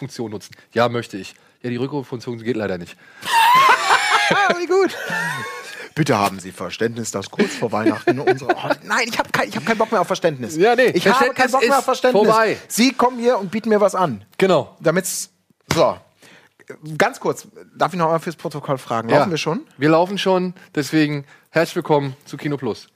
Rückruffunktion 0.00 0.30
nutzen. 0.30 0.54
Ja, 0.72 0.88
möchte 0.88 1.16
ich. 1.18 1.34
Ja, 1.62 1.70
die 1.70 1.76
Rückruffunktion 1.76 2.38
geht 2.42 2.56
leider 2.56 2.78
nicht. 2.78 2.96
Wie 4.58 4.66
gut. 4.66 4.96
Bitte 5.94 6.16
haben 6.16 6.38
Sie 6.38 6.52
Verständnis, 6.52 7.10
dass 7.10 7.30
kurz 7.30 7.54
vor 7.54 7.72
Weihnachten 7.72 8.18
unsere. 8.18 8.54
Oh, 8.54 8.70
nein, 8.84 9.06
ich 9.08 9.18
habe 9.18 9.28
kein, 9.30 9.50
hab 9.52 9.66
keinen 9.66 9.76
Bock 9.78 9.90
mehr 9.92 10.00
auf 10.00 10.06
Verständnis. 10.06 10.56
Ja, 10.56 10.74
nee, 10.74 10.86
ich 10.86 11.06
habe 11.06 11.34
keinen 11.34 11.50
Bock 11.50 11.60
mehr 11.62 11.78
auf 11.78 11.84
Verständnis. 11.84 12.26
vorbei. 12.26 12.56
Sie 12.68 12.92
kommen 12.92 13.18
hier 13.18 13.38
und 13.38 13.50
bieten 13.50 13.68
mir 13.68 13.80
was 13.80 13.94
an. 13.94 14.24
Genau. 14.38 14.76
Damit's. 14.80 15.30
So. 15.74 15.98
Ganz 16.96 17.18
kurz, 17.18 17.48
darf 17.76 17.92
ich 17.92 17.98
noch 17.98 18.08
mal 18.08 18.20
fürs 18.20 18.36
Protokoll 18.36 18.78
fragen? 18.78 19.08
Laufen 19.08 19.24
Ja. 19.24 19.30
wir 19.30 19.38
schon? 19.38 19.66
Wir 19.76 19.88
laufen 19.90 20.18
schon, 20.18 20.54
deswegen 20.76 21.24
herzlich 21.50 21.74
willkommen 21.76 22.16
zu 22.24 22.36
Kino 22.36 22.56
Plus. 22.56 22.86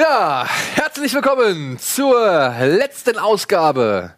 Ja, 0.00 0.46
herzlich 0.76 1.12
willkommen 1.12 1.78
zur 1.78 2.54
letzten 2.58 3.18
Ausgabe 3.18 4.14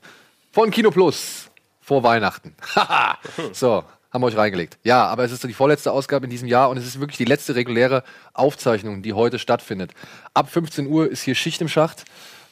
von 0.52 0.70
Kino 0.70 0.92
Plus 0.92 1.50
vor 1.80 2.04
Weihnachten. 2.04 2.54
Haha. 2.76 3.18
so, 3.52 3.82
haben 4.12 4.22
wir 4.22 4.28
euch 4.28 4.36
reingelegt. 4.36 4.78
Ja, 4.84 5.06
aber 5.06 5.24
es 5.24 5.32
ist 5.32 5.42
die 5.42 5.52
vorletzte 5.52 5.90
Ausgabe 5.90 6.26
in 6.26 6.30
diesem 6.30 6.46
Jahr 6.46 6.70
und 6.70 6.76
es 6.76 6.86
ist 6.86 7.00
wirklich 7.00 7.18
die 7.18 7.24
letzte 7.24 7.56
reguläre 7.56 8.04
Aufzeichnung, 8.32 9.02
die 9.02 9.12
heute 9.12 9.40
stattfindet. 9.40 9.90
Ab 10.34 10.52
15 10.52 10.86
Uhr 10.86 11.10
ist 11.10 11.22
hier 11.22 11.34
Schicht 11.34 11.60
im 11.60 11.68
Schacht. 11.68 12.04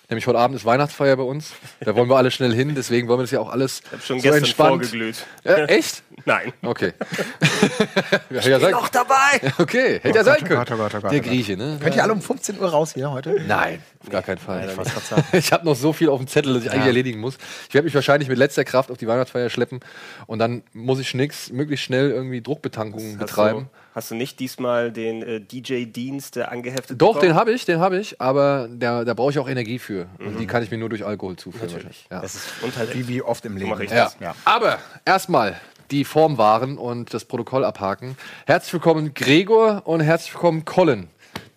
Nämlich 0.08 0.26
heute 0.26 0.40
Abend 0.40 0.56
ist 0.56 0.64
Weihnachtsfeier 0.64 1.16
bei 1.16 1.22
uns. 1.22 1.52
Da 1.78 1.94
wollen 1.94 2.08
wir 2.10 2.16
alle 2.16 2.32
schnell 2.32 2.52
hin, 2.52 2.74
deswegen 2.74 3.06
wollen 3.06 3.20
wir 3.20 3.24
das 3.24 3.30
ja 3.30 3.38
auch 3.38 3.50
alles 3.50 3.80
Ich 3.84 3.92
hab 3.92 4.02
schon 4.02 4.18
so 4.18 4.22
gestern 4.24 4.38
entspannt. 4.38 4.70
vorgeglüht. 4.70 5.24
Äh, 5.44 5.66
echt? 5.66 6.02
Nein. 6.24 6.52
Okay. 6.62 6.92
ja, 8.30 8.40
ja, 8.40 8.60
sein, 8.60 8.74
dabei! 8.92 9.52
okay, 9.58 10.00
hätte 10.02 10.18
ja 10.18 10.24
sein 10.24 10.38
oh 10.42 10.44
können. 10.46 10.58
Gott, 10.60 10.70
oh 10.72 10.76
Gott, 10.76 10.94
oh 10.94 11.00
Gott, 11.00 11.12
Der 11.12 11.20
oh. 11.20 11.22
Grieche, 11.22 11.56
ne? 11.56 11.78
Könnt 11.82 11.96
ihr 11.96 12.02
alle 12.02 12.12
um 12.12 12.20
15 12.20 12.58
Uhr 12.58 12.68
raus 12.68 12.94
hier 12.94 13.10
heute? 13.10 13.40
Nein, 13.46 13.82
auf 14.02 14.10
gar 14.10 14.22
keinen 14.22 14.38
Fall. 14.38 14.68
Ich 14.68 14.76
grad 14.76 15.04
sagen. 15.04 15.24
Ich 15.32 15.52
habe 15.52 15.64
noch 15.64 15.76
so 15.76 15.92
viel 15.92 16.08
auf 16.08 16.18
dem 16.18 16.26
Zettel, 16.26 16.54
das 16.54 16.64
ich 16.64 16.70
eigentlich 16.70 16.86
erledigen 16.86 17.20
muss. 17.20 17.36
Ich 17.68 17.74
werde 17.74 17.84
mich 17.84 17.94
wahrscheinlich 17.94 18.28
mit 18.28 18.38
letzter 18.38 18.64
Kraft 18.64 18.90
auf 18.90 18.98
die 18.98 19.06
Weihnachtsfeier 19.06 19.50
schleppen 19.50 19.80
und 20.26 20.38
dann 20.38 20.62
muss 20.72 20.98
ich 21.00 21.14
nix, 21.14 21.50
möglichst 21.50 21.84
schnell 21.86 22.10
irgendwie 22.10 22.40
Druckbetankungen 22.40 23.12
Hast 23.12 23.18
betreiben. 23.18 23.60
du, 23.72 23.78
hast 23.94 24.10
du 24.10 24.14
nicht 24.14 24.38
diesmal 24.40 24.92
den 24.92 25.22
äh, 25.22 25.40
DJ-Dienst 25.40 26.36
äh, 26.36 26.42
angeheftet? 26.42 27.00
Doch, 27.00 27.14
den 27.14 27.20
bekommen? 27.20 27.34
habe 27.40 27.52
ich, 27.52 27.64
den 27.64 27.78
habe 27.80 27.98
ich, 27.98 28.20
aber 28.20 28.68
da, 28.72 29.04
da 29.04 29.14
brauche 29.14 29.30
ich 29.30 29.38
auch 29.38 29.48
Energie 29.48 29.78
für. 29.78 30.06
Und 30.18 30.38
die 30.38 30.46
kann 30.46 30.62
ich 30.62 30.70
mir 30.70 30.78
nur 30.78 30.88
durch 30.88 31.04
Alkohol 31.04 31.36
zuführen. 31.36 31.66
Natürlich. 31.72 32.06
Ja. 32.10 32.20
Das 32.20 32.34
ist 32.34 32.48
und 32.62 32.76
halt 32.76 32.94
Wie, 32.94 33.08
wie 33.08 33.22
oft 33.22 33.44
im 33.44 33.56
Leben. 33.56 33.70
mach 33.70 33.80
ich 33.80 33.90
Ja. 33.90 34.04
das. 34.04 34.16
Ja. 34.20 34.34
Aber 34.44 34.78
erstmal 35.04 35.56
die 35.90 36.04
Formwaren 36.04 36.78
und 36.78 37.12
das 37.12 37.24
Protokoll 37.24 37.64
abhaken. 37.64 38.16
Herzlich 38.46 38.72
willkommen 38.72 39.12
Gregor 39.14 39.82
und 39.86 40.00
herzlich 40.00 40.32
willkommen 40.34 40.64
Colin, 40.64 41.08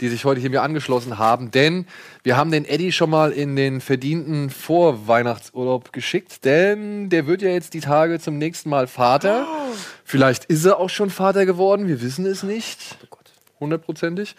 die 0.01 0.09
sich 0.09 0.25
heute 0.25 0.41
hier 0.41 0.49
mir 0.49 0.63
angeschlossen 0.63 1.19
haben, 1.19 1.51
denn 1.51 1.85
wir 2.23 2.35
haben 2.35 2.49
den 2.49 2.65
Eddie 2.65 2.91
schon 2.91 3.11
mal 3.11 3.31
in 3.31 3.55
den 3.55 3.79
verdienten 3.79 4.49
Vorweihnachtsurlaub 4.49 5.93
geschickt, 5.93 6.45
denn 6.45 7.09
der 7.09 7.27
wird 7.27 7.43
ja 7.43 7.49
jetzt 7.49 7.75
die 7.75 7.79
Tage 7.79 8.19
zum 8.19 8.39
nächsten 8.39 8.69
Mal 8.69 8.87
Vater. 8.87 9.45
Vielleicht 10.03 10.45
ist 10.45 10.65
er 10.65 10.79
auch 10.79 10.89
schon 10.89 11.11
Vater 11.11 11.45
geworden, 11.45 11.87
wir 11.87 12.01
wissen 12.01 12.25
es 12.25 12.41
nicht. 12.41 12.97
Hundertprozentig. 13.59 14.35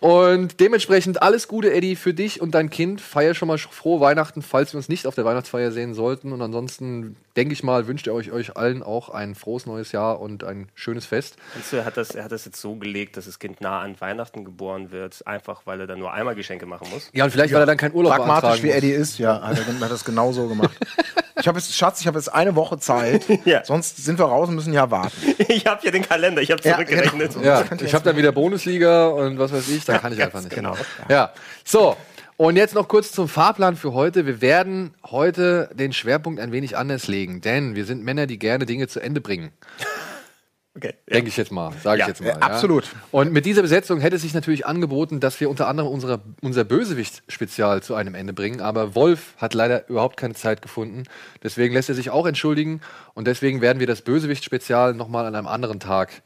Und 0.00 0.60
dementsprechend 0.60 1.22
alles 1.22 1.48
Gute, 1.48 1.72
Eddie, 1.72 1.96
für 1.96 2.12
dich 2.12 2.40
und 2.40 2.54
dein 2.54 2.68
Kind. 2.68 3.00
Feier 3.00 3.34
schon 3.34 3.48
mal 3.48 3.56
frohe 3.58 4.00
Weihnachten, 4.00 4.42
falls 4.42 4.74
wir 4.74 4.78
uns 4.78 4.88
nicht 4.88 5.06
auf 5.06 5.14
der 5.14 5.24
Weihnachtsfeier 5.24 5.72
sehen 5.72 5.94
sollten. 5.94 6.32
Und 6.32 6.42
ansonsten, 6.42 7.16
denke 7.36 7.54
ich 7.54 7.62
mal, 7.62 7.86
wünscht 7.86 8.06
ihr 8.06 8.12
euch, 8.12 8.30
euch 8.30 8.56
allen 8.56 8.82
auch 8.82 9.08
ein 9.08 9.34
frohes 9.34 9.64
neues 9.64 9.92
Jahr 9.92 10.20
und 10.20 10.44
ein 10.44 10.68
schönes 10.74 11.06
Fest. 11.06 11.36
Meinst 11.54 11.72
du, 11.72 11.76
er 11.76 11.86
hat, 11.86 11.96
das, 11.96 12.10
er 12.10 12.24
hat 12.24 12.32
das 12.32 12.44
jetzt 12.44 12.60
so 12.60 12.76
gelegt, 12.76 13.16
dass 13.16 13.24
das 13.24 13.38
Kind 13.38 13.60
nah 13.62 13.80
an 13.80 13.98
Weihnachten 13.98 14.44
geboren 14.44 14.90
wird, 14.90 15.26
einfach 15.26 15.62
weil 15.64 15.80
er 15.80 15.86
dann 15.86 15.98
nur 15.98 16.12
einmal 16.12 16.34
Geschenke 16.34 16.66
machen 16.66 16.88
muss? 16.92 17.10
Ja, 17.14 17.24
und 17.24 17.30
vielleicht, 17.30 17.54
weil 17.54 17.60
er 17.60 17.66
dann 17.66 17.78
keinen 17.78 17.94
Urlaub 17.94 18.16
Pragmatisch 18.16 18.62
wie 18.62 18.66
muss. 18.66 18.76
Eddie 18.76 18.90
ist, 18.90 19.18
ja, 19.18 19.40
hat 19.40 19.58
er, 19.58 19.66
hat 19.66 19.90
er 19.90 19.94
es 19.94 20.04
genau 20.04 20.32
so 20.32 20.46
gemacht. 20.46 20.76
Ich 21.46 21.48
habe 21.48 21.60
jetzt, 21.60 21.72
Schatz, 21.76 22.00
ich 22.00 22.08
habe 22.08 22.18
jetzt 22.18 22.34
eine 22.34 22.56
Woche 22.56 22.76
Zeit. 22.80 23.24
Ja. 23.44 23.64
Sonst 23.64 23.98
sind 24.04 24.18
wir 24.18 24.24
raus 24.24 24.48
und 24.48 24.56
müssen 24.56 24.72
ja 24.72 24.90
warten. 24.90 25.12
ich 25.48 25.64
habe 25.64 25.80
ja 25.84 25.92
den 25.92 26.02
Kalender, 26.02 26.42
ich 26.42 26.50
habe 26.50 26.60
Ja, 26.64 26.72
zurückgerechnet. 26.74 27.34
genau. 27.34 27.44
Ja, 27.46 27.62
könnt 27.62 27.80
ihr 27.82 27.86
ich 27.86 27.94
habe 27.94 28.02
dann 28.02 28.16
wieder 28.16 28.32
Bundesliga 28.32 29.06
und 29.06 29.38
was 29.38 29.52
weiß 29.52 29.68
ich, 29.68 29.84
da 29.84 29.98
kann 29.98 30.12
ich 30.12 30.20
einfach 30.20 30.42
nicht. 30.42 30.52
genau. 30.52 30.74
Ja, 31.08 31.32
so. 31.64 31.96
Und 32.36 32.56
jetzt 32.56 32.74
noch 32.74 32.88
kurz 32.88 33.12
zum 33.12 33.28
Fahrplan 33.28 33.76
für 33.76 33.92
heute. 33.92 34.26
Wir 34.26 34.40
werden 34.40 34.92
heute 35.08 35.70
den 35.72 35.92
Schwerpunkt 35.92 36.40
ein 36.40 36.50
wenig 36.50 36.76
anders 36.76 37.06
legen, 37.06 37.40
denn 37.42 37.76
wir 37.76 37.84
sind 37.84 38.02
Männer, 38.02 38.26
die 38.26 38.40
gerne 38.40 38.66
Dinge 38.66 38.88
zu 38.88 38.98
Ende 38.98 39.20
bringen. 39.20 39.52
Okay. 40.76 40.92
Denke 41.10 41.28
ich 41.28 41.36
jetzt 41.38 41.50
mal, 41.50 41.72
sage 41.82 42.00
Ja, 42.00 42.04
ich 42.04 42.08
jetzt 42.08 42.20
mal. 42.22 42.28
äh, 42.30 42.40
absolut. 42.40 42.84
Und 43.10 43.32
mit 43.32 43.46
dieser 43.46 43.62
Besetzung 43.62 43.98
hätte 44.00 44.16
es 44.16 44.22
sich 44.22 44.34
natürlich 44.34 44.66
angeboten, 44.66 45.20
dass 45.20 45.40
wir 45.40 45.48
unter 45.48 45.68
anderem 45.68 45.90
unsere, 45.90 46.20
unser 46.42 46.64
Bösewicht-Spezial 46.64 47.82
zu 47.82 47.94
einem 47.94 48.14
Ende 48.14 48.34
bringen. 48.34 48.60
Aber 48.60 48.94
Wolf 48.94 49.34
hat 49.38 49.54
leider 49.54 49.88
überhaupt 49.88 50.18
keine 50.18 50.34
Zeit 50.34 50.60
gefunden. 50.60 51.04
Deswegen 51.42 51.72
lässt 51.72 51.88
er 51.88 51.94
sich 51.94 52.10
auch 52.10 52.26
entschuldigen. 52.26 52.82
Und 53.14 53.26
deswegen 53.26 53.62
werden 53.62 53.80
wir 53.80 53.86
das 53.86 54.02
Bösewicht-Spezial 54.02 54.92
nochmal 54.92 55.24
an 55.24 55.34
einem 55.34 55.46
anderen 55.46 55.80
Tag 55.80 56.22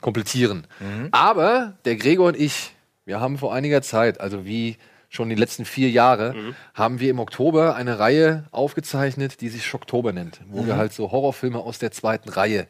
komplettieren. 0.00 0.66
Aber 1.12 1.74
der 1.84 1.96
Gregor 1.96 2.28
und 2.28 2.36
ich, 2.40 2.74
wir 3.04 3.20
haben 3.20 3.38
vor 3.38 3.54
einiger 3.54 3.82
Zeit, 3.82 4.20
also 4.20 4.44
wie 4.46 4.76
schon 5.10 5.28
die 5.28 5.34
letzten 5.34 5.64
vier 5.66 5.90
Jahre, 5.90 6.34
haben 6.74 6.98
wir 7.00 7.10
im 7.10 7.18
Oktober 7.18 7.76
eine 7.76 7.98
Reihe 7.98 8.44
aufgezeichnet, 8.50 9.42
die 9.42 9.50
sich 9.50 9.66
Schocktober 9.66 10.12
nennt, 10.12 10.40
wo 10.48 10.66
wir 10.66 10.76
halt 10.76 10.92
so 10.94 11.12
Horrorfilme 11.12 11.58
aus 11.58 11.78
der 11.78 11.90
zweiten 11.92 12.30
Reihe 12.30 12.66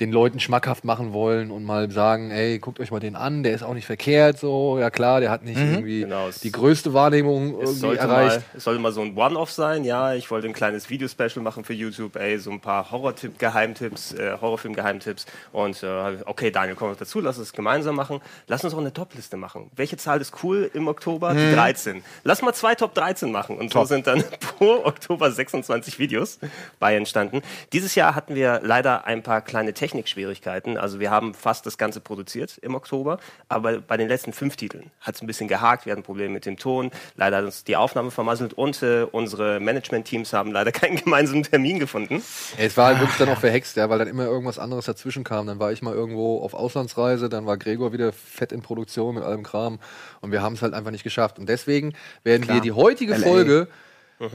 den 0.00 0.10
Leuten 0.10 0.40
schmackhaft 0.40 0.84
machen 0.84 1.12
wollen 1.12 1.50
und 1.52 1.62
mal 1.64 1.90
sagen, 1.90 2.30
ey, 2.32 2.58
guckt 2.58 2.80
euch 2.80 2.90
mal 2.90 2.98
den 2.98 3.14
an, 3.14 3.42
der 3.44 3.54
ist 3.54 3.62
auch 3.62 3.74
nicht 3.74 3.86
verkehrt, 3.86 4.38
so, 4.38 4.78
ja 4.80 4.90
klar, 4.90 5.20
der 5.20 5.30
hat 5.30 5.44
nicht 5.44 5.58
irgendwie 5.58 6.00
Genau, 6.00 6.26
es- 6.28 6.40
die 6.40 6.50
größte 6.50 6.92
Wahrnehmung 6.92 7.50
Es 7.54 7.60
irgendwie 7.60 7.78
sollte, 7.78 8.00
erreicht. 8.02 8.36
mal, 8.38 8.44
es 8.56 8.64
sollte 8.64 8.80
mal 8.80 8.90
so 8.90 9.02
ein 9.02 9.16
One-Off 9.16 9.52
sein, 9.52 9.84
ja. 9.84 10.14
Ich 10.14 10.30
wollte 10.30 10.48
ein 10.48 10.54
kleines 10.54 10.90
Videospecial 10.90 11.42
machen 11.44 11.62
für 11.64 11.72
YouTube, 11.74 12.16
ey, 12.16 12.38
so 12.38 12.50
ein 12.50 12.60
paar 12.60 12.90
Horror-Geheimtipps, 12.90 14.14
äh, 14.14 14.36
Horrorfilm-Geheimtipps. 14.40 15.26
Und 15.52 15.82
äh, 15.82 16.16
okay, 16.26 16.50
Daniel, 16.50 16.74
komm 16.76 16.90
noch 16.90 16.96
dazu, 16.96 17.20
lass 17.20 17.38
uns 17.38 17.52
gemeinsam 17.52 17.94
machen. 17.96 18.20
Lass 18.48 18.64
uns 18.64 18.74
auch 18.74 18.78
eine 18.78 18.92
Top-Liste 18.92 19.36
machen. 19.36 19.70
Welche 19.76 19.96
Zahl 19.96 20.20
ist 20.20 20.32
cool 20.42 20.70
im 20.74 20.88
Oktober? 20.88 21.34
Die 21.34 21.52
13. 21.54 22.02
Lass 22.24 22.42
mal 22.42 22.52
zwei 22.54 22.74
Top 22.74 22.94
13 22.94 23.30
machen. 23.30 23.56
Und 23.58 23.72
so 23.72 23.84
sind 23.84 24.06
dann 24.06 24.24
pro 24.58 24.84
Oktober 24.84 25.30
26 25.30 25.98
Videos 25.98 26.38
bei 26.78 26.96
entstanden. 26.96 27.42
Dieses 27.72 27.94
Jahr 27.94 28.14
hatten 28.14 28.34
wir 28.34 28.60
leider 28.64 29.04
ein 29.06 29.22
paar 29.22 29.40
kleine 29.42 29.74
Technikschwierigkeiten. 29.82 30.78
Also 30.78 31.00
wir 31.00 31.10
haben 31.10 31.34
fast 31.34 31.66
das 31.66 31.76
Ganze 31.76 32.00
produziert 32.00 32.56
im 32.58 32.76
Oktober, 32.76 33.18
aber 33.48 33.80
bei 33.80 33.96
den 33.96 34.06
letzten 34.06 34.32
fünf 34.32 34.54
Titeln 34.54 34.92
hat 35.00 35.16
es 35.16 35.22
ein 35.22 35.26
bisschen 35.26 35.48
gehakt. 35.48 35.86
Wir 35.86 35.92
hatten 35.92 36.04
Probleme 36.04 36.32
mit 36.32 36.46
dem 36.46 36.56
Ton. 36.56 36.92
Leider 37.16 37.38
hat 37.38 37.44
uns 37.44 37.64
die 37.64 37.74
Aufnahme 37.74 38.12
vermasselt 38.12 38.54
und 38.54 38.80
äh, 38.84 39.02
unsere 39.10 39.58
Management-Teams 39.58 40.32
haben 40.34 40.52
leider 40.52 40.70
keinen 40.80 40.98
gemeinsamen 40.98 41.42
Termin 41.42 41.80
gefunden. 41.80 42.22
Es 42.58 42.76
war 42.76 42.86
halt 42.86 43.00
wirklich 43.00 43.18
dann 43.18 43.28
auch 43.30 43.40
verhext, 43.40 43.76
ja, 43.76 43.90
weil 43.90 43.98
dann 43.98 44.06
immer 44.06 44.24
irgendwas 44.24 44.60
anderes 44.60 44.84
dazwischen 44.84 45.24
kam. 45.24 45.48
Dann 45.48 45.58
war 45.58 45.72
ich 45.72 45.82
mal 45.82 45.94
irgendwo 45.94 46.40
auf 46.42 46.54
Auslandsreise, 46.54 47.28
dann 47.28 47.44
war 47.44 47.56
Gregor 47.56 47.92
wieder 47.92 48.12
fett 48.12 48.52
in 48.52 48.62
Produktion 48.62 49.16
mit 49.16 49.24
allem 49.24 49.42
Kram 49.42 49.80
und 50.20 50.30
wir 50.30 50.42
haben 50.42 50.54
es 50.54 50.62
halt 50.62 50.74
einfach 50.74 50.92
nicht 50.92 51.02
geschafft. 51.02 51.40
Und 51.40 51.48
deswegen 51.48 51.94
werden 52.22 52.46
wir 52.46 52.60
die 52.60 52.70
heutige 52.70 53.14
LA. 53.14 53.18
Folge 53.18 53.68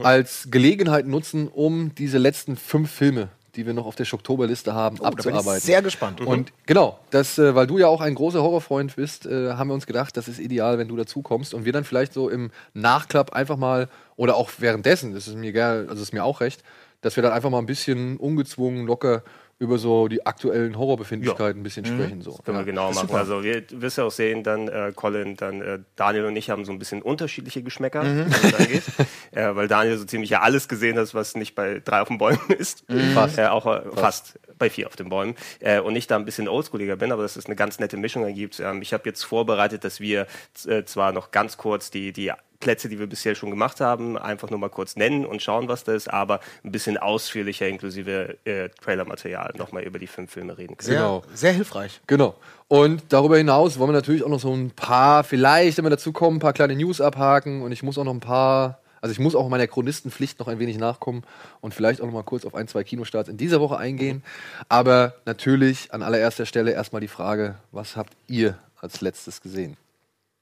als 0.02 0.48
Gelegenheit 0.50 1.06
nutzen, 1.06 1.48
um 1.48 1.94
diese 1.94 2.18
letzten 2.18 2.56
fünf 2.56 2.90
Filme, 2.90 3.30
die 3.58 3.66
wir 3.66 3.74
noch 3.74 3.86
auf 3.86 3.96
der 3.96 4.04
Schocktoberliste 4.04 4.72
haben, 4.72 4.96
Da 4.96 5.10
bin 5.10 5.18
ich 5.18 5.26
abzuarbeiten. 5.26 5.60
sehr 5.60 5.82
gespannt. 5.82 6.20
Und 6.20 6.52
genau, 6.64 7.00
das, 7.10 7.38
äh, 7.38 7.56
weil 7.56 7.66
du 7.66 7.78
ja 7.78 7.88
auch 7.88 8.00
ein 8.00 8.14
großer 8.14 8.40
Horrorfreund 8.40 8.94
bist, 8.94 9.26
äh, 9.26 9.54
haben 9.54 9.68
wir 9.68 9.74
uns 9.74 9.86
gedacht, 9.86 10.16
das 10.16 10.28
ist 10.28 10.38
ideal, 10.38 10.78
wenn 10.78 10.86
du 10.86 10.96
dazu 10.96 11.22
kommst 11.22 11.54
und 11.54 11.64
wir 11.64 11.72
dann 11.72 11.82
vielleicht 11.82 12.12
so 12.12 12.28
im 12.28 12.52
Nachklapp 12.72 13.32
einfach 13.32 13.56
mal 13.56 13.88
oder 14.14 14.36
auch 14.36 14.50
währenddessen, 14.58 15.12
das 15.12 15.26
ist 15.26 15.34
mir 15.34 15.48
egal, 15.48 15.86
also 15.90 16.00
ist 16.00 16.12
mir 16.12 16.24
auch 16.24 16.40
recht, 16.40 16.62
dass 17.00 17.16
wir 17.16 17.22
dann 17.24 17.32
einfach 17.32 17.50
mal 17.50 17.58
ein 17.58 17.66
bisschen 17.66 18.16
ungezwungen, 18.16 18.86
locker 18.86 19.22
über 19.60 19.78
so 19.78 20.06
die 20.06 20.24
aktuellen 20.24 20.78
Horrorbefindlichkeiten 20.78 21.60
ein 21.60 21.64
bisschen 21.64 21.84
sprechen. 21.84 22.22
So. 22.22 22.32
Können 22.44 22.58
Ja. 22.58 22.64
wir 22.64 22.72
genau 22.72 22.92
machen. 22.92 23.12
Also 23.14 23.42
wir 23.42 23.64
wirst 23.70 23.98
ja 23.98 24.04
auch 24.04 24.12
sehen, 24.12 24.44
dann 24.44 24.68
äh, 24.68 24.92
Colin, 24.94 25.36
dann 25.36 25.60
äh, 25.60 25.80
Daniel 25.96 26.26
und 26.26 26.36
ich 26.36 26.48
haben 26.50 26.64
so 26.64 26.70
ein 26.70 26.78
bisschen 26.78 27.02
unterschiedliche 27.02 27.62
Geschmäcker, 27.64 28.02
was 28.04 28.40
das 28.42 28.54
angeht. 28.54 28.82
äh, 29.32 29.56
weil 29.56 29.66
Daniel 29.66 29.98
so 29.98 30.04
ziemlich 30.04 30.30
ja 30.30 30.42
alles 30.42 30.68
gesehen 30.68 30.96
hat, 30.96 31.12
was 31.12 31.34
nicht 31.34 31.56
bei 31.56 31.80
drei 31.84 32.00
auf 32.02 32.08
den 32.08 32.18
Bäumen 32.18 32.38
ist. 32.56 32.84
Fast. 33.14 33.36
Äh, 33.38 33.46
auch 33.46 33.66
äh, 33.66 33.82
fast. 33.96 34.38
bei 34.58 34.70
vier 34.70 34.86
auf 34.86 34.94
den 34.96 35.08
Bäumen. 35.08 35.34
Äh, 35.58 35.80
und 35.80 35.96
ich 35.96 36.06
da 36.06 36.14
ein 36.16 36.24
bisschen 36.24 36.46
oldschooliger 36.48 36.94
bin, 36.96 37.10
aber 37.10 37.22
dass 37.22 37.34
es 37.36 37.46
eine 37.46 37.56
ganz 37.56 37.80
nette 37.80 37.96
Mischung 37.96 38.22
ergibt. 38.24 38.60
Ähm, 38.60 38.80
ich 38.80 38.92
habe 38.92 39.02
jetzt 39.06 39.24
vorbereitet, 39.24 39.82
dass 39.82 39.98
wir 39.98 40.26
äh, 40.66 40.84
zwar 40.84 41.10
noch 41.12 41.32
ganz 41.32 41.56
kurz 41.56 41.90
die, 41.90 42.12
die 42.12 42.30
Plätze, 42.60 42.88
die 42.88 42.98
wir 42.98 43.06
bisher 43.06 43.34
schon 43.34 43.50
gemacht 43.50 43.80
haben, 43.80 44.18
einfach 44.18 44.50
nur 44.50 44.58
mal 44.58 44.68
kurz 44.68 44.96
nennen 44.96 45.24
und 45.24 45.42
schauen, 45.42 45.68
was 45.68 45.84
da 45.84 45.94
ist, 45.94 46.08
aber 46.08 46.40
ein 46.64 46.72
bisschen 46.72 46.96
ausführlicher 46.98 47.68
inklusive 47.68 48.36
äh, 48.44 48.68
Trailermaterial 48.82 49.54
nochmal 49.56 49.84
über 49.84 49.98
die 49.98 50.06
fünf 50.08 50.32
Filme 50.32 50.58
reden 50.58 50.76
können. 50.76 50.86
Sehr, 50.86 50.98
Genau. 50.98 51.22
sehr 51.32 51.52
hilfreich. 51.52 52.00
Genau. 52.06 52.34
Und 52.66 53.04
darüber 53.10 53.36
hinaus 53.38 53.78
wollen 53.78 53.90
wir 53.90 53.94
natürlich 53.94 54.24
auch 54.24 54.28
noch 54.28 54.40
so 54.40 54.52
ein 54.52 54.70
paar, 54.72 55.22
vielleicht, 55.24 55.78
wenn 55.78 55.84
wir 55.84 55.90
dazu 55.90 56.12
kommen, 56.12 56.38
ein 56.38 56.40
paar 56.40 56.52
kleine 56.52 56.74
News 56.74 57.00
abhaken. 57.00 57.62
Und 57.62 57.72
ich 57.72 57.82
muss 57.82 57.96
auch 57.98 58.04
noch 58.04 58.14
ein 58.14 58.20
paar 58.20 58.80
Also 59.00 59.12
ich 59.12 59.20
muss 59.20 59.36
auch 59.36 59.48
meiner 59.48 59.68
Chronistenpflicht 59.68 60.40
noch 60.40 60.48
ein 60.48 60.58
wenig 60.58 60.76
nachkommen 60.76 61.22
und 61.60 61.72
vielleicht 61.72 62.00
auch 62.00 62.06
noch 62.06 62.12
mal 62.12 62.24
kurz 62.24 62.44
auf 62.44 62.56
ein, 62.56 62.66
zwei 62.66 62.82
Kinostarts 62.82 63.28
in 63.28 63.36
dieser 63.36 63.60
Woche 63.60 63.76
eingehen. 63.78 64.24
Aber 64.68 65.14
natürlich 65.24 65.92
an 65.92 66.02
allererster 66.02 66.46
Stelle 66.46 66.72
erstmal 66.72 67.00
die 67.00 67.06
Frage, 67.06 67.54
was 67.70 67.94
habt 67.94 68.14
ihr 68.26 68.58
als 68.80 69.00
letztes 69.00 69.40
gesehen? 69.40 69.76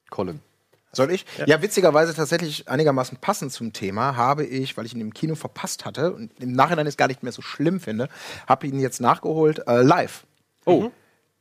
Colin. 0.08 0.40
Soll 0.96 1.12
ich? 1.12 1.25
Ja. 1.46 1.60
witzigerweise 1.62 2.14
tatsächlich 2.14 2.69
einigermaßen 2.69 3.19
passend 3.20 3.52
zum 3.52 3.72
Thema 3.72 4.16
habe 4.16 4.44
ich, 4.44 4.76
weil 4.76 4.87
ich 4.87 4.94
ihn 4.94 5.00
im 5.00 5.12
Kino 5.12 5.34
verpasst 5.34 5.84
hatte 5.84 6.12
und 6.12 6.31
im 6.40 6.52
Nachhinein 6.52 6.87
es 6.87 6.96
gar 6.96 7.08
nicht 7.08 7.22
mehr 7.22 7.32
so 7.32 7.43
schlimm 7.43 7.81
finde, 7.81 8.08
habe 8.46 8.66
ihn 8.66 8.81
jetzt 8.81 9.00
nachgeholt 9.00 9.62
äh, 9.66 9.82
live. 9.82 10.25
Oh. 10.64 10.81
Mhm 10.81 10.93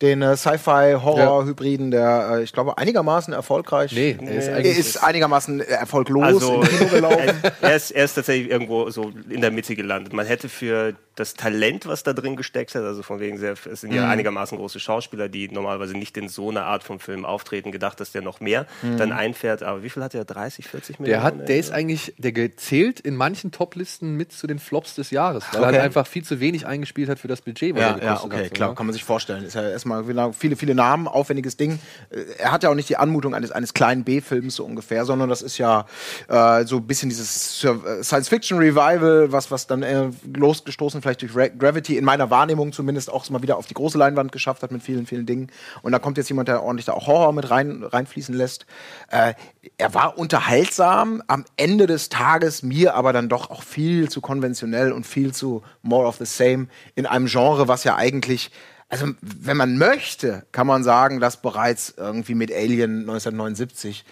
den 0.02 0.22
äh, 0.22 0.36
Sci-Fi-Horror-Hybriden, 0.36 1.92
der, 1.92 2.30
äh, 2.32 2.44
ich 2.44 2.52
glaube, 2.52 2.78
einigermaßen 2.78 3.34
erfolgreich 3.34 3.94
nee, 3.94 4.18
er 4.20 4.36
ist, 4.36 4.52
nee. 4.52 4.72
ist 4.72 4.98
einigermaßen 5.02 5.62
erfolglos 5.62 6.24
also, 6.24 6.62
im 6.62 6.68
Kino 6.68 6.90
gelaufen. 6.90 7.42
er, 7.62 7.76
ist, 7.76 7.92
er 7.92 8.04
ist 8.04 8.16
tatsächlich 8.16 8.50
irgendwo 8.50 8.90
so 8.90 9.14
in 9.30 9.42
der 9.42 9.52
Mitte 9.52 9.76
gelandet. 9.76 10.12
Man 10.12 10.26
hätte 10.26 10.50
für 10.50 10.96
das 11.16 11.34
Talent, 11.34 11.86
was 11.86 12.04
da 12.04 12.14
drin 12.14 12.36
gesteckt 12.36 12.76
hat, 12.76 12.84
also 12.84 13.02
von 13.02 13.20
wegen 13.20 13.38
sehr, 13.38 13.56
es 13.72 13.82
sind 13.82 13.94
ja 13.94 14.04
mhm. 14.04 14.12
einigermaßen 14.12 14.58
große 14.58 14.80
Schauspieler, 14.80 15.30
die 15.30 15.48
normalerweise 15.48 15.94
nicht 15.94 16.18
in 16.18 16.28
so 16.28 16.50
einer 16.50 16.66
Art 16.66 16.84
von 16.84 17.00
Film 17.00 17.26
auftreten, 17.26 17.72
gedacht, 17.72 18.00
dass 18.00 18.12
der 18.12 18.22
noch 18.22 18.42
mehr 18.42 18.68
mhm. 18.82 18.98
dann 18.98 19.12
einfährt. 19.14 19.64
Aber 19.64 19.82
wie 19.82 19.90
viel 19.90 20.04
hat 20.04 20.14
er? 20.14 20.26
30, 20.26 20.68
40 20.68 21.00
Millionen? 21.00 21.22
Der 21.22 21.24
hat, 21.24 21.48
der 21.48 21.58
ist 21.58 21.72
eigentlich, 21.72 22.14
der 22.18 22.34
gezählt 22.34 23.00
in 23.00 23.16
manchen 23.16 23.52
Toplisten 23.52 24.16
mit 24.16 24.34
zu 24.34 24.46
den 24.46 24.60
Flops 24.60 24.96
des 24.96 25.12
Jahres, 25.12 25.46
weil 25.54 25.64
okay. 25.64 25.76
er 25.78 25.84
einfach 25.84 26.06
viel 26.06 26.24
zu 26.24 26.40
wenig 26.40 26.66
eingespielt 26.66 27.10
hat 27.10 27.20
für 27.20 27.30
das 27.30 27.42
Budget. 27.42 27.78
Ja, 27.78 27.98
ja, 27.98 28.22
okay, 28.22 28.46
hat, 28.46 28.54
klar, 28.54 28.70
ne? 28.70 28.76
kann 28.76 28.86
man 28.86 28.94
sich 28.94 29.06
vorstellen. 29.06 29.46
Ist 29.46 29.56
ja 29.56 29.70
erstmal 29.70 30.04
viele, 30.34 30.56
viele 30.58 30.76
Namen, 30.76 31.08
aufwendiges 31.08 31.56
Ding. 31.56 31.80
Äh, 32.10 32.24
er 32.40 32.52
hat 32.52 32.64
ja 32.64 32.70
auch 32.70 32.76
nicht 32.76 32.90
die 32.90 32.98
Anmutung 32.98 33.34
eines, 33.34 33.52
eines 33.52 33.74
kleinen 33.74 34.04
B-Films 34.04 34.56
so 34.56 34.66
ungefähr, 34.66 35.06
sondern 35.06 35.30
das 35.30 35.42
ist 35.42 35.58
ja 35.58 35.86
äh, 36.28 36.66
so 36.66 36.78
ein 36.78 36.88
bisschen 36.88 37.10
dieses 37.10 37.60
Science-Fiction-Revival, 37.60 39.32
was, 39.32 39.50
was 39.52 39.68
dann 39.68 39.82
äh, 39.82 40.10
losgestoßen 40.34 41.02
vielleicht 41.06 41.22
durch 41.22 41.58
Gravity 41.58 41.98
in 41.98 42.06
meiner 42.06 42.30
Wahrnehmung 42.30 42.74
zumindest 42.74 43.12
auch 43.12 43.30
mal 43.30 43.44
wieder 43.44 43.58
auf 43.58 43.68
die 43.68 43.76
große 43.76 43.98
Leinwand 43.98 44.32
geschafft 44.32 44.64
hat 44.64 44.72
mit 44.72 44.82
vielen, 44.82 45.06
vielen 45.06 45.26
Dingen. 45.26 45.52
Und 45.84 45.92
da 45.92 46.00
kommt 46.00 46.18
jetzt 46.18 46.30
jemand, 46.30 46.48
der 46.48 46.64
ordentlich 46.64 46.86
da 46.86 46.94
auch 46.94 47.08
Horror 47.08 47.32
mit 47.34 47.50
rein, 47.50 47.84
reinfließen 47.84 48.36
lässt. 48.36 48.66
Äh, 49.10 49.36
er 49.78 49.94
war 49.94 50.18
unterhaltsam, 50.18 51.22
am 51.28 51.46
Ende 51.58 51.86
des 51.86 52.10
Tages 52.10 52.64
mir 52.64 52.96
aber 52.96 53.14
dann 53.14 53.30
doch 53.30 53.52
auch 53.52 53.62
viel 53.62 54.10
zu 54.10 54.20
konventionell 54.20 54.92
und 54.92 55.06
viel 55.06 55.34
zu 55.34 55.62
more 55.84 56.08
of 56.08 56.18
the 56.18 56.26
same 56.26 56.68
in 56.96 57.06
einem 57.06 57.28
Genre, 57.28 57.68
was 57.68 57.84
ja 57.84 57.96
eigentlich 57.96 58.52
also 58.88 59.08
wenn 59.22 59.58
man 59.58 59.80
möchte, 59.80 60.46
kann 60.52 60.68
man 60.68 60.84
sagen, 60.84 61.20
dass 61.20 61.42
bereits 61.42 61.96
irgendwie 61.98 62.36
mit 62.36 62.52
Alien 62.52 63.00
1979 63.02 64.06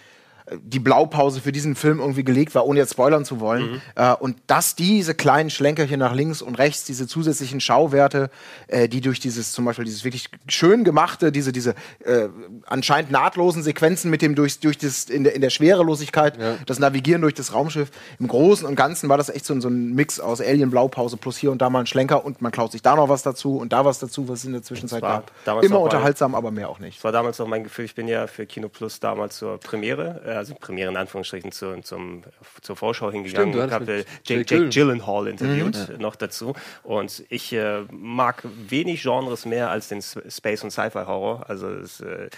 die 0.52 0.78
Blaupause 0.78 1.40
für 1.40 1.52
diesen 1.52 1.74
Film 1.74 2.00
irgendwie 2.00 2.22
gelegt 2.22 2.54
war, 2.54 2.66
ohne 2.66 2.78
jetzt 2.78 2.92
spoilern 2.92 3.24
zu 3.24 3.40
wollen. 3.40 3.72
Mhm. 3.72 3.80
Äh, 3.94 4.12
und 4.12 4.36
dass 4.46 4.74
diese 4.74 5.14
kleinen 5.14 5.48
Schlenkerchen 5.48 5.98
nach 5.98 6.14
links 6.14 6.42
und 6.42 6.58
rechts, 6.58 6.84
diese 6.84 7.06
zusätzlichen 7.06 7.60
Schauwerte, 7.60 8.30
äh, 8.68 8.88
die 8.88 9.00
durch 9.00 9.20
dieses 9.20 9.52
zum 9.52 9.64
Beispiel 9.64 9.86
dieses 9.86 10.04
wirklich 10.04 10.28
schön 10.46 10.84
gemachte, 10.84 11.32
diese, 11.32 11.50
diese 11.50 11.74
äh, 12.04 12.28
anscheinend 12.66 13.10
nahtlosen 13.10 13.62
Sequenzen 13.62 14.10
mit 14.10 14.20
dem 14.20 14.34
durch, 14.34 14.60
durch 14.60 14.76
das 14.76 15.04
in 15.04 15.24
der, 15.24 15.34
in 15.34 15.40
der 15.40 15.48
Schwerelosigkeit, 15.48 16.38
ja. 16.38 16.56
das 16.66 16.78
Navigieren 16.78 17.22
durch 17.22 17.34
das 17.34 17.54
Raumschiff, 17.54 17.90
im 18.18 18.28
Großen 18.28 18.66
und 18.66 18.76
Ganzen 18.76 19.08
war 19.08 19.16
das 19.16 19.30
echt 19.30 19.46
so, 19.46 19.58
so 19.60 19.68
ein 19.68 19.94
Mix 19.94 20.20
aus 20.20 20.42
Alien-Blaupause 20.42 21.16
plus 21.16 21.38
hier 21.38 21.52
und 21.52 21.62
da 21.62 21.70
mal 21.70 21.80
ein 21.80 21.86
Schlenker 21.86 22.22
und 22.22 22.42
man 22.42 22.52
klaut 22.52 22.72
sich 22.72 22.82
da 22.82 22.96
noch 22.96 23.08
was 23.08 23.22
dazu 23.22 23.56
und 23.56 23.72
da 23.72 23.86
was 23.86 23.98
dazu, 23.98 24.28
was 24.28 24.40
es 24.40 24.44
in 24.44 24.52
der 24.52 24.62
Zwischenzeit 24.62 25.00
gab. 25.00 25.32
Immer 25.62 25.80
unterhaltsam, 25.80 26.34
aber 26.34 26.50
mehr 26.50 26.68
auch 26.68 26.80
nicht. 26.80 26.98
Das 26.98 27.04
war 27.04 27.12
damals 27.12 27.38
noch 27.38 27.46
mein 27.46 27.64
Gefühl, 27.64 27.86
ich 27.86 27.94
bin 27.94 28.08
ja 28.08 28.26
für 28.26 28.44
Kino 28.44 28.68
Plus 28.68 29.00
damals 29.00 29.38
zur 29.38 29.58
Premiere 29.58 30.20
also 30.34 30.54
Premiere 30.54 30.90
in 30.90 30.96
Anführungsstrichen 30.96 31.52
zu, 31.52 31.80
zum, 31.82 32.22
zur 32.62 32.76
Vorschau 32.76 33.10
hingegangen 33.10 33.52
Stimmt, 33.52 33.64
und 33.64 33.72
habe 33.72 34.04
Jake, 34.24 34.44
Jake 34.46 34.68
Gyllenhaal 34.68 35.28
interviewt 35.28 35.88
mhm. 35.88 35.98
noch 35.98 36.16
dazu. 36.16 36.54
Und 36.82 37.24
ich 37.28 37.52
äh, 37.52 37.82
mag 37.90 38.42
wenig 38.68 39.02
Genres 39.02 39.46
mehr 39.46 39.70
als 39.70 39.88
den 39.88 40.02
Space- 40.02 40.64
und 40.64 40.70
Sci-Fi-Horror. 40.70 41.48
Also 41.48 41.68
es, 41.68 42.00
äh, 42.00 42.28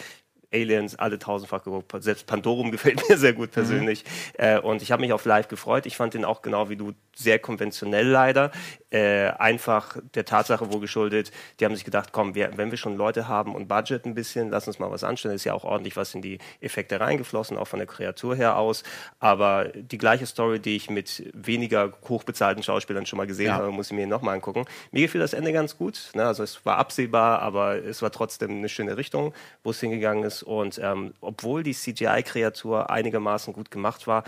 Aliens 0.52 0.96
alle 0.96 1.18
tausendfach 1.18 1.64
geguckt. 1.64 1.92
Selbst 2.02 2.26
Pandorum 2.26 2.70
gefällt 2.72 3.08
mir 3.08 3.18
sehr 3.18 3.32
gut 3.32 3.50
persönlich. 3.50 4.04
Mhm. 4.04 4.44
Äh, 4.44 4.58
und 4.58 4.82
ich 4.82 4.92
habe 4.92 5.00
mich 5.00 5.12
auf 5.12 5.24
Live 5.24 5.48
gefreut. 5.48 5.86
Ich 5.86 5.96
fand 5.96 6.14
den 6.14 6.24
auch 6.24 6.42
genau 6.42 6.68
wie 6.68 6.76
du 6.76 6.92
sehr 7.16 7.38
konventionell 7.38 8.06
leider. 8.06 8.50
Äh, 8.90 9.30
einfach 9.38 9.96
der 10.14 10.24
Tatsache 10.24 10.72
wohl 10.72 10.80
geschuldet, 10.80 11.32
die 11.58 11.64
haben 11.64 11.74
sich 11.74 11.84
gedacht, 11.84 12.10
komm, 12.12 12.34
wir, 12.34 12.56
wenn 12.56 12.70
wir 12.70 12.78
schon 12.78 12.96
Leute 12.96 13.26
haben 13.26 13.54
und 13.54 13.66
Budget 13.66 14.04
ein 14.06 14.14
bisschen, 14.14 14.50
lass 14.50 14.68
uns 14.68 14.78
mal 14.78 14.90
was 14.90 15.02
anstellen. 15.02 15.34
Ist 15.34 15.44
ja 15.44 15.54
auch 15.54 15.64
ordentlich 15.64 15.96
was 15.96 16.14
in 16.14 16.22
die 16.22 16.38
Effekte 16.60 17.00
reingeflossen, 17.00 17.56
auch 17.56 17.66
von 17.66 17.78
der 17.80 17.88
Kreatur 17.88 18.36
her 18.36 18.56
aus. 18.56 18.84
Aber 19.18 19.64
die 19.74 19.98
gleiche 19.98 20.26
Story, 20.26 20.60
die 20.60 20.76
ich 20.76 20.88
mit 20.88 21.28
weniger 21.34 21.92
hochbezahlten 22.08 22.62
Schauspielern 22.62 23.06
schon 23.06 23.16
mal 23.16 23.26
gesehen 23.26 23.46
ja. 23.46 23.54
habe, 23.54 23.72
muss 23.72 23.90
ich 23.90 23.96
mir 23.96 24.06
nochmal 24.06 24.34
angucken. 24.34 24.64
Mir 24.92 25.02
gefiel 25.02 25.20
das 25.20 25.32
Ende 25.32 25.52
ganz 25.52 25.76
gut. 25.76 26.10
Ne? 26.14 26.24
Also 26.24 26.42
es 26.42 26.64
war 26.64 26.76
absehbar, 26.78 27.40
aber 27.40 27.84
es 27.84 28.02
war 28.02 28.12
trotzdem 28.12 28.50
eine 28.50 28.68
schöne 28.68 28.96
Richtung, 28.96 29.34
wo 29.64 29.70
es 29.70 29.80
hingegangen 29.80 30.22
ist. 30.22 30.42
Und 30.42 30.78
ähm, 30.82 31.14
obwohl 31.20 31.62
die 31.62 31.74
CGI-Kreatur 31.74 32.88
einigermaßen 32.88 33.52
gut 33.52 33.70
gemacht 33.70 34.06
war, 34.06 34.22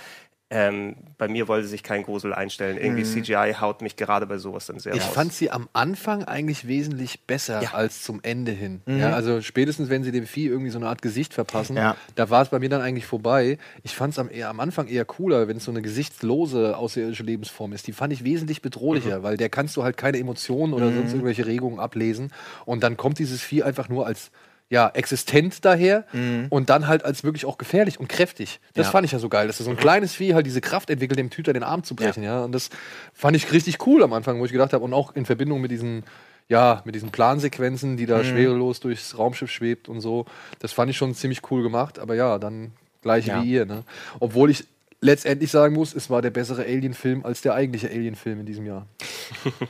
ähm, 0.50 0.96
bei 1.18 1.28
mir 1.28 1.46
wollte 1.46 1.68
sich 1.68 1.82
kein 1.82 2.02
Grusel 2.04 2.32
einstellen. 2.32 2.78
Irgendwie 2.78 3.04
mhm. 3.04 3.22
CGI 3.22 3.56
haut 3.60 3.82
mich 3.82 3.96
gerade 3.96 4.26
bei 4.26 4.38
sowas 4.38 4.64
dann 4.66 4.78
sehr 4.78 4.94
Ich 4.94 5.02
raus. 5.02 5.12
fand 5.12 5.32
sie 5.34 5.50
am 5.50 5.68
Anfang 5.74 6.24
eigentlich 6.24 6.66
wesentlich 6.66 7.26
besser 7.26 7.62
ja. 7.62 7.74
als 7.74 8.02
zum 8.02 8.20
Ende 8.22 8.52
hin. 8.52 8.80
Mhm. 8.86 8.98
Ja, 8.98 9.12
also 9.12 9.42
spätestens, 9.42 9.90
wenn 9.90 10.04
sie 10.04 10.12
dem 10.12 10.26
Vieh 10.26 10.46
irgendwie 10.46 10.70
so 10.70 10.78
eine 10.78 10.88
Art 10.88 11.02
Gesicht 11.02 11.34
verpassen, 11.34 11.76
ja. 11.76 11.96
da 12.14 12.30
war 12.30 12.40
es 12.42 12.48
bei 12.48 12.58
mir 12.60 12.70
dann 12.70 12.80
eigentlich 12.80 13.04
vorbei. 13.04 13.58
Ich 13.82 13.94
fand 13.94 14.14
es 14.14 14.18
am, 14.18 14.30
am 14.30 14.60
Anfang 14.60 14.88
eher 14.88 15.04
cooler, 15.04 15.48
wenn 15.48 15.58
es 15.58 15.64
so 15.64 15.70
eine 15.70 15.82
gesichtslose 15.82 16.78
außerirdische 16.78 17.24
Lebensform 17.24 17.74
ist. 17.74 17.86
Die 17.86 17.92
fand 17.92 18.14
ich 18.14 18.24
wesentlich 18.24 18.62
bedrohlicher, 18.62 19.18
mhm. 19.18 19.22
weil 19.24 19.36
der 19.36 19.50
kannst 19.50 19.76
du 19.76 19.82
halt 19.82 19.98
keine 19.98 20.18
Emotionen 20.18 20.72
oder 20.72 20.86
sonst 20.86 21.08
mhm. 21.08 21.16
irgendwelche 21.16 21.44
Regungen 21.44 21.78
ablesen. 21.78 22.32
Und 22.64 22.82
dann 22.82 22.96
kommt 22.96 23.18
dieses 23.18 23.42
Vieh 23.42 23.64
einfach 23.64 23.90
nur 23.90 24.06
als 24.06 24.30
ja, 24.70 24.90
existent 24.92 25.64
daher 25.64 26.04
mhm. 26.12 26.46
und 26.50 26.68
dann 26.68 26.86
halt 26.86 27.04
als 27.04 27.24
wirklich 27.24 27.46
auch 27.46 27.56
gefährlich 27.56 27.98
und 27.98 28.08
kräftig. 28.08 28.60
Das 28.74 28.86
ja. 28.86 28.92
fand 28.92 29.06
ich 29.06 29.12
ja 29.12 29.18
so 29.18 29.28
geil, 29.28 29.46
dass 29.46 29.58
so 29.58 29.70
ein 29.70 29.76
kleines 29.76 30.14
Vieh 30.14 30.34
halt 30.34 30.46
diese 30.46 30.60
Kraft 30.60 30.90
entwickelt, 30.90 31.18
dem 31.18 31.30
Tüter 31.30 31.52
den 31.52 31.62
Arm 31.62 31.84
zu 31.84 31.94
brechen, 31.94 32.22
ja. 32.22 32.40
ja. 32.40 32.44
Und 32.44 32.52
das 32.52 32.68
fand 33.14 33.36
ich 33.36 33.50
richtig 33.52 33.86
cool 33.86 34.02
am 34.02 34.12
Anfang, 34.12 34.38
wo 34.40 34.44
ich 34.44 34.52
gedacht 34.52 34.72
habe, 34.72 34.84
und 34.84 34.92
auch 34.92 35.16
in 35.16 35.24
Verbindung 35.24 35.62
mit 35.62 35.70
diesen, 35.70 36.04
ja, 36.48 36.82
mit 36.84 36.94
diesen 36.94 37.10
Plansequenzen, 37.10 37.96
die 37.96 38.04
da 38.04 38.18
mhm. 38.18 38.24
schwerelos 38.24 38.80
durchs 38.80 39.16
Raumschiff 39.16 39.50
schwebt 39.50 39.88
und 39.88 40.00
so. 40.00 40.26
Das 40.58 40.72
fand 40.72 40.90
ich 40.90 40.98
schon 40.98 41.14
ziemlich 41.14 41.50
cool 41.50 41.62
gemacht, 41.62 41.98
aber 41.98 42.14
ja, 42.14 42.38
dann 42.38 42.72
gleich 43.00 43.26
ja. 43.26 43.42
wie 43.42 43.50
ihr, 43.50 43.64
ne? 43.64 43.84
Obwohl 44.20 44.50
ich 44.50 44.66
letztendlich 45.00 45.50
sagen 45.50 45.74
muss, 45.74 45.94
es 45.94 46.10
war 46.10 46.22
der 46.22 46.30
bessere 46.30 46.62
Alien-Film 46.62 47.24
als 47.24 47.40
der 47.40 47.54
eigentliche 47.54 47.88
Alien-Film 47.88 48.40
in 48.40 48.46
diesem 48.46 48.66
Jahr. 48.66 48.86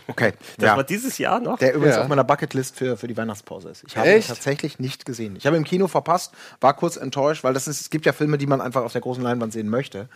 Okay. 0.07 0.33
Das 0.57 0.67
ja. 0.67 0.77
war 0.77 0.85
dieses 0.85 1.19
Jahr 1.19 1.41
noch? 1.41 1.59
Der 1.59 1.75
übrigens 1.75 1.97
ja. 1.97 2.03
auf 2.03 2.09
meiner 2.09 2.25
Bucketlist 2.25 2.77
für, 2.77 2.97
für 2.97 3.09
die 3.09 3.17
Weihnachtspause 3.17 3.69
ist. 3.71 3.85
Ich 3.87 3.97
habe 3.97 4.09
ihn 4.09 4.23
tatsächlich 4.23 4.79
nicht 4.79 5.05
gesehen. 5.05 5.37
Ich 5.37 5.47
habe 5.47 5.57
im 5.57 5.65
Kino 5.65 5.89
verpasst, 5.89 6.33
war 6.61 6.75
kurz 6.75 6.97
enttäuscht, 6.97 7.45
weil 7.45 7.55
das 7.55 7.67
ist, 7.67 7.81
es 7.81 7.91
gibt 7.91 8.07
ja 8.07 8.13
Filme, 8.13 8.39
die 8.39 8.47
man 8.47 8.61
einfach 8.61 8.83
auf 8.83 8.93
der 8.93 9.01
großen 9.01 9.23
Leinwand 9.23 9.53
sehen 9.53 9.69
möchte. 9.69 10.09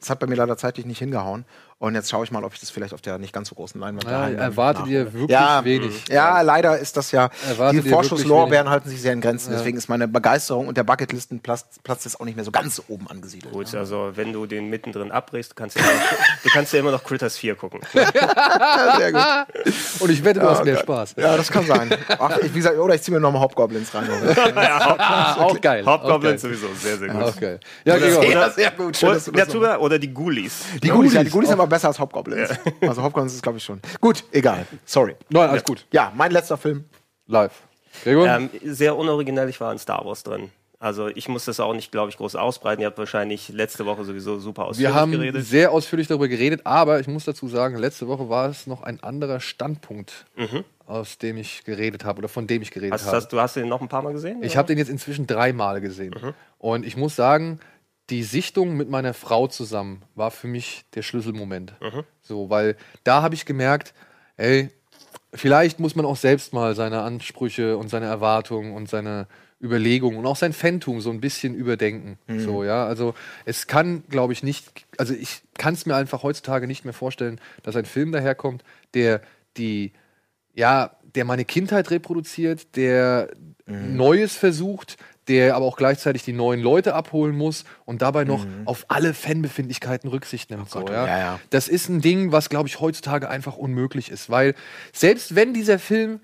Das 0.00 0.10
hat 0.10 0.18
bei 0.18 0.26
mir 0.26 0.34
leider 0.34 0.56
zeitlich 0.56 0.84
nicht 0.84 0.98
hingehauen. 0.98 1.44
Und 1.80 1.94
jetzt 1.94 2.10
schaue 2.10 2.24
ich 2.24 2.32
mal, 2.32 2.42
ob 2.42 2.52
ich 2.52 2.58
das 2.58 2.70
vielleicht 2.70 2.92
auf 2.92 3.00
der 3.00 3.18
nicht 3.18 3.32
ganz 3.32 3.50
so 3.50 3.54
großen 3.54 3.80
Leinwand 3.80 4.04
ja, 4.04 4.28
Erwarte 4.30 4.82
dir 4.82 5.12
wirklich 5.12 5.30
ja, 5.30 5.64
wenig. 5.64 6.08
Ja, 6.08 6.40
leider 6.40 6.76
ist 6.76 6.96
das 6.96 7.12
ja. 7.12 7.30
Erwarte 7.48 7.80
die 7.80 7.88
Vorschusslorbeeren 7.88 8.68
halten 8.68 8.88
sich 8.88 9.00
sehr 9.00 9.12
in 9.12 9.20
Grenzen. 9.20 9.52
Ja. 9.52 9.58
Deswegen 9.58 9.78
ist 9.78 9.88
meine 9.88 10.08
Begeisterung 10.08 10.66
und 10.66 10.76
der 10.76 10.82
Bucketlistenplatz 10.82 11.78
Platz 11.84 12.04
ist 12.04 12.20
auch 12.20 12.24
nicht 12.24 12.34
mehr 12.34 12.44
so 12.44 12.50
ganz 12.50 12.82
oben 12.88 13.06
angesiedelt. 13.08 13.52
Gut, 13.52 13.72
also 13.76 14.10
wenn 14.16 14.32
du 14.32 14.46
den 14.46 14.68
mittendrin 14.68 15.12
abbrichst, 15.12 15.54
kannst 15.54 15.76
du, 15.76 15.80
ja 15.80 15.86
noch, 15.86 16.42
du 16.42 16.48
kannst 16.48 16.72
ja 16.72 16.80
immer 16.80 16.90
noch 16.90 17.04
Critters 17.04 17.36
4 17.38 17.54
gucken. 17.54 17.80
sehr 17.92 19.12
gut. 19.12 20.00
Und 20.00 20.10
ich 20.10 20.24
wette, 20.24 20.40
du 20.40 20.50
hast 20.50 20.64
mehr 20.64 20.74
Gott. 20.74 20.82
Spaß. 20.82 21.14
Ja, 21.16 21.36
das 21.36 21.48
kann 21.48 21.64
sein. 21.64 21.90
Ach, 22.08 22.38
ich, 22.38 22.52
wie 22.52 22.58
gesagt, 22.58 22.76
oder 22.76 22.96
ich 22.96 23.02
ziehe 23.02 23.14
mir 23.14 23.20
nochmal 23.20 23.42
Hobgoblins 23.42 23.94
rein. 23.94 24.08
ja, 24.36 24.96
ah, 24.98 25.44
auch 25.44 25.60
geil. 25.60 25.86
Hobgoblins 25.86 26.42
sowieso, 26.42 26.66
sehr, 26.74 26.98
sehr 26.98 27.08
gut. 27.08 27.22
Auch 27.22 27.38
geil. 27.38 27.60
Ja. 27.84 27.94
Oder, 27.94 28.50
sehr 28.50 28.70
gut. 28.72 28.96
Schön, 28.96 29.16
oder, 29.56 29.80
oder 29.80 29.98
die 29.98 30.12
Ghoulies. 30.12 30.64
Die 30.82 30.88
Ghoulies, 30.88 31.12
ja, 31.12 31.22
die 31.22 31.30
Ghoulies 31.30 31.50
sind 31.50 31.67
aber 31.68 31.76
besser 31.76 31.88
als 31.88 31.98
Hobgoblins. 31.98 32.50
Ja. 32.50 32.88
Also 32.88 33.02
Hobgoblins 33.02 33.34
ist, 33.34 33.42
glaube 33.42 33.58
ich, 33.58 33.64
schon. 33.64 33.80
Gut, 34.00 34.24
egal. 34.32 34.66
Sorry. 34.84 35.14
Nein, 35.28 35.50
alles 35.50 35.64
gut. 35.64 35.86
Ja, 35.92 36.12
mein 36.16 36.32
letzter 36.32 36.56
Film. 36.56 36.84
Live. 37.26 37.62
Ähm, 38.06 38.50
sehr 38.64 38.96
unoriginell, 38.96 39.48
ich 39.48 39.60
war 39.60 39.72
in 39.72 39.78
Star 39.78 40.04
Wars 40.04 40.22
drin. 40.22 40.50
Also 40.80 41.08
ich 41.08 41.28
muss 41.28 41.44
das 41.44 41.58
auch 41.58 41.74
nicht, 41.74 41.90
glaube 41.90 42.10
ich, 42.10 42.16
groß 42.16 42.36
ausbreiten. 42.36 42.80
Ihr 42.80 42.86
habt 42.86 42.98
wahrscheinlich 42.98 43.48
letzte 43.48 43.84
Woche 43.84 44.04
sowieso 44.04 44.38
super 44.38 44.66
ausführlich 44.66 44.94
geredet. 44.94 44.94
Wir 44.94 45.00
haben 45.00 45.12
geredet. 45.12 45.44
sehr 45.44 45.72
ausführlich 45.72 46.06
darüber 46.06 46.28
geredet, 46.28 46.60
aber 46.64 47.00
ich 47.00 47.08
muss 47.08 47.24
dazu 47.24 47.48
sagen, 47.48 47.76
letzte 47.76 48.06
Woche 48.06 48.28
war 48.28 48.48
es 48.48 48.68
noch 48.68 48.84
ein 48.84 49.02
anderer 49.02 49.40
Standpunkt, 49.40 50.26
mhm. 50.36 50.62
aus 50.86 51.18
dem 51.18 51.36
ich 51.36 51.64
geredet 51.64 52.04
habe 52.04 52.18
oder 52.18 52.28
von 52.28 52.46
dem 52.46 52.62
ich 52.62 52.70
geredet 52.70 52.92
hast, 52.92 53.06
habe. 53.06 53.16
Hast, 53.16 53.32
du 53.32 53.40
hast 53.40 53.56
den 53.56 53.68
noch 53.68 53.80
ein 53.80 53.88
paar 53.88 54.02
Mal 54.02 54.12
gesehen? 54.12 54.40
Ich 54.44 54.56
habe 54.56 54.68
den 54.68 54.78
jetzt 54.78 54.88
inzwischen 54.88 55.26
dreimal 55.26 55.80
gesehen. 55.80 56.14
Mhm. 56.22 56.34
Und 56.58 56.86
ich 56.86 56.96
muss 56.96 57.16
sagen, 57.16 57.58
die 58.10 58.22
Sichtung 58.22 58.76
mit 58.76 58.88
meiner 58.88 59.14
Frau 59.14 59.48
zusammen 59.48 60.02
war 60.14 60.30
für 60.30 60.46
mich 60.46 60.84
der 60.94 61.02
Schlüsselmoment. 61.02 61.74
Mhm. 61.80 62.04
So, 62.22 62.50
weil 62.50 62.76
da 63.04 63.22
habe 63.22 63.34
ich 63.34 63.44
gemerkt, 63.44 63.94
ey, 64.36 64.70
vielleicht 65.34 65.78
muss 65.78 65.94
man 65.94 66.06
auch 66.06 66.16
selbst 66.16 66.52
mal 66.52 66.74
seine 66.74 67.02
Ansprüche 67.02 67.76
und 67.76 67.88
seine 67.88 68.06
Erwartungen 68.06 68.74
und 68.74 68.88
seine 68.88 69.26
Überlegungen 69.60 70.18
und 70.18 70.26
auch 70.26 70.36
sein 70.36 70.52
Fantum 70.52 71.00
so 71.00 71.10
ein 71.10 71.20
bisschen 71.20 71.54
überdenken. 71.54 72.18
Mhm. 72.28 72.40
So, 72.40 72.64
ja. 72.64 72.86
Also 72.86 73.14
es 73.44 73.66
kann, 73.66 74.04
glaube 74.08 74.32
ich, 74.32 74.42
nicht, 74.42 74.86
also 74.96 75.12
ich 75.12 75.42
kann 75.58 75.74
es 75.74 75.84
mir 75.84 75.96
einfach 75.96 76.22
heutzutage 76.22 76.66
nicht 76.66 76.84
mehr 76.84 76.94
vorstellen, 76.94 77.40
dass 77.62 77.76
ein 77.76 77.84
Film 77.84 78.12
daherkommt, 78.12 78.62
der 78.94 79.20
die, 79.56 79.92
ja, 80.54 80.92
der 81.14 81.24
meine 81.24 81.44
Kindheit 81.44 81.90
reproduziert, 81.90 82.76
der 82.76 83.30
Mhm. 83.68 83.96
Neues 83.96 84.34
versucht, 84.34 84.96
der 85.28 85.54
aber 85.54 85.64
auch 85.66 85.76
gleichzeitig 85.76 86.22
die 86.24 86.32
neuen 86.32 86.60
Leute 86.60 86.94
abholen 86.94 87.36
muss 87.36 87.64
und 87.84 88.02
dabei 88.02 88.24
noch 88.24 88.44
Mhm. 88.44 88.62
auf 88.66 88.86
alle 88.88 89.14
Fanbefindlichkeiten 89.14 90.08
Rücksicht 90.10 90.50
nimmt. 90.50 90.70
so, 90.70 90.80
ja. 90.86 91.06
ja, 91.06 91.18
ja. 91.18 91.40
Das 91.50 91.68
ist 91.68 91.88
ein 91.88 92.00
Ding, 92.00 92.32
was, 92.32 92.48
glaube 92.48 92.68
ich, 92.68 92.80
heutzutage 92.80 93.28
einfach 93.28 93.56
unmöglich 93.56 94.10
ist, 94.10 94.30
weil 94.30 94.54
selbst 94.92 95.34
wenn 95.34 95.54
dieser 95.54 95.78
Film 95.78 96.20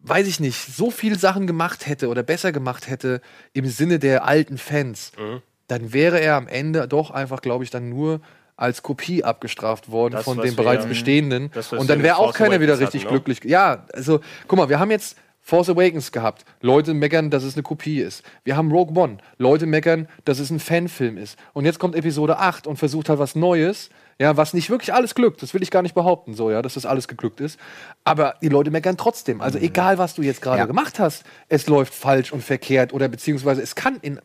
weiß 0.00 0.28
ich 0.28 0.38
nicht, 0.38 0.56
so 0.76 0.92
viele 0.92 1.18
Sachen 1.18 1.48
gemacht 1.48 1.86
hätte 1.88 2.08
oder 2.08 2.22
besser 2.22 2.52
gemacht 2.52 2.88
hätte 2.88 3.20
im 3.52 3.66
Sinne 3.66 3.98
der 3.98 4.24
alten 4.24 4.56
Fans, 4.56 5.10
Mhm. 5.18 5.42
dann 5.66 5.92
wäre 5.92 6.20
er 6.20 6.36
am 6.36 6.46
Ende 6.46 6.86
doch 6.86 7.10
einfach, 7.10 7.40
glaube 7.42 7.64
ich, 7.64 7.70
dann 7.70 7.88
nur 7.88 8.20
als 8.56 8.82
Kopie 8.84 9.24
abgestraft 9.24 9.90
worden 9.90 10.12
Das, 10.14 10.24
von 10.24 10.40
wir 10.42 10.54
bereits 10.54 10.84
ja- 10.84 10.88
bestehenden. 10.88 11.50
das, 11.52 11.72
Und 11.72 11.80
wir 11.80 11.86
dann 11.86 12.02
wäre 12.04 12.16
auch 12.18 12.32
keiner 12.32 12.60
wieder 12.60 12.78
richtig 12.78 13.02
hatten, 13.06 13.12
ne? 13.14 13.20
glücklich. 13.20 13.50
Ja, 13.50 13.86
also, 13.92 14.20
guck 14.46 14.56
mal, 14.58 14.68
wir 14.68 14.78
haben 14.78 14.90
jetzt 14.92 15.16
Force 15.48 15.70
Awakens 15.70 16.12
gehabt. 16.12 16.44
Leute 16.60 16.92
meckern, 16.92 17.30
dass 17.30 17.42
es 17.42 17.54
eine 17.54 17.62
Kopie 17.62 18.00
ist. 18.02 18.22
Wir 18.44 18.54
haben 18.54 18.70
Rogue 18.70 18.94
One. 19.02 19.16
Leute 19.38 19.64
meckern, 19.64 20.06
dass 20.26 20.40
es 20.40 20.50
ein 20.50 20.60
Fanfilm 20.60 21.16
ist. 21.16 21.38
Und 21.54 21.64
jetzt 21.64 21.78
kommt 21.78 21.94
Episode 21.94 22.38
8 22.38 22.66
und 22.66 22.76
versucht 22.76 23.08
halt 23.08 23.18
was 23.18 23.34
Neues. 23.34 23.88
Ja, 24.18 24.36
was 24.36 24.52
nicht 24.52 24.68
wirklich 24.68 24.92
alles 24.92 25.14
glückt. 25.14 25.42
Das 25.42 25.54
will 25.54 25.62
ich 25.62 25.70
gar 25.70 25.80
nicht 25.80 25.94
behaupten, 25.94 26.34
so, 26.34 26.50
ja, 26.50 26.60
dass 26.60 26.74
das 26.74 26.84
alles 26.84 27.08
geglückt 27.08 27.40
ist. 27.40 27.58
Aber 28.04 28.34
die 28.42 28.50
Leute 28.50 28.70
meckern 28.70 28.98
trotzdem. 28.98 29.40
Also, 29.40 29.56
egal, 29.58 29.96
was 29.96 30.14
du 30.14 30.20
jetzt 30.20 30.42
gerade 30.42 30.58
Ja. 30.58 30.66
gemacht 30.66 30.98
hast, 30.98 31.24
es 31.48 31.66
läuft 31.66 31.94
falsch 31.94 32.30
und 32.30 32.44
verkehrt 32.44 32.92
oder 32.92 33.08
beziehungsweise 33.08 33.62
es 33.62 33.74
kann 33.74 33.96
in 34.02 34.20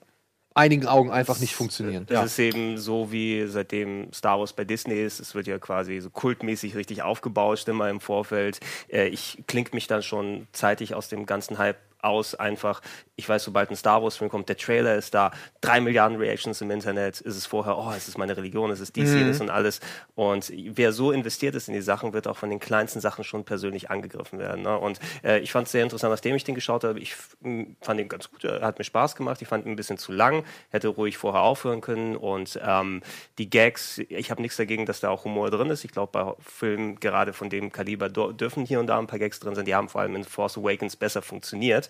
einigen 0.53 0.87
Augen 0.87 1.11
einfach 1.11 1.39
nicht 1.39 1.55
funktionieren. 1.55 2.05
Das 2.07 2.25
ist 2.25 2.39
eben 2.39 2.77
so 2.77 3.11
wie 3.11 3.45
seitdem 3.47 4.11
Star 4.13 4.39
Wars 4.39 4.53
bei 4.53 4.63
Disney 4.63 5.01
ist. 5.01 5.19
Es 5.19 5.35
wird 5.35 5.47
ja 5.47 5.57
quasi 5.59 5.99
so 5.99 6.09
kultmäßig 6.09 6.75
richtig 6.75 7.01
aufgebauscht 7.01 7.67
immer 7.67 7.89
im 7.89 7.99
Vorfeld. 7.99 8.59
Äh, 8.91 9.07
ich 9.07 9.43
klinge 9.47 9.69
mich 9.73 9.87
dann 9.87 10.03
schon 10.03 10.47
zeitig 10.51 10.95
aus 10.95 11.09
dem 11.09 11.25
ganzen 11.25 11.57
Hype 11.57 11.77
aus. 12.03 12.35
Einfach, 12.35 12.81
ich 13.15 13.27
weiß, 13.27 13.43
sobald 13.43 13.69
ein 13.69 13.75
Star 13.75 14.03
Wars-Film 14.03 14.29
kommt, 14.29 14.49
der 14.49 14.57
Trailer 14.57 14.95
ist 14.95 15.13
da, 15.13 15.31
drei 15.61 15.81
Milliarden 15.81 16.17
Reactions 16.17 16.61
im 16.61 16.71
Internet. 16.71 17.21
Ist 17.21 17.35
es 17.35 17.45
vorher, 17.45 17.77
oh, 17.77 17.91
es 17.95 18.07
ist 18.07 18.17
meine 18.17 18.35
Religion, 18.35 18.71
es 18.71 18.79
ist 18.79 18.95
dies, 18.95 19.13
jenes 19.13 19.41
und 19.41 19.49
alles. 19.49 19.79
Und 20.15 20.51
wer 20.53 20.91
so 20.91 21.11
investiert 21.11 21.55
ist 21.55 21.67
in 21.67 21.73
die 21.73 21.81
Sachen, 21.81 22.13
wird 22.13 22.27
auch 22.27 22.37
von 22.37 22.49
den 22.49 22.59
kleinsten 22.59 22.99
Sachen 22.99 23.23
schon 23.23 23.43
persönlich 23.45 23.89
angegriffen 23.89 24.39
werden. 24.39 24.63
Ne? 24.63 24.77
Und 24.77 24.99
äh, 25.23 25.39
ich 25.39 25.51
fand 25.51 25.67
es 25.67 25.71
sehr 25.71 25.83
interessant, 25.83 26.11
nachdem 26.11 26.35
ich 26.35 26.43
den 26.43 26.55
geschaut 26.55 26.83
habe. 26.83 26.99
Ich 26.99 27.15
fand 27.15 27.99
ihn 27.99 28.09
ganz 28.09 28.29
gut, 28.29 28.43
er 28.43 28.61
hat 28.61 28.77
mir 28.77 28.85
Spaß 28.85 29.15
gemacht. 29.15 29.41
Ich 29.41 29.47
fand 29.47 29.65
ihn 29.65 29.73
ein 29.73 29.75
bisschen 29.75 29.97
zu 29.97 30.11
lang, 30.11 30.43
hätte 30.69 30.87
ruhig 30.89 31.17
vorher 31.17 31.41
aufhören 31.41 31.81
können. 31.81 32.15
Und 32.15 32.59
ähm, 32.63 33.01
die 33.37 33.49
Gags, 33.49 33.99
ich 34.09 34.31
habe 34.31 34.41
nichts 34.41 34.57
dagegen, 34.57 34.85
dass 34.85 34.99
da 34.99 35.09
auch 35.09 35.25
Humor 35.25 35.51
drin 35.51 35.69
ist. 35.69 35.83
Ich 35.83 35.91
glaube, 35.91 36.11
bei 36.11 36.33
Filmen 36.39 36.99
gerade 36.99 37.33
von 37.33 37.49
dem 37.49 37.71
Kaliber 37.71 38.09
dürfen 38.09 38.65
hier 38.65 38.79
und 38.79 38.87
da 38.87 38.99
ein 38.99 39.07
paar 39.07 39.19
Gags 39.19 39.39
drin 39.39 39.55
sein. 39.55 39.65
Die 39.65 39.75
haben 39.75 39.89
vor 39.89 40.01
allem 40.01 40.15
in 40.15 40.23
Force 40.23 40.57
Awakens 40.57 40.95
besser 40.95 41.21
funktioniert. 41.21 41.89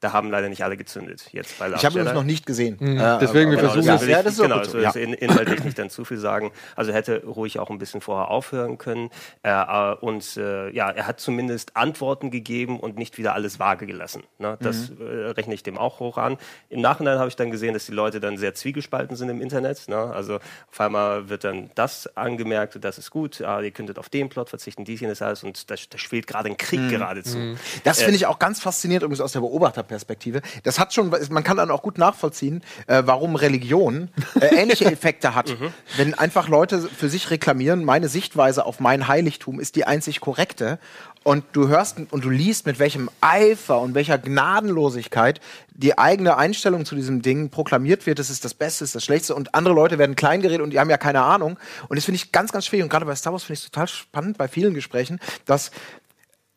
Da 0.00 0.12
haben 0.12 0.30
leider 0.30 0.50
nicht 0.50 0.62
alle 0.62 0.76
gezündet. 0.76 1.28
Jetzt 1.32 1.58
bei 1.58 1.70
Ich 1.72 1.84
habe 1.86 1.98
Jedi. 1.98 2.12
noch 2.12 2.22
nicht 2.22 2.44
gesehen. 2.44 2.76
Mhm. 2.78 2.98
Äh, 3.00 3.18
Deswegen, 3.18 3.50
wir 3.50 3.58
aber- 3.58 3.70
versuchen 3.70 3.94
es- 3.94 4.06
ja, 4.06 4.22
das 4.22 4.34
ist 4.34 4.42
genau, 4.42 4.62
so. 4.62 4.78
Ja. 4.78 4.90
in, 4.90 5.14
inhaltlich 5.14 5.64
nicht 5.64 5.78
dann 5.78 5.88
zu 5.88 6.04
viel 6.04 6.18
sagen. 6.18 6.52
Also 6.76 6.92
hätte 6.92 7.22
ruhig 7.24 7.58
auch 7.58 7.70
ein 7.70 7.78
bisschen 7.78 8.02
vorher 8.02 8.28
aufhören 8.30 8.76
können. 8.76 9.08
Äh, 9.42 9.50
äh, 9.52 9.94
und 10.00 10.36
äh, 10.36 10.68
ja, 10.70 10.90
er 10.90 11.06
hat 11.06 11.18
zumindest 11.18 11.76
Antworten 11.76 12.30
gegeben 12.30 12.78
und 12.78 12.98
nicht 12.98 13.16
wieder 13.16 13.32
alles 13.32 13.58
vage 13.58 13.86
gelassen. 13.86 14.22
Ne? 14.38 14.58
Das 14.60 14.90
Mhm. 14.90 14.96
äh, 15.00 15.04
rechne 15.30 15.54
ich 15.54 15.62
dem 15.62 15.78
auch 15.78 15.98
hoch 15.98 16.18
an. 16.18 16.36
Im 16.68 16.82
Nachhinein 16.82 17.18
habe 17.18 17.28
ich 17.28 17.36
dann 17.36 17.50
gesehen, 17.50 17.72
dass 17.72 17.86
die 17.86 17.92
Leute 17.92 18.20
dann 18.20 18.36
sehr 18.36 18.52
zwiegespalten 18.52 19.16
sind 19.16 19.30
im 19.30 19.40
Internet. 19.40 19.88
Ne? 19.88 19.96
Also 19.96 20.34
auf 20.70 20.78
einmal 20.80 21.30
wird 21.30 21.44
dann 21.44 21.70
das 21.74 22.06
angemerkt, 22.18 22.76
das 22.84 22.98
ist 22.98 23.10
gut, 23.10 23.40
ah, 23.40 23.62
ihr 23.62 23.70
könntet 23.70 23.98
auf 23.98 24.10
den 24.10 24.28
Plot 24.28 24.50
verzichten, 24.50 24.84
dies, 24.84 25.00
jenes, 25.00 25.22
alles. 25.22 25.42
Und 25.42 25.70
da, 25.70 25.74
da 25.88 25.96
schwelt 25.96 26.26
gerade 26.26 26.50
ein 26.50 26.58
Krieg 26.58 26.80
Mhm. 26.80 26.90
geradezu. 26.90 27.38
Das 27.82 28.02
finde 28.02 28.16
ich 28.16 28.26
auch 28.26 28.38
ganz 28.38 28.60
faszinierend, 28.60 29.02
übrigens 29.04 29.22
aus 29.22 29.32
der 29.32 29.40
Beobachterperspektive. 29.86 30.42
Das 30.62 30.78
hat 30.78 30.92
schon, 30.92 31.12
man 31.30 31.44
kann 31.44 31.56
dann 31.56 31.70
auch 31.70 31.82
gut 31.82 31.98
nachvollziehen, 31.98 32.62
äh, 32.86 33.02
warum 33.06 33.36
Religion 33.36 34.10
äh, 34.40 34.46
ähnliche 34.46 34.84
Effekte 34.92 35.34
hat. 35.34 35.56
Wenn 35.96 36.14
einfach 36.14 36.48
Leute 36.48 36.80
für 36.80 37.08
sich 37.08 37.30
reklamieren, 37.30 37.84
meine 37.84 38.08
Sichtweise 38.08 38.66
auf 38.66 38.80
mein 38.80 39.08
Heiligtum 39.08 39.60
ist 39.60 39.76
die 39.76 39.84
einzig 39.84 40.20
korrekte. 40.20 40.78
Und 41.22 41.44
du 41.54 41.66
hörst 41.66 41.96
und 42.10 42.24
du 42.24 42.30
liest, 42.30 42.66
mit 42.66 42.78
welchem 42.78 43.10
Eifer 43.20 43.80
und 43.80 43.96
welcher 43.96 44.16
Gnadenlosigkeit 44.16 45.40
die 45.72 45.98
eigene 45.98 46.36
Einstellung 46.36 46.84
zu 46.84 46.94
diesem 46.94 47.20
Ding 47.20 47.50
proklamiert 47.50 48.06
wird, 48.06 48.20
das 48.20 48.30
ist 48.30 48.44
das 48.44 48.54
Beste, 48.54 48.84
das 48.84 48.90
ist 48.90 48.94
das 48.94 49.04
Schlechteste. 49.04 49.34
Und 49.34 49.52
andere 49.52 49.74
Leute 49.74 49.98
werden 49.98 50.14
kleingeredet 50.14 50.60
und 50.60 50.70
die 50.70 50.78
haben 50.78 50.88
ja 50.88 50.98
keine 50.98 51.22
Ahnung. 51.22 51.58
Und 51.88 51.96
das 51.96 52.04
finde 52.04 52.16
ich 52.16 52.30
ganz, 52.30 52.52
ganz 52.52 52.66
schwierig. 52.66 52.84
Und 52.84 52.90
gerade 52.90 53.06
bei 53.06 53.14
Star 53.16 53.32
Wars 53.32 53.42
finde 53.42 53.54
ich 53.54 53.64
es 53.64 53.70
total 53.70 53.88
spannend 53.88 54.38
bei 54.38 54.46
vielen 54.46 54.72
Gesprächen, 54.72 55.18
dass 55.46 55.72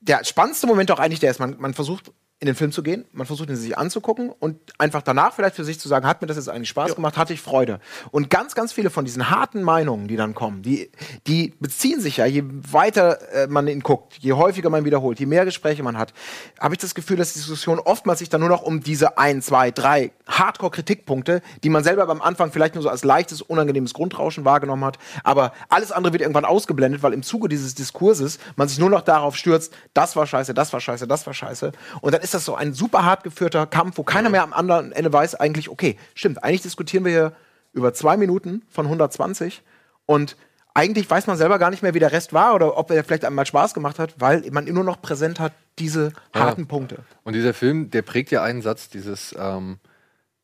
der 0.02 0.24
spannendste 0.24 0.68
Moment 0.68 0.92
auch 0.92 1.00
eigentlich 1.00 1.20
der 1.20 1.32
ist, 1.32 1.40
man, 1.40 1.56
man 1.60 1.74
versucht 1.74 2.12
in 2.42 2.46
den 2.46 2.56
Film 2.56 2.72
zu 2.72 2.84
gehen, 2.84 3.04
man 3.12 3.28
versucht 3.28 3.50
ihn 3.50 3.58
sich 3.58 3.78
anzugucken 3.78 4.30
und 4.30 4.58
einfach 4.78 5.02
danach 5.02 5.34
vielleicht 5.34 5.58
für 5.58 5.66
sich 5.66 5.78
zu 5.78 5.90
sagen, 5.90 6.08
hat 6.08 6.22
mir 6.22 6.28
das 6.28 6.38
jetzt 6.38 6.48
eigentlich 6.48 6.70
Spaß 6.70 6.96
gemacht, 6.96 7.18
hatte 7.18 7.34
ich 7.34 7.42
Freude. 7.42 7.82
Und 8.12 8.30
ganz, 8.30 8.56
ganz 8.56 8.72
viele 8.72 8.90
von 8.90 9.04
diesen 9.04 9.30
harten 9.30 9.62
Meinungen, 9.62 10.08
die 10.08 10.16
dann 10.16 10.36
kommen, 10.36 10.62
die, 10.62 10.90
die 11.28 11.54
beziehen 11.60 12.00
sich 12.00 12.18
ja, 12.18 12.26
je 12.26 12.44
weiter 12.46 13.20
äh, 13.34 13.48
man 13.48 13.68
ihn 13.68 13.82
guckt, 13.82 14.20
je 14.20 14.32
häufiger 14.32 14.70
man 14.70 14.86
wiederholt, 14.86 15.20
je 15.20 15.26
mehr 15.26 15.44
Gespräche 15.44 15.84
man 15.84 15.98
hat, 15.98 16.14
habe 16.62 16.74
ich 16.74 16.80
das 16.80 16.96
Gefühl, 16.96 17.18
dass 17.18 17.34
die 17.34 17.40
Diskussion 17.40 17.78
oftmals 17.78 18.20
sich 18.20 18.30
dann 18.30 18.40
nur 18.40 18.50
noch 18.50 18.62
um 18.62 18.82
diese 18.82 19.18
ein, 19.18 19.42
zwei, 19.42 19.72
drei 19.72 20.12
Hardcore-Kritikpunkte, 20.28 21.42
die 21.64 21.70
man 21.70 21.84
selber 21.84 22.08
beim 22.08 22.22
Anfang 22.22 22.54
vielleicht 22.54 22.76
nur 22.76 22.84
so 22.84 22.90
als 22.90 23.04
leichtes, 23.04 23.42
unangenehmes 23.42 23.94
Grundrauschen 23.94 24.46
wahrgenommen 24.46 24.86
hat, 24.86 24.98
aber 25.26 25.52
alles 25.68 25.92
andere 25.92 26.14
wird 26.14 26.22
irgendwann 26.22 26.46
ausgeblendet, 26.46 27.04
weil 27.04 27.12
im 27.12 27.24
Zuge 27.24 27.50
dieses 27.50 27.76
Diskurses 27.76 28.40
man 28.56 28.70
sich 28.70 28.80
nur 28.80 28.90
noch 28.90 29.02
darauf 29.02 29.36
stürzt, 29.36 29.74
das 29.94 30.16
war 30.16 30.26
scheiße, 30.26 30.54
das 30.54 30.72
war 30.72 30.80
scheiße, 30.80 31.06
das 31.06 31.26
war 31.28 31.34
scheiße. 31.34 31.74
Und 32.00 32.14
dann 32.14 32.22
ist 32.22 32.29
das 32.34 32.46
so 32.46 32.56
ein 32.56 32.74
super 32.74 33.06
hart 33.06 33.24
geführter 33.24 33.66
Kampf, 33.66 33.98
wo 33.98 34.04
keiner 34.04 34.30
mehr 34.30 34.44
am 34.44 34.54
anderen 34.54 34.92
Ende 34.92 35.12
weiß 35.12 35.36
eigentlich, 35.36 35.70
okay, 35.70 35.98
stimmt, 36.16 36.44
eigentlich 36.44 36.62
diskutieren 36.62 37.06
wir 37.06 37.12
hier 37.12 37.34
über 37.74 37.94
zwei 37.94 38.18
Minuten 38.18 38.64
von 38.70 38.86
120 38.86 39.62
und 40.06 40.36
eigentlich 40.74 41.10
weiß 41.10 41.28
man 41.28 41.38
selber 41.38 41.60
gar 41.60 41.72
nicht 41.72 41.84
mehr, 41.84 41.94
wie 41.94 42.00
der 42.00 42.12
Rest 42.12 42.32
war 42.34 42.56
oder 42.56 42.78
ob 42.78 42.92
er 42.92 43.04
vielleicht 43.04 43.26
einmal 43.26 43.46
Spaß 43.46 43.74
gemacht 43.74 44.00
hat, 44.00 44.16
weil 44.18 44.44
man 44.52 44.66
nur 44.66 44.84
noch 44.84 45.02
präsent 45.02 45.40
hat, 45.40 45.54
diese 45.78 46.14
harten 46.34 46.68
Punkte. 46.68 47.00
Und 47.24 47.34
dieser 47.34 47.54
Film, 47.54 47.90
der 47.90 48.02
prägt 48.02 48.32
ja 48.32 48.44
einen 48.44 48.62
Satz, 48.62 48.90
dieses, 48.90 49.36
ähm, 49.38 49.80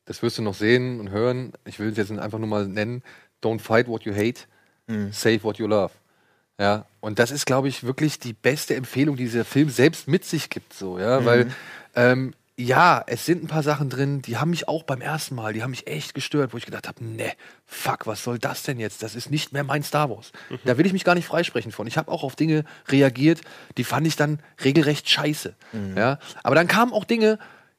das 0.04 0.22
wirst 0.22 0.38
du 0.38 0.42
noch 0.42 0.54
sehen 0.54 1.00
und 1.00 1.10
hören, 1.10 1.52
ich 1.64 1.78
will 1.78 1.88
es 1.88 1.96
jetzt 1.96 2.10
einfach 2.12 2.38
nur 2.38 2.48
mal 2.48 2.66
nennen, 2.66 3.02
don't 3.42 3.60
fight 3.60 3.88
what 3.88 4.02
you 4.02 4.14
hate, 4.14 4.42
save 5.10 5.42
what 5.42 5.58
you 5.58 5.66
love. 5.66 5.92
Ja, 6.58 6.86
und 7.00 7.18
das 7.18 7.30
ist, 7.30 7.44
glaube 7.44 7.68
ich, 7.68 7.84
wirklich 7.84 8.18
die 8.18 8.32
beste 8.32 8.74
Empfehlung, 8.76 9.16
die 9.16 9.24
dieser 9.24 9.44
Film 9.44 9.68
selbst 9.68 10.08
mit 10.08 10.24
sich 10.24 10.48
gibt, 10.48 10.72
so, 10.72 10.98
ja, 10.98 11.24
weil, 11.24 11.50
ähm, 11.96 12.34
ja, 12.58 13.04
es 13.06 13.26
sind 13.26 13.44
ein 13.44 13.48
paar 13.48 13.62
Sachen 13.62 13.90
drin, 13.90 14.22
die 14.22 14.38
haben 14.38 14.48
mich 14.48 14.66
auch 14.66 14.82
beim 14.82 15.02
ersten 15.02 15.34
Mal, 15.34 15.52
die 15.52 15.62
haben 15.62 15.72
mich 15.72 15.86
echt 15.86 16.14
gestört, 16.14 16.54
wo 16.54 16.56
ich 16.56 16.64
gedacht 16.64 16.88
habe, 16.88 17.04
ne, 17.04 17.32
fuck, 17.66 18.06
was 18.06 18.24
soll 18.24 18.38
das 18.38 18.62
denn 18.62 18.80
jetzt? 18.80 19.02
Das 19.02 19.14
ist 19.14 19.30
nicht 19.30 19.52
mehr 19.52 19.62
mein 19.62 19.82
Star 19.82 20.08
Wars. 20.08 20.32
Da 20.64 20.78
will 20.78 20.86
ich 20.86 20.94
mich 20.94 21.04
gar 21.04 21.14
nicht 21.14 21.26
freisprechen 21.26 21.70
von. 21.70 21.86
Ich 21.86 21.98
habe 21.98 22.10
auch 22.10 22.22
auf 22.22 22.34
Dinge 22.34 22.64
reagiert, 22.88 23.42
die 23.76 23.84
fand 23.84 24.06
ich 24.06 24.16
dann 24.16 24.38
regelrecht 24.64 25.10
scheiße. 25.10 25.54
Ja, 25.96 26.18
aber 26.42 26.54
dann 26.54 26.66
kamen 26.66 26.94
auch 26.94 27.04
Dinge, 27.04 27.38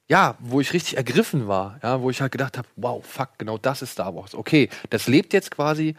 ja, 0.10 0.36
wo 0.40 0.62
ich 0.62 0.74
richtig 0.74 0.96
ergriffen 0.96 1.48
war, 1.48 1.80
ja, 1.82 2.02
wo 2.02 2.12
ich 2.12 2.22
halt 2.22 2.32
gedacht 2.32 2.58
habe, 2.58 2.68
wow, 2.76 3.04
fuck, 3.04 3.30
genau 3.40 3.58
das 3.58 3.82
ist 3.82 3.94
Star 3.94 4.16
Wars. 4.16 4.36
Okay, 4.36 4.70
das 4.92 5.08
lebt 5.08 5.34
jetzt 5.34 5.50
quasi, 5.50 5.96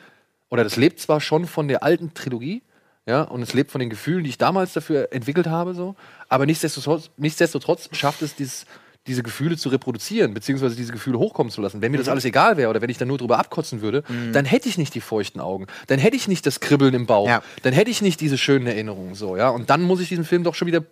oder 0.50 0.62
das 0.62 0.76
lebt 0.76 1.00
zwar 1.00 1.20
schon 1.20 1.46
von 1.46 1.66
der 1.66 1.82
alten 1.82 2.14
Trilogie, 2.14 2.62
ja, 3.08 3.22
und 3.22 3.42
es 3.42 3.54
lebt 3.54 3.70
von 3.72 3.80
den 3.80 3.90
Gefühlen, 3.90 4.22
die 4.22 4.30
ich 4.30 4.38
damals 4.38 4.74
dafür 4.74 5.08
entwickelt 5.12 5.46
habe, 5.46 5.74
so, 5.74 5.96
aber 6.28 6.46
nichtsdestotrotz, 6.46 7.10
nichtsdestotrotz 7.16 7.88
schafft 7.92 8.22
es 8.22 8.36
dieses, 8.36 8.66
diese 9.06 9.22
Gefühle 9.22 9.56
zu 9.56 9.70
reproduzieren, 9.70 10.34
beziehungsweise 10.34 10.76
diese 10.76 10.92
Gefühle 10.92 11.18
hochkommen 11.18 11.50
zu 11.50 11.62
lassen. 11.62 11.80
Wenn 11.80 11.90
mir 11.92 11.98
das 11.98 12.08
alles 12.08 12.26
egal 12.26 12.58
wäre 12.58 12.68
oder 12.68 12.82
wenn 12.82 12.90
ich 12.90 12.98
dann 12.98 13.08
nur 13.08 13.16
drüber 13.16 13.38
abkotzen 13.38 13.80
würde, 13.80 14.04
dann 14.34 14.44
hätte 14.44 14.68
ich 14.68 14.76
nicht 14.76 14.94
die 14.94 15.00
feuchten 15.00 15.40
Augen, 15.40 15.66
dann 15.86 15.98
hätte 15.98 16.16
ich 16.16 16.28
nicht 16.28 16.44
das 16.44 16.60
Kribbeln 16.60 16.92
im 16.92 17.06
Bauch, 17.06 17.26
Ja. 17.26 17.42
dann 17.62 17.72
hätte 17.72 17.90
ich 17.90 18.02
nicht 18.02 18.20
diese 18.20 18.36
schönen 18.36 18.66
Erinnerungen, 18.66 19.14
so, 19.14 19.36
ja, 19.38 19.48
und 19.48 19.70
dann 19.70 19.80
muss 19.82 20.00
ich 20.00 20.10
diesem 20.10 20.24
Film 20.26 20.44
doch 20.44 20.54
schon 20.54 20.68
wieder 20.68 20.84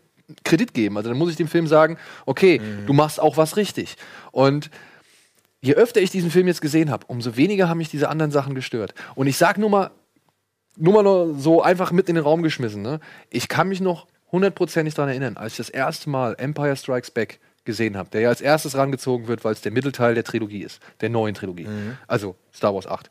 Kredit 0.44 0.74
geben. 0.74 0.96
Also 0.96 1.08
dann 1.10 1.18
muss 1.18 1.30
ich 1.30 1.36
dem 1.36 1.46
Film 1.46 1.66
sagen, 1.68 1.98
okay, 2.24 2.60
du 2.86 2.92
machst 2.92 3.20
auch 3.20 3.36
was 3.36 3.56
richtig. 3.56 3.96
Und 4.32 4.70
je 5.60 5.74
öfter 5.74 6.00
ich 6.00 6.10
diesen 6.10 6.30
Film 6.30 6.48
jetzt 6.48 6.60
gesehen 6.60 6.90
habe, 6.90 7.04
umso 7.06 7.36
weniger 7.36 7.68
haben 7.68 7.78
mich 7.78 7.90
diese 7.90 8.08
anderen 8.08 8.32
Sachen 8.32 8.54
gestört. 8.54 8.94
Und 9.14 9.26
ich 9.28 9.36
sag 9.36 9.56
nur 9.58 9.70
mal, 9.70 9.90
nur 10.76 10.94
mal 10.94 11.02
nur 11.02 11.34
so 11.38 11.62
einfach 11.62 11.92
mit 11.92 12.08
in 12.08 12.14
den 12.14 12.24
Raum 12.24 12.42
geschmissen. 12.42 12.82
Ne? 12.82 13.00
Ich 13.30 13.48
kann 13.48 13.68
mich 13.68 13.80
noch 13.80 14.06
hundertprozentig 14.32 14.94
daran 14.94 15.10
erinnern, 15.10 15.36
als 15.36 15.52
ich 15.52 15.58
das 15.58 15.70
erste 15.70 16.10
Mal 16.10 16.34
Empire 16.38 16.76
Strikes 16.76 17.10
Back 17.10 17.40
gesehen 17.64 17.96
habe, 17.96 18.08
der 18.10 18.20
ja 18.22 18.28
als 18.28 18.40
erstes 18.40 18.76
rangezogen 18.76 19.26
wird, 19.26 19.44
weil 19.44 19.52
es 19.52 19.60
der 19.60 19.72
Mittelteil 19.72 20.14
der 20.14 20.24
Trilogie 20.24 20.62
ist, 20.62 20.80
der 21.00 21.10
neuen 21.10 21.34
Trilogie. 21.34 21.66
Also 22.06 22.36
Star 22.54 22.74
Wars 22.74 22.86
8. 22.86 23.10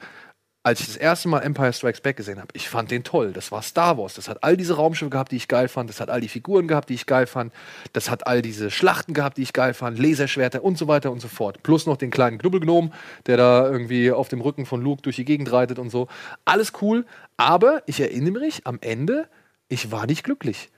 als 0.65 0.79
ich 0.79 0.88
das 0.88 0.98
erste 0.98 1.29
Mal 1.29 1.41
Empire 1.41 1.72
Strikes 1.72 2.01
Back 2.01 2.17
gesehen 2.17 2.39
habe, 2.39 2.48
ich 2.53 2.69
fand 2.69 2.89
den 2.89 3.03
toll. 3.03 3.34
Das 3.34 3.51
war 3.51 3.62
Star 3.62 4.00
Wars. 4.00 4.15
Das 4.15 4.27
hat 4.27 4.43
all 4.43 4.57
diese 4.57 4.77
Raumschiffe 4.77 5.12
gehabt, 5.12 5.31
die 5.31 5.36
ich 5.36 5.48
geil 5.48 5.67
fand. 5.67 5.91
Das 5.91 6.00
hat 6.00 6.10
all 6.10 6.22
die 6.22 6.27
Figuren 6.27 6.67
gehabt, 6.67 6.89
die 6.89 6.95
ich 6.95 7.05
geil 7.05 7.27
fand. 7.27 7.53
Das 7.93 8.10
hat 8.10 8.25
all 8.25 8.41
diese 8.41 8.72
Schlachten 8.72 9.13
gehabt, 9.13 9.38
die 9.38 9.43
ich 9.43 9.53
geil 9.53 9.75
fand. 9.75 10.00
Laserschwerter 10.00 10.63
und 10.63 10.79
so 10.79 10.88
weiter 10.88 11.12
und 11.12 11.19
so 11.19 11.27
fort. 11.27 11.62
Plus 11.62 11.86
noch 11.86 11.98
den 11.98 12.10
kleinen 12.10 12.39
Knubbelgnom, 12.39 12.93
der 13.27 13.38
da 13.38 13.69
irgendwie 13.69 14.12
auf 14.12 14.27
dem 14.27 14.41
Rücken 14.41 14.65
von 14.65 14.81
Luke 14.81 15.03
durch 15.03 15.17
die 15.17 15.25
Gegend 15.25 15.51
reitet 15.51 15.77
und 15.77 15.91
so. 15.91 16.07
Alles 16.45 16.74
cool. 16.81 17.05
Aber 17.38 17.84
ich 17.86 18.00
erinnere 18.00 18.39
mich 18.39 18.65
am 18.65 18.79
Ende, 18.81 19.27
ich 19.67 19.91
war 19.91 20.05
nicht 20.05 20.24
glücklich. 20.24 20.69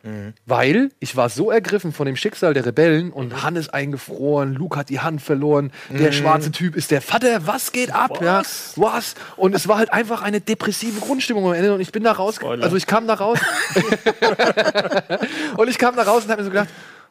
Weil 0.46 0.92
ich 1.00 1.16
war 1.18 1.30
so 1.30 1.52
ergriffen 1.52 1.92
von 1.92 2.06
dem 2.06 2.16
Schicksal 2.16 2.54
der 2.54 2.66
Rebellen 2.66 3.12
und 3.12 3.44
Hannes 3.44 3.68
eingefroren, 3.70 4.54
Luke 4.54 4.78
hat 4.78 4.90
die 4.90 5.02
Hand 5.02 5.22
verloren, 5.22 5.72
der 5.90 6.12
schwarze 6.14 6.52
Typ 6.52 6.76
ist 6.76 6.92
der 6.92 7.02
Vater, 7.02 7.46
was 7.46 7.74
geht 7.74 7.94
ab? 7.94 8.22
Ja, 8.22 8.44
was? 8.78 9.16
Und 9.36 9.54
es 9.54 9.68
war 9.68 9.78
halt 9.78 9.92
einfach 9.92 10.22
eine 10.22 10.40
depressive 10.40 11.02
Grundstimmung 11.02 11.46
am 11.46 11.54
Ende 11.54 11.74
und 11.74 11.82
ich 11.82 11.92
bin 11.92 12.04
da 12.04 12.14
raus, 12.14 12.40
also 12.42 12.78
ich 12.78 12.88
kam 12.88 13.08
da 13.08 13.16
raus. 13.16 13.40
Und 15.58 15.70
ich 15.70 15.78
kam 15.78 15.96
da 15.96 16.04
raus 16.04 16.24
und 16.24 16.32
habe 16.32 16.42
mir 16.42 16.46
so 16.46 16.52
gedacht, 16.52 16.70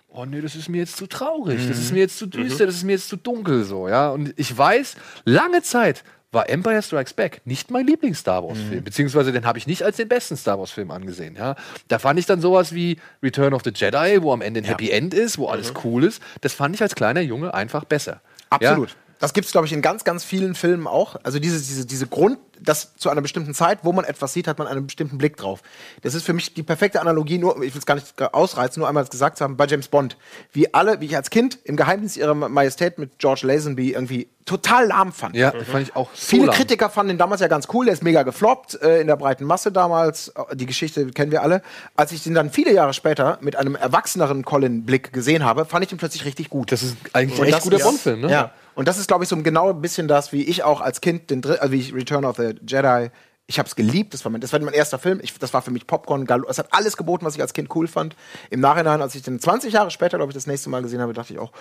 oh 0.08 0.24
nee, 0.24 0.40
das 0.40 0.54
ist 0.54 0.68
mir 0.68 0.78
jetzt 0.78 0.96
zu 0.96 1.06
traurig, 1.06 1.66
das 1.68 1.78
ist 1.78 1.92
mir 1.92 2.00
jetzt 2.00 2.18
zu 2.18 2.26
düster, 2.26 2.66
das 2.66 2.76
ist 2.76 2.84
mir 2.84 2.92
jetzt 2.92 3.08
zu 3.08 3.16
dunkel 3.16 3.64
so, 3.64 3.88
ja. 3.88 4.10
Und 4.10 4.32
ich 4.36 4.56
weiß, 4.56 4.96
lange 5.24 5.62
Zeit 5.62 6.04
war 6.32 6.48
Empire 6.50 6.82
Strikes 6.82 7.14
Back 7.14 7.40
nicht 7.44 7.70
mein 7.70 7.86
Lieblings-Star 7.86 8.44
Wars-Film, 8.44 8.84
beziehungsweise 8.84 9.32
den 9.32 9.46
habe 9.46 9.58
ich 9.58 9.66
nicht 9.66 9.82
als 9.82 9.96
den 9.96 10.08
besten 10.08 10.36
Star 10.36 10.58
Wars-Film 10.58 10.90
angesehen, 10.90 11.36
ja. 11.36 11.56
Da 11.88 11.98
fand 11.98 12.18
ich 12.18 12.26
dann 12.26 12.40
sowas 12.40 12.74
wie 12.74 12.98
Return 13.22 13.54
of 13.54 13.62
the 13.64 13.72
Jedi, 13.74 14.22
wo 14.22 14.32
am 14.32 14.42
Ende 14.42 14.60
ein 14.60 14.64
Happy 14.64 14.90
End 14.90 15.14
ist, 15.14 15.38
wo 15.38 15.48
alles 15.48 15.72
cool 15.84 16.04
ist, 16.04 16.22
das 16.40 16.52
fand 16.52 16.74
ich 16.74 16.82
als 16.82 16.94
kleiner 16.94 17.20
Junge 17.20 17.54
einfach 17.54 17.84
besser. 17.84 18.20
Absolut. 18.50 18.90
Ja? 18.90 18.96
Das 19.18 19.32
gibt 19.32 19.46
es, 19.46 19.52
glaube 19.52 19.66
ich, 19.66 19.72
in 19.72 19.82
ganz, 19.82 20.04
ganz 20.04 20.24
vielen 20.24 20.54
Filmen 20.54 20.86
auch. 20.86 21.16
Also 21.22 21.38
diese, 21.38 21.58
diese, 21.58 21.86
diese 21.86 22.06
Grund, 22.06 22.38
dass 22.60 22.96
zu 22.96 23.08
einer 23.10 23.20
bestimmten 23.20 23.54
Zeit, 23.54 23.80
wo 23.82 23.92
man 23.92 24.04
etwas 24.04 24.32
sieht, 24.32 24.46
hat 24.46 24.58
man 24.58 24.66
einen 24.66 24.86
bestimmten 24.86 25.18
Blick 25.18 25.36
drauf. 25.36 25.62
Das 26.02 26.14
ist 26.14 26.24
für 26.24 26.32
mich 26.32 26.54
die 26.54 26.62
perfekte 26.62 27.00
Analogie, 27.00 27.38
nur, 27.38 27.62
ich 27.62 27.74
will 27.74 27.78
es 27.78 27.86
gar 27.86 27.94
nicht 27.94 28.22
ausreizen, 28.32 28.80
nur 28.80 28.88
einmal 28.88 29.04
gesagt 29.06 29.38
zu 29.38 29.44
haben, 29.44 29.56
bei 29.56 29.66
James 29.66 29.88
Bond. 29.88 30.16
Wie 30.52 30.72
alle, 30.74 31.00
wie 31.00 31.06
ich 31.06 31.16
als 31.16 31.30
Kind 31.30 31.58
im 31.64 31.76
Geheimdienst 31.76 32.16
ihrer 32.16 32.34
Majestät 32.34 32.98
mit 32.98 33.18
George 33.18 33.46
Lazenby 33.46 33.92
irgendwie 33.92 34.28
total 34.44 34.86
lahm 34.86 35.12
fand. 35.12 35.34
Ja, 35.34 35.50
das 35.50 35.66
fand 35.66 35.88
ich 35.88 35.96
auch 35.96 36.08
so 36.14 36.28
Viele 36.28 36.46
lang. 36.46 36.54
Kritiker 36.54 36.88
fanden 36.88 37.08
den 37.08 37.18
damals 37.18 37.40
ja 37.40 37.48
ganz 37.48 37.68
cool, 37.72 37.86
der 37.86 37.94
ist 37.94 38.02
mega 38.02 38.22
gefloppt 38.22 38.80
äh, 38.80 39.00
in 39.00 39.06
der 39.06 39.16
breiten 39.16 39.44
Masse 39.44 39.72
damals. 39.72 40.32
Die 40.54 40.66
Geschichte 40.66 41.06
kennen 41.08 41.32
wir 41.32 41.42
alle. 41.42 41.62
Als 41.96 42.12
ich 42.12 42.22
den 42.22 42.34
dann 42.34 42.50
viele 42.50 42.72
Jahre 42.72 42.94
später 42.94 43.38
mit 43.40 43.56
einem 43.56 43.74
erwachseneren 43.74 44.44
Colin-Blick 44.44 45.12
gesehen 45.12 45.44
habe, 45.44 45.64
fand 45.64 45.84
ich 45.84 45.88
den 45.88 45.98
plötzlich 45.98 46.24
richtig 46.24 46.48
gut. 46.48 46.70
Das 46.70 46.82
ist 46.82 46.96
eigentlich 47.12 47.40
ein 47.40 47.48
echt 47.48 47.62
guter 47.62 47.78
Bond-Film, 47.78 48.20
ne? 48.20 48.30
Ja. 48.30 48.52
Und 48.76 48.86
das 48.86 48.98
ist, 48.98 49.08
glaube 49.08 49.24
ich, 49.24 49.28
so 49.28 49.36
genau 49.38 49.70
ein 49.70 49.80
bisschen 49.80 50.06
das, 50.06 50.30
wie 50.32 50.44
ich 50.44 50.62
auch 50.62 50.80
als 50.80 51.00
Kind, 51.00 51.30
den 51.30 51.44
also 51.44 51.72
wie 51.72 51.80
ich 51.80 51.92
Return 51.94 52.24
of 52.24 52.36
the 52.36 52.54
Jedi, 52.64 53.10
ich 53.48 53.58
habe 53.58 53.68
es 53.68 53.74
geliebt. 53.76 54.12
Das 54.14 54.24
war, 54.24 54.30
mein, 54.32 54.40
das 54.40 54.52
war 54.52 54.60
mein 54.60 54.74
erster 54.74 54.98
Film. 54.98 55.18
Ich, 55.22 55.36
das 55.38 55.52
war 55.54 55.62
für 55.62 55.70
mich 55.70 55.86
Popcorn. 55.86 56.24
Gal- 56.26 56.44
Es 56.48 56.58
hat 56.58 56.68
alles 56.72 56.96
geboten, 56.96 57.24
was 57.24 57.34
ich 57.36 57.40
als 57.42 57.52
Kind 57.52 57.74
cool 57.74 57.88
fand. 57.88 58.14
Im 58.50 58.60
Nachhinein, 58.60 59.00
als 59.02 59.14
ich 59.14 59.22
den 59.22 59.40
20 59.40 59.72
Jahre 59.72 59.90
später, 59.90 60.18
glaube 60.18 60.30
ich, 60.30 60.34
das 60.34 60.46
nächste 60.46 60.68
Mal 60.70 60.82
gesehen 60.82 61.00
habe, 61.00 61.12
dachte 61.12 61.32
ich 61.32 61.38
auch, 61.38 61.52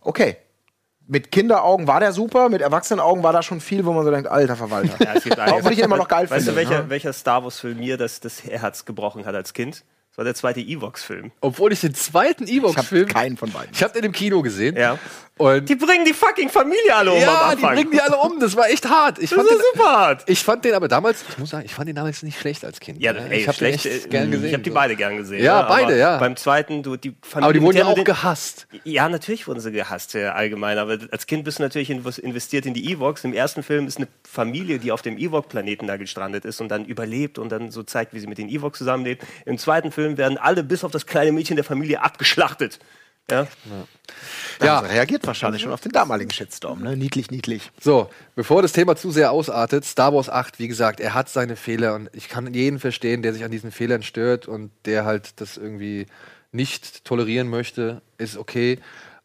okay. 0.00 0.36
Mit 1.08 1.32
Kinderaugen 1.32 1.88
war 1.88 1.98
der 1.98 2.12
super, 2.12 2.48
mit 2.48 2.62
Erwachsenenaugen 2.62 3.24
war 3.24 3.32
da 3.32 3.42
schon 3.42 3.60
viel, 3.60 3.84
wo 3.84 3.92
man 3.92 4.04
so 4.04 4.10
denkt, 4.12 4.28
alter 4.28 4.54
Verwalter. 4.54 4.94
Ja, 5.04 5.56
Obwohl 5.56 5.72
ich 5.72 5.78
ihn 5.80 5.84
immer 5.84 5.96
noch 5.96 6.06
geil 6.06 6.30
weißt 6.30 6.44
finde. 6.46 6.52
du, 6.52 6.56
welcher, 6.56 6.82
ne? 6.84 6.90
welcher 6.90 7.12
Star 7.12 7.42
Wars-Film 7.42 7.78
mir 7.80 7.96
das, 7.96 8.20
das 8.20 8.44
Herz 8.44 8.84
gebrochen 8.84 9.26
hat 9.26 9.34
als 9.34 9.52
Kind? 9.52 9.84
Das 10.10 10.18
war 10.18 10.24
der 10.24 10.34
zweite 10.36 10.60
Evox-Film. 10.60 11.32
Obwohl 11.40 11.72
ich 11.72 11.80
den 11.80 11.94
zweiten 11.94 12.44
Ich 12.44 12.52
Evox-Film, 12.58 13.04
habe 13.08 13.12
keinen 13.14 13.36
von 13.36 13.50
beiden. 13.50 13.70
ich 13.72 13.82
habe 13.82 13.92
den 13.94 14.04
im 14.04 14.12
Kino 14.12 14.42
gesehen. 14.42 14.76
Ja. 14.76 14.96
Und 15.42 15.68
Die 15.68 15.74
bringen 15.74 16.04
die 16.04 16.12
fucking 16.12 16.48
Familie 16.48 16.94
alle 16.94 17.10
um 17.10 17.16
am 17.16 17.22
ja, 17.22 17.54
die 17.56 17.62
bringen 17.62 17.90
die 17.90 18.00
alle 18.00 18.16
um. 18.16 18.38
Das 18.38 18.54
war 18.56 18.68
echt 18.68 18.88
hart. 18.88 19.18
Ich 19.18 19.30
das 19.30 19.38
fand, 19.38 19.50
ist 19.50 19.58
den, 19.58 19.64
super 19.74 19.90
hart. 19.90 20.22
ich 20.26 20.38
fand 20.38 20.64
den 20.64 20.74
aber 20.74 20.86
damals, 20.88 21.24
ich 21.28 21.38
muss 21.38 21.50
sagen, 21.50 21.64
ich 21.66 21.74
fand 21.74 21.88
den 21.88 21.96
damals 21.96 22.22
nicht 22.22 22.38
schlecht 22.38 22.64
als 22.64 22.78
Kind. 22.78 23.00
Ja, 23.02 23.12
ey, 23.12 23.40
ich 23.40 23.48
habe 23.48 23.58
den 23.58 23.78
schlecht. 23.78 23.86
echt 23.86 24.06
äh, 24.06 24.08
gern 24.08 24.30
gesehen. 24.30 24.46
Ich 24.48 24.52
habe 24.54 24.62
die 24.62 24.70
so. 24.70 24.74
beide 24.74 24.94
gern 24.96 25.16
gesehen. 25.16 25.42
Ja, 25.42 25.62
ne? 25.62 25.66
beide, 25.68 25.98
ja. 25.98 26.18
Beim 26.18 26.36
zweiten, 26.36 26.82
du, 26.82 26.96
die 26.96 27.14
Familie. 27.22 27.44
Aber 27.44 27.52
die 27.52 27.62
wurden 27.62 27.76
ja 27.78 27.86
auch 27.86 27.94
den- 27.94 28.04
gehasst. 28.04 28.66
Ja, 28.84 29.08
natürlich 29.08 29.48
wurden 29.48 29.60
sie 29.60 29.72
gehasst, 29.72 30.14
äh, 30.14 30.26
allgemein. 30.26 30.78
Aber 30.78 30.98
als 31.10 31.26
Kind 31.26 31.44
bist 31.44 31.58
du 31.58 31.62
natürlich 31.64 31.90
investiert 31.90 32.66
in 32.66 32.74
die 32.74 32.92
Evox. 32.92 33.24
Im 33.24 33.32
ersten 33.32 33.62
Film 33.62 33.86
ist 33.86 33.98
eine 33.98 34.08
Familie, 34.28 34.78
die 34.78 34.92
auf 34.92 35.02
dem 35.02 35.18
Ewok-Planeten 35.18 35.86
da 35.86 35.96
gestrandet 35.96 36.44
ist 36.44 36.60
und 36.60 36.68
dann 36.68 36.84
überlebt 36.84 37.38
und 37.38 37.50
dann 37.50 37.70
so 37.70 37.82
zeigt, 37.82 38.14
wie 38.14 38.20
sie 38.20 38.26
mit 38.26 38.38
den 38.38 38.48
Evox 38.48 38.78
zusammenlebt. 38.78 39.24
Im 39.44 39.58
zweiten 39.58 39.90
Film 39.90 40.16
werden 40.18 40.38
alle 40.38 40.62
bis 40.62 40.84
auf 40.84 40.92
das 40.92 41.06
kleine 41.06 41.32
Mädchen 41.32 41.56
der 41.56 41.64
Familie 41.64 42.02
abgeschlachtet. 42.02 42.78
Ja? 43.30 43.42
Ja. 43.42 44.66
Ja. 44.66 44.78
Also 44.78 44.92
reagiert 44.92 45.26
wahrscheinlich 45.26 45.62
schon 45.62 45.72
auf 45.72 45.80
den 45.80 45.92
damaligen 45.92 46.30
Shitstorm. 46.30 46.82
Ne? 46.82 46.96
Niedlich, 46.96 47.30
niedlich. 47.30 47.70
So, 47.80 48.10
bevor 48.34 48.62
das 48.62 48.72
Thema 48.72 48.96
zu 48.96 49.10
sehr 49.10 49.32
ausartet, 49.32 49.84
Star 49.84 50.14
Wars 50.14 50.28
8, 50.28 50.58
wie 50.58 50.68
gesagt, 50.68 51.00
er 51.00 51.14
hat 51.14 51.28
seine 51.28 51.56
Fehler 51.56 51.94
und 51.94 52.10
ich 52.12 52.28
kann 52.28 52.52
jeden 52.52 52.78
verstehen, 52.78 53.22
der 53.22 53.32
sich 53.32 53.44
an 53.44 53.50
diesen 53.50 53.72
Fehlern 53.72 54.02
stört 54.02 54.46
und 54.46 54.70
der 54.84 55.04
halt 55.04 55.40
das 55.40 55.56
irgendwie 55.56 56.06
nicht 56.52 57.04
tolerieren 57.04 57.48
möchte, 57.48 58.02
ist 58.18 58.36
okay. 58.36 58.78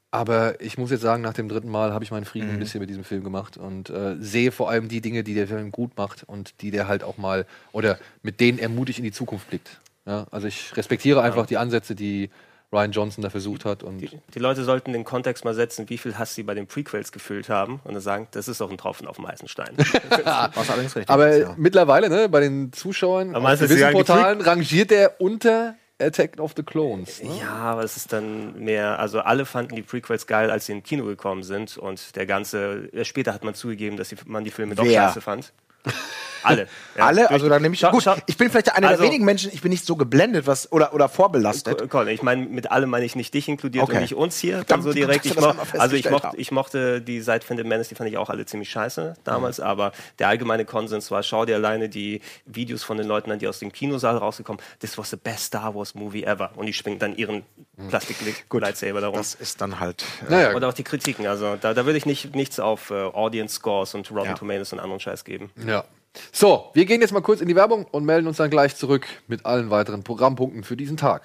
Aber 0.09 0.61
ich 0.61 0.77
muss 0.77 0.89
jetzt 0.89 1.01
sagen, 1.01 1.21
nach 1.21 1.33
dem 1.33 1.49
dritten 1.49 1.69
Mal 1.69 1.93
habe 1.93 2.03
ich 2.03 2.11
meinen 2.11 2.25
Frieden 2.25 2.49
ein 2.49 2.59
bisschen 2.59 2.79
mit 2.79 2.89
diesem 2.89 3.03
Film 3.03 3.25
gemacht 3.25 3.57
und 3.57 3.89
äh, 3.89 4.15
sehe 4.19 4.53
vor 4.53 4.69
allem 4.69 4.87
die 4.87 5.01
Dinge, 5.01 5.23
die 5.23 5.33
der 5.33 5.47
Film 5.47 5.69
gut 5.69 5.97
macht 5.97 6.23
und 6.23 6.61
die 6.61 6.71
der 6.71 6.87
halt 6.87 7.03
auch 7.03 7.17
mal 7.17 7.45
oder 7.73 7.99
mit 8.23 8.39
denen 8.39 8.57
er 8.57 8.69
mutig 8.69 8.97
in 8.97 9.03
die 9.03 9.11
Zukunft 9.11 9.49
blickt. 9.49 9.81
Ja, 10.05 10.25
also 10.31 10.47
ich 10.47 10.75
respektiere 10.77 11.21
einfach 11.21 11.45
die 11.45 11.57
Ansätze, 11.57 11.93
die 11.93 12.29
Ryan 12.73 12.91
Johnson 12.91 13.21
da 13.21 13.29
versucht 13.29 13.63
hat 13.63 13.83
und 13.83 13.99
Die, 13.99 14.09
die 14.33 14.39
Leute 14.39 14.63
sollten 14.63 14.91
den 14.91 15.05
Kontext 15.05 15.45
mal 15.45 15.53
setzen, 15.53 15.89
wie 15.89 15.97
viel 15.97 16.17
Hass 16.17 16.35
sie 16.35 16.43
bei 16.43 16.53
den 16.53 16.67
Prequels 16.67 17.13
gefühlt 17.13 17.47
haben 17.47 17.79
und 17.85 17.93
dann 17.93 18.01
sagen, 18.01 18.27
das 18.31 18.49
ist 18.49 18.59
doch 18.59 18.69
ein 18.69 18.77
Tropfen 18.77 19.07
auf 19.07 19.15
dem 19.15 19.27
heißen 19.27 19.47
Stein. 19.47 19.73
Was 19.77 20.69
allerdings 20.69 20.95
richtig 20.95 21.09
Aber 21.09 21.29
ist, 21.29 21.47
ja. 21.47 21.55
mittlerweile, 21.57 22.09
ne, 22.09 22.27
bei 22.27 22.41
den 22.41 22.73
Zuschauern 22.73 23.29
Aber 23.29 23.37
auf 23.37 23.43
meinst 23.43 23.63
du, 23.63 23.67
sie 23.67 23.75
gewissen 23.75 23.93
Portalen 23.93 24.41
rangiert 24.41 24.91
er 24.91 25.21
unter 25.21 25.75
Attack 25.99 26.39
of 26.39 26.53
the 26.55 26.63
Clones. 26.63 27.23
Ne? 27.23 27.39
Ja, 27.39 27.53
aber 27.53 27.83
es 27.83 27.95
ist 27.95 28.11
dann 28.11 28.59
mehr, 28.59 28.99
also 28.99 29.21
alle 29.21 29.45
fanden 29.45 29.75
die 29.75 29.81
Prequels 29.81 30.27
geil, 30.27 30.51
als 30.51 30.65
sie 30.65 30.73
im 30.73 30.83
Kino 30.83 31.05
gekommen 31.05 31.43
sind 31.43 31.77
und 31.77 32.15
der 32.17 32.25
ganze, 32.25 32.89
äh, 32.93 33.05
später 33.05 33.33
hat 33.33 33.43
man 33.45 33.53
zugegeben, 33.55 33.95
dass 33.97 34.09
die, 34.09 34.17
man 34.25 34.43
die 34.43 34.51
Filme 34.51 34.75
doch 34.75 34.83
Wer? 34.83 35.07
scheiße 35.07 35.21
fand. 35.21 35.53
Alle. 36.43 36.67
Ja. 36.95 37.05
Alle, 37.07 37.29
also 37.29 37.47
da 37.49 37.59
nehme 37.59 37.73
ich 37.75 37.79
Schau- 37.79 37.91
gut. 37.91 38.03
schau- 38.03 38.15
ich 38.25 38.37
bin 38.37 38.49
vielleicht 38.49 38.73
einer 38.75 38.87
Also- 38.89 39.01
der 39.01 39.09
wenigen 39.09 39.25
Menschen, 39.25 39.51
ich 39.53 39.61
bin 39.61 39.69
nicht 39.71 39.85
so 39.85 39.95
geblendet, 39.95 40.47
was 40.47 40.71
oder 40.71 40.93
oder 40.93 41.09
vorbelastet. 41.09 41.79
Co- 41.81 41.87
Colin, 41.87 42.13
ich 42.13 42.21
meine, 42.23 42.45
mit 42.45 42.71
allem 42.71 42.89
meine 42.89 43.05
ich 43.05 43.15
nicht 43.15 43.33
dich 43.33 43.47
inkludiert 43.47 43.83
Okay. 43.83 43.95
und 43.95 44.01
nicht 44.01 44.15
uns 44.15 44.37
hier. 44.39 44.63
Dann 44.67 44.81
so 44.81 44.93
direkt. 44.93 45.25
Ich 45.25 45.35
moch, 45.35 45.55
also 45.77 45.95
ich 45.95 46.05
haben. 46.09 46.37
ich 46.37 46.51
mochte 46.51 47.01
die 47.01 47.21
Seit 47.21 47.43
Phantom 47.43 47.67
Menace, 47.67 47.89
die 47.89 47.95
fand 47.95 48.09
ich 48.09 48.17
auch 48.17 48.29
alle 48.29 48.45
ziemlich 48.45 48.69
scheiße 48.69 49.15
damals, 49.23 49.59
aber 49.59 49.91
der 50.19 50.27
allgemeine 50.29 50.65
Konsens 50.65 51.11
war, 51.11 51.23
schau 51.23 51.45
dir 51.45 51.55
alleine 51.55 51.89
die 51.89 52.21
Videos 52.45 52.83
von 52.83 52.97
den 52.97 53.07
Leuten 53.07 53.31
an, 53.31 53.39
die 53.39 53.47
aus 53.47 53.59
dem 53.59 53.71
Kinosaal 53.71 54.17
rausgekommen, 54.17 54.61
this 54.79 54.97
was 54.97 55.09
the 55.09 55.17
best 55.17 55.45
Star 55.45 55.75
Wars 55.75 55.95
movie 55.95 56.23
ever. 56.23 56.51
Und 56.55 56.65
die 56.65 56.73
schwingen 56.73 56.99
dann 56.99 57.15
ihren 57.15 57.43
Plastik-Lightsaber 57.89 59.01
darum. 59.01 59.17
Das 59.17 59.35
ist 59.35 59.61
dann 59.61 59.79
halt. 59.79 60.03
Äh, 60.27 60.31
Naja, 60.31 60.55
Und 60.55 60.63
auch 60.63 60.73
die 60.73 60.83
Kritiken, 60.83 61.27
also 61.27 61.55
da, 61.59 61.73
da 61.73 61.85
würde 61.85 61.97
ich 61.97 62.05
nicht, 62.05 62.35
nichts 62.35 62.59
auf 62.59 62.91
äh, 62.91 62.95
Audience 62.95 63.55
Scores 63.55 63.93
und 63.95 64.09
Rotten 64.11 64.27
Ja. 64.29 64.33
Tomatoes 64.33 64.73
und 64.73 64.79
anderen 64.79 64.99
Scheiß 64.99 65.23
geben. 65.23 65.51
ja. 65.65 65.83
So, 66.31 66.69
wir 66.73 66.85
gehen 66.85 67.01
jetzt 67.01 67.13
mal 67.13 67.21
kurz 67.21 67.41
in 67.41 67.47
die 67.47 67.55
Werbung 67.55 67.85
und 67.85 68.05
melden 68.05 68.27
uns 68.27 68.37
dann 68.37 68.49
gleich 68.49 68.75
zurück 68.75 69.07
mit 69.27 69.45
allen 69.45 69.69
weiteren 69.69 70.03
Programmpunkten 70.03 70.63
für 70.63 70.77
diesen 70.77 70.97
Tag. 70.97 71.23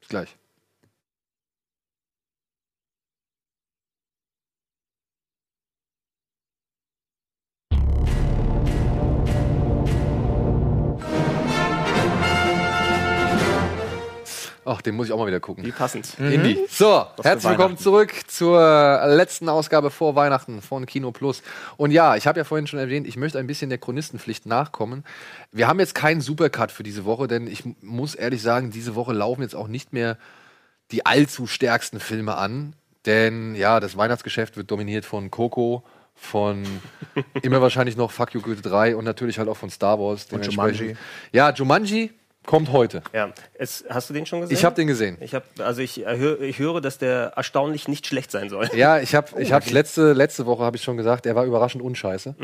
Bis 0.00 0.08
gleich. 0.08 0.36
Ach, 14.66 14.80
den 14.80 14.94
muss 14.94 15.08
ich 15.08 15.12
auch 15.12 15.18
mal 15.18 15.26
wieder 15.26 15.40
gucken. 15.40 15.64
Wie 15.64 15.72
passend. 15.72 16.18
Indie. 16.18 16.58
So, 16.70 17.04
herzlich 17.22 17.50
willkommen 17.50 17.76
zurück 17.76 18.12
zur 18.28 18.58
letzten 19.06 19.48
Ausgabe 19.50 19.90
vor 19.90 20.14
Weihnachten 20.16 20.62
von 20.62 20.86
Kino 20.86 21.12
Plus. 21.12 21.42
Und 21.76 21.90
ja, 21.90 22.16
ich 22.16 22.26
habe 22.26 22.38
ja 22.40 22.44
vorhin 22.44 22.66
schon 22.66 22.78
erwähnt, 22.78 23.06
ich 23.06 23.16
möchte 23.18 23.38
ein 23.38 23.46
bisschen 23.46 23.68
der 23.68 23.78
Chronistenpflicht 23.78 24.46
nachkommen. 24.46 25.04
Wir 25.52 25.68
haben 25.68 25.80
jetzt 25.80 25.94
keinen 25.94 26.22
Supercut 26.22 26.72
für 26.72 26.82
diese 26.82 27.04
Woche, 27.04 27.28
denn 27.28 27.46
ich 27.46 27.62
muss 27.82 28.14
ehrlich 28.14 28.40
sagen, 28.40 28.70
diese 28.70 28.94
Woche 28.94 29.12
laufen 29.12 29.42
jetzt 29.42 29.54
auch 29.54 29.68
nicht 29.68 29.92
mehr 29.92 30.16
die 30.92 31.04
allzu 31.04 31.46
stärksten 31.46 32.00
Filme 32.00 32.36
an. 32.36 32.74
Denn 33.04 33.54
ja, 33.54 33.80
das 33.80 33.98
Weihnachtsgeschäft 33.98 34.56
wird 34.56 34.70
dominiert 34.70 35.04
von 35.04 35.30
Coco, 35.30 35.82
von 36.14 36.64
immer 37.42 37.60
wahrscheinlich 37.60 37.98
noch 37.98 38.10
Fuck 38.10 38.32
You 38.32 38.40
Goethe 38.40 38.62
3 38.62 38.96
und 38.96 39.04
natürlich 39.04 39.38
halt 39.38 39.48
auch 39.50 39.58
von 39.58 39.68
Star 39.68 39.98
Wars. 39.98 40.26
Dementsprechend- 40.28 40.80
Jumanji. 40.80 40.96
Ja, 41.32 41.52
Jumanji, 41.52 42.12
kommt 42.46 42.72
heute. 42.72 43.02
Ja. 43.12 43.30
Es, 43.54 43.84
hast 43.88 44.10
du 44.10 44.14
den 44.14 44.26
schon 44.26 44.40
gesehen? 44.40 44.56
Ich 44.56 44.64
habe 44.64 44.74
den 44.74 44.86
gesehen. 44.86 45.16
Ich 45.20 45.34
hab, 45.34 45.44
also 45.60 45.80
ich, 45.80 46.06
äh, 46.06 46.34
ich 46.44 46.58
höre, 46.58 46.80
dass 46.80 46.98
der 46.98 47.32
erstaunlich 47.36 47.88
nicht 47.88 48.06
schlecht 48.06 48.30
sein 48.30 48.48
soll. 48.48 48.70
Ja, 48.74 48.98
ich 48.98 49.14
habe 49.14 49.40
ich 49.40 49.52
hab's 49.52 49.70
letzte, 49.72 50.12
letzte 50.12 50.46
Woche 50.46 50.62
habe 50.62 50.76
ich 50.76 50.82
schon 50.82 50.96
gesagt, 50.96 51.26
er 51.26 51.34
war 51.34 51.44
überraschend 51.44 51.82
unscheiße. 51.82 52.34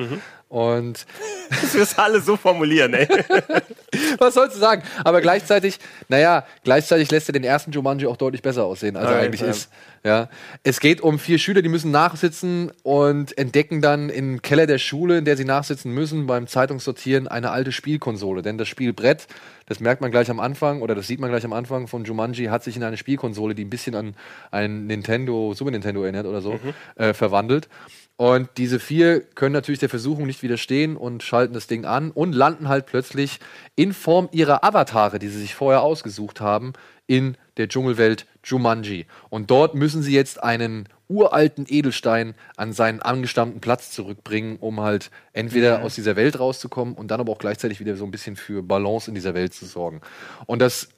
Und 0.49 1.07
Dass 1.51 1.75
wir 1.75 1.83
es 1.83 1.99
alle 1.99 2.21
so 2.21 2.37
formulieren, 2.37 2.95
ey. 2.95 3.09
was 4.19 4.35
sollst 4.35 4.57
du 4.57 4.61
sagen? 4.61 4.83
Aber 5.05 5.21
gleichzeitig, 5.21 5.79
naja, 6.09 6.47
gleichzeitig 6.65 7.11
lässt 7.11 7.29
er 7.29 7.33
den 7.33 7.45
ersten 7.45 7.73
Jumanji 7.73 8.07
auch 8.07 8.17
deutlich 8.17 8.43
besser 8.43 8.65
aussehen, 8.65 8.97
als 8.97 9.11
er 9.11 9.19
eigentlich 9.19 9.41
ja. 9.41 9.49
ist. 9.49 9.71
Ja. 10.05 10.29
Es 10.63 10.81
geht 10.81 11.01
um 11.01 11.19
vier 11.19 11.39
Schüler, 11.39 11.61
die 11.61 11.69
müssen 11.69 11.91
nachsitzen 11.91 12.73
und 12.83 13.37
entdecken 13.37 13.83
dann 13.83 14.11
im 14.11 14.43
Keller 14.43 14.67
der 14.67 14.79
Schule, 14.79 15.19
in 15.19 15.25
der 15.25 15.37
sie 15.37 15.45
nachsitzen 15.45 15.93
müssen, 15.93 16.27
beim 16.27 16.47
Zeitungssortieren 16.47 17.29
eine 17.29 17.51
alte 17.51 17.73
Spielkonsole. 17.73 18.43
Denn 18.43 18.57
das 18.57 18.69
Spielbrett, 18.69 19.27
das 19.71 19.79
merkt 19.79 20.01
man 20.01 20.11
gleich 20.11 20.29
am 20.33 20.41
Anfang 20.41 20.83
oder 20.83 20.97
das 20.97 21.07
sieht 21.07 21.21
man 21.21 21.31
gleich 21.31 21.45
am 21.45 21.53
Anfang 21.53 21.87
von 21.87 22.03
Jumanji, 22.03 22.47
hat 22.47 22.65
sich 22.65 22.77
in 22.77 22.83
eine 22.83 22.97
Spielkonsole, 22.97 23.55
die 23.55 23.65
ein 23.65 23.71
bisschen 23.71 23.95
an 23.95 24.17
ein 24.51 24.89
Nintendo, 24.89 25.55
Super 25.55 25.71
Nintendo 25.71 26.03
erinnert 26.03 26.27
oder 26.27 26.41
so, 26.41 26.59
äh, 26.97 27.15
verwandelt. 27.15 27.69
Und 28.17 28.49
diese 28.57 28.81
vier 28.81 29.21
können 29.21 29.53
natürlich 29.53 29.79
der 29.79 29.89
Versuchung 29.89 30.27
nicht 30.27 30.43
widerstehen 30.43 30.97
und 30.97 31.23
schalten 31.23 31.55
das 31.55 31.69
Ding 31.69 31.85
an 31.85 32.11
und 32.11 32.33
landen 32.33 32.69
halt 32.69 32.87
plötzlich 32.87 33.39
in 33.77 33.93
Form 33.93 34.29
ihrer 34.33 34.65
Avatare, 34.65 35.21
die 35.21 35.29
sie 35.29 35.39
sich 35.39 35.55
vorher 35.55 35.83
ausgesucht 35.83 36.41
haben, 36.41 36.73
in 37.07 37.37
der 37.61 37.69
Dschungelwelt 37.69 38.27
Jumanji. 38.45 39.07
Und 39.29 39.51
dort 39.51 39.75
müssen 39.75 40.03
sie 40.03 40.15
jetzt 40.15 40.43
einen 40.43 40.89
uralten 41.09 41.67
Edelstein 41.69 42.35
an 42.57 42.73
seinen 42.73 43.01
angestammten 43.01 43.61
Platz 43.61 43.91
zurückbringen, 43.91 44.57
um 44.61 44.81
halt 44.81 45.11
entweder 45.33 45.83
aus 45.83 45.95
dieser 45.95 46.17
Welt 46.17 46.39
rauszukommen 46.39 46.95
und 46.95 47.11
dann 47.11 47.21
aber 47.21 47.33
auch 47.33 47.39
gleichzeitig 47.39 47.81
wieder 47.81 47.97
so 47.97 48.05
ein 48.05 48.11
bisschen 48.11 48.37
für 48.37 48.63
Balance 48.63 49.11
in 49.11 49.15
dieser 49.15 49.35
Welt 49.35 49.53
zu 49.53 49.67
sorgen. 49.67 50.01
Und 50.47 50.61
das 50.61 50.89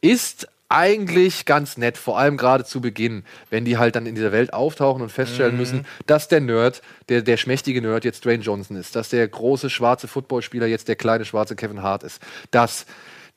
ist 0.00 0.48
eigentlich 0.70 1.46
ganz 1.46 1.78
nett, 1.78 1.96
vor 1.96 2.18
allem 2.18 2.36
gerade 2.36 2.64
zu 2.64 2.80
Beginn, 2.80 3.24
wenn 3.48 3.64
die 3.64 3.78
halt 3.78 3.96
dann 3.96 4.06
in 4.06 4.14
dieser 4.14 4.32
Welt 4.32 4.52
auftauchen 4.52 5.02
und 5.02 5.10
feststellen 5.10 5.56
müssen, 5.56 5.86
dass 6.06 6.28
der 6.28 6.40
Nerd, 6.40 6.82
der, 7.08 7.22
der 7.22 7.38
schmächtige 7.38 7.80
Nerd 7.80 8.04
jetzt 8.04 8.24
Dwayne 8.24 8.42
Johnson 8.42 8.76
ist, 8.76 8.94
dass 8.94 9.08
der 9.08 9.26
große 9.26 9.70
schwarze 9.70 10.08
Footballspieler 10.08 10.66
jetzt 10.66 10.88
der 10.88 10.96
kleine 10.96 11.24
schwarze 11.24 11.56
Kevin 11.56 11.82
Hart 11.82 12.02
ist, 12.02 12.20
dass 12.50 12.84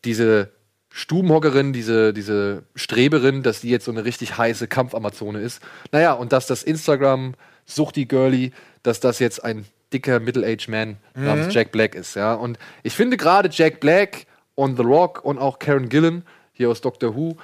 diese 0.04 0.52
Stubenhockerin, 0.92 1.72
diese, 1.72 2.14
diese 2.14 2.64
Streberin, 2.76 3.44
dass 3.44 3.62
die 3.62 3.70
jetzt 3.70 3.86
so 3.86 3.92
eine 3.92 4.04
richtig 4.04 4.38
heiße 4.38 4.68
Kampfamazone 4.68 5.40
ist. 5.40 5.62
Naja, 5.92 6.14
und 6.14 6.34
dass 6.34 6.48
das 6.48 6.64
Instagram 6.64 7.34
Suchti 7.66 8.06
Girlie, 8.06 8.52
dass 8.84 9.00
das 9.00 9.20
jetzt 9.20 9.44
ein 9.44 9.66
dicker 9.94 10.20
Middle-aged 10.20 10.68
Man 10.70 10.98
namens 11.16 11.54
Jack 11.54 11.72
Black 11.72 11.96
ist, 11.96 12.16
ja. 12.16 12.34
Und 12.34 12.60
ich 12.84 12.94
finde 12.94 13.18
gerade 13.18 13.50
Jack 13.52 13.80
Black 13.80 14.26
und 14.56 14.76
The 14.76 14.84
Rock 14.84 15.24
und 15.24 15.38
auch 15.38 15.60
Karen 15.60 15.90
Gillan 15.90 16.24
hier 16.54 16.70
aus 16.70 16.82
Doctor 16.82 17.16
Who, 17.16 17.38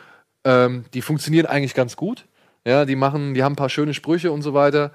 ähm, 0.43 0.85
die 0.93 1.01
funktionieren 1.01 1.45
eigentlich 1.45 1.73
ganz 1.73 1.95
gut. 1.95 2.25
Ja, 2.65 2.83
die 2.83 2.97
machen, 2.97 3.33
die 3.33 3.43
haben 3.43 3.53
ein 3.53 3.57
paar 3.57 3.69
schöne 3.69 3.93
Sprüche 3.93 4.31
und 4.31 4.41
so 4.41 4.53
weiter 4.53 4.91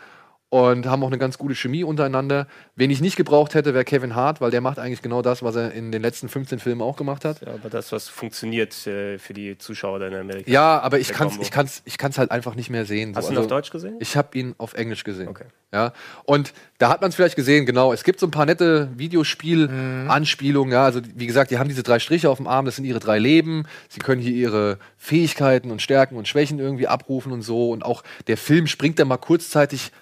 und 0.52 0.84
haben 0.84 1.02
auch 1.02 1.06
eine 1.06 1.16
ganz 1.16 1.38
gute 1.38 1.54
Chemie 1.54 1.82
untereinander. 1.82 2.46
Wen 2.76 2.90
ich 2.90 3.00
nicht 3.00 3.16
gebraucht 3.16 3.54
hätte, 3.54 3.72
wäre 3.72 3.86
Kevin 3.86 4.14
Hart, 4.14 4.42
weil 4.42 4.50
der 4.50 4.60
macht 4.60 4.78
eigentlich 4.78 5.00
genau 5.00 5.22
das, 5.22 5.42
was 5.42 5.56
er 5.56 5.72
in 5.72 5.92
den 5.92 6.02
letzten 6.02 6.28
15 6.28 6.58
Filmen 6.58 6.82
auch 6.82 6.96
gemacht 6.96 7.24
hat. 7.24 7.40
Ja, 7.40 7.54
aber 7.54 7.70
das, 7.70 7.90
was 7.90 8.10
funktioniert 8.10 8.86
äh, 8.86 9.16
für 9.16 9.32
die 9.32 9.56
Zuschauer 9.56 10.02
in 10.02 10.14
Amerika. 10.14 10.50
Ja, 10.50 10.78
aber 10.80 10.98
ich 10.98 11.08
kann's, 11.08 11.32
Combo. 11.32 11.42
ich 11.42 11.50
kann's, 11.50 11.80
ich 11.86 11.96
kann's 11.96 12.18
halt 12.18 12.30
einfach 12.30 12.54
nicht 12.54 12.68
mehr 12.68 12.84
sehen. 12.84 13.16
Hast 13.16 13.28
so. 13.28 13.30
du 13.30 13.32
ihn 13.32 13.38
Also, 13.38 13.46
auf 13.46 13.60
Deutsch 13.60 13.70
gesehen? 13.70 13.96
Ich 13.98 14.14
habe 14.14 14.36
ihn 14.38 14.54
auf 14.58 14.74
Englisch 14.74 15.04
gesehen. 15.04 15.28
Okay. 15.28 15.46
Ja, 15.72 15.94
und 16.24 16.52
da 16.76 16.90
hat 16.90 17.00
man 17.00 17.08
es 17.08 17.14
vielleicht 17.16 17.36
gesehen, 17.36 17.64
genau. 17.64 17.94
Es 17.94 18.04
gibt 18.04 18.20
so 18.20 18.26
ein 18.26 18.30
paar 18.30 18.44
nette 18.44 18.90
Videospiel-Anspielungen. 18.94 20.70
Ja, 20.70 20.84
also 20.84 21.00
wie 21.14 21.26
gesagt, 21.26 21.50
die 21.50 21.58
haben 21.58 21.70
diese 21.70 21.82
drei 21.82 21.98
Striche 21.98 22.28
auf 22.28 22.36
dem 22.36 22.46
Arm, 22.46 22.66
das 22.66 22.76
sind 22.76 22.84
ihre 22.84 23.00
drei 23.00 23.18
Leben. 23.18 23.64
Sie 23.88 24.00
können 24.00 24.20
hier 24.20 24.34
ihre 24.34 24.78
Fähigkeiten 24.98 25.70
und 25.70 25.80
Stärken 25.80 26.16
und 26.16 26.28
Schwächen 26.28 26.58
irgendwie 26.58 26.88
abrufen 26.88 27.32
und 27.32 27.40
so. 27.40 27.70
Und 27.70 27.86
auch 27.86 28.02
der 28.26 28.36
Film 28.36 28.66
springt 28.66 28.98
dann 28.98 29.08
mal 29.08 29.16
kurzzeitig 29.16 29.92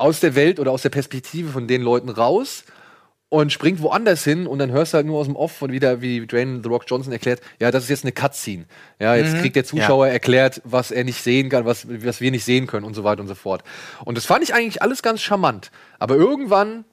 aus 0.00 0.20
der 0.20 0.34
Welt 0.34 0.58
oder 0.58 0.72
aus 0.72 0.82
der 0.82 0.90
Perspektive 0.90 1.50
von 1.50 1.68
den 1.68 1.82
Leuten 1.82 2.08
raus 2.08 2.64
und 3.28 3.52
springt 3.52 3.80
woanders 3.80 4.24
hin 4.24 4.46
und 4.46 4.58
dann 4.58 4.72
hörst 4.72 4.92
du 4.92 4.96
halt 4.96 5.06
nur 5.06 5.18
aus 5.18 5.26
dem 5.26 5.36
Off 5.36 5.52
von 5.52 5.70
wieder, 5.70 6.00
wie 6.00 6.26
Dwayne 6.26 6.60
The 6.62 6.68
Rock 6.68 6.84
Johnson 6.88 7.12
erklärt, 7.12 7.40
ja, 7.60 7.70
das 7.70 7.84
ist 7.84 7.90
jetzt 7.90 8.04
eine 8.04 8.12
Cutscene. 8.12 8.64
Ja, 8.98 9.14
jetzt 9.14 9.38
kriegt 9.38 9.54
der 9.54 9.64
Zuschauer 9.64 10.08
erklärt, 10.08 10.60
was 10.64 10.90
er 10.90 11.04
nicht 11.04 11.22
sehen 11.22 11.48
kann, 11.48 11.64
was, 11.64 11.86
was 11.88 12.20
wir 12.20 12.30
nicht 12.32 12.44
sehen 12.44 12.66
können 12.66 12.84
und 12.84 12.94
so 12.94 13.04
weiter 13.04 13.20
und 13.20 13.28
so 13.28 13.36
fort. 13.36 13.62
Und 14.04 14.16
das 14.16 14.24
fand 14.24 14.42
ich 14.42 14.52
eigentlich 14.52 14.82
alles 14.82 15.02
ganz 15.02 15.20
charmant. 15.20 15.70
Aber 16.00 16.16
irgendwann, 16.16 16.84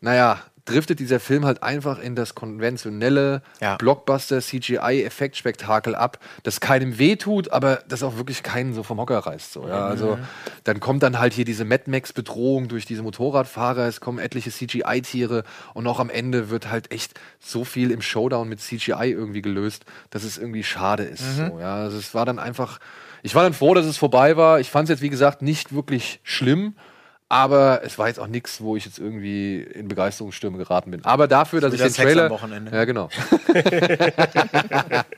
naja, 0.00 0.42
driftet 0.64 0.98
dieser 0.98 1.20
Film 1.20 1.44
halt 1.44 1.62
einfach 1.62 1.98
in 1.98 2.14
das 2.14 2.34
konventionelle 2.34 3.42
Ja. 3.60 3.76
Blockbuster-CGI-Effektspektakel 3.76 5.94
ab, 5.94 6.18
das 6.42 6.60
keinem 6.60 6.98
wehtut, 6.98 7.52
aber 7.52 7.80
das 7.88 8.02
auch 8.02 8.16
wirklich 8.16 8.42
keinen 8.42 8.74
so 8.74 8.82
vom 8.82 8.98
Hocker 8.98 9.18
reißt. 9.18 9.52
So, 9.52 9.68
ja? 9.68 9.86
Also 9.86 10.18
dann 10.64 10.80
kommt 10.80 11.02
dann 11.02 11.18
halt 11.18 11.34
hier 11.34 11.44
diese 11.44 11.64
Mad 11.64 11.90
Max-Bedrohung 11.90 12.68
durch 12.68 12.86
diese 12.86 13.02
Motorradfahrer, 13.02 13.86
es 13.86 14.00
kommen 14.00 14.18
etliche 14.18 14.50
CGI-Tiere 14.50 15.44
und 15.74 15.86
auch 15.86 16.00
am 16.00 16.10
Ende 16.10 16.50
wird 16.50 16.70
halt 16.70 16.92
echt 16.92 17.20
so 17.40 17.64
viel 17.64 17.90
im 17.90 18.00
Showdown 18.00 18.48
mit 18.48 18.60
CGI 18.60 19.10
irgendwie 19.10 19.42
gelöst, 19.42 19.84
dass 20.10 20.24
es 20.24 20.38
irgendwie 20.38 20.64
schade 20.64 21.04
ist. 21.04 21.36
So, 21.36 21.58
ja? 21.60 21.76
Also 21.76 21.98
es 21.98 22.14
war 22.14 22.24
dann 22.24 22.38
einfach, 22.38 22.78
ich 23.22 23.34
war 23.34 23.42
dann 23.42 23.54
froh, 23.54 23.74
dass 23.74 23.86
es 23.86 23.96
vorbei 23.96 24.36
war. 24.36 24.60
Ich 24.60 24.70
fand 24.70 24.84
es 24.84 24.90
jetzt, 24.90 25.02
wie 25.02 25.10
gesagt, 25.10 25.42
nicht 25.42 25.74
wirklich 25.74 26.20
schlimm. 26.22 26.74
Aber 27.34 27.80
es 27.82 27.98
war 27.98 28.06
jetzt 28.06 28.20
auch 28.20 28.28
nichts, 28.28 28.60
wo 28.60 28.76
ich 28.76 28.84
jetzt 28.84 29.00
irgendwie 29.00 29.60
in 29.60 29.88
Begeisterungsstürme 29.88 30.56
geraten 30.56 30.92
bin. 30.92 31.04
Aber 31.04 31.26
dafür, 31.26 31.60
dass 31.60 31.74
ich 31.74 31.82
den 31.82 31.92
Trailer. 31.92 32.26
am 32.26 32.30
Wochenende. 32.30 32.70
Ja, 32.70 32.84
genau. 32.84 33.08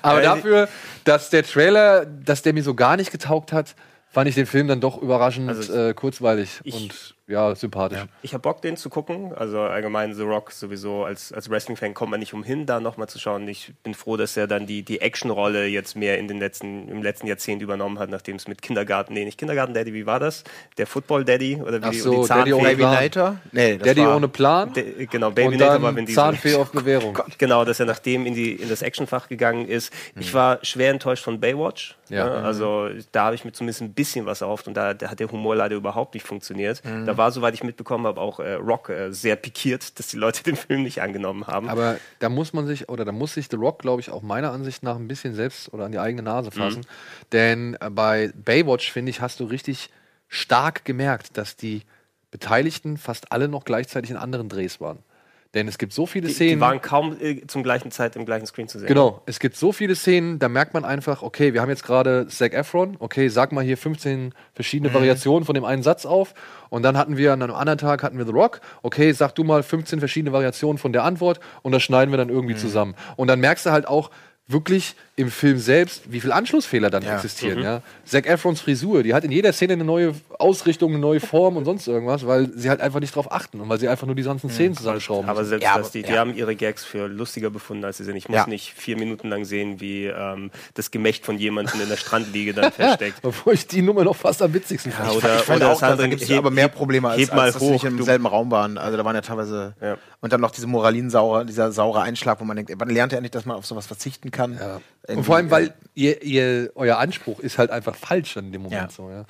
Aber 0.00 0.22
dafür, 0.22 0.70
dass 1.04 1.28
der 1.28 1.42
Trailer, 1.42 2.06
dass 2.06 2.40
der 2.40 2.54
mir 2.54 2.62
so 2.62 2.74
gar 2.74 2.96
nicht 2.96 3.10
getaugt 3.10 3.52
hat, 3.52 3.74
fand 4.10 4.26
ich 4.30 4.36
den 4.36 4.46
Film 4.46 4.68
dann 4.68 4.80
doch 4.80 5.02
überraschend 5.02 5.50
Also 5.50 5.70
äh, 5.70 5.92
kurzweilig 5.92 6.60
ich- 6.64 6.74
und 6.74 7.14
ja, 7.28 7.54
sympathisch. 7.54 7.98
Ich 8.22 8.32
habe 8.34 8.42
Bock, 8.42 8.62
den 8.62 8.76
zu 8.76 8.90
gucken. 8.90 9.32
Also 9.34 9.60
allgemein 9.60 10.14
The 10.14 10.22
Rock 10.22 10.50
sowieso 10.50 11.04
als, 11.04 11.32
als 11.32 11.48
Wrestling-Fan 11.50 11.94
kommt 11.94 12.10
man 12.10 12.20
nicht 12.20 12.34
umhin, 12.34 12.66
da 12.66 12.80
nochmal 12.80 13.08
zu 13.08 13.18
schauen. 13.18 13.46
Ich 13.46 13.72
bin 13.84 13.94
froh, 13.94 14.16
dass 14.16 14.36
er 14.36 14.46
dann 14.46 14.66
die, 14.66 14.82
die 14.82 15.00
Action-Rolle 15.00 15.66
jetzt 15.66 15.94
mehr 15.96 16.18
in 16.18 16.26
den 16.26 16.38
letzten, 16.38 16.88
im 16.88 17.02
letzten 17.02 17.26
Jahrzehnt 17.26 17.62
übernommen 17.62 17.98
hat, 17.98 18.10
nachdem 18.10 18.36
es 18.36 18.48
mit 18.48 18.62
Kindergarten, 18.62 19.12
nee, 19.12 19.24
nicht 19.24 19.38
Kindergarten 19.38 19.74
Daddy, 19.74 19.92
wie 19.94 20.06
war 20.06 20.18
das? 20.18 20.42
Der 20.78 20.86
Football 20.86 21.24
Daddy 21.24 21.56
oder 21.62 21.80
wie 21.82 21.86
Ach 21.86 21.92
so, 21.92 22.12
und 22.20 22.24
die 22.24 22.28
Daddy 22.28 22.52
ohne. 22.54 22.74
Plan. 22.76 23.40
Nee, 23.52 23.76
Daddy 23.76 24.00
war, 24.00 24.16
ohne 24.16 24.28
Plan 24.28 24.72
De- 24.72 25.06
Genau, 25.06 25.28
und 25.28 25.34
Babynator 25.34 25.82
war 25.82 25.94
Vin 25.94 26.06
Diesel. 26.06 26.22
Zahnfee 26.22 26.54
auf 26.54 26.72
Bewährung. 26.72 27.18
Genau, 27.38 27.64
dass 27.64 27.78
er 27.78 27.86
nachdem 27.86 28.24
in, 28.26 28.34
die, 28.34 28.52
in 28.52 28.68
das 28.70 28.82
Actionfach 28.82 29.28
gegangen 29.28 29.68
ist. 29.68 29.92
Ich 30.18 30.32
war 30.32 30.58
schwer 30.64 30.90
enttäuscht 30.90 31.22
von 31.24 31.38
Baywatch. 31.40 31.96
Ja. 32.08 32.24
ne? 32.24 32.32
Also 32.44 32.88
da 33.12 33.24
habe 33.26 33.34
ich 33.34 33.44
mir 33.44 33.52
zumindest 33.52 33.82
ein 33.82 33.92
bisschen 33.92 34.24
was 34.24 34.40
erhofft 34.40 34.66
und 34.66 34.74
da, 34.74 34.94
da 34.94 35.10
hat 35.10 35.20
der 35.20 35.30
Humor 35.30 35.54
leider 35.56 35.76
überhaupt 35.76 36.14
nicht 36.14 36.26
funktioniert. 36.26 36.80
Da 37.06 37.17
war, 37.18 37.30
soweit 37.30 37.54
ich 37.54 37.62
mitbekommen 37.62 38.06
habe, 38.06 38.20
auch 38.20 38.40
äh, 38.40 38.54
Rock 38.54 38.88
äh, 38.88 39.12
sehr 39.12 39.36
pikiert, 39.36 39.98
dass 39.98 40.06
die 40.06 40.16
Leute 40.16 40.42
den 40.44 40.56
Film 40.56 40.82
nicht 40.82 41.02
angenommen 41.02 41.46
haben. 41.46 41.68
Aber 41.68 41.98
da 42.20 42.28
muss 42.28 42.52
man 42.52 42.66
sich, 42.66 42.88
oder 42.88 43.04
da 43.04 43.12
muss 43.12 43.34
sich 43.34 43.48
The 43.50 43.56
Rock, 43.56 43.80
glaube 43.80 44.00
ich, 44.00 44.10
auch 44.10 44.22
meiner 44.22 44.52
Ansicht 44.52 44.82
nach 44.82 44.96
ein 44.96 45.08
bisschen 45.08 45.34
selbst 45.34 45.72
oder 45.74 45.84
an 45.84 45.92
die 45.92 45.98
eigene 45.98 46.22
Nase 46.22 46.50
fassen. 46.50 46.86
Denn 47.32 47.76
äh, 47.80 47.90
bei 47.90 48.32
Baywatch, 48.34 48.90
finde 48.90 49.10
ich, 49.10 49.20
hast 49.20 49.40
du 49.40 49.44
richtig 49.44 49.90
stark 50.28 50.84
gemerkt, 50.84 51.36
dass 51.36 51.56
die 51.56 51.82
Beteiligten 52.30 52.96
fast 52.96 53.32
alle 53.32 53.48
noch 53.48 53.64
gleichzeitig 53.64 54.10
in 54.10 54.16
anderen 54.16 54.48
Drehs 54.48 54.80
waren. 54.80 54.98
Denn 55.58 55.66
es 55.66 55.76
gibt 55.76 55.92
so 55.92 56.06
viele 56.06 56.28
die, 56.28 56.34
Szenen. 56.34 56.54
die 56.54 56.60
waren 56.60 56.80
kaum 56.80 57.16
äh, 57.20 57.44
zum 57.48 57.64
gleichen 57.64 57.90
Zeit 57.90 58.14
im 58.14 58.24
gleichen 58.24 58.46
Screen 58.46 58.68
zu 58.68 58.78
sehen. 58.78 58.86
Genau, 58.86 59.22
es 59.26 59.40
gibt 59.40 59.56
so 59.56 59.72
viele 59.72 59.96
Szenen, 59.96 60.38
da 60.38 60.48
merkt 60.48 60.72
man 60.72 60.84
einfach, 60.84 61.22
okay, 61.22 61.52
wir 61.52 61.60
haben 61.60 61.68
jetzt 61.68 61.82
gerade 61.82 62.28
Zac 62.28 62.54
Efron, 62.54 62.94
okay, 63.00 63.28
sag 63.28 63.50
mal 63.50 63.64
hier 63.64 63.76
15 63.76 64.34
verschiedene 64.54 64.94
Variationen 64.94 65.44
von 65.44 65.56
dem 65.56 65.64
einen 65.64 65.82
Satz 65.82 66.06
auf. 66.06 66.34
Und 66.70 66.84
dann 66.84 66.96
hatten 66.96 67.16
wir 67.16 67.32
an 67.32 67.42
einem 67.42 67.56
anderen 67.56 67.78
Tag 67.78 68.04
hatten 68.04 68.18
wir 68.18 68.24
The 68.24 68.30
Rock, 68.30 68.60
okay, 68.82 69.10
sag 69.10 69.34
du 69.34 69.42
mal 69.42 69.64
15 69.64 69.98
verschiedene 69.98 70.32
Variationen 70.32 70.78
von 70.78 70.92
der 70.92 71.02
Antwort 71.02 71.40
und 71.62 71.72
das 71.72 71.82
schneiden 71.82 72.12
wir 72.12 72.18
dann 72.18 72.28
irgendwie 72.28 72.54
zusammen. 72.54 72.94
Und 73.16 73.26
dann 73.26 73.40
merkst 73.40 73.66
du 73.66 73.70
halt 73.72 73.88
auch 73.88 74.12
wirklich 74.50 74.94
im 75.16 75.30
Film 75.30 75.58
selbst, 75.58 76.10
wie 76.10 76.20
viele 76.20 76.34
Anschlussfehler 76.34 76.90
dann 76.90 77.02
existieren. 77.02 77.60
Ja. 77.62 77.82
Zac 78.06 78.26
Efrons 78.26 78.60
Frisur, 78.60 79.02
die 79.02 79.12
hat 79.12 79.24
in 79.24 79.32
jeder 79.32 79.52
Szene 79.52 79.72
eine 79.74 79.84
neue 79.84 80.14
Ausrichtung, 80.38 80.92
eine 80.92 81.00
neue 81.00 81.18
Form 81.20 81.56
und 81.56 81.64
sonst 81.64 81.86
irgendwas, 81.88 82.24
weil 82.26 82.48
sie 82.54 82.70
halt 82.70 82.80
einfach 82.80 83.00
nicht 83.00 83.14
drauf 83.14 83.30
achten 83.30 83.60
und 83.60 83.68
weil 83.68 83.78
sie 83.80 83.88
einfach 83.88 84.06
nur 84.06 84.14
die 84.14 84.22
ganzen 84.22 84.48
Szenen 84.48 84.74
zusammenschrauben. 84.76 85.28
Aber 85.28 85.44
selbst 85.44 85.64
Ja, 85.64 85.76
das, 85.76 85.90
die, 85.90 86.02
die 86.02 86.12
ja. 86.12 86.20
haben 86.20 86.34
ihre 86.34 86.54
Gags 86.56 86.84
für 86.84 87.08
lustiger 87.08 87.50
befunden, 87.50 87.84
als 87.84 87.98
sie 87.98 88.04
sind. 88.04 88.16
Ich 88.16 88.28
muss 88.28 88.36
Ja. 88.36 88.46
nicht 88.46 88.72
vier 88.74 88.96
Minuten 88.96 89.28
lang 89.28 89.44
sehen, 89.44 89.80
wie 89.80 90.06
ähm, 90.06 90.50
das 90.74 90.90
Gemächt 90.92 91.26
von 91.26 91.36
jemandem 91.36 91.80
in 91.82 91.88
der 91.88 91.96
Strandliege 91.96 92.54
dann 92.54 92.70
versteckt. 92.72 93.18
Obwohl 93.24 93.54
ich 93.54 93.66
die 93.66 93.82
Nummer 93.82 94.04
noch 94.04 94.16
fast 94.16 94.40
am 94.40 94.54
witzigsten 94.54 94.92
fand. 94.92 95.08
Ja, 95.10 95.18
ich, 95.18 95.24
oder- 95.24 95.36
ich 95.36 95.42
fand 95.42 95.56
oder 95.62 95.72
auch, 95.72 95.80
das 95.80 95.90
andere, 95.90 96.08
gibt 96.08 96.22
es 96.22 96.30
aber 96.30 96.50
mehr 96.52 96.68
Probleme, 96.68 97.08
als, 97.08 97.28
als 97.30 97.54
dass 97.54 97.62
sie 97.62 97.70
nicht 97.70 97.82
hoch, 97.82 97.88
im 97.88 98.02
selben 98.02 98.24
Raum 98.26 98.50
waren. 98.52 98.78
Also 98.78 98.96
da 98.96 99.04
waren 99.04 99.16
ja 99.16 99.20
teilweise 99.22 99.74
Ja. 99.82 99.98
und 100.20 100.32
dann 100.32 100.40
noch 100.40 100.52
diese 100.52 100.68
moralinsaurer, 100.68 101.44
dieser 101.44 101.72
saure 101.72 102.00
Einschlag, 102.02 102.40
wo 102.40 102.44
man 102.44 102.56
denkt, 102.56 102.72
wann 102.76 102.88
lernt 102.88 103.12
er 103.12 103.18
endlich, 103.18 103.32
dass 103.32 103.44
man 103.44 103.56
auf 103.56 103.66
sowas 103.66 103.86
verzichten 103.88 104.30
kann? 104.30 104.37
Ja. 104.38 104.80
Und 105.14 105.24
vor 105.24 105.36
allem, 105.36 105.50
weil 105.50 105.74
ihr, 105.94 106.22
ihr, 106.22 106.70
euer 106.74 106.98
Anspruch 106.98 107.40
ist 107.40 107.58
halt 107.58 107.70
einfach 107.70 107.96
falsch 107.96 108.36
in 108.36 108.52
dem 108.52 108.62
Moment 108.62 108.82
Ja. 108.82 108.90
so, 108.90 109.10
ja. 109.10 109.24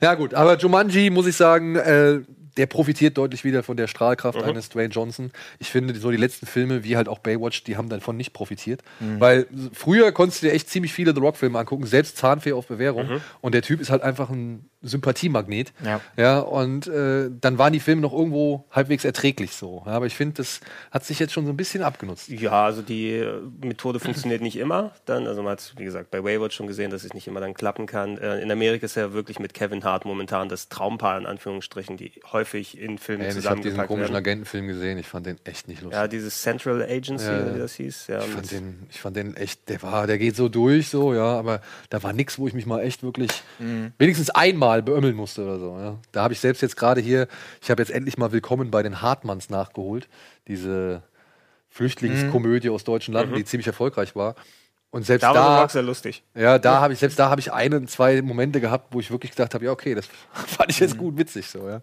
Ja, 0.00 0.14
gut, 0.14 0.34
aber 0.34 0.56
Jumanji, 0.56 1.10
muss 1.10 1.26
ich 1.26 1.36
sagen, 1.36 1.76
äh, 1.76 2.20
der 2.56 2.66
profitiert 2.66 3.18
deutlich 3.18 3.42
wieder 3.42 3.64
von 3.64 3.76
der 3.76 3.88
Strahlkraft 3.88 4.40
eines 4.42 4.68
Dwayne 4.68 4.92
Johnson. 4.94 5.32
Ich 5.58 5.70
finde, 5.70 5.94
so 5.98 6.12
die 6.12 6.16
letzten 6.16 6.46
Filme, 6.46 6.84
wie 6.84 6.96
halt 6.96 7.08
auch 7.08 7.18
Baywatch, 7.18 7.64
die 7.64 7.76
haben 7.76 7.88
davon 7.88 8.16
nicht 8.16 8.32
profitiert. 8.32 8.82
Weil 9.18 9.46
früher 9.72 10.12
konntest 10.12 10.42
du 10.42 10.46
dir 10.46 10.52
echt 10.52 10.70
ziemlich 10.70 10.92
viele 10.92 11.14
The 11.14 11.20
Rock-Filme 11.20 11.58
angucken, 11.58 11.84
selbst 11.86 12.16
Zahnfee 12.16 12.52
auf 12.52 12.68
Bewährung. 12.68 13.20
Und 13.40 13.54
der 13.56 13.62
Typ 13.62 13.80
ist 13.80 13.90
halt 13.90 14.02
einfach 14.02 14.30
ein 14.30 14.68
Sympathiemagnet. 14.84 15.72
Ja. 15.84 16.00
Ja, 16.16 16.38
und 16.40 16.86
äh, 16.86 17.30
dann 17.40 17.58
waren 17.58 17.72
die 17.72 17.80
Filme 17.80 18.00
noch 18.02 18.12
irgendwo 18.12 18.64
halbwegs 18.70 19.04
erträglich 19.04 19.52
so. 19.52 19.82
Ja, 19.86 19.92
aber 19.92 20.06
ich 20.06 20.14
finde, 20.14 20.34
das 20.36 20.60
hat 20.90 21.04
sich 21.04 21.18
jetzt 21.18 21.32
schon 21.32 21.46
so 21.46 21.52
ein 21.52 21.56
bisschen 21.56 21.82
abgenutzt. 21.82 22.28
Ja, 22.28 22.64
also 22.64 22.82
die 22.82 23.10
äh, 23.12 23.40
Methode 23.62 24.00
funktioniert 24.00 24.42
nicht 24.42 24.56
immer. 24.56 24.92
Dann, 25.06 25.26
also 25.26 25.42
man 25.42 25.52
hat, 25.52 25.74
wie 25.76 25.84
gesagt, 25.84 26.10
bei 26.10 26.22
Wayward 26.22 26.52
schon 26.52 26.66
gesehen, 26.66 26.90
dass 26.90 27.04
es 27.04 27.14
nicht 27.14 27.26
immer 27.26 27.40
dann 27.40 27.54
klappen 27.54 27.86
kann. 27.86 28.18
Äh, 28.18 28.40
in 28.40 28.50
Amerika 28.50 28.84
ist 28.86 28.94
ja 28.96 29.12
wirklich 29.12 29.38
mit 29.38 29.54
Kevin 29.54 29.82
Hart 29.84 30.04
momentan 30.04 30.48
das 30.48 30.68
Traumpaar 30.68 31.18
in 31.18 31.26
Anführungsstrichen, 31.26 31.96
die 31.96 32.12
häufig 32.32 32.78
in 32.78 32.98
Filmen 32.98 33.22
Ey, 33.24 33.36
ich 33.38 33.46
habe 33.48 33.60
diesen 33.60 33.78
komischen 33.78 34.00
werden. 34.00 34.16
Agentenfilm 34.16 34.66
gesehen, 34.66 34.98
ich 34.98 35.06
fand 35.06 35.26
den 35.26 35.38
echt 35.44 35.68
nicht 35.68 35.82
lustig. 35.82 35.98
Ja, 35.98 36.08
dieses 36.08 36.40
Central 36.42 36.82
Agency, 36.82 37.24
Ja, 37.26 37.54
wie 37.54 37.58
das 37.58 37.74
hieß. 37.74 38.06
Ja, 38.08 38.20
Ich 38.20 38.26
fand, 38.26 38.50
den, 38.50 38.86
ich 38.90 39.00
fand 39.00 39.16
den 39.16 39.36
echt, 39.36 39.68
der 39.68 39.82
war, 39.82 40.06
der 40.06 40.18
geht 40.18 40.36
so 40.36 40.48
durch, 40.48 40.88
so, 40.88 41.14
ja, 41.14 41.24
aber 41.38 41.60
da 41.90 42.02
war 42.02 42.12
nichts, 42.12 42.38
wo 42.38 42.46
ich 42.46 42.54
mich 42.54 42.66
mal 42.66 42.80
echt 42.80 43.02
wirklich 43.02 43.30
wenigstens 43.98 44.30
einmal 44.30 44.73
beömmeln 44.82 45.16
musste 45.16 45.44
oder 45.44 45.58
so. 45.58 45.76
Ja. 45.78 45.98
Da 46.12 46.22
habe 46.22 46.34
ich 46.34 46.40
selbst 46.40 46.60
jetzt 46.60 46.76
gerade 46.76 47.00
hier, 47.00 47.28
ich 47.62 47.70
habe 47.70 47.82
jetzt 47.82 47.90
endlich 47.90 48.18
mal 48.18 48.32
Willkommen 48.32 48.70
bei 48.70 48.82
den 48.82 49.02
Hartmanns 49.02 49.50
nachgeholt, 49.50 50.08
diese 50.48 51.02
Flüchtlingskomödie 51.68 52.70
aus 52.70 52.84
deutschen 52.84 53.14
Landen, 53.14 53.34
die 53.34 53.44
ziemlich 53.44 53.66
erfolgreich 53.66 54.14
war. 54.14 54.36
Und 54.94 55.04
selbst 55.04 55.24
da 55.24 55.34
war 55.34 55.62
da, 55.62 55.68
sehr 55.68 55.82
lustig. 55.82 56.22
ja, 56.36 56.56
da 56.56 56.80
habe 56.80 56.92
ich 56.92 57.00
selbst 57.00 57.18
da 57.18 57.28
habe 57.28 57.40
ich 57.40 57.52
ein, 57.52 57.88
zwei 57.88 58.22
Momente 58.22 58.60
gehabt, 58.60 58.94
wo 58.94 59.00
ich 59.00 59.10
wirklich 59.10 59.32
gedacht 59.32 59.52
habe, 59.52 59.64
ja 59.64 59.72
okay, 59.72 59.92
das 59.96 60.06
fand 60.32 60.70
ich 60.70 60.78
jetzt 60.78 60.96
gut 60.96 61.18
witzig 61.18 61.50
so. 61.50 61.68
Ja, 61.68 61.80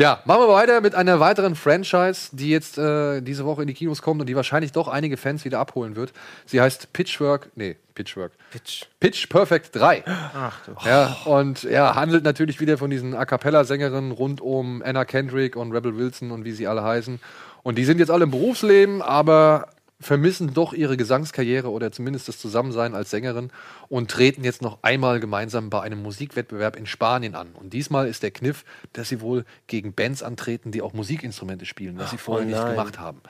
ja 0.00 0.20
machen 0.24 0.40
wir 0.40 0.48
weiter 0.48 0.80
mit 0.80 0.96
einer 0.96 1.20
weiteren 1.20 1.54
Franchise, 1.54 2.30
die 2.32 2.50
jetzt 2.50 2.76
äh, 2.76 3.20
diese 3.20 3.44
Woche 3.44 3.60
in 3.62 3.68
die 3.68 3.74
Kinos 3.74 4.02
kommt 4.02 4.20
und 4.20 4.26
die 4.26 4.34
wahrscheinlich 4.34 4.72
doch 4.72 4.88
einige 4.88 5.16
Fans 5.16 5.44
wieder 5.44 5.60
abholen 5.60 5.94
wird. 5.94 6.12
Sie 6.44 6.60
heißt 6.60 6.92
Pitchwork, 6.92 7.50
nee, 7.54 7.76
Pitchwork, 7.94 8.32
Pitch. 8.50 8.86
Pitch 8.98 9.28
Perfect 9.28 9.76
3. 9.76 10.02
Ach 10.34 10.58
du. 10.66 10.72
Ja, 10.84 11.18
und 11.26 11.62
ja, 11.62 11.94
handelt 11.94 12.24
natürlich 12.24 12.58
wieder 12.58 12.78
von 12.78 12.90
diesen 12.90 13.14
A 13.14 13.26
Cappella-Sängerinnen 13.26 14.10
rund 14.10 14.40
um 14.40 14.82
Anna 14.84 15.04
Kendrick 15.04 15.54
und 15.54 15.70
Rebel 15.70 15.96
Wilson 15.96 16.32
und 16.32 16.44
wie 16.44 16.50
sie 16.50 16.66
alle 16.66 16.82
heißen. 16.82 17.20
Und 17.62 17.78
die 17.78 17.84
sind 17.84 17.98
jetzt 17.98 18.10
alle 18.10 18.24
im 18.24 18.32
Berufsleben, 18.32 19.02
aber 19.02 19.68
vermissen 20.00 20.54
doch 20.54 20.72
ihre 20.72 20.96
Gesangskarriere 20.96 21.70
oder 21.70 21.92
zumindest 21.92 22.26
das 22.28 22.38
Zusammensein 22.38 22.94
als 22.94 23.10
Sängerin 23.10 23.50
und 23.88 24.10
treten 24.10 24.44
jetzt 24.44 24.62
noch 24.62 24.78
einmal 24.82 25.20
gemeinsam 25.20 25.68
bei 25.68 25.82
einem 25.82 26.02
Musikwettbewerb 26.02 26.76
in 26.76 26.86
Spanien 26.86 27.34
an. 27.34 27.48
Und 27.52 27.72
diesmal 27.74 28.08
ist 28.08 28.22
der 28.22 28.30
Kniff, 28.30 28.64
dass 28.94 29.10
sie 29.10 29.20
wohl 29.20 29.44
gegen 29.66 29.92
Bands 29.92 30.22
antreten, 30.22 30.72
die 30.72 30.80
auch 30.80 30.94
Musikinstrumente 30.94 31.66
spielen, 31.66 31.98
was 31.98 32.10
sie 32.10 32.18
vorher 32.18 32.46
nicht 32.46 32.56
nein. 32.56 32.70
gemacht 32.70 32.98
haben. 32.98 33.20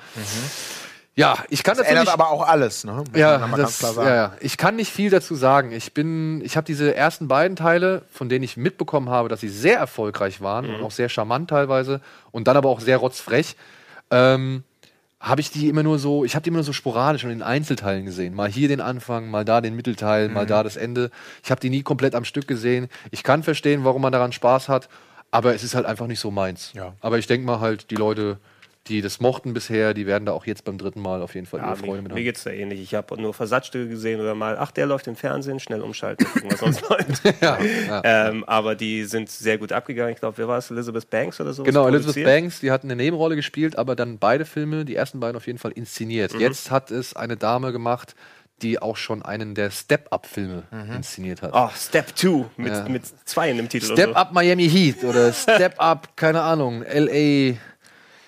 Ja, 1.16 1.36
ich 1.50 1.64
kann 1.64 1.76
Das 1.76 1.86
ändert 1.86 2.06
natürlich 2.06 2.20
aber 2.24 2.30
auch 2.30 2.46
alles, 2.46 2.84
ne? 2.84 3.02
Ja, 3.16 3.36
das, 3.56 3.80
ja, 3.80 4.14
ja, 4.14 4.32
ich 4.40 4.56
kann 4.56 4.76
nicht 4.76 4.92
viel 4.92 5.10
dazu 5.10 5.34
sagen. 5.34 5.72
Ich 5.72 5.92
bin, 5.92 6.40
ich 6.42 6.56
habe 6.56 6.64
diese 6.64 6.94
ersten 6.94 7.26
beiden 7.26 7.56
Teile, 7.56 8.02
von 8.12 8.28
denen 8.28 8.44
ich 8.44 8.56
mitbekommen 8.56 9.10
habe, 9.10 9.28
dass 9.28 9.40
sie 9.40 9.48
sehr 9.48 9.76
erfolgreich 9.76 10.40
waren 10.40 10.68
Mhm. 10.68 10.74
und 10.76 10.82
auch 10.84 10.92
sehr 10.92 11.08
charmant 11.08 11.50
teilweise 11.50 12.00
und 12.30 12.46
dann 12.46 12.56
aber 12.56 12.68
auch 12.68 12.80
sehr 12.80 12.96
rotzfrech. 12.96 13.56
Ähm, 14.12 14.62
habe 15.20 15.42
ich 15.42 15.50
die 15.50 15.68
immer 15.68 15.82
nur 15.82 15.98
so, 15.98 16.24
ich 16.24 16.34
habe 16.34 16.42
die 16.42 16.48
immer 16.48 16.56
nur 16.56 16.64
so 16.64 16.72
sporadisch 16.72 17.24
und 17.24 17.30
in 17.30 17.42
Einzelteilen 17.42 18.06
gesehen. 18.06 18.34
Mal 18.34 18.48
hier 18.50 18.68
den 18.68 18.80
Anfang, 18.80 19.30
mal 19.30 19.44
da 19.44 19.60
den 19.60 19.76
Mittelteil, 19.76 20.28
Mhm. 20.28 20.34
mal 20.34 20.46
da 20.46 20.62
das 20.62 20.76
Ende. 20.76 21.10
Ich 21.44 21.50
habe 21.50 21.60
die 21.60 21.68
nie 21.68 21.82
komplett 21.82 22.14
am 22.14 22.24
Stück 22.24 22.48
gesehen. 22.48 22.88
Ich 23.10 23.22
kann 23.22 23.42
verstehen, 23.42 23.84
warum 23.84 24.00
man 24.00 24.12
daran 24.12 24.32
Spaß 24.32 24.68
hat, 24.70 24.88
aber 25.30 25.54
es 25.54 25.62
ist 25.62 25.74
halt 25.74 25.84
einfach 25.84 26.06
nicht 26.06 26.20
so 26.20 26.30
meins. 26.30 26.72
Ja. 26.74 26.94
Aber 27.02 27.18
ich 27.18 27.26
denke 27.26 27.46
mal 27.46 27.60
halt, 27.60 27.90
die 27.90 27.96
Leute, 27.96 28.38
die 28.86 29.02
das 29.02 29.20
mochten 29.20 29.52
bisher, 29.52 29.92
die 29.94 30.06
werden 30.06 30.24
da 30.24 30.32
auch 30.32 30.46
jetzt 30.46 30.64
beim 30.64 30.78
dritten 30.78 31.00
Mal 31.02 31.20
auf 31.22 31.34
jeden 31.34 31.46
Fall 31.46 31.60
Ja, 31.60 31.66
ihre 31.68 31.76
Freude 31.76 31.92
mir, 31.96 32.02
mit 32.02 32.12
mir 32.12 32.16
haben. 32.18 32.24
geht's 32.24 32.44
da 32.44 32.50
ähnlich. 32.50 32.80
Ich 32.80 32.94
habe 32.94 33.20
nur 33.20 33.34
Versatzstücke 33.34 33.88
gesehen 33.88 34.20
oder 34.20 34.34
mal, 34.34 34.56
ach, 34.58 34.70
der 34.70 34.86
läuft 34.86 35.06
im 35.06 35.16
Fernsehen, 35.16 35.60
schnell 35.60 35.82
umschalten, 35.82 36.26
gucken, 36.26 36.50
was 36.50 36.60
sonst 36.60 36.80
läuft. 36.88 37.22
Ja, 37.42 37.58
ja. 37.60 38.00
Ähm, 38.04 38.42
aber 38.44 38.74
die 38.74 39.04
sind 39.04 39.28
sehr 39.30 39.58
gut 39.58 39.70
abgegangen. 39.72 40.14
Ich 40.14 40.20
glaube, 40.20 40.38
wer 40.38 40.48
war 40.48 40.58
es? 40.58 40.70
Elizabeth 40.70 41.08
Banks 41.10 41.40
oder 41.40 41.52
so? 41.52 41.62
Genau, 41.62 41.86
Elizabeth 41.88 42.24
Banks, 42.24 42.60
die 42.60 42.70
hat 42.70 42.82
eine 42.82 42.96
Nebenrolle 42.96 43.36
gespielt, 43.36 43.76
aber 43.76 43.94
dann 43.96 44.18
beide 44.18 44.44
Filme, 44.46 44.84
die 44.86 44.96
ersten 44.96 45.20
beiden 45.20 45.36
auf 45.36 45.46
jeden 45.46 45.58
Fall 45.58 45.72
inszeniert. 45.72 46.32
Mhm. 46.34 46.40
Jetzt 46.40 46.70
hat 46.70 46.90
es 46.90 47.14
eine 47.14 47.36
Dame 47.36 47.72
gemacht, 47.72 48.14
die 48.62 48.80
auch 48.80 48.96
schon 48.96 49.22
einen 49.22 49.54
der 49.54 49.70
Step-Up-Filme 49.70 50.64
inszeniert 50.96 51.42
hat. 51.42 51.50
Oh, 51.54 51.70
Step 51.76 52.16
2 52.16 52.44
mit, 52.56 52.72
Ja. 52.72 52.88
mit 52.88 53.02
zwei 53.26 53.50
in 53.50 53.56
dem 53.58 53.68
Titel. 53.68 53.86
Step 53.92 54.10
so. 54.10 54.14
Up 54.14 54.32
Miami 54.32 54.68
Heat 54.68 55.04
oder 55.04 55.32
Step 55.34 55.74
Up, 55.78 56.16
keine 56.16 56.42
Ahnung, 56.42 56.82
LA, 56.82 57.54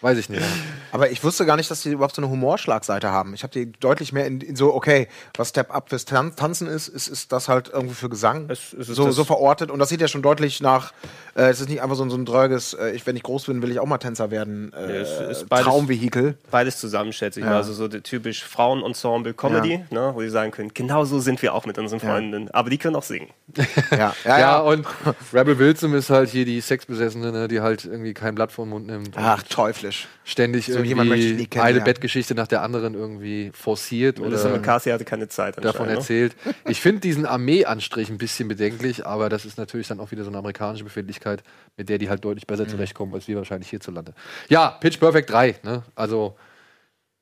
weiß 0.03 0.19
ich 0.19 0.29
nicht. 0.29 0.43
Aber 0.91 1.11
ich 1.11 1.25
wusste 1.25 1.47
gar 1.47 1.57
nicht, 1.57 1.71
dass 1.71 1.81
die 1.83 1.91
überhaupt 1.91 2.15
so 2.15 2.21
eine 2.23 2.31
Humorschlagseite 2.31 3.11
haben. 3.11 3.33
Ich 3.33 3.43
habe 3.45 3.53
die 3.53 3.73
deutlich 3.73 4.13
mehr 4.13 4.27
in, 4.27 4.41
in 4.43 4.57
so, 4.57 4.75
okay, 4.75 5.09
was 5.37 5.49
Step 5.49 5.75
Up 5.75 5.89
fürs 5.89 6.05
Tan 6.05 6.37
Tanzen 6.37 6.67
ist, 6.67 6.89
ist, 6.89 7.09
ist 7.09 7.33
das 7.33 7.49
halt 7.49 7.71
irgendwie 7.73 7.95
für 7.95 8.11
Gesang 8.11 8.51
Es- 8.51 8.75
es 8.75 8.91
ist 8.91 8.97
so, 8.97 9.11
so 9.11 9.25
verortet. 9.25 9.71
Und 9.71 9.79
das 9.79 9.89
sieht 9.89 10.01
ja 10.03 10.09
schon 10.09 10.21
deutlich 10.23 10.61
nach, 10.61 10.93
äh, 11.35 11.45
es 11.45 11.61
ist 11.61 11.69
nicht 11.71 11.81
einfach 11.81 11.97
so, 11.97 12.03
ein- 12.05 12.11
so 12.11 12.17
ein 12.17 12.27
dröges, 12.27 12.75
äh, 12.75 12.91
ich, 12.91 13.07
wenn 13.07 13.17
ich 13.17 13.23
groß 13.23 13.45
bin, 13.47 13.63
will 13.63 13.71
ich 13.71 13.81
auch 13.81 13.87
mal 13.87 13.97
Tänzer 13.99 14.31
werden, 14.31 14.73
äh, 14.75 15.01
ist 15.31 15.49
beides- 15.49 15.65
Traumvehikel. 15.67 16.37
Beides 16.51 16.79
zusammen, 16.79 17.13
schätze 17.15 17.41
ich 17.41 17.45
Ja. 17.47 17.53
mal. 17.53 17.57
Also 17.59 17.73
so 17.73 17.89
der 17.89 18.03
typisch 18.03 18.45
Frauenensemble-Comedy, 18.45 19.85
ne, 19.91 20.11
wo 20.15 20.21
die 20.21 20.29
sagen 20.29 20.51
können, 20.51 20.73
genau 20.75 21.05
so 21.05 21.21
sind 21.21 21.41
wir 21.43 21.55
auch 21.55 21.65
mit 21.67 21.79
unseren 21.79 22.01
Freundinnen. 22.01 22.51
Aber 22.53 22.71
die 22.71 22.79
können 22.79 22.97
auch 22.97 23.03
singen. 23.03 23.29
Ja, 23.91 23.97
ja, 23.99 24.15
Ja, 24.25 24.39
ja. 24.39 24.59
und 24.61 24.87
Rebel 25.33 25.59
Wilson 25.59 25.93
ist 25.95 26.11
halt 26.11 26.31
hier 26.31 26.45
die 26.45 26.61
Sexbesessene, 26.61 27.31
ne, 27.33 27.49
die 27.49 27.61
halt 27.61 27.85
irgendwie 27.85 28.15
kein 28.15 28.35
Blatt 28.35 28.53
vor 28.53 28.65
den 28.65 28.71
Mund 28.71 28.87
nimmt. 28.87 29.15
Ach, 29.17 29.43
teuflisch. 29.43 29.92
Ständig 30.25 30.67
so 30.67 30.73
irgendwie 30.73 30.93
eine 30.95 31.47
kennenlernen. 31.47 31.85
Bettgeschichte 31.85 32.35
nach 32.35 32.47
der 32.47 32.63
anderen 32.63 32.95
irgendwie 32.95 33.51
forciert 33.55 34.19
Melissa 34.19 34.49
oder 34.49 34.59
McCarthy 34.59 34.91
hatte 34.91 35.05
keine 35.05 35.29
Zeit 35.29 35.63
davon 35.63 35.87
ne? 35.87 35.95
erzählt. 35.95 36.37
Ich 36.69 36.81
finde 36.81 37.01
diesen 37.01 37.27
Armee-Anstrich 37.27 38.11
ein 38.11 38.19
bisschen 38.19 38.49
bedenklich, 38.49 39.07
aber 39.07 39.29
das 39.29 39.45
ist 39.45 39.59
natürlich 39.59 39.89
dann 39.89 40.01
auch 40.01 40.11
wieder 40.11 40.25
so 40.25 40.31
eine 40.31 40.39
amerikanische 40.39 40.85
Befindlichkeit, 40.85 41.43
mit 41.77 41.89
der 41.89 41.99
die 41.99 42.09
halt 42.09 42.25
deutlich 42.25 42.47
besser 42.47 42.67
zurechtkommen 42.67 43.15
als 43.15 43.29
wir 43.29 43.37
wahrscheinlich 43.37 43.71
hierzulande. 43.71 44.15
Ja, 44.49 44.71
Pitch 44.71 44.99
Perfect 44.99 45.31
3, 45.31 45.57
ne? 45.63 45.83
Also 45.95 46.37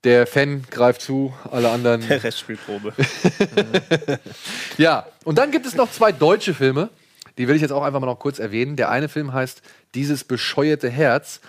der 0.04 0.26
Fan 0.26 0.64
greift 0.70 1.02
zu, 1.02 1.35
alle 1.50 1.70
anderen. 1.70 2.00
Der 2.09 2.22
Restspielprobe. 2.22 2.92
Ja, 4.78 5.06
und 5.24 5.37
dann 5.37 5.50
gibt 5.50 5.66
es 5.66 5.74
noch 5.74 5.90
zwei 5.90 6.11
deutsche 6.11 6.54
Filme, 6.54 6.88
die 7.37 7.48
will 7.48 7.56
ich 7.56 7.62
jetzt 7.62 7.72
auch 7.72 7.83
einfach 7.83 8.00
mal 8.00 8.06
noch 8.06 8.18
kurz 8.18 8.38
erwähnen. 8.38 8.76
Der 8.76 8.90
eine 8.90 9.09
Film 9.09 9.33
heißt 9.33 9.62
Dieses 9.94 10.24
bescheuerte 10.24 10.88
Herz 10.88 11.40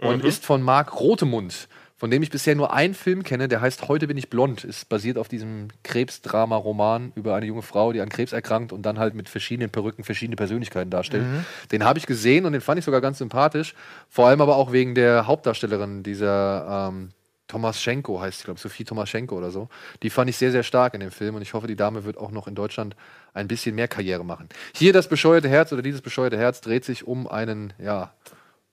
und 0.00 0.24
ist 0.24 0.44
von 0.44 0.62
Marc 0.62 1.00
Rotemund, 1.00 1.68
von 1.96 2.10
dem 2.10 2.22
ich 2.22 2.30
bisher 2.30 2.54
nur 2.54 2.72
einen 2.72 2.94
Film 2.94 3.24
kenne, 3.24 3.48
der 3.48 3.60
heißt 3.60 3.88
Heute 3.88 4.06
bin 4.06 4.16
ich 4.16 4.30
blond. 4.30 4.62
Ist 4.62 4.88
basiert 4.88 5.18
auf 5.18 5.26
diesem 5.26 5.68
Krebsdrama-Roman 5.82 7.12
über 7.16 7.34
eine 7.34 7.46
junge 7.46 7.62
Frau, 7.62 7.92
die 7.92 8.00
an 8.00 8.08
Krebs 8.08 8.32
erkrankt 8.32 8.72
und 8.72 8.82
dann 8.82 8.98
halt 8.98 9.14
mit 9.14 9.28
verschiedenen 9.28 9.70
Perücken 9.70 10.04
verschiedene 10.04 10.36
Persönlichkeiten 10.36 10.90
darstellt. 10.90 11.24
Den 11.72 11.84
habe 11.84 11.98
ich 11.98 12.06
gesehen 12.06 12.46
und 12.46 12.52
den 12.52 12.60
fand 12.60 12.78
ich 12.78 12.84
sogar 12.84 13.00
ganz 13.00 13.18
sympathisch. 13.18 13.74
Vor 14.08 14.28
allem 14.28 14.40
aber 14.40 14.56
auch 14.56 14.70
wegen 14.70 14.94
der 14.94 15.26
Hauptdarstellerin, 15.26 16.04
dieser 16.04 16.88
ähm, 16.90 17.10
Tomaschenko 17.48 18.20
heißt 18.20 18.38
sie, 18.38 18.44
glaube 18.44 18.58
ich, 18.58 18.62
Sophie 18.62 18.84
Tomaschenko 18.84 19.36
oder 19.36 19.50
so. 19.50 19.68
Die 20.02 20.10
fand 20.10 20.30
ich 20.30 20.36
sehr, 20.36 20.52
sehr 20.52 20.62
stark 20.62 20.94
in 20.94 21.00
dem 21.00 21.10
Film 21.10 21.34
und 21.34 21.42
ich 21.42 21.54
hoffe, 21.54 21.66
die 21.66 21.76
Dame 21.76 22.04
wird 22.04 22.18
auch 22.18 22.30
noch 22.30 22.46
in 22.46 22.54
Deutschland 22.54 22.94
ein 23.34 23.48
bisschen 23.48 23.74
mehr 23.74 23.88
Karriere 23.88 24.24
machen. 24.24 24.48
Hier 24.74 24.92
das 24.92 25.08
bescheuerte 25.08 25.48
Herz 25.48 25.72
oder 25.72 25.82
dieses 25.82 26.02
bescheuerte 26.02 26.38
Herz 26.38 26.60
dreht 26.60 26.84
sich 26.84 27.06
um 27.06 27.26
einen, 27.26 27.72
ja, 27.78 28.12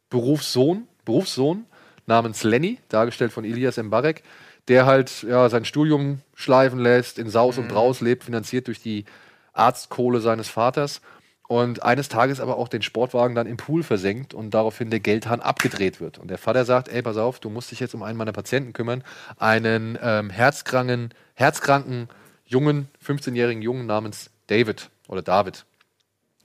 Berufssohn, 0.09 0.87
Berufssohn 1.05 1.65
namens 2.07 2.43
Lenny, 2.43 2.79
dargestellt 2.89 3.31
von 3.31 3.45
Elias 3.45 3.77
Mbarek, 3.77 4.23
der 4.67 4.85
halt 4.85 5.23
ja, 5.23 5.47
sein 5.49 5.65
Studium 5.65 6.21
schleifen 6.33 6.79
lässt, 6.79 7.19
in 7.19 7.29
Saus 7.29 7.57
und 7.57 7.67
Braus 7.67 8.01
lebt, 8.01 8.23
finanziert 8.23 8.67
durch 8.67 8.81
die 8.81 9.05
Arztkohle 9.53 10.19
seines 10.19 10.49
Vaters 10.49 11.01
und 11.47 11.83
eines 11.83 12.09
Tages 12.09 12.39
aber 12.39 12.57
auch 12.57 12.67
den 12.67 12.81
Sportwagen 12.81 13.35
dann 13.35 13.47
im 13.47 13.57
Pool 13.57 13.83
versenkt 13.83 14.33
und 14.33 14.51
daraufhin 14.51 14.89
der 14.89 14.99
Geldhahn 14.99 15.39
abgedreht 15.39 16.01
wird. 16.01 16.17
Und 16.17 16.29
der 16.29 16.37
Vater 16.37 16.65
sagt, 16.65 16.87
ey, 16.87 17.01
pass 17.01 17.17
auf, 17.17 17.39
du 17.39 17.49
musst 17.49 17.71
dich 17.71 17.79
jetzt 17.79 17.93
um 17.93 18.03
einen 18.03 18.17
meiner 18.17 18.33
Patienten 18.33 18.73
kümmern, 18.73 19.03
einen 19.37 19.97
ähm, 20.01 20.29
herzkranken, 20.29 21.13
herzkranken 21.35 22.09
jungen, 22.45 22.89
15-jährigen 23.05 23.61
Jungen 23.61 23.85
namens 23.85 24.31
David 24.47 24.89
oder 25.07 25.21
David. 25.21 25.65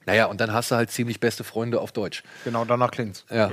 Naja, 0.07 0.27
und 0.27 0.41
dann 0.41 0.53
hast 0.53 0.71
du 0.71 0.77
halt 0.77 0.91
ziemlich 0.91 1.21
beste 1.21 1.45
Freunde 1.45 1.81
auf 1.81 1.93
Deutsch. 1.93 2.23
Genau 2.45 2.65
danach 2.65 2.91
klingt's. 2.91 3.25
Ja. 3.31 3.51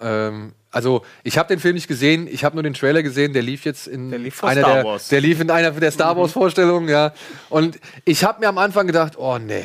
Ähm, 0.00 0.52
also 0.70 1.02
ich 1.22 1.38
habe 1.38 1.48
den 1.48 1.58
Film 1.58 1.74
nicht 1.74 1.88
gesehen, 1.88 2.28
ich 2.30 2.44
habe 2.44 2.54
nur 2.56 2.62
den 2.62 2.74
Trailer 2.74 3.02
gesehen, 3.02 3.32
der 3.32 3.42
lief 3.42 3.64
jetzt 3.64 3.86
in 3.88 4.10
Der 4.10 4.18
lief 4.18 4.44
einer 4.44 4.60
Star 4.60 4.74
der, 4.74 4.84
Wars. 4.84 5.08
der 5.08 5.20
lief 5.22 5.40
in 5.40 5.50
einer 5.50 5.70
der 5.70 5.90
Star 5.90 6.16
Wars 6.16 6.32
Vorstellungen, 6.32 6.88
ja. 6.88 7.14
Und 7.48 7.78
ich 8.04 8.24
habe 8.24 8.40
mir 8.40 8.48
am 8.48 8.58
Anfang 8.58 8.86
gedacht, 8.86 9.16
oh 9.16 9.38
nee, 9.38 9.64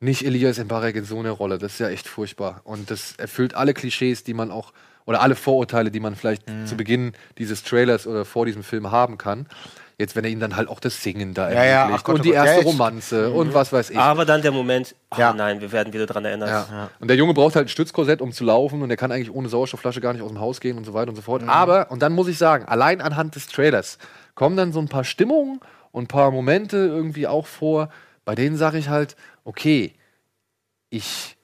nicht 0.00 0.24
Elias 0.24 0.58
Mbarek 0.58 0.96
in 0.96 1.04
so 1.04 1.18
einer 1.18 1.32
Rolle, 1.32 1.58
das 1.58 1.74
ist 1.74 1.78
ja 1.80 1.90
echt 1.90 2.08
furchtbar 2.08 2.62
und 2.64 2.90
das 2.90 3.14
erfüllt 3.18 3.52
alle 3.54 3.74
Klischees, 3.74 4.24
die 4.24 4.32
man 4.32 4.50
auch 4.50 4.72
oder 5.04 5.20
alle 5.20 5.34
Vorurteile, 5.34 5.90
die 5.90 6.00
man 6.00 6.16
vielleicht 6.16 6.48
Mhm. 6.48 6.66
zu 6.66 6.76
Beginn 6.76 7.12
dieses 7.36 7.62
Trailers 7.62 8.06
oder 8.06 8.24
vor 8.24 8.46
diesem 8.46 8.62
Film 8.62 8.90
haben 8.90 9.18
kann. 9.18 9.46
Jetzt, 10.00 10.16
wenn 10.16 10.24
er 10.24 10.30
ihm 10.30 10.40
dann 10.40 10.56
halt 10.56 10.68
auch 10.68 10.80
das 10.80 11.02
Singen 11.02 11.34
da 11.34 11.50
Ja, 11.50 11.56
ja, 11.56 11.62
ermöglicht 11.82 12.00
ach 12.00 12.04
Gott, 12.04 12.14
und 12.14 12.20
oh 12.20 12.24
die 12.24 12.28
Gott. 12.30 12.36
erste 12.38 12.60
Ja, 12.60 12.66
Romanze 12.66 13.30
und 13.30 13.52
was 13.52 13.70
weiß 13.72 13.90
ich. 13.90 13.98
Aber 13.98 14.24
dann 14.24 14.40
der 14.40 14.50
Moment, 14.50 14.94
oh 15.10 15.16
Ja. 15.18 15.34
nein, 15.34 15.60
wir 15.60 15.70
werden 15.72 15.92
wieder 15.92 16.06
dran 16.06 16.24
erinnert. 16.24 16.48
Ja. 16.48 16.88
Und 16.98 17.08
der 17.08 17.16
Junge 17.18 17.34
braucht 17.34 17.54
halt 17.54 17.66
ein 17.66 17.68
Stützkorsett, 17.68 18.22
um 18.22 18.32
zu 18.32 18.44
laufen 18.44 18.80
und 18.82 18.90
er 18.90 18.96
kann 18.96 19.12
eigentlich 19.12 19.30
ohne 19.32 19.50
Sauerstoffflasche 19.50 20.00
gar 20.00 20.14
nicht 20.14 20.22
aus 20.22 20.30
dem 20.30 20.40
Haus 20.40 20.60
gehen 20.60 20.78
und 20.78 20.84
so 20.84 20.94
weiter 20.94 21.10
und 21.10 21.16
so 21.16 21.22
fort. 21.22 21.42
Mhm. 21.42 21.50
Aber, 21.50 21.90
und 21.90 22.00
dann 22.00 22.14
muss 22.14 22.28
ich 22.28 22.38
sagen, 22.38 22.64
allein 22.64 23.02
anhand 23.02 23.34
des 23.36 23.46
Trailers 23.46 23.98
kommen 24.34 24.56
dann 24.56 24.72
so 24.72 24.80
ein 24.80 24.88
paar 24.88 25.04
Stimmungen 25.04 25.60
und 25.92 26.04
ein 26.04 26.08
paar 26.08 26.30
Momente 26.30 26.78
irgendwie 26.78 27.26
auch 27.26 27.46
vor, 27.46 27.90
bei 28.24 28.34
denen 28.34 28.56
sage 28.56 28.78
ich 28.78 28.88
halt, 28.88 29.16
okay, 29.44 29.92
ich 30.88 31.36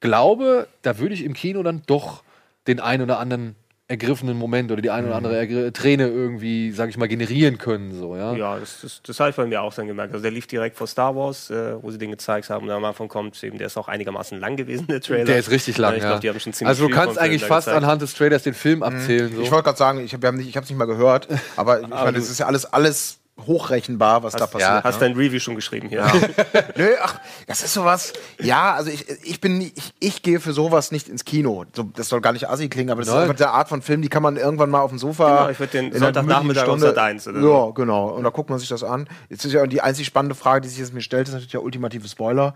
glaube, 0.00 0.68
da 0.82 0.98
würde 0.98 1.14
ich 1.14 1.24
im 1.24 1.34
Kino 1.34 1.62
dann 1.64 1.82
doch 1.86 2.22
den 2.68 2.78
einen 2.78 3.02
oder 3.02 3.18
anderen 3.18 3.56
ergriffenen 3.92 4.36
Moment 4.36 4.72
oder 4.72 4.82
die 4.82 4.90
eine 4.90 5.06
oder 5.06 5.20
Mhm. 5.20 5.26
andere 5.26 5.40
ergr- 5.40 5.72
Träne 5.72 6.08
irgendwie, 6.08 6.72
sag 6.72 6.88
ich 6.88 6.96
mal, 6.96 7.06
generieren 7.06 7.58
können. 7.58 7.94
So, 7.94 8.16
ja? 8.16 8.34
Ja, 8.34 8.58
das, 8.58 8.80
das, 8.82 9.00
das 9.02 9.20
habe 9.20 9.30
ich 9.30 9.36
bei 9.36 9.46
mir 9.46 9.62
auch 9.62 9.72
dann 9.72 9.86
gemerkt. 9.86 10.12
Also 10.12 10.22
der 10.22 10.32
lief 10.32 10.46
direkt 10.46 10.76
vor 10.76 10.86
Star 10.86 11.14
Wars, 11.14 11.50
äh, 11.50 11.74
wo 11.82 11.90
sie 11.90 11.98
den 11.98 12.10
gezeigt 12.10 12.50
haben. 12.50 12.64
Und 12.66 12.72
am 12.72 12.84
Anfang 12.84 13.06
kommt 13.08 13.42
eben, 13.44 13.58
der 13.58 13.68
ist 13.68 13.76
auch 13.76 13.88
einigermaßen 13.88 14.40
lang 14.40 14.56
gewesen, 14.56 14.86
der 14.88 15.00
Trailer. 15.00 15.24
Der 15.26 15.38
ist 15.38 15.50
richtig 15.50 15.78
lang. 15.78 15.92
Ja, 15.92 15.96
ich 15.98 16.02
ja. 16.02 16.08
glaube, 16.08 16.20
die 16.22 16.28
haben 16.30 16.40
schon 16.40 16.52
ziemlich 16.52 16.68
also 16.68 16.88
du 16.88 16.94
kannst 16.94 17.18
eigentlich 17.18 17.44
fast 17.44 17.66
gezeigt. 17.68 17.84
anhand 17.84 18.02
des 18.02 18.14
Trailers 18.14 18.42
den 18.42 18.54
Film 18.54 18.82
abzählen. 18.82 19.32
So. 19.34 19.42
Ich 19.42 19.50
wollte 19.50 19.64
gerade 19.64 19.78
sagen, 19.78 20.00
ich 20.04 20.12
habe 20.14 20.32
nicht, 20.32 20.48
ich 20.48 20.56
hab's 20.56 20.68
nicht 20.68 20.78
mal 20.78 20.86
gehört, 20.86 21.28
aber 21.56 21.82
ich 21.82 21.88
meine, 21.88 22.12
das 22.18 22.28
ist 22.30 22.38
ja 22.40 22.46
alles, 22.46 22.64
alles 22.66 23.18
hochrechenbar, 23.46 24.22
was 24.22 24.34
da 24.34 24.46
passiert. 24.46 24.60
ja, 24.70 24.84
Hast 24.84 25.00
dein 25.00 25.14
Review 25.14 25.40
schon 25.40 25.54
geschrieben 25.56 25.88
hier? 25.88 26.04
Nö, 26.76 26.88
ach, 27.02 27.18
das 27.46 27.62
ist 27.62 27.72
sowas. 27.72 28.12
Ja, 28.40 28.74
also 28.74 28.90
ich, 28.90 29.08
ich 29.24 29.40
bin, 29.40 29.60
ich, 29.60 29.92
ich 29.98 30.22
gehe 30.22 30.38
für 30.38 30.52
sowas 30.52 30.92
nicht 30.92 31.08
ins 31.08 31.24
Kino. 31.24 31.64
So, 31.74 31.84
das 31.84 32.08
soll 32.08 32.20
gar 32.20 32.32
nicht 32.32 32.48
assi 32.48 32.68
klingen, 32.68 32.90
aber 32.90 33.00
das 33.00 33.08
Nein. 33.08 33.16
ist 33.16 33.22
einfach 33.24 33.36
der 33.36 33.52
Art 33.52 33.68
von 33.68 33.82
Film, 33.82 34.02
die 34.02 34.08
kann 34.08 34.22
man 34.22 34.36
irgendwann 34.36 34.70
mal 34.70 34.80
auf 34.80 34.90
dem 34.90 34.98
Sofa. 34.98 35.38
Genau, 35.38 35.50
ich 35.50 35.58
würd 35.60 35.72
den 35.74 35.92
Sonntagnachmittag 35.92 36.64
gemütlichen 36.66 36.94
Sat. 36.94 36.98
1 36.98 37.28
oder 37.28 37.38
Ja, 37.40 37.42
so. 37.46 37.72
genau. 37.72 38.08
Und 38.10 38.22
da 38.24 38.30
guckt 38.30 38.50
man 38.50 38.58
sich 38.58 38.68
das 38.68 38.84
an. 38.84 39.08
Jetzt 39.28 39.44
ist 39.44 39.52
ja 39.52 39.66
die 39.66 39.80
einzig 39.80 40.06
spannende 40.06 40.34
Frage, 40.34 40.60
die 40.60 40.68
sich 40.68 40.78
jetzt 40.78 40.92
mir 40.94 41.00
stellt, 41.02 41.26
ist 41.26 41.32
natürlich 41.34 41.52
der 41.52 41.62
ultimative 41.62 42.06
Spoiler. 42.08 42.54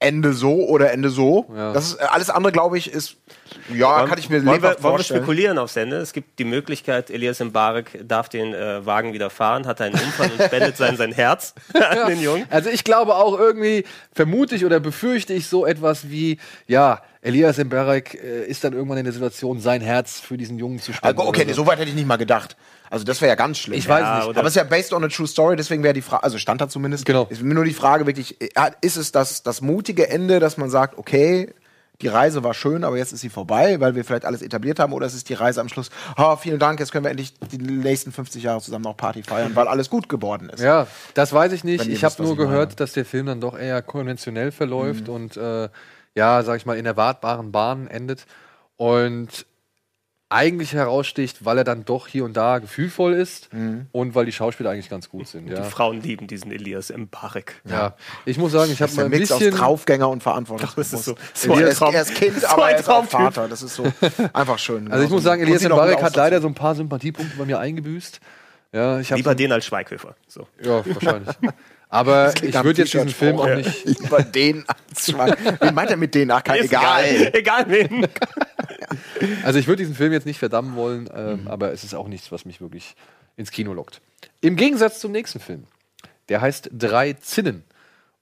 Ende 0.00 0.32
so 0.32 0.66
oder 0.66 0.92
Ende 0.92 1.10
so. 1.10 1.46
Ja. 1.54 1.72
Das 1.74 1.88
ist, 1.88 2.00
äh, 2.00 2.04
alles 2.04 2.30
andere, 2.30 2.52
glaube 2.52 2.78
ich, 2.78 2.90
ist, 2.90 3.16
ja, 3.72 4.06
kann 4.06 4.18
ich 4.18 4.30
mir 4.30 4.36
wollen 4.36 4.46
wir, 4.46 4.52
lebhaft 4.54 4.82
wollen 4.82 4.94
wir 4.94 4.96
vorstellen. 4.96 5.20
spekulieren 5.20 5.58
aufs 5.58 5.76
Ende? 5.76 5.98
Es 5.98 6.14
gibt 6.14 6.38
die 6.38 6.44
Möglichkeit, 6.44 7.10
Elias 7.10 7.38
Mbarek 7.40 8.00
darf 8.08 8.30
den 8.30 8.54
äh, 8.54 8.84
Wagen 8.84 9.12
wieder 9.12 9.28
fahren, 9.28 9.66
hat 9.66 9.80
einen 9.82 9.94
Unfall 9.94 10.30
und 10.30 10.42
spendet 10.42 10.78
sein, 10.78 10.96
sein 10.96 11.12
Herz 11.12 11.54
an 11.74 12.08
den 12.08 12.22
Jungen. 12.22 12.46
Also 12.48 12.70
ich 12.70 12.82
glaube 12.82 13.14
auch 13.14 13.38
irgendwie, 13.38 13.84
vermute 14.14 14.56
ich 14.56 14.64
oder 14.64 14.80
befürchte 14.80 15.34
ich 15.34 15.46
so 15.48 15.66
etwas 15.66 16.08
wie, 16.08 16.38
ja, 16.66 17.02
Elias 17.20 17.58
Mbarek 17.58 18.14
äh, 18.14 18.46
ist 18.46 18.64
dann 18.64 18.72
irgendwann 18.72 18.98
in 18.98 19.04
der 19.04 19.12
Situation, 19.12 19.60
sein 19.60 19.82
Herz 19.82 20.18
für 20.18 20.38
diesen 20.38 20.58
Jungen 20.58 20.78
zu 20.78 20.94
spenden. 20.94 21.18
Also, 21.18 21.28
okay, 21.28 21.44
nee, 21.44 21.52
so 21.52 21.66
weit 21.66 21.78
hätte 21.78 21.90
ich 21.90 21.94
nicht 21.94 22.08
mal 22.08 22.16
gedacht. 22.16 22.56
Also 22.90 23.04
das 23.04 23.20
wäre 23.20 23.30
ja 23.30 23.36
ganz 23.36 23.58
schlimm. 23.58 23.78
Ich 23.78 23.88
weiß 23.88 24.00
Ja, 24.00 24.26
nicht. 24.26 24.36
Aber 24.36 24.48
es 24.48 24.52
ist 24.52 24.56
ja 24.56 24.64
based 24.64 24.92
on 24.92 25.04
a 25.04 25.08
true 25.08 25.26
story, 25.26 25.56
deswegen 25.56 25.82
wäre 25.82 25.94
die 25.94 26.02
Frage, 26.02 26.24
also 26.24 26.38
stand 26.38 26.60
da 26.60 26.68
zumindest. 26.68 27.06
Genau. 27.06 27.26
Ist 27.30 27.40
mir 27.42 27.54
nur 27.54 27.64
die 27.64 27.72
Frage 27.72 28.06
wirklich, 28.06 28.40
äh, 28.40 28.48
ist 28.80 28.96
es 28.96 29.12
das, 29.12 29.42
das 29.42 29.60
mutige 29.60 30.10
Ende, 30.10 30.40
dass 30.40 30.56
man 30.56 30.68
sagt, 30.70 30.98
okay, 30.98 31.54
die 32.02 32.08
Reise 32.08 32.42
war 32.42 32.54
schön, 32.54 32.82
aber 32.82 32.96
jetzt 32.96 33.12
ist 33.12 33.20
sie 33.20 33.28
vorbei, 33.28 33.78
weil 33.78 33.94
wir 33.94 34.04
vielleicht 34.04 34.24
alles 34.24 34.42
etabliert 34.42 34.78
haben, 34.78 34.92
oder 34.92 35.06
ist 35.06 35.14
es 35.14 35.24
die 35.24 35.34
Reise 35.34 35.60
am 35.60 35.68
Schluss, 35.68 35.90
oh, 36.16 36.34
vielen 36.36 36.58
Dank, 36.58 36.80
jetzt 36.80 36.92
können 36.92 37.04
wir 37.04 37.10
endlich 37.10 37.34
die 37.52 37.58
nächsten 37.58 38.10
50 38.10 38.42
Jahre 38.42 38.60
zusammen 38.60 38.84
noch 38.84 38.96
Party 38.96 39.22
feiern, 39.22 39.54
weil 39.54 39.68
alles 39.68 39.90
gut 39.90 40.08
geworden 40.08 40.48
ist. 40.48 40.60
Ja, 40.62 40.86
das 41.14 41.32
weiß 41.32 41.52
ich 41.52 41.62
nicht. 41.62 41.86
Ich 41.86 42.02
habe 42.02 42.14
nur 42.22 42.34
meine. 42.36 42.48
gehört, 42.48 42.80
dass 42.80 42.92
der 42.92 43.04
Film 43.04 43.26
dann 43.26 43.40
doch 43.40 43.56
eher 43.56 43.82
konventionell 43.82 44.50
verläuft 44.50 45.08
und 45.08 45.36
äh, 45.36 45.68
ja, 46.14 46.42
sag 46.42 46.56
ich 46.56 46.66
mal, 46.66 46.76
in 46.78 46.86
erwartbaren 46.86 47.52
Bahnen 47.52 47.86
endet. 47.86 48.26
Und 48.76 49.46
eigentlich 50.30 50.72
heraussticht, 50.72 51.44
weil 51.44 51.58
er 51.58 51.64
dann 51.64 51.84
doch 51.84 52.06
hier 52.06 52.24
und 52.24 52.36
da 52.36 52.58
gefühlvoll 52.60 53.14
ist 53.14 53.48
und 53.92 54.14
weil 54.14 54.24
die 54.26 54.32
Schauspieler 54.32 54.70
eigentlich 54.70 54.88
ganz 54.88 55.08
gut 55.08 55.26
sind. 55.28 55.46
Die 55.48 55.52
Ja, 55.52 55.64
Frauen 55.64 56.00
lieben 56.00 56.26
diesen 56.28 56.52
Elias 56.52 56.90
Mbarek. 56.96 57.60
ja. 57.68 57.94
ich 58.24 58.38
muss 58.38 58.52
sagen, 58.52 58.70
ich 58.72 58.78
Das 58.78 58.82
habe 58.82 58.90
ist 58.92 58.96
mal 58.96 59.04
ein 59.06 59.10
Mix 59.10 59.32
aus 59.32 59.40
bisschen. 59.40 59.56
Draufgänger 59.56 60.08
und 60.08 60.22
Verantwortungsbewusst. 60.22 60.92
Das 60.92 61.00
ist 61.00 61.06
so- 61.06 61.16
so 61.34 61.52
ein 61.54 61.62
ist, 61.64 61.78
Traum. 61.78 61.94
er 61.94 62.02
ist 62.02 62.14
Kind, 62.14 62.40
So 62.40 62.46
aber 62.46 62.64
ein 62.66 62.74
er 62.74 62.80
ist 62.80 62.88
auch. 62.88 63.04
Vater. 63.04 63.48
Das 63.48 63.60
ist 63.62 63.74
so 63.74 63.84
einfach 64.32 64.58
schön. 64.58 64.90
Also 64.90 65.04
ich 65.04 65.10
muss 65.10 65.24
sagen, 65.24 65.42
Elias 65.42 65.62
Mbarek 65.64 66.00
hat 66.02 66.10
aus 66.12 66.16
leider 66.16 66.40
so 66.40 66.46
ein 66.46 66.54
paar 66.54 66.74
Sympathiepunkte 66.76 67.36
bei 67.36 67.44
mir 67.44 67.58
eingebüßt. 67.58 68.20
Ja, 68.72 69.00
ich 69.00 69.10
Lieber 69.10 69.34
den 69.34 69.50
als 69.50 69.66
Schweighöfer. 69.66 70.14
So. 70.28 70.46
ja 70.62 70.84
wahrscheinlich. 70.86 71.34
Aber 71.88 72.32
ich 72.40 72.54
würde 72.62 72.82
jetzt 72.82 72.94
diesen. 72.94 73.08
Film 73.08 73.40
auch 73.40 73.48
Ja. 73.48 73.56
nicht. 73.56 73.84
Über 73.84 74.22
den 74.22 74.64
Anschlag. 74.68 75.36
Wie 75.60 75.72
meint 75.72 75.90
er 75.90 75.96
mit 75.96 76.14
denen? 76.14 76.30
Ach, 76.30 76.44
kein, 76.44 76.60
Ist 76.60 76.66
egal. 76.66 77.04
Egal 77.32 77.64
wen. 77.66 78.06
Also 79.44 79.58
ich 79.58 79.66
würde 79.66 79.78
diesen 79.82 79.94
Film 79.94 80.12
jetzt 80.12 80.26
nicht 80.26 80.38
verdammen 80.38 80.74
wollen, 80.76 81.04
Mhm. 81.04 81.10
ähm, 81.14 81.48
aber 81.48 81.72
es 81.72 81.84
ist 81.84 81.94
auch 81.94 82.08
nichts, 82.08 82.30
was 82.32 82.44
mich 82.44 82.60
wirklich 82.60 82.94
ins 83.36 83.50
Kino 83.50 83.72
lockt. 83.72 84.00
Im 84.40 84.56
Gegensatz 84.56 85.00
zum 85.00 85.12
nächsten 85.12 85.40
Film. 85.40 85.64
Der 86.28 86.40
heißt 86.40 86.70
Drei 86.72 87.12
Zinnen 87.14 87.64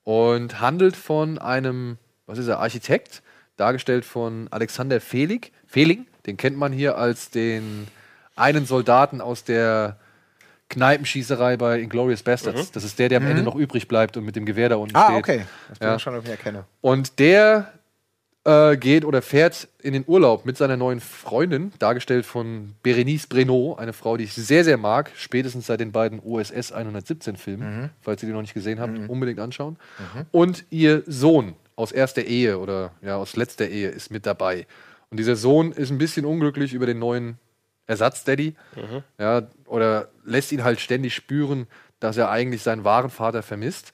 und 0.04 0.60
handelt 0.60 0.96
von 0.96 1.38
einem, 1.38 1.98
was 2.26 2.38
ist 2.38 2.48
er, 2.48 2.58
Architekt, 2.60 3.22
dargestellt 3.56 4.04
von 4.04 4.48
Alexander 4.50 5.00
Fehlig, 5.00 5.52
Fehling. 5.66 6.06
Den 6.26 6.36
kennt 6.36 6.56
man 6.56 6.72
hier 6.72 6.96
als 6.96 7.30
den 7.30 7.88
einen 8.36 8.66
Soldaten 8.66 9.20
aus 9.20 9.44
der 9.44 9.98
Kneipenschießerei 10.68 11.56
bei 11.56 11.80
Inglourious 11.80 12.22
Bastards. 12.22 12.70
Das 12.72 12.84
ist 12.84 12.98
der, 12.98 13.08
der 13.08 13.18
am 13.18 13.26
Ende 13.26 13.42
noch 13.42 13.54
übrig 13.54 13.88
bleibt 13.88 14.16
und 14.16 14.24
mit 14.24 14.36
dem 14.36 14.44
Gewehr 14.44 14.68
da 14.68 14.76
unten 14.76 14.94
Mhm. 14.96 15.00
Ah, 15.02 15.06
steht. 15.06 15.16
okay. 15.18 15.46
Das 15.70 15.78
bin 15.78 15.88
Ja. 15.88 15.96
ich 15.96 16.02
schon, 16.02 16.14
ob 16.14 16.24
ich 16.24 16.30
erkenne. 16.30 16.64
Und 16.82 17.18
der 17.18 17.72
äh, 18.44 18.76
geht 18.76 19.04
oder 19.04 19.20
fährt 19.22 19.68
in 19.82 19.92
den 19.92 20.04
Urlaub 20.06 20.44
mit 20.46 20.56
seiner 20.56 20.76
neuen 20.76 21.00
Freundin, 21.00 21.72
dargestellt 21.78 22.24
von 22.24 22.74
Berenice 22.82 23.26
Breno, 23.26 23.76
eine 23.76 23.92
Frau, 23.92 24.16
die 24.16 24.24
ich 24.24 24.34
sehr, 24.34 24.64
sehr 24.64 24.76
mag, 24.78 25.10
spätestens 25.16 25.66
seit 25.66 25.80
den 25.80 25.92
beiden 25.92 26.20
OSS 26.20 26.72
117 26.72 27.36
Filmen, 27.36 27.66
falls 28.00 28.22
ihr 28.22 28.28
die 28.28 28.32
noch 28.32 28.40
nicht 28.40 28.54
gesehen 28.54 28.80
habt, 28.80 28.92
unbedingt 29.08 29.40
anschauen. 29.40 29.76
Und 30.30 30.64
ihr 30.70 31.02
Sohn 31.06 31.54
aus 31.76 31.92
erster 31.92 32.22
Ehe 32.24 32.58
oder 32.58 32.92
ja, 33.02 33.16
aus 33.16 33.36
letzter 33.36 33.68
Ehe 33.68 33.88
ist 33.90 34.10
mit 34.10 34.26
dabei. 34.26 34.66
Und 35.10 35.18
dieser 35.18 35.36
Sohn 35.36 35.72
ist 35.72 35.90
ein 35.90 35.98
bisschen 35.98 36.24
unglücklich 36.24 36.74
über 36.74 36.86
den 36.86 36.98
neuen 36.98 37.38
Ersatzdaddy, 37.86 38.54
ja, 39.18 39.46
oder 39.66 40.08
lässt 40.24 40.52
ihn 40.52 40.62
halt 40.64 40.80
ständig 40.80 41.14
spüren, 41.14 41.66
dass 42.00 42.16
er 42.16 42.30
eigentlich 42.30 42.62
seinen 42.62 42.84
wahren 42.84 43.10
Vater 43.10 43.42
vermisst. 43.42 43.92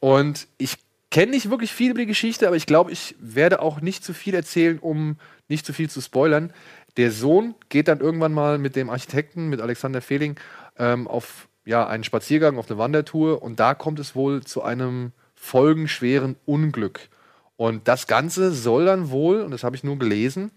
Und 0.00 0.46
ich 0.58 0.76
kenne 1.10 1.32
nicht 1.32 1.50
wirklich 1.50 1.72
viel 1.72 1.90
über 1.90 2.00
die 2.00 2.06
Geschichte, 2.06 2.46
aber 2.46 2.56
ich 2.56 2.66
glaube, 2.66 2.90
ich 2.92 3.14
werde 3.18 3.60
auch 3.60 3.80
nicht 3.80 4.04
zu 4.04 4.12
viel 4.12 4.34
erzählen, 4.34 4.78
um 4.78 5.16
nicht 5.48 5.64
zu 5.64 5.72
viel 5.72 5.88
zu 5.88 6.00
spoilern. 6.00 6.52
Der 6.96 7.10
Sohn 7.10 7.54
geht 7.68 7.88
dann 7.88 8.00
irgendwann 8.00 8.32
mal 8.32 8.58
mit 8.58 8.76
dem 8.76 8.90
Architekten, 8.90 9.48
mit 9.48 9.60
Alexander 9.60 10.00
Fehling, 10.00 10.36
ähm, 10.78 11.06
auf 11.06 11.48
ja, 11.64 11.86
einen 11.86 12.04
Spaziergang, 12.04 12.58
auf 12.58 12.70
eine 12.70 12.78
Wandertour 12.78 13.42
und 13.42 13.60
da 13.60 13.74
kommt 13.74 13.98
es 13.98 14.14
wohl 14.14 14.42
zu 14.44 14.62
einem 14.62 15.12
folgenschweren 15.34 16.36
Unglück. 16.44 17.08
Und 17.56 17.88
das 17.88 18.06
Ganze 18.06 18.52
soll 18.52 18.86
dann 18.86 19.10
wohl, 19.10 19.40
und 19.40 19.50
das 19.50 19.64
habe 19.64 19.76
ich 19.76 19.84
nur 19.84 19.98
gelesen, 19.98 20.50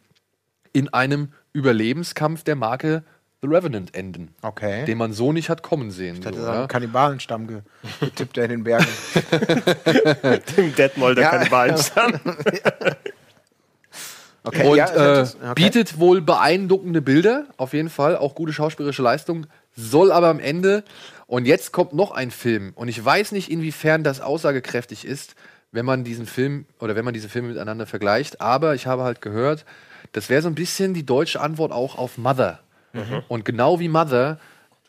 in 0.74 0.90
einem 0.90 1.34
Überlebenskampf 1.54 2.44
der 2.44 2.56
Marke 2.56 3.04
The 3.42 3.48
Revenant 3.48 3.96
enden, 3.96 4.34
Okay. 4.42 4.84
den 4.86 4.98
man 4.98 5.14
so 5.14 5.32
nicht 5.32 5.50
hat 5.50 5.64
kommen 5.64 5.92
sehen. 5.92 6.18
Ich 6.20 6.26
hatte 6.26 6.42
So, 6.42 6.50
einen. 6.50 6.68
Kannibalenstamm 6.68 7.48
ge- 7.48 7.62
getippt, 8.02 8.36
der 8.36 8.44
in 8.46 8.50
den 8.52 8.64
Bergen. 8.66 8.86
Dem 10.58 10.76
Detmold 10.76 11.18
der 11.18 11.24
Ja. 11.24 11.30
Kannibalenstamm. 11.32 12.14
Okay, 14.44 14.68
Und 14.68 14.78
ja, 14.78 15.20
äh. 15.20 15.22
Okay. 15.24 15.54
bietet 15.56 16.00
wohl 16.00 16.22
beeindruckende 16.22 17.02
Bilder, 17.02 17.46
auf 17.58 17.74
jeden 17.74 17.90
Fall, 17.90 18.16
auch 18.16 18.36
gute 18.36 18.54
schauspielerische 18.54 19.02
Leistung, 19.02 19.46
soll 19.76 20.14
aber 20.14 20.30
am 20.30 20.40
Ende, 20.40 20.86
und 21.28 21.46
jetzt 21.46 21.74
kommt 21.74 21.94
noch 21.94 22.12
ein 22.12 22.32
Film, 22.32 22.72
und 22.76 22.88
ich 22.88 23.04
weiß 23.04 23.34
nicht, 23.34 23.52
inwiefern 23.52 24.02
das 24.04 24.22
aussagekräftig 24.22 25.04
ist, 25.06 25.36
wenn 25.74 25.86
man 25.86 26.06
diesen 26.06 26.26
Film 26.26 26.66
oder 26.80 26.96
wenn 26.96 27.04
man 27.04 27.14
diese 27.14 27.28
Filme 27.28 27.50
miteinander 27.50 27.86
vergleicht, 27.86 28.40
aber 28.40 28.76
ich 28.76 28.88
habe 28.88 29.04
halt 29.04 29.22
gehört, 29.22 29.66
das 30.14 30.30
wäre 30.30 30.42
so 30.42 30.48
ein 30.48 30.56
bisschen 30.56 30.94
die 30.94 31.06
deutsche 31.06 31.42
Antwort 31.42 31.74
auch 31.74 31.98
auf 31.98 32.18
Mother. 32.18 32.60
Und 33.28 33.46
genau 33.46 33.80
wie 33.80 33.88
Mother 33.90 34.40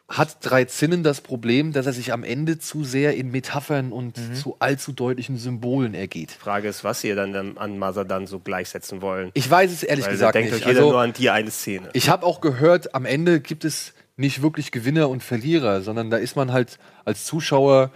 hat 0.08 0.38
drei 0.40 0.64
Zinnen 0.64 1.04
das 1.04 1.20
Problem, 1.20 1.72
dass 1.72 1.86
er 1.86 1.92
sich 1.92 2.12
am 2.12 2.24
Ende 2.24 2.58
zu 2.58 2.82
sehr 2.82 3.16
in 3.16 3.30
Metaphern 3.30 3.92
und 3.92 4.18
zu 4.36 4.56
allzu 4.58 4.90
deutlichen 4.90 5.36
Symbolen 5.36 5.94
ergeht. 5.94 6.32
Frage 6.32 6.66
ist, 6.68 6.82
was 6.82 7.04
ihr 7.04 7.14
dann 7.14 7.56
an 7.56 7.78
Mother 7.78 8.04
dann 8.04 8.26
so 8.26 8.40
gleichsetzen 8.40 9.02
wollen. 9.02 9.30
Ich 9.34 9.48
weiß 9.48 9.70
es 9.70 9.84
ehrlich 9.84 10.06
Weil 10.06 10.12
gesagt 10.12 10.34
denkt 10.34 10.50
nicht. 10.52 10.62
euch 10.62 10.66
jeder 10.66 10.80
Also- 10.80 10.90
nur 10.92 11.00
an 11.00 11.12
die 11.12 11.30
eine 11.30 11.50
Szene. 11.52 11.90
Ich 11.92 12.08
habe 12.08 12.26
auch 12.26 12.40
gehört, 12.40 12.92
am 12.94 13.04
Ende 13.04 13.40
gibt 13.40 13.64
es 13.64 13.92
nicht 14.16 14.42
wirklich 14.42 14.72
Gewinner 14.72 15.08
und 15.08 15.22
Verlierer, 15.22 15.80
sondern 15.80 16.10
da 16.10 16.16
ist 16.16 16.34
man 16.34 16.52
halt 16.52 16.78
als 17.04 17.24
Zuschauer, 17.24 17.90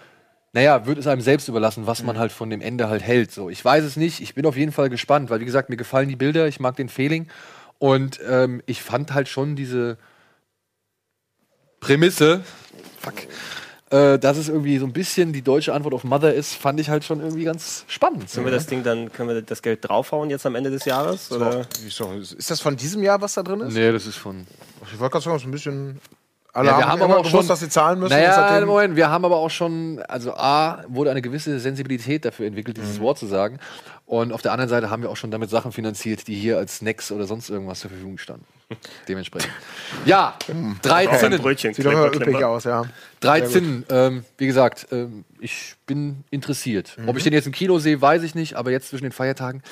naja, 0.52 0.86
wird 0.86 0.98
es 0.98 1.08
einem 1.08 1.20
selbst 1.20 1.48
überlassen, 1.48 1.88
was 1.88 2.04
man 2.04 2.16
halt 2.16 2.30
von 2.30 2.48
dem 2.48 2.60
Ende 2.60 2.88
halt 2.88 3.02
hält. 3.02 3.32
So, 3.32 3.50
ich 3.50 3.62
weiß 3.64 3.82
es 3.82 3.96
nicht. 3.96 4.20
Ich 4.20 4.34
bin 4.34 4.46
auf 4.46 4.56
jeden 4.56 4.70
Fall 4.70 4.88
gespannt, 4.88 5.30
weil 5.30 5.40
wie 5.40 5.44
gesagt, 5.44 5.68
mir 5.68 5.76
gefallen 5.76 6.08
die 6.08 6.14
Bilder, 6.16 6.46
ich 6.46 6.60
mag 6.60 6.76
den 6.76 6.88
Feeling 6.88 7.26
und 7.84 8.18
ähm, 8.26 8.62
ich 8.64 8.80
fand 8.80 9.12
halt 9.12 9.28
schon 9.28 9.56
diese 9.56 9.98
Prämisse, 11.80 12.42
fuck, 12.98 13.12
Äh, 13.90 14.18
dass 14.18 14.38
es 14.38 14.48
irgendwie 14.48 14.78
so 14.78 14.86
ein 14.86 14.94
bisschen 14.94 15.34
die 15.34 15.42
deutsche 15.42 15.74
Antwort 15.74 15.92
auf 15.92 16.02
Mother 16.02 16.32
ist, 16.32 16.54
fand 16.54 16.80
ich 16.80 16.88
halt 16.88 17.04
schon 17.04 17.20
irgendwie 17.20 17.44
ganz 17.44 17.84
spannend. 17.86 18.32
Können 18.32 18.46
wir 18.46 18.52
das 18.52 18.66
Ding 18.66 18.82
dann, 18.82 19.12
können 19.12 19.28
wir 19.28 19.42
das 19.42 19.60
Geld 19.60 19.86
draufhauen 19.86 20.30
jetzt 20.30 20.46
am 20.46 20.54
Ende 20.54 20.70
des 20.70 20.86
Jahres? 20.86 21.30
Oder? 21.30 21.66
So, 21.90 22.10
ist 22.12 22.50
das 22.50 22.62
von 22.62 22.74
diesem 22.74 23.02
Jahr, 23.02 23.20
was 23.20 23.34
da 23.34 23.42
drin 23.42 23.60
ist? 23.60 23.74
Nee, 23.74 23.92
das 23.92 24.06
ist 24.06 24.16
von. 24.16 24.46
Ich 24.90 24.98
wollte 24.98 25.12
gerade 25.12 25.24
sagen, 25.26 25.38
so 25.38 25.46
ein 25.46 25.50
bisschen. 25.50 26.00
Alle 26.54 26.68
Ja, 26.68 26.78
wir 26.78 26.84
haben, 26.84 26.92
haben 26.92 27.02
aber 27.02 27.14
auch 27.18 27.24
gewusst, 27.24 27.32
schon- 27.34 27.48
dass 27.48 27.58
sie 27.60 27.68
zahlen 27.68 27.98
müssen. 27.98 28.12
Naja, 28.12 28.64
Moment, 28.64 28.94
wir 28.94 29.10
haben 29.10 29.24
aber 29.24 29.36
auch 29.38 29.50
schon, 29.50 30.00
also 30.06 30.34
A, 30.34 30.84
wurde 30.86 31.10
eine 31.10 31.20
gewisse 31.20 31.58
Sensibilität 31.58 32.24
dafür 32.24 32.46
entwickelt, 32.46 32.76
dieses 32.76 33.00
Wort 33.00 33.18
zu 33.18 33.26
sagen. 33.26 33.58
Und 34.06 34.32
auf 34.32 34.40
der 34.40 34.52
anderen 34.52 34.68
Seite 34.68 34.88
haben 34.88 35.02
wir 35.02 35.10
auch 35.10 35.16
schon 35.16 35.32
damit 35.32 35.50
Sachen 35.50 35.72
finanziert, 35.72 36.28
die 36.28 36.34
hier 36.36 36.56
als 36.58 36.76
Snacks 36.76 37.10
oder 37.10 37.26
sonst 37.26 37.50
irgendwas 37.50 37.80
zur 37.80 37.90
Verfügung 37.90 38.18
standen. 38.18 38.44
Dementsprechend. 39.08 39.50
Ja, 40.04 40.34
drei 40.82 41.08
Ein 41.10 41.18
Zinnen. 41.18 41.40
Brötchen, 41.42 41.74
Sieht 41.74 41.84
doch 41.86 42.14
üppig 42.14 42.44
aus, 42.44 42.64
ja. 42.64 42.84
Drei. 43.18 43.40
Zinnen. 43.40 43.84
Ähm, 43.90 44.24
wie 44.38 44.46
gesagt, 44.46 44.86
ähm, 44.92 45.24
ich 45.40 45.74
bin 45.86 46.22
interessiert. 46.30 46.96
Mhm. 46.98 47.08
Ob 47.08 47.16
ich 47.16 47.24
den 47.24 47.32
jetzt 47.32 47.46
im 47.46 47.52
Kino 47.52 47.78
sehe, 47.80 48.00
weiß 48.00 48.22
ich 48.22 48.34
nicht, 48.36 48.54
aber 48.54 48.70
jetzt 48.70 48.90
zwischen 48.90 49.04
den 49.04 49.12
Feiertagen 49.12 49.62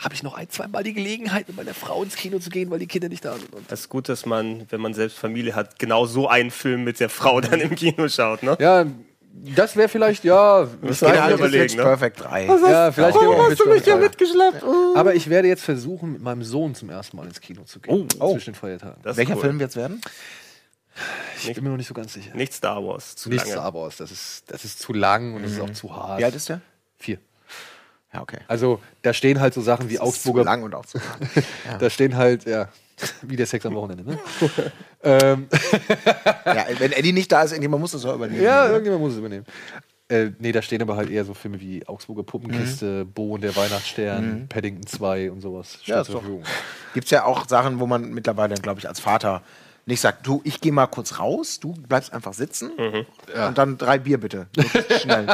habe 0.00 0.14
ich 0.14 0.22
noch 0.22 0.34
ein, 0.34 0.48
zweimal 0.48 0.82
die 0.82 0.94
Gelegenheit, 0.94 1.46
mit 1.48 1.56
meiner 1.56 1.74
Frau 1.74 2.02
ins 2.02 2.16
Kino 2.16 2.38
zu 2.38 2.50
gehen, 2.50 2.70
weil 2.70 2.78
die 2.78 2.86
Kinder 2.86 3.08
nicht 3.08 3.24
da 3.24 3.34
sind. 3.36 3.52
Und 3.52 3.70
Das 3.70 3.80
ist 3.80 3.88
gut, 3.88 4.08
dass 4.08 4.24
man, 4.26 4.66
wenn 4.70 4.80
man 4.80 4.94
selbst 4.94 5.18
Familie 5.18 5.54
hat, 5.54 5.78
genau 5.78 6.06
so 6.06 6.26
einen 6.28 6.50
Film 6.50 6.84
mit 6.84 7.00
der 7.00 7.10
Frau 7.10 7.40
dann 7.40 7.60
im 7.60 7.74
Kino 7.74 8.08
schaut, 8.08 8.42
ne? 8.42 8.56
ja, 8.58 8.86
das 9.32 9.76
wäre 9.76 9.88
vielleicht, 9.88 10.24
ja, 10.24 10.62
Das 10.82 11.00
das 11.00 11.28
ist 11.28 11.34
überlegen, 11.34 11.62
Pitch 11.62 11.76
ne? 11.76 11.82
Perfect 11.82 12.20
3. 12.20 12.46
ja 12.46 12.92
vielleicht 12.92 13.18
gehen 13.18 13.28
wir 13.28 13.36
auch 13.36 13.48
mit 13.48 13.58
Steuern. 13.82 14.00
mitgeschleppt? 14.00 14.64
Aber 14.96 15.14
ich 15.14 15.28
werde 15.28 15.48
jetzt 15.48 15.62
versuchen, 15.62 16.12
mit 16.12 16.22
meinem 16.22 16.42
Sohn 16.42 16.74
zum 16.74 16.90
ersten 16.90 17.16
Mal 17.16 17.26
ins 17.26 17.40
Kino 17.40 17.62
zu 17.64 17.78
gehen. 17.80 18.08
Oh. 18.18 18.32
Zwischen 18.32 18.52
den 18.52 18.58
Feiertagen. 18.58 19.00
Welcher 19.04 19.34
cool. 19.36 19.40
Film 19.40 19.60
wird's 19.60 19.76
werden? 19.76 20.00
Ich 21.46 21.54
bin 21.54 21.62
mir 21.64 21.70
noch 21.70 21.76
nicht 21.76 21.86
so 21.86 21.94
ganz 21.94 22.12
sicher. 22.12 22.34
Nicht 22.34 22.52
Star 22.52 22.84
Wars. 22.84 23.16
Zu 23.16 23.28
Nicht 23.28 23.42
lange. 23.42 23.52
Star 23.52 23.72
Wars. 23.74 23.96
Das 23.96 24.10
ist, 24.10 24.44
das 24.48 24.64
ist 24.64 24.80
zu 24.80 24.92
lang 24.92 25.34
und 25.34 25.42
das 25.44 25.52
ist 25.52 25.60
auch 25.60 25.70
zu 25.70 25.94
hart. 25.94 26.18
Wie 26.18 26.24
alt 26.24 26.34
ist 26.34 26.48
der? 26.48 26.60
Vier. 26.98 27.18
Ja, 28.12 28.22
okay. 28.22 28.38
Also, 28.48 28.80
da 29.02 29.12
stehen 29.12 29.40
halt 29.40 29.54
so 29.54 29.60
Sachen 29.60 29.88
wie 29.88 29.94
Das 29.96 30.08
ist 30.08 30.22
zu 30.22 30.28
Augsburger. 30.30 30.44
lang 30.44 30.62
und 30.62 30.74
auch 30.74 30.86
zu 30.86 30.98
Da 31.78 31.90
stehen 31.90 32.16
halt, 32.16 32.44
ja, 32.44 32.68
wie 33.22 33.36
der 33.36 33.46
Sex 33.46 33.64
am 33.66 33.74
Wochenende, 33.74 34.04
ne? 34.04 34.18
ähm, 35.04 35.46
Ja, 36.44 36.66
wenn 36.78 36.92
Eddie 36.92 37.12
nicht 37.12 37.30
da 37.30 37.42
ist, 37.42 37.52
irgendjemand 37.52 37.80
muss 37.82 37.92
das 37.92 38.04
auch 38.04 38.14
übernehmen. 38.14 38.42
ja, 38.42 38.64
ne? 38.64 38.70
irgendjemand 38.70 39.02
muss 39.02 39.12
es 39.12 39.18
übernehmen. 39.18 39.46
Äh, 40.08 40.32
nee, 40.40 40.50
da 40.50 40.60
stehen 40.60 40.82
aber 40.82 40.96
halt 40.96 41.08
eher 41.08 41.24
so 41.24 41.34
Filme 41.34 41.60
wie 41.60 41.86
Augsburger 41.86 42.24
Puppenkiste, 42.24 43.04
Bo 43.04 43.34
und 43.34 43.42
der 43.42 43.54
Weihnachtsstern, 43.54 44.46
Paddington 44.48 44.84
2 44.84 45.30
und 45.30 45.40
sowas. 45.40 45.78
Ja, 45.84 46.02
zur. 46.02 46.16
Verfügung. 46.20 46.42
Gibt's 46.94 47.10
ja 47.12 47.24
auch 47.24 47.46
Sachen, 47.46 47.78
wo 47.78 47.86
man 47.86 48.12
mittlerweile, 48.12 48.56
glaube 48.56 48.80
ich, 48.80 48.88
als 48.88 48.98
Vater 48.98 49.42
nicht 49.86 50.00
sagt, 50.00 50.26
du, 50.26 50.40
ich 50.42 50.60
gehe 50.60 50.72
mal 50.72 50.88
kurz 50.88 51.20
raus, 51.20 51.60
du 51.60 51.74
bleibst 51.74 52.12
einfach 52.12 52.32
sitzen 52.34 52.72
und 52.76 53.56
dann 53.58 53.78
drei 53.78 53.98
Bier 54.00 54.18
bitte. 54.18 54.48
Schnell. 55.00 55.28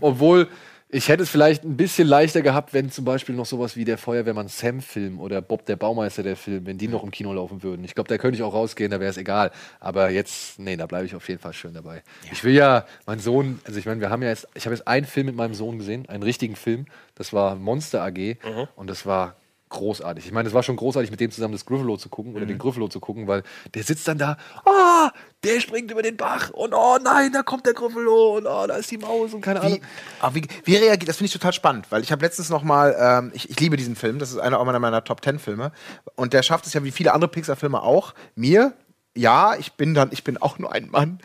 Obwohl, 0.00 0.46
ich 0.90 1.08
hätte 1.08 1.22
es 1.22 1.30
vielleicht 1.30 1.64
ein 1.64 1.76
bisschen 1.76 2.08
leichter 2.08 2.40
gehabt, 2.40 2.72
wenn 2.72 2.90
zum 2.90 3.04
Beispiel 3.04 3.34
noch 3.34 3.44
sowas 3.44 3.76
wie 3.76 3.84
der 3.84 3.98
Feuerwehrmann 3.98 4.48
Sam-Film 4.48 5.20
oder 5.20 5.42
Bob 5.42 5.66
der 5.66 5.76
Baumeister 5.76 6.22
der 6.22 6.36
Film, 6.36 6.64
wenn 6.64 6.78
die 6.78 6.88
noch 6.88 7.02
im 7.02 7.10
Kino 7.10 7.32
laufen 7.32 7.62
würden. 7.62 7.84
Ich 7.84 7.94
glaube, 7.94 8.08
da 8.08 8.16
könnte 8.16 8.38
ich 8.38 8.42
auch 8.42 8.54
rausgehen, 8.54 8.90
da 8.90 8.98
wäre 8.98 9.10
es 9.10 9.18
egal. 9.18 9.50
Aber 9.80 10.08
jetzt, 10.08 10.58
nee, 10.58 10.76
da 10.76 10.86
bleibe 10.86 11.04
ich 11.04 11.14
auf 11.14 11.28
jeden 11.28 11.40
Fall 11.40 11.52
schön 11.52 11.74
dabei. 11.74 12.02
Ich 12.32 12.42
will 12.42 12.54
ja, 12.54 12.86
mein 13.04 13.18
Sohn, 13.18 13.60
also 13.64 13.78
ich 13.78 13.84
meine, 13.84 14.00
wir 14.00 14.08
haben 14.08 14.22
ja 14.22 14.30
jetzt, 14.30 14.48
ich 14.54 14.64
habe 14.64 14.74
jetzt 14.74 14.88
einen 14.88 15.04
Film 15.04 15.26
mit 15.26 15.36
meinem 15.36 15.54
Sohn 15.54 15.78
gesehen, 15.78 16.08
einen 16.08 16.22
richtigen 16.22 16.56
Film. 16.56 16.86
Das 17.14 17.34
war 17.34 17.56
Monster 17.56 18.02
AG 18.02 18.36
und 18.74 18.88
das 18.88 19.04
war 19.04 19.36
großartig. 19.68 20.26
Ich 20.26 20.32
meine, 20.32 20.48
es 20.48 20.54
war 20.54 20.62
schon 20.62 20.76
großartig, 20.76 21.10
mit 21.10 21.20
dem 21.20 21.30
zusammen 21.30 21.52
das 21.52 21.66
Griffalo 21.66 21.96
zu 21.96 22.08
gucken 22.08 22.34
oder 22.34 22.46
den 22.46 22.58
Griffalo 22.58 22.88
zu 22.88 23.00
gucken, 23.00 23.26
weil 23.26 23.42
der 23.74 23.82
sitzt 23.82 24.08
dann 24.08 24.18
da, 24.18 24.36
ah, 24.64 25.10
der 25.44 25.60
springt 25.60 25.90
über 25.90 26.02
den 26.02 26.16
Bach 26.16 26.50
und 26.50 26.74
oh 26.74 26.98
nein, 27.02 27.32
da 27.32 27.42
kommt 27.42 27.66
der 27.66 27.74
Griffalo 27.74 28.38
und 28.38 28.46
oh, 28.46 28.66
da 28.66 28.76
ist 28.76 28.90
die 28.90 28.98
Maus 28.98 29.34
und 29.34 29.40
keine 29.40 29.60
Ahnung. 29.60 29.78
Wie, 29.78 29.82
aber 30.20 30.34
wie, 30.34 30.46
wie 30.64 30.76
reagiert, 30.76 31.08
das 31.08 31.16
finde 31.16 31.26
ich 31.26 31.32
total 31.32 31.52
spannend, 31.52 31.86
weil 31.90 32.02
ich 32.02 32.12
habe 32.12 32.24
letztens 32.24 32.50
noch 32.50 32.62
mal, 32.62 32.96
ähm, 32.98 33.30
ich, 33.34 33.50
ich 33.50 33.60
liebe 33.60 33.76
diesen 33.76 33.96
Film, 33.96 34.18
das 34.18 34.30
ist 34.30 34.38
einer 34.38 34.62
meiner, 34.64 34.78
meiner 34.78 35.04
Top 35.04 35.22
Ten 35.22 35.38
Filme 35.38 35.72
und 36.16 36.32
der 36.32 36.42
schafft 36.42 36.66
es 36.66 36.72
ja 36.72 36.82
wie 36.84 36.90
viele 36.90 37.12
andere 37.12 37.30
Pixar-Filme 37.30 37.82
auch, 37.82 38.14
mir 38.34 38.74
ja, 39.14 39.56
ich 39.56 39.72
bin 39.72 39.94
dann, 39.94 40.10
ich 40.12 40.22
bin 40.22 40.36
auch 40.38 40.60
nur 40.60 40.72
ein 40.72 40.90
Mann. 40.90 41.18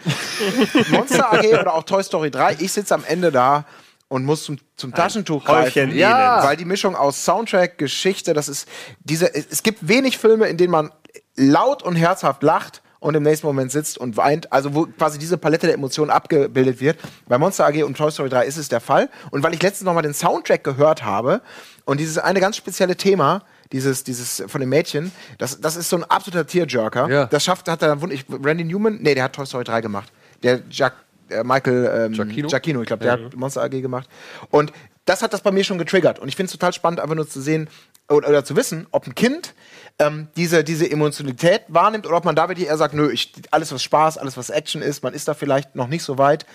Monster 0.89 1.31
AG 1.31 1.45
oder 1.59 1.75
auch 1.75 1.83
Toy 1.83 2.03
Story 2.03 2.31
3, 2.31 2.57
ich 2.59 2.71
sitze 2.71 2.95
am 2.95 3.03
Ende 3.03 3.31
da 3.31 3.65
und 4.13 4.25
muss 4.25 4.43
zum, 4.43 4.59
zum 4.75 4.93
Taschentuch 4.93 5.43
greifen. 5.43 5.89
Elend. 5.89 6.43
weil 6.43 6.55
die 6.55 6.65
Mischung 6.65 6.95
aus 6.95 7.25
Soundtrack, 7.25 7.79
Geschichte, 7.79 8.35
das 8.35 8.47
ist 8.47 8.67
diese, 8.99 9.33
es 9.33 9.63
gibt 9.63 9.87
wenig 9.87 10.19
Filme, 10.19 10.45
in 10.45 10.57
denen 10.57 10.69
man 10.69 10.91
laut 11.35 11.81
und 11.81 11.95
herzhaft 11.95 12.43
lacht 12.43 12.83
und 12.99 13.15
im 13.15 13.23
nächsten 13.23 13.47
Moment 13.47 13.71
sitzt 13.71 13.97
und 13.97 14.15
weint, 14.15 14.53
also 14.53 14.75
wo 14.75 14.85
quasi 14.85 15.17
diese 15.17 15.39
Palette 15.39 15.65
der 15.65 15.73
Emotionen 15.73 16.11
abgebildet 16.11 16.79
wird. 16.79 16.99
Bei 17.27 17.39
Monster 17.39 17.65
AG 17.65 17.83
und 17.83 17.97
Toy 17.97 18.11
Story 18.11 18.29
3 18.29 18.45
ist 18.45 18.57
es 18.57 18.69
der 18.69 18.81
Fall. 18.81 19.09
Und 19.31 19.41
weil 19.41 19.55
ich 19.55 19.63
letztens 19.63 19.87
noch 19.87 19.95
mal 19.95 20.03
den 20.03 20.13
Soundtrack 20.13 20.63
gehört 20.63 21.03
habe 21.03 21.41
und 21.83 21.99
dieses 21.99 22.19
eine 22.19 22.39
ganz 22.39 22.55
spezielle 22.55 22.95
Thema, 22.95 23.41
dieses, 23.71 24.03
dieses 24.03 24.43
von 24.45 24.61
dem 24.61 24.69
Mädchen, 24.69 25.11
das, 25.39 25.59
das 25.59 25.75
ist 25.75 25.89
so 25.89 25.97
ein 25.97 26.03
absoluter 26.03 26.45
Tearjerker. 26.45 27.09
Ja. 27.09 27.25
Das 27.25 27.43
schafft, 27.43 27.67
hat 27.67 27.81
er 27.81 27.95
dann 27.95 28.11
ich, 28.11 28.25
Randy 28.29 28.63
Newman, 28.63 28.99
nee, 29.01 29.15
der 29.15 29.23
hat 29.23 29.33
Toy 29.33 29.47
Story 29.47 29.63
3 29.63 29.81
gemacht. 29.81 30.11
Der 30.43 30.61
Jack, 30.69 30.93
äh, 31.33 31.43
Michael 31.43 32.07
ähm, 32.07 32.13
Giacchino? 32.13 32.47
Giacchino, 32.47 32.81
ich 32.81 32.87
glaube, 32.87 33.03
der 33.03 33.13
hat 33.13 33.35
Monster 33.35 33.63
AG 33.63 33.69
gemacht. 33.81 34.07
Und 34.49 34.71
das 35.05 35.21
hat 35.21 35.33
das 35.33 35.41
bei 35.41 35.51
mir 35.51 35.63
schon 35.63 35.77
getriggert. 35.77 36.19
Und 36.19 36.27
ich 36.29 36.35
finde 36.35 36.47
es 36.47 36.51
total 36.53 36.73
spannend, 36.73 36.99
einfach 36.99 37.15
nur 37.15 37.27
zu 37.27 37.41
sehen 37.41 37.67
oder, 38.09 38.29
oder 38.29 38.45
zu 38.45 38.55
wissen, 38.55 38.87
ob 38.91 39.07
ein 39.07 39.15
Kind 39.15 39.53
ähm, 39.99 40.27
diese, 40.35 40.63
diese 40.63 40.89
Emotionalität 40.89 41.63
wahrnimmt 41.67 42.05
oder 42.07 42.17
ob 42.17 42.25
man 42.25 42.35
da 42.35 42.49
wirklich 42.49 42.67
eher 42.67 42.77
sagt, 42.77 42.93
nö, 42.93 43.11
ich, 43.11 43.33
alles 43.51 43.71
was 43.71 43.83
Spaß, 43.83 44.17
alles 44.17 44.37
was 44.37 44.49
Action 44.49 44.81
ist, 44.81 45.03
man 45.03 45.13
ist 45.13 45.27
da 45.27 45.33
vielleicht 45.33 45.75
noch 45.75 45.87
nicht 45.87 46.03
so 46.03 46.17
weit. 46.17 46.45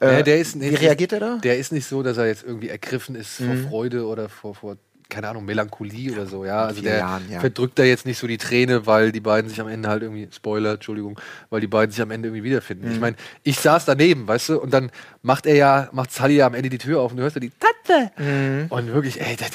Äh, 0.00 0.16
Ja, 0.18 0.22
der 0.22 0.38
ist, 0.38 0.58
wie 0.60 0.74
reagiert 0.74 1.12
er 1.12 1.20
da? 1.20 1.36
Mhm. 1.36 1.40
Der 1.42 1.58
ist 1.58 1.72
nicht 1.72 1.86
so, 1.86 2.02
dass 2.02 2.16
er 2.16 2.26
jetzt 2.26 2.42
irgendwie 2.42 2.68
ergriffen 2.68 3.14
ist 3.14 3.36
vor 3.36 3.54
Freude 3.68 4.06
oder 4.06 4.28
vor, 4.28 4.54
vor, 4.54 4.76
keine 5.10 5.28
Ahnung, 5.28 5.44
Melancholie 5.44 6.12
oder 6.12 6.26
so. 6.26 6.44
Ja, 6.44 6.64
also 6.64 6.80
der 6.80 6.98
Jahren, 6.98 7.30
ja. 7.30 7.40
verdrückt 7.40 7.78
da 7.78 7.82
jetzt 7.82 8.06
nicht 8.06 8.18
so 8.18 8.26
die 8.26 8.38
Träne, 8.38 8.86
weil 8.86 9.12
die 9.12 9.20
beiden 9.20 9.50
sich 9.50 9.60
am 9.60 9.68
Ende 9.68 9.88
halt 9.88 10.02
irgendwie, 10.02 10.28
Spoiler, 10.32 10.74
Entschuldigung, 10.74 11.20
weil 11.50 11.60
die 11.60 11.66
beiden 11.66 11.90
sich 11.90 12.00
am 12.00 12.10
Ende 12.10 12.28
irgendwie 12.28 12.44
wiederfinden. 12.44 12.86
Mhm. 12.86 12.94
Ich 12.94 13.00
meine, 13.00 13.16
ich 13.42 13.60
saß 13.60 13.84
daneben, 13.84 14.26
weißt 14.26 14.50
du, 14.50 14.60
und 14.60 14.72
dann 14.72 14.90
macht 15.22 15.46
er 15.46 15.56
ja, 15.56 15.88
macht 15.92 16.12
Sally 16.12 16.36
ja 16.36 16.46
am 16.46 16.54
Ende 16.54 16.70
die 16.70 16.78
Tür 16.78 17.00
auf 17.00 17.10
und 17.10 17.18
du 17.18 17.22
hörst 17.22 17.36
ja 17.36 17.40
die 17.40 17.50
Tante. 17.50 18.12
Und 18.70 18.92
wirklich, 18.94 19.20
ey, 19.20 19.36
das, 19.36 19.50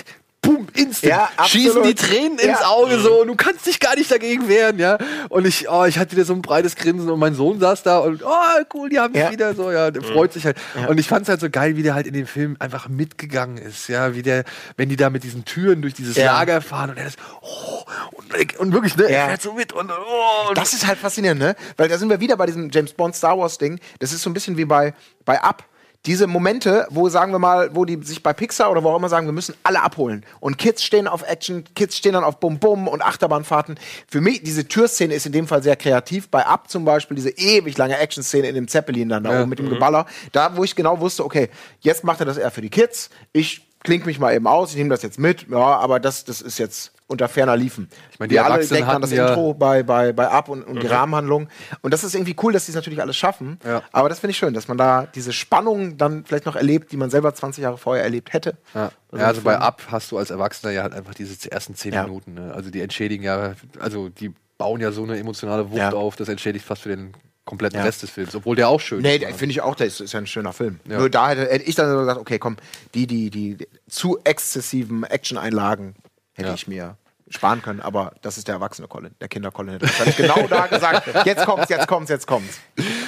boom, 0.45 0.67
instant, 0.73 1.03
Mhm. 1.03 1.09
Ja, 1.37 1.45
schießen 1.45 1.83
die 1.83 1.95
Tränen 1.95 2.37
Ja. 2.39 2.45
ins 2.51 2.61
Auge 2.61 2.99
so 2.99 3.21
und 3.21 3.27
du 3.27 3.35
kannst 3.35 3.65
dich 3.65 3.79
gar 3.79 3.95
nicht 3.95 4.09
dagegen 4.11 4.47
wehren, 4.47 4.79
ja. 4.79 4.97
Und 5.29 5.45
ich, 5.45 5.69
oh, 5.69 5.85
ich 5.85 5.97
hatte 5.97 6.11
wieder 6.13 6.25
so 6.25 6.33
ein 6.33 6.41
breites 6.41 6.75
Grinsen 6.75 7.09
und 7.09 7.19
mein 7.19 7.35
Sohn 7.35 7.59
saß 7.59 7.83
da 7.83 7.99
und, 7.99 8.23
oh, 8.23 8.29
cool, 8.73 8.89
die 8.89 8.99
haben 8.99 9.11
mich 9.13 9.21
Ja. 9.21 9.31
wieder 9.31 9.53
so, 9.55 9.71
ja, 9.71 9.91
der 9.91 10.01
freut 10.03 10.33
sich 10.33 10.45
halt. 10.45 10.57
Und 10.87 10.99
ich 10.99 11.07
fand 11.07 11.23
es 11.23 11.29
halt 11.29 11.39
so 11.41 11.49
geil, 11.49 11.75
wie 11.75 11.83
der 11.83 11.93
halt 11.95 12.07
in 12.07 12.13
dem 12.13 12.27
Film 12.27 12.55
einfach 12.59 12.87
mitgegangen 12.87 13.57
ist, 13.57 13.87
ja, 13.89 14.13
wie 14.15 14.21
der, 14.21 14.43
wenn 14.77 14.89
die 14.89 14.95
da 14.95 15.09
mit 15.09 15.23
diesen 15.23 15.45
Türen 15.45 15.81
durch 15.81 15.93
dieses. 15.93 16.15
Lager 16.17 16.61
fahren 16.61 16.89
und 16.91 16.97
er 16.97 17.05
das, 17.05 17.15
oh, 17.41 17.83
und, 18.13 18.59
und 18.59 18.73
wirklich, 18.73 18.95
ne, 18.97 19.03
Ja. 19.03 19.09
er 19.19 19.25
fährt 19.29 19.41
so 19.41 19.53
mit 19.53 19.73
und, 19.73 19.91
oh, 19.91 20.49
und 20.49 20.57
Das 20.57 20.73
ist 20.73 20.85
halt 20.87 20.97
faszinierend, 20.99 21.39
ne? 21.41 21.55
Weil 21.77 21.87
da 21.89 21.97
sind 21.97 22.09
wir 22.09 22.19
wieder 22.19 22.35
bei 22.37 22.45
diesem 22.45 22.69
James 22.71 22.93
Bond 22.93 23.15
Star 23.15 23.37
Wars 23.37 23.57
Ding. 23.57 23.79
Das 23.99 24.11
ist 24.11 24.21
so 24.21 24.29
ein 24.29 24.33
bisschen 24.33 24.57
wie 24.57 24.65
bei, 24.65 24.93
bei 25.25 25.41
Up. 25.41 25.63
Diese 26.05 26.27
Momente, 26.27 26.85
wo 26.89 27.09
sagen 27.09 27.31
wir 27.31 27.39
mal, 27.39 27.75
wo 27.75 27.83
die 27.85 27.99
sich 28.03 28.21
bei 28.21 28.31
Pixar 28.33 28.69
oder 28.71 28.83
wo 28.83 28.89
auch 28.89 28.97
immer 28.97 29.09
sagen, 29.09 29.25
wir 29.27 29.33
müssen 29.33 29.55
alle 29.63 29.81
abholen. 29.81 30.23
Und 30.39 30.57
Kids 30.57 30.83
stehen 30.83 31.07
auf 31.07 31.23
Action, 31.27 31.63
Kids 31.75 31.97
stehen 31.97 32.13
dann 32.13 32.23
auf 32.23 32.39
Bum 32.39 32.59
Bum 32.59 32.87
und 32.87 33.01
Achterbahnfahrten. 33.01 33.79
Für 34.07 34.21
mich, 34.21 34.43
diese 34.43 34.67
Türszene 34.67 35.13
ist 35.13 35.25
in 35.25 35.31
dem 35.31 35.47
Fall 35.47 35.63
sehr 35.63 35.75
kreativ. 35.75 36.29
Bei 36.29 36.45
Up 36.45 36.69
zum 36.69 36.85
Beispiel, 36.85 37.15
diese 37.15 37.29
ewig 37.31 37.77
lange 37.77 37.97
Action-Szene 37.97 38.47
in 38.47 38.55
dem 38.55 38.67
Zeppelin 38.67 39.09
dann 39.09 39.23
da 39.23 39.33
Ja. 39.33 39.41
oben 39.41 39.49
mit 39.49 39.59
dem 39.59 39.69
Geballer. 39.69 40.05
Da, 40.31 40.55
wo 40.55 40.63
ich 40.63 40.75
genau 40.75 40.99
wusste, 40.99 41.25
okay, 41.25 41.49
jetzt 41.79 42.03
macht 42.03 42.19
er 42.19 42.25
das 42.25 42.37
eher 42.37 42.51
für 42.51 42.61
die 42.61 42.69
Kids. 42.69 43.09
Ich 43.33 43.67
klink 43.83 44.05
mich 44.05 44.19
mal 44.19 44.33
eben 44.33 44.47
aus, 44.47 44.71
ich 44.71 44.77
nehme 44.77 44.89
das 44.89 45.01
jetzt 45.01 45.19
mit. 45.19 45.47
Ja, 45.49 45.57
aber 45.77 45.99
das, 45.99 46.23
das 46.25 46.41
ist 46.41 46.57
jetzt 46.59 46.91
unter 47.07 47.27
ferner 47.27 47.55
Liefen. 47.55 47.87
Ich 48.11 48.19
meine, 48.19 48.29
die 48.29 48.35
Wir 48.35 48.45
alle 48.45 48.65
denken 48.65 48.89
an 48.89 49.01
das 49.01 49.11
ja- 49.11 49.27
Intro 49.29 49.53
bei, 49.53 49.83
bei, 49.83 50.11
bei 50.11 50.27
Up 50.27 50.49
und, 50.49 50.63
und 50.63 50.81
die 50.81 50.87
Rahmenhandlung. 50.87 51.49
Und 51.81 51.93
das 51.93 52.03
ist 52.03 52.15
irgendwie 52.15 52.35
cool, 52.41 52.51
dass 52.51 52.65
die 52.65 52.71
es 52.71 52.75
natürlich 52.75 52.99
alles 53.01 53.15
schaffen. 53.15 53.59
Ja. 53.63 53.83
Aber 53.91 54.09
das 54.09 54.19
finde 54.19 54.31
ich 54.31 54.37
schön, 54.37 54.53
dass 54.55 54.67
man 54.67 54.77
da 54.77 55.05
diese 55.13 55.31
Spannung 55.31 55.97
dann 55.97 56.25
vielleicht 56.25 56.45
noch 56.47 56.55
erlebt, 56.55 56.91
die 56.91 56.97
man 56.97 57.09
selber 57.11 57.33
20 57.33 57.61
Jahre 57.63 57.77
vorher 57.77 58.03
erlebt 58.03 58.33
hätte. 58.33 58.57
Ja, 58.73 58.91
Also 59.11 59.21
ja 59.21 59.27
also 59.27 59.41
bei. 59.41 59.57
Up 59.57 59.83
hast 59.91 60.11
du 60.11 60.17
als 60.17 60.31
Erwachsener 60.31 60.71
ja 60.71 60.81
halt 60.81 60.93
einfach 60.93 61.13
diese 61.13 61.51
ersten 61.51 61.75
zehn 61.75 61.93
Ja. 61.93 62.03
Minuten. 62.03 62.33
Ne? 62.33 62.51
Also 62.55 62.71
die 62.71 62.81
entschädigen 62.81 63.23
ja, 63.23 63.53
also 63.79 64.09
die 64.09 64.33
bauen 64.57 64.81
ja 64.81 64.91
so 64.91 65.03
eine 65.03 65.17
emotionale 65.19 65.69
Wucht 65.69 65.77
Ja. 65.77 65.91
auf, 65.91 66.15
das 66.15 66.27
entschädigt 66.29 66.65
fast 66.65 66.81
für 66.81 66.89
den 66.89 67.11
kompletten 67.43 67.77
Ja. 67.77 67.85
Rest 67.85 68.01
des 68.01 68.09
Films, 68.09 68.33
obwohl 68.33 68.55
der 68.55 68.69
auch 68.69 68.79
schön 68.79 69.01
Nee, 69.03 69.17
ist. 69.17 69.21
der- 69.21 69.33
finde 69.35 69.51
ich 69.51 69.61
auch, 69.61 69.75
der 69.75 69.85
ist, 69.85 69.99
ist 70.01 70.13
ja 70.13 70.19
ein 70.19 70.25
schöner 70.25 70.53
Film. 70.53 70.79
Ja. 70.89 70.97
Nur 70.97 71.11
da 71.11 71.29
hätte, 71.29 71.41
hätte 71.41 71.65
ich 71.65 71.75
dann 71.75 71.95
gesagt, 71.95 72.19
okay, 72.19 72.39
komm, 72.39 72.57
die, 72.95 73.05
die, 73.05 73.29
die 73.29 73.57
zu 73.87 74.17
exzessiven 74.23 75.03
Action-Einlagen 75.03 75.93
hätte 76.36 76.49
Ja. 76.49 76.53
ich 76.53 76.67
mir 76.67 76.97
sparen 77.27 77.63
können, 77.63 77.79
aber 77.81 78.13
das 78.21 78.38
ist 78.38 78.47
der 78.47 78.53
erwachsene 78.53 78.88
Colin. 78.88 79.15
Der 79.19 79.27
Kinder-Colin 79.27 79.71
hätte 79.73 79.88
wahrscheinlich 79.88 80.15
genau 80.15 80.45
da 80.47 80.67
gesagt, 80.67 81.09
jetzt 81.25 81.43
kommt's, 81.43 81.69
jetzt 81.69 81.88
kommt's, 81.88 82.11
jetzt 82.11 82.27
kommt's. 82.27 82.59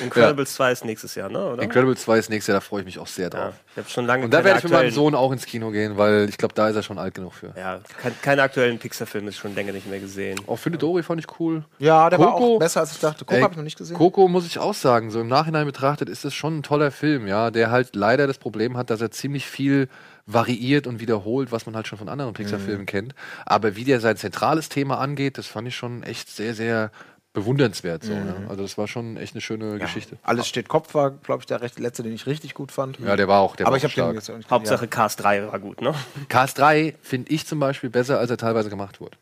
Incredibles 0.01 0.55
2 0.55 0.71
ist 0.71 0.85
nächstes 0.85 1.13
Jahr, 1.13 1.29
ne? 1.29 1.51
Oder? 1.53 1.61
Incredibles 1.61 2.01
2 2.01 2.17
ist 2.17 2.29
nächstes 2.31 2.47
Jahr, 2.47 2.57
da 2.59 2.61
freue 2.65 2.79
ich 2.81 2.85
mich 2.87 2.97
auch 2.97 3.05
sehr 3.05 3.25
Ja, 3.25 3.29
drauf. 3.29 3.53
ich 3.71 3.77
habe 3.77 3.89
schon 3.89 4.07
lange 4.07 4.25
Und 4.25 4.33
da 4.33 4.43
werde 4.43 4.57
ich 4.57 4.63
mit 4.63 4.73
meinem 4.73 4.89
Sohn 4.89 5.13
auch 5.13 5.31
ins 5.31 5.45
Kino 5.45 5.69
gehen, 5.69 5.97
weil 5.97 6.27
ich 6.29 6.37
glaube, 6.39 6.55
da 6.55 6.67
ist 6.69 6.75
er 6.75 6.81
schon 6.81 6.97
alt 6.97 7.13
genug 7.13 7.33
für. 7.35 7.53
Ja, 7.55 7.79
kein, 8.01 8.13
keine 8.23 8.41
aktuellen 8.41 8.79
Pixar-Filme 8.79 9.29
ist 9.29 9.37
schon 9.37 9.53
länger 9.53 9.71
nicht 9.73 9.87
mehr 9.87 9.99
gesehen. 9.99 10.39
Auch 10.47 10.57
Findet 10.57 10.81
Dory 10.81 11.03
fand 11.03 11.19
ich 11.19 11.39
cool. 11.39 11.63
Ja, 11.77 12.09
der 12.09 12.17
war 12.17 12.33
Coco- 12.33 12.55
auch 12.55 12.59
besser, 12.59 12.79
als 12.79 12.93
ich 12.93 12.99
dachte. 12.99 13.23
Coco 13.23 13.39
habe 13.39 13.51
ich 13.51 13.57
noch 13.57 13.63
nicht 13.63 13.77
gesehen. 13.77 13.95
Coco 13.95 14.27
muss 14.27 14.47
ich 14.47 14.57
auch 14.57 14.73
sagen, 14.73 15.11
so 15.11 15.21
im 15.21 15.27
Nachhinein 15.27 15.67
betrachtet 15.67 16.09
ist 16.09 16.25
es 16.25 16.33
schon 16.33 16.57
ein 16.57 16.63
toller 16.63 16.89
Film, 16.89 17.27
ja, 17.27 17.51
der 17.51 17.69
halt 17.69 17.95
leider 17.95 18.25
das 18.25 18.39
Problem 18.39 18.77
hat, 18.77 18.89
dass 18.89 18.99
er 18.99 19.11
ziemlich 19.11 19.45
viel 19.45 19.89
variiert 20.27 20.85
und 20.85 20.99
wiederholt, 20.99 21.51
was 21.51 21.65
man 21.65 21.75
halt 21.75 21.87
schon 21.87 21.97
von 21.97 22.09
anderen 22.09 22.33
Pixar-Filmen 22.33 22.85
kennt. 22.85 23.15
Aber 23.45 23.75
wie 23.75 23.85
der 23.85 23.99
sein 23.99 24.17
zentrales 24.17 24.69
Thema 24.69 24.99
angeht, 24.99 25.37
das 25.37 25.47
fand 25.47 25.67
ich 25.67 25.75
schon 25.75 26.03
echt 26.03 26.29
sehr, 26.29 26.53
sehr 26.53 26.91
bewundernswert. 27.33 28.03
So, 28.03 28.13
ne? 28.13 28.47
Also 28.49 28.63
das 28.63 28.79
war 28.79 28.87
schon 28.87 29.15
echt 29.15 29.35
eine 29.35 29.41
schöne 29.41 29.77
Geschichte. 29.77 30.17
Alles 30.23 30.47
steht 30.47 30.67
Kopf 30.67 30.95
war, 30.95 31.11
glaube 31.11 31.41
ich, 31.41 31.45
der 31.45 31.59
letzte, 31.59 32.01
den 32.01 32.11
ich 32.11 32.25
richtig 32.25 32.55
gut 32.55 32.71
fand. 32.71 32.97
Ja, 32.99 33.15
der 33.15 33.27
war 33.27 33.41
auch, 33.41 33.55
der 33.55 33.67
aber 33.67 33.73
war 33.73 33.77
ich 33.77 33.85
auch 33.85 33.95
habe 33.95 34.09
den 34.09 34.15
jetzt 34.15 34.29
auch 34.31 34.37
nicht 34.37 34.49
Hauptsache 34.49 34.87
Cast 34.87 35.21
3 35.21 35.51
war 35.51 35.59
gut, 35.59 35.81
ne? 35.81 35.93
Cast 36.29 36.57
3 36.57 36.95
finde 36.99 37.31
ich 37.31 37.45
zum 37.45 37.59
Beispiel 37.59 37.91
besser, 37.91 38.17
als 38.17 38.31
er 38.31 38.37
teilweise 38.37 38.71
gemacht 38.71 38.99
wurde. 38.99 39.17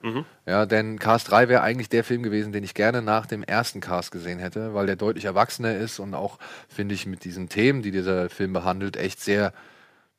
Ja, 0.46 0.66
denn 0.66 0.98
Cast 0.98 1.30
3 1.30 1.50
wäre 1.50 1.62
eigentlich 1.62 1.90
der 1.90 2.06
Film 2.06 2.24
gewesen, 2.24 2.54
den 2.54 2.64
ich 2.64 2.74
gerne 2.74 3.02
nach 3.02 3.26
dem 3.26 3.44
ersten 3.44 3.82
Cast 3.82 4.12
gesehen 4.12 4.40
hätte, 4.40 4.74
weil 4.74 4.86
der 4.86 4.96
deutlich 4.96 5.26
erwachsener 5.26 5.76
ist 5.76 6.00
und 6.00 6.14
auch, 6.14 6.40
finde 6.70 6.96
ich, 6.96 7.06
mit 7.06 7.26
diesen 7.26 7.50
Themen, 7.50 7.82
die 7.82 7.92
dieser 7.92 8.30
Film 8.30 8.54
behandelt, 8.54 8.96
echt 8.96 9.20
sehr, 9.20 9.52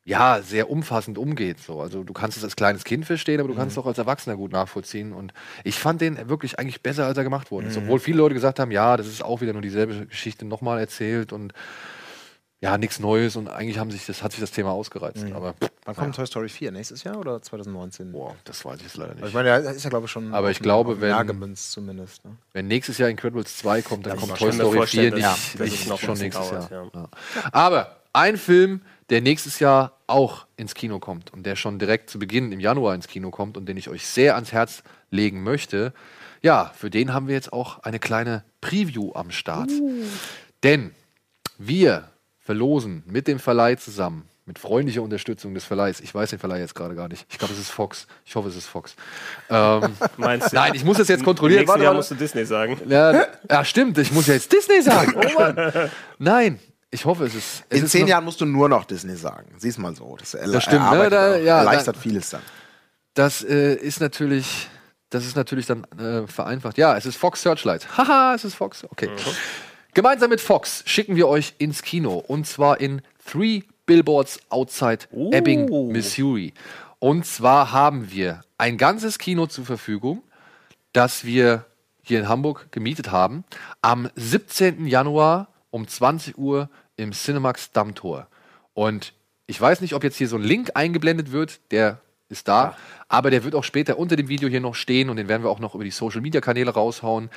ja, 0.09 0.41
sehr 0.41 0.69
umfassend 0.69 1.17
umgeht. 1.17 1.59
So. 1.59 1.81
Also 1.81 2.03
du 2.05 2.13
kannst 2.13 2.37
es 2.37 2.43
als 2.45 2.55
kleines 2.55 2.85
Kind 2.85 3.05
verstehen, 3.05 3.41
aber 3.41 3.49
du 3.49 3.55
kannst 3.55 3.73
es 3.73 3.77
auch 3.77 3.85
als 3.87 3.97
Erwachsener 3.97 4.37
gut 4.37 4.53
nachvollziehen. 4.53 5.11
Und 5.11 5.33
ich 5.65 5.77
fand 5.77 5.99
den 5.99 6.29
wirklich 6.29 6.57
eigentlich 6.59 6.81
besser, 6.81 7.05
als 7.05 7.17
er 7.17 7.25
gemacht 7.25 7.51
wurde. 7.51 7.67
Obwohl 7.77 7.99
viele 7.99 8.17
Leute 8.19 8.33
gesagt 8.33 8.57
haben, 8.59 8.71
ja, 8.71 8.95
das 8.95 9.05
ist 9.07 9.21
auch 9.21 9.41
wieder 9.41 9.51
nur 9.51 9.61
dieselbe 9.61 10.05
Geschichte 10.05 10.45
nochmal 10.45 10.79
erzählt 10.79 11.33
und 11.33 11.51
ja, 12.59 12.77
nichts 12.79 12.99
Neues 12.99 13.35
und 13.35 13.49
eigentlich 13.49 13.77
haben 13.77 13.91
sich 13.91 14.05
das, 14.07 14.23
hat 14.23 14.31
sich 14.31 14.39
das 14.41 14.49
Thema 14.51 14.71
ausgereizt. 14.71 15.25
Aber 15.33 15.53
Wann 15.85 15.95
kommt 15.95 16.15
Toy 16.15 16.25
Story 16.25 16.49
4? 16.49 16.71
Nächstes 16.71 17.03
Jahr 17.03 17.17
oder 17.19 17.39
2019? 17.41 18.13
boah, 18.13 18.33
das 18.45 18.65
weiß 18.65 18.77
ich 18.77 18.83
jetzt 18.83 18.97
leider 18.97 19.13
nicht. 19.13 19.23
Also 19.23 19.27
ich 19.29 19.33
meine, 19.35 19.61
der 19.61 19.71
ist 19.73 19.83
ja, 19.83 19.89
glaube 19.91 20.05
ich, 20.05 20.11
schon. 20.11 20.33
Aber 20.33 20.49
ich 20.49 20.59
glaube, 20.59 20.99
wenn- 20.99 21.09
Jahr 21.09 21.23
gemünzt 21.25 21.71
zumindest. 21.73 22.25
Ne? 22.25 22.31
Wenn 22.53 22.67
nächstes 22.67 22.97
Jahr 22.97 23.09
Incredibles 23.09 23.57
2 23.57 23.81
kommt, 23.83 24.05
dann 24.07 24.13
Das 24.13 24.21
kommt 24.21 24.31
ist 24.33 24.39
Toy 24.39 24.51
Story 24.53 24.75
Ich 24.77 24.79
kann 24.79 24.87
4 24.87 25.01
mir 25.11 25.15
nicht, 25.17 25.59
dass 25.59 25.59
nicht 25.59 25.99
schon 25.99 26.17
nächstes 26.17 26.49
dauert, 26.49 26.71
Jahr. 26.71 26.89
ja. 26.95 27.01
Ja. 27.01 27.09
Aber 27.51 27.97
ein 28.13 28.37
Film, 28.37 28.81
der 29.11 29.21
nächstes 29.21 29.59
Jahr 29.59 29.91
auch 30.07 30.47
ins 30.55 30.73
Kino 30.73 30.99
kommt 30.99 31.31
und 31.33 31.45
der 31.45 31.55
schon 31.55 31.79
direkt 31.79 32.09
zu 32.09 32.17
Beginn 32.17 32.51
im 32.51 32.59
Januar 32.59 32.95
ins 32.95 33.07
Kino 33.07 33.29
kommt 33.29 33.57
und 33.57 33.67
den 33.67 33.77
ich 33.77 33.89
euch 33.89 34.07
sehr 34.07 34.35
ans 34.35 34.51
Herz 34.53 34.83
legen 35.11 35.43
möchte, 35.43 35.93
ja, 36.41 36.71
für 36.75 36.89
den 36.89 37.13
haben 37.13 37.27
wir 37.27 37.35
jetzt 37.35 37.51
auch 37.51 37.79
eine 37.83 37.99
kleine 37.99 38.43
Preview 38.61 39.11
am 39.13 39.31
Start. 39.31 39.69
Denn 40.63 40.91
wir 41.57 42.09
verlosen 42.39 43.03
mit 43.05 43.27
dem 43.27 43.39
Verleih 43.39 43.75
zusammen, 43.75 44.29
mit 44.45 44.59
freundlicher 44.59 45.01
Unterstützung 45.01 45.53
des 45.53 45.65
Verleihs, 45.65 45.99
ich 45.99 46.15
weiß 46.15 46.29
den 46.29 46.39
Verleih 46.39 46.59
jetzt 46.59 46.73
gerade 46.73 46.95
gar 46.95 47.09
nicht, 47.09 47.25
ich 47.29 47.37
glaube, 47.37 47.53
es 47.53 47.59
ist 47.59 47.69
Fox, 47.69 48.07
ich 48.25 48.35
hoffe, 48.35 48.47
es 48.47 48.55
ist 48.55 48.67
Fox. 48.67 48.95
Ähm, 49.49 49.93
Meinst 50.17 50.53
du? 50.53 50.55
nein, 50.55 50.71
ich 50.73 50.85
muss 50.85 50.97
das 50.97 51.09
jetzt 51.09 51.25
kontrollieren. 51.25 51.61
Nächstes 51.61 51.83
Jahr 51.83 51.93
musst 51.93 52.11
du 52.11 52.15
Disney 52.15 52.45
sagen. 52.45 52.79
Ja, 52.87 53.27
ja, 53.49 53.65
stimmt. 53.65 53.97
Ich 53.97 54.13
muss 54.13 54.27
ja 54.27 54.35
jetzt 54.35 54.51
Disney 54.51 54.81
sagen. 54.81 55.13
Oh 55.15 55.39
Mann. 55.39 55.91
Nein, 56.17 56.59
ich 56.91 57.05
hoffe, 57.05 57.25
es 57.25 57.35
ist. 57.35 57.63
Es 57.69 57.79
In 57.79 57.85
ist 57.85 57.91
zehn 57.91 58.07
Jahren 58.07 58.23
musst 58.23 58.39
du 58.41 58.45
nur 58.45 58.69
noch 58.69 58.85
Disney 58.85 59.15
sagen. 59.15 59.53
Sieh's 59.57 59.77
mal 59.77 59.95
so. 59.95 60.15
Das, 60.17 60.31
Das 60.31 60.63
stimmt, 60.63 60.89
ne? 60.91 61.09
Da- 61.09 61.35
auch. 61.35 61.39
ja, 61.43 61.57
erleichtert 61.59 61.95
da- 61.97 61.99
vieles 61.99 62.29
dann. 62.29 62.41
Das 63.13 63.43
äh, 63.43 63.75
ist 63.75 63.99
natürlich. 63.99 64.67
Das 65.09 65.25
ist 65.25 65.35
natürlich 65.37 65.65
dann 65.65 65.85
äh, 65.97 66.27
vereinfacht. 66.27 66.77
Ja, 66.77 66.97
es 66.97 67.05
ist 67.05 67.15
Fox 67.17 67.41
Searchlight. 67.41 67.87
Haha, 67.97 68.33
es 68.35 68.43
ist 68.43 68.55
Fox. 68.55 68.83
Okay. 68.83 69.09
Gemeinsam 69.93 70.29
mit 70.29 70.41
Fox 70.41 70.83
schicken 70.85 71.15
wir 71.15 71.27
euch 71.29 71.55
ins 71.59 71.81
Kino. 71.81 72.17
Und 72.17 72.45
zwar 72.45 72.79
in 72.81 73.01
Three 73.25 73.63
Billboards 73.85 74.39
Outside 74.49 75.05
Ebbing, 75.31 75.91
Missouri. 75.91 76.53
Und 76.99 77.25
zwar 77.25 77.71
haben 77.71 78.11
wir 78.11 78.41
ein 78.57 78.77
ganzes 78.77 79.17
Kino 79.17 79.47
zur 79.47 79.65
Verfügung, 79.65 80.23
das 80.93 81.23
wir 81.23 81.65
hier 82.03 82.19
in 82.19 82.27
Hamburg 82.27 82.67
gemietet 82.71 83.09
haben, 83.11 83.43
am 83.81 84.09
17. 84.15 84.87
Januar 84.87 85.47
um 85.69 85.87
20 85.87 86.37
Uhr 86.37 86.69
im 86.95 87.11
Cinemax 87.11 87.71
Dammtor. 87.71 88.27
Und 88.73 89.13
ich 89.47 89.59
weiß 89.59 89.81
nicht, 89.81 89.93
ob 89.93 90.03
jetzt 90.03 90.17
hier 90.17 90.27
so 90.27 90.35
ein 90.35 90.43
Link 90.43 90.71
eingeblendet 90.75 91.31
wird, 91.31 91.59
der 91.71 92.01
ist 92.29 92.47
da, 92.47 92.75
aber 93.07 93.31
der 93.31 93.43
wird 93.43 93.55
auch 93.55 93.63
später 93.63 93.97
unter 93.97 94.15
dem 94.15 94.27
Video 94.27 94.49
hier 94.49 94.59
noch 94.59 94.75
stehen 94.75 95.09
und 95.09 95.15
den 95.15 95.29
werden 95.29 95.43
wir 95.43 95.49
auch 95.49 95.59
noch 95.59 95.75
über 95.75 95.83
die 95.83 95.91
Social 95.91 96.21
Media 96.21 96.41
Kanäle 96.41 96.71
raushauen. 96.71 97.29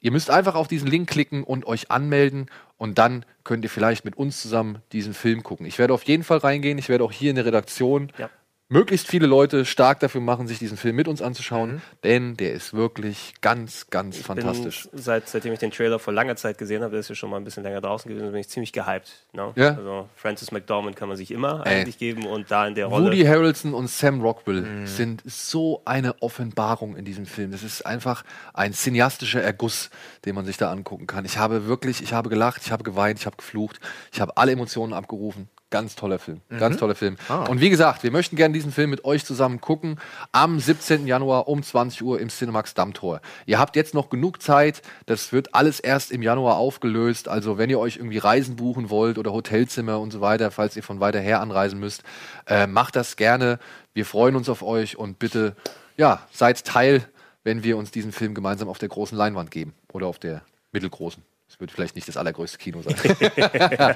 Ihr 0.00 0.12
müsst 0.12 0.30
einfach 0.30 0.54
auf 0.54 0.68
diesen 0.68 0.88
Link 0.88 1.08
klicken 1.08 1.42
und 1.42 1.66
euch 1.66 1.90
anmelden 1.90 2.48
und 2.76 2.98
dann 2.98 3.24
könnt 3.42 3.64
ihr 3.64 3.70
vielleicht 3.70 4.04
mit 4.04 4.16
uns 4.16 4.40
zusammen 4.40 4.82
diesen 4.92 5.14
Film 5.14 5.42
gucken. 5.42 5.66
Ich 5.66 5.78
werde 5.78 5.94
auf 5.94 6.04
jeden 6.04 6.22
Fall 6.22 6.38
reingehen, 6.38 6.78
ich 6.78 6.88
werde 6.88 7.02
auch 7.02 7.12
hier 7.12 7.30
in 7.30 7.36
der 7.36 7.46
Redaktion 7.46 8.12
Ja. 8.18 8.30
Möglichst 8.68 9.06
viele 9.06 9.26
Leute 9.26 9.64
stark 9.64 10.00
dafür 10.00 10.20
machen, 10.20 10.48
sich 10.48 10.58
diesen 10.58 10.76
Film 10.76 10.96
mit 10.96 11.06
uns 11.06 11.22
anzuschauen, 11.22 11.82
denn 12.02 12.36
der 12.36 12.52
ist 12.52 12.74
wirklich 12.74 13.34
ganz, 13.40 13.88
ganz 13.90 14.18
fantastisch. 14.18 14.88
Bin, 14.90 15.00
seit, 15.00 15.28
seitdem 15.28 15.52
ich 15.52 15.60
den 15.60 15.70
Trailer 15.70 15.98
vor 15.98 16.12
langer 16.12 16.36
Zeit 16.36 16.58
gesehen 16.58 16.82
habe, 16.82 16.92
der 16.92 17.00
ist 17.00 17.08
ja 17.08 17.14
schon 17.14 17.30
mal 17.30 17.36
ein 17.36 17.44
bisschen 17.44 17.62
länger 17.62 17.80
draußen 17.80 18.08
gewesen, 18.08 18.30
bin 18.32 18.40
ich 18.40 18.48
ziemlich 18.48 18.72
gehypt. 18.72 19.26
Ne? 19.32 19.52
Ja. 19.54 19.74
Also 19.74 20.08
Francis 20.16 20.50
McDormand 20.50 20.96
kann 20.96 21.08
man 21.08 21.16
sich 21.16 21.30
immer 21.30 21.64
Ey. 21.64 21.80
eigentlich 21.80 21.98
geben 21.98 22.26
und 22.26 22.50
da 22.50 22.66
in 22.66 22.74
der 22.74 22.86
Rolle. 22.86 23.06
Woody 23.06 23.22
Harrelson 23.24 23.72
und 23.72 23.88
Sam 23.88 24.20
Rockwell 24.20 24.86
sind 24.86 25.22
so 25.24 25.82
eine 25.84 26.20
Offenbarung 26.22 26.96
in 26.96 27.04
diesem 27.04 27.26
Film. 27.26 27.52
Das 27.52 27.62
ist 27.62 27.86
einfach 27.86 28.24
ein 28.52 28.72
cineastischer 28.72 29.42
Erguss, 29.42 29.90
den 30.24 30.34
man 30.34 30.44
sich 30.44 30.56
da 30.56 30.70
angucken 30.70 31.06
kann. 31.06 31.24
Ich 31.24 31.38
habe 31.38 31.66
wirklich, 31.66 32.02
ich 32.02 32.12
habe 32.12 32.28
gelacht, 32.28 32.62
ich 32.64 32.72
habe 32.72 32.82
geweint, 32.82 33.20
ich 33.20 33.26
habe 33.26 33.36
geflucht, 33.36 33.80
ich 34.12 34.20
habe 34.20 34.36
alle 34.36 34.52
Emotionen 34.52 34.92
abgerufen. 34.92 35.48
Ganz 35.70 35.96
toller 35.96 36.20
Film. 36.20 36.42
Ganz 36.60 36.76
toller 36.76 36.94
Film. 36.94 37.16
Und 37.48 37.60
wie 37.60 37.70
gesagt, 37.70 38.04
wir 38.04 38.12
möchten 38.12 38.36
gerne 38.36 38.54
diesen 38.54 38.70
Film 38.70 38.88
mit 38.88 39.04
euch 39.04 39.24
zusammen 39.24 39.60
gucken. 39.60 39.98
Am 40.30 40.60
17. 40.60 41.08
Januar 41.08 41.48
um 41.48 41.60
20 41.60 42.04
Uhr 42.04 42.20
im 42.20 42.28
Cinemax 42.28 42.74
Dammtor. 42.74 43.20
Ihr 43.46 43.58
habt 43.58 43.74
jetzt 43.74 43.92
noch 43.92 44.08
genug 44.08 44.40
Zeit. 44.40 44.82
Das 45.06 45.32
wird 45.32 45.56
alles 45.56 45.80
erst 45.80 46.12
im 46.12 46.22
Januar 46.22 46.56
aufgelöst. 46.56 47.26
Also 47.28 47.58
wenn 47.58 47.68
ihr 47.68 47.80
euch 47.80 47.96
irgendwie 47.96 48.18
Reisen 48.18 48.54
buchen 48.54 48.90
wollt 48.90 49.18
oder 49.18 49.32
Hotelzimmer 49.32 49.98
und 49.98 50.12
so 50.12 50.20
weiter, 50.20 50.52
falls 50.52 50.76
ihr 50.76 50.84
von 50.84 51.00
weiter 51.00 51.18
her 51.18 51.40
anreisen 51.40 51.80
müsst, 51.80 52.04
äh, 52.46 52.68
macht 52.68 52.94
das 52.94 53.16
gerne. 53.16 53.58
Wir 53.92 54.06
freuen 54.06 54.36
uns 54.36 54.48
auf 54.48 54.62
euch 54.62 54.96
und 54.96 55.18
bitte, 55.18 55.56
ja, 55.96 56.20
seid 56.30 56.64
Teil, 56.64 57.04
wenn 57.42 57.64
wir 57.64 57.76
uns 57.76 57.90
diesen 57.90 58.12
Film 58.12 58.34
gemeinsam 58.34 58.68
auf 58.68 58.78
der 58.78 58.88
großen 58.88 59.18
Leinwand 59.18 59.50
geben 59.50 59.74
oder 59.92 60.06
auf 60.06 60.20
der 60.20 60.42
mittelgroßen. 60.70 61.24
Es 61.56 61.60
wird 61.60 61.70
vielleicht 61.70 61.94
nicht 61.96 62.06
das 62.06 62.18
allergrößte 62.18 62.58
Kino 62.58 62.82
sein. 62.82 62.94
Ja, 63.36 63.90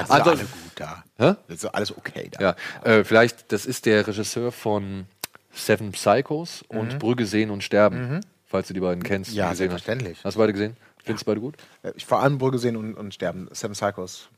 ist 0.00 0.10
Also- 0.10 0.30
alles 0.30 0.40
gut 0.40 0.72
da. 0.74 1.04
Hä? 1.16 1.34
Ist 1.46 1.64
alles 1.66 1.96
okay 1.96 2.28
da. 2.32 2.40
Ja, 2.40 2.56
äh, 2.92 3.04
vielleicht, 3.04 3.52
das 3.52 3.66
ist 3.66 3.86
der 3.86 4.04
Regisseur 4.06 4.50
von 4.50 5.06
Seven 5.52 5.92
Psychos 5.92 6.64
und 6.66 6.98
Brügge 6.98 7.26
sehen 7.26 7.50
und 7.50 7.62
sterben, 7.62 8.20
falls 8.46 8.66
du 8.66 8.74
die 8.74 8.80
beiden 8.80 9.04
kennst. 9.04 9.30
Ja, 9.32 9.50
gesehen 9.50 9.50
hast. 9.50 9.58
selbstverständlich. 9.84 10.18
Hast 10.24 10.34
du 10.34 10.40
beide 10.40 10.52
gesehen? 10.52 10.76
Findest 11.04 11.24
du 11.26 11.30
beide 11.30 11.40
gut? 11.40 11.54
Äh, 11.84 11.92
Ich 11.94 12.04
vor 12.04 12.20
allem 12.20 12.38
Brügge 12.38 12.58
sehen 12.58 12.76
und, 12.76 12.94
und 12.94 13.14
sterben. 13.14 13.48
Seven 13.52 13.74
Psychos 13.74 14.28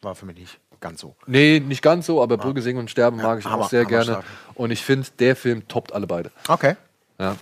war 0.00 0.14
für 0.14 0.24
mich 0.24 0.36
nicht 0.38 0.58
ganz 0.80 1.00
so. 1.02 1.16
Nee, 1.26 1.60
nicht 1.60 1.82
ganz 1.82 2.06
so, 2.06 2.22
aber 2.22 2.38
Brügge 2.38 2.62
singen 2.62 2.78
und 2.78 2.90
sterben 2.90 3.18
mag 3.18 3.40
ich 3.40 3.44
Hammer- 3.44 3.64
auch 3.64 3.68
sehr 3.68 3.84
gerne. 3.84 4.22
Und 4.54 4.70
ich 4.70 4.82
finde, 4.82 5.06
der 5.18 5.36
Film 5.36 5.68
toppt 5.68 5.92
alle 5.92 6.06
beide. 6.06 6.30
Okay. 6.48 6.76
Ja, 7.18 7.36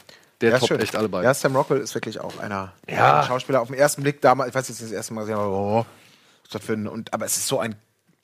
der 0.45 0.51
Ja, 0.51 0.57
ist 0.57 0.61
toppt 0.61 0.73
schön. 0.73 0.81
echt 0.81 0.97
alle 0.97 1.09
beide. 1.09 1.25
Ja, 1.25 1.35
Sam 1.35 1.57
Rockwell 1.57 1.81
ist 1.81 1.95
wirklich 1.95 2.21
auch 2.21 2.39
einer 2.39 2.73
Ja. 2.89 3.21
ein 3.21 3.27
Schauspieler. 3.27 3.61
Auf 3.61 3.69
den 3.69 3.77
ersten 3.77 4.03
Blick 4.03 4.21
damals, 4.21 4.51
ich 4.51 4.55
weiß 4.55 4.69
jetzt 4.69 4.83
das 4.83 4.93
erste 4.93 5.13
Mal 5.15 5.23
gesehen, 5.23 5.37
aber 5.37 5.49
oh, 5.51 5.77
was 5.79 6.45
ist 6.45 6.55
das 6.55 6.65
für 6.65 6.73
ein, 6.75 6.87
und, 6.87 7.13
aber 7.13 7.25
es 7.27 7.37
ist 7.37 7.47
so 7.49 7.59
ein 7.59 7.75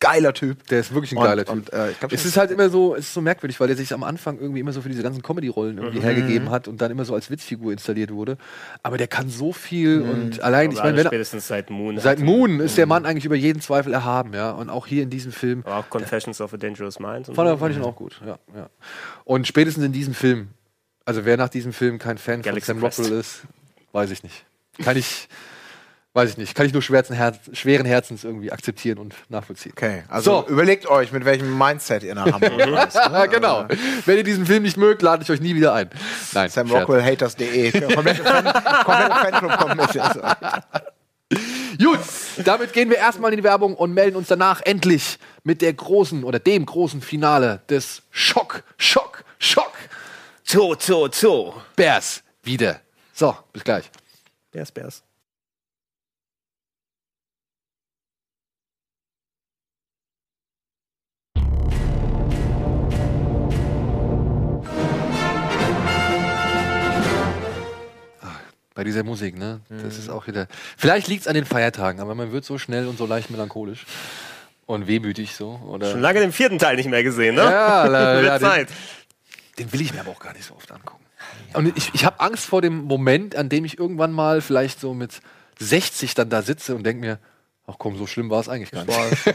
geiler 0.03 0.33
Typ. 0.33 0.67
Der 0.69 0.81
ist 0.81 0.95
wirklich 0.95 1.13
ein 1.13 1.19
Und- 1.19 1.25
geiler 1.25 1.45
Typ. 1.45 1.53
und, 1.55 1.73
äh, 1.75 1.91
ich 1.91 1.99
glaub, 2.01 2.11
es 2.11 2.25
ist 2.25 2.39
halt 2.39 2.51
immer 2.51 2.71
so, 2.71 2.95
es 2.95 3.01
ist 3.09 3.13
so 3.13 3.21
merkwürdig, 3.21 3.61
weil 3.61 3.67
der 3.67 3.77
sich 3.77 3.93
am 3.93 4.03
Anfang 4.03 4.39
irgendwie 4.39 4.61
immer 4.61 4.73
so 4.73 4.81
für 4.81 4.89
diese 4.89 5.03
ganzen 5.03 5.21
Comedy-Rollen 5.23 5.77
irgendwie 5.77 5.99
Mhm. 5.99 6.03
hergegeben 6.03 6.51
hat 6.51 6.69
und 6.69 6.81
dann 6.81 6.91
immer 6.91 7.05
so 7.05 7.13
als 7.15 7.31
Witzfigur 7.31 7.71
installiert 7.71 8.11
wurde. 8.11 8.39
Aber 8.83 8.97
der 8.97 9.09
kann 9.09 9.29
so 9.29 9.53
viel 9.53 10.01
und 10.01 10.41
allein, 10.41 10.73
ich 10.73 10.79
meine, 10.79 10.97
wenn 10.97 11.05
er, 11.05 11.11
spätestens 11.11 11.49
seit 11.49 11.69
Moon. 11.69 11.99
seit 11.99 12.19
Moon 12.21 12.61
ist 12.61 12.79
der 12.79 12.87
Mann 12.87 13.05
eigentlich 13.05 13.27
über 13.27 13.37
jeden 13.37 13.61
Zweifel 13.61 13.93
erhaben, 13.93 14.33
ja. 14.33 14.53
Und 14.53 14.71
auch 14.71 14.87
hier 14.87 15.03
in 15.03 15.11
diesem 15.11 15.33
Film 15.33 15.65
Aber 15.67 15.77
auch 15.77 15.91
Confessions 15.91 16.41
of 16.41 16.55
a 16.55 16.57
Dangerous 16.57 16.99
Mind. 16.99 17.29
und 17.29 17.35
fand, 17.35 17.59
fand 17.59 17.73
ich 17.73 17.77
ihn 17.79 17.85
auch 17.85 17.97
gut, 17.97 18.23
ja, 18.27 18.39
ja. 18.57 18.71
Und 19.25 19.47
spätestens 19.47 19.85
in 19.85 19.93
diesem 19.93 20.15
Film, 20.15 20.49
also 21.11 21.25
wer 21.25 21.37
nach 21.37 21.49
diesem 21.49 21.73
Film 21.73 21.99
kein 21.99 22.19
Fan 22.19 22.41
Galaxy 22.41 22.67
von 22.73 22.77
Sam 22.81 22.89
Quest. 22.89 23.01
Rockwell 23.01 23.19
ist, 23.19 23.41
weiß 23.91 24.13
ich 24.13 24.23
nicht. 24.23 24.45
Kann 24.85 24.97
ich, 24.97 25.27
weiß 26.13 26.31
ich 26.31 26.37
nicht. 26.39 26.55
Kann 26.55 26.67
ich 26.67 26.73
nur 26.73 26.83
schweren, 26.83 27.17
Herz, 27.17 27.37
schweren 27.53 27.85
Herzens 27.85 28.23
irgendwie 28.23 28.53
akzeptieren 28.53 28.99
und 28.99 29.17
nachvollziehen. 29.29 29.73
Okay, 29.73 30.05
also 30.07 30.43
So. 30.43 30.49
überlegt 30.49 30.87
euch, 30.87 31.11
mit 31.11 31.25
welchem 31.25 31.59
Mindset 31.59 32.05
ihr 32.05 32.15
nach 32.15 32.31
Hamburg 32.31 32.53
reist. 32.65 32.97
Ah, 32.97 33.27
genau. 33.27 33.67
Wenn 34.07 34.19
ihr 34.19 34.23
diesen 34.23 34.47
Film 34.47 34.63
nicht 34.63 34.77
mögt, 34.77 35.03
lade 35.03 35.25
ich 35.25 35.31
euch 35.33 35.41
nie 35.41 35.57
wieder 35.57 35.75
ein. 35.75 35.91
Nein, 36.33 36.49
Sam. 36.49 36.71
Rockwell 36.71 37.03
Haters.de. 37.03 37.73
Komplette 37.93 38.23
Fan, 38.23 38.45
komplette 38.85 39.15
Fanclub 39.17 39.59
kommt 39.59 39.77
mit. 39.77 39.91
Gut, 41.85 41.99
damit 42.45 42.73
gehen 42.73 42.89
wir 42.89 42.99
erstmal 42.99 43.33
in 43.33 43.39
die 43.39 43.43
Werbung 43.45 43.75
und 43.75 43.93
melden 43.95 44.15
uns 44.15 44.29
danach 44.29 44.61
endlich 44.63 45.19
mit 45.43 45.61
der 45.61 45.73
großen 45.73 46.23
oder 46.23 46.39
dem 46.39 46.67
großen 46.67 47.01
Finale 47.01 47.63
des 47.69 48.03
Schock, 48.13 48.63
Schock, 48.79 49.25
Schock 49.41 49.73
Zoo, 50.51 50.75
Zoo, 50.79 51.09
Zoo. 51.13 51.53
Bears 51.77 52.23
wieder. 52.43 52.81
So, 53.13 53.37
bis 53.53 53.63
gleich. 53.63 53.89
Bears, 54.51 54.73
Bears. 54.73 55.03
Bei 68.75 68.85
dieser 68.85 69.03
Musik, 69.03 69.37
ne? 69.37 69.61
Das 69.83 69.99
ist 69.99 70.09
auch 70.09 70.27
wieder. 70.27 70.47
Vielleicht 70.77 71.09
liegt 71.09 71.23
es 71.23 71.29
an 71.29 71.35
den 71.35 71.45
Feiertagen, 71.45 72.01
aber 72.01 72.15
man 72.15 72.33
wird 72.33 72.45
so 72.45 72.57
schnell 72.57 72.87
und 72.87 72.97
so 72.99 73.05
leicht 73.05 73.29
melancholisch 73.31 73.85
und 74.65 74.87
wehmütig 74.87 75.35
so. 75.35 75.61
Oder 75.69 75.91
Schon 75.91 76.01
lange 76.01 76.21
den 76.21 76.33
vierten 76.33 76.59
Teil 76.59 76.77
nicht 76.77 76.89
mehr 76.89 77.03
gesehen, 77.03 77.35
ne? 77.35 77.43
Ja, 77.43 77.85
la- 77.87 78.39
Zeit. 78.41 78.69
Den 79.61 79.73
will 79.73 79.81
ich 79.81 79.95
mir 79.95 80.01
aber 80.01 80.11
auch 80.11 80.19
gar 80.21 80.33
nicht 80.33 80.45
so 80.47 80.55
oft 80.55 80.73
angucken. 80.73 81.05
Und 81.55 81.77
ich, 81.77 81.91
ich 81.95 82.05
habe 82.05 82.19
Angst 82.21 82.47
vor 82.47 82.63
dem 82.63 82.85
Moment, 82.85 83.37
an 83.37 83.49
dem 83.49 83.65
ich 83.65 83.79
irgendwann 83.79 84.11
mal 84.13 84.41
vielleicht 84.41 84.81
so 84.81 84.95
mit 84.95 85.21
60 85.59 86.15
dann 86.15 86.31
da 86.31 86.43
sitze 86.43 86.75
und 86.75 86.83
denke 86.85 87.01
mir, 87.01 87.19
ach 87.67 87.75
komm, 87.79 87.97
so 87.97 88.07
schlimm 88.07 88.31
war 88.31 88.41
es 88.41 88.49
eigentlich 88.49 88.71
gar 88.73 88.85
nicht. 88.85 88.97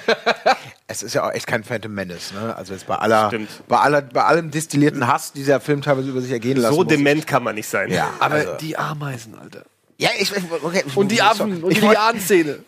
Es 0.87 1.01
ist 1.01 1.15
ja 1.15 1.27
auch 1.27 1.31
echt 1.31 1.47
kein 1.47 1.63
Phantom 1.63 1.91
Menace, 1.91 2.31
ne? 2.33 2.55
Also 2.55 2.73
jetzt 2.73 2.85
bei 2.85 2.95
aller, 2.95 3.31
bei 3.67 3.77
aller, 3.79 4.03
bei 4.03 4.23
allem 4.23 4.51
destillierten 4.51 5.07
Hass, 5.07 5.33
die 5.33 5.39
dieser 5.39 5.59
Film 5.59 5.81
teilweise 5.81 6.09
über 6.09 6.21
sich 6.21 6.31
ergehen 6.31 6.57
lassen 6.57 6.75
So 6.75 6.83
muss. 6.83 6.87
dement 6.93 7.25
kann 7.25 7.43
man 7.43 7.55
nicht 7.55 7.67
sein. 7.67 7.91
Ja, 7.91 8.11
Aber 8.19 8.35
also, 8.35 8.53
die 8.57 8.77
Ameisen, 8.77 9.35
Alter. 9.37 9.63
ja, 9.97 10.09
ich, 10.19 10.31
okay, 10.61 10.83
Und 10.93 11.11
die 11.11 11.23
Affen 11.23 11.63
und 11.63 11.71
die 11.71 11.77
ich 11.77 11.81
Lianszene. 11.81 12.59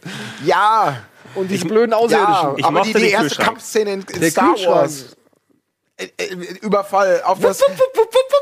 Ja, 0.43 0.97
Und 1.35 1.51
diese 1.51 1.65
blöden 1.65 1.91
ja, 1.91 1.97
Außerirdischen. 1.97 2.57
Ich 2.57 2.65
aber 2.65 2.81
die, 2.81 2.93
die 2.93 3.09
erste. 3.09 3.43
Kampfszene 3.43 3.93
in, 3.93 4.01
in 4.01 4.19
Der 4.19 4.31
Star. 4.31 4.55
Wars. 4.65 5.15
Äh, 5.97 6.09
äh, 6.17 6.33
Überfall 6.61 7.21
auf 7.23 7.39
das. 7.39 7.61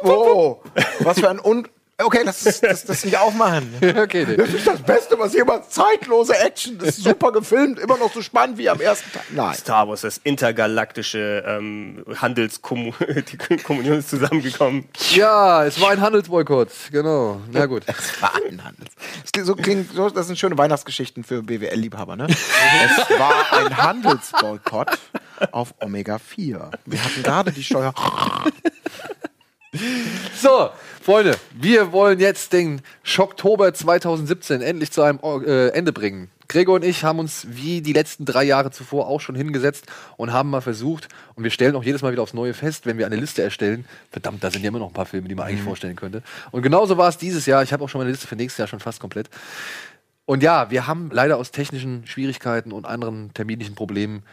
Oh, 0.04 0.62
was 1.00 1.20
für 1.20 1.30
ein 1.30 1.40
Un. 1.40 1.68
Okay, 1.98 2.26
das, 2.26 2.46
ist, 2.46 2.62
das, 2.62 2.84
das 2.84 3.06
nicht 3.06 3.18
aufmachen. 3.18 3.74
okay, 3.98 4.26
nee. 4.28 4.36
Das 4.36 4.50
ist 4.50 4.68
das 4.68 4.82
Beste, 4.82 5.18
was 5.18 5.34
jemals 5.34 5.70
zeitlose 5.70 6.38
Action. 6.38 6.78
Das 6.78 6.90
ist 6.90 7.06
super 7.06 7.32
gefilmt, 7.32 7.80
immer 7.80 7.96
noch 7.96 8.12
so 8.12 8.22
spannend 8.22 8.58
wie 8.58 8.70
am 8.70 8.82
ersten 8.82 9.10
Tag. 9.14 9.24
Nein. 9.30 9.56
Star 9.56 9.88
Wars, 9.88 10.02
das 10.02 10.18
intergalaktische 10.18 11.46
ähm, 11.48 12.04
Handelskommunion, 12.18 12.94
ist 14.00 14.10
zusammengekommen. 14.10 14.90
Ja, 15.12 15.64
es 15.64 15.80
war 15.80 15.92
ein 15.92 16.02
Handelsboykott, 16.02 16.70
genau. 16.92 17.40
Na 17.54 17.66
gut. 17.66 17.84
Warenhandel. 18.20 18.88
Das 19.22 19.32
klingt, 19.32 19.48
so 19.48 19.56
klingt, 19.56 19.94
so, 19.94 20.10
das 20.10 20.28
sind 20.28 20.38
schöne 20.38 20.58
Weihnachtsgeschichten 20.58 21.24
für 21.24 21.44
BWL-Liebhaber, 21.44 22.18
ne? 22.18 22.28
es 22.28 23.10
war 23.18 23.54
ein 23.54 23.78
Handelsboykott 23.78 25.00
auf 25.52 25.74
Omega 25.80 26.20
4. 26.20 26.72
Wir 26.86 27.04
hatten 27.04 27.24
gerade 27.24 27.52
die 27.52 27.64
Steuer. 27.64 27.94
So, 30.36 30.70
Freunde, 31.02 31.36
wir 31.54 31.92
wollen 31.92 32.20
jetzt 32.20 32.54
den 32.54 32.82
Schocktober 33.04 33.74
2017 33.74 34.62
endlich 34.62 34.92
zu 34.92 35.02
einem 35.02 35.20
äh, 35.46 35.70
Ende 35.70 35.92
bringen. 35.92 36.30
Gregor 36.48 36.76
und 36.76 36.86
ich 36.86 37.04
haben 37.04 37.20
uns 37.20 37.48
wie 37.50 37.82
die 37.82 37.94
letzten 37.94 38.26
drei 38.26 38.44
Jahre 38.44 38.72
zuvor 38.72 39.08
auch 39.08 39.20
schon 39.20 39.36
hingesetzt 39.36 39.88
und 40.18 40.32
haben 40.32 40.50
mal 40.50 40.62
versucht, 40.62 41.10
und 41.34 41.44
wir 41.44 41.52
stellen 41.52 41.76
auch 41.76 41.84
jedes 41.84 42.02
Mal 42.04 42.12
wieder 42.12 42.22
aufs 42.22 42.34
Neue 42.34 42.54
fest, 42.54 42.86
wenn 42.86 42.98
wir 42.98 43.06
eine 43.06 43.16
Liste 43.16 43.42
erstellen, 43.42 43.86
verdammt, 44.12 44.44
da 44.44 44.52
sind 44.52 44.62
ja 44.62 44.70
immer 44.70 44.80
noch 44.80 44.88
ein 44.88 44.94
paar 44.94 45.08
Filme, 45.08 45.28
die 45.28 45.36
man 45.36 45.48
eigentlich 45.48 45.64
vorstellen 45.64 45.96
könnte. 45.96 46.22
Und 46.52 46.62
genauso 46.62 46.98
war 46.98 47.10
es 47.10 47.18
dieses 47.18 47.46
Jahr. 47.46 47.64
Ich 47.64 47.74
habe 47.74 47.84
auch 47.84 47.90
schon 47.90 48.00
meine 48.00 48.12
Liste 48.12 48.28
für 48.28 48.36
nächstes 48.36 48.60
Jahr 48.60 48.68
schon 48.68 48.80
fast 48.80 49.00
komplett. 49.00 49.30
Und 50.26 50.44
ja, 50.44 50.72
wir 50.72 50.88
haben 50.88 51.10
leider 51.12 51.38
aus 51.38 51.52
technischen 51.52 52.06
Schwierigkeiten 52.08 52.72
und 52.72 52.86
anderen 52.86 53.34
terminlichen 53.34 53.76
Problemen 53.76 54.24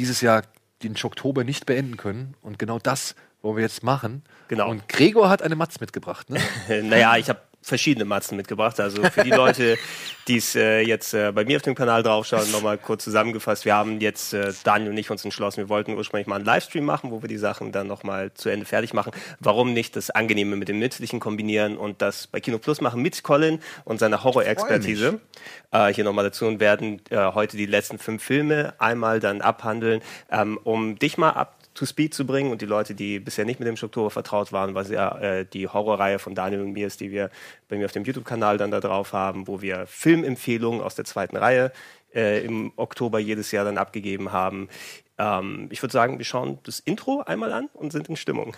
dieses 0.00 0.22
Jahr 0.22 0.44
den 0.82 0.96
Schocktober 0.96 1.44
nicht 1.44 1.66
beenden 1.66 1.98
können. 1.98 2.34
Und 2.40 2.58
genau 2.58 2.78
das 2.78 3.14
wollen 3.42 3.56
wir 3.56 3.62
jetzt 3.62 3.82
machen. 3.82 4.22
Genau. 4.48 4.70
Und 4.70 4.88
Gregor 4.88 5.28
hat 5.28 5.42
eine 5.42 5.56
Matz 5.56 5.78
mitgebracht, 5.78 6.30
ne? 6.30 6.40
Naja, 6.82 7.18
ich 7.18 7.28
habe 7.28 7.40
verschiedene 7.62 8.04
Matzen 8.04 8.36
mitgebracht. 8.36 8.80
Also 8.80 9.02
für 9.02 9.22
die 9.22 9.30
Leute, 9.30 9.78
die 10.28 10.36
es 10.38 10.54
äh, 10.54 10.80
jetzt 10.80 11.14
äh, 11.14 11.32
bei 11.32 11.44
mir 11.44 11.56
auf 11.56 11.62
dem 11.62 11.74
Kanal 11.74 12.02
draufschauen, 12.02 12.50
nochmal 12.52 12.78
kurz 12.78 13.04
zusammengefasst. 13.04 13.64
Wir 13.64 13.74
haben 13.74 14.00
jetzt, 14.00 14.32
äh, 14.32 14.52
Daniel 14.64 14.90
und 14.90 14.96
ich, 14.96 15.10
uns 15.10 15.24
entschlossen, 15.24 15.58
wir 15.58 15.68
wollten 15.68 15.94
ursprünglich 15.94 16.26
mal 16.26 16.36
einen 16.36 16.44
Livestream 16.44 16.84
machen, 16.84 17.10
wo 17.10 17.22
wir 17.22 17.28
die 17.28 17.38
Sachen 17.38 17.72
dann 17.72 17.86
nochmal 17.86 18.32
zu 18.34 18.48
Ende 18.48 18.66
fertig 18.66 18.94
machen. 18.94 19.12
Warum 19.40 19.72
nicht 19.72 19.96
das 19.96 20.10
Angenehme 20.10 20.56
mit 20.56 20.68
dem 20.68 20.78
Nützlichen 20.78 21.20
kombinieren 21.20 21.76
und 21.76 22.02
das 22.02 22.26
bei 22.26 22.40
Kino 22.40 22.58
Plus 22.58 22.80
machen 22.80 23.02
mit 23.02 23.22
Colin 23.22 23.60
und 23.84 23.98
seiner 23.98 24.24
Horror-Expertise. 24.24 25.20
Äh, 25.70 25.92
hier 25.92 26.04
nochmal 26.04 26.24
dazu 26.24 26.46
und 26.46 26.60
werden 26.60 27.02
äh, 27.10 27.16
heute 27.32 27.56
die 27.56 27.66
letzten 27.66 27.98
fünf 27.98 28.22
Filme 28.22 28.74
einmal 28.78 29.20
dann 29.20 29.40
abhandeln, 29.40 30.00
ähm, 30.30 30.58
um 30.64 30.98
dich 30.98 31.18
mal 31.18 31.30
ab 31.30 31.59
to 31.80 31.86
Speed 31.86 32.12
zu 32.12 32.26
bringen 32.26 32.52
und 32.52 32.60
die 32.60 32.66
Leute, 32.66 32.94
die 32.94 33.18
bisher 33.18 33.46
nicht 33.46 33.58
mit 33.58 33.66
dem 33.66 33.76
Struktur 33.76 34.10
vertraut 34.10 34.52
waren, 34.52 34.74
was 34.74 34.90
ja 34.90 35.16
äh, 35.18 35.46
die 35.46 35.66
Horrorreihe 35.66 36.18
von 36.18 36.34
Daniel 36.34 36.60
und 36.60 36.72
mir 36.72 36.86
ist, 36.86 37.00
die 37.00 37.10
wir 37.10 37.30
bei 37.68 37.78
mir 37.78 37.86
auf 37.86 37.92
dem 37.92 38.04
YouTube-Kanal 38.04 38.58
dann 38.58 38.70
da 38.70 38.80
drauf 38.80 39.14
haben, 39.14 39.48
wo 39.48 39.62
wir 39.62 39.86
Filmempfehlungen 39.86 40.82
aus 40.82 40.94
der 40.94 41.06
zweiten 41.06 41.38
Reihe 41.38 41.72
äh, 42.14 42.44
im 42.44 42.72
Oktober 42.76 43.18
jedes 43.18 43.50
Jahr 43.50 43.64
dann 43.64 43.78
abgegeben 43.78 44.30
haben. 44.30 44.68
Ähm, 45.16 45.68
ich 45.70 45.82
würde 45.82 45.92
sagen, 45.92 46.18
wir 46.18 46.26
schauen 46.26 46.58
das 46.64 46.80
Intro 46.80 47.22
einmal 47.22 47.50
an 47.50 47.70
und 47.72 47.92
sind 47.92 48.10
in 48.10 48.16
Stimmung. 48.16 48.54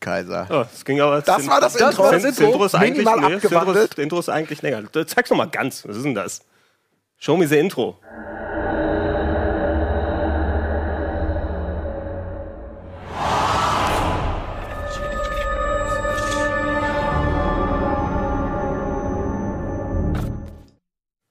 Kaiser. 0.00 0.46
Oh, 0.50 0.64
das 0.70 0.84
ging 0.84 1.00
aber. 1.00 1.20
Das 1.20 1.46
war 1.46 1.60
das 1.60 1.74
Das 1.74 1.90
Intro. 1.90 2.04
war 2.04 2.12
das 2.12 2.22
Das 2.22 2.38
Intro. 2.38 2.50
Intro 2.52 2.64
ist 2.64 2.74
eigentlich 2.74 3.04
Minimal 3.04 3.16
nee, 3.16 3.34
das 3.34 3.44
Intro 3.44 3.56
abgewandelt. 3.58 3.84
ist, 3.90 3.98
das 3.98 4.02
Intro 4.02 4.18
ist 4.18 4.28
eigentlich 4.30 4.62
länger. 4.62 4.82
Zeig's 5.06 5.30
noch 5.30 5.36
mal 5.36 5.48
ganz. 5.48 5.86
Was 5.86 5.96
ist 5.96 6.04
denn 6.04 6.14
das? 6.14 6.40
Show 7.18 7.36
me 7.36 7.46
the 7.46 7.58
Intro. 7.58 7.98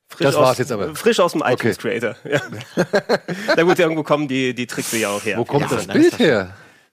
Frisch 0.09 0.25
Das 0.27 0.35
aus- 0.35 0.41
war's 0.47 0.57
jetzt 0.57 0.71
aber. 0.71 0.95
Frisch 0.95 1.19
aus 1.19 1.31
dem 1.33 1.43
iTunes 1.45 1.77
Creator. 1.77 2.15
Ja. 2.29 2.41
Na 3.55 3.63
gut, 3.63 3.79
irgendwo 3.79 4.03
kommen 4.03 4.27
die, 4.27 4.53
die 4.53 4.67
Tricks 4.67 4.91
ja 4.91 5.09
auch 5.09 5.23
her. 5.23 5.37
Wo 5.37 5.45
kommt 5.45 5.69
Ja, 5.69 5.77
das 5.77 5.87
Bild 5.87 6.19
her? 6.19 6.49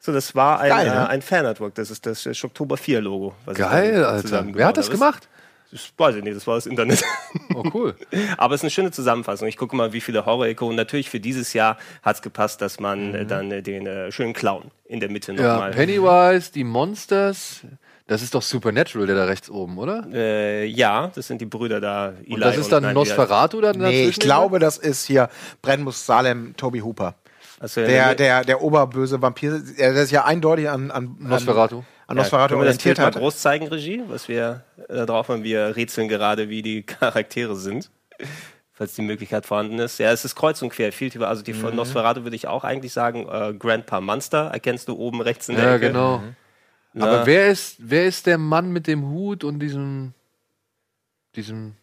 So, 0.07 0.13
das 0.13 0.37
war 0.37 0.61
ein, 0.61 0.69
Geil, 0.69 0.89
ne? 0.89 0.95
äh, 0.95 1.07
ein 1.09 1.21
Fanartwork. 1.21 1.75
Das 1.75 1.91
ist 1.91 2.07
das 2.07 2.25
Oktober 2.45 2.77
4 2.77 3.01
Logo. 3.01 3.35
Geil, 3.53 4.05
Alter. 4.05 4.47
Wer 4.53 4.67
hat 4.69 4.77
das 4.77 4.89
gemacht? 4.89 5.29
Das 5.73 5.93
weiß 5.99 6.15
ich 6.15 6.23
nicht, 6.23 6.37
das 6.37 6.47
war 6.47 6.55
das 6.55 6.67
Internet. 6.67 7.03
Oh, 7.53 7.65
cool. 7.75 7.97
Aber 8.37 8.55
es 8.55 8.61
ist 8.61 8.65
eine 8.65 8.71
schöne 8.71 8.91
Zusammenfassung. 8.93 9.49
Ich 9.49 9.57
gucke 9.57 9.75
mal, 9.75 9.93
wie 9.93 10.01
viele 10.01 10.25
Horror-Ikonen. 10.25 10.77
Natürlich 10.77 11.11
für 11.11 11.19
dieses 11.19 11.55
Jahr 11.55 11.77
hat 12.03 12.17
es 12.17 12.23
gepasst, 12.23 12.63
dass 12.63 12.79
man 12.79 13.17
äh, 13.17 13.27
dann 13.27 13.51
äh, 13.51 13.63
den 13.63 13.85
äh, 13.89 14.13
schönen 14.13 14.33
Clown 14.33 14.71
in 14.85 15.01
der 15.01 15.11
Mitte 15.11 15.33
Mhm. 15.33 15.39
Ja, 15.41 15.55
nochmal. 15.55 15.71
Pennywise, 15.73 16.53
die 16.53 16.63
Monsters. 16.63 17.63
Das 18.07 18.23
ist 18.23 18.33
doch 18.37 18.43
Supernatural, 18.43 19.09
der 19.09 19.17
da 19.17 19.25
rechts 19.25 19.51
oben, 19.51 19.77
oder? 19.77 20.07
Äh, 20.13 20.67
ja, 20.67 21.11
das 21.17 21.27
sind 21.27 21.41
die 21.41 21.47
Brüder 21.47 21.81
da. 21.81 22.13
Eli 22.25 22.35
Und 22.35 22.41
das 22.43 22.57
ist 22.57 22.71
dann 22.71 22.85
nein, 22.85 22.95
Nosferatu 22.95 23.61
dann 23.61 23.79
Nee, 23.79 24.07
ich 24.07 24.21
glaube, 24.21 24.61
das 24.61 24.79
ist 24.79 25.05
hier 25.05 25.29
Brennmus 25.63 26.07
Salem, 26.07 26.55
Toby 26.57 26.79
Hooper. 26.79 27.17
Also, 27.59 27.81
Der, 27.83 28.15
der, 28.15 28.45
der 28.45 28.63
oberböse 28.63 29.21
Vampir, 29.23 29.59
der 29.79 29.93
ist 29.95 30.11
ja 30.11 30.25
eindeutig 30.25 30.69
an, 30.69 30.91
an 30.91 31.17
Nosferatu. 31.19 31.79
An, 31.79 31.85
an 32.09 32.17
Nosferatu 32.19 32.55
können 32.55 32.63
wir 32.63 32.67
das 32.67 32.77
Bild 32.79 32.87
orientiert 32.87 32.99
mal 32.99 33.07
hat. 33.07 33.15
groß 33.15 33.39
zeigen, 33.39 33.67
Regie, 33.69 34.03
was 34.09 34.29
wir 34.29 34.63
äh, 34.89 34.95
da 34.97 35.07
drauf 35.07 35.29
haben. 35.29 35.43
Wir 35.43 35.75
rätseln 35.75 36.09
gerade, 36.09 36.49
wie 36.51 36.63
die 36.63 36.83
Charaktere 36.87 37.57
sind. 37.57 37.91
Falls 38.73 38.95
die 38.95 39.01
Möglichkeit 39.03 39.47
vorhanden 39.47 39.79
ist. 39.79 39.97
Ja, 39.99 40.13
es 40.13 40.27
ist 40.27 40.35
kreuz 40.37 40.61
und 40.61 40.69
quer. 40.69 40.93
Viel 40.93 41.09
tiefer. 41.09 41.29
Also 41.29 41.43
die 41.43 41.55
Mhm. 41.55 41.61
von 41.61 41.77
Nosferatu 41.77 42.25
würde 42.25 42.37
ich 42.37 42.47
auch 42.47 42.63
eigentlich 42.63 42.93
sagen. 42.93 43.27
Äh, 43.27 43.55
Grandpa 43.55 44.03
Monster 44.03 44.51
erkennst 44.53 44.89
du 44.89 44.95
oben 44.97 45.23
rechts 45.23 45.49
in 45.49 45.57
der 45.57 45.65
Ja, 45.65 45.75
Ecke. 45.77 45.87
genau. 45.87 46.23
Na, 46.93 47.07
Aber 47.07 47.27
wer 47.27 47.49
ist, 47.49 47.77
wer 47.79 48.05
ist 48.07 48.27
der 48.27 48.37
Mann 48.37 48.71
mit 48.73 48.87
dem 48.87 49.09
Hut 49.09 49.45
und 49.45 49.61
diesem, 49.61 50.13
diesem 51.37 51.75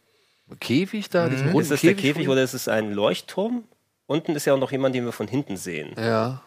Käfig 0.60 1.10
da? 1.10 1.30
Diesem 1.30 1.48
runden 1.48 1.62
ist 1.62 1.72
das 1.72 1.82
der 1.82 1.96
Käfig 1.96 2.14
Käfig 2.16 2.30
oder 2.30 2.44
ist 2.44 2.54
es 2.54 2.68
ein 2.68 2.92
Leuchtturm? 2.94 3.64
Unten 4.06 4.36
ist 4.36 4.46
ja 4.46 4.54
auch 4.54 4.60
noch 4.60 4.72
jemand, 4.72 4.96
den 4.96 5.06
wir 5.06 5.12
von 5.12 5.28
hinten 5.28 5.58
sehen. 5.58 5.94
Ja. 5.98 6.42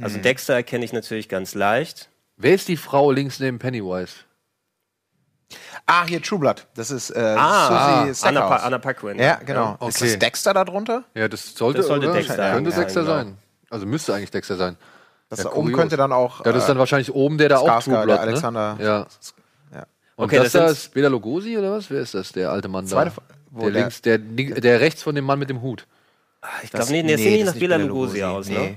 Also 0.00 0.18
Dexter 0.18 0.54
erkenne 0.54 0.84
ich 0.84 0.92
natürlich 0.92 1.28
ganz 1.28 1.54
leicht. 1.54 2.08
Wer 2.36 2.54
ist 2.54 2.68
die 2.68 2.76
Frau 2.76 3.10
links 3.12 3.38
neben 3.40 3.58
Pennywise? 3.58 4.14
Ah, 5.86 6.06
hier 6.06 6.22
True 6.22 6.38
Blood. 6.38 6.66
Das 6.74 6.90
ist 6.90 7.10
äh, 7.10 7.18
Ah, 7.36 8.06
Susie 8.06 8.26
Anna, 8.28 8.40
pa. 8.48 8.56
Anna 8.56 8.78
Paquin. 8.78 9.18
Ja, 9.18 9.36
genau. 9.44 9.76
Okay. 9.80 9.88
Ist 9.88 10.00
das 10.02 10.18
Dexter 10.18 10.54
da 10.54 10.64
drunter? 10.64 11.04
Ja, 11.14 11.28
das 11.28 11.54
sollte, 11.54 11.78
Das 11.78 11.88
sollte? 11.88 12.12
Dexter 12.12 12.52
Könnte 12.52 12.70
sein, 12.70 12.80
Dexter 12.80 13.00
ja, 13.02 13.06
genau. 13.06 13.16
sein. 13.30 13.38
Also 13.70 13.86
müsste 13.86 14.14
eigentlich 14.14 14.30
Dexter 14.30 14.56
sein. 14.56 14.76
Das 15.28 15.40
Ja, 15.40 15.44
da 15.46 15.52
oben 15.56 15.72
könnte 15.72 15.96
dann 15.96 16.12
auch. 16.12 16.44
Ja, 16.44 16.52
das 16.52 16.62
ist 16.62 16.68
dann 16.68 16.76
äh, 16.76 16.80
wahrscheinlich 16.80 17.12
oben 17.12 17.38
der 17.38 17.48
da 17.48 17.58
auch 17.58 17.66
Skarsgård, 17.68 17.82
True 17.84 17.96
der 17.98 18.04
Blood, 18.04 18.18
Alexander. 18.20 18.74
Ne? 18.76 18.84
Ja. 18.84 19.06
Ja. 19.74 19.86
Und 20.16 20.24
Okay, 20.26 20.36
das 20.36 20.44
das 20.44 20.52
da 20.52 20.68
sind- 20.68 20.76
ist 20.78 20.94
Bela 20.94 21.08
Lugosi 21.08 21.58
oder 21.58 21.72
was? 21.72 21.90
Wer 21.90 22.00
ist 22.00 22.14
das? 22.14 22.32
Der 22.32 22.50
alte 22.52 22.68
Mann 22.68 22.86
Zweite, 22.86 23.12
da. 23.16 23.22
wo 23.50 23.62
Der, 23.62 23.70
der- 23.72 23.80
links, 23.82 24.02
der, 24.02 24.18
der 24.60 24.80
rechts 24.80 25.02
von 25.02 25.14
dem 25.14 25.24
Mann 25.24 25.38
mit 25.38 25.50
dem 25.50 25.60
Hut. 25.62 25.86
Ich 26.62 26.70
Das- 26.70 26.88
glaube, 26.88 26.92
nee, 26.92 27.02
nee, 27.02 27.12
das 27.12 27.20
nee, 27.20 27.24
sieht 27.24 27.32
nicht 27.34 27.46
das 27.48 27.54
nach 27.54 27.60
Bela 27.60 27.76
Lugosi 27.76 28.22
aus. 28.22 28.48
nee. 28.48 28.54
Ne? 28.70 28.76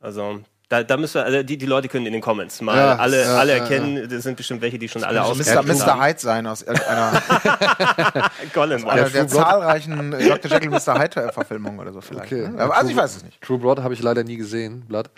Also, 0.00 0.40
Da, 0.70 0.82
da 0.82 0.96
müssen 0.96 1.14
wir, 1.16 1.24
also 1.24 1.42
die, 1.42 1.58
die 1.58 1.66
Leute 1.66 1.88
können 1.88 2.06
in 2.06 2.14
den 2.14 2.22
Comments 2.22 2.60
mal 2.62 2.76
Ja, 2.76 2.96
alle, 2.96 3.22
ja, 3.22 3.36
alle 3.36 3.52
ja, 3.56 3.58
erkennen. 3.62 4.08
Das 4.08 4.22
sind 4.22 4.36
bestimmt 4.36 4.62
welche, 4.62 4.78
die 4.78 4.88
schon 4.88 5.04
alle 5.04 5.20
Also 5.20 5.32
aus 5.32 5.38
Mr. 5.46 5.62
Mr. 5.62 6.02
Hyde 6.02 6.18
sein 6.18 6.46
aus 6.46 6.62
irgendeiner 6.62 7.22
Colin, 8.54 8.82
einer 8.88 9.02
Ja, 9.02 9.08
der 9.10 9.28
zahlreichen 9.28 10.10
Dr. 10.10 10.50
Jekyll 10.50 10.70
Mr. 10.70 10.98
Hyde 10.98 11.30
Verfilmungen 11.32 11.78
oder 11.78 11.92
so 11.92 12.00
vielleicht. 12.00 12.32
Okay. 12.32 12.48
Ne? 12.48 12.58
Aber, 12.60 12.76
also 12.78 12.90
ich 12.90 12.96
weiß 12.96 13.16
es 13.16 13.24
nicht. 13.24 13.40
True 13.42 13.58
Blood 13.58 13.80
habe 13.80 13.92
ich 13.92 14.00
leider 14.02 14.24
nie 14.24 14.36
gesehen, 14.38 14.82
Blood. 14.88 15.10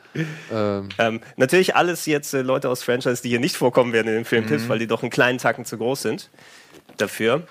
Ähm, 0.53 0.89
Ähm, 0.99 1.21
natürlich 1.37 1.77
alles 1.77 2.07
jetzt 2.07 2.35
äh, 2.35 2.43
Leute 2.43 2.69
aus 2.69 2.83
Franchise, 2.83 3.23
die 3.23 3.29
hier 3.29 3.41
nicht 3.41 3.57
vorkommen 3.57 3.93
werden 3.93 4.09
in 4.09 4.15
den 4.15 4.25
Filmtipps, 4.25 4.69
weil 4.69 4.81
die 4.81 4.89
doch 4.89 5.03
einen 5.03 5.11
kleinen 5.11 5.39
Tacken 5.39 5.65
zu 5.65 5.79
groß 5.79 6.03
sind 6.03 6.29
dafür. 6.97 7.43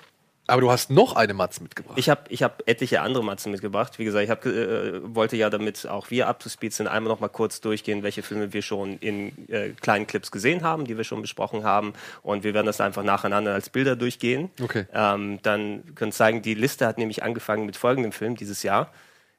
Aber 0.46 0.60
du 0.60 0.70
hast 0.70 0.90
noch 0.90 1.16
eine 1.16 1.34
Matz 1.34 1.60
mitgebracht. 1.60 1.98
Ich 1.98 2.08
habe 2.08 2.22
ich 2.28 2.42
hab 2.42 2.62
etliche 2.66 3.00
andere 3.00 3.24
Matzen 3.24 3.50
mitgebracht. 3.50 3.98
Wie 3.98 4.04
gesagt, 4.04 4.24
ich 4.24 4.30
hab, 4.30 4.46
äh, 4.46 5.14
wollte 5.14 5.36
ja, 5.36 5.50
damit 5.50 5.86
auch 5.86 6.10
wir 6.10 6.28
up 6.28 6.38
to 6.38 6.48
speed 6.48 6.72
sind, 6.72 6.86
einmal 6.86 7.12
noch 7.12 7.20
mal 7.20 7.28
kurz 7.28 7.60
durchgehen, 7.60 8.02
welche 8.02 8.22
Filme 8.22 8.52
wir 8.52 8.62
schon 8.62 8.98
in 8.98 9.48
äh, 9.48 9.70
kleinen 9.70 10.06
Clips 10.06 10.30
gesehen 10.30 10.62
haben, 10.62 10.84
die 10.84 10.96
wir 10.96 11.04
schon 11.04 11.20
besprochen 11.20 11.64
haben. 11.64 11.94
Und 12.22 12.44
wir 12.44 12.54
werden 12.54 12.66
das 12.66 12.80
einfach 12.80 13.02
nacheinander 13.02 13.54
als 13.54 13.70
Bilder 13.70 13.96
durchgehen. 13.96 14.50
Okay. 14.62 14.86
Ähm, 14.92 15.40
dann 15.42 15.94
können 15.96 16.12
zeigen, 16.12 16.42
die 16.42 16.54
Liste 16.54 16.86
hat 16.86 16.98
nämlich 16.98 17.22
angefangen 17.24 17.66
mit 17.66 17.76
folgendem 17.76 18.12
Film 18.12 18.36
dieses 18.36 18.62
Jahr, 18.62 18.92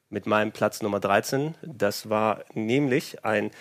mit 0.09 0.25
meinem 0.25 0.51
Platz 0.51 0.81
Nummer 0.81 0.99
13. 0.99 1.55
Das 1.61 2.09
war 2.09 2.43
nämlich 2.53 3.23
ein 3.23 3.51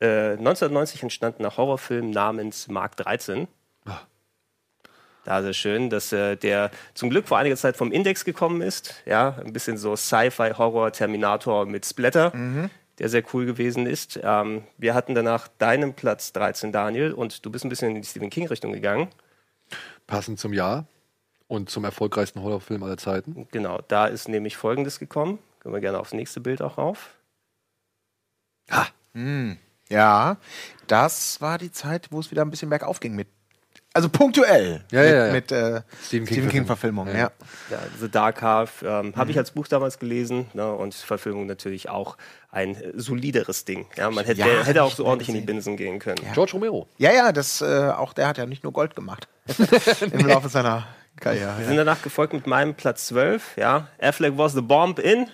äh, 0.00 0.32
1990 0.32 1.04
entstandener 1.04 1.56
Horrorfilm 1.56 2.10
namens 2.10 2.66
Mark 2.68 2.96
13. 2.96 3.46
Da 5.26 5.42
sehr 5.42 5.54
schön, 5.54 5.90
dass 5.90 6.12
äh, 6.12 6.36
der 6.36 6.70
zum 6.94 7.10
Glück 7.10 7.26
vor 7.26 7.36
einiger 7.36 7.56
Zeit 7.56 7.76
vom 7.76 7.90
Index 7.90 8.24
gekommen 8.24 8.62
ist. 8.62 8.94
Ja, 9.06 9.36
ein 9.44 9.52
bisschen 9.52 9.76
so 9.76 9.96
Sci-Fi, 9.96 10.52
Horror, 10.56 10.92
Terminator 10.92 11.66
mit 11.66 11.84
Splatter, 11.84 12.32
der 13.00 13.08
sehr 13.08 13.24
cool 13.34 13.44
gewesen 13.44 13.86
ist. 13.86 14.20
Ähm, 14.22 14.62
wir 14.78 14.94
hatten 14.94 15.16
danach 15.16 15.48
deinen 15.58 15.94
Platz 15.94 16.32
13, 16.32 16.70
Daniel, 16.70 17.12
und 17.12 17.44
du 17.44 17.50
bist 17.50 17.64
ein 17.64 17.68
bisschen 17.68 17.96
in 17.96 18.00
die 18.02 18.06
Stephen 18.06 18.30
King-Richtung 18.30 18.72
gegangen. 18.72 19.08
Passend 20.06 20.38
zum 20.38 20.52
Jahr 20.52 20.86
und 21.48 21.70
zum 21.70 21.82
erfolgreichsten 21.82 22.40
Horrorfilm 22.40 22.84
aller 22.84 22.96
Zeiten. 22.96 23.48
Genau, 23.50 23.80
da 23.88 24.06
ist 24.06 24.28
nämlich 24.28 24.56
Folgendes 24.56 25.00
gekommen. 25.00 25.40
Können 25.58 25.74
wir 25.74 25.80
gerne 25.80 25.98
aufs 25.98 26.12
nächste 26.12 26.40
Bild 26.40 26.62
auch 26.62 26.78
rauf. 26.78 27.16
Ja, 29.88 30.36
das 30.86 31.40
war 31.40 31.58
die 31.58 31.72
Zeit, 31.72 32.12
wo 32.12 32.20
es 32.20 32.30
wieder 32.30 32.42
ein 32.42 32.50
bisschen 32.50 32.70
bergauf 32.70 33.00
ging 33.00 33.16
mit. 33.16 33.26
Also 33.96 34.08
punktuell 34.10 34.82
Ja, 34.92 35.00
mit, 35.00 35.10
ja, 35.10 35.26
ja. 35.26 35.32
mit 35.32 35.52
äh, 35.52 35.80
Stephen 36.04 36.26
Stephen 36.26 36.48
King-Verfilmung. 36.50 37.06
King-Verfilmungen. 37.06 37.16
Ja. 37.16 37.30
Ja. 37.70 37.78
The 37.98 38.10
Dark 38.10 38.42
Half 38.42 38.82
ähm, 38.86 39.14
habe 39.16 39.30
ich 39.30 39.38
als 39.38 39.50
Buch 39.52 39.66
damals 39.66 39.98
gelesen 39.98 40.46
ne, 40.52 40.70
und 40.70 40.94
Verfilmung 40.94 41.46
natürlich 41.46 41.88
auch 41.88 42.16
ein 42.50 42.76
solideres 42.94 43.64
Ding. 43.64 43.86
Ja, 43.96 44.10
man 44.10 44.24
hätte, 44.26 44.38
Ja, 44.40 44.46
der, 44.46 44.64
hätte 44.64 44.82
auch 44.82 44.92
so 44.92 45.04
ordentlich 45.06 45.28
in 45.30 45.34
die. 45.36 45.40
Binsen 45.40 45.76
gehen 45.76 45.98
können. 45.98 46.20
George 46.34 46.52
Romero. 46.52 46.86
ja, 46.98 47.12
ja, 47.12 47.32
das, 47.32 47.60
äh, 47.62 47.88
auch 47.90 48.12
der 48.12 48.28
hat 48.28 48.36
ja 48.38 48.44
nicht 48.46 48.62
nur 48.64 48.72
Gold 48.72 48.94
gemacht 48.94 49.28
im 50.12 50.26
Laufe 50.26 50.48
seiner 50.48 50.86
Karriere. 51.18 51.58
Wir 51.58 51.66
sind 51.66 51.76
danach 51.76 52.02
gefolgt 52.02 52.34
mit 52.34 52.46
meinem 52.46 52.74
Platz 52.74 53.06
12. 53.06 53.56
Ja. 53.56 53.88
Affleck 53.98 54.36
was 54.36 54.52
the 54.52 54.60
bomb 54.60 54.98
in 54.98 55.26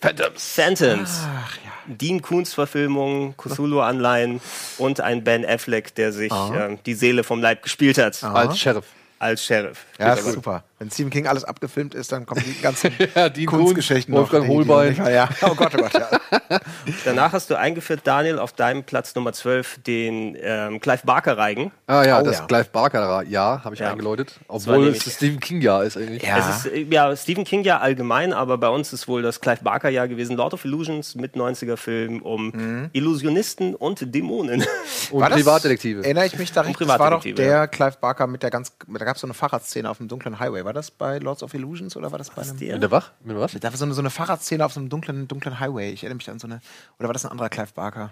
Phantoms. 0.00 0.52
Phantoms. 0.54 1.20
Ach 1.26 1.56
ja. 1.56 1.70
Dean 1.86 2.22
Koons 2.22 2.54
Verfilmung, 2.54 3.34
Cthulhu-Anleihen 3.36 4.40
und 4.78 5.00
ein 5.00 5.24
Ben 5.24 5.44
Affleck, 5.44 5.94
der 5.94 6.12
sich 6.12 6.32
ähm, 6.32 6.78
die 6.86 6.94
Seele 6.94 7.24
vom 7.24 7.40
Leib 7.42 7.62
gespielt 7.62 7.98
hat 7.98 8.22
Als 8.22 8.58
Sheriff. 8.58 8.84
als 9.18 9.44
Sheriff. 9.44 9.84
Ja, 9.98 10.14
das 10.14 10.20
ist 10.24 10.34
super. 10.34 10.62
Wenn 10.80 10.90
Stephen 10.90 11.10
King 11.10 11.26
alles 11.26 11.44
abgefilmt 11.44 11.94
ist, 11.94 12.10
dann 12.10 12.24
kommen 12.24 12.42
die 12.42 12.58
ganzen 12.62 12.90
Ja, 13.14 13.28
die 13.28 13.44
Kunstgeschichten 13.44 14.14
Kunst, 14.14 14.32
Wolfgang 14.32 14.48
noch, 14.50 14.62
die- 14.62 14.64
die- 14.64 14.70
Holbein. 14.70 15.04
die- 15.06 15.12
Ja, 15.12 15.28
oh 15.42 15.54
Gott, 15.54 15.74
oh 15.76 15.82
Gott, 15.82 15.92
ja. 15.92 16.58
Danach 17.04 17.32
hast 17.34 17.50
du 17.50 17.54
eingeführt, 17.58 18.00
Daniel, 18.04 18.38
auf 18.38 18.52
deinem 18.54 18.82
Platz 18.84 19.14
Nummer 19.14 19.34
12 19.34 19.82
den 19.82 20.36
ähm, 20.40 20.80
Clive 20.80 21.00
Barker-Reigen. 21.04 21.70
Ah 21.86 22.02
ja, 22.04 22.18
Oh, 22.20 22.24
das 22.24 22.38
ja. 22.38 22.46
Clive 22.46 22.70
Barker 22.72 23.22
Jahr 23.24 23.62
habe 23.62 23.74
ich 23.74 23.80
Ja. 23.82 23.90
eingeläutet. 23.92 24.40
Obwohl 24.48 24.88
es 24.88 25.04
das 25.04 25.14
Stephen 25.16 25.38
King 25.38 25.60
Jahr 25.60 25.84
ist 25.84 25.98
eigentlich. 25.98 26.22
Ja. 26.22 26.38
Es 26.38 26.64
ist 26.64 26.72
äh, 26.72 26.86
ja 26.90 27.14
Stephen 27.14 27.44
King 27.44 27.62
ja 27.62 27.78
allgemein, 27.80 28.32
aber 28.32 28.56
bei 28.56 28.68
uns 28.70 28.92
ist 28.94 29.06
wohl 29.06 29.20
das 29.20 29.38
Clive 29.40 29.62
Barker 29.62 29.90
Jahr 29.90 30.08
gewesen. 30.08 30.34
Lord 30.36 30.54
of 30.54 30.64
Illusions 30.64 31.14
mit 31.14 31.34
90er 31.36 31.76
Film 31.76 32.22
um 32.22 32.88
Illusionisten 32.94 33.74
und 33.74 34.14
Dämonen. 34.14 34.64
Und 35.10 35.20
War 35.20 35.28
das- 35.28 35.38
Privatdetektive. 35.38 36.02
Erinnere 36.04 36.24
ich 36.26 36.38
mich 36.38 36.52
da 36.52 36.62
richtig? 36.62 36.86
Das 36.86 36.98
war 36.98 37.10
doch 37.10 37.22
der 37.22 37.46
ja. 37.46 37.66
Clive 37.66 37.96
Barker 38.00 38.26
mit 38.26 38.42
der 38.42 38.50
ganz, 38.50 38.72
da 38.88 39.04
gab 39.04 39.16
es 39.16 39.20
so 39.20 39.26
eine 39.26 39.34
Fahrradszene 39.34 39.88
auf 39.90 39.98
dem 39.98 40.08
dunklen 40.08 40.38
Highway. 40.40 40.64
War 40.70 40.74
das 40.74 40.92
bei 40.92 41.18
Lords 41.18 41.42
of 41.42 41.52
Illusions 41.52 41.96
oder 41.96 42.12
war 42.12 42.18
das 42.18 42.30
bei 42.30 42.42
einem? 42.42 42.56
der? 42.56 42.74
Mit 42.74 42.82
der 42.84 42.92
Wach? 42.92 43.10
Mit 43.24 43.36
was? 43.36 43.54
Da 43.54 43.70
war 43.72 43.76
so 43.76 43.84
eine, 43.84 43.92
so 43.92 44.00
eine 44.02 44.08
Fahrradszene 44.10 44.64
auf 44.64 44.72
so 44.72 44.78
einem 44.78 44.88
dunklen, 44.88 45.26
dunklen 45.26 45.58
Highway. 45.58 45.90
Ich 45.90 46.04
erinnere 46.04 46.18
mich 46.18 46.30
an 46.30 46.38
so 46.38 46.46
eine. 46.46 46.60
Oder 47.00 47.08
war 47.08 47.12
das 47.12 47.24
ein 47.24 47.32
anderer 47.32 47.48
Clive 47.48 47.72
Barker? 47.74 48.10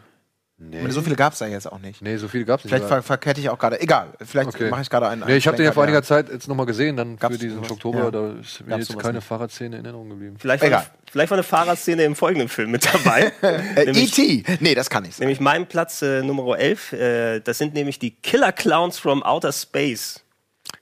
Nee. 0.57 0.91
So 0.91 1.03
viele 1.03 1.15
gab 1.15 1.35
es 1.35 1.39
da 1.39 1.47
jetzt 1.47 1.71
auch 1.71 1.79
nicht. 1.79 2.03
Nee, 2.03 2.17
so 2.17 2.27
viele 2.27 2.45
gab 2.45 2.59
es 2.59 2.65
nicht. 2.65 2.73
Vielleicht 2.75 2.89
ver 2.89 3.01
verkehrt 3.05 3.39
ich 3.39 3.49
auch 3.49 3.61
gerade. 3.61 3.81
Egal, 3.81 4.09
vielleicht 4.25 4.49
Okay. 4.49 4.71
mache 4.71 4.83
ich 4.83 4.91
gerade 4.91 5.07
einen. 5.07 5.23
Nee, 5.25 5.37
ich 5.37 5.47
habe 5.47 5.57
den 5.57 5.67
ja 5.67 5.71
vor 5.71 5.85
einiger 5.85 6.03
Zeit. 6.03 6.31
Jetzt 6.31 6.49
nochmal 6.49 6.67
gesehen, 6.67 6.97
dann 6.97 7.17
Gab's 7.17 7.37
für 7.37 7.41
diesen 7.43 7.59
sowas? 7.59 7.71
Oktober. 7.71 7.99
Ja. 8.01 8.11
Da 8.11 8.33
ist 8.41 8.61
mir 8.63 8.71
Gab's 8.71 8.89
jetzt 8.89 8.99
keine 8.99 9.19
nicht? 9.19 9.25
Fahrradszene 9.29 9.77
in 9.79 9.85
Erinnerung 9.85 10.09
geblieben. 10.09 10.35
Vielleicht 10.37 10.63
war, 10.63 10.67
Egal. 10.69 10.81
eine, 10.81 10.91
vielleicht 11.13 11.31
war 11.31 11.37
eine 11.39 11.45
Fahrradszene 11.45 12.03
im 12.03 12.17
folgenden 12.17 12.49
Film 12.49 12.73
mit 12.73 12.85
dabei. 12.93 13.31
Äh, 13.41 13.89
E.T. 13.93 14.43
Nee, 14.59 14.75
das 14.75 14.91
kann 14.91 15.05
ich. 15.05 15.15
sein. 15.15 15.27
nämlich 15.27 15.39
mein 15.39 15.69
Platz 15.69 16.03
äh, 16.03 16.23
Nummer 16.23 16.59
11. 16.59 16.93
Äh, 16.93 17.39
das 17.39 17.59
sind 17.59 17.75
nämlich 17.75 18.01
die 18.01 18.17
Killer 18.17 18.51
Clowns 18.51 18.99
from 18.99 19.23
Outer 19.23 19.53
Space. 19.53 20.25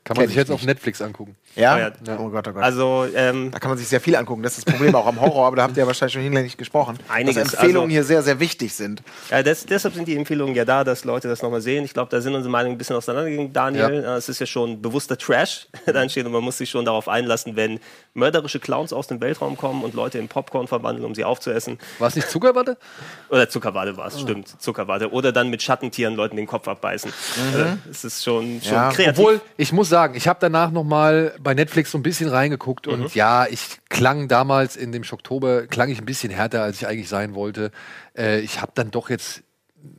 Kann 0.05 0.17
man 0.17 0.23
Kenn 0.23 0.29
sich 0.29 0.37
ich 0.37 0.41
jetzt 0.41 0.51
auf 0.51 0.61
nicht. 0.61 0.69
Netflix 0.69 1.03
angucken. 1.03 1.37
Ja? 1.57 1.79
Ja. 1.79 1.91
Oh 2.19 2.29
Gott, 2.29 2.47
oh 2.49 2.53
Gott. 2.53 2.63
Also, 2.63 3.07
ähm, 3.15 3.51
da 3.51 3.59
kann 3.59 3.71
man 3.71 3.79
sich 3.79 3.89
sehr 3.89 4.01
viel 4.01 4.15
angucken. 4.15 4.43
Das 4.43 4.57
ist 4.59 4.67
das 4.67 4.75
Problem 4.75 4.95
auch 4.95 5.07
am 5.07 5.21
Horror, 5.21 5.47
aber 5.47 5.57
da 5.57 5.63
habt 5.65 5.77
ihr 5.77 5.83
ja 5.83 5.87
wahrscheinlich 5.87 6.13
schon 6.13 6.23
hinlänglich 6.23 6.57
gesprochen. 6.57 6.99
Einiges, 7.09 7.43
Dass 7.43 7.55
Empfehlungen 7.55 7.89
also- 7.89 7.93
hier 7.93 8.05
sehr, 8.05 8.23
sehr 8.23 8.39
wichtig 8.41 8.75
sind. 8.75 9.03
Ja, 9.31 9.43
des, 9.43 9.67
deshalb 9.67 9.95
sind 9.95 10.07
die 10.07 10.17
Empfehlungen 10.17 10.55
ja 10.55 10.65
da, 10.65 10.85
dass 10.85 11.05
Leute 11.05 11.29
das 11.29 11.43
nochmal 11.43 11.61
sehen. 11.63 11.85
Ich 11.85 11.95
glaube, 11.95 12.11
da 12.11 12.21
sind 12.21 12.35
unsere 12.35 12.51
Meinungen 12.53 12.75
ein 12.75 12.79
bisschen 12.79 12.97
auseinandergegangen, 12.97 13.53
Daniel. 13.53 14.03
Ja. 14.03 14.17
Es 14.17 14.29
ist 14.29 14.39
ja 14.39 14.47
schon 14.47 14.81
bewusster 14.83 15.17
Trash 15.19 15.67
da 15.87 16.03
entsteht 16.03 16.27
und 16.27 16.33
man 16.33 16.43
muss 16.45 16.59
sich 16.59 16.69
schon 16.71 16.85
darauf 16.85 17.09
einlassen, 17.09 17.57
wenn 17.57 17.81
mörderische 18.15 18.61
Clowns 18.61 18.93
aus 18.93 19.07
dem 19.09 19.21
Weltraum 19.21 19.57
kommen 19.57 19.83
und 19.83 19.95
Leute 19.95 20.19
in 20.19 20.29
Popcorn 20.29 20.67
verwandeln, 20.69 21.05
um 21.07 21.15
sie 21.15 21.25
aufzuessen. 21.25 21.79
War 21.99 22.09
es 22.09 22.17
nicht 22.17 22.29
Zuckerwatte? 22.31 22.77
Oder 23.31 23.49
Zuckerwatte 23.49 23.97
war 23.97 24.07
es, 24.09 24.21
stimmt, 24.21 24.61
Zuckerwatte. 24.61 25.11
Oder 25.13 25.33
dann 25.33 25.49
mit 25.49 25.63
Schattentieren 25.63 26.15
Leuten 26.17 26.37
den 26.37 26.47
Kopf 26.47 26.69
abbeißen. 26.69 27.11
Äh, 27.11 27.91
Es 27.91 28.05
ist 28.05 28.23
schon, 28.25 28.61
schon 28.63 28.73
Ja. 28.75 28.91
kreativ. 28.91 29.19
Obwohl, 29.19 29.41
ich 29.57 29.73
muss 29.73 29.89
sagen, 29.89 30.15
ich 30.15 30.29
habe 30.29 30.39
danach 30.41 30.71
noch 30.71 30.85
mal 30.85 31.35
bei 31.47 31.55
Netflix 31.55 31.93
so 31.93 31.99
ein 31.99 32.03
bisschen 32.03 32.29
reingeguckt 32.29 32.89
und 32.89 33.15
ja, 33.15 33.47
ich 33.47 33.79
klang 33.89 34.27
damals 34.27 34.75
in 34.75 34.91
dem 34.91 35.05
Schocktober, 35.05 35.69
klang 35.69 35.91
ich 35.91 36.01
ein 36.01 36.05
bisschen 36.05 36.33
härter, 36.33 36.65
als 36.65 36.79
ich 36.81 36.89
eigentlich 36.89 37.09
sein 37.09 37.37
wollte. 37.37 37.71
Äh, 38.19 38.41
ich 38.41 38.61
habe 38.61 38.73
dann 38.75 38.91
doch 38.91 39.11
jetzt, 39.11 39.45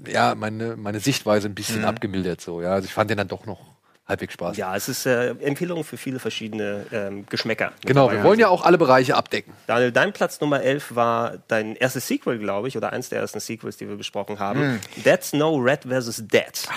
ja, 0.05 0.35
meine, 0.35 0.75
meine 0.75 0.99
Sichtweise 0.99 1.47
ein 1.47 1.55
bisschen 1.55 1.85
abgemildert 1.85 2.41
so, 2.41 2.61
ja. 2.61 2.73
Also 2.73 2.87
ich 2.87 2.93
fand 2.93 3.09
den 3.09 3.17
dann 3.17 3.29
doch 3.29 3.45
noch 3.45 3.61
halbwegs 4.05 4.33
Spaß. 4.33 4.57
ja, 4.57 4.75
es 4.75 4.89
ist 4.89 5.05
äh, 5.05 5.29
Empfehlung 5.39 5.85
für 5.85 5.95
viele 5.95 6.19
verschiedene 6.19 6.85
ähm, 6.91 7.25
Geschmäcker. 7.29 7.71
Genau, 7.85 8.11
wir 8.11 8.23
wollen 8.23 8.41
ja 8.41 8.49
auch 8.49 8.65
alle 8.65 8.77
Bereiche 8.77 9.15
abdecken. 9.15 9.53
Daniel, 9.67 9.93
dein 9.93 10.11
Platz 10.11 10.41
Nummer 10.41 10.61
11 10.61 10.95
war 10.95 11.37
dein 11.47 11.77
erstes 11.77 12.07
Sequel, 12.09 12.39
glaube 12.39 12.67
ich, 12.67 12.75
oder 12.75 12.91
eins 12.91 13.07
der 13.07 13.21
ersten 13.21 13.39
Sequels, 13.39 13.77
die 13.77 13.87
wir 13.87 13.95
besprochen 13.95 14.39
haben. 14.39 14.81
That's 15.05 15.31
No 15.31 15.55
Red 15.55 15.85
vs. 15.85 16.27
Dead. 16.27 16.67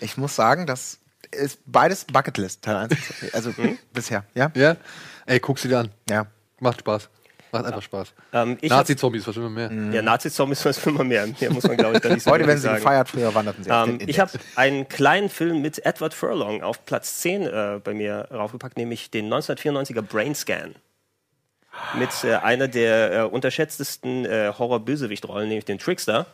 Ich 0.00 0.18
muss 0.18 0.36
sagen, 0.36 0.66
das 0.66 0.98
ist 1.32 1.60
beides 1.66 2.04
Bucketlist, 2.04 2.62
Teil 2.62 2.76
1. 2.76 2.94
Also 3.32 3.52
bisher, 3.92 4.24
ja? 4.34 4.50
Ja? 4.54 4.76
Ey, 5.26 5.40
guck 5.40 5.58
sie 5.58 5.68
dir 5.68 5.80
an. 5.80 5.90
Ja. 6.08 6.26
Macht 6.60 6.80
Spaß. 6.80 7.08
Macht 7.52 7.66
einfach 7.66 7.82
Spaß. 7.82 8.14
Ähm, 8.32 8.56
Nazi-Zombies, 8.62 9.26
was 9.26 9.36
man 9.36 9.52
mehr? 9.52 9.70
Ja, 9.92 10.00
Nazi-Zombies 10.00 10.64
was 10.64 10.86
man 10.86 11.06
mehr. 11.06 11.26
Hier 11.26 11.52
muss 11.52 11.64
man, 11.64 11.76
glaube 11.76 11.96
ich, 11.96 12.00
da 12.00 12.08
nicht 12.08 12.22
so 12.22 12.30
Heute 12.30 12.46
werden 12.46 12.56
sie 12.56 12.64
sagen. 12.64 12.76
gefeiert, 12.76 13.10
früher 13.10 13.34
wanderten 13.34 13.62
sie 13.62 13.70
Ähm, 13.70 13.98
ich 14.06 14.18
habe 14.18 14.32
einen 14.56 14.88
kleinen 14.88 15.28
Film 15.28 15.60
mit 15.60 15.84
Edward 15.84 16.14
Furlong 16.14 16.62
auf 16.62 16.86
Platz 16.86 17.18
10 17.20 17.42
äh, 17.42 17.80
bei 17.84 17.92
mir 17.92 18.28
raufgepackt, 18.30 18.78
nämlich 18.78 19.10
den 19.10 19.32
1994er 19.32 20.00
Brain 20.00 20.34
Scan. 20.34 20.74
Mit 21.98 22.10
äh, 22.24 22.36
einer 22.36 22.68
der 22.68 23.12
äh, 23.12 23.22
unterschätztesten 23.24 24.24
äh, 24.24 24.52
Horror-Bösewicht-Rollen, 24.58 25.48
nämlich 25.48 25.66
den 25.66 25.78
Trickster, 25.78 26.26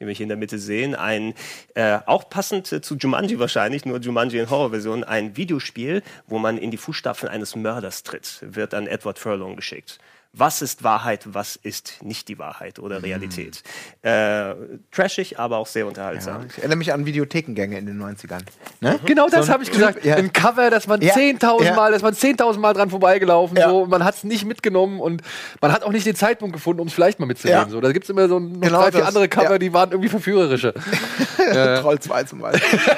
den 0.00 0.08
wir 0.08 0.14
hier 0.14 0.24
in 0.24 0.30
der 0.30 0.38
Mitte 0.38 0.58
sehen. 0.58 0.94
Ein, 0.94 1.34
äh, 1.74 1.98
auch 2.06 2.28
passend 2.30 2.66
zu 2.66 2.96
Jumanji 2.96 3.38
wahrscheinlich, 3.38 3.84
nur 3.84 3.98
Jumanji 3.98 4.38
in 4.38 4.48
Horrorversion, 4.48 5.04
ein 5.04 5.36
Videospiel, 5.36 6.02
wo 6.26 6.38
man 6.38 6.56
in 6.56 6.70
die 6.70 6.78
Fußstapfen 6.78 7.28
eines 7.28 7.54
Mörders 7.54 8.02
tritt, 8.02 8.38
wird 8.40 8.72
an 8.72 8.86
Edward 8.86 9.18
Furlong 9.18 9.56
geschickt. 9.56 9.98
Was 10.32 10.62
ist 10.62 10.84
Wahrheit, 10.84 11.24
was 11.34 11.56
ist 11.56 12.04
nicht 12.04 12.28
die 12.28 12.38
Wahrheit 12.38 12.78
oder 12.78 13.02
Realität? 13.02 13.64
Äh, 14.02 14.54
trashig, 14.92 15.40
aber 15.40 15.56
auch 15.56 15.66
sehr 15.66 15.88
unterhaltsam. 15.88 16.42
Ja, 16.42 16.46
ich 16.48 16.58
erinnere 16.58 16.76
mich 16.76 16.92
an 16.92 17.04
Videothekengänge 17.04 17.76
in 17.76 17.86
den 17.86 18.00
90ern. 18.00 18.42
Ne? 18.80 19.00
Genau 19.06 19.28
das 19.28 19.48
ein 19.48 19.52
habe 19.54 19.64
ich 19.64 19.72
gesagt. 19.72 20.04
ja. 20.04 20.14
Ein 20.14 20.32
Cover, 20.32 20.70
dass 20.70 20.86
man 20.86 21.02
Ja, 21.02 21.14
10.000 21.14 21.64
ja. 21.64 21.74
Mal, 21.74 21.90
dass 21.90 22.02
man 22.02 22.14
10.000 22.14 22.58
Mal 22.58 22.74
dran 22.74 22.90
vorbeigelaufen 22.90 23.56
Ja. 23.56 23.70
so 23.70 23.82
und 23.82 23.90
man 23.90 24.04
hat 24.04 24.14
es 24.14 24.22
nicht 24.24 24.44
mitgenommen 24.44 25.00
und 25.00 25.22
man 25.60 25.72
hat 25.72 25.82
auch 25.82 25.90
nicht 25.90 26.06
den 26.06 26.14
Zeitpunkt 26.14 26.52
gefunden, 26.54 26.80
um 26.80 26.86
es 26.86 26.92
vielleicht 26.94 27.18
mal 27.18 27.26
mitzunehmen. 27.26 27.68
So, 27.68 27.80
da 27.80 27.90
gibt 27.90 28.04
es 28.04 28.10
immer 28.10 28.28
so 28.28 28.38
noch 28.38 28.60
Genau 28.60 28.82
drei, 28.82 28.92
vier 28.92 29.00
das, 29.00 29.08
andere 29.08 29.28
Cover, 29.28 29.58
die 29.58 29.72
waren 29.72 29.90
irgendwie 29.90 30.10
verführerischer. 30.10 30.74
Troll 31.80 31.98
2 31.98 32.22
zum 32.24 32.38
Beispiel. 32.38 32.78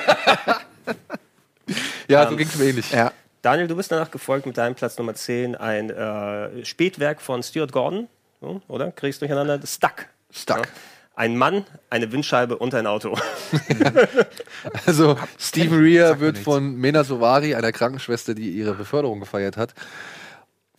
ja, 2.08 2.28
so 2.28 2.36
ging 2.36 2.46
es 2.46 2.58
mir 2.58 2.66
ähnlich. 2.66 2.90
ja. 2.92 3.10
Daniel, 3.42 3.66
du 3.66 3.74
bist 3.74 3.90
danach 3.90 4.12
gefolgt 4.12 4.46
mit 4.46 4.56
deinem 4.56 4.76
Platz 4.76 4.96
Nummer 4.98 5.14
10, 5.16 5.56
ein 5.56 5.90
äh, 5.90 6.64
Spätwerk 6.64 7.20
von 7.20 7.42
Stuart 7.42 7.72
Gordon, 7.72 8.06
oder? 8.68 8.92
Kriegst 8.92 9.20
du 9.20 9.26
durcheinander? 9.26 9.58
Stuck. 9.66 10.06
Stuck. 10.30 10.58
Ja. 10.58 10.62
Ein 11.16 11.36
Mann, 11.36 11.66
eine 11.90 12.12
Windscheibe 12.12 12.56
und 12.56 12.72
ein 12.74 12.86
Auto. 12.86 13.18
Also 14.86 15.18
Stephen 15.38 15.80
Rea 15.80 16.20
wird 16.20 16.38
von 16.38 16.76
Mena 16.76 17.02
Sovari, 17.02 17.56
einer 17.56 17.72
Krankenschwester, 17.72 18.32
die 18.34 18.50
ihre 18.50 18.74
Beförderung 18.74 19.18
gefeiert 19.18 19.56
hat, 19.56 19.74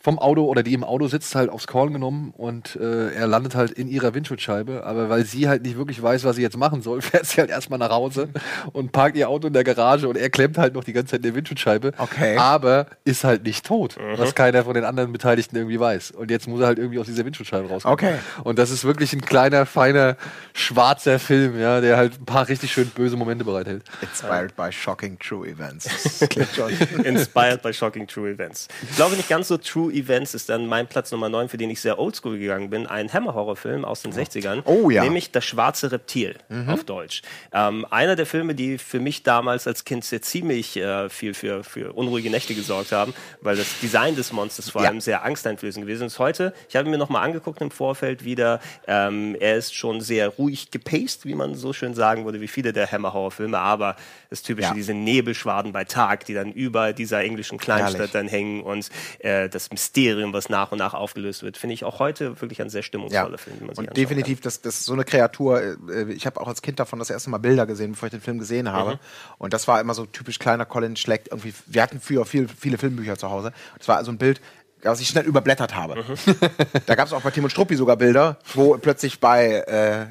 vom 0.03 0.19
Auto 0.19 0.45
oder 0.45 0.63
die 0.63 0.73
im 0.73 0.83
Auto 0.83 1.07
sitzt, 1.07 1.33
halt 1.33 1.49
aufs 1.49 1.65
Korn 1.65 1.93
genommen 1.93 2.33
und 2.35 2.75
äh, 2.75 3.13
er 3.13 3.25
landet 3.25 3.55
halt 3.55 3.71
in 3.71 3.87
ihrer 3.87 4.13
Windschutzscheibe. 4.13 4.83
Aber 4.85 5.09
weil 5.09 5.23
sie 5.23 5.47
halt 5.47 5.63
nicht 5.63 5.77
wirklich 5.77 6.03
weiß, 6.03 6.25
was 6.25 6.35
sie 6.35 6.41
jetzt 6.41 6.57
machen 6.57 6.81
soll, 6.81 7.01
fährt 7.01 7.25
sie 7.25 7.39
halt 7.39 7.49
erstmal 7.49 7.79
nach 7.79 7.91
Hause 7.91 8.27
und 8.73 8.91
parkt 8.91 9.15
ihr 9.15 9.29
Auto 9.29 9.47
in 9.47 9.53
der 9.53 9.63
Garage 9.63 10.07
und 10.09 10.17
er 10.17 10.29
klemmt 10.29 10.57
halt 10.57 10.73
noch 10.73 10.83
die 10.83 10.93
ganze 10.93 11.11
Zeit 11.11 11.19
in 11.19 11.23
der 11.23 11.35
Windschutzscheibe. 11.35 11.93
Okay. 11.97 12.37
Aber 12.37 12.87
ist 13.05 13.23
halt 13.23 13.43
nicht 13.43 13.65
tot, 13.65 13.95
was 14.17 14.35
keiner 14.35 14.65
von 14.65 14.73
den 14.73 14.83
anderen 14.83 15.13
Beteiligten 15.13 15.55
irgendwie 15.55 15.79
weiß. 15.79 16.11
Und 16.11 16.29
jetzt 16.29 16.47
muss 16.47 16.59
er 16.59 16.67
halt 16.67 16.79
irgendwie 16.79 16.99
aus 16.99 17.05
dieser 17.05 17.23
Windschutzscheibe 17.23 17.69
rauskommen. 17.69 17.93
Okay. 17.93 18.15
Und 18.43 18.59
das 18.59 18.71
ist 18.71 18.83
wirklich 18.83 19.13
ein 19.13 19.21
kleiner, 19.21 19.65
feiner, 19.65 20.17
schwarzer 20.53 21.17
Film, 21.17 21.57
ja, 21.59 21.79
der 21.79 21.95
halt 21.97 22.19
ein 22.19 22.25
paar 22.25 22.49
richtig 22.49 22.73
schön 22.73 22.87
böse 22.87 23.15
Momente 23.15 23.45
bereithält. 23.45 23.83
Inspired 24.01 24.55
by 24.55 24.69
shocking 24.69 25.17
true 25.17 25.47
events. 25.47 26.21
Inspired 27.03 27.61
by 27.61 27.73
Shocking 27.73 28.07
True 28.07 28.29
Events. 28.29 28.67
Ich 28.89 28.95
glaube 28.95 29.15
nicht 29.15 29.29
ganz 29.29 29.47
so 29.47 29.57
True 29.57 29.92
Events 29.93 30.33
ist 30.33 30.49
dann 30.49 30.65
mein 30.67 30.87
Platz 30.87 31.11
Nummer 31.11 31.29
9, 31.29 31.49
für 31.49 31.57
den 31.57 31.69
ich 31.69 31.79
sehr 31.81 31.99
oldschool 31.99 32.37
gegangen 32.37 32.69
bin. 32.69 32.87
Ein 32.87 33.11
Hammer-Horrorfilm 33.13 33.85
aus 33.85 34.01
den 34.01 34.11
60ern. 34.13 34.61
Oh 34.65 34.89
ja. 34.89 35.03
Nämlich 35.03 35.31
Das 35.31 35.45
schwarze 35.45 35.91
Reptil 35.91 36.35
auf 36.67 36.83
Deutsch. 36.83 37.21
Ähm, 37.53 37.85
einer 37.89 38.15
der 38.15 38.25
Filme, 38.25 38.55
die 38.55 38.77
für 38.77 38.99
mich 38.99 39.23
damals 39.23 39.67
als 39.67 39.85
Kind 39.85 40.03
sehr 40.03 40.21
ziemlich 40.21 40.75
äh, 40.77 41.09
viel 41.09 41.33
für, 41.33 41.63
für 41.63 41.93
unruhige 41.93 42.29
Nächte 42.29 42.53
gesorgt 42.55 42.91
haben, 42.91 43.13
weil 43.41 43.55
das 43.55 43.79
Design 43.81 44.15
des 44.15 44.31
Monsters 44.31 44.69
vor 44.69 44.81
Ja. 44.83 44.89
allem 44.89 45.01
sehr 45.01 45.23
angsteinflößend 45.23 45.85
gewesen 45.85 46.07
ist. 46.07 46.19
Heute, 46.19 46.53
ich 46.69 46.75
habe 46.75 46.89
mir 46.89 46.97
nochmal 46.97 47.23
angeguckt 47.25 47.61
im 47.61 47.71
Vorfeld 47.71 48.23
wieder, 48.25 48.59
ähm, 48.87 49.35
er 49.39 49.57
ist 49.57 49.75
schon 49.75 50.01
sehr 50.01 50.29
ruhig 50.29 50.71
gepaced, 50.71 51.25
wie 51.25 51.35
man 51.35 51.55
so 51.55 51.73
schön 51.73 51.93
sagen 51.93 52.25
würde, 52.25 52.41
wie 52.41 52.47
viele 52.47 52.73
der 52.73 52.91
Hammer-Horrorfilme, 52.91 53.57
aber 53.59 53.95
das 54.29 54.41
typische, 54.41 54.69
Ja. 54.69 54.73
diese 54.73 54.93
Nebelschwaden 54.93 55.71
bei 55.73 55.83
Tag, 55.83 56.25
die 56.25 56.33
dann 56.33 56.51
über 56.51 56.93
dieser 56.93 57.21
englischen 57.23 57.57
Kleinstadt 57.57 57.93
Herrlich. 57.95 58.11
dann 58.11 58.27
hängen 58.27 58.61
und 58.63 58.89
äh, 59.19 59.49
das 59.49 59.69
Mysterium, 59.83 60.31
was 60.33 60.49
nach 60.49 60.71
und 60.71 60.77
nach 60.79 60.93
aufgelöst 60.93 61.43
wird, 61.43 61.57
finde 61.57 61.73
ich 61.73 61.83
auch 61.83 61.99
heute 61.99 62.39
wirklich 62.41 62.61
ein 62.61 62.69
sehr 62.69 62.83
stimmungsvoller 62.83 63.31
Ja. 63.31 63.37
Film, 63.37 63.69
Und 63.75 63.97
definitiv, 63.97 64.39
das, 64.41 64.61
das 64.61 64.75
ist 64.79 64.85
so 64.85 64.93
eine 64.93 65.03
Kreatur. 65.03 65.61
äh, 65.61 66.11
Ich 66.13 66.25
habe 66.25 66.39
auch 66.39 66.47
als 66.47 66.61
Kind 66.61 66.79
davon 66.79 66.99
das 66.99 67.09
erste 67.09 67.29
Mal 67.29 67.37
Bilder 67.39 67.65
gesehen, 67.65 67.91
bevor 67.91 68.07
ich 68.07 68.11
den 68.11 68.21
Film 68.21 68.39
gesehen 68.39 68.71
habe. 68.71 68.99
Und 69.37 69.53
das 69.53 69.67
war 69.67 69.81
immer 69.81 69.93
so 69.93 70.05
typisch 70.05 70.39
kleiner 70.39 70.65
Colin 70.65 70.95
schlägt 70.95 71.27
irgendwie. 71.29 71.53
Wir 71.67 71.81
hatten 71.83 71.99
früher 71.99 72.25
viel, 72.25 72.47
viele 72.47 72.77
Filmbücher 72.77 73.17
zu 73.17 73.29
Hause. 73.29 73.51
Das 73.77 73.87
war 73.87 73.97
also 73.97 74.11
ein 74.11 74.17
Bild, 74.17 74.41
was 74.83 74.99
ich 75.01 75.07
schnell 75.09 75.25
überblättert 75.25 75.75
habe. 75.75 76.03
da 76.85 76.95
gab 76.95 77.07
es 77.07 77.13
auch 77.13 77.21
bei 77.21 77.31
Tim 77.31 77.43
und 77.43 77.49
Struppi 77.49 77.75
sogar 77.75 77.97
Bilder, 77.97 78.37
wo 78.53 78.77
plötzlich 78.77 79.19
bei 79.19 79.55
äh, 79.67 80.05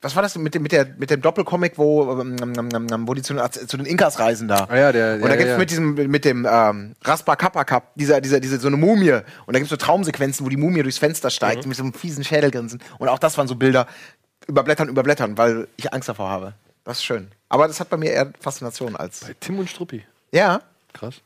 was 0.00 0.14
war 0.14 0.22
das 0.22 0.36
mit 0.36 0.54
dem, 0.54 0.62
mit 0.62 0.72
der, 0.72 0.86
mit 0.96 1.10
dem 1.10 1.20
Doppelcomic, 1.20 1.76
wo, 1.76 2.20
ähm, 2.20 2.36
ähm, 2.40 2.68
ähm, 2.74 2.86
ähm, 2.92 3.08
wo 3.08 3.14
die 3.14 3.22
zu, 3.22 3.34
den- 3.34 3.50
zu 3.68 3.76
den 3.76 3.84
Inkas 3.86 4.18
reisen 4.20 4.46
da? 4.48 4.66
Ah 4.68 4.76
ja, 4.76 4.92
der- 4.92 5.14
Und 5.16 5.22
ja, 5.22 5.28
da 5.28 5.36
gibt's 5.36 5.46
ja, 5.46 5.52
ja. 5.52 5.58
mit 5.58 5.70
diesem, 5.70 5.94
mit 5.94 6.24
dem 6.24 6.46
ähm, 6.48 6.94
Raspa 7.04 7.34
Kappa 7.36 7.64
Cup, 7.64 7.92
dieser, 7.96 8.20
dieser, 8.20 8.38
diese, 8.40 8.58
so 8.60 8.68
eine 8.68 8.76
Mumie. 8.76 9.10
Und 9.12 9.22
da 9.54 9.58
gibt's 9.58 9.70
so 9.70 9.76
Traumsequenzen, 9.76 10.46
wo 10.46 10.50
die 10.50 10.56
Mumie 10.56 10.82
durchs 10.82 10.98
Fenster 10.98 11.30
steigt, 11.30 11.66
mit 11.66 11.76
so 11.76 11.82
einem 11.82 11.92
fiesen 11.92 12.22
Schädelgrinsen. 12.22 12.80
Und 12.98 13.08
auch 13.08 13.18
das 13.18 13.36
waren 13.38 13.48
so 13.48 13.56
Bilder, 13.56 13.86
überblättern, 14.46 14.88
überblättern, 14.88 15.36
weil 15.36 15.66
ich 15.76 15.92
Angst 15.92 16.08
davor 16.08 16.30
habe. 16.30 16.54
Das 16.84 16.98
ist 16.98 17.04
schön. 17.04 17.28
Aber 17.48 17.66
das 17.66 17.80
hat 17.80 17.90
bei 17.90 17.96
mir 17.96 18.10
eher 18.12 18.32
Faszination 18.40 18.94
als. 18.96 19.20
Bei 19.20 19.34
Tim 19.40 19.58
und 19.58 19.68
Struppi. 19.68 20.04
Ja. 20.32 20.60
Krass. 20.92 21.16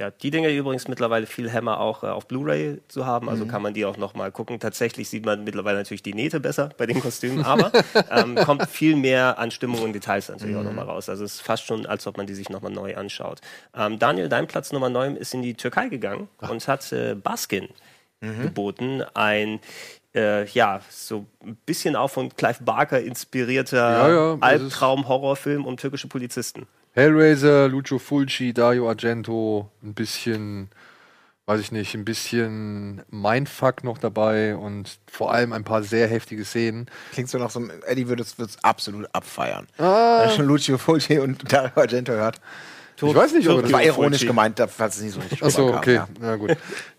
Ja, 0.00 0.10
die 0.10 0.30
Dinge 0.30 0.50
übrigens 0.50 0.88
mittlerweile 0.88 1.26
viel 1.26 1.52
Hammer 1.52 1.78
auch 1.78 2.02
äh, 2.02 2.06
auf 2.06 2.26
Blu-ray 2.26 2.80
zu 2.88 3.04
haben, 3.04 3.28
also 3.28 3.44
kann 3.44 3.60
man 3.60 3.74
die 3.74 3.84
auch 3.84 3.98
noch 3.98 4.14
mal 4.14 4.32
gucken. 4.32 4.58
Tatsächlich 4.58 5.10
sieht 5.10 5.26
man 5.26 5.44
mittlerweile 5.44 5.76
natürlich 5.76 6.02
die 6.02 6.14
Nähte 6.14 6.40
besser 6.40 6.70
bei 6.78 6.86
den 6.86 7.02
Kostümen, 7.02 7.44
aber 7.44 7.70
ähm, 8.10 8.34
kommt 8.36 8.66
viel 8.70 8.96
mehr 8.96 9.38
an 9.38 9.50
Stimmung 9.50 9.82
und 9.82 9.92
Details 9.92 10.30
natürlich 10.30 10.56
auch 10.56 10.62
noch 10.62 10.72
mal 10.72 10.86
raus. 10.86 11.10
Also 11.10 11.22
es 11.24 11.34
ist 11.34 11.42
fast 11.42 11.66
schon, 11.66 11.84
als 11.84 12.06
ob 12.06 12.16
man 12.16 12.26
die 12.26 12.32
sich 12.32 12.48
noch 12.48 12.62
mal 12.62 12.70
neu 12.70 12.96
anschaut. 12.96 13.42
Ähm, 13.76 13.98
Daniel, 13.98 14.30
dein 14.30 14.46
Platz 14.46 14.72
Nummer 14.72 14.88
9 14.88 15.16
ist 15.16 15.34
in 15.34 15.42
die 15.42 15.52
Türkei 15.52 15.88
gegangen 15.88 16.28
und 16.38 16.66
hat 16.66 16.90
äh, 16.92 17.14
Baskin 17.14 17.68
geboten, 18.22 19.02
ein 19.14 19.60
äh, 20.14 20.46
ja, 20.46 20.80
so 20.90 21.26
ein 21.44 21.56
bisschen 21.64 21.96
auch 21.96 22.08
von 22.08 22.34
Clive 22.34 22.62
Barker 22.62 23.00
inspirierter 23.00 23.76
Ja, 23.76 24.08
ja, 24.08 24.38
Albtraum-Horrorfilm 24.40 25.64
um 25.64 25.76
türkische 25.76 26.08
Polizisten. 26.08 26.66
Hellraiser, 26.92 27.68
Lucio 27.68 27.98
Fulci, 27.98 28.52
Dario 28.52 28.88
Argento, 28.88 29.70
ein 29.82 29.94
bisschen, 29.94 30.70
weiß 31.46 31.60
ich 31.60 31.70
nicht, 31.72 31.94
ein 31.94 32.04
bisschen 32.04 33.02
Mindfuck 33.10 33.84
noch 33.84 33.98
dabei 33.98 34.56
und 34.56 34.98
vor 35.10 35.32
allem 35.32 35.52
ein 35.52 35.62
paar 35.64 35.82
sehr 35.82 36.08
heftige 36.08 36.44
Szenen. 36.44 36.86
Klingt 37.12 37.28
so 37.28 37.38
nach 37.38 37.50
so 37.50 37.60
einem, 37.60 37.70
Eddie 37.86 38.08
würde 38.08 38.22
es 38.22 38.36
absolut 38.62 39.08
abfeiern. 39.14 39.66
Ah. 39.78 40.18
Wenn 40.20 40.28
er 40.28 40.34
schon 40.34 40.46
Lucio 40.46 40.78
Fulci 40.78 41.18
und 41.20 41.52
Dario 41.52 41.70
Argento 41.76 42.12
hört. 42.12 42.40
Ich 42.96 43.14
weiß 43.14 43.32
nicht, 43.32 43.48
ob 43.48 43.62
Das 43.62 43.72
war 43.72 43.82
ironisch 43.82 44.18
Fulci. 44.18 44.26
gemeint, 44.26 44.58
da- 44.58 44.66
falls 44.66 44.96
es 44.96 45.02
nicht 45.02 45.14
so 45.14 45.20
richtig 45.20 45.42
Achso, 45.42 45.74
okay, 45.74 45.94
ja. 45.94 46.08
na 46.20 46.36
gut. 46.36 46.54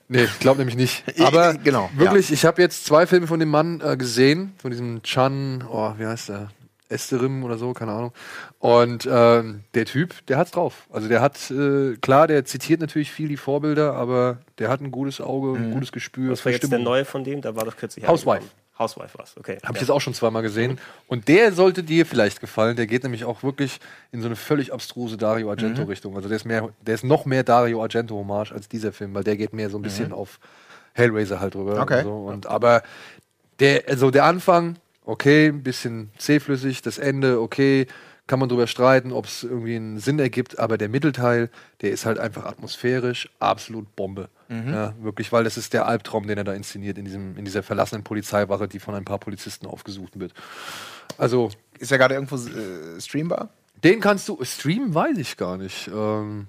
Nee, 0.07 0.23
ich 0.23 0.39
glaube 0.39 0.57
nämlich 0.59 0.75
nicht. 0.75 1.03
Aber 1.19 1.53
genau, 1.53 1.89
wirklich, 1.95 2.31
ich 2.31 2.43
habe 2.43 2.61
jetzt 2.61 2.85
zwei 2.85 3.05
Filme 3.05 3.27
von 3.27 3.39
dem 3.39 3.49
Mann 3.49 3.81
äh, 3.81 3.95
gesehen, 3.97 4.53
von 4.59 4.71
diesem 4.71 5.03
Chan, 5.03 5.63
oh, 5.69 5.93
wie 5.97 6.05
heißt 6.07 6.29
der? 6.29 6.49
Esterim 6.91 7.43
oder 7.43 7.57
so, 7.57 7.73
keine 7.73 7.91
Ahnung. 7.93 8.11
Und 8.59 9.07
ähm, 9.11 9.61
der 9.73 9.85
Typ, 9.85 10.25
der 10.27 10.37
hat's 10.37 10.51
drauf. 10.51 10.87
Also 10.91 11.07
der 11.07 11.21
hat, 11.21 11.49
äh, 11.51 11.95
klar, 12.01 12.27
der 12.27 12.45
zitiert 12.45 12.81
natürlich 12.81 13.11
viel 13.11 13.27
die 13.27 13.37
Vorbilder, 13.37 13.93
aber 13.93 14.39
der 14.59 14.69
hat 14.69 14.81
ein 14.81 14.91
gutes 14.91 15.21
Auge, 15.21 15.57
ein 15.57 15.71
gutes 15.71 15.91
Gespür. 15.91 16.31
Was 16.31 16.45
war 16.45 16.51
jetzt 16.51 16.71
der 16.71 16.79
neue 16.79 17.05
von 17.05 17.23
dem? 17.23 17.41
Da 17.41 17.55
war 17.55 17.65
doch 17.65 17.75
kürzlich 17.77 18.07
Housewife. 18.07 18.45
Housewife 18.77 19.17
war's, 19.17 19.35
okay. 19.37 19.57
Habe 19.63 19.73
ich 19.75 19.81
jetzt 19.81 19.91
auch 19.91 20.01
schon 20.01 20.13
zweimal 20.13 20.41
gesehen. 20.41 20.79
Und 21.07 21.27
der 21.27 21.51
sollte 21.51 21.83
dir 21.83 22.05
vielleicht 22.05 22.39
gefallen. 22.39 22.75
Der 22.75 22.87
geht 22.87 23.03
nämlich 23.03 23.25
auch 23.25 23.43
wirklich 23.43 23.79
in 24.11 24.21
so 24.21 24.27
eine 24.27 24.35
völlig 24.35 24.73
abstruse 24.73 25.17
Dario 25.17 25.47
Mhm. 25.47 25.51
Argento-Richtung. 25.51 26.15
Also 26.15 26.27
der 26.29 26.37
ist, 26.37 26.45
mehr, 26.45 26.69
der 26.81 26.95
ist 26.95 27.03
noch 27.03 27.25
mehr 27.25 27.43
Dario 27.43 27.81
Argento-Hommage 27.83 28.51
als 28.53 28.67
dieser 28.69 28.91
Film, 28.91 29.13
weil 29.13 29.23
der 29.23 29.37
geht 29.37 29.53
mehr 29.53 29.69
so 29.69 29.77
ein 29.77 29.83
bisschen 29.83 30.11
auf 30.11 30.39
Hellraiser 30.93 31.39
halt 31.39 31.53
drüber. 31.55 31.75
Mhm. 31.75 31.81
Okay. 31.81 31.97
Und 31.99 32.03
so. 32.03 32.15
und, 32.27 32.47
aber 32.47 32.81
der, 33.59 33.83
also 33.87 34.09
der 34.09 34.25
Anfang, 34.25 34.77
okay, 35.05 35.47
ein 35.47 35.63
bisschen 35.63 36.11
zähflüssig, 36.17 36.81
das 36.81 36.97
Ende, 36.97 37.41
okay, 37.41 37.87
kann 38.27 38.39
man 38.39 38.47
drüber 38.47 38.67
streiten, 38.67 39.11
ob 39.11 39.25
es 39.25 39.43
irgendwie 39.43 39.75
einen 39.75 39.99
Sinn 39.99 40.19
ergibt, 40.19 40.57
aber 40.57 40.77
der 40.77 40.87
Mittelteil, 40.87 41.49
der 41.81 41.91
ist 41.91 42.05
halt 42.05 42.17
einfach 42.17 42.45
atmosphärisch 42.45 43.29
absolut 43.39 43.95
Bombe. 43.95 44.29
Mhm. 44.47 44.73
Ja, 44.73 44.93
wirklich, 45.01 45.31
weil 45.31 45.43
das 45.43 45.57
ist 45.57 45.73
der 45.73 45.85
Albtraum, 45.85 46.27
den 46.27 46.37
er 46.37 46.43
da 46.43 46.53
inszeniert 46.53 46.97
in, 46.97 47.05
diesem, 47.05 47.37
in 47.37 47.45
dieser 47.45 47.63
verlassenen 47.63 48.03
Polizeiwache, 48.03 48.67
die 48.67 48.79
von 48.79 48.95
ein 48.95 49.05
paar 49.05 49.19
Polizisten 49.19 49.65
aufgesucht 49.65 50.19
wird. 50.19 50.33
Also, 51.17 51.49
Ist 51.79 51.91
ja 51.91 51.97
gerade 51.97 52.13
irgendwo 52.13 52.35
äh, 52.35 53.01
streambar? 53.01 53.49
den 53.83 53.99
kannst 53.99 54.29
du 54.29 54.37
streamen, 54.43 54.93
weiß 54.93 55.17
ich 55.17 55.37
gar 55.37 55.57
nicht. 55.57 55.89
Ähm, 55.93 56.47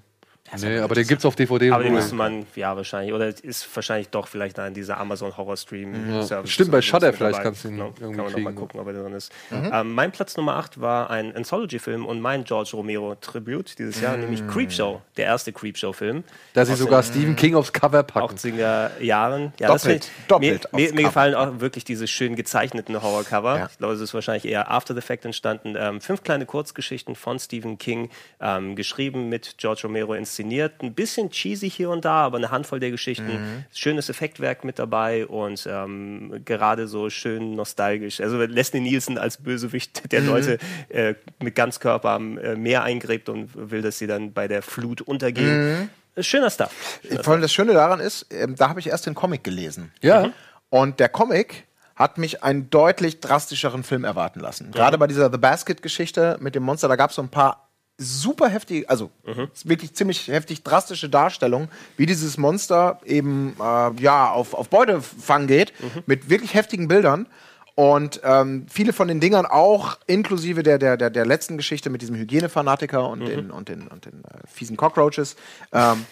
nee, 0.61 0.79
aber 0.79 0.95
den 0.95 1.07
gibt's 1.07 1.25
auf 1.25 1.35
DVD. 1.35 1.71
Aber 1.71 1.83
den 1.83 1.93
müsste 1.93 2.15
man, 2.15 2.45
ja, 2.55 2.75
wahrscheinlich, 2.75 3.13
oder 3.13 3.27
ist 3.27 3.67
wahrscheinlich 3.75 4.09
doch 4.09 4.27
vielleicht 4.27 4.59
an 4.59 4.73
dieser 4.73 4.99
Amazon 4.99 5.35
Horror 5.35 5.57
Stream 5.57 6.23
Service. 6.23 6.51
Stimmt, 6.51 6.71
bei 6.71 6.81
Shudder 6.81 7.13
vielleicht 7.13 7.35
dabei. 7.35 7.43
kannst 7.43 7.63
du 7.63 7.67
ihn 7.69 7.75
Genau, 7.77 7.85
irgendwie 7.99 8.01
Kann 8.01 8.15
man 8.15 8.17
noch 8.31 8.37
mal 8.39 8.43
kriegen. 8.45 8.55
gucken, 8.55 8.79
ob 8.79 8.87
er 8.87 8.93
drin 8.93 9.13
ist. 9.13 9.31
Ähm, 9.51 9.93
mein 9.93 10.11
Platz 10.11 10.37
Nummer 10.37 10.55
8 10.55 10.79
war 10.81 11.09
ein 11.09 11.35
Anthology-Film 11.35 12.05
und 12.05 12.21
mein 12.21 12.43
George 12.43 12.71
Romero 12.73 13.15
Tribute 13.15 13.77
dieses 13.79 13.99
Jahr, 14.01 14.17
nämlich 14.17 14.45
Creepshow, 14.47 15.01
der 15.17 15.25
erste 15.25 15.51
Creepshow-Film. 15.53 16.23
Da 16.53 16.65
sie 16.65 16.75
sogar 16.75 17.01
den 17.01 17.11
Stephen 17.11 17.35
King 17.35 17.55
aufs 17.55 17.73
Cover 17.73 18.03
packen. 18.03 18.35
80er 18.35 19.01
Jahren. 19.01 19.53
Ja, 19.59 19.67
Doppelt, 19.67 19.73
das 19.73 19.83
find- 20.07 20.11
doppelt 20.27 20.73
Mir, 20.73 20.81
mir, 20.81 20.93
mir 20.93 21.03
gefallen 21.03 21.35
auch 21.35 21.59
wirklich 21.59 21.83
diese 21.83 22.07
schön 22.07 22.35
gezeichneten 22.35 23.01
Horrorcover. 23.01 23.57
Ja. 23.57 23.69
Ich 23.71 23.77
glaube, 23.77 23.93
es 23.93 24.01
ist 24.01 24.13
wahrscheinlich 24.13 24.45
eher 24.45 24.69
After 24.71 24.93
the 24.93 25.01
Fact 25.01 25.25
entstanden. 25.25 25.75
Ähm, 25.77 25.99
fünf 26.01 26.23
kleine 26.23 26.45
Kurzgeschichten 26.45 27.15
von 27.15 27.39
Stephen 27.39 27.77
King, 27.77 28.09
ähm, 28.39 28.75
geschrieben 28.75 29.29
mit 29.29 29.55
George 29.57 29.81
Romero 29.85 30.13
inszeniert. 30.13 30.42
Ein 30.81 30.93
bisschen 30.93 31.29
cheesy 31.29 31.69
hier 31.69 31.89
und 31.89 32.05
da, 32.05 32.25
aber 32.25 32.37
eine 32.37 32.51
Handvoll 32.51 32.79
der 32.79 32.91
Geschichten. 32.91 33.27
Mhm. 33.27 33.65
Schönes 33.73 34.09
Effektwerk 34.09 34.63
mit 34.63 34.79
dabei 34.79 35.25
und 35.25 35.67
ähm, 35.69 36.41
gerade 36.45 36.87
so 36.87 37.09
schön 37.09 37.55
nostalgisch. 37.55 38.21
Also 38.21 38.37
Leslie 38.37 38.81
Nielsen 38.81 39.17
als 39.17 39.37
Bösewicht, 39.37 40.11
der 40.11 40.21
Mhm. 40.21 40.27
Leute 40.27 40.57
äh, 40.89 41.15
mit 41.41 41.55
Ganzkörper 41.55 42.09
am 42.11 42.37
äh, 42.37 42.55
Meer 42.55 42.83
eingräbt 42.83 43.29
und 43.29 43.49
will, 43.55 43.81
dass 43.81 43.97
sie 43.97 44.07
dann 44.07 44.33
bei 44.33 44.47
der 44.47 44.61
Flut 44.61 45.01
untergehen. 45.01 45.89
Mhm. 46.15 46.23
Schöner 46.23 46.49
Stuff. 46.49 46.99
Schöner 47.07 47.23
Vor 47.23 47.33
allem 47.33 47.41
das 47.41 47.51
Schöne 47.53 47.73
daran 47.73 47.99
ist, 47.99 48.27
ähm, 48.31 48.55
da 48.55 48.69
habe 48.69 48.79
ich 48.79 48.87
erst 48.87 49.05
den 49.05 49.15
Comic 49.15 49.43
gelesen. 49.43 49.91
Ja. 50.01 50.31
Und 50.69 50.99
der 50.99 51.09
Comic 51.09 51.65
hat 51.95 52.17
mich 52.17 52.43
einen 52.43 52.69
deutlich 52.69 53.19
drastischeren 53.19 53.83
Film 53.83 54.03
erwarten 54.03 54.39
lassen. 54.39 54.71
Gerade 54.71 54.97
bei 54.97 55.07
dieser 55.07 55.31
The 55.31 55.37
Basket-Geschichte 55.37 56.37
mit 56.39 56.55
dem 56.55 56.63
Monster, 56.63 56.87
da 56.87 56.95
gab 56.95 57.11
es 57.11 57.15
so 57.15 57.21
ein 57.21 57.29
paar 57.29 57.69
super 57.97 58.49
heftige, 58.49 58.89
also 58.89 59.11
wirklich 59.63 59.93
ziemlich 59.93 60.27
heftig 60.27 60.63
drastische 60.63 61.09
Darstellungen, 61.09 61.69
wie 61.97 62.05
dieses 62.05 62.37
Monster 62.37 62.99
eben 63.05 63.55
äh, 63.59 64.01
ja 64.01 64.31
auf, 64.31 64.53
auf 64.53 64.69
Beutefang 64.69 65.47
geht, 65.47 65.73
mit 66.05 66.29
wirklich 66.29 66.53
heftigen 66.53 66.87
Bildern. 66.87 67.27
Und 67.75 68.21
ähm, 68.23 68.67
viele 68.69 68.93
von 68.93 69.07
den 69.07 69.19
Dingern 69.19 69.47
auch, 69.47 69.97
inklusive 70.05 70.61
der, 70.61 70.77
der, 70.77 70.95
der, 70.95 71.09
der 71.09 71.25
letzten 71.25 71.57
Geschichte 71.57 71.89
mit 71.89 72.03
diesem 72.03 72.15
Hygienefanatiker 72.15 73.09
und 73.09 73.21
den, 73.21 73.49
und 73.49 73.67
den, 73.67 73.87
und 73.87 74.05
den 74.05 74.23
äh, 74.25 74.47
fiesen 74.47 74.77
Cockroaches, 74.77 75.35
ähm, 75.71 76.05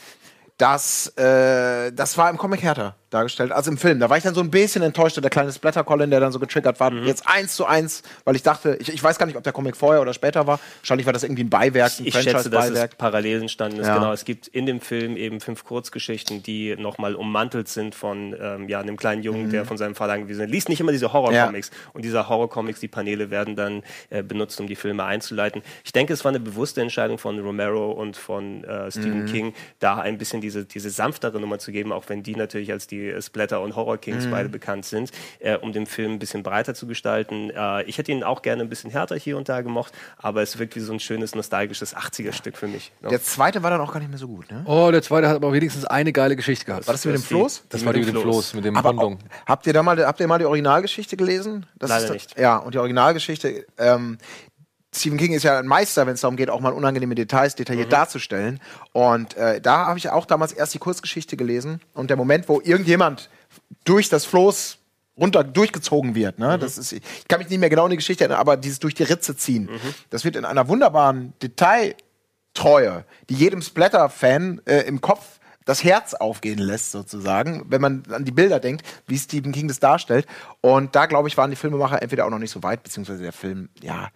das, 0.58 1.08
äh, 1.18 1.92
das 1.92 2.18
war 2.18 2.30
im 2.32 2.38
Comic 2.38 2.64
härter 2.64 2.96
dargestellt 3.12 3.52
als 3.52 3.68
im 3.68 3.78
Film. 3.78 4.00
Da 4.00 4.10
war 4.10 4.18
ich 4.18 4.24
dann 4.24 4.34
so 4.34 4.42
ein 4.42 4.50
bisschen 4.50 4.82
enttäuscht, 4.82 5.22
der 5.22 5.30
kleine 5.30 5.52
Splatter-Colin, 5.52 6.10
der 6.10 6.20
dann 6.20 6.32
so 6.32 6.40
getriggert 6.40 6.80
war. 6.80 6.90
Mhm. 6.92 7.04
Jetzt 7.06 7.28
eins 7.28 7.56
zu 7.56 7.66
eins, 7.66 8.02
weil 8.24 8.36
ich 8.36 8.42
dachte, 8.44 8.78
ich, 8.80 8.92
ich 8.92 9.04
weiß 9.04 9.20
gar 9.20 9.26
nicht, 9.26 9.36
ob 9.36 9.44
der 9.44 9.54
Comic 9.54 9.76
vorher 9.78 10.02
oder 10.02 10.14
später 10.14 10.48
war. 10.48 10.60
Wahrscheinlich 10.80 11.06
war 11.06 11.14
das 11.14 11.24
irgendwie 11.24 11.44
ein 11.44 11.50
Beiwerk, 11.50 11.92
ein 12.00 12.08
Ich 12.08 12.16
schätze, 12.16 12.50
dass 12.50 12.70
es 12.70 12.88
parallel 12.98 13.42
entstanden 13.42 13.80
ist. 13.80 13.88
Ja. 13.88 13.96
Genau, 13.98 14.12
es 14.14 14.26
gibt 14.26 14.48
in 14.48 14.66
dem 14.66 14.80
Film 14.82 15.18
eben 15.18 15.40
fünf 15.42 15.64
Kurzgeschichten, 15.64 16.42
die 16.42 16.76
nochmal 16.78 17.16
ummantelt 17.16 17.68
sind 17.68 17.94
von 17.94 18.36
ähm, 18.40 18.70
ja, 18.70 18.80
einem 18.80 18.98
kleinen 18.98 19.22
Jungen, 19.24 19.48
Mhm. 19.48 19.52
der 19.52 19.66
von 19.66 19.78
seinem 19.78 19.96
Vater 19.96 20.14
angewiesen 20.14 20.46
ist. 20.46 20.50
Liest 20.52 20.70
nicht 20.70 20.80
immer 20.80 20.92
diese 20.94 21.12
Horror-Comics. 21.14 21.72
Und 21.94 22.06
diese 22.06 22.30
Horror-Comics, 22.30 22.80
die 22.80 22.88
Paneele 22.88 23.30
werden 23.30 23.56
dann 23.56 23.84
äh, 24.10 24.24
benutzt, 24.24 24.60
um 24.62 24.68
die 24.68 24.76
Filme 24.76 25.04
einzuleiten. 25.04 25.62
Ich 25.84 25.92
denke, 25.92 26.14
es 26.14 26.24
war 26.24 26.30
eine 26.30 26.40
bewusste 26.40 26.82
Entscheidung 26.82 27.18
von 27.18 27.40
Romero 27.40 27.92
und 27.92 28.16
von 28.18 28.64
äh, 28.64 28.90
Stephen 28.90 29.24
Mhm. 29.24 29.26
King, 29.26 29.54
da 29.80 29.98
ein 29.98 30.18
bisschen 30.18 30.40
diese, 30.42 30.64
diese 30.66 30.90
sanftere 30.90 31.40
Nummer 31.42 31.60
zu 31.60 31.72
geben, 31.72 31.92
auch 31.92 32.06
wenn 32.08 32.24
die 32.24 32.36
natürlich 32.36 32.72
als 32.72 32.88
die 32.88 33.01
äh, 33.10 33.22
Splatter- 33.22 33.62
und 33.62 33.76
Horror-Kings 33.76 34.26
Mhm. 34.28 34.32
beide 34.32 34.50
bekannt 34.50 34.86
sind, 34.86 35.12
äh, 35.40 35.56
um 35.58 35.74
den 35.74 35.86
Film 35.86 36.14
ein 36.14 36.20
bisschen 36.20 36.44
breiter 36.44 36.74
zu 36.74 36.88
gestalten. 36.88 37.50
Äh, 37.50 37.84
ich 37.84 37.98
hätte 37.98 38.12
ihn 38.12 38.24
auch 38.24 38.42
gerne 38.42 38.62
ein 38.64 38.70
bisschen 38.70 38.92
härter 38.92 39.16
hier 39.16 39.38
und 39.38 39.50
da 39.50 39.62
gemocht, 39.62 39.94
aber 40.18 40.42
es 40.42 40.60
wirkt 40.60 40.76
wie 40.76 40.80
so 40.80 40.94
ein 40.94 41.00
schönes, 41.00 41.36
nostalgisches 41.36 41.96
80er-Stück 41.96 42.58
für 42.58 42.68
mich. 42.68 42.92
ne? 43.02 43.10
Der 43.10 43.22
zweite 43.24 43.64
war 43.64 43.72
dann 43.72 43.82
auch 43.82 43.92
gar 43.94 44.00
nicht 44.00 44.10
mehr 44.10 44.18
so 44.20 44.28
gut, 44.28 44.52
ne? 44.52 44.64
Oh, 44.66 44.90
der 44.92 45.02
zweite 45.02 45.28
hat 45.30 45.36
aber 45.38 45.54
wenigstens 45.54 45.86
eine 45.86 46.12
geile 46.14 46.36
Geschichte 46.36 46.66
gehabt. 46.66 46.88
War 46.88 46.94
das 46.94 47.06
mit 47.06 47.16
dem 47.16 47.22
die- 47.22 47.28
Floß? 47.28 47.64
Das 47.70 47.86
war 47.86 47.94
die 47.94 48.00
mit 48.00 48.10
dem 48.10 48.22
Floß, 48.22 48.54
mit 48.54 48.66
dem 48.66 48.78
auch, 48.78 49.18
habt 49.46 49.68
ihr 49.68 49.74
da 49.74 49.84
mal, 49.84 50.06
habt 50.06 50.20
ihr 50.20 50.28
mal 50.28 50.40
die 50.40 50.46
Originalgeschichte 50.46 51.18
gelesen? 51.18 51.66
Das 51.80 51.90
Leider 51.90 52.02
ist 52.04 52.10
da- 52.10 52.14
nicht. 52.14 52.40
Ja, 52.40 52.58
und 52.58 52.74
die 52.74 52.80
Originalgeschichte, 52.80 53.66
ähm, 53.78 54.18
Stephen 54.94 55.18
King 55.18 55.32
ist 55.34 55.44
ja 55.44 55.60
ein 55.60 55.68
Meister, 55.68 56.06
wenn 56.06 56.16
es 56.16 56.22
darum 56.22 56.36
geht, 56.36 56.50
auch 56.50 56.60
mal 56.60 56.74
unangenehme 56.74 57.16
Details 57.16 57.56
detailliert 57.56 57.88
Mhm. 57.88 57.92
darzustellen. 57.92 58.60
Und 58.92 59.36
äh, 59.38 59.62
da 59.62 59.86
habe 59.88 59.98
ich 59.98 60.10
auch 60.10 60.26
damals 60.26 60.52
erst 60.52 60.74
die 60.74 60.80
Kurzgeschichte 60.80 61.38
gelesen. 61.38 61.80
Und 61.94 62.10
der 62.10 62.18
Moment, 62.18 62.50
wo 62.50 62.60
irgendjemand 62.62 63.30
durch 63.86 64.10
das 64.10 64.26
Floß 64.26 64.78
runter 65.18 65.44
durchgezogen 65.44 66.16
wird, 66.16 66.40
ne? 66.40 66.58
Das 66.60 66.78
ist, 66.78 66.92
ich 66.94 67.02
kann 67.28 67.40
mich 67.40 67.50
nicht 67.50 67.60
mehr 67.60 67.70
genau 67.70 67.86
an 67.86 67.92
die 67.92 67.98
Geschichte 67.98 68.24
erinnern, 68.24 68.40
aber 68.40 68.58
dieses 68.58 68.80
durch 68.80 68.96
die 68.96 69.04
Ritze 69.04 69.36
ziehen, 69.36 69.70
das 70.10 70.24
wird 70.26 70.36
in 70.36 70.46
einer 70.46 70.68
wunderbaren 70.68 71.34
Detailtreue, 71.42 73.06
die 73.30 73.36
jedem 73.36 73.62
Splatter-Fan 73.62 74.62
äh, 74.66 74.80
im 74.88 75.02
Kopf 75.02 75.40
das 75.66 75.84
Herz 75.84 76.16
aufgehen 76.16 76.58
lässt, 76.58 76.92
sozusagen, 76.92 77.66
wenn 77.70 77.82
man 77.82 78.04
an 78.12 78.26
die 78.26 78.32
Bilder 78.32 78.60
denkt, 78.60 78.84
wie 79.06 79.18
Stephen 79.18 79.52
King 79.52 79.68
das 79.68 79.80
darstellt. 79.80 80.26
Und 80.60 80.96
da, 80.96 81.06
glaube 81.06 81.28
ich, 81.28 81.38
waren 81.38 81.52
die 81.52 81.56
Filmemacher 81.56 82.02
entweder 82.02 82.26
auch 82.26 82.32
noch 82.32 82.40
nicht 82.40 82.50
so 82.52 82.64
weit, 82.64 82.82
beziehungsweise 82.82 83.22
der 83.22 83.32
Film, 83.32 83.70
ja, 83.82 84.10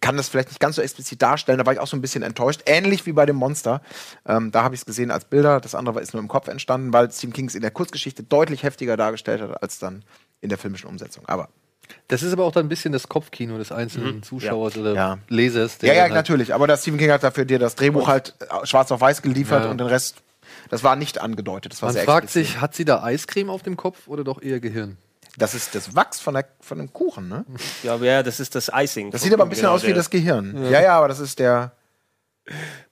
kann 0.00 0.16
das 0.16 0.28
vielleicht 0.28 0.48
nicht 0.48 0.60
ganz 0.60 0.76
so 0.76 0.82
explizit 0.82 1.20
darstellen. 1.20 1.58
Da 1.58 1.66
war 1.66 1.72
ich 1.72 1.78
auch 1.78 1.86
so 1.86 1.96
ein 1.96 2.00
bisschen 2.00 2.22
enttäuscht. 2.22 2.62
Ähnlich 2.66 3.04
wie 3.06 3.12
bei 3.12 3.26
dem 3.26 3.36
Monster. 3.36 3.82
Ähm, 4.26 4.50
da 4.50 4.62
habe 4.62 4.74
ich 4.74 4.80
es 4.80 4.86
gesehen 4.86 5.10
als 5.10 5.24
Bilder. 5.26 5.60
Das 5.60 5.74
andere 5.74 5.96
war- 5.96 6.02
ist 6.02 6.14
nur 6.14 6.22
im 6.22 6.28
Kopf 6.28 6.48
entstanden, 6.48 6.92
weil 6.92 7.10
Stephen 7.10 7.32
King 7.34 7.46
es 7.48 7.54
in 7.54 7.60
der 7.62 7.70
Kurzgeschichte 7.70 8.22
deutlich 8.22 8.62
heftiger 8.62 8.96
dargestellt 8.96 9.40
hat 9.42 9.62
als 9.62 9.78
dann 9.78 10.02
in 10.40 10.48
der 10.48 10.58
filmischen 10.58 10.88
Umsetzung. 10.88 11.24
Aber 11.26 11.48
Das 12.06 12.22
ist 12.22 12.32
aber 12.32 12.44
auch 12.44 12.52
dann 12.52 12.66
ein 12.66 12.68
bisschen 12.68 12.92
das 12.92 13.08
Kopfkino 13.08 13.58
des 13.58 13.72
einzelnen 13.72 14.22
Zuschauers 14.22 14.76
oder 14.78 14.90
Mhm. 14.90 14.96
Ja. 14.96 15.18
Lesers. 15.28 15.78
ja, 15.82 15.92
ja, 15.92 16.02
halt- 16.02 16.12
natürlich. 16.12 16.54
Aber 16.54 16.66
der 16.68 16.76
Stephen 16.76 16.98
King 16.98 17.10
hat 17.10 17.24
dafür 17.24 17.44
dir 17.44 17.58
das 17.58 17.74
Drehbuch 17.74 18.06
halt 18.06 18.34
äh, 18.40 18.64
schwarz 18.66 18.92
auf 18.92 19.00
weiß 19.00 19.22
geliefert 19.22 19.64
Ja. 19.64 19.70
und 19.72 19.78
den 19.78 19.88
Rest, 19.88 20.22
das 20.68 20.84
war 20.84 20.94
nicht 20.94 21.20
angedeutet. 21.20 21.72
Das 21.72 21.82
war 21.82 21.92
Man 21.92 22.02
fragt 22.04 22.24
explizit. 22.26 22.52
sich, 22.52 22.60
hat 22.60 22.74
sie 22.76 22.84
da 22.84 23.02
Eiscreme 23.02 23.50
auf 23.50 23.62
dem 23.64 23.76
Kopf 23.76 24.06
oder 24.06 24.22
doch 24.22 24.40
eher 24.40 24.60
Gehirn? 24.60 24.98
Das 25.36 25.54
ist 25.54 25.74
das 25.74 25.94
Wachs 25.94 26.20
von, 26.20 26.34
der, 26.34 26.46
von 26.60 26.78
dem 26.78 26.92
Kuchen, 26.92 27.28
ne? 27.28 27.44
Ja, 27.82 27.94
aber 27.94 28.04
ja, 28.04 28.22
das 28.22 28.40
ist 28.40 28.54
das 28.54 28.70
Icing. 28.74 29.10
Das 29.10 29.22
sieht 29.22 29.32
aber 29.32 29.44
ein 29.44 29.48
bisschen 29.48 29.62
Genau, 29.62 29.74
aus 29.74 29.82
wie 29.82 29.86
der 29.88 29.96
das 29.96 30.10
Gehirn. 30.10 30.64
Ja, 30.70 30.80
ja, 30.82 30.98
aber 30.98 31.08
das 31.08 31.20
ist 31.20 31.38
der. 31.38 31.72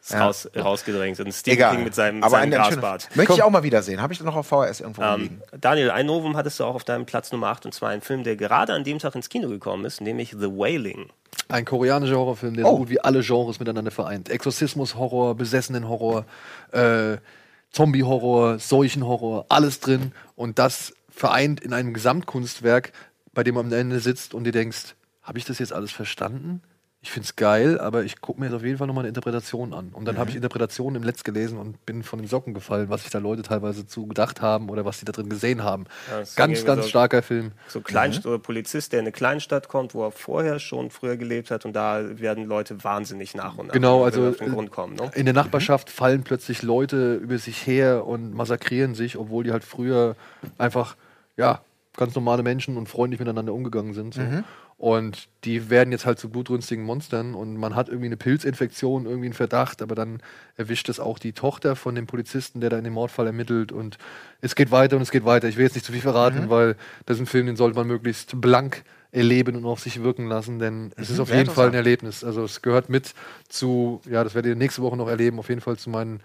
ist 0.01 0.15
raus, 0.15 0.49
rausgedrängt. 0.57 1.19
Und 1.21 1.35
Egal. 1.47 1.75
King 1.75 1.85
mit 1.85 1.95
seinem, 1.95 2.23
aber 2.23 2.31
seinem 2.39 2.53
Grasbart. 2.53 3.09
Möchte 3.17 3.35
ich 3.35 3.43
auch 3.43 3.51
mal 3.51 3.63
wiedersehen. 3.65 4.01
Habe 4.01 4.13
ich 4.13 4.21
noch 4.23 4.37
auf 4.37 4.47
VHS 4.47 4.81
irgendwo 4.81 5.03
Ähm, 5.03 5.21
liegen. 5.21 5.43
Daniel, 5.61 5.91
ein 5.91 6.07
Novum 6.07 6.37
hattest 6.37 6.61
du 6.61 6.65
auch 6.65 6.75
auf 6.77 6.85
deinem 6.85 7.07
Platz 7.07 7.33
Nummer 7.33 7.49
8 7.49 7.67
und 7.67 7.73
zwar 7.75 7.91
ein 7.91 8.01
Film, 8.03 8.23
der 8.23 8.37
gerade 8.37 8.73
an 8.73 8.85
dem 8.85 8.99
Tag 9.01 9.15
ins 9.17 9.29
Kino 9.29 9.49
gekommen 9.49 9.85
ist, 9.85 10.01
nämlich 10.01 10.31
The 10.31 10.47
Wailing. 10.47 11.11
Ein 11.49 11.65
koreanischer 11.65 12.17
Horrorfilm, 12.19 12.55
der 12.55 12.67
Oh. 12.67 12.73
so 12.73 12.77
gut 12.79 12.91
wie 12.91 13.01
alle 13.01 13.21
Genres 13.23 13.59
miteinander 13.59 13.91
vereint. 13.91 14.29
Exorzismus-Horror, 14.29 15.35
Besessenen-Horror, 15.35 16.25
äh, 16.73 17.17
Zombie-Horror, 17.73 18.59
Seuchen-Horror, 18.59 19.47
alles 19.49 19.81
drin. 19.81 20.13
Und 20.37 20.59
das 20.59 20.93
vereint 21.19 21.61
in 21.61 21.73
einem 21.73 21.93
Gesamtkunstwerk, 21.95 22.93
bei 23.35 23.43
dem 23.45 23.55
man 23.57 23.67
am 23.67 23.73
Ende 23.73 24.01
sitzt 24.01 24.35
und 24.35 24.45
dir 24.45 24.53
denkst, 24.53 24.95
habe 25.23 25.39
ich 25.39 25.45
das 25.45 25.59
jetzt 25.59 25.73
alles 25.73 25.93
verstanden? 25.93 26.63
Ich 27.01 27.13
find's 27.13 27.37
geil, 27.37 27.79
aber 27.79 28.03
ich 28.03 28.21
gucke 28.21 28.41
mir 28.41 28.47
jetzt 28.47 28.57
auf 28.57 28.65
jeden 28.65 28.77
Fall 28.77 28.89
nochmal 28.89 29.03
eine 29.03 29.09
Interpretation 29.09 29.73
an. 29.73 29.91
Und 29.93 30.05
dann 30.05 30.17
Mhm. 30.17 30.19
habe 30.19 30.31
ich 30.31 30.37
Interpretationen 30.37 31.01
im 31.01 31.07
Netz 31.07 31.23
gelesen 31.23 31.57
und 31.57 31.87
bin 31.87 32.03
von 32.03 32.19
den 32.19 32.27
Socken 32.27 32.55
gefallen, 32.55 32.89
was 32.91 33.03
sich 33.03 33.11
da 33.13 33.19
Leute 33.21 33.43
teilweise 33.43 33.87
zu 33.87 34.07
gedacht 34.09 34.41
haben 34.41 34.69
oder 34.69 34.85
was 34.85 34.99
sie 34.99 35.05
da 35.05 35.13
drin 35.13 35.29
gesehen 35.29 35.63
haben. 35.63 35.85
Ja, 36.11 36.25
ganz, 36.35 36.65
ganz 36.65 36.83
so- 36.83 36.89
starker 36.89 37.23
Film. 37.23 37.53
So 37.69 37.83
Kleinst 37.83 38.27
oder 38.27 38.41
Polizist, 38.41 38.93
der 38.93 38.99
in 38.99 39.05
eine 39.05 39.13
Kleinstadt 39.13 39.69
kommt, 39.69 39.95
wo 39.95 40.05
er 40.05 40.11
vorher 40.11 40.59
schon 40.59 40.91
früher 40.91 41.17
gelebt 41.17 41.53
hat 41.53 41.65
und 41.65 41.73
da 41.75 42.19
werden 42.19 42.45
Leute 42.47 42.83
wahnsinnig 42.83 43.33
nach 43.37 43.57
und 43.59 43.69
nach. 43.69 43.75
Genau, 43.75 44.03
also 44.03 44.23
wir 44.23 44.31
auf 44.31 44.37
den 44.39 44.49
äh, 44.49 44.51
Grund 44.51 44.71
kommen. 44.73 44.95
Ne? 44.97 45.09
in 45.15 45.25
der 45.25 45.35
Nachbarschaft 45.35 45.91
fallen 45.91 46.25
plötzlich 46.25 46.63
Leute 46.63 47.15
über 47.15 47.39
sich 47.39 47.65
her 47.65 48.07
und 48.09 48.35
massakrieren 48.35 48.97
sich, 48.97 49.17
obwohl 49.17 49.45
die 49.45 49.53
halt 49.53 49.63
früher 49.63 50.17
einfach, 50.59 50.97
ja, 51.39 51.63
ganz 51.97 52.15
normale 52.15 52.43
Menschen 52.43 52.77
und 52.77 52.89
freundlich 52.89 53.19
miteinander 53.19 53.55
umgegangen 53.55 53.95
sind. 53.95 54.15
So. 54.15 54.21
Und 54.77 55.29
die 55.43 55.71
werden 55.71 55.91
jetzt 55.91 56.07
halt 56.07 56.21
zu 56.21 56.29
blutrünstigen 56.29 56.85
Monstern 56.85 57.35
und 57.35 57.57
man 57.57 57.75
hat 57.75 57.89
irgendwie 57.89 58.07
eine 58.07 58.17
Pilzinfektion, 58.17 59.07
irgendwie 59.07 59.27
einen 59.27 59.35
Verdacht, 59.35 59.83
aber 59.83 59.97
dann 59.97 60.21
erwischt 60.57 60.89
es 60.89 61.01
auch 61.01 61.19
die 61.19 61.33
Tochter 61.33 61.75
von 61.75 61.97
dem 61.97 62.07
Polizisten, 62.07 62.61
der 62.61 62.71
da 62.71 62.79
in 62.79 62.85
dem 62.85 62.93
Mordfall 62.93 63.27
ermittelt 63.27 63.73
und 63.73 63.99
es 64.41 64.55
geht 64.55 64.71
weiter 64.71 64.95
und 64.95 65.03
es 65.03 65.11
geht 65.11 65.25
weiter. 65.25 65.49
Ich 65.49 65.57
will 65.57 65.65
jetzt 65.65 65.75
nicht 65.75 65.85
zu 65.85 65.91
viel 65.91 66.01
verraten, 66.01 66.49
weil 66.49 66.77
das 67.07 67.17
ist 67.17 67.23
ein 67.23 67.27
Film, 67.27 67.47
den 67.47 67.57
sollte 67.57 67.77
man 67.77 67.89
möglichst 67.89 68.41
blank 68.41 68.85
erleben 69.11 69.57
und 69.57 69.65
auf 69.65 69.81
sich 69.81 70.01
wirken 70.03 70.29
lassen, 70.29 70.61
denn 70.61 70.93
es 70.97 71.11
ist 71.11 71.19
auf 71.19 71.33
jeden 71.33 71.51
Fall 71.51 71.69
ein. 71.69 71.75
Erlebnis. 71.75 72.23
Also 72.23 72.45
es 72.45 72.63
gehört 72.63 72.89
mit 72.89 73.15
zu, 73.49 74.01
ja, 74.09 74.23
das 74.23 74.37
werdet 74.37 74.51
ihr 74.51 74.57
nächste 74.57 74.83
Woche 74.83 74.97
noch 74.97 75.09
erleben, 75.09 75.41
auf 75.41 75.49
jeden 75.49 75.61
Fall 75.63 75.77
zu 75.77 75.91
meinen 75.91 76.21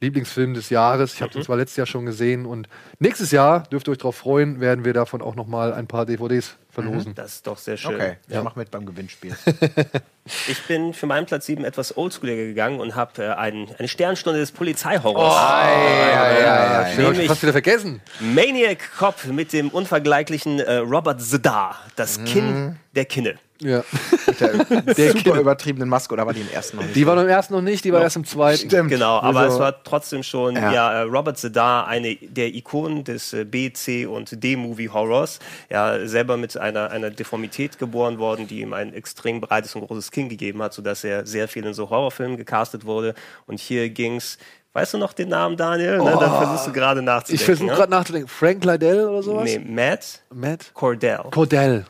Lieblingsfilmen 0.00 0.54
des 0.54 0.68
Jahres. 0.68 1.14
Ich 1.14 1.22
habe 1.22 1.32
den 1.32 1.42
zwar 1.42 1.56
letztes 1.56 1.76
Jahr 1.78 1.86
schon 1.86 2.04
gesehen 2.04 2.44
und 2.44 2.68
nächstes 2.98 3.30
Jahr, 3.30 3.62
dürft 3.62 3.88
ihr 3.88 3.92
euch 3.92 3.98
darauf 3.98 4.16
freuen, 4.16 4.60
werden 4.60 4.84
wir 4.84 4.92
davon 4.92 5.22
auch 5.22 5.34
noch 5.34 5.46
mal 5.46 5.72
ein 5.72 5.86
paar 5.86 6.04
DVDs 6.04 6.56
verlosen. 6.68 7.14
Das 7.14 7.36
ist 7.36 7.46
doch 7.46 7.56
sehr 7.56 7.78
schön. 7.78 7.94
Okay, 7.94 8.16
ich 8.28 8.42
mach 8.42 8.56
mit 8.56 8.70
beim 8.70 8.84
Gewinnspiel. 8.86 9.34
Ich 10.48 10.60
bin 10.64 10.92
für 10.92 11.06
meinen 11.06 11.24
Platz 11.24 11.46
7 11.46 11.64
etwas 11.64 11.96
oldschooliger 11.96 12.42
gegangen 12.46 12.80
und 12.80 12.96
habe 12.96 13.22
äh, 13.22 13.28
ein, 13.34 13.68
eine 13.78 13.86
Sternstunde 13.86 14.40
des 14.40 14.50
Polizeihorrors. 14.50 15.36
Ja, 15.36 16.82
Nämlich- 16.88 17.06
hab 17.06 17.18
ich 17.20 17.28
fast 17.28 17.42
wieder 17.42 17.52
vergessen. 17.52 18.00
Maniac 18.18 18.90
Cop 18.98 19.24
mit 19.26 19.52
dem 19.52 19.68
unvergleichlichen 19.68 20.58
äh, 20.58 20.78
Robert 20.78 21.22
Zedar, 21.22 21.78
das 21.94 22.24
Kinn 22.24 22.74
der 22.96 23.04
Kinne. 23.04 23.36
Ja. 23.62 23.82
Der 24.96 25.12
super 25.12 25.22
Kinne. 25.22 25.40
übertriebenen 25.40 25.88
Maske, 25.88 26.12
oder 26.12 26.26
war 26.26 26.34
die 26.34 26.40
im 26.42 26.50
ersten 26.50 26.76
noch 26.76 26.84
nicht? 26.84 26.94
Die 26.96 27.06
war 27.06 27.16
beim 27.16 27.28
ersten 27.28 27.54
noch 27.54 27.62
nicht, 27.62 27.84
die 27.84 27.92
war 27.92 28.02
erst 28.02 28.16
im 28.16 28.24
zweiten. 28.24 28.68
Stimmt. 28.68 28.90
Genau, 28.90 29.18
aber 29.18 29.40
Also- 29.40 29.54
es 29.54 29.60
war 29.60 29.82
trotzdem 29.82 30.22
schon 30.22 30.56
Ja. 30.56 30.72
ja. 30.72 30.92
äh, 30.92 31.00
Robert 31.02 31.38
Zedar, 31.38 31.86
eine 31.86 32.16
der 32.16 32.54
Ikonen 32.54 33.04
des 33.04 33.32
äh, 33.32 33.44
B, 33.44 33.72
C 33.72 34.04
und 34.06 34.42
D-Movie 34.42 34.90
Horrors. 34.90 35.38
Ja, 35.70 36.06
selber 36.06 36.36
mit 36.36 36.56
einer, 36.58 36.90
einer 36.90 37.10
Deformität 37.10 37.78
geboren 37.78 38.18
worden, 38.18 38.46
die 38.46 38.60
ihm 38.60 38.72
ein 38.74 38.92
extrem 38.92 39.40
breites 39.40 39.74
und 39.74 39.86
großes 39.86 40.10
Kinn 40.10 40.28
gegeben 40.28 40.62
hat, 40.62 40.74
sodass 40.74 41.02
er 41.04 41.26
sehr 41.26 41.48
viel 41.48 41.64
in 41.64 41.72
so 41.74 41.88
Horrorfilmen 41.88 42.36
gecastet 42.36 42.84
wurde. 42.84 43.14
Und 43.46 43.58
hier 43.60 43.88
ging's. 43.88 44.38
Weißt 44.74 44.92
du 44.92 44.98
noch 44.98 45.14
den 45.14 45.30
Namen, 45.30 45.56
Daniel? 45.56 45.96
Ne, 45.96 46.18
dann 46.20 46.36
versuchst 46.36 46.66
du 46.66 46.72
gerade 46.72 47.00
nachzudenken. 47.00 47.34
Ich 47.40 47.44
versuche 47.46 47.68
ne? 47.70 47.74
gerade 47.76 47.90
nachzudenken. 47.90 48.28
Frank 48.28 48.62
Liddell 48.62 49.08
oder 49.08 49.22
sowas? 49.22 49.44
Nee, 49.44 49.58
Matt 49.58 50.20
Matt? 50.30 50.70
Cordell. 50.74 51.20
Cordell. 51.30 51.86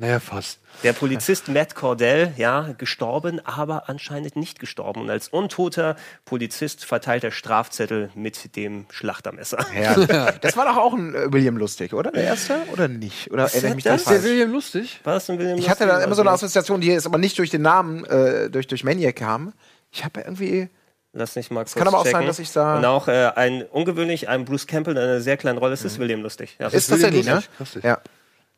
Naja, 0.00 0.18
fast. 0.18 0.58
Der 0.82 0.94
Polizist 0.94 1.48
Matt 1.48 1.74
Cordell, 1.74 2.32
ja, 2.38 2.72
gestorben, 2.78 3.38
aber 3.44 3.90
anscheinend 3.90 4.34
nicht 4.34 4.58
gestorben. 4.58 5.02
Und 5.02 5.10
als 5.10 5.28
untoter 5.28 5.94
Polizist 6.24 6.86
verteilt 6.86 7.22
er 7.22 7.32
Strafzettel 7.32 8.08
mit 8.14 8.56
dem 8.56 8.86
Schlachtermesser. 8.90 9.58
Ja. 9.78 10.30
Das 10.40 10.56
war 10.56 10.64
doch 10.64 10.78
auch 10.78 10.94
ein 10.94 11.14
äh, 11.14 11.30
William 11.32 11.58
Lustig, 11.58 11.92
oder? 11.92 12.12
Der 12.12 12.24
erste? 12.24 12.56
Oder 12.72 12.88
nicht? 12.88 13.30
Oder 13.30 13.44
erinnere 13.44 13.68
ich 13.68 13.74
mich 13.74 13.84
da 13.84 13.90
das? 13.92 14.00
Ist 14.02 14.08
der? 14.10 14.24
William 14.24 14.50
lustig? 14.52 15.00
War 15.04 15.14
das 15.14 15.28
ein 15.28 15.38
William 15.38 15.58
Ich 15.58 15.68
hatte 15.68 15.84
da 15.84 15.90
Lustig? 15.92 16.06
immer 16.06 16.14
so 16.14 16.22
eine 16.22 16.30
Assoziation, 16.30 16.80
die 16.80 16.86
jetzt 16.88 17.04
aber 17.06 17.18
nicht 17.18 17.38
durch 17.38 17.50
den 17.50 17.60
Namen, 17.62 18.04
äh, 18.06 18.48
durch, 18.48 18.66
durch 18.68 18.82
Maniac 18.82 19.16
kam. 19.16 19.52
Ich 19.92 20.02
habe 20.04 20.20
irgendwie. 20.22 20.70
Lass 21.12 21.36
mich 21.36 21.50
mal 21.50 21.64
kurz 21.64 21.74
kann 21.74 21.88
aber 21.88 21.98
auch 21.98 22.04
sein, 22.04 22.12
checken. 22.12 22.26
dass 22.28 22.38
ich 22.38 22.52
da- 22.52 22.78
Und 22.78 22.84
auch 22.86 23.08
äh, 23.08 23.32
ein 23.34 23.64
ungewöhnlich, 23.64 24.28
ein 24.30 24.44
Bruce 24.46 24.66
Campbell 24.66 24.96
in 24.96 25.02
einer 25.02 25.20
sehr 25.20 25.36
kleinen 25.36 25.58
Rolle. 25.58 25.74
Es 25.74 25.84
ist 25.84 25.98
William 25.98 26.22
Lustig. 26.22 26.56
Ja. 26.58 26.68
Ist 26.68 26.88
William 26.90 27.02
tatsächlich, 27.10 27.26
ne? 27.26 27.34
Lustig? 27.34 27.50
Lustig. 27.58 27.84
Ja. 27.84 27.98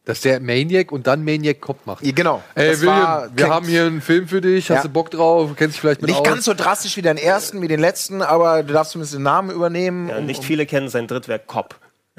Dass 0.04 0.20
der 0.22 0.40
Maniac 0.40 0.90
und 0.90 1.06
dann 1.06 1.24
Maniac 1.24 1.60
Cop 1.60 1.86
macht. 1.86 2.04
Ja, 2.04 2.10
genau. 2.10 2.42
Ey, 2.56 2.70
Das 2.72 2.80
William, 2.80 2.96
war- 3.02 3.28
wir 3.36 3.48
haben 3.48 3.66
hier 3.66 3.84
einen 3.84 4.00
Film 4.00 4.26
für 4.26 4.40
dich. 4.40 4.68
Hast 4.68 4.78
Ja. 4.78 4.82
du 4.82 4.88
Bock 4.88 5.10
drauf? 5.12 5.50
Kennst 5.56 5.76
dich 5.76 5.80
vielleicht 5.80 6.00
mit 6.02 6.10
Nicht 6.10 6.18
aus? 6.20 6.26
ganz 6.26 6.44
so 6.44 6.54
drastisch 6.54 6.96
wie 6.96 7.02
den 7.02 7.16
ersten, 7.18 7.62
wie 7.62 7.68
den 7.68 7.78
letzten, 7.78 8.20
aber 8.20 8.64
du 8.64 8.72
darfst 8.72 8.92
zumindest 8.92 9.14
den 9.14 9.22
Namen 9.22 9.50
übernehmen. 9.50 10.08
Ja, 10.08 10.20
nicht 10.20 10.42
viele 10.42 10.66
kennen 10.66 10.88
sein 10.88 11.06
Drittwerk 11.06 11.46
Cop. 11.46 11.76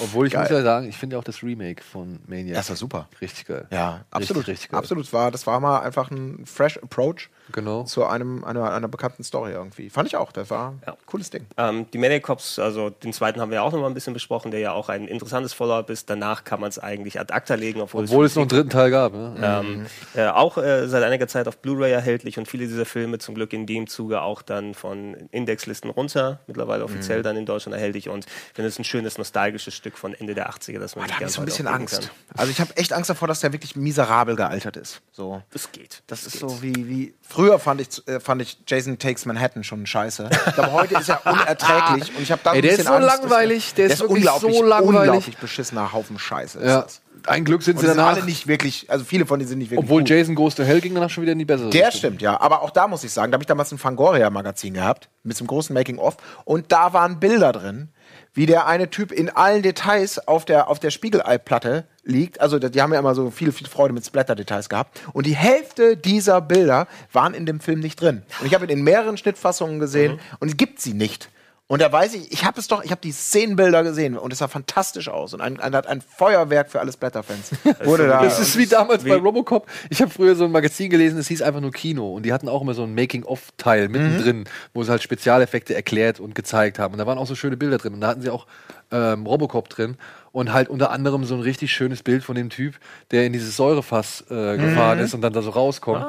Obwohl 0.00 0.26
ich 0.26 0.32
Geil. 0.32 0.42
muss 0.42 0.50
ja 0.50 0.62
sagen, 0.62 0.88
ich 0.88 0.96
finde 0.96 1.18
auch 1.18 1.24
das 1.24 1.42
Remake 1.42 1.82
von 1.82 2.18
Maniac 2.26 2.54
Das 2.56 2.68
war 2.70 2.76
super. 2.76 3.08
richtig 3.20 3.46
geil. 3.46 3.66
Ja, 3.70 4.04
absolut. 4.10 4.40
Richtig, 4.42 4.52
richtig 4.54 4.70
geil. 4.70 4.78
absolut. 4.78 5.12
War, 5.12 5.30
das 5.30 5.46
war 5.46 5.60
mal 5.60 5.80
einfach 5.80 6.10
ein 6.10 6.44
fresh 6.46 6.78
Approach 6.78 7.28
Genau. 7.52 7.84
zu 7.84 8.04
einem, 8.06 8.42
einer, 8.44 8.72
einer 8.72 8.88
bekannten 8.88 9.22
Story 9.22 9.52
irgendwie. 9.52 9.90
Fand 9.90 10.08
ich 10.08 10.16
auch. 10.16 10.32
Das 10.32 10.50
war 10.50 10.70
ein 10.70 10.82
Ja. 10.86 10.96
cooles 11.06 11.30
Ding. 11.30 11.46
Ähm, 11.56 11.86
die 11.92 11.98
Maniac 11.98 12.22
Cops, 12.22 12.58
also 12.58 12.90
den 12.90 13.12
zweiten 13.12 13.40
haben 13.40 13.50
wir 13.50 13.56
ja 13.56 13.62
auch 13.62 13.72
noch 13.72 13.80
mal 13.80 13.86
ein 13.86 13.94
bisschen 13.94 14.14
besprochen, 14.14 14.50
der 14.50 14.60
ja 14.60 14.72
auch 14.72 14.88
ein 14.88 15.06
interessantes 15.08 15.52
Follow-up 15.52 15.90
ist. 15.90 16.08
Danach 16.08 16.44
kann 16.44 16.60
man 16.60 16.68
es 16.70 16.78
eigentlich 16.78 17.20
ad 17.20 17.32
acta 17.32 17.54
legen, 17.54 17.80
obwohl, 17.80 18.04
Obwohl 18.04 18.24
es 18.26 18.34
noch 18.34 18.42
einen 18.42 18.48
dritten 18.48 18.70
Teil 18.70 18.90
gab. 18.90 19.12
Ne? 19.12 19.34
ähm, 19.42 19.86
äh, 20.14 20.26
auch 20.28 20.56
äh, 20.58 20.88
seit 20.88 21.02
einiger 21.04 21.28
Zeit 21.28 21.46
auf 21.48 21.58
Blu-ray 21.58 21.92
erhältlich 21.92 22.38
und 22.38 22.48
viele 22.48 22.66
dieser 22.66 22.86
Filme 22.86 23.18
zum 23.18 23.34
Glück 23.34 23.52
in 23.52 23.66
dem 23.66 23.86
Zuge 23.86 24.22
auch 24.22 24.42
dann 24.42 24.74
von 24.74 25.14
Indexlisten 25.30 25.90
runter, 25.90 26.40
mittlerweile 26.46 26.84
offiziell 26.84 27.22
dann 27.22 27.36
in 27.36 27.46
Deutschland 27.46 27.74
erhältlich 27.76 28.08
und 28.08 28.24
ich 28.26 28.52
finde 28.54 28.68
es 28.68 28.78
ein 28.78 28.84
schönes 28.84 29.18
nostalgisches 29.18 29.74
Stück 29.74 29.98
von 29.98 30.14
Ende 30.14 30.34
der 30.34 30.50
80er, 30.50 30.78
das 30.78 30.96
man 30.96 31.04
Da 31.04 31.08
sich 31.08 31.14
habe 31.16 31.24
ich 31.26 31.32
so 31.32 31.40
ein 31.42 31.44
bisschen 31.44 31.66
Angst. 31.66 32.00
Kann. 32.00 32.10
Also 32.38 32.50
ich 32.52 32.60
habe 32.60 32.76
echt 32.76 32.92
Angst 32.92 33.10
davor, 33.10 33.28
dass 33.28 33.40
der 33.40 33.52
wirklich 33.52 33.76
miserabel 33.76 34.36
gealtert 34.36 34.76
ist. 34.76 35.02
So. 35.12 35.42
Das 35.50 35.70
geht. 35.72 36.02
Das 36.06 36.26
ist 36.26 36.38
so 36.38 36.62
wie, 36.62 36.88
wie 36.88 37.14
früher 37.34 37.58
fand 37.58 37.80
ich, 37.80 38.06
äh, 38.08 38.20
fand 38.20 38.40
ich 38.42 38.58
Jason 38.66 38.98
Takes 38.98 39.26
Manhattan 39.26 39.64
schon 39.64 39.84
scheiße. 39.86 40.30
Ich 40.46 40.54
glaube, 40.54 40.72
heute 40.72 40.98
ist 40.98 41.08
er 41.08 41.20
unerträglich 41.26 42.14
und 42.16 42.22
ich 42.22 42.30
habe 42.32 42.40
da 42.44 42.52
Ey, 42.52 42.58
ein 42.58 42.62
der 42.62 42.72
ist 42.78 42.86
so 42.86 42.92
Angst, 42.92 43.06
langweilig, 43.08 43.74
der 43.74 43.86
ist 43.86 44.00
wirklich 44.00 44.16
unglaublich, 44.24 44.56
so 44.56 44.62
langweilig. 44.64 44.98
unglaublich 45.00 45.36
beschissener 45.38 45.92
Haufen 45.92 46.18
Scheiße. 46.18 46.58
Ist 46.60 46.66
Ja. 46.66 46.82
das. 46.82 47.00
Ein 47.26 47.44
Glück 47.46 47.62
sind 47.62 47.76
Und 47.76 47.80
sie 47.80 47.86
die 47.86 47.88
sind 47.92 47.98
danach. 47.98 48.16
alle 48.16 48.24
nicht 48.24 48.46
wirklich, 48.48 48.90
also 48.90 49.02
viele 49.04 49.24
von 49.24 49.38
denen 49.38 49.48
sind 49.48 49.58
nicht 49.58 49.70
wirklich 49.70 49.84
obwohl 49.84 50.02
gut. 50.02 50.10
Jason 50.10 50.34
Goes 50.34 50.54
to 50.56 50.62
Hell 50.62 50.80
ging 50.82 50.94
danach 50.94 51.08
schon 51.08 51.22
wieder 51.22 51.32
in 51.32 51.38
die 51.38 51.46
bessere 51.46 51.70
Der 51.70 51.86
Richtung. 51.86 51.98
stimmt, 51.98 52.22
ja. 52.22 52.38
Aber 52.38 52.60
auch 52.60 52.70
da 52.70 52.86
muss 52.86 53.02
ich 53.02 53.12
sagen, 53.12 53.32
da 53.32 53.36
habe 53.36 53.42
ich 53.42 53.46
damals 53.46 53.72
ein 53.72 53.78
Fangoria-Magazin 53.78 54.74
gehabt, 54.74 55.08
mit 55.22 55.34
so 55.36 55.42
einem 55.42 55.46
großen 55.48 55.72
Making-of. 55.72 56.16
Und 56.44 56.70
da 56.70 56.92
waren 56.92 57.20
Bilder 57.20 57.52
drin, 57.52 57.88
wie 58.34 58.46
der 58.46 58.66
eine 58.66 58.90
Typ 58.90 59.12
in 59.12 59.30
allen 59.30 59.62
Details 59.62 60.26
auf 60.26 60.44
der, 60.44 60.68
auf 60.68 60.80
der 60.80 60.90
Spiegelei-Platte 60.90 61.84
liegt. 62.02 62.40
Also 62.40 62.58
die 62.58 62.82
haben 62.82 62.92
ja 62.92 62.98
immer 62.98 63.14
so 63.14 63.30
viel, 63.30 63.52
viel 63.52 63.68
Freude 63.68 63.94
mit 63.94 64.04
Splatter-Details 64.04 64.68
gehabt. 64.68 65.00
Und 65.12 65.26
die 65.26 65.36
Hälfte 65.36 65.96
dieser 65.96 66.40
Bilder 66.40 66.88
waren 67.12 67.32
in 67.32 67.46
dem 67.46 67.60
Film 67.60 67.80
nicht 67.80 68.00
drin. 68.00 68.22
Und 68.40 68.46
ich 68.46 68.54
habe 68.54 68.66
ihn 68.66 68.70
in 68.70 68.82
mehreren 68.82 69.16
Schnittfassungen 69.16 69.78
gesehen 69.78 70.18
und 70.40 70.48
es 70.48 70.56
gibt 70.56 70.80
sie 70.80 70.94
nicht. 70.94 71.30
Und 71.66 71.80
da 71.80 71.90
weiß 71.90 72.12
ich, 72.14 72.30
ich 72.30 72.44
habe 72.44 72.60
es 72.60 72.68
doch, 72.68 72.84
ich 72.84 72.90
habe 72.90 73.00
die 73.00 73.12
Szenenbilder 73.12 73.82
gesehen 73.82 74.18
und 74.18 74.32
es 74.34 74.40
sah 74.40 74.48
fantastisch 74.48 75.08
aus. 75.08 75.32
Und 75.32 75.40
ein, 75.40 75.58
ein, 75.60 75.74
ein 75.74 76.02
Feuerwerk 76.02 76.70
für 76.70 76.78
alle 76.78 76.92
Splatter-Fans. 76.92 77.52
Wurde 77.84 78.06
da. 78.06 78.22
Das 78.22 78.38
ist 78.38 78.58
wie 78.58 78.66
damals 78.66 79.02
Wie- 79.04 79.08
bei 79.08 79.16
Robocop. 79.16 79.66
Ich 79.88 80.02
habe 80.02 80.10
früher 80.10 80.36
so 80.36 80.44
ein 80.44 80.52
Magazin 80.52 80.90
gelesen, 80.90 81.18
es 81.18 81.28
hieß 81.28 81.40
einfach 81.40 81.62
nur 81.62 81.72
Kino. 81.72 82.12
Und 82.12 82.26
die 82.26 82.34
hatten 82.34 82.50
auch 82.50 82.60
immer 82.60 82.74
so 82.74 82.82
ein 82.82 82.94
Making-of-Teil 82.94 83.88
mittendrin, 83.88 84.44
wo 84.74 84.84
sie 84.84 84.90
halt 84.90 85.02
Spezialeffekte 85.02 85.74
erklärt 85.74 86.20
und 86.20 86.34
gezeigt 86.34 86.78
haben. 86.78 86.92
Und 86.92 86.98
da 86.98 87.06
waren 87.06 87.16
auch 87.16 87.26
so 87.26 87.34
schöne 87.34 87.56
Bilder 87.56 87.78
drin. 87.78 87.94
Und 87.94 88.02
da 88.02 88.08
hatten 88.08 88.20
sie 88.20 88.28
auch 88.28 88.46
ähm, 88.92 89.24
Robocop 89.26 89.70
drin. 89.70 89.96
Und 90.32 90.52
halt 90.52 90.68
unter 90.68 90.90
anderem 90.90 91.24
so 91.24 91.34
ein 91.34 91.40
richtig 91.40 91.72
schönes 91.72 92.02
Bild 92.02 92.24
von 92.24 92.34
dem 92.34 92.50
Typ, 92.50 92.74
der 93.10 93.24
in 93.24 93.32
dieses 93.32 93.56
Säurefass 93.56 94.24
äh, 94.30 94.58
gefahren 94.58 94.98
ist 94.98 95.14
und 95.14 95.22
dann 95.22 95.32
da 95.32 95.40
so 95.40 95.50
rauskommt. 95.50 96.04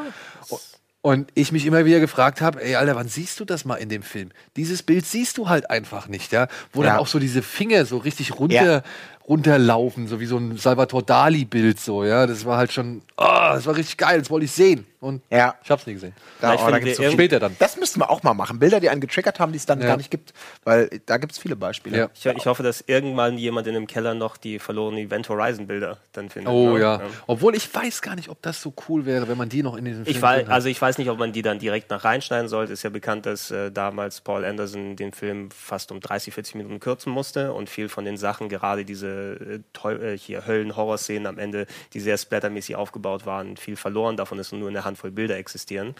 Und 1.05 1.29
ich 1.35 1.51
mich 1.51 1.67
immer 1.67 1.85
wieder 1.85 1.99
gefragt 1.99 2.41
habe, 2.41 2.63
ey, 2.65 2.73
Alter, 2.77 2.95
wann 2.95 3.07
siehst 3.07 3.39
du 3.39 3.45
das 3.45 3.63
mal 3.63 3.75
in 3.75 3.89
dem 3.89 4.01
Film? 4.01 4.31
Dieses 4.55 4.81
Bild 4.81 5.05
siehst 5.05 5.37
du 5.37 5.47
halt 5.49 5.69
einfach 5.69 6.07
nicht, 6.07 6.31
ja? 6.31 6.47
Wo 6.73 6.81
Ja. 6.81 6.89
dann 6.89 6.97
auch 6.97 7.05
so 7.05 7.19
diese 7.19 7.43
Finger 7.43 7.85
so 7.85 7.97
richtig 7.97 8.39
runter, 8.39 8.81
runterlaufen, 9.27 10.07
so 10.07 10.19
wie 10.19 10.25
so 10.25 10.37
ein 10.37 10.57
Salvatore 10.57 11.03
Dali-Bild, 11.03 11.79
so, 11.79 12.03
ja? 12.03 12.27
Das 12.27 12.45
war 12.45 12.57
halt 12.57 12.71
schon, 12.71 13.01
ah, 13.17 13.55
das 13.55 13.65
war 13.65 13.75
richtig 13.75 13.97
geil, 13.97 14.19
das 14.19 14.29
wollte 14.29 14.45
ich 14.45 14.51
sehen. 14.51 14.85
Und 14.99 15.21
Ja. 15.29 15.53
ich 15.63 15.69
hab's 15.69 15.85
nie 15.85 15.93
gesehen. 15.93 16.13
Da, 16.41 16.55
oh, 16.55 16.69
da 16.69 16.79
gibt's 16.79 16.97
so. 16.97 17.03
Später 17.11 17.39
dann. 17.39 17.55
Das 17.59 17.77
müssten 17.77 17.99
wir 17.99 18.09
auch 18.09 18.23
mal 18.23 18.33
machen. 18.33 18.57
Bilder, 18.57 18.79
die 18.79 18.89
einen 18.89 19.01
getriggert 19.01 19.39
haben, 19.39 19.51
die 19.51 19.57
es 19.59 19.65
dann 19.67 19.79
Ja. 19.79 19.87
gar 19.87 19.97
nicht 19.97 20.09
gibt. 20.09 20.33
Weil 20.63 20.89
da 21.05 21.17
gibt 21.17 21.31
es 21.33 21.37
viele 21.37 21.55
Beispiele. 21.55 21.95
Ja. 21.95 22.09
Ich, 22.15 22.25
ich 22.25 22.45
hoffe, 22.47 22.63
dass 22.63 22.83
irgendwann 22.87 23.37
jemand 23.37 23.67
in 23.67 23.75
einem 23.75 23.85
Keller 23.85 24.15
noch 24.15 24.35
die 24.37 24.57
verlorenen 24.57 25.05
Event 25.05 25.29
Horizon 25.29 25.67
Bilder 25.67 25.99
dann 26.13 26.29
findet. 26.29 26.51
Oh 26.51 26.73
ne? 26.73 26.79
ja. 26.79 27.01
Obwohl 27.27 27.55
ich 27.55 27.71
weiß 27.73 28.01
gar 28.01 28.15
nicht, 28.15 28.29
ob 28.29 28.41
das 28.41 28.59
so 28.63 28.73
cool 28.89 29.05
wäre, 29.05 29.27
wenn 29.27 29.37
man 29.37 29.47
die 29.47 29.61
noch 29.61 29.75
in 29.75 29.85
diesem 29.85 30.05
Film 30.05 30.15
Ich 30.15 30.21
weiß, 30.21 30.47
also 30.49 30.69
ich 30.69 30.81
weiß 30.81 30.97
nicht, 30.97 31.09
ob 31.11 31.19
man 31.19 31.31
die 31.33 31.43
dann 31.43 31.59
direkt 31.59 31.91
nach 31.91 32.03
reinschneiden 32.03 32.49
sollte. 32.49 32.73
Ist 32.73 32.81
ja 32.81 32.89
bekannt, 32.89 33.27
dass 33.27 33.51
äh, 33.51 33.71
damals 33.71 34.21
Paul 34.21 34.43
Anderson 34.43 34.95
den 34.95 35.13
Film 35.13 35.51
fast 35.51 35.91
um 35.91 35.99
30, 35.99 36.33
40 36.33 36.55
Minuten 36.55 36.79
kürzen 36.79 37.11
musste 37.11 37.53
und 37.53 37.69
viel 37.69 37.89
von 37.89 38.05
den 38.05 38.17
Sachen, 38.17 38.49
gerade 38.49 38.85
diese 38.85 39.14
äh, 39.15 40.13
äh, 40.13 40.17
hier 40.17 40.45
Höllen-Horror-Szenen 40.45 41.27
am 41.27 41.37
Ende, 41.39 41.65
die 41.93 41.99
sehr 41.99 42.17
splattermäßig 42.17 42.75
aufgebaut 42.75 43.25
waren, 43.25 43.57
viel 43.57 43.75
verloren. 43.75 44.17
Davon 44.17 44.39
ist 44.39 44.51
nur 44.51 44.69
eine 44.69 44.85
Handvoll 44.85 45.11
Bilder 45.11 45.37
existieren. 45.37 45.95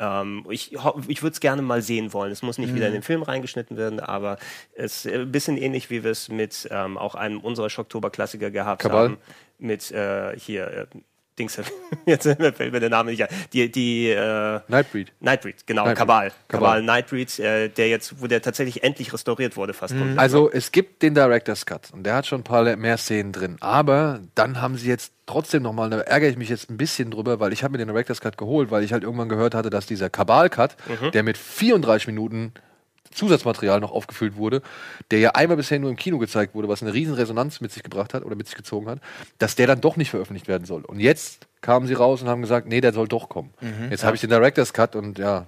Ähm, 0.00 0.44
ich 0.50 0.72
ich 1.06 1.22
würde 1.22 1.34
es 1.34 1.40
gerne 1.40 1.62
mal 1.62 1.80
sehen 1.80 2.12
wollen. 2.12 2.32
Es 2.32 2.42
muss 2.42 2.58
nicht 2.58 2.74
wieder 2.74 2.86
in 2.86 2.92
Mhm. 2.92 2.96
den 2.96 3.02
Film 3.02 3.22
reingeschnitten 3.22 3.76
werden, 3.76 4.00
aber 4.00 4.38
es 4.74 5.04
ist 5.06 5.12
ein 5.14 5.30
bisschen 5.30 5.56
ähnlich, 5.56 5.88
wie 5.88 6.02
wir 6.02 6.10
es 6.10 6.28
mit 6.28 6.66
ähm, 6.72 6.98
auch 6.98 7.14
einem 7.14 7.40
unserer 7.40 7.70
Schocktober-Klassiker 7.70 8.50
gehabt 8.50 8.82
Kabal? 8.82 9.04
haben. 9.04 9.18
Mit 9.58 9.92
äh, 9.92 10.36
hier, 10.36 10.66
äh, 10.66 10.86
Dings, 11.38 11.60
jetzt 12.06 12.24
fällt 12.24 12.72
mir 12.72 12.80
der 12.80 12.90
Name 12.90 13.10
nicht 13.10 13.22
ein. 13.22 13.28
Die, 13.52 13.70
die 13.70 14.08
äh, 14.10 14.60
Nightbreed. 14.68 15.12
Nightbreed, 15.20 15.66
genau, 15.66 15.84
Nightbreed. 15.84 15.98
Kabal. 15.98 16.32
Kabal. 16.48 16.60
Kabal 16.60 16.82
Nightbreed, 16.82 17.38
äh, 17.40 17.68
der 17.68 17.88
jetzt, 17.88 18.20
wo 18.20 18.28
der 18.28 18.40
tatsächlich 18.40 18.84
endlich 18.84 19.12
restauriert 19.12 19.56
wurde, 19.56 19.74
fast 19.74 19.96
komplett. 19.96 20.18
Also 20.18 20.50
es 20.50 20.70
gibt 20.70 21.02
den 21.02 21.14
Director's 21.14 21.66
Cut 21.66 21.90
und 21.92 22.04
der 22.04 22.14
hat 22.14 22.26
schon 22.26 22.40
ein 22.40 22.44
paar 22.44 22.76
mehr 22.76 22.98
Szenen 22.98 23.32
drin. 23.32 23.56
Aber 23.60 24.20
dann 24.34 24.60
haben 24.60 24.76
sie 24.76 24.88
jetzt 24.88 25.12
trotzdem 25.26 25.62
nochmal, 25.62 25.90
da 25.90 26.00
ärgere 26.00 26.30
ich 26.30 26.36
mich 26.36 26.48
jetzt 26.48 26.70
ein 26.70 26.76
bisschen 26.76 27.10
drüber, 27.10 27.40
weil 27.40 27.52
ich 27.52 27.64
habe 27.64 27.72
mir 27.72 27.78
den 27.78 27.88
Director's 27.88 28.20
Cut 28.20 28.38
geholt, 28.38 28.70
weil 28.70 28.84
ich 28.84 28.92
halt 28.92 29.02
irgendwann 29.02 29.28
gehört 29.28 29.54
hatte, 29.54 29.70
dass 29.70 29.86
dieser 29.86 30.10
Kabal-Cut, 30.10 30.76
der 31.12 31.22
mit 31.22 31.36
34 31.36 32.06
Minuten 32.06 32.52
Zusatzmaterial 33.14 33.80
noch 33.80 33.92
aufgefüllt 33.92 34.36
wurde, 34.36 34.62
der 35.10 35.18
ja 35.20 35.30
einmal 35.30 35.56
bisher 35.56 35.78
nur 35.78 35.90
im 35.90 35.96
Kino 35.96 36.18
gezeigt 36.18 36.54
wurde, 36.54 36.68
was 36.68 36.82
eine 36.82 36.92
riesen 36.92 37.14
Resonanz 37.14 37.60
mit 37.60 37.72
sich 37.72 37.82
gebracht 37.82 38.14
hat 38.14 38.24
oder 38.24 38.36
mit 38.36 38.46
sich 38.46 38.56
gezogen 38.56 38.88
hat, 38.88 39.00
dass 39.38 39.54
der 39.56 39.66
dann 39.66 39.80
doch 39.80 39.96
nicht 39.96 40.10
veröffentlicht 40.10 40.48
werden 40.48 40.64
soll. 40.64 40.84
Und 40.84 41.00
jetzt 41.00 41.46
kamen 41.60 41.86
sie 41.86 41.94
raus 41.94 42.20
und 42.22 42.28
haben 42.28 42.42
gesagt, 42.42 42.68
nee, 42.68 42.80
der 42.80 42.92
soll 42.92 43.08
doch 43.08 43.28
kommen. 43.28 43.54
Jetzt 43.90 44.04
habe 44.04 44.14
ich 44.16 44.20
den 44.20 44.30
Director's 44.30 44.72
Cut 44.72 44.96
und 44.96 45.18
ja, 45.18 45.46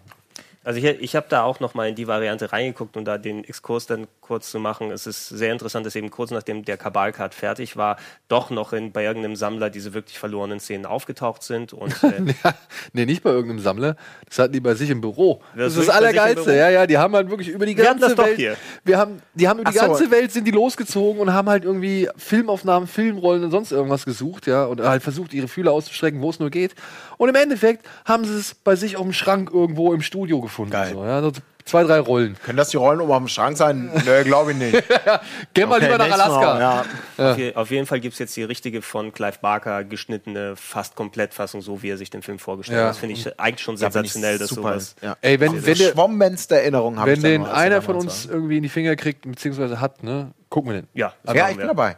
Also 0.67 0.81
ich, 0.81 0.85
ich 0.85 1.15
habe 1.15 1.27
da 1.29 1.45
auch 1.45 1.61
noch 1.61 1.75
mal 1.75 1.89
in 1.89 1.95
die 1.95 2.09
Variante 2.09 2.51
reingeguckt 2.51 2.97
und 2.97 3.05
da 3.05 3.19
den 3.19 3.45
Exkurs 3.45 3.87
dann 3.87 4.09
kurz 4.21 4.51
zu 4.51 4.59
machen. 4.59 4.91
Es 4.91 5.07
ist 5.07 5.29
sehr 5.29 5.53
interessant, 5.53 5.87
dass 5.87 5.95
eben 5.95 6.11
kurz 6.11 6.33
nachdem 6.33 6.65
der 6.65 6.77
Kabal-Card 6.77 7.35
fertig 7.35 7.77
war, 7.77 7.99
doch 8.27 8.51
noch 8.51 8.73
in, 8.73 8.91
bei 8.91 9.05
irgendeinem 9.05 9.37
Sammler 9.37 9.71
diese 9.71 9.95
wirklich 9.95 10.19
verlorenen 10.19 10.59
Szenen 10.59 10.85
aufgetaucht 10.85 11.45
sind. 11.45 11.73
Und 11.73 11.93
äh, 12.03 12.35
Ja, 12.43 12.55
nee, 12.93 13.07
nicht 13.07 13.23
bei 13.23 13.31
irgendeinem 13.31 13.61
Sammler. 13.61 13.95
Das 14.29 14.41
hatten 14.41 14.55
die 14.55 14.61
bei 14.61 14.75
sich 14.75 14.91
im 14.91 15.01
Büro. 15.01 15.41
Das 15.55 15.75
Das 15.75 15.77
ist 15.77 15.89
das 15.89 15.95
Allergeilste. 15.95 16.57
Ja, 16.57 16.69
ja, 16.69 16.87
die 16.89 16.99
haben 16.99 17.15
halt 17.15 17.31
wirklich 17.31 17.51
über 17.51 17.65
die 17.65 17.77
Wir 17.77 17.85
ganze 17.85 18.07
das 18.07 18.17
doch 18.17 18.27
Welt. 18.27 18.37
hier. 18.37 18.57
Wir 18.83 18.99
haben, 18.99 19.23
die 19.35 19.47
haben 19.47 19.61
über 19.61 19.71
die 19.71 19.79
so. 19.79 19.87
ganze 19.87 20.11
Welt 20.11 20.33
sind 20.33 20.49
die 20.49 20.51
losgezogen 20.51 21.21
und 21.21 21.33
haben 21.33 21.49
halt 21.49 21.63
irgendwie 21.63 22.09
Filmaufnahmen, 22.17 22.89
Filmrollen 22.89 23.45
und 23.45 23.53
sonst 23.53 23.71
irgendwas 23.71 24.05
gesucht, 24.05 24.49
ja, 24.49 24.65
und 24.65 24.81
halt 24.81 25.05
versucht, 25.05 25.33
ihre 25.33 25.47
Fühler 25.47 25.71
auszustrecken, 25.71 26.21
wo 26.23 26.31
es 26.31 26.41
nur 26.41 26.51
geht. 26.51 26.75
Und 27.19 27.29
im 27.29 27.35
Endeffekt 27.35 27.87
haben 28.05 28.25
sie 28.25 28.37
es 28.37 28.55
bei 28.55 28.77
sich 28.77 28.97
auf 28.97 29.03
dem 29.03 29.13
Schrank 29.13 29.51
irgendwo 29.53 29.93
im 29.93 30.03
Studio 30.03 30.41
gefunden. 30.41 30.73
Geil. 30.73 30.93
So, 30.93 31.05
ja, 31.05 31.21
so 31.23 31.33
zwei, 31.65 31.83
drei 31.85 31.99
Rollen. 31.99 32.37
Können 32.45 32.59
das 32.59 32.69
die 32.69 32.77
Rollen 32.77 33.01
oben 33.01 33.13
am 33.13 33.29
Schrank 33.29 33.57
sein? 33.57 33.91
Nö, 34.05 34.23
glaube 34.25 34.53
ich 34.53 34.59
nicht. 34.59 34.85
Geh 35.55 35.67
mal 35.67 35.81
lieber 35.81 35.99
nach 35.99 36.07
nächstes 36.07 36.29
Mal, 36.29 36.47
Alaska. 36.47 36.85
Ja. 37.19 37.31
auf, 37.33 37.39
je, 37.39 37.55
auf 37.55 37.71
jeden 37.71 37.87
Fall 37.87 38.01
gibt 38.01 38.13
es 38.13 38.19
jetzt 38.19 38.37
die 38.37 38.45
richtige 38.45 38.83
von 38.83 39.13
Clive 39.13 39.39
Barker 39.41 39.83
geschnittene, 39.85 40.55
fast 40.57 40.95
Komplettfassung, 40.95 41.63
so 41.63 41.83
wie 41.83 41.91
er 41.91 41.97
sich 41.97 42.11
den 42.11 42.23
Film 42.23 42.39
vorgestellt 42.39 42.79
Ja. 42.79 42.85
hat. 42.85 42.91
Das 42.91 42.99
finde 42.99 43.15
ich 43.15 43.41
eigentlich 43.41 43.63
schon 43.65 43.77
sensationell, 43.77 44.39
dass 44.39 44.51
super. 44.51 44.73
sowas. 44.75 44.95
Ja. 45.03 45.17
Ey, 45.23 45.41
wenn, 45.41 45.55
wenn, 45.67 45.79
der, 45.79 45.93
Schwommenste 45.93 46.57
Erinnerung 46.61 46.99
habe 46.99 47.11
wenn 47.13 47.23
den 47.23 47.43
er 47.45 47.55
einer 47.55 47.83
von 47.83 47.97
uns 47.97 48.27
irgendwie 48.27 48.59
in 48.59 48.63
die 48.63 48.69
Finger 48.69 48.95
kriegt, 48.95 49.23
beziehungsweise 49.23 49.81
hat, 49.81 50.03
ne, 50.03 50.33
gucken 50.51 50.71
wir 50.73 50.83
den. 50.83 50.89
Ja, 50.95 51.15
Ja, 51.27 51.33
machen 51.35 51.39
ich 51.51 51.57
bin 51.57 51.59
wir. 51.59 51.67
dabei. 51.69 51.97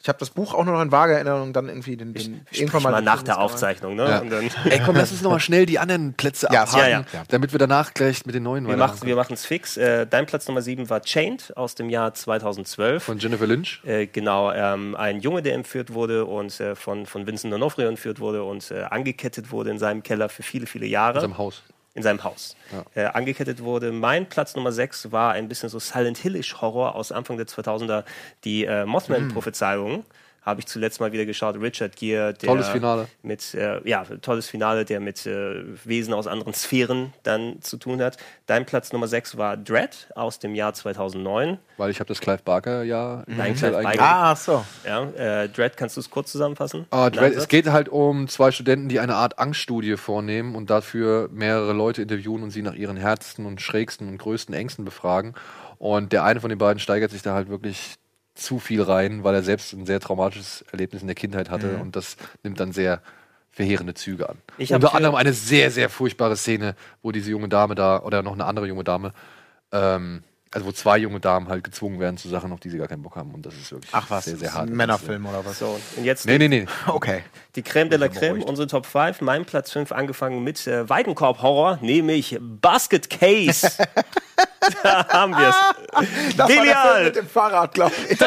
Ich 0.00 0.08
habe 0.08 0.18
das 0.18 0.30
Buch 0.30 0.54
auch 0.54 0.64
nur 0.64 0.74
noch 0.74 0.82
in 0.82 0.92
vager 0.92 1.14
Erinnerung, 1.14 1.52
dann 1.52 1.68
irgendwie 1.68 1.96
den, 1.96 2.14
den 2.14 2.46
Sprich 2.50 2.72
mal, 2.80 3.02
nach 3.02 3.22
der 3.22 3.40
Aufzeichnung, 3.40 3.96
ne? 3.96 4.08
Ja. 4.08 4.18
Und 4.20 4.30
dann, 4.30 4.50
Ey, 4.70 4.80
komm, 4.84 4.94
lass 4.94 5.10
uns 5.10 5.22
noch 5.22 5.30
mal 5.30 5.40
schnell 5.40 5.66
die 5.66 5.78
anderen 5.78 6.14
Plätze 6.14 6.48
Ja, 6.52 6.62
abhaken, 6.62 6.90
ja, 6.90 7.04
ja. 7.12 7.22
damit 7.28 7.52
wir 7.52 7.58
danach 7.58 7.94
gleich 7.94 8.24
mit 8.26 8.34
den 8.34 8.42
neuen 8.42 8.66
wir 8.66 8.78
weitermachen 8.78 9.14
machen 9.16 9.34
es 9.34 9.46
fix. 9.46 9.76
Äh, 9.76 10.06
dein 10.06 10.26
Platz 10.26 10.46
Nummer 10.46 10.62
7 10.62 10.88
war 10.90 11.00
Chained 11.00 11.56
aus 11.56 11.74
dem 11.74 11.90
Jahr 11.90 12.14
2012. 12.14 13.02
Von 13.02 13.18
Jennifer 13.18 13.46
Lynch. 13.46 13.80
Äh, 13.84 14.06
genau, 14.06 14.52
ähm, 14.52 14.94
ein 14.94 15.20
Junge, 15.20 15.42
der 15.42 15.54
entführt 15.54 15.92
wurde 15.92 16.26
und 16.26 16.60
äh, 16.60 16.76
von, 16.76 17.06
von 17.06 17.26
Vincent 17.26 17.52
D'Onofrio 17.52 17.88
entführt 17.88 18.20
wurde 18.20 18.44
und 18.44 18.70
äh, 18.70 18.82
angekettet 18.82 19.50
wurde 19.50 19.70
in 19.70 19.78
seinem 19.78 20.02
Keller 20.02 20.28
für 20.28 20.42
viele, 20.42 20.66
viele 20.66 20.86
Jahre. 20.86 21.16
Aus 21.16 21.22
seinem 21.22 21.38
Haus. 21.38 21.62
In 21.96 22.02
seinem 22.02 22.22
Haus 22.22 22.56
äh, 22.94 23.04
angekettet 23.06 23.62
wurde. 23.62 23.90
Mein 23.90 24.28
Platz 24.28 24.54
Nummer 24.54 24.70
6 24.70 25.10
war 25.12 25.32
ein 25.32 25.48
bisschen 25.48 25.68
so 25.70 25.78
Silent 25.78 26.18
Hillish 26.18 26.60
Horror 26.60 26.94
aus 26.94 27.10
Anfang 27.10 27.38
der 27.38 27.46
2000er, 27.46 28.04
die 28.44 28.64
äh, 28.64 28.84
Mothman-Prophezeiung. 28.84 30.04
Habe 30.46 30.60
ich 30.60 30.66
zuletzt 30.66 31.00
mal 31.00 31.10
wieder 31.10 31.26
geschaut. 31.26 31.60
Richard 31.60 31.96
Gere, 31.96 32.32
der 32.32 32.48
Tolles 32.48 32.68
Finale. 32.68 33.08
mit 33.22 33.52
äh, 33.54 33.80
ja 33.86 34.04
tolles 34.22 34.48
Finale, 34.48 34.84
der 34.84 35.00
mit 35.00 35.26
äh, 35.26 35.64
Wesen 35.84 36.14
aus 36.14 36.28
anderen 36.28 36.54
Sphären 36.54 37.12
dann 37.24 37.60
zu 37.62 37.76
tun 37.76 38.00
hat. 38.00 38.16
Dein 38.46 38.64
Platz 38.64 38.92
Nummer 38.92 39.08
6 39.08 39.36
war 39.36 39.56
Dread 39.56 40.08
aus 40.14 40.38
dem 40.38 40.54
Jahr 40.54 40.72
2009. 40.72 41.58
Weil 41.78 41.90
ich 41.90 41.98
habe 41.98 42.06
das 42.06 42.20
Clive 42.20 42.42
Barker 42.44 42.84
ja 42.84 43.24
Nein, 43.26 43.56
Clive 43.56 43.82
Barker. 43.82 44.00
Ah, 44.00 44.30
ach 44.30 44.36
so. 44.36 44.64
Ja, 44.86 45.02
äh, 45.16 45.48
Dread, 45.48 45.76
kannst 45.76 45.96
du 45.96 46.00
es 46.00 46.10
kurz 46.10 46.30
zusammenfassen? 46.30 46.86
Ah, 46.90 47.10
Dread, 47.10 47.34
es 47.34 47.48
geht 47.48 47.66
halt 47.66 47.88
um 47.88 48.28
zwei 48.28 48.52
Studenten, 48.52 48.88
die 48.88 49.00
eine 49.00 49.16
Art 49.16 49.40
Angststudie 49.40 49.96
vornehmen 49.96 50.54
und 50.54 50.70
dafür 50.70 51.28
mehrere 51.32 51.72
Leute 51.72 52.02
interviewen 52.02 52.44
und 52.44 52.50
sie 52.50 52.62
nach 52.62 52.74
ihren 52.74 52.96
härtesten 52.96 53.46
und 53.46 53.60
schrägsten 53.60 54.08
und 54.08 54.18
größten 54.18 54.54
Ängsten 54.54 54.84
befragen. 54.84 55.34
Und 55.78 56.12
der 56.12 56.22
eine 56.22 56.40
von 56.40 56.50
den 56.50 56.58
beiden 56.58 56.78
steigert 56.78 57.10
sich 57.10 57.22
da 57.22 57.34
halt 57.34 57.48
wirklich 57.48 57.96
zu 58.36 58.58
viel 58.58 58.82
rein, 58.82 59.24
weil 59.24 59.34
er 59.34 59.42
selbst 59.42 59.72
ein 59.72 59.86
sehr 59.86 59.98
traumatisches 60.00 60.62
Erlebnis 60.70 61.02
in 61.02 61.08
der 61.08 61.14
Kindheit 61.14 61.50
hatte 61.50 61.68
Mhm. 61.74 61.80
und 61.80 61.96
das 61.96 62.16
nimmt 62.42 62.60
dann 62.60 62.72
sehr 62.72 63.02
verheerende 63.50 63.94
Züge 63.94 64.28
an. 64.28 64.36
Unter 64.76 64.94
anderem 64.94 65.14
eine 65.14 65.32
sehr, 65.32 65.70
sehr 65.70 65.88
furchtbare 65.88 66.36
Szene, 66.36 66.74
wo 67.02 67.10
diese 67.12 67.30
junge 67.30 67.48
Dame 67.48 67.74
da, 67.74 68.02
oder 68.02 68.22
noch 68.22 68.34
eine 68.34 68.44
andere 68.44 68.66
junge 68.66 68.84
Dame, 68.84 69.12
ähm, 69.72 70.22
also 70.52 70.66
wo 70.66 70.72
zwei 70.72 70.96
junge 70.98 71.20
Damen 71.20 71.48
halt 71.48 71.64
gezwungen 71.64 72.00
werden 72.00 72.16
zu 72.16 72.28
Sachen, 72.28 72.52
auf 72.52 72.60
die 72.60 72.70
sie 72.70 72.78
gar 72.78 72.88
keinen 72.88 73.02
Bock 73.02 73.16
haben. 73.16 73.34
Und 73.34 73.44
das 73.44 73.54
ist 73.54 73.72
wirklich 73.72 73.90
Ach 73.92 74.06
was, 74.08 74.24
sehr, 74.24 74.36
sehr 74.36 74.54
hart. 74.54 74.68
ein 74.70 74.76
Männerfilm 74.76 75.26
oder 75.26 75.44
was? 75.44 75.58
So, 75.58 75.78
und 75.96 76.04
jetzt 76.04 76.24
Nee, 76.26 76.38
nee, 76.38 76.48
nee. 76.48 76.66
Okay. 76.86 77.22
die 77.56 77.62
Creme 77.62 77.90
de 77.90 77.98
la 77.98 78.08
Creme, 78.08 78.42
unsere 78.42 78.66
Top 78.68 78.86
5. 78.86 79.20
Mein 79.20 79.44
Platz 79.44 79.72
5 79.72 79.92
angefangen 79.92 80.42
mit 80.44 80.66
äh, 80.66 80.88
Weidenkorb-Horror, 80.88 81.78
nämlich 81.82 82.38
Basket 82.40 83.10
Case. 83.10 83.70
da 84.82 85.06
haben 85.08 85.32
wir 85.32 85.48
es. 85.48 85.56
Das 86.36 86.38
war 86.38 86.46
der 86.46 86.46
Film 86.46 86.58
Genial! 86.64 87.04
mit 87.04 87.16
dem 87.16 87.28
Fahrrad, 87.28 87.74
glaube 87.74 87.92
ich. 88.08 88.18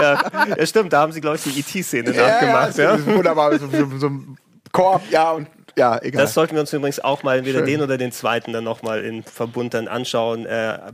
Ja, 0.00 0.66
stimmt, 0.66 0.92
da 0.92 1.00
haben 1.00 1.12
sie, 1.12 1.20
glaube 1.20 1.36
ich, 1.36 1.42
die 1.44 1.58
E.T.-Szene 1.60 2.10
nachgemacht. 2.12 2.76
ja, 2.78 2.84
Ja, 2.84 2.90
das 2.92 3.00
ist 3.00 3.06
wunderbar. 3.14 3.58
So, 3.58 3.68
so, 3.68 3.98
so 3.98 4.06
ein 4.08 4.36
Korb, 4.72 5.02
ja, 5.10 5.30
und 5.30 5.48
ja, 5.76 6.00
egal. 6.02 6.22
Das 6.22 6.34
sollten 6.34 6.54
wir 6.54 6.60
uns 6.60 6.72
übrigens 6.72 7.00
auch 7.00 7.22
mal 7.22 7.38
entweder 7.38 7.60
Schön. 7.60 7.66
den 7.66 7.82
oder 7.82 7.98
den 7.98 8.12
zweiten 8.12 8.52
dann 8.52 8.64
nochmal 8.64 9.04
in 9.04 9.22
Verbund 9.22 9.74
dann 9.74 9.88
anschauen. 9.88 10.46
Äh, 10.46 10.74
äh, 10.74 10.90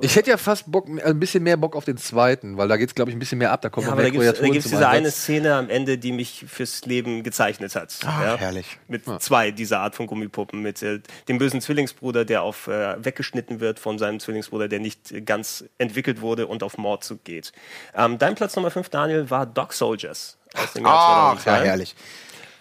Ich 0.00 0.16
hätte 0.16 0.30
ja 0.30 0.36
fast 0.36 0.70
Bock, 0.70 0.88
äh, 0.88 1.02
ein 1.02 1.20
bisschen 1.20 1.42
mehr 1.42 1.56
Bock 1.56 1.76
auf 1.76 1.84
den 1.84 1.96
zweiten, 1.96 2.56
weil 2.56 2.68
da 2.68 2.76
geht 2.76 2.88
es, 2.88 2.94
glaube 2.94 3.10
ich, 3.10 3.16
ein 3.16 3.18
bisschen 3.18 3.38
mehr 3.38 3.52
ab. 3.52 3.62
Da 3.62 3.68
kommt 3.68 3.86
ja, 3.86 3.92
aber 3.92 4.02
da 4.02 4.10
gibt 4.10 4.22
es 4.22 4.64
diese 4.64 4.88
eine. 4.88 5.10
Szene 5.10 5.54
am 5.54 5.70
Ende, 5.70 5.98
die 5.98 6.12
mich 6.12 6.44
fürs 6.48 6.84
Leben 6.86 7.22
gezeichnet 7.22 7.74
hat. 7.76 7.98
Ah, 8.04 8.24
ja? 8.24 8.36
herrlich. 8.36 8.78
Mit 8.88 9.02
zwei 9.20 9.50
dieser 9.50 9.80
Art 9.80 9.94
von 9.94 10.06
Gummipuppen. 10.06 10.60
Mit 10.60 10.82
äh, 10.82 11.00
dem 11.28 11.38
bösen 11.38 11.60
Zwillingsbruder, 11.60 12.24
der 12.24 12.42
auf 12.42 12.66
äh, 12.66 13.02
weggeschnitten 13.04 13.60
wird 13.60 13.78
von 13.78 13.98
seinem 13.98 14.20
Zwillingsbruder, 14.20 14.68
der 14.68 14.80
nicht 14.80 15.26
ganz 15.26 15.64
entwickelt 15.78 16.20
wurde 16.20 16.46
und 16.46 16.62
auf 16.62 16.78
Mordzug 16.78 17.24
geht. 17.24 17.52
Ähm, 17.94 18.18
dein 18.18 18.34
Platz 18.34 18.56
Nummer 18.56 18.70
5, 18.70 18.88
Daniel, 18.88 19.30
war 19.30 19.46
Dog 19.46 19.72
Soldiers 19.72 20.36
aus 20.54 20.72
dem 20.72 20.84
Jahr 20.84 21.34
Ach, 21.36 21.42
2002. 21.42 21.50
ja, 21.50 21.64
herrlich. 21.64 21.94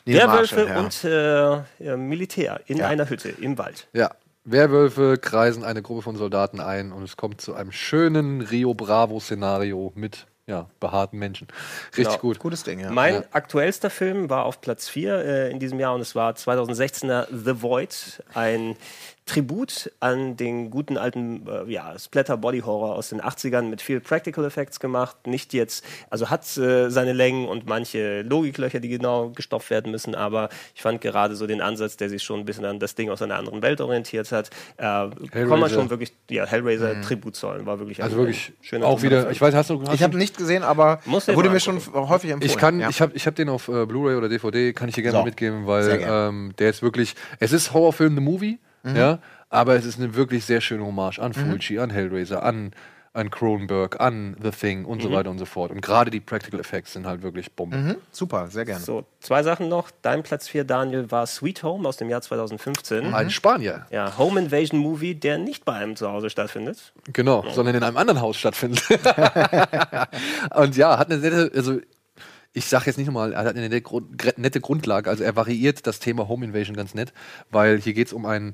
Neil 0.05 0.17
Werwölfe 0.19 0.65
Marshall, 0.65 1.63
ja. 1.79 1.89
und 1.89 1.93
äh, 1.93 1.97
Militär 1.97 2.59
in 2.67 2.77
Ja. 2.77 2.87
einer 2.87 3.09
Hütte 3.09 3.29
im 3.29 3.57
Wald. 3.57 3.87
Ja. 3.93 4.11
Werwölfe 4.45 5.17
kreisen 5.17 5.63
eine 5.63 5.81
Gruppe 5.81 6.01
von 6.01 6.17
Soldaten 6.17 6.59
ein 6.59 6.91
und 6.91 7.03
es 7.03 7.15
kommt 7.15 7.39
zu 7.39 7.53
einem 7.53 7.71
schönen 7.71 8.41
Rio 8.41 8.73
Bravo-Szenario 8.73 9.93
mit 9.95 10.27
ja, 10.47 10.67
behaarten 10.81 11.17
Menschen. 11.17 11.47
Richtig 11.95 12.07
Genau. 12.07 12.17
gut. 12.19 12.39
Gutes 12.39 12.63
Ding, 12.63 12.81
ja. 12.81 12.91
Mein 12.91 13.13
Ja. 13.13 13.23
aktuellster 13.31 13.89
Film 13.89 14.29
war 14.29 14.43
auf 14.43 14.59
Platz 14.59 14.89
4 14.89 15.15
äh, 15.23 15.49
in 15.51 15.59
diesem 15.59 15.79
Jahr 15.79 15.95
und 15.95 16.01
es 16.01 16.15
war 16.15 16.33
2016er 16.33 17.27
The 17.31 17.61
Void, 17.61 18.21
ein 18.33 18.75
Tribut 19.25 19.89
an 20.01 20.35
den 20.35 20.69
guten 20.69 20.97
alten 20.97 21.47
äh, 21.47 21.71
ja, 21.71 21.97
Splatter-Body-Horror 21.97 22.95
aus 22.95 23.09
den 23.09 23.21
80ern 23.21 23.63
mit 23.63 23.81
viel 23.81 24.01
Practical 24.01 24.43
Effects 24.43 24.79
gemacht. 24.81 25.27
Nicht 25.27 25.53
jetzt, 25.53 25.85
also 26.09 26.29
hat 26.29 26.41
äh, 26.57 26.89
seine 26.89 27.13
Längen 27.13 27.47
und 27.47 27.65
manche 27.65 28.21
Logiklöcher, 28.23 28.81
die 28.81 28.89
genau 28.89 29.29
gestopft 29.29 29.69
werden 29.69 29.91
müssen, 29.91 30.13
aber 30.13 30.49
ich 30.75 30.81
fand 30.81 30.99
gerade 30.99 31.35
so 31.37 31.47
den 31.47 31.61
Ansatz, 31.61 31.95
der 31.95 32.09
sich 32.09 32.21
schon 32.21 32.41
ein 32.41 32.45
bisschen 32.45 32.65
an 32.65 32.79
das 32.79 32.95
Ding 32.95 33.09
aus 33.09 33.21
einer 33.21 33.35
anderen 33.35 33.61
Welt 33.61 33.79
orientiert 33.79 34.29
hat, 34.33 34.49
äh, 34.77 34.81
kann 34.81 35.09
man 35.09 35.31
Hellraiser. 35.31 35.69
schon 35.75 35.89
wirklich 35.89 36.11
ja, 36.29 36.45
Hellraiser 36.45 37.01
Tribut 37.01 37.35
zollen. 37.37 37.65
War 37.65 37.79
wirklich 37.79 38.03
Also 38.03 38.15
ein- 38.17 38.19
wirklich 38.19 38.49
ein 38.49 38.63
schöner 38.63 38.85
auch 38.87 39.01
wieder, 39.03 39.31
ich 39.31 39.39
weiß, 39.39 39.55
hast 39.55 39.69
du 39.69 39.81
hast 39.83 39.93
Ich 39.95 40.03
habe 40.03 40.17
nicht 40.17 40.37
gesehen, 40.37 40.63
aber 40.63 40.99
er 41.27 41.35
wurde 41.35 41.49
mir 41.49 41.59
schon 41.61 41.79
häufig 41.93 42.31
empfohlen. 42.31 42.51
Ich 42.51 42.57
kann, 42.57 42.79
ja. 42.79 42.89
ich 42.89 42.99
habe 43.01 43.13
ich 43.15 43.25
hab 43.25 43.35
den 43.35 43.47
auf 43.47 43.69
äh, 43.69 43.85
Blu-ray 43.85 44.15
oder 44.17 44.27
DVD, 44.27 44.73
kann 44.73 44.89
ich 44.89 44.95
dir 44.95 45.01
gerne 45.03 45.19
So. 45.19 45.23
mitgeben, 45.23 45.65
weil 45.65 45.97
gerne. 45.99 46.27
ähm, 46.29 46.53
der 46.59 46.69
ist 46.69 46.81
wirklich, 46.81 47.15
es 47.39 47.53
ist 47.53 47.73
Horrorfilm 47.73 48.15
The 48.15 48.21
Movie, 48.21 48.59
ja, 48.85 49.19
aber 49.49 49.75
es 49.75 49.85
ist 49.85 49.99
eine 49.99 50.15
wirklich 50.15 50.45
sehr 50.45 50.61
schöne 50.61 50.85
Hommage 50.85 51.19
an 51.19 51.33
Fulci, 51.33 51.79
an 51.79 51.89
Hellraiser, 51.89 52.43
an, 52.43 52.71
an 53.13 53.29
Cronenberg, 53.29 54.01
an 54.01 54.35
The 54.41 54.49
Thing 54.49 54.85
und 54.85 55.01
so 55.03 55.11
weiter 55.11 55.29
und 55.29 55.37
so 55.37 55.45
fort. 55.45 55.69
Und 55.71 55.81
gerade 55.81 56.09
die 56.09 56.19
Practical 56.19 56.59
Effects 56.59 56.93
sind 56.93 57.05
halt 57.05 57.21
wirklich 57.21 57.51
Bombe. 57.51 57.77
Mhm, 57.77 57.95
super, 58.11 58.47
sehr 58.47 58.65
gerne. 58.65 58.83
So, 58.83 59.05
zwei 59.19 59.43
Sachen 59.43 59.69
noch. 59.69 59.91
Dein 60.01 60.23
Platz 60.23 60.47
4, 60.47 60.63
Daniel, 60.63 61.11
war 61.11 61.27
Sweet 61.27 61.61
Home 61.61 61.87
aus 61.87 61.97
dem 61.97 62.09
Jahr 62.09 62.21
2015. 62.23 63.13
Ein 63.13 63.29
Spanier, 63.29 63.85
Ja, 63.91 64.17
Home 64.17 64.39
Invasion 64.39 64.79
Movie, 64.79 65.13
der 65.13 65.37
nicht 65.37 65.63
bei 65.63 65.73
einem 65.73 65.95
zu 65.95 66.09
Hause 66.11 66.31
stattfindet. 66.31 66.91
genau, 67.13 67.45
sondern 67.51 67.75
in 67.75 67.83
einem 67.83 67.97
anderen 67.97 68.19
Haus 68.19 68.37
stattfindet. 68.37 68.83
und 70.55 70.75
ja, 70.75 70.97
hat 70.97 71.11
eine 71.11 71.19
nette, 71.19 71.51
also 71.55 71.79
ich 72.53 72.65
sag 72.65 72.85
jetzt 72.85 72.97
nicht 72.97 73.07
nochmal, 73.07 73.33
er 73.33 73.39
hat 73.39 73.55
eine 73.55 73.67
nette, 73.67 74.61
Grundlage. 74.61 75.09
Also 75.09 75.23
er 75.23 75.35
variiert 75.35 75.85
das 75.87 75.99
Thema 75.99 76.27
Home 76.27 76.45
Invasion 76.45 76.75
ganz 76.75 76.93
nett, 76.93 77.11
weil 77.49 77.79
hier 77.79 77.93
geht 77.93 78.07
es 78.07 78.13
um 78.13 78.25
ein 78.25 78.53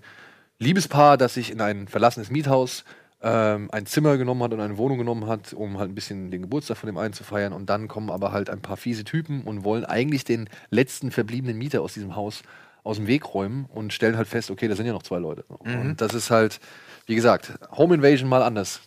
Liebespaar, 0.58 1.18
das 1.18 1.34
sich 1.34 1.52
in 1.52 1.62
ein 1.62 1.88
verlassenes 1.88 2.30
Miethaus 2.32 2.86
ähm, 3.22 3.70
ein 3.72 3.86
Zimmer 3.86 4.18
genommen 4.18 4.42
hat 4.44 4.54
und 4.54 4.62
eine 4.62 4.78
Wohnung 4.78 4.98
genommen 4.98 5.28
hat, 5.28 5.54
um 5.54 5.78
halt 5.78 5.92
ein 5.92 5.96
bisschen 5.96 6.32
den 6.32 6.42
Geburtstag 6.42 6.78
von 6.78 6.88
dem 6.88 6.98
einen 6.98 7.14
zu 7.14 7.24
feiern. 7.26 7.52
Und 7.52 7.70
dann 7.70 7.90
kommen 7.90 8.10
aber 8.10 8.32
halt 8.32 8.50
ein 8.50 8.62
paar 8.62 8.78
fiese 8.78 9.04
Typen 9.04 9.42
und 9.44 9.66
wollen 9.66 9.84
eigentlich 9.84 10.24
den 10.24 10.50
letzten 10.70 11.12
verbliebenen 11.12 11.58
Mieter 11.58 11.82
aus 11.82 11.94
diesem 11.94 12.16
Haus 12.16 12.44
aus 12.84 12.96
dem 12.96 13.08
Weg 13.08 13.34
räumen 13.34 13.66
und 13.74 13.92
stellen 13.92 14.16
halt 14.16 14.30
fest, 14.30 14.50
okay, 14.50 14.70
da 14.70 14.76
sind 14.76 14.86
ja 14.86 14.94
noch 14.94 15.04
zwei 15.04 15.20
Leute. 15.20 15.44
Und 15.50 16.02
das 16.02 16.14
ist 16.14 16.32
halt, 16.32 16.62
wie 17.06 17.16
gesagt, 17.16 17.54
Home 17.72 17.96
Invasion 17.96 18.30
mal 18.30 18.42
anders. 18.42 18.82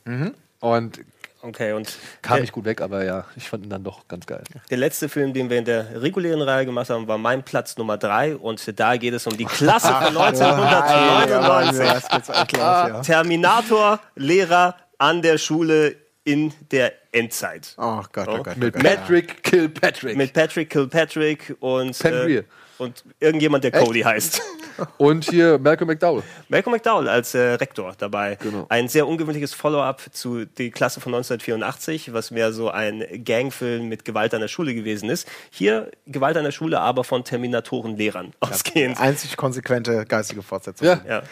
Und 0.60 1.00
Okay, 1.44 1.72
und 1.72 1.98
kam 2.22 2.36
der, 2.36 2.42
nicht 2.42 2.52
gut 2.52 2.64
weg, 2.64 2.80
aber 2.80 3.04
ja, 3.04 3.24
ich 3.34 3.48
fand 3.48 3.64
ihn 3.64 3.70
dann 3.70 3.82
doch 3.82 4.06
ganz 4.06 4.26
geil. 4.26 4.44
der 4.70 4.78
letzte 4.78 5.08
Film, 5.08 5.32
den 5.32 5.50
wir 5.50 5.58
in 5.58 5.64
der 5.64 6.00
regulären 6.00 6.40
Reihe 6.40 6.64
gemacht 6.64 6.88
haben, 6.88 7.08
war 7.08 7.18
mein 7.18 7.42
Platz 7.42 7.76
Nummer 7.76 7.98
3. 7.98 8.36
Und 8.36 8.78
da 8.78 8.96
geht 8.96 9.12
es 9.12 9.26
um 9.26 9.36
die 9.36 9.44
Klasse 9.44 9.88
von 9.88 10.16
1999. 10.16 11.80
Ja, 12.56 12.84
los, 12.84 12.88
ja. 12.88 13.00
Terminator, 13.02 14.00
Lehrer 14.14 14.76
an 14.98 15.20
der 15.20 15.36
Schule 15.36 15.96
in 16.22 16.52
der 16.70 16.92
Endzeit. 17.10 17.74
Oh 17.76 18.02
Gott, 18.12 18.28
oh 18.28 18.42
Gott. 18.42 18.54
Oh 18.56 18.60
Mit 18.60 18.74
Gott. 18.74 18.82
Patrick 18.84 19.42
Kilpatrick. 19.42 20.16
Mit 20.16 20.32
Patrick 20.32 20.70
Kilpatrick 20.70 21.56
und, 21.58 21.98
Penn 21.98 22.28
äh. 22.28 22.44
Und 22.78 23.04
irgendjemand, 23.20 23.64
der 23.64 23.72
Cody 23.72 24.00
heißt. 24.00 24.40
Und 24.96 25.28
hier 25.28 25.58
Malcolm 25.58 25.88
McDowell. 25.88 26.22
Malcolm 26.48 26.72
McDowell 26.72 27.06
als 27.06 27.34
äh, 27.34 27.40
Rektor 27.40 27.94
dabei. 27.98 28.36
Genau. 28.40 28.66
Ein 28.70 28.88
sehr 28.88 29.06
ungewöhnliches 29.06 29.52
Follow-up 29.52 30.02
zu 30.12 30.46
die 30.46 30.70
Klasse 30.70 31.00
von 31.00 31.14
1984, 31.14 32.12
was 32.14 32.30
mehr 32.30 32.52
so 32.52 32.70
ein 32.70 33.04
Gangfilm 33.22 33.88
mit 33.88 34.04
Gewalt 34.04 34.32
an 34.32 34.40
der 34.40 34.48
Schule 34.48 34.74
gewesen 34.74 35.10
ist. 35.10 35.28
Hier 35.50 35.90
Gewalt 36.06 36.36
an 36.38 36.44
der 36.44 36.52
Schule, 36.52 36.80
aber 36.80 37.04
von 37.04 37.22
Terminatoren-Lehrern 37.22 38.32
ausgehend. 38.40 38.98
Einzig 38.98 39.36
konsequente 39.36 40.04
geistige 40.06 40.42
Fortsetzung. 40.42 40.86
Ja. 40.86 41.00
Ja. 41.06 41.22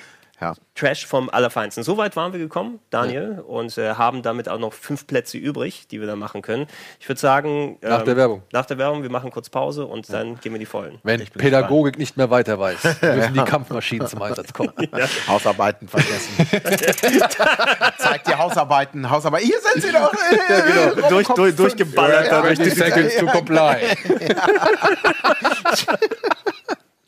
Ja. 0.40 0.54
Trash 0.74 1.06
vom 1.06 1.28
Allerfeinsten. 1.28 1.84
So 1.84 1.96
weit 1.98 2.16
waren 2.16 2.32
wir 2.32 2.40
gekommen, 2.40 2.78
Daniel, 2.90 3.42
und 3.46 3.76
äh, 3.76 3.94
haben 3.94 4.22
damit 4.22 4.48
auch 4.48 4.58
noch 4.58 4.72
fünf 4.72 5.06
Plätze 5.06 5.36
übrig, 5.36 5.86
die 5.88 6.00
wir 6.00 6.06
da 6.06 6.16
machen 6.16 6.42
können. 6.42 6.66
Ich 6.98 7.08
würde 7.08 7.20
sagen, 7.20 7.78
Nach 7.82 8.00
ähm, 8.00 8.04
der 8.06 8.16
Werbung. 8.16 8.42
Nach 8.52 8.64
der 8.64 8.78
Werbung, 8.78 9.02
wir 9.02 9.10
machen 9.10 9.30
kurz 9.30 9.50
Pause 9.50 9.86
und 9.86 10.10
dann 10.12 10.40
gehen 10.40 10.52
wir 10.52 10.58
die 10.58 10.66
Vollen. 10.66 10.98
Wenn 11.02 11.24
Pädagogik 11.26 11.98
nicht 11.98 12.16
mehr 12.16 12.30
weiter 12.30 12.58
weiß, 12.58 12.82
müssen 13.02 13.34
die 13.34 13.44
Kampfmaschinen 13.44 14.06
zum 14.06 14.22
Einsatz 14.22 14.52
kommen. 14.52 14.72
Hausarbeiten 15.28 15.88
vergessen. 15.88 16.46
Zeigt 17.98 18.28
die 18.28 18.34
Hausarbeiten, 18.34 19.10
Hausarbeiten. 19.10 19.46
Hier 19.46 19.60
sind 19.60 19.82
sie 19.82 19.92
doch. 19.92 20.12
Äh, 20.12 21.08
Durch, 21.08 21.28
durch, 21.28 21.56
durchgeballert 21.56 22.26
Ja, 22.26 22.42
dadurch. 22.42 22.58
30 22.58 22.74
seconds 22.74 23.16
to 23.16 23.26
comply. 23.26 23.76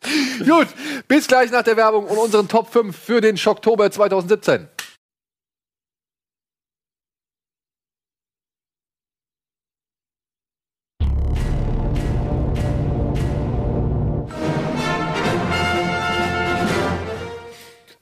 Gut, 0.47 0.69
bis 1.09 1.27
gleich 1.27 1.51
nach 1.51 1.63
der 1.63 1.77
Werbung 1.77 2.07
und 2.07 2.19
unseren 2.19 2.49
Top 2.49 2.73
5 2.73 2.97
für 2.97 3.21
den 3.21 3.37
Schocktober 3.37 3.91
2017. 3.91 4.69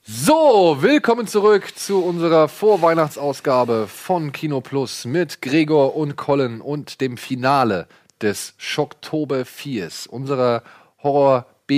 So, 0.07 0.77
willkommen 0.81 1.27
zurück 1.27 1.77
zu 1.77 2.05
unserer 2.05 2.49
Vorweihnachtsausgabe 2.49 3.89
von 3.89 4.33
Kino 4.33 4.61
Plus 4.61 5.05
mit 5.05 5.43
Gregor 5.43 5.97
und 5.97 6.17
Colin 6.17 6.61
und 6.61 7.01
dem 7.01 7.17
Finale 7.17 7.89
des 8.23 8.55
Schocktober 8.57 9.41
4s, 9.41 10.09
unserer 10.09 10.63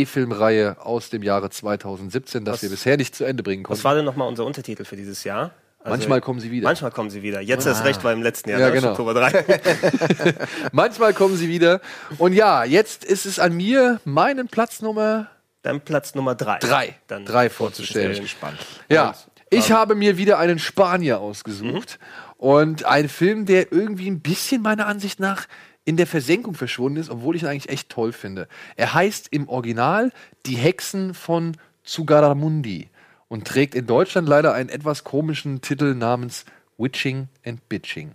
Horror-B-Film-Reihe 0.03 0.77
aus 0.81 1.11
dem 1.11 1.23
Jahre 1.23 1.51
2017, 1.51 2.45
das 2.45 2.55
Was- 2.55 2.63
wir 2.63 2.71
bisher 2.71 2.97
nicht 2.97 3.15
zu 3.15 3.25
Ende 3.25 3.43
bringen 3.43 3.63
Was 3.65 3.69
konnten. 3.69 3.85
war 3.85 3.95
denn 3.95 4.05
nochmal 4.05 4.29
unser 4.29 4.45
Untertitel 4.45 4.85
für 4.85 4.97
dieses 4.97 5.25
Jahr? 5.25 5.53
Also, 5.81 5.91
Manchmal 5.97 6.21
kommen 6.21 6.39
sie 6.39 6.51
wieder. 6.53 6.65
Manchmal 6.69 6.93
kommen 6.93 7.11
sie 7.11 7.23
wieder. 7.23 7.41
Jetzt 7.41 7.67
erst 7.67 7.85
recht, 7.85 8.05
weil 8.05 8.15
im 8.15 8.23
letzten 8.23 8.51
Jahr, 8.51 8.61
Ja, 8.61 8.71
genau. 8.71 8.91
Oktober 8.91 9.15
3. 9.15 9.45
Manchmal 10.73 11.13
kommen 11.13 11.37
sie 11.37 11.49
wieder. 11.49 11.81
Und 12.19 12.35
ja, 12.35 12.63
jetzt 12.65 13.05
ist 13.05 13.27
es 13.27 13.41
an 13.41 13.53
mir, 13.57 14.01
meinen 14.05 14.47
Platznummer 14.47 15.27
Dann 15.63 15.81
Platz 15.81 16.15
Nummer 16.15 16.37
3. 16.37 16.59
Drei. 16.61 16.95
Dann 17.09 17.25
Drei 17.25 17.51
vorzustellen. 17.51 18.21
Gespannt. 18.21 18.59
Ja, 18.89 19.09
Und, 19.09 19.17
ich 19.51 19.71
ähm, 19.71 19.77
habe 19.77 19.95
mir 19.97 20.17
wieder 20.19 20.39
einen 20.39 20.61
Spanier 20.61 21.19
ausgesucht. 21.21 21.99
Und 22.37 22.85
ein 22.85 23.09
Film, 23.09 23.45
der 23.47 23.73
irgendwie 23.73 24.09
ein 24.09 24.21
bisschen 24.21 24.63
meiner 24.63 24.87
Ansicht 24.87 25.19
nach 25.19 25.47
in 25.85 25.97
der 25.97 26.07
Versenkung 26.07 26.55
verschwunden 26.55 26.99
ist, 26.99 27.11
obwohl 27.11 27.37
ich 27.37 27.43
ihn 27.43 27.49
eigentlich 27.49 27.69
echt 27.69 27.89
toll 27.89 28.13
finde. 28.13 28.49
Er 28.77 28.95
heißt 28.95 29.29
im 29.31 29.49
Original 29.49 30.13
Die 30.47 30.57
Hexen 30.57 31.15
von 31.15 31.57
Zugaramundi 31.83 32.89
und 33.29 33.47
trägt 33.47 33.75
in 33.75 33.87
Deutschland 33.87 34.29
leider 34.29 34.55
einen 34.55 34.69
etwas 34.69 35.05
komischen 35.05 35.61
Titel 35.61 35.95
namens 35.95 36.45
Witching 36.79 37.29
and 37.45 37.69
Bitching. 37.69 38.13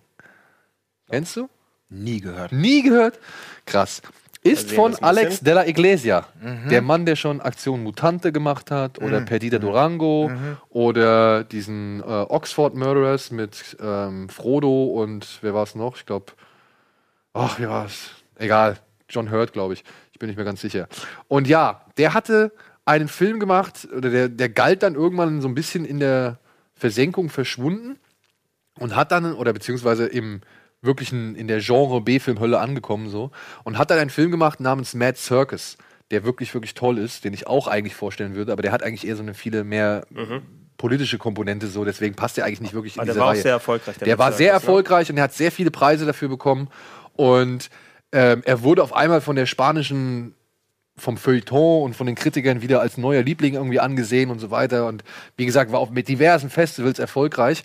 Kennst 1.09 1.35
du? 1.35 1.49
Nie 1.89 2.19
gehört. 2.19 2.51
Nie 2.51 2.83
gehört? 2.83 3.19
Krass. 3.65 4.01
Ist 4.43 4.69
sehen 4.69 4.75
von 4.75 4.95
Alex 4.95 5.29
bisschen. 5.29 5.45
de 5.45 5.53
la 5.53 5.67
Iglesia, 5.67 6.27
der 6.69 6.81
Mann, 6.81 7.05
der 7.05 7.15
schon 7.15 7.41
Aktion 7.41 7.83
Mutante 7.83 8.31
gemacht 8.31 8.71
hat, 8.71 9.01
oder 9.01 9.21
Perdita 9.21 9.57
Durango, 9.57 10.31
oder 10.69 11.43
diesen 11.43 12.01
äh, 12.01 12.03
Oxford 12.03 12.75
Murderers 12.75 13.31
mit 13.31 13.75
ähm, 13.81 14.29
Frodo 14.29 14.85
und 14.85 15.39
wer 15.41 15.53
war 15.53 15.63
es 15.63 15.75
noch? 15.75 15.97
Ich 15.97 16.05
glaube, 16.05 16.33
ach, 17.37 17.59
war 17.59 17.85
es? 17.85 18.11
Egal, 18.37 18.77
John 19.09 19.31
Hurt, 19.31 19.53
glaube 19.53 19.73
ich. 19.73 19.83
Ich 20.11 20.19
bin 20.19 20.27
nicht 20.27 20.35
mehr 20.35 20.45
ganz 20.45 20.61
sicher. 20.61 20.87
Und 21.27 21.47
ja, 21.47 21.85
der 21.97 22.13
hatte 22.13 22.51
einen 22.85 23.07
Film 23.07 23.39
gemacht, 23.39 23.87
oder 23.95 24.09
der, 24.09 24.29
der 24.29 24.49
galt 24.49 24.83
dann 24.83 24.95
irgendwann 24.95 25.41
so 25.41 25.47
ein 25.47 25.55
bisschen 25.55 25.85
in 25.85 25.99
der 25.99 26.39
Versenkung 26.73 27.29
verschwunden 27.29 27.97
und 28.79 28.95
hat 28.95 29.11
dann, 29.11 29.33
oder 29.33 29.53
beziehungsweise 29.53 30.05
im 30.05 30.41
wirklichen, 30.81 31.35
in 31.35 31.47
der 31.47 31.59
Genre 31.59 32.01
B-Film-Hölle 32.01 32.59
angekommen 32.59 33.09
so, 33.09 33.31
und 33.63 33.77
hat 33.77 33.89
dann 33.91 33.99
einen 33.99 34.09
Film 34.09 34.31
gemacht 34.31 34.59
namens 34.59 34.93
Mad 34.93 35.17
Circus, 35.17 35.77
der 36.11 36.23
wirklich, 36.23 36.53
wirklich 36.53 36.75
toll 36.75 36.97
ist, 36.97 37.25
den 37.25 37.33
ich 37.33 37.47
auch 37.47 37.67
eigentlich 37.67 37.95
vorstellen 37.95 38.35
würde, 38.35 38.51
aber 38.53 38.61
der 38.61 38.71
hat 38.71 38.83
eigentlich 38.83 39.05
eher 39.07 39.15
so 39.15 39.23
eine 39.23 39.33
viele 39.33 39.63
mehr 39.63 40.05
politische 40.77 41.17
Komponente 41.17 41.67
so, 41.67 41.83
deswegen 41.83 42.15
passt 42.15 42.37
der 42.37 42.45
eigentlich 42.45 42.61
nicht 42.61 42.73
wirklich 42.73 42.95
in 42.95 43.01
Aber 43.01 43.05
der 43.07 43.13
diese 43.15 43.19
war 43.19 43.27
auch 43.27 43.33
Reihe. 43.33 43.41
sehr 43.41 43.51
erfolgreich. 43.51 43.97
Der 43.97 44.19
war 44.19 44.31
sehr 44.31 44.51
erfolgreich 44.51 45.09
und 45.09 45.17
er 45.17 45.23
hat 45.23 45.33
sehr 45.33 45.51
viele 45.51 45.71
Preise 45.71 46.05
dafür 46.05 46.29
bekommen. 46.29 46.69
Und 47.17 47.69
ähm, 48.13 48.41
er 48.45 48.63
wurde 48.63 48.81
auf 48.83 48.95
einmal 48.95 49.21
von 49.21 49.35
der 49.35 49.45
spanischen, 49.45 50.33
vom 50.95 51.17
Feuilleton 51.17 51.83
und 51.83 51.95
von 51.95 52.07
den 52.07 52.15
Kritikern 52.15 52.61
wieder 52.61 52.81
als 52.81 52.97
neuer 52.97 53.21
Liebling 53.21 53.55
irgendwie 53.55 53.79
angesehen 53.79 54.31
und 54.31 54.39
so 54.39 54.49
weiter. 54.49 54.87
Und 54.87 55.03
wie 55.35 55.45
gesagt, 55.45 55.71
war 55.71 55.79
auch 55.79 55.91
mit 55.91 56.07
diversen 56.07 56.49
Festivals 56.49 56.99
erfolgreich. 56.99 57.63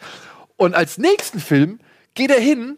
Und 0.56 0.74
als 0.74 0.98
nächsten 0.98 1.40
Film 1.40 1.78
geht 2.14 2.30
er 2.30 2.40
hin 2.40 2.76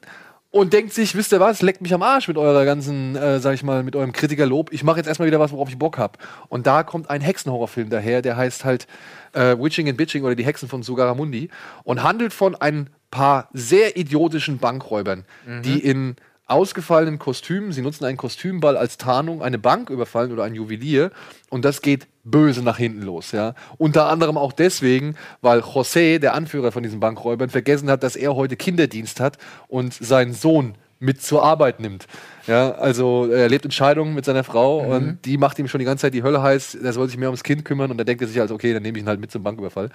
und 0.50 0.72
denkt 0.72 0.92
sich, 0.92 1.16
wisst 1.16 1.32
ihr 1.32 1.40
was, 1.40 1.62
leckt 1.62 1.80
mich 1.80 1.92
am 1.92 2.02
Arsch 2.02 2.28
mit 2.28 2.38
eurer 2.38 2.64
ganzen, 2.64 3.16
äh, 3.16 3.40
sag 3.40 3.54
ich 3.54 3.64
mal, 3.64 3.82
mit 3.82 3.96
eurem 3.96 4.12
Kritikerlob. 4.12 4.72
Ich 4.72 4.84
mache 4.84 4.98
jetzt 4.98 5.08
erstmal 5.08 5.26
wieder 5.26 5.40
was, 5.40 5.50
worauf 5.50 5.68
ich 5.68 5.78
Bock 5.78 5.98
hab. 5.98 6.18
Und 6.48 6.68
da 6.68 6.84
kommt 6.84 7.10
ein 7.10 7.20
Hexenhorrorfilm 7.20 7.90
daher, 7.90 8.22
der 8.22 8.36
heißt 8.36 8.64
halt 8.64 8.86
äh, 9.32 9.56
Witching 9.58 9.88
and 9.88 9.96
Bitching 9.96 10.22
oder 10.22 10.36
die 10.36 10.44
Hexen 10.44 10.68
von 10.68 10.84
Sugaramundi 10.84 11.48
und 11.82 12.04
handelt 12.04 12.32
von 12.32 12.54
ein 12.54 12.90
paar 13.10 13.48
sehr 13.52 13.96
idiotischen 13.96 14.58
Bankräubern, 14.58 15.24
die 15.62 15.78
in 15.80 16.16
ausgefallenen 16.46 17.18
Kostümen, 17.18 17.72
sie 17.72 17.80
nutzen 17.80 18.04
einen 18.04 18.18
Kostümball 18.18 18.76
als 18.76 18.98
Tarnung, 18.98 19.42
eine 19.42 19.58
Bank 19.58 19.88
überfallen 19.88 20.32
oder 20.32 20.44
ein 20.44 20.54
Juwelier 20.54 21.10
und 21.48 21.64
das 21.64 21.80
geht 21.80 22.06
böse 22.22 22.62
nach 22.62 22.76
hinten 22.76 23.02
los, 23.02 23.32
ja. 23.32 23.54
Unter 23.78 24.08
anderem 24.08 24.36
auch 24.36 24.52
deswegen, 24.52 25.16
weil 25.40 25.60
José, 25.60 26.18
der 26.18 26.34
Anführer 26.34 26.72
von 26.72 26.82
diesen 26.82 27.00
Bankräubern, 27.00 27.48
vergessen 27.48 27.90
hat, 27.90 28.02
dass 28.02 28.16
er 28.16 28.34
heute 28.34 28.56
Kinderdienst 28.56 29.20
hat 29.20 29.38
und 29.68 29.94
seinen 29.94 30.34
Sohn 30.34 30.74
mit 31.00 31.22
zur 31.22 31.42
Arbeit 31.42 31.80
nimmt. 31.80 32.06
Ja, 32.46 32.72
also 32.72 33.26
er 33.30 33.48
lebt 33.48 33.64
in 33.64 33.70
Scheidung 33.70 34.14
mit 34.14 34.24
seiner 34.24 34.44
Frau 34.44 34.80
und 34.80 35.20
die 35.24 35.38
macht 35.38 35.58
ihm 35.58 35.68
schon 35.68 35.78
die 35.78 35.84
ganze 35.84 36.02
Zeit 36.02 36.14
die 36.14 36.22
Hölle 36.22 36.42
heiß, 36.42 36.74
er 36.76 36.92
soll 36.92 37.08
sich 37.08 37.16
mehr 37.16 37.28
ums 37.28 37.42
Kind 37.42 37.64
kümmern 37.64 37.90
und 37.90 37.98
da 37.98 38.04
denkt 38.04 38.22
er 38.22 38.28
sich 38.28 38.38
halt, 38.38 38.50
okay, 38.50 38.72
dann 38.74 38.82
nehme 38.82 38.98
ich 38.98 39.04
ihn 39.04 39.08
halt 39.08 39.20
mit 39.20 39.30
zum 39.30 39.42
Banküberfall. 39.42 39.90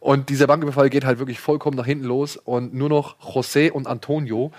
Und 0.00 0.28
dieser 0.28 0.46
Banküberfall 0.46 0.90
geht 0.90 1.04
halt 1.04 1.18
wirklich 1.18 1.40
vollkommen 1.40 1.76
nach 1.76 1.86
hinten 1.86 2.04
los 2.04 2.36
und 2.36 2.72
nur 2.72 2.88
noch 2.88 3.18
José 3.20 3.70
und 3.70 3.86
Antonio 3.86 4.52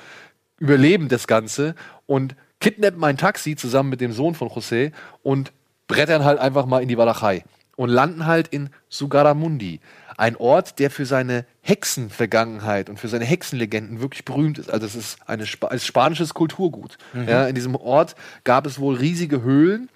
überleben 0.59 1.07
das 1.07 1.27
Ganze 1.27 1.75
und 2.05 2.35
kidnappen 2.59 3.03
ein 3.03 3.17
Taxi 3.17 3.55
zusammen 3.55 3.89
mit 3.89 4.01
dem 4.01 4.11
Sohn 4.11 4.35
von 4.35 4.49
José 4.49 4.91
und 5.23 5.51
brettern 5.87 6.23
halt 6.23 6.39
einfach 6.39 6.65
mal 6.65 6.81
in 6.81 6.87
die 6.87 6.97
Walachei 6.97 7.43
und 7.75 7.89
landen 7.89 8.25
halt 8.25 8.49
in 8.49 8.69
Sugaramundi. 8.89 9.79
Ein 10.17 10.35
Ort, 10.35 10.79
der 10.79 10.91
für 10.91 11.05
seine 11.05 11.45
Hexenvergangenheit 11.61 12.89
und 12.89 12.99
für 12.99 13.07
seine 13.07 13.23
Hexenlegenden 13.23 14.01
wirklich 14.01 14.25
berühmt 14.25 14.59
ist. 14.59 14.69
Also 14.69 14.85
es 14.85 14.95
ist 14.95 15.17
eine 15.29 15.45
Spa 15.45 15.69
ein 15.69 15.79
spanisches 15.79 16.33
Kulturgut. 16.33 16.97
Ja, 17.25 17.47
in 17.47 17.55
diesem 17.55 17.75
Ort 17.75 18.15
gab 18.43 18.65
es 18.65 18.79
wohl 18.79 18.95
riesige 18.95 19.41
Höhlen, 19.41 19.87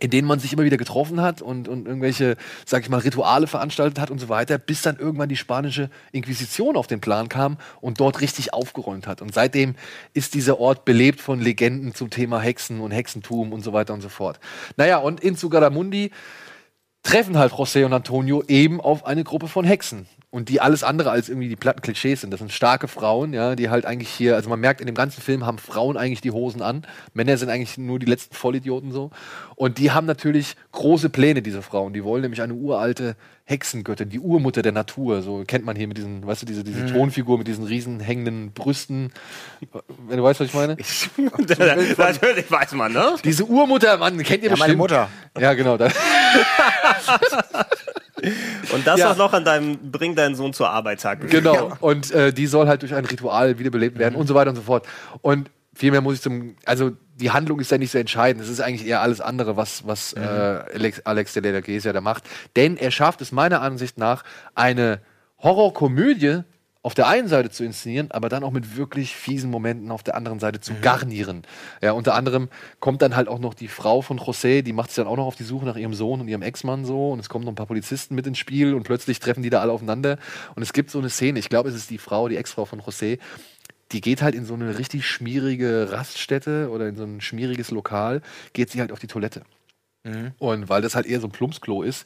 in 0.00 0.10
denen 0.10 0.26
man 0.26 0.38
sich 0.38 0.52
immer 0.52 0.64
wieder 0.64 0.78
getroffen 0.78 1.20
hat 1.20 1.42
und, 1.42 1.68
und 1.68 1.86
irgendwelche, 1.86 2.36
sag 2.64 2.82
ich 2.82 2.88
mal, 2.88 3.00
Rituale 3.00 3.46
veranstaltet 3.46 4.00
hat 4.00 4.10
und 4.10 4.18
so 4.18 4.28
weiter, 4.28 4.58
bis 4.58 4.82
dann 4.82 4.96
irgendwann 4.96 5.28
die 5.28 5.36
spanische 5.36 5.90
Inquisition 6.12 6.76
auf 6.76 6.86
den 6.86 7.00
Plan 7.00 7.28
kam 7.28 7.58
und 7.80 8.00
dort 8.00 8.20
richtig 8.20 8.54
aufgeräumt 8.54 9.06
hat. 9.06 9.20
Und 9.20 9.34
seitdem 9.34 9.74
ist 10.14 10.34
dieser 10.34 10.58
Ort 10.58 10.84
belebt 10.84 11.20
von 11.20 11.40
Legenden 11.40 11.94
zum 11.94 12.10
Thema 12.10 12.40
Hexen 12.40 12.80
und 12.80 12.90
Hexentum 12.90 13.52
und 13.52 13.62
so 13.62 13.72
weiter 13.72 13.92
und 13.92 14.00
so 14.00 14.08
fort. 14.08 14.40
Naja, 14.76 14.98
und 14.98 15.20
in 15.20 15.36
Sugaramundi 15.36 16.10
treffen 17.02 17.36
halt 17.36 17.52
José 17.52 17.84
und 17.84 17.92
Antonio 17.92 18.42
eben 18.48 18.80
auf 18.80 19.04
eine 19.04 19.24
Gruppe 19.24 19.48
von 19.48 19.64
Hexen. 19.64 20.06
Und 20.34 20.48
die 20.48 20.62
alles 20.62 20.82
andere 20.82 21.10
als 21.10 21.28
irgendwie 21.28 21.50
die 21.50 21.56
platten 21.56 21.82
Klischees 21.82 22.22
sind. 22.22 22.30
Das 22.30 22.38
sind 22.38 22.50
starke 22.50 22.88
Frauen, 22.88 23.34
ja, 23.34 23.54
die 23.54 23.68
halt 23.68 23.84
eigentlich 23.84 24.08
hier, 24.08 24.34
also 24.34 24.48
man 24.48 24.60
merkt, 24.60 24.80
in 24.80 24.86
dem 24.86 24.94
ganzen 24.94 25.20
Film 25.20 25.44
haben 25.44 25.58
Frauen 25.58 25.98
eigentlich 25.98 26.22
die 26.22 26.30
Hosen 26.30 26.62
an. 26.62 26.86
Männer 27.12 27.36
sind 27.36 27.50
eigentlich 27.50 27.76
nur 27.76 27.98
die 27.98 28.06
letzten 28.06 28.34
Vollidioten 28.34 28.92
so. 28.92 29.10
Und 29.56 29.76
die 29.76 29.90
haben 29.90 30.06
natürlich 30.06 30.56
große 30.72 31.10
Pläne, 31.10 31.42
diese 31.42 31.60
Frauen. 31.60 31.92
Die 31.92 32.02
wollen 32.02 32.22
nämlich 32.22 32.40
eine 32.40 32.54
uralte 32.54 33.14
Hexengöttin, 33.44 34.08
die 34.08 34.20
Urmutter 34.20 34.62
der 34.62 34.72
Natur. 34.72 35.20
So 35.20 35.44
kennt 35.46 35.66
man 35.66 35.76
hier 35.76 35.86
mit 35.86 35.98
diesen, 35.98 36.26
weißt 36.26 36.40
du, 36.40 36.46
diese, 36.46 36.64
diese 36.64 36.86
Tonfigur 36.86 37.36
mit 37.36 37.46
diesen 37.46 37.64
riesen 37.64 38.00
hängenden 38.00 38.52
Brüsten. 38.52 39.12
Wenn 40.08 40.16
du 40.16 40.22
weißt, 40.22 40.40
was 40.40 40.46
ich 40.48 40.54
meine? 40.54 40.78
Natürlich 41.98 41.98
weiß 42.50 42.72
man, 42.72 42.94
ne? 42.94 43.16
Diese 43.22 43.44
Urmutter, 43.44 43.98
Mann, 43.98 44.16
kennt 44.22 44.42
ihr 44.44 44.48
Ja, 44.48 44.54
bestimmt. 44.54 44.60
meine 44.60 44.76
Mutter. 44.76 45.10
Ja, 45.38 45.52
genau. 45.52 45.76
Und 48.72 48.86
das 48.86 49.00
Ja. 49.00 49.14
noch 49.14 49.32
an 49.32 49.44
deinem 49.44 49.76
Bring 49.90 50.14
deinen 50.14 50.34
Sohn 50.34 50.52
zur 50.52 50.70
Arbeit 50.70 51.00
Tag. 51.00 51.28
Genau. 51.28 51.72
Und 51.80 52.10
äh, 52.12 52.32
die 52.32 52.46
soll 52.46 52.68
halt 52.68 52.82
durch 52.82 52.94
ein 52.94 53.04
Ritual 53.04 53.58
wiederbelebt 53.58 53.98
werden 53.98 54.14
und 54.14 54.26
so 54.26 54.34
weiter 54.34 54.50
und 54.50 54.56
so 54.56 54.62
fort. 54.62 54.86
Und 55.20 55.50
viel 55.74 55.90
mehr 55.90 56.00
muss 56.00 56.14
ich 56.16 56.20
zum. 56.22 56.56
Also, 56.64 56.92
die 57.16 57.30
Handlung 57.30 57.60
ist 57.60 57.70
ja 57.70 57.78
nicht 57.78 57.90
so 57.90 57.98
entscheidend. 57.98 58.42
Es 58.42 58.48
ist 58.50 58.60
eigentlich 58.60 58.86
eher 58.86 59.00
alles 59.00 59.20
andere, 59.20 59.56
was, 59.56 59.86
was 59.86 60.12
äh, 60.14 60.20
Alex, 60.20 61.00
Alex 61.04 61.34
de 61.34 61.50
la 61.50 61.58
Iglesia 61.58 61.92
da 61.92 62.00
macht. 62.00 62.24
Denn 62.56 62.76
er 62.76 62.90
schafft 62.90 63.20
es 63.20 63.32
meiner 63.32 63.60
Ansicht 63.62 63.98
nach, 63.98 64.24
eine 64.54 65.00
Horrorkomödie 65.42 66.42
auf 66.82 66.94
der 66.94 67.06
einen 67.06 67.28
Seite 67.28 67.50
zu 67.50 67.64
inszenieren, 67.64 68.10
aber 68.10 68.28
dann 68.28 68.42
auch 68.42 68.50
mit 68.50 68.76
wirklich 68.76 69.14
fiesen 69.14 69.50
Momenten 69.50 69.90
auf 69.92 70.02
der 70.02 70.16
anderen 70.16 70.40
Seite 70.40 70.60
zu 70.60 70.74
garnieren. 70.80 71.42
Ja, 71.80 71.92
unter 71.92 72.14
anderem 72.14 72.48
kommt 72.80 73.02
dann 73.02 73.14
halt 73.14 73.28
auch 73.28 73.38
noch 73.38 73.54
die 73.54 73.68
Frau 73.68 74.02
von 74.02 74.18
José, 74.18 74.62
die 74.62 74.72
macht 74.72 74.90
sich 74.90 74.96
dann 74.96 75.06
auch 75.06 75.16
noch 75.16 75.26
auf 75.26 75.36
die 75.36 75.44
Suche 75.44 75.64
nach 75.64 75.76
ihrem 75.76 75.94
Sohn 75.94 76.20
und 76.20 76.28
ihrem 76.28 76.42
Ex-Mann 76.42 76.84
so 76.84 77.12
und 77.12 77.20
es 77.20 77.28
kommen 77.28 77.44
noch 77.44 77.52
ein 77.52 77.56
paar 77.56 77.66
Polizisten 77.66 78.16
mit 78.16 78.26
ins 78.26 78.38
Spiel 78.38 78.74
und 78.74 78.82
plötzlich 78.82 79.20
treffen 79.20 79.42
die 79.42 79.50
da 79.50 79.60
alle 79.60 79.72
aufeinander 79.72 80.18
und 80.56 80.62
es 80.62 80.72
gibt 80.72 80.90
so 80.90 80.98
eine 80.98 81.08
Szene, 81.08 81.38
ich 81.38 81.48
glaube, 81.48 81.68
es 81.68 81.76
ist 81.76 81.90
die 81.90 81.98
Frau, 81.98 82.28
die 82.28 82.36
Ex-Frau 82.36 82.64
von 82.64 82.80
José, 82.80 83.18
die 83.92 84.00
geht 84.00 84.22
halt 84.22 84.34
in 84.34 84.44
so 84.44 84.54
eine 84.54 84.78
richtig 84.78 85.06
schmierige 85.06 85.92
Raststätte 85.92 86.68
oder 86.70 86.88
in 86.88 86.96
so 86.96 87.04
ein 87.04 87.20
schmieriges 87.20 87.70
Lokal, 87.70 88.22
geht 88.54 88.70
sie 88.70 88.80
halt 88.80 88.90
auf 88.90 88.98
die 88.98 89.06
Toilette. 89.06 89.42
Und 90.38 90.68
weil 90.68 90.82
das 90.82 90.96
halt 90.96 91.06
eher 91.06 91.20
so 91.20 91.28
ein 91.28 91.30
Plumpsklo 91.30 91.82
ist, 91.82 92.04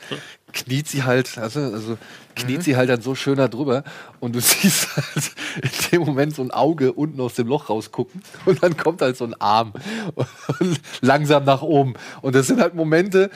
kniet 0.52 0.86
sie 0.86 1.04
halt, 1.04 1.38
also, 1.38 1.60
also 1.60 1.96
kniet 2.34 2.62
sie 2.62 2.76
halt 2.76 2.90
dann 2.90 3.00
so 3.00 3.14
schön 3.14 3.36
da 3.36 3.48
drüber 3.48 3.84
und 4.20 4.34
du 4.34 4.40
siehst 4.42 4.94
halt 4.96 5.32
in 5.62 5.90
dem 5.92 6.02
Moment 6.02 6.34
so 6.34 6.42
ein 6.42 6.50
Auge 6.50 6.92
unten 6.92 7.18
aus 7.22 7.34
dem 7.34 7.46
Loch 7.46 7.70
rausgucken 7.70 8.22
und 8.44 8.62
dann 8.62 8.76
kommt 8.76 9.00
halt 9.00 9.16
so 9.16 9.24
ein 9.24 9.34
Arm 9.40 9.72
und 10.60 10.80
langsam 11.00 11.44
nach 11.44 11.62
oben. 11.62 11.94
Und 12.20 12.34
das 12.34 12.48
sind 12.48 12.60
halt 12.60 12.74
Momente, 12.74 13.30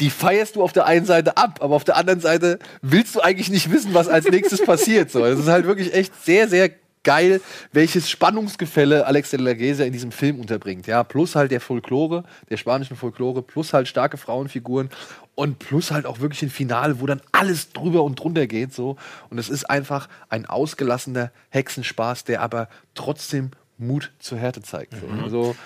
die 0.00 0.08
feierst 0.08 0.56
du 0.56 0.62
auf 0.62 0.72
der 0.72 0.86
einen 0.86 1.04
Seite 1.04 1.36
ab, 1.36 1.58
aber 1.60 1.76
auf 1.76 1.84
der 1.84 1.96
anderen 1.96 2.20
Seite 2.20 2.58
willst 2.80 3.14
du 3.14 3.20
eigentlich 3.20 3.50
nicht 3.50 3.70
wissen, 3.70 3.92
was 3.92 4.08
als 4.08 4.26
nächstes 4.26 4.64
passiert. 4.64 5.10
So, 5.10 5.24
es 5.24 5.38
ist 5.38 5.48
halt 5.48 5.66
wirklich 5.66 5.92
echt 5.92 6.12
sehr, 6.24 6.48
sehr 6.48 6.70
geil, 7.04 7.40
welches 7.72 8.08
Spannungsgefälle 8.08 9.06
Alex 9.06 9.30
de 9.30 9.40
la 9.40 9.50
Iglesia 9.50 9.84
in 9.84 9.92
diesem 9.92 10.12
Film 10.12 10.40
unterbringt. 10.40 10.86
Ja, 10.86 11.04
plus 11.04 11.34
halt 11.34 11.50
der 11.50 11.60
Folklore, 11.60 12.24
der 12.50 12.56
spanischen 12.56 12.96
Folklore, 12.96 13.42
plus 13.42 13.72
halt 13.72 13.88
starke 13.88 14.16
Frauenfiguren 14.16 14.90
und 15.34 15.58
plus 15.58 15.90
halt 15.90 16.06
auch 16.06 16.20
wirklich 16.20 16.42
ein 16.42 16.50
Finale, 16.50 17.00
wo 17.00 17.06
dann 17.06 17.22
alles 17.32 17.72
drüber 17.72 18.04
und 18.04 18.16
drunter 18.16 18.46
geht. 18.46 18.72
So. 18.72 18.96
Und 19.30 19.38
es 19.38 19.48
ist 19.48 19.68
einfach 19.68 20.08
ein 20.28 20.46
ausgelassener 20.46 21.32
Hexenspaß, 21.50 22.24
der 22.24 22.42
aber 22.42 22.68
trotzdem 22.94 23.50
Mut 23.78 24.12
zur 24.18 24.38
Härte 24.38 24.62
zeigt. 24.62 24.94
So. 24.94 25.22
Also, 25.22 25.56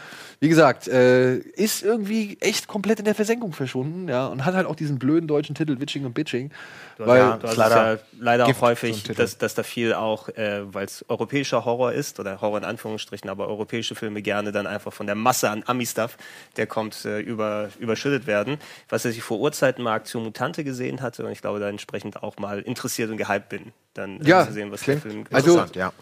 wie 0.40 0.48
gesagt, 0.48 0.86
äh, 0.88 1.36
ist 1.38 1.82
irgendwie 1.82 2.36
echt 2.40 2.68
komplett 2.68 2.98
in 2.98 3.04
der 3.04 3.14
Versenkung 3.14 3.52
verschwunden, 3.52 4.08
ja, 4.08 4.26
und 4.26 4.44
hat 4.44 4.54
halt 4.54 4.66
auch 4.66 4.74
diesen 4.76 4.98
blöden 4.98 5.26
deutschen 5.26 5.54
Titel 5.54 5.80
Witching 5.80 6.04
und 6.04 6.12
Bitching. 6.14 6.50
Weil, 6.98 7.18
ja, 7.20 7.36
du 7.36 7.48
hast 7.48 7.56
leider 7.56 7.92
es 7.94 8.00
ja 8.00 8.06
leider 8.18 8.46
auch 8.46 8.54
so 8.54 8.60
häufig, 8.60 9.02
Titel. 9.02 9.14
dass, 9.14 9.38
dass 9.38 9.54
da 9.54 9.62
viel 9.62 9.94
auch, 9.94 10.28
äh, 10.30 10.62
weil 10.72 10.84
es 10.84 11.04
europäischer 11.08 11.64
Horror 11.64 11.92
ist, 11.92 12.20
oder 12.20 12.40
Horror 12.40 12.58
in 12.58 12.64
Anführungsstrichen, 12.64 13.28
aber 13.30 13.48
europäische 13.48 13.94
Filme 13.94 14.22
gerne 14.22 14.52
dann 14.52 14.66
einfach 14.66 14.92
von 14.92 15.06
der 15.06 15.14
Masse 15.14 15.50
an 15.50 15.62
Ami-Stuff, 15.66 16.16
der 16.56 16.66
kommt, 16.66 17.04
äh, 17.04 17.20
über, 17.20 17.70
überschüttet 17.78 18.26
werden. 18.26 18.58
Was 18.88 19.04
ich 19.04 19.22
vor 19.22 19.38
Urzeiten 19.40 19.82
mal 19.84 19.94
Aktion 19.94 20.24
Mutante 20.24 20.64
gesehen 20.64 21.00
hatte 21.02 21.24
und 21.24 21.32
ich 21.32 21.40
glaube, 21.40 21.60
da 21.60 21.68
entsprechend 21.68 22.22
auch 22.22 22.36
mal 22.38 22.60
interessiert 22.60 23.10
und 23.10 23.16
gehypt 23.16 23.48
bin, 23.48 23.72
dann 23.94 24.20
äh, 24.20 24.28
Ja, 24.28 24.46
zu 24.46 24.52
sehen, 24.52 24.70
was 24.70 24.82
der 24.82 24.98
Film 24.98 25.24
Also- 25.32 25.52
Interessant, 25.52 25.76
ja. 25.76 25.92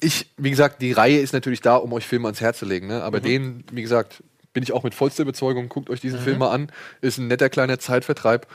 Ich, 0.00 0.30
wie 0.36 0.50
gesagt, 0.50 0.82
die 0.82 0.92
Reihe 0.92 1.18
ist 1.20 1.32
natürlich 1.32 1.60
da, 1.60 1.76
um 1.76 1.92
euch 1.92 2.06
Filme 2.06 2.28
ans 2.28 2.40
Herz 2.40 2.58
zu 2.58 2.66
legen. 2.66 2.86
Ne? 2.86 3.02
Aber 3.02 3.20
den, 3.20 3.64
wie 3.72 3.82
gesagt, 3.82 4.22
bin 4.52 4.62
ich 4.62 4.72
auch 4.72 4.82
mit 4.82 4.94
vollster 4.94 5.22
Überzeugung. 5.22 5.68
Guckt 5.68 5.90
euch 5.90 6.00
diesen 6.00 6.18
Film 6.18 6.38
mal 6.38 6.50
an. 6.50 6.70
Ist 7.00 7.18
ein 7.18 7.28
netter 7.28 7.48
kleiner 7.48 7.78
Zeitvertreib 7.78 8.46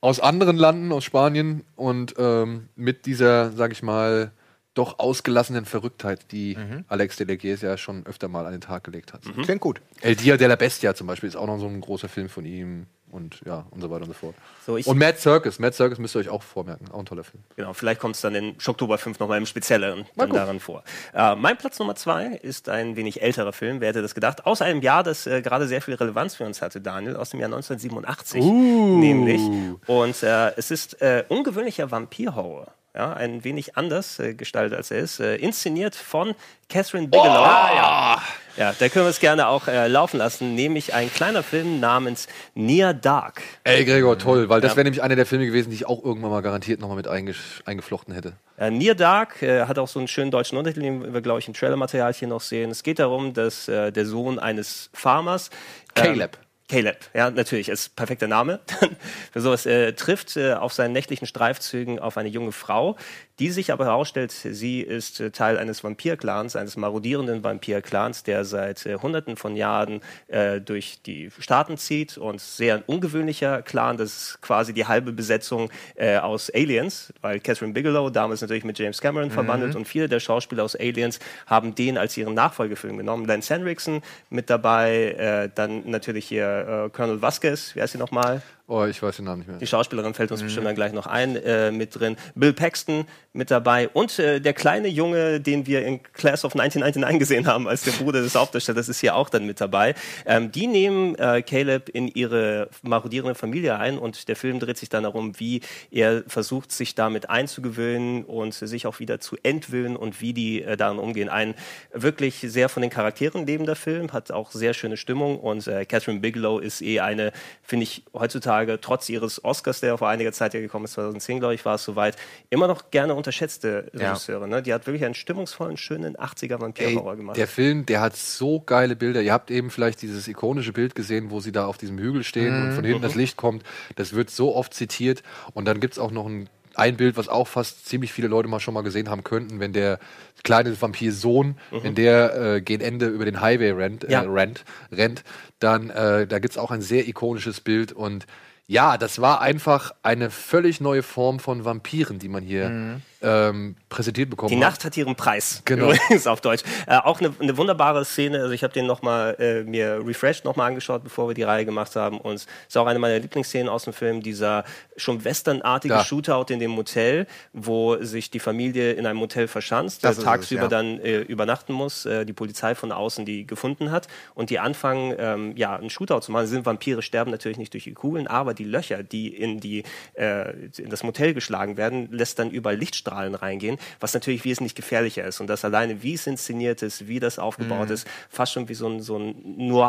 aus 0.00 0.18
anderen 0.18 0.56
Landen, 0.56 0.92
aus 0.92 1.04
Spanien 1.04 1.62
und 1.76 2.14
ähm, 2.18 2.68
mit 2.74 3.06
dieser, 3.06 3.52
sag 3.52 3.70
ich 3.72 3.82
mal, 3.82 4.32
doch 4.74 4.98
ausgelassenen 4.98 5.64
Verrücktheit, 5.66 6.32
die 6.32 6.56
Alex 6.88 7.16
Delegues 7.16 7.60
ja 7.60 7.76
schon 7.76 8.06
öfter 8.06 8.28
mal 8.28 8.46
an 8.46 8.52
den 8.52 8.62
Tag 8.62 8.84
gelegt 8.84 9.12
hat. 9.12 9.22
Klingt 9.42 9.60
gut. 9.60 9.82
El 10.00 10.16
Dia 10.16 10.36
de 10.38 10.48
la 10.48 10.56
Bestia 10.56 10.94
zum 10.94 11.06
Beispiel 11.06 11.28
ist 11.28 11.36
auch 11.36 11.46
noch 11.46 11.58
so 11.58 11.66
ein 11.66 11.80
großer 11.80 12.08
Film 12.08 12.30
von 12.30 12.46
ihm 12.46 12.86
und 13.12 13.40
ja, 13.44 13.66
und 13.70 13.80
so 13.80 13.90
weiter 13.90 14.02
und 14.02 14.08
so 14.08 14.14
fort. 14.14 14.34
So, 14.66 14.74
und 14.74 14.98
Mad 14.98 15.18
Circus, 15.18 15.58
Mad 15.58 15.74
Circus 15.74 15.98
müsst 15.98 16.16
ihr 16.16 16.20
euch 16.20 16.28
auch 16.28 16.42
vormerken, 16.42 16.90
auch 16.90 16.98
ein 16.98 17.06
toller 17.06 17.24
Film. 17.24 17.42
Genau, 17.56 17.72
vielleicht 17.72 18.00
kommt 18.00 18.16
es 18.16 18.22
dann 18.22 18.34
in 18.34 18.58
Schocktober 18.58 18.98
5 18.98 19.18
nochmal 19.18 19.38
im 19.38 19.46
Spezielleren 19.46 20.06
dann 20.16 20.30
darin 20.30 20.60
vor. 20.60 20.82
Äh, 21.14 21.36
mein 21.36 21.56
Platz 21.58 21.78
Nummer 21.78 21.94
zwei 21.94 22.26
ist 22.26 22.68
ein 22.68 22.96
wenig 22.96 23.22
älterer 23.22 23.52
Film, 23.52 23.80
wer 23.80 23.90
hätte 23.90 24.02
das 24.02 24.14
gedacht? 24.14 24.46
Aus 24.46 24.62
einem 24.62 24.80
Jahr, 24.82 25.02
das 25.02 25.26
äh, 25.26 25.42
gerade 25.42 25.68
sehr 25.68 25.82
viel 25.82 25.94
Relevanz 25.94 26.34
für 26.34 26.44
uns 26.44 26.62
hatte, 26.62 26.80
Daniel, 26.80 27.16
aus 27.16 27.30
dem 27.30 27.40
Jahr 27.40 27.48
1987 27.48 28.42
nämlich. 28.44 29.40
Und 29.86 30.22
äh, 30.22 30.52
es 30.56 30.70
ist 30.70 31.00
äh, 31.02 31.24
ungewöhnlicher 31.28 31.90
Vampirhorror. 31.90 32.72
Ja, 32.94 33.14
ein 33.14 33.42
wenig 33.42 33.78
anders 33.78 34.18
äh, 34.18 34.34
gestaltet 34.34 34.76
als 34.76 34.90
er 34.90 34.98
ist. 34.98 35.18
Äh, 35.18 35.36
inszeniert 35.36 35.94
von 35.96 36.34
Catherine 36.68 37.08
Bigelow. 37.08 37.32
ja. 37.32 38.22
Ja, 38.56 38.74
da 38.78 38.88
können 38.88 39.04
wir 39.04 39.10
es 39.10 39.20
gerne 39.20 39.48
auch 39.48 39.68
äh, 39.68 39.88
laufen 39.88 40.18
lassen, 40.18 40.54
nämlich 40.54 40.94
ein 40.94 41.12
kleiner 41.12 41.42
Film 41.42 41.80
namens 41.80 42.28
Near 42.54 42.94
Dark. 42.94 43.42
Ey, 43.64 43.84
Gregor, 43.84 44.18
toll, 44.18 44.48
weil 44.48 44.60
das 44.60 44.72
Ja. 44.72 44.76
wäre 44.76 44.84
nämlich 44.84 45.02
einer 45.02 45.16
der 45.16 45.26
Filme 45.26 45.46
gewesen, 45.46 45.70
die 45.70 45.76
ich 45.76 45.86
auch 45.86 46.02
irgendwann 46.04 46.30
mal 46.30 46.42
garantiert 46.42 46.80
nochmal 46.80 46.96
mit 46.96 47.08
eingeflochten 47.08 48.14
hätte. 48.14 48.34
Äh, 48.58 48.70
Near 48.70 48.94
Dark 48.94 49.42
äh, 49.42 49.64
hat 49.66 49.78
auch 49.78 49.88
so 49.88 49.98
einen 49.98 50.08
schönen 50.08 50.30
deutschen 50.30 50.58
Untertitel, 50.58 50.82
den 50.82 51.12
wir, 51.14 51.20
glaube 51.20 51.40
ich, 51.40 51.48
im 51.48 51.54
Trailermaterial 51.54 52.12
hier 52.12 52.28
noch 52.28 52.40
sehen. 52.40 52.70
Es 52.70 52.82
geht 52.82 52.98
darum, 52.98 53.32
dass 53.34 53.68
äh, 53.68 53.90
der 53.92 54.06
Sohn 54.06 54.38
eines 54.38 54.90
Farmers. 54.92 55.50
ähm, 55.96 56.04
Caleb. 56.04 56.38
Caleb, 56.68 56.96
ja, 57.12 57.30
natürlich, 57.30 57.68
ist 57.68 57.96
perfekter 57.96 58.28
Name. 58.28 58.60
Für 59.32 59.40
sowas 59.42 59.66
äh, 59.66 59.92
trifft 59.92 60.36
äh, 60.38 60.54
auf 60.54 60.72
seinen 60.72 60.92
nächtlichen 60.92 61.26
Streifzügen 61.26 61.98
auf 61.98 62.16
eine 62.16 62.30
junge 62.30 62.52
Frau, 62.52 62.96
die 63.38 63.50
sich 63.50 63.72
aber 63.72 63.86
herausstellt, 63.86 64.30
sie 64.30 64.80
ist 64.80 65.20
äh, 65.20 65.30
Teil 65.30 65.58
eines 65.58 65.82
Vampirclans, 65.82 66.56
eines 66.56 66.76
marodierenden 66.76 67.42
Vampirclans, 67.42 68.22
der 68.24 68.44
seit 68.44 68.84
äh, 68.86 68.96
Hunderten 68.96 69.36
von 69.36 69.56
Jahren 69.56 70.00
äh, 70.28 70.60
durch 70.60 71.00
die 71.02 71.30
Staaten 71.38 71.76
zieht 71.76 72.18
und 72.18 72.40
sehr 72.40 72.76
ein 72.76 72.82
ungewöhnlicher 72.86 73.62
Clan. 73.62 73.96
Das 73.96 74.16
ist 74.16 74.42
quasi 74.42 74.72
die 74.72 74.86
halbe 74.86 75.12
Besetzung 75.12 75.70
äh, 75.94 76.18
aus 76.18 76.50
Aliens, 76.54 77.12
weil 77.20 77.40
Catherine 77.40 77.72
Bigelow 77.72 78.10
damals 78.10 78.42
natürlich 78.42 78.64
mit 78.64 78.78
James 78.78 79.00
Cameron 79.00 79.30
verbandelt 79.30 79.74
und 79.76 79.86
viele 79.86 80.08
der 80.08 80.20
Schauspieler 80.20 80.64
aus 80.64 80.76
Aliens 80.76 81.18
haben 81.46 81.74
den 81.74 81.98
als 81.98 82.16
ihren 82.16 82.34
Nachfolgefilm 82.34 82.98
genommen. 82.98 83.26
Lance 83.26 83.54
Henriksen 83.54 84.02
mit 84.30 84.50
dabei, 84.50 85.12
äh, 85.12 85.50
dann 85.54 85.88
natürlich 85.88 86.26
hier 86.26 86.86
äh, 86.86 86.90
Colonel 86.90 87.22
Vasquez, 87.22 87.74
wie 87.74 87.82
heißt 87.82 87.92
sie 87.92 87.98
nochmal? 87.98 88.42
Oh, 88.72 88.86
ich 88.86 89.02
weiß 89.02 89.16
den 89.16 89.26
Namen 89.26 89.40
nicht 89.40 89.48
mehr. 89.48 89.58
Die 89.58 89.66
Schauspielerin 89.66 90.14
fällt 90.14 90.32
uns 90.32 90.42
bestimmt 90.42 90.64
dann 90.64 90.74
gleich 90.74 90.94
noch 90.94 91.06
ein, 91.06 91.36
äh, 91.36 91.70
mit 91.70 91.94
drin. 91.94 92.16
Bill 92.34 92.54
Paxton 92.54 93.04
mit 93.34 93.50
dabei 93.50 93.90
und 93.90 94.18
äh, 94.18 94.40
der 94.40 94.54
kleine 94.54 94.88
Junge, 94.88 95.42
den 95.42 95.66
wir 95.66 95.84
in 95.84 96.02
Class 96.14 96.42
of 96.42 96.54
1999 96.54 97.18
gesehen 97.18 97.46
haben, 97.46 97.68
als 97.68 97.82
der 97.82 97.92
Bruder 97.92 98.22
des 98.22 98.34
Hauptdarstellers, 98.34 98.88
ist 98.88 99.00
hier 99.00 99.14
auch 99.14 99.28
dann 99.28 99.44
mit 99.44 99.60
dabei. 99.60 99.94
Ähm, 100.24 100.52
die 100.52 100.66
nehmen 100.68 101.16
äh, 101.16 101.42
Caleb 101.42 101.90
in 101.90 102.08
ihre 102.08 102.70
marodierende 102.80 103.34
Familie 103.34 103.78
ein 103.78 103.98
und 103.98 104.28
der 104.28 104.36
Film 104.36 104.58
dreht 104.58 104.78
sich 104.78 104.88
dann 104.88 105.02
darum, 105.02 105.38
wie 105.38 105.60
er 105.90 106.22
versucht, 106.26 106.72
sich 106.72 106.94
damit 106.94 107.28
einzugewöhnen 107.28 108.24
und 108.24 108.54
sich 108.54 108.86
auch 108.86 109.00
wieder 109.00 109.20
zu 109.20 109.36
entwöhnen 109.42 109.96
und 109.96 110.22
wie 110.22 110.32
die 110.32 110.62
äh, 110.62 110.78
darin 110.78 110.98
umgehen. 110.98 111.28
Ein 111.28 111.54
wirklich 111.92 112.40
sehr 112.40 112.70
von 112.70 112.80
den 112.80 112.90
Charakteren 112.90 113.46
lebender 113.46 113.76
Film, 113.76 114.14
hat 114.14 114.30
auch 114.30 114.50
sehr 114.50 114.72
schöne 114.72 114.96
Stimmung 114.96 115.38
und 115.38 115.66
äh, 115.66 115.84
Catherine 115.84 116.20
Bigelow 116.20 116.58
ist 116.58 116.80
eh 116.80 117.00
eine, 117.00 117.32
finde 117.62 117.82
ich, 117.84 118.04
heutzutage 118.14 118.61
trotz 118.80 119.08
ihres 119.08 119.44
Oscars, 119.44 119.80
der 119.80 119.96
vor 119.98 120.08
einiger 120.08 120.32
Zeit 120.32 120.54
ja 120.54 120.60
gekommen 120.60 120.84
ist, 120.84 120.92
2010 120.92 121.38
glaube 121.40 121.54
ich, 121.54 121.64
war 121.64 121.74
es 121.76 121.84
soweit, 121.84 122.16
immer 122.50 122.66
noch 122.66 122.90
gerne 122.90 123.14
unterschätzte 123.14 123.90
Ja. 123.94 124.08
Regisseurin. 124.10 124.50
Ne? 124.50 124.62
Die 124.62 124.72
hat 124.72 124.86
wirklich 124.86 125.04
einen 125.04 125.14
stimmungsvollen, 125.14 125.76
schönen 125.76 126.16
80er 126.16 126.60
Vampir-Horror 126.60 127.16
gemacht. 127.16 127.36
der 127.36 127.48
Film, 127.48 127.86
der 127.86 128.00
hat 128.00 128.16
so 128.16 128.60
geile 128.60 128.96
Bilder. 128.96 129.22
Ihr 129.22 129.32
habt 129.32 129.50
eben 129.50 129.70
vielleicht 129.70 130.02
dieses 130.02 130.26
ikonische 130.28 130.72
Bild 130.72 130.94
gesehen, 130.94 131.30
wo 131.30 131.40
sie 131.40 131.52
da 131.52 131.66
auf 131.66 131.78
diesem 131.78 131.98
Hügel 131.98 132.24
stehen 132.24 132.60
und 132.62 132.72
von 132.72 132.84
hinten 132.84 133.02
das 133.02 133.14
Licht 133.14 133.36
kommt. 133.36 133.62
Das 133.96 134.12
wird 134.14 134.30
so 134.30 134.54
oft 134.54 134.74
zitiert. 134.74 135.22
Und 135.54 135.66
dann 135.66 135.80
gibt 135.80 135.94
es 135.94 135.98
auch 135.98 136.10
noch 136.10 136.26
ein, 136.26 136.48
ein 136.74 136.96
Bild, 136.96 137.18
was 137.18 137.28
auch 137.28 137.48
fast 137.48 137.86
ziemlich 137.86 138.12
viele 138.14 138.28
Leute 138.28 138.48
mal 138.48 138.58
schon 138.58 138.72
mal 138.72 138.80
gesehen 138.82 139.10
haben 139.10 139.24
könnten, 139.24 139.60
wenn 139.60 139.74
der 139.74 139.98
kleine 140.42 140.80
Vampir-Sohn, 140.80 141.56
wenn 141.70 141.94
der 141.94 142.34
äh, 142.56 142.60
gegen 142.62 142.82
Ende 142.82 143.06
über 143.08 143.26
den 143.26 143.40
Highway 143.42 143.72
rennt, 143.72 144.04
äh, 144.04 144.10
Ja. 144.12 144.22
rennt, 144.22 144.64
rennt 144.90 145.22
dann 145.58 145.90
äh, 145.90 146.26
da 146.26 146.38
gibt 146.38 146.52
es 146.52 146.58
auch 146.58 146.70
ein 146.70 146.80
sehr 146.80 147.06
ikonisches 147.06 147.60
Bild 147.60 147.92
und 147.92 148.26
ja, 148.72 148.96
das 148.96 149.20
war 149.20 149.42
einfach 149.42 149.92
eine 150.02 150.30
völlig 150.30 150.80
neue 150.80 151.02
Form 151.02 151.40
von 151.40 151.66
Vampiren, 151.66 152.18
die 152.18 152.28
man 152.30 152.42
hier 152.42 153.00
ähm, 153.22 153.76
präsentiert 153.88 154.30
bekommen 154.30 154.50
Die. 154.50 154.56
Nacht 154.56 154.84
hat 154.84 154.96
ihren 154.96 155.14
Preis. 155.14 155.62
Genau. 155.64 155.92
Übrigens 155.92 156.26
auf 156.26 156.40
Deutsch. 156.40 156.62
Äh, 156.86 156.96
auch 156.96 157.20
eine, 157.20 157.32
eine 157.40 157.56
wunderbare 157.56 158.04
Szene. 158.04 158.40
Also 158.40 158.52
ich 158.52 158.64
habe 158.64 158.72
den 158.72 158.86
noch 158.86 159.02
mal 159.02 159.36
äh, 159.38 159.62
mir 159.62 160.00
refreshed 160.04 160.44
noch 160.44 160.56
mal 160.56 160.66
angeschaut, 160.66 161.04
bevor 161.04 161.28
wir 161.28 161.34
die 161.34 161.42
Reihe 161.42 161.64
gemacht 161.64 161.96
haben. 161.96 162.18
Und 162.18 162.34
es 162.34 162.46
ist 162.68 162.76
auch 162.76 162.86
eine 162.86 162.98
meiner 162.98 163.18
Lieblingsszenen 163.18 163.68
aus 163.68 163.84
dem 163.84 163.92
Film. 163.92 164.22
Dieser 164.22 164.64
schon 164.96 165.24
westernartige 165.24 165.94
Da. 165.94 166.04
Shootout 166.04 166.52
in 166.52 166.58
dem 166.58 166.72
Motel, 166.72 167.26
wo 167.52 168.02
sich 168.02 168.30
die 168.30 168.40
Familie 168.40 168.92
in 168.92 169.06
einem 169.06 169.18
Motel 169.18 169.48
verschanzt, 169.48 170.04
Das 170.04 170.18
ist 170.18 170.24
tagsüber 170.24 170.64
es, 170.64 170.70
ja. 170.70 170.76
dann 170.76 170.98
äh, 171.00 171.20
übernachten 171.20 171.72
muss. 171.72 172.06
Äh, 172.06 172.24
die 172.24 172.32
Polizei 172.32 172.74
von 172.74 172.92
außen 172.92 173.24
die 173.24 173.46
gefunden 173.46 173.90
hat 173.90 174.08
und 174.34 174.50
die 174.50 174.58
anfangen 174.58 175.14
ähm, 175.18 175.56
ja 175.56 175.76
einen 175.76 175.90
Shootout 175.90 176.20
zu 176.20 176.32
machen. 176.32 176.46
Sie 176.46 176.52
sind 176.52 176.66
Vampire, 176.66 177.02
sterben 177.02 177.30
natürlich 177.30 177.58
nicht 177.58 177.72
durch 177.72 177.84
die 177.84 177.94
Kugeln, 177.94 178.26
aber 178.26 178.54
die 178.54 178.64
Löcher, 178.64 179.02
die 179.02 179.28
in 179.28 179.60
die 179.60 179.84
äh, 180.14 180.50
in 180.76 180.90
das 180.90 181.02
Motel 181.02 181.34
geschlagen 181.34 181.76
werden, 181.76 182.08
lässt 182.10 182.38
dann 182.38 182.50
überall 182.50 182.76
Lichtstrahlen 182.76 183.11
reingehen, 183.12 183.78
was 184.00 184.14
natürlich 184.14 184.44
wesentlich 184.44 184.74
gefährlicher 184.74 185.24
ist. 185.24 185.40
Und 185.40 185.46
das 185.48 185.64
alleine, 185.64 186.02
wie 186.02 186.14
es 186.14 186.26
inszeniert 186.26 186.82
ist, 186.82 187.06
wie 187.08 187.20
das 187.20 187.38
aufgebaut 187.38 187.88
Mhm. 187.88 187.94
ist, 187.94 188.06
fast 188.30 188.52
schon 188.52 188.68
wie 188.68 188.74
so 188.74 188.88
ein, 188.88 189.00
so 189.00 189.18
ein 189.18 189.34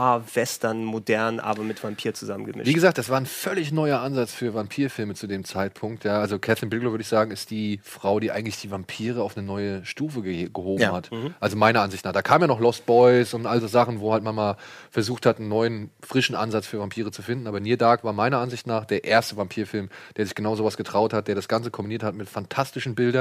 Noir-Western, 0.04 0.84
modern, 0.84 1.40
aber 1.40 1.64
mit 1.64 1.84
Vampir 1.84 2.14
zusammengemischt. 2.14 2.68
Wie 2.68 2.74
gesagt, 2.74 2.98
das 2.98 3.10
war 3.10 3.18
ein 3.18 3.26
völlig 3.26 3.72
neuer 3.72 4.00
Ansatz 4.00 4.34
für 4.34 4.54
Vampirfilme 4.54 5.14
zu 5.16 5.28
dem 5.28 5.44
Zeitpunkt. 5.46 6.04
Ja, 6.04 6.20
also 6.20 6.40
Catherine 6.40 6.70
Bigelow 6.70 6.92
würde 6.92 7.02
ich 7.04 7.08
sagen, 7.08 7.32
ist 7.32 7.52
die 7.52 7.80
Frau, 7.84 8.20
die 8.20 8.32
eigentlich 8.32 8.60
die 8.60 8.72
Vampire 8.72 9.22
auf 9.24 9.38
eine 9.38 9.46
neue 9.46 9.86
Stufe 9.86 10.22
ge 10.22 10.50
gehoben 10.54 10.82
Ja. 10.82 10.92
hat. 10.94 11.10
Also 11.40 11.56
meiner 11.58 11.82
Ansicht 11.82 12.06
nach. 12.06 12.12
Da 12.12 12.22
kamen 12.22 12.42
ja 12.44 12.48
noch 12.48 12.60
Lost 12.60 12.86
Boys 12.86 13.34
und 13.34 13.46
all 13.46 13.62
so 13.62 13.68
Sachen, 13.68 14.00
wo 14.00 14.12
halt 14.14 14.24
man 14.24 14.36
mal 14.36 14.58
versucht 14.92 15.26
hat, 15.26 15.40
einen 15.40 15.48
neuen, 15.50 15.90
frischen 16.02 16.36
Ansatz 16.36 16.68
für 16.68 16.80
Vampire 16.80 17.12
zu 17.12 17.22
finden. 17.22 17.48
Aber 17.48 17.60
Near 17.60 17.78
Dark 17.78 18.04
war 18.04 18.14
meiner 18.14 18.40
Ansicht 18.40 18.68
nach 18.68 18.86
der 18.86 19.04
erste 19.04 19.38
Vampirfilm, 19.38 19.90
der 20.18 20.26
sich 20.26 20.36
genau 20.36 20.56
sowas 20.56 20.78
getraut 20.78 21.14
hat, 21.14 21.28
der 21.28 21.36
das 21.36 21.48
Ganze 21.48 21.72
kombiniert 21.72 22.04
hat 22.04 22.16
mit 22.16 22.30
fantastischen 22.30 22.96
Bildern 22.96 23.13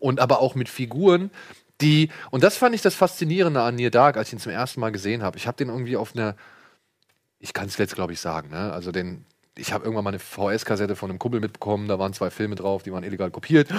und 0.00 0.20
aber 0.20 0.40
auch 0.40 0.54
mit 0.54 0.68
Figuren, 0.68 1.30
die, 1.80 2.10
und 2.30 2.44
das 2.44 2.56
fand 2.56 2.74
ich 2.74 2.82
das 2.82 2.94
Faszinierende 2.94 3.60
an 3.60 3.74
Near 3.74 3.90
Dark, 3.90 4.16
als 4.16 4.28
ich 4.28 4.34
ihn 4.34 4.38
zum 4.38 4.52
ersten 4.52 4.80
Mal 4.80 4.92
gesehen 4.92 5.22
habe. 5.22 5.36
Ich 5.36 5.46
habe 5.46 5.56
den 5.56 5.68
irgendwie 5.68 5.96
auf 5.96 6.14
einer, 6.14 6.36
ich 7.38 7.52
kann 7.52 7.66
es 7.66 7.76
jetzt 7.76 7.94
glaube 7.94 8.12
ich 8.12 8.20
sagen, 8.20 8.50
ne? 8.50 8.72
also 8.72 8.92
den, 8.92 9.24
ich 9.56 9.72
habe 9.72 9.84
irgendwann 9.84 10.04
mal 10.04 10.10
eine 10.10 10.18
VS-Kassette 10.18 10.96
von 10.96 11.10
einem 11.10 11.18
Kumpel 11.18 11.40
mitbekommen, 11.40 11.88
da 11.88 11.98
waren 11.98 12.12
zwei 12.12 12.30
Filme 12.30 12.54
drauf, 12.54 12.82
die 12.82 12.92
waren 12.92 13.04
illegal 13.04 13.30
kopiert. 13.30 13.68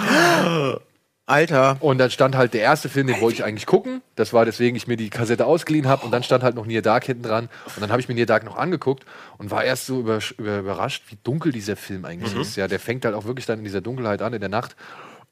Alter. 1.28 1.76
Und 1.80 1.98
dann 1.98 2.10
stand 2.12 2.36
halt 2.36 2.54
der 2.54 2.60
erste 2.60 2.88
Film, 2.88 3.08
den 3.08 3.20
wollte 3.20 3.38
ich 3.38 3.44
eigentlich 3.44 3.66
gucken. 3.66 4.00
Das 4.14 4.32
war 4.32 4.44
deswegen 4.44 4.76
ich 4.76 4.86
mir 4.86 4.96
die 4.96 5.10
Kassette 5.10 5.44
ausgeliehen 5.44 5.88
habe. 5.88 6.04
Und 6.04 6.12
dann 6.12 6.22
stand 6.22 6.44
halt 6.44 6.54
noch 6.54 6.66
Near 6.66 6.82
Dark 6.82 7.04
hinten 7.04 7.24
dran. 7.24 7.48
Und 7.66 7.82
dann 7.82 7.90
habe 7.90 8.00
ich 8.00 8.08
mir 8.08 8.14
Near 8.14 8.26
Dark 8.26 8.44
noch 8.44 8.56
angeguckt 8.56 9.04
und 9.36 9.50
war 9.50 9.64
erst 9.64 9.86
so 9.86 9.98
über, 9.98 10.20
über, 10.38 10.60
überrascht, 10.60 11.02
wie 11.08 11.18
dunkel 11.24 11.50
dieser 11.50 11.74
Film 11.74 12.04
eigentlich 12.04 12.36
ist. 12.36 12.54
Ja, 12.54 12.68
der 12.68 12.78
fängt 12.78 13.04
halt 13.04 13.16
auch 13.16 13.24
wirklich 13.24 13.44
dann 13.44 13.58
in 13.58 13.64
dieser 13.64 13.80
Dunkelheit 13.80 14.22
an, 14.22 14.34
in 14.34 14.40
der 14.40 14.48
Nacht. 14.48 14.76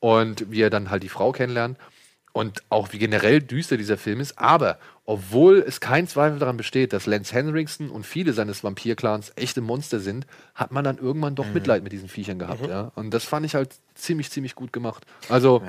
Und 0.04 0.50
wie 0.50 0.60
er 0.60 0.68
dann 0.68 0.90
halt 0.90 1.02
die 1.02 1.08
Frau 1.08 1.32
kennenlernt. 1.32 1.78
Und 2.34 2.62
auch 2.68 2.92
wie 2.92 2.98
generell 2.98 3.40
düster 3.40 3.78
dieser 3.78 3.96
Film 3.96 4.20
ist. 4.20 4.38
Aber 4.38 4.78
obwohl 5.06 5.64
es 5.66 5.80
kein 5.80 6.06
Zweifel 6.06 6.38
daran 6.38 6.58
besteht, 6.58 6.92
dass 6.92 7.06
Lance 7.06 7.34
Henriksen 7.34 7.88
und 7.88 8.04
viele 8.04 8.34
seines 8.34 8.62
Vampir-Clans 8.62 9.32
echte 9.36 9.62
Monster 9.62 10.00
sind, 10.00 10.26
hat 10.54 10.72
man 10.72 10.84
dann 10.84 10.98
irgendwann 10.98 11.36
doch 11.36 11.46
Mitleid 11.54 11.82
mit 11.82 11.92
diesen 11.92 12.10
Viechern 12.10 12.38
gehabt. 12.38 12.66
Ja? 12.66 12.92
Und 12.96 13.14
das 13.14 13.24
fand 13.24 13.46
ich 13.46 13.54
halt 13.54 13.76
ziemlich, 13.94 14.30
ziemlich 14.30 14.54
gut 14.54 14.74
gemacht. 14.74 15.06
Also, 15.30 15.62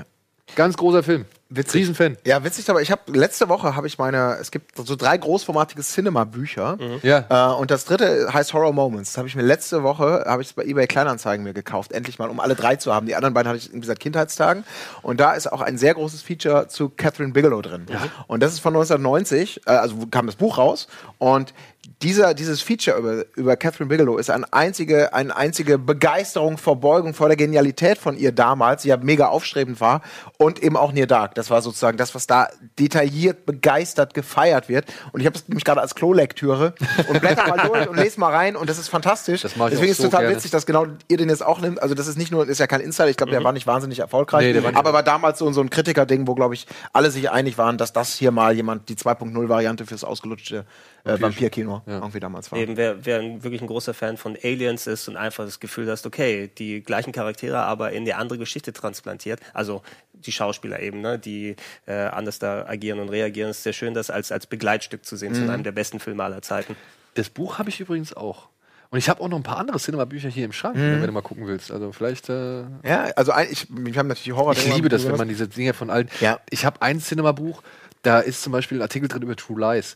ganz 0.55 0.77
großer 0.77 1.03
Film. 1.03 1.25
Witzig. 1.49 1.81
Riesenfan. 1.81 2.17
Ja, 2.25 2.43
witzig, 2.43 2.67
aber 2.71 2.81
ich 2.81 2.89
habe 2.89 3.11
letzte 3.11 3.49
Woche 3.49 3.75
habe 3.75 3.85
ich 3.85 3.99
meine, 3.99 4.37
es 4.41 4.49
gibt 4.49 4.75
so 4.75 4.95
drei 4.95 5.15
großformatige 5.15 5.83
Cinema-Bücher. 5.83 6.77
Ja. 7.03 7.51
Äh, 7.53 7.55
und 7.55 7.69
das 7.69 7.85
dritte 7.85 8.33
heißt 8.33 8.51
Horror 8.53 8.73
Moments. 8.73 9.11
Das 9.11 9.19
habe 9.19 9.27
ich 9.27 9.35
mir 9.35 9.43
letzte 9.43 9.83
Woche, 9.83 10.23
habe 10.25 10.41
ich 10.41 10.49
es 10.49 10.53
bei 10.53 10.63
eBay 10.63 10.87
Kleinanzeigen 10.87 11.43
mir 11.43 11.53
gekauft, 11.53 11.91
endlich 11.91 12.17
mal, 12.17 12.29
um 12.29 12.39
alle 12.39 12.55
drei 12.55 12.77
zu 12.77 12.91
haben. 12.91 13.05
Die 13.05 13.15
anderen 13.15 13.35
beiden 13.35 13.47
hatte 13.47 13.59
ich 13.59 13.85
seit 13.85 13.99
Kindheitstagen. 13.99 14.63
Und 15.03 15.19
da 15.19 15.33
ist 15.33 15.51
auch 15.51 15.61
ein 15.61 15.77
sehr 15.77 15.93
großes 15.93 16.23
Feature 16.23 16.67
zu 16.67 16.89
Catherine 16.89 17.31
Bigelow 17.31 17.61
drin. 17.61 17.85
Und 18.25 18.41
das 18.41 18.53
ist 18.53 18.59
von 18.59 18.73
1990, 18.73 19.61
äh, 19.67 19.69
also 19.69 20.07
kam 20.09 20.25
das 20.25 20.37
Buch 20.37 20.57
raus. 20.57 20.87
Und 21.19 21.53
dieser, 22.01 22.33
dieses 22.33 22.61
Feature 22.61 22.97
über, 22.97 23.25
über 23.35 23.55
Catherine 23.55 23.89
Bigelow 23.89 24.17
ist 24.17 24.29
eine 24.29 24.51
einzige, 24.51 25.13
eine 25.13 25.35
einzige 25.35 25.77
Begeisterung, 25.77 26.57
Verbeugung 26.57 27.13
vor 27.13 27.27
der 27.27 27.37
Genialität 27.37 27.97
von 27.97 28.17
ihr 28.17 28.31
damals, 28.31 28.81
die 28.83 28.89
ja 28.89 28.97
mega 28.97 29.27
aufstrebend 29.27 29.79
war, 29.81 30.01
und 30.37 30.63
eben 30.63 30.77
auch 30.77 30.91
Near 30.91 31.07
Dark. 31.07 31.35
Das 31.35 31.49
war 31.49 31.61
sozusagen 31.61 31.97
das, 31.97 32.15
was 32.15 32.25
da 32.27 32.47
detailliert, 32.79 33.45
begeistert 33.45 34.13
gefeiert 34.13 34.67
wird. 34.69 34.85
Und 35.11 35.19
ich 35.19 35.25
habe 35.27 35.37
es 35.37 35.47
nämlich 35.47 35.63
gerade 35.63 35.81
als 35.81 35.95
Klolektüre 35.95 36.73
und 37.07 37.21
blätter 37.21 37.47
mal 37.47 37.57
durch 37.67 37.87
und 37.87 37.97
lese 37.97 38.19
mal 38.19 38.33
rein 38.33 38.55
und 38.55 38.69
das 38.69 38.77
ist 38.79 38.89
fantastisch. 38.89 39.41
Das 39.43 39.55
mach 39.55 39.67
ich 39.67 39.71
Deswegen 39.73 39.89
auch 39.89 39.91
ist 39.91 39.99
es 39.99 40.03
so 40.03 40.09
total 40.09 40.21
gerne. 40.23 40.35
witzig, 40.37 40.51
dass 40.51 40.65
genau 40.65 40.87
ihr 41.07 41.17
den 41.17 41.29
jetzt 41.29 41.45
auch 41.45 41.61
nimmt. 41.61 41.81
Also 41.81 41.93
das 41.93 42.07
ist 42.07 42.17
nicht 42.17 42.31
nur, 42.31 42.47
ist 42.47 42.59
ja 42.59 42.67
kein 42.67 42.81
Insider, 42.81 43.09
ich 43.09 43.17
glaube, 43.17 43.31
der 43.31 43.43
war 43.43 43.51
nicht 43.53 43.67
wahnsinnig 43.67 43.99
erfolgreich, 43.99 44.53
Nee, 44.53 44.63
war 44.63 44.71
nicht- 44.71 44.77
aber 44.79 44.93
war 44.93 45.03
damals 45.03 45.39
so, 45.39 45.51
so 45.51 45.61
ein 45.61 45.69
Kritiker-Ding, 45.69 46.27
wo, 46.27 46.35
glaube 46.35 46.55
ich, 46.55 46.65
alle 46.93 47.11
sich 47.11 47.29
einig 47.29 47.57
waren, 47.57 47.77
dass 47.77 47.93
das 47.93 48.13
hier 48.15 48.31
mal 48.31 48.53
jemand 48.55 48.89
die 48.89 48.95
2.0-Variante 48.95 49.85
fürs 49.85 50.03
ausgelutschte 50.03 50.65
äh, 51.05 51.21
Vampirkino 51.21 51.81
irgendwie 51.85 52.19
damals 52.19 52.51
war. 52.51 52.59
Eben, 52.59 52.75
wer, 52.77 53.05
wer 53.05 53.19
ein, 53.19 53.43
wirklich 53.43 53.61
ein 53.61 53.67
großer 53.67 53.93
Fan 53.93 54.17
von 54.17 54.35
Aliens 54.43 54.87
ist 54.87 55.07
und 55.07 55.15
einfach 55.17 55.45
das 55.45 55.59
Gefühl 55.59 55.89
hast, 55.89 56.05
okay, 56.05 56.49
die 56.57 56.81
gleichen 56.81 57.11
Charaktere, 57.11 57.59
aber 57.59 57.91
in 57.91 58.03
eine 58.03 58.17
andere 58.17 58.37
Geschichte 58.39 58.73
transplantiert, 58.73 59.39
also 59.53 59.81
die 60.13 60.31
Schauspieler 60.31 60.79
eben, 60.81 61.01
ne, 61.01 61.17
die 61.19 61.55
äh, 61.85 61.93
anders 61.93 62.39
da 62.39 62.65
agieren 62.67 62.99
und 62.99 63.09
reagieren, 63.09 63.51
ist 63.51 63.63
sehr 63.63 63.73
schön, 63.73 63.93
das 63.93 64.09
als, 64.09 64.31
als 64.31 64.47
Begleitstück 64.47 65.05
zu 65.05 65.15
sehen 65.15 65.31
Mhm. 65.33 65.45
zu 65.45 65.51
einem 65.53 65.63
der 65.63 65.71
besten 65.71 65.99
Filme 65.99 66.23
aller 66.23 66.41
Zeiten. 66.41 66.75
Das 67.13 67.29
Buch 67.29 67.59
habe 67.59 67.69
ich 67.69 67.79
übrigens 67.79 68.13
auch. 68.13 68.49
Und 68.91 68.99
ich 68.99 69.09
habe 69.09 69.19
auch 69.21 69.27
noch 69.27 69.37
ein 69.37 69.43
paar 69.43 69.57
andere 69.57 69.77
Cinema-Bücher 69.79 70.29
hier 70.29 70.45
im 70.45 70.53
Schrank, 70.53 70.75
Mhm. 70.77 71.01
wenn 71.01 71.05
du 71.07 71.11
mal 71.11 71.21
gucken 71.21 71.47
willst. 71.47 71.71
Also 71.71 71.91
vielleicht. 71.91 72.29
Äh, 72.29 72.61
Ja, 72.83 73.05
also 73.15 73.33
ich, 73.49 73.67
wir 73.69 73.93
haben 73.99 74.07
natürlich 74.07 74.37
Horror. 74.37 74.53
ich 74.53 74.73
liebe 74.73 74.89
das, 74.89 75.05
wenn 75.05 75.17
man 75.17 75.27
diese 75.27 75.47
Dinge 75.47 75.73
von 75.73 75.89
allen. 75.89 76.09
Ja. 76.21 76.39
Ich 76.49 76.65
habe 76.65 76.81
ein 76.81 76.99
Cinema-Buch, 76.99 77.61
da 78.03 78.19
ist 78.19 78.41
zum 78.43 78.51
Beispiel 78.53 78.77
ein 78.77 78.81
Artikel 78.83 79.07
drin 79.09 79.23
über 79.23 79.35
True 79.35 79.59
Lies. 79.59 79.95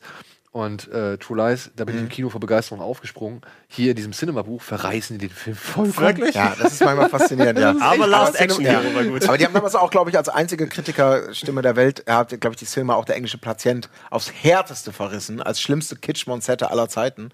Und 0.51 0.91
äh, 0.91 1.17
True 1.19 1.37
Lies, 1.37 1.69
da 1.75 1.85
bin 1.85 1.93
Mhm. 1.93 1.99
ich 1.99 2.03
im 2.05 2.09
Kino 2.09 2.29
vor 2.29 2.39
Begeisterung 2.39 2.81
aufgesprungen. 2.81 3.41
Hier 3.67 3.91
in 3.91 3.95
diesem 3.95 4.13
Cinema-Buch 4.13 4.63
verreißen 4.63 5.19
die 5.19 5.27
den 5.27 5.35
Film 5.35 5.55
vollkommen. 5.55 5.97
Wirklich? 6.17 6.33
Ja, 6.33 6.55
das 6.59 6.73
ist 6.73 6.83
manchmal 6.83 7.07
faszinierend, 7.07 7.59
ja. 7.59 7.75
Aber 7.79 8.07
Last 8.07 8.35
Action 8.41 8.65
ja. 8.65 8.79
Hero 8.81 8.95
war 8.95 9.03
gut. 9.03 9.27
Aber 9.27 9.37
die 9.37 9.45
haben 9.45 9.53
damals 9.53 9.75
auch, 9.75 9.91
glaube 9.91 10.09
ich, 10.09 10.17
als 10.17 10.27
einzige 10.27 10.67
Kritikerstimme 10.67 11.61
der 11.61 11.75
Welt, 11.75 12.01
er 12.07 12.17
hat, 12.17 12.29
glaube 12.41 12.55
ich, 12.55 12.59
die 12.59 12.65
Filme 12.65 12.95
auch 12.95 13.05
der 13.05 13.15
englische 13.15 13.37
Patient 13.37 13.89
aufs 14.09 14.31
härteste 14.41 14.91
verrissen, 14.91 15.39
als 15.39 15.61
schlimmste 15.61 15.95
Kitsch-Monzette 15.97 16.71
aller 16.71 16.89
Zeiten. 16.89 17.29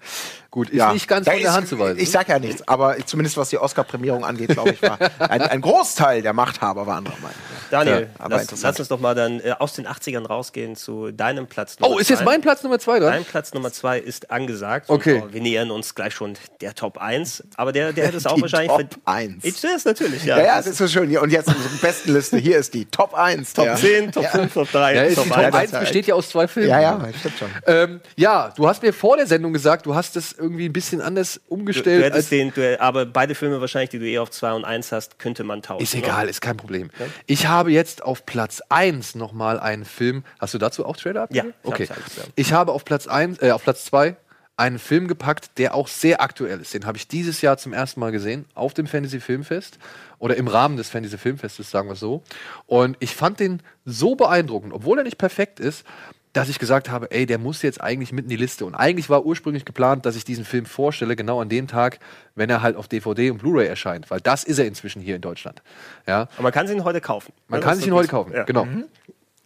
Gut, 0.50 0.68
ist 0.68 0.92
nicht 0.92 1.08
ganz 1.08 1.24
Da 1.24 1.32
von 1.32 1.40
der 1.40 1.48
ist- 1.50 1.56
Hand 1.56 1.68
zu 1.68 1.78
weisen. 1.78 1.98
Ich 1.98 2.10
sag 2.10 2.28
ja 2.28 2.38
nichts, 2.38 2.68
aber 2.68 2.98
ich, 2.98 3.06
zumindest 3.06 3.38
was 3.38 3.48
die 3.48 3.56
Oscar-Prämierung 3.58 4.26
angeht, 4.26 4.48
glaube 4.50 4.72
ich, 4.72 4.82
war 4.82 4.98
ein, 5.20 5.40
ein 5.40 5.60
Großteil 5.62 6.20
der 6.20 6.34
Machthaber 6.34 6.86
war 6.86 6.96
anderer 6.98 7.16
Meinung. 7.16 7.36
Daniel, 7.70 8.00
Ja, 8.18 8.24
aber 8.24 8.36
lass, 8.36 8.62
lass 8.62 8.78
uns 8.78 8.88
doch 8.88 9.00
mal 9.00 9.14
dann 9.14 9.40
äh, 9.40 9.52
aus 9.58 9.72
den 9.72 9.88
80ern 9.88 10.26
rausgehen 10.26 10.76
zu 10.76 11.10
deinem 11.12 11.46
Platz 11.46 11.80
Nummer 11.80 11.94
Oh, 11.94 11.98
ist 11.98 12.10
jetzt 12.10 12.18
zwei. 12.18 12.24
mein 12.26 12.40
Platz 12.42 12.62
Nummer 12.62 12.78
zwei 12.78 13.00
dran? 13.06 13.14
Dein 13.22 13.24
Platz 13.24 13.54
Nummer 13.54 13.72
zwei 13.72 13.98
ist 13.98 14.30
angesagt. 14.30 14.88
Okay. 14.90 15.14
Und, 15.20 15.22
oh, 15.30 15.32
wir 15.32 15.40
nähern 15.40 15.70
uns 15.70 15.94
gleich 15.94 16.14
schon 16.14 16.34
der 16.60 16.74
Top 16.74 16.98
1. 16.98 17.44
Aber 17.56 17.72
der, 17.72 17.92
der 17.92 18.06
hätte 18.06 18.16
es 18.16 18.26
auch 18.26 18.40
wahrscheinlich 18.40 18.68
Top 18.70 18.78
verd- 18.80 18.96
1. 19.04 19.44
Ich 19.44 19.56
sehe 19.56 19.74
es 19.74 19.84
natürlich, 19.84 20.24
ja. 20.24 20.38
Ja, 20.38 20.44
ja, 20.44 20.58
es 20.60 20.66
ist 20.66 20.78
so 20.78 20.88
schön. 20.88 21.16
Und 21.18 21.30
jetzt 21.30 21.48
unsere 21.48 21.74
Bestenliste. 21.80 22.38
Hier 22.38 22.58
ist 22.58 22.74
die 22.74 22.84
Top 22.86 23.14
1. 23.14 23.52
Top 23.54 23.66
ja. 23.66 23.76
10, 23.76 24.12
Top 24.12 24.26
5, 24.26 24.54
Top 24.54 24.70
3, 24.72 24.94
Ja, 24.94 25.14
Top 25.14 25.28
Top 25.28 25.36
1. 25.38 25.54
1 25.54 25.70
besteht 25.80 26.06
ja 26.06 26.14
aus 26.14 26.28
zwei 26.30 26.48
Filmen. 26.48 26.68
Ja, 26.70 26.80
ja, 26.80 27.08
stimmt 27.18 27.38
schon. 27.38 27.48
Ähm, 27.66 28.00
ja, 28.16 28.52
du 28.56 28.68
hast 28.68 28.82
mir 28.82 28.92
vor 28.92 29.16
der 29.16 29.26
Sendung 29.26 29.52
gesagt, 29.52 29.86
du 29.86 29.94
hast 29.94 30.16
das 30.16 30.32
irgendwie 30.32 30.66
ein 30.68 30.72
bisschen 30.72 31.00
anders 31.00 31.34
Du, 31.34 31.40
du 31.48 31.54
umgestellt. 31.54 32.02
hättest 32.04 32.16
als 32.16 32.28
den, 32.30 32.52
du, 32.54 32.80
aber 32.80 33.06
beide 33.06 33.34
Filme 33.34 33.60
wahrscheinlich, 33.60 33.90
die 33.90 33.98
du 33.98 34.06
eh 34.06 34.18
auf 34.18 34.30
2 34.30 34.52
und 34.52 34.64
1 34.64 34.92
hast, 34.92 35.18
könnte 35.18 35.44
man 35.44 35.62
tauschen. 35.62 35.82
ist 35.82 35.94
oder? 35.94 36.04
egal, 36.04 36.28
ist 36.28 36.40
kein 36.40 36.56
Problem. 36.56 36.90
Ich 37.26 37.46
habe 37.46 37.70
jetzt 37.70 38.02
auf 38.02 38.24
Platz 38.26 38.62
1 38.70 39.14
nochmal 39.16 39.60
einen 39.60 39.84
Film. 39.84 40.24
Hast 40.38 40.54
du 40.54 40.58
dazu 40.58 40.86
auch 40.86 40.96
Trailer 40.96 41.26
Ja, 41.30 41.42
abgegeben? 41.42 41.54
okay. 41.64 41.88
ja. 41.90 42.22
Ich 42.36 42.52
habe 42.52 42.72
auf 42.72 42.84
Platz 42.84 42.95
1, 43.06 43.42
äh, 43.42 43.50
auf 43.50 43.62
Platz 43.62 43.84
2 43.86 44.16
einen 44.58 44.78
Film 44.78 45.06
gepackt, 45.06 45.58
der 45.58 45.74
auch 45.74 45.86
sehr 45.86 46.22
aktuell 46.22 46.60
ist. 46.60 46.72
Den 46.72 46.86
habe 46.86 46.96
ich 46.96 47.08
dieses 47.08 47.42
Jahr 47.42 47.58
zum 47.58 47.74
ersten 47.74 48.00
Mal 48.00 48.10
gesehen 48.10 48.46
auf 48.54 48.72
dem 48.72 48.86
Fantasy 48.86 49.20
Filmfest 49.20 49.78
oder 50.18 50.36
im 50.36 50.48
Rahmen 50.48 50.78
des 50.78 50.88
Fantasy 50.88 51.18
Filmfestes, 51.18 51.70
sagen 51.70 51.88
wir 51.88 51.92
es 51.92 52.00
so. 52.00 52.22
Und 52.64 52.96
ich 53.00 53.14
fand 53.14 53.38
den 53.38 53.60
so 53.84 54.14
beeindruckend, 54.14 54.72
obwohl 54.72 54.96
er 54.96 55.04
nicht 55.04 55.18
perfekt 55.18 55.60
ist, 55.60 55.84
dass 56.32 56.48
ich 56.48 56.58
gesagt 56.58 56.90
habe, 56.90 57.10
ey, 57.10 57.24
der 57.26 57.36
muss 57.38 57.62
jetzt 57.62 57.80
eigentlich 57.82 58.12
mit 58.12 58.24
in 58.24 58.28
die 58.30 58.36
Liste. 58.36 58.64
Und 58.66 58.74
eigentlich 58.74 59.08
war 59.10 59.24
ursprünglich 59.26 59.64
geplant, 59.66 60.04
dass 60.06 60.16
ich 60.16 60.24
diesen 60.24 60.44
Film 60.46 60.64
vorstelle, 60.66 61.16
genau 61.16 61.40
an 61.40 61.48
dem 61.50 61.66
Tag, 61.66 61.98
wenn 62.34 62.48
er 62.50 62.60
halt 62.62 62.76
auf 62.76 62.88
DVD 62.88 63.30
und 63.30 63.38
Blu-ray 63.38 63.66
erscheint, 63.66 64.10
weil 64.10 64.20
das 64.20 64.44
ist 64.44 64.58
er 64.58 64.66
inzwischen 64.66 65.00
hier 65.02 65.16
in 65.16 65.22
Deutschland. 65.22 65.62
Ja, 66.06 66.28
Aber 66.34 66.44
man 66.44 66.52
kann 66.52 66.66
sie 66.66 66.74
ihn 66.74 66.84
heute 66.84 67.00
kaufen. 67.02 67.32
man 67.48 67.60
Ja, 67.60 67.64
kann 67.64 67.72
das 67.72 67.78
sich 67.80 67.88
ihn 67.88 67.94
heute 67.94 68.08
kaufen, 68.08 68.32
Ja. 68.34 68.44
genau. 68.44 68.66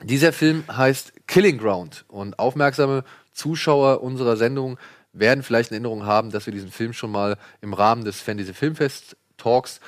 Dieser 0.02 0.32
Film 0.32 0.64
heißt 0.70 1.12
Killing 1.27 1.59
Ground 1.59 2.05
und 2.09 2.39
aufmerksame 2.39 3.05
Zuschauer 3.40 4.02
unserer 4.02 4.36
Sendung 4.36 4.78
werden 5.12 5.42
vielleicht 5.42 5.70
in 5.70 5.74
Erinnerung 5.74 6.04
haben, 6.04 6.30
dass 6.30 6.46
wir 6.46 6.52
diesen 6.52 6.70
Film 6.70 6.92
schon 6.92 7.10
mal 7.10 7.36
im 7.60 7.72
Rahmen 7.72 8.04
des 8.04 8.20
Fantasy 8.20 8.54
Filmfest 8.54 9.16
Talks 9.36 9.80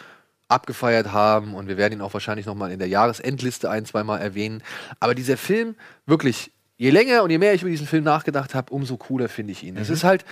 abgefeiert 0.48 1.12
haben 1.12 1.54
und 1.54 1.68
wir 1.68 1.76
werden 1.76 1.94
ihn 1.94 2.00
auch 2.00 2.14
wahrscheinlich 2.14 2.46
noch 2.46 2.54
mal 2.54 2.72
in 2.72 2.78
der 2.78 2.88
Jahresendliste 2.88 3.70
ein, 3.70 3.84
zweimal 3.86 4.20
erwähnen. 4.20 4.62
Aber 5.00 5.14
dieser 5.14 5.36
Film, 5.36 5.76
wirklich, 6.06 6.50
je 6.76 6.90
länger 6.90 7.22
und 7.22 7.30
je 7.30 7.38
mehr 7.38 7.54
ich 7.54 7.62
über 7.62 7.70
diesen 7.70 7.86
Film 7.86 8.04
nachgedacht 8.04 8.54
habe, 8.54 8.72
umso 8.72 8.96
cooler 8.96 9.28
finde 9.28 9.52
ich 9.52 9.62
ihn. 9.62 9.76
Es 9.76 9.90
ist 9.90 10.04
halt, 10.04 10.24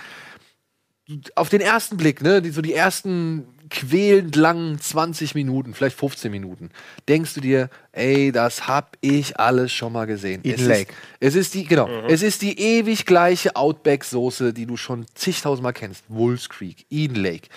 auf 1.35 1.49
den 1.49 1.61
ersten 1.61 1.97
Blick, 1.97 2.21
ne, 2.21 2.41
die, 2.41 2.51
so 2.51 2.61
die 2.61 2.73
ersten 2.73 3.47
quälend 3.71 4.35
langen 4.35 4.79
20 4.79 5.33
Minuten, 5.33 5.73
vielleicht 5.73 5.97
15 5.97 6.29
Minuten, 6.29 6.69
denkst 7.09 7.33
du 7.33 7.41
dir, 7.41 7.69
ey, 7.93 8.31
das 8.31 8.67
hab 8.67 8.97
ich 9.01 9.39
alles 9.39 9.71
schon 9.71 9.93
mal 9.93 10.05
gesehen. 10.05 10.41
Eden 10.43 10.61
es 10.61 10.67
Lake. 10.67 10.93
Ist, 11.19 11.29
es 11.29 11.35
ist 11.35 11.53
die, 11.55 11.63
genau, 11.65 11.87
es 12.07 12.21
ist 12.21 12.41
die 12.43 12.59
ewig 12.59 13.05
gleiche 13.05 13.55
Outback-Soße, 13.55 14.53
die 14.53 14.65
du 14.65 14.77
schon 14.77 15.05
zigtausendmal 15.15 15.73
kennst. 15.73 16.03
Wolf's 16.09 16.49
Creek, 16.49 16.85
Eden 16.91 17.15
Lake. 17.15 17.47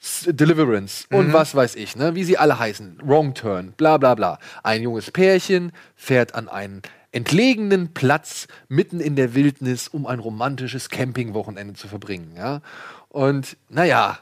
S- 0.00 0.28
Deliverance 0.30 1.06
und 1.10 1.32
was 1.32 1.54
weiß 1.56 1.74
ich, 1.74 1.96
ne, 1.96 2.14
wie 2.14 2.22
sie 2.24 2.38
alle 2.38 2.58
heißen. 2.58 3.00
Wrong 3.02 3.34
Turn, 3.34 3.72
bla 3.76 3.98
bla 3.98 4.14
bla. 4.14 4.38
Ein 4.62 4.82
junges 4.82 5.10
Pärchen 5.10 5.72
fährt 5.96 6.36
an 6.36 6.48
einen 6.48 6.82
entlegenen 7.10 7.94
Platz 7.94 8.46
mitten 8.68 9.00
in 9.00 9.16
der 9.16 9.34
Wildnis, 9.34 9.88
um 9.88 10.06
ein 10.06 10.20
romantisches 10.20 10.88
Campingwochenende 10.88 11.74
zu 11.74 11.88
verbringen. 11.88 12.34
Ja? 12.36 12.60
Und 13.08 13.56
naja, 13.68 14.18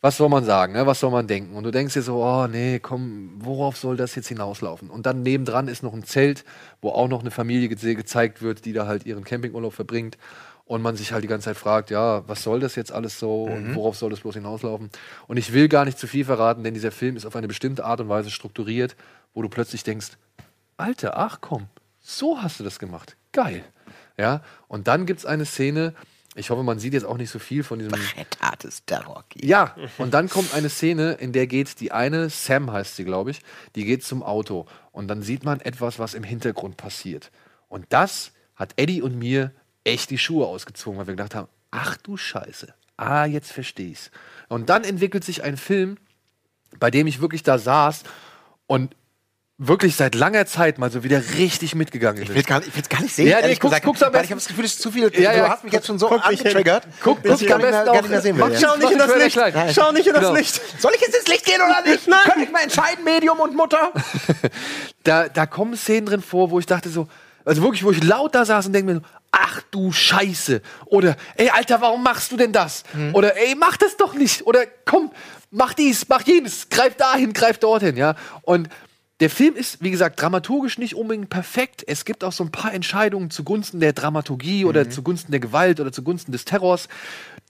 was 0.00 0.16
soll 0.16 0.30
man 0.30 0.44
sagen, 0.44 0.72
ne? 0.72 0.86
was 0.86 1.00
soll 1.00 1.10
man 1.10 1.26
denken? 1.26 1.54
Und 1.54 1.64
du 1.64 1.70
denkst 1.70 1.94
dir 1.94 2.02
so, 2.02 2.24
oh 2.24 2.46
nee, 2.46 2.78
komm, 2.78 3.32
worauf 3.38 3.76
soll 3.76 3.96
das 3.96 4.14
jetzt 4.14 4.28
hinauslaufen? 4.28 4.88
Und 4.88 5.04
dann 5.04 5.22
nebendran 5.22 5.68
ist 5.68 5.82
noch 5.82 5.92
ein 5.92 6.04
Zelt, 6.04 6.44
wo 6.80 6.90
auch 6.90 7.08
noch 7.08 7.20
eine 7.20 7.30
Familie 7.30 7.68
ge 7.68 7.94
gezeigt 7.94 8.40
wird, 8.40 8.64
die 8.64 8.72
da 8.72 8.86
halt 8.86 9.04
ihren 9.04 9.24
Campingurlaub 9.24 9.74
verbringt. 9.74 10.16
Und 10.64 10.82
man 10.82 10.94
sich 10.94 11.12
halt 11.12 11.24
die 11.24 11.28
ganze 11.28 11.46
Zeit 11.46 11.56
fragt, 11.56 11.90
ja, 11.90 12.22
was 12.28 12.44
soll 12.44 12.60
das 12.60 12.76
jetzt 12.76 12.92
alles 12.92 13.18
so 13.18 13.42
und 13.42 13.74
worauf 13.74 13.96
soll 13.96 14.08
das 14.10 14.20
bloß 14.20 14.36
hinauslaufen? 14.36 14.88
Und 15.26 15.36
ich 15.36 15.52
will 15.52 15.66
gar 15.66 15.84
nicht 15.84 15.98
zu 15.98 16.06
viel 16.06 16.24
verraten, 16.24 16.62
denn 16.62 16.74
dieser 16.74 16.92
Film 16.92 17.16
ist 17.16 17.26
auf 17.26 17.34
eine 17.34 17.48
bestimmte 17.48 17.84
Art 17.84 18.00
und 18.00 18.08
Weise 18.08 18.30
strukturiert, 18.30 18.94
wo 19.34 19.42
du 19.42 19.48
plötzlich 19.48 19.82
denkst, 19.82 20.10
Alter, 20.76 21.18
ach 21.18 21.38
komm, 21.40 21.66
so 21.98 22.40
hast 22.40 22.60
du 22.60 22.64
das 22.64 22.78
gemacht. 22.78 23.16
Geil. 23.32 23.64
Ja, 24.16 24.42
und 24.68 24.86
dann 24.86 25.06
gibt 25.06 25.18
es 25.18 25.26
eine 25.26 25.44
Szene, 25.44 25.92
ich 26.36 26.50
hoffe, 26.50 26.62
man 26.62 26.78
sieht 26.78 26.92
jetzt 26.92 27.04
auch 27.04 27.16
nicht 27.16 27.30
so 27.30 27.40
viel 27.40 27.64
von 27.64 27.80
diesem. 27.80 27.92
Hartes 28.40 28.84
Terror. 28.86 29.24
Ja, 29.34 29.74
und 29.98 30.14
dann 30.14 30.28
kommt 30.28 30.54
eine 30.54 30.68
Szene, 30.68 31.12
in 31.14 31.32
der 31.32 31.46
geht 31.46 31.80
die 31.80 31.90
eine, 31.90 32.30
Sam 32.30 32.70
heißt 32.70 32.96
sie, 32.96 33.04
glaube 33.04 33.32
ich, 33.32 33.40
die 33.74 33.84
geht 33.84 34.04
zum 34.04 34.22
Auto. 34.22 34.66
Und 34.92 35.08
dann 35.08 35.22
sieht 35.22 35.44
man 35.44 35.60
etwas, 35.60 35.98
was 35.98 36.14
im 36.14 36.22
Hintergrund 36.22 36.76
passiert. 36.76 37.32
Und 37.68 37.86
das 37.88 38.32
hat 38.54 38.74
Eddie 38.76 39.02
und 39.02 39.18
mir 39.18 39.52
echt 39.82 40.10
die 40.10 40.18
Schuhe 40.18 40.46
ausgezogen, 40.46 40.98
weil 40.98 41.06
wir 41.08 41.14
gedacht 41.14 41.34
haben, 41.34 41.48
ach 41.72 41.96
du 41.96 42.16
Scheiße, 42.16 42.74
ah, 42.96 43.24
jetzt 43.24 43.50
verstehe 43.50 43.90
ich's. 43.90 44.10
Und 44.48 44.68
dann 44.68 44.84
entwickelt 44.84 45.24
sich 45.24 45.42
ein 45.42 45.56
Film, 45.56 45.96
bei 46.78 46.90
dem 46.90 47.08
ich 47.08 47.20
wirklich 47.20 47.42
da 47.42 47.58
saß 47.58 48.04
und 48.66 48.94
wirklich 49.62 49.94
seit 49.94 50.14
langer 50.14 50.46
Zeit 50.46 50.78
mal 50.78 50.90
so 50.90 51.04
wieder 51.04 51.22
richtig 51.36 51.74
mitgegangen 51.74 52.22
Ich 52.22 52.32
will 52.34 52.42
gar 52.42 52.62
ich 52.62 52.74
will's 52.74 52.88
gar 52.88 53.02
nicht 53.02 53.14
sehen. 53.14 53.28
Ja, 53.28 53.42
nee, 53.46 53.54
guck's- 53.56 53.82
guck's 53.82 54.02
am 54.02 54.10
besten. 54.10 54.24
ich 54.24 54.30
habe 54.30 54.40
das 54.40 54.48
Gefühl, 54.48 54.64
es 54.64 54.72
ist 54.72 54.80
zu 54.80 54.90
viel. 54.90 55.12
Ja, 55.14 55.32
ja, 55.34 55.44
du 55.44 55.48
hast 55.50 55.64
mich 55.64 55.72
jetzt 55.74 55.86
schon 55.86 55.98
so 55.98 56.08
guck 56.08 56.24
angetriggert. 56.26 56.84
Guck, 57.02 57.22
guck 57.22 57.46
gar 57.46 57.56
am 57.56 57.60
besten 57.62 57.84
gar 57.84 57.92
nicht 58.00 58.08
mehr 58.08 58.18
auch- 58.18 58.22
sehen 58.22 58.38
will. 58.38 58.58
Schau 58.58 58.76
nicht 58.76 58.90
in 58.90 58.98
das 58.98 59.14
Licht! 59.16 59.74
Schau 59.74 59.92
nicht 59.92 60.06
in 60.06 60.14
das 60.14 60.22
Genau. 60.22 60.34
Licht! 60.34 60.60
Soll 60.80 60.92
ich 60.94 61.00
jetzt 61.02 61.14
ins 61.14 61.28
Licht 61.28 61.44
gehen 61.44 61.60
oder 61.60 61.82
nicht? 61.88 62.08
Nein. 62.08 62.20
Kann 62.24 62.42
ich 62.42 62.50
mal 62.50 62.62
entscheiden, 62.62 63.04
Medium 63.04 63.38
und 63.38 63.54
Mutter? 63.54 63.92
da, 65.04 65.28
da 65.28 65.44
kommen 65.46 65.76
Szenen 65.76 66.06
drin 66.06 66.22
vor, 66.22 66.50
wo 66.50 66.58
ich 66.58 66.66
dachte 66.66 66.88
so, 66.88 67.06
also 67.44 67.62
wirklich, 67.62 67.84
wo 67.84 67.90
ich 67.90 68.02
laut 68.02 68.34
da 68.34 68.44
saß 68.46 68.66
und 68.66 68.72
denke 68.72 68.92
mir 68.92 68.98
so, 69.00 69.06
ach 69.32 69.60
du 69.70 69.92
Scheiße. 69.92 70.62
Oder, 70.86 71.16
ey, 71.36 71.50
Alter, 71.50 71.80
warum 71.80 72.02
machst 72.02 72.32
du 72.32 72.36
denn 72.36 72.52
das? 72.52 72.82
Oder, 73.12 73.36
ey, 73.36 73.54
mach 73.56 73.76
das 73.76 73.96
doch 73.96 74.14
nicht. 74.14 74.46
Oder, 74.46 74.60
komm, 74.84 75.10
mach 75.50 75.74
dies, 75.74 76.06
mach 76.08 76.22
jenes, 76.22 76.68
greif 76.68 76.96
dahin, 76.96 77.32
greif 77.32 77.58
dorthin, 77.58 77.96
ja. 77.96 78.14
Und 78.42 78.68
der 79.20 79.30
Film 79.30 79.54
ist, 79.54 79.82
wie 79.82 79.90
gesagt, 79.90 80.20
dramaturgisch 80.20 80.78
nicht 80.78 80.94
unbedingt 80.94 81.28
perfekt. 81.28 81.84
Es 81.86 82.04
gibt 82.06 82.24
auch 82.24 82.32
so 82.32 82.42
ein 82.42 82.50
paar 82.50 82.72
Entscheidungen 82.72 83.30
zugunsten 83.30 83.78
der 83.78 83.92
Dramaturgie 83.92 84.64
oder 84.64 84.88
zugunsten 84.88 85.30
der 85.30 85.40
Gewalt 85.40 85.78
oder 85.78 85.92
zugunsten 85.92 86.32
des 86.32 86.46
Terrors, 86.46 86.88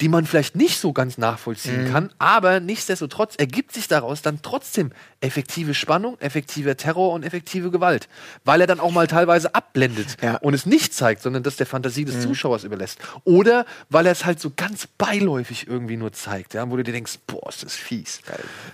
die 0.01 0.09
man 0.09 0.27
vielleicht 0.27 0.57
nicht 0.57 0.81
so 0.81 0.93
ganz 0.93 1.17
nachvollziehen 1.19 1.91
kann. 1.93 2.11
Aber 2.19 2.59
nichtsdestotrotz 2.59 3.37
ergibt 3.37 3.73
sich 3.73 3.87
daraus 3.87 4.23
dann 4.23 4.41
trotzdem 4.43 4.91
effektive 5.21 5.75
Spannung, 5.75 6.19
effektiver 6.21 6.77
Terror 6.77 7.13
und 7.13 7.23
effektive 7.23 7.71
Gewalt. 7.71 8.09
Weil 8.45 8.63
er 8.63 8.67
dann 8.67 8.81
auch 8.81 8.91
mal 8.91 9.07
teilweise 9.07 9.55
abblendet 9.55 10.17
Ja. 10.23 10.37
und 10.39 10.55
es 10.55 10.67
nicht 10.67 10.93
zeigt, 10.93 11.23
sondern 11.23 11.43
das 11.43 11.57
der 11.57 11.67
Fantasie 11.67 12.05
des 12.05 12.21
Zuschauers 12.23 12.65
überlässt. 12.65 12.99
Oder 13.25 13.65
weil 13.91 14.07
er 14.07 14.13
es 14.13 14.25
halt 14.25 14.41
so 14.41 14.51
ganz 14.57 14.87
beiläufig 14.87 15.69
irgendwie 15.69 15.97
nur 15.97 16.13
zeigt, 16.13 16.55
ja, 16.55 16.69
wo 16.69 16.77
du 16.77 16.83
dir 16.83 16.93
denkst, 16.93 17.19
boah, 17.27 17.49
ist 17.49 17.63
das 17.63 17.77
fies. 17.77 18.21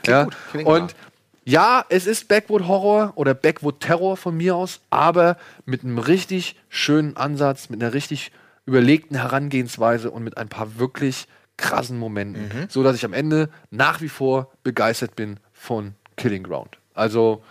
Ja? 0.06 0.24
gut, 0.24 0.64
Und 0.64 0.94
ja, 1.46 1.84
es 1.88 2.06
ist 2.06 2.28
Backwood 2.28 2.66
Horror 2.66 3.12
oder 3.14 3.32
Backwood 3.32 3.80
Terror 3.80 4.16
von 4.16 4.36
mir 4.36 4.54
aus, 4.56 4.80
aber 4.90 5.36
mit 5.64 5.82
einem 5.84 5.98
richtig 5.98 6.56
schönen 6.68 7.16
Ansatz, 7.16 7.70
mit 7.70 7.82
einer 7.82 7.94
richtig 7.94 8.32
überlegten 8.66 9.16
Herangehensweise 9.16 10.10
und 10.10 10.24
mit 10.24 10.36
ein 10.36 10.48
paar 10.48 10.78
wirklich 10.78 11.28
krassen 11.56 11.98
Momenten, 11.98 12.42
Mhm. 12.48 12.66
so 12.68 12.82
dass 12.82 12.96
ich 12.96 13.04
am 13.04 13.12
Ende 13.12 13.48
nach 13.70 14.00
wie 14.02 14.08
vor 14.08 14.50
begeistert 14.64 15.14
bin 15.16 15.38
von 15.52 15.94
Killing 16.16 16.42
Ground. 16.42 16.78
Also 16.94 17.42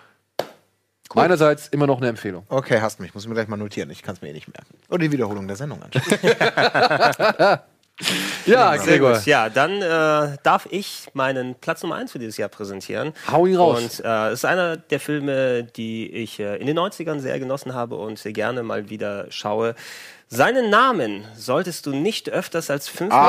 meinerseits 1.13 1.67
immer 1.69 1.87
noch 1.87 1.97
eine 1.99 2.09
Empfehlung. 2.09 2.43
Okay, 2.49 2.81
hast 2.81 2.99
mich. 2.99 3.13
Muss 3.13 3.23
ich 3.23 3.29
mir 3.29 3.35
gleich 3.35 3.47
mal 3.47 3.55
notieren. 3.57 3.89
Ich 3.89 4.03
kann 4.03 4.15
es 4.15 4.21
mir 4.21 4.27
eh 4.29 4.33
nicht 4.33 4.47
merken. 4.49 4.75
Oder 4.89 4.99
die 4.99 5.11
Wiederholung 5.13 5.47
der 5.47 5.55
Sendung 5.55 5.81
anschauen. 5.81 6.03
Ja, 8.45 8.77
Sehr 8.77 8.99
gut. 8.99 9.25
Ja, 9.25 9.49
dann 9.49 9.81
äh, 9.81 10.37
darf 10.43 10.67
ich 10.69 11.07
meinen 11.13 11.55
Platz 11.55 11.81
Nummer 11.81 11.95
1 11.95 12.11
für 12.11 12.19
dieses 12.19 12.37
Jahr 12.37 12.49
präsentieren. 12.49 13.13
Hau 13.31 13.47
ihn 13.47 13.55
raus. 13.55 13.81
Und 13.81 14.05
äh, 14.05 14.27
es 14.27 14.39
ist 14.39 14.45
einer 14.45 14.77
der 14.77 14.99
Filme, 14.99 15.63
die 15.63 16.11
ich 16.11 16.39
äh, 16.39 16.57
in 16.57 16.67
den 16.67 16.77
90ern 16.77 17.19
sehr 17.19 17.39
genossen 17.39 17.73
habe 17.73 17.95
und 17.95 18.19
sehr 18.19 18.33
gerne 18.33 18.61
mal 18.61 18.89
wieder 18.89 19.25
schaue. 19.29 19.73
Seinen 20.27 20.69
Namen 20.69 21.23
solltest 21.37 21.85
du 21.85 21.91
nicht 21.91 22.29
öfters 22.29 22.69
als 22.69 22.87
fünfmal 22.87 23.21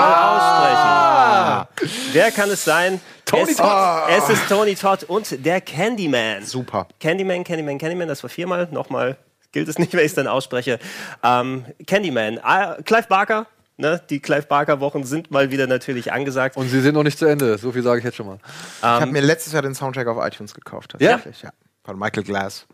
aussprechen. 1.68 1.92
Wer 2.12 2.30
kann 2.30 2.50
es 2.50 2.64
sein? 2.64 3.00
Tony 3.26 3.50
es, 3.50 3.56
Todd. 3.56 4.08
Es 4.08 4.28
ist 4.30 4.48
Tony 4.48 4.74
Todd 4.74 5.04
und 5.04 5.44
der 5.44 5.60
Candyman. 5.60 6.44
Super. 6.44 6.88
Candyman, 6.98 7.44
Candyman, 7.44 7.78
Candyman, 7.78 8.08
das 8.08 8.22
war 8.22 8.30
viermal. 8.30 8.68
Nochmal 8.70 9.16
gilt 9.52 9.68
es 9.68 9.78
nicht, 9.78 9.92
wenn 9.92 10.00
ich 10.00 10.06
es 10.06 10.14
dann 10.14 10.26
ausspreche. 10.26 10.78
Ähm, 11.22 11.66
Candyman, 11.86 12.40
ah, 12.42 12.76
Clive 12.84 13.06
Barker. 13.08 13.46
Ne, 13.78 14.00
die 14.08 14.20
Clive 14.20 14.46
Barker 14.46 14.80
Wochen 14.80 15.04
sind 15.04 15.30
mal 15.30 15.50
wieder 15.50 15.66
natürlich 15.66 16.10
angesagt. 16.10 16.56
Und 16.56 16.68
sie 16.68 16.80
sind 16.80 16.94
noch 16.94 17.02
nicht 17.02 17.18
zu 17.18 17.26
Ende, 17.26 17.58
so 17.58 17.72
viel 17.72 17.82
sage 17.82 17.98
ich 17.98 18.04
jetzt 18.04 18.16
schon 18.16 18.26
mal. 18.26 18.38
ich 18.78 18.82
habe 18.82 19.12
mir 19.12 19.20
letztes 19.20 19.52
Jahr 19.52 19.60
den 19.60 19.74
Soundtrack 19.74 20.06
auf 20.06 20.26
iTunes 20.26 20.54
gekauft. 20.54 20.94
Ja? 20.98 21.12
tatsächlich, 21.12 21.42
ja? 21.42 21.50
Von 21.84 21.98
Michael 21.98 22.22
Glass. 22.22 22.66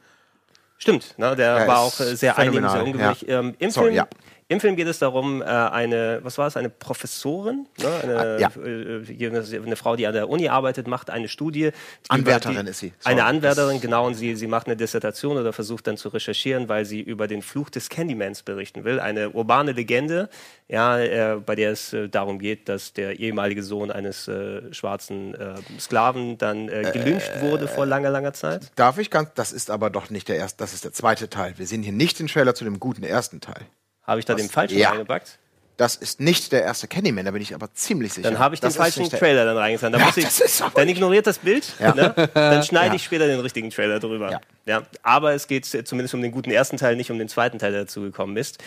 Stimmt, 0.79 1.17
ne, 1.19 1.37
der 1.37 1.59
Ja, 1.59 1.67
war 1.67 1.79
auch 1.81 1.99
äh, 2.01 2.17
sehr 2.17 2.35
phänomenal, 2.35 2.83
ungewöhnlich. 2.83 3.29
Ähm, 3.29 3.55
im, 3.59 3.71
Sorry, 3.71 3.87
Film, 3.87 3.97
ja. 3.97 4.09
Im 4.49 4.61
Film 4.61 4.77
geht 4.77 4.87
es 4.87 4.99
darum, 4.99 5.41
äh, 5.41 5.45
eine, 5.47 6.21
was 6.23 6.37
war 6.39 6.47
es, 6.47 6.57
eine 6.57 6.69
Professorin, 6.69 7.67
ne, 7.81 7.89
eine, 8.03 8.19
Ah, 8.19 8.39
ja. 8.39 8.51
äh, 8.63 9.57
eine, 9.59 9.77
Frau, 9.77 9.97
die 9.97 10.07
an 10.07 10.13
der 10.13 10.29
Uni 10.29 10.49
arbeitet, 10.49 10.87
macht 10.87 11.11
eine 11.11 11.29
Studie. 11.29 11.71
Anwärterin 12.09 12.67
die, 12.67 12.71
ist 12.71 12.79
sie. 12.81 12.93
Sorry. 12.99 13.15
Eine 13.15 13.25
Anwärterin, 13.25 13.81
genau, 13.81 14.07
und 14.07 14.15
sie, 14.15 14.35
sie 14.37 14.47
macht 14.47 14.67
eine 14.67 14.77
Dissertation 14.77 15.37
oder 15.39 15.53
versucht 15.53 15.87
dann 15.87 15.97
zu 15.97 16.09
recherchieren, 16.11 16.69
weil 16.69 16.85
sie 16.85 17.01
über 17.01 17.27
den 17.29 17.43
Fluch 17.43 17.71
des 17.71 17.89
Candymans 17.89 18.43
berichten 18.43 18.85
will. 18.85 19.01
Eine 19.01 19.31
urbane 19.31 19.73
Legende, 19.73 20.29
ja, 20.69 20.99
äh, 20.99 21.37
bei 21.37 21.55
der 21.55 21.73
es 21.73 21.97
darum 22.11 22.39
geht, 22.39 22.69
dass 22.69 22.93
der 22.93 23.19
ehemalige 23.19 23.63
Sohn 23.63 23.91
eines 23.91 24.29
äh, 24.29 24.73
schwarzen 24.73 25.35
äh, 25.35 25.55
Sklaven 25.79 26.39
dann 26.39 26.69
äh, 26.69 26.91
gelyncht 26.93 27.41
wurde 27.41 27.69
vor 27.69 27.87
langer, 27.87 28.11
langer 28.11 28.33
Zeit. 28.33 28.71
Darf 28.77 28.99
ich 28.99 29.11
ganz. 29.11 29.31
Das 29.35 29.53
ist 29.53 29.71
aber 29.71 29.91
doch 29.91 30.11
nicht 30.11 30.29
der 30.29 30.37
erste, 30.37 30.59
das 30.59 30.75
ist 30.75 30.85
der 30.85 30.93
zweite 30.93 31.31
Teil. 31.31 31.55
Wir 31.57 31.67
sehen 31.67 31.83
hier 31.83 31.93
nicht 31.93 32.19
den 32.19 32.27
Trailer 32.27 32.55
zu 32.55 32.65
dem 32.65 32.81
guten 32.81 33.03
ersten 33.03 33.41
Teil. 33.41 33.67
Habe 34.13 34.21
ich 34.21 34.27
da 34.27 34.35
den 34.35 34.49
falschen 34.49 34.79
Ja. 34.79 34.91
reingepackt? 34.91 35.39
Das 35.79 35.97
ist 35.97 36.21
nicht 36.21 36.53
der 36.53 36.63
erste 36.63 36.87
Candyman, 36.87 37.25
da 37.25 37.31
bin 37.31 37.41
ich 37.41 37.55
aber 37.55 37.73
ziemlich 37.73 38.13
sicher. 38.13 38.31
Dann 38.31 38.39
habe 38.39 38.55
ich 38.55 38.61
den 38.61 38.67
Das 38.67 38.75
ist 38.75 38.79
falschen 38.81 39.09
Trailer 39.09 39.47
dann 39.47 39.57
reingetan. 39.57 39.91
Dann, 39.91 40.03
Ja, 40.03 40.13
ich, 40.15 40.63
dann 40.75 40.89
ignoriert 40.89 41.27
das 41.27 41.39
Bild, 41.39 41.65
Ja. 41.81 41.95
ne? 41.95 42.29
dann 42.35 42.63
schneide 42.63 42.89
Ja. 42.89 42.95
ich 42.95 43.03
später 43.05 43.27
den 43.27 43.41
richtigen 43.41 43.71
Trailer 43.71 43.99
drüber. 43.99 44.31
Ja. 44.31 44.41
Ja. 44.67 44.83
Aber 45.03 45.33
es 45.33 45.47
geht 45.49 45.65
zumindest 45.65 46.13
um 46.15 46.21
den 46.21 46.31
guten 46.31 46.51
ersten 46.51 46.77
Teil, 46.77 46.95
nicht 46.97 47.11
um 47.11 47.19
den 47.19 47.29
zweiten 47.29 47.59
Teil, 47.59 47.73
der 47.73 47.81
dazugekommen 47.83 48.37
ist. 48.37 48.59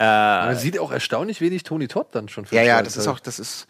Äh, 0.00 0.04
Man 0.04 0.56
sieht 0.56 0.78
auch 0.80 0.90
erstaunlich 0.90 1.40
wenig 1.40 1.62
Tony 1.62 1.86
Todd 1.86 2.08
dann 2.10 2.28
schon. 2.28 2.44
für 2.44 2.56
Ja, 2.56 2.62
den 2.62 2.68
ja, 2.68 2.82
das 2.82 2.96
ist 2.96 3.06
auch, 3.06 3.20
das 3.20 3.38
ist. 3.38 3.66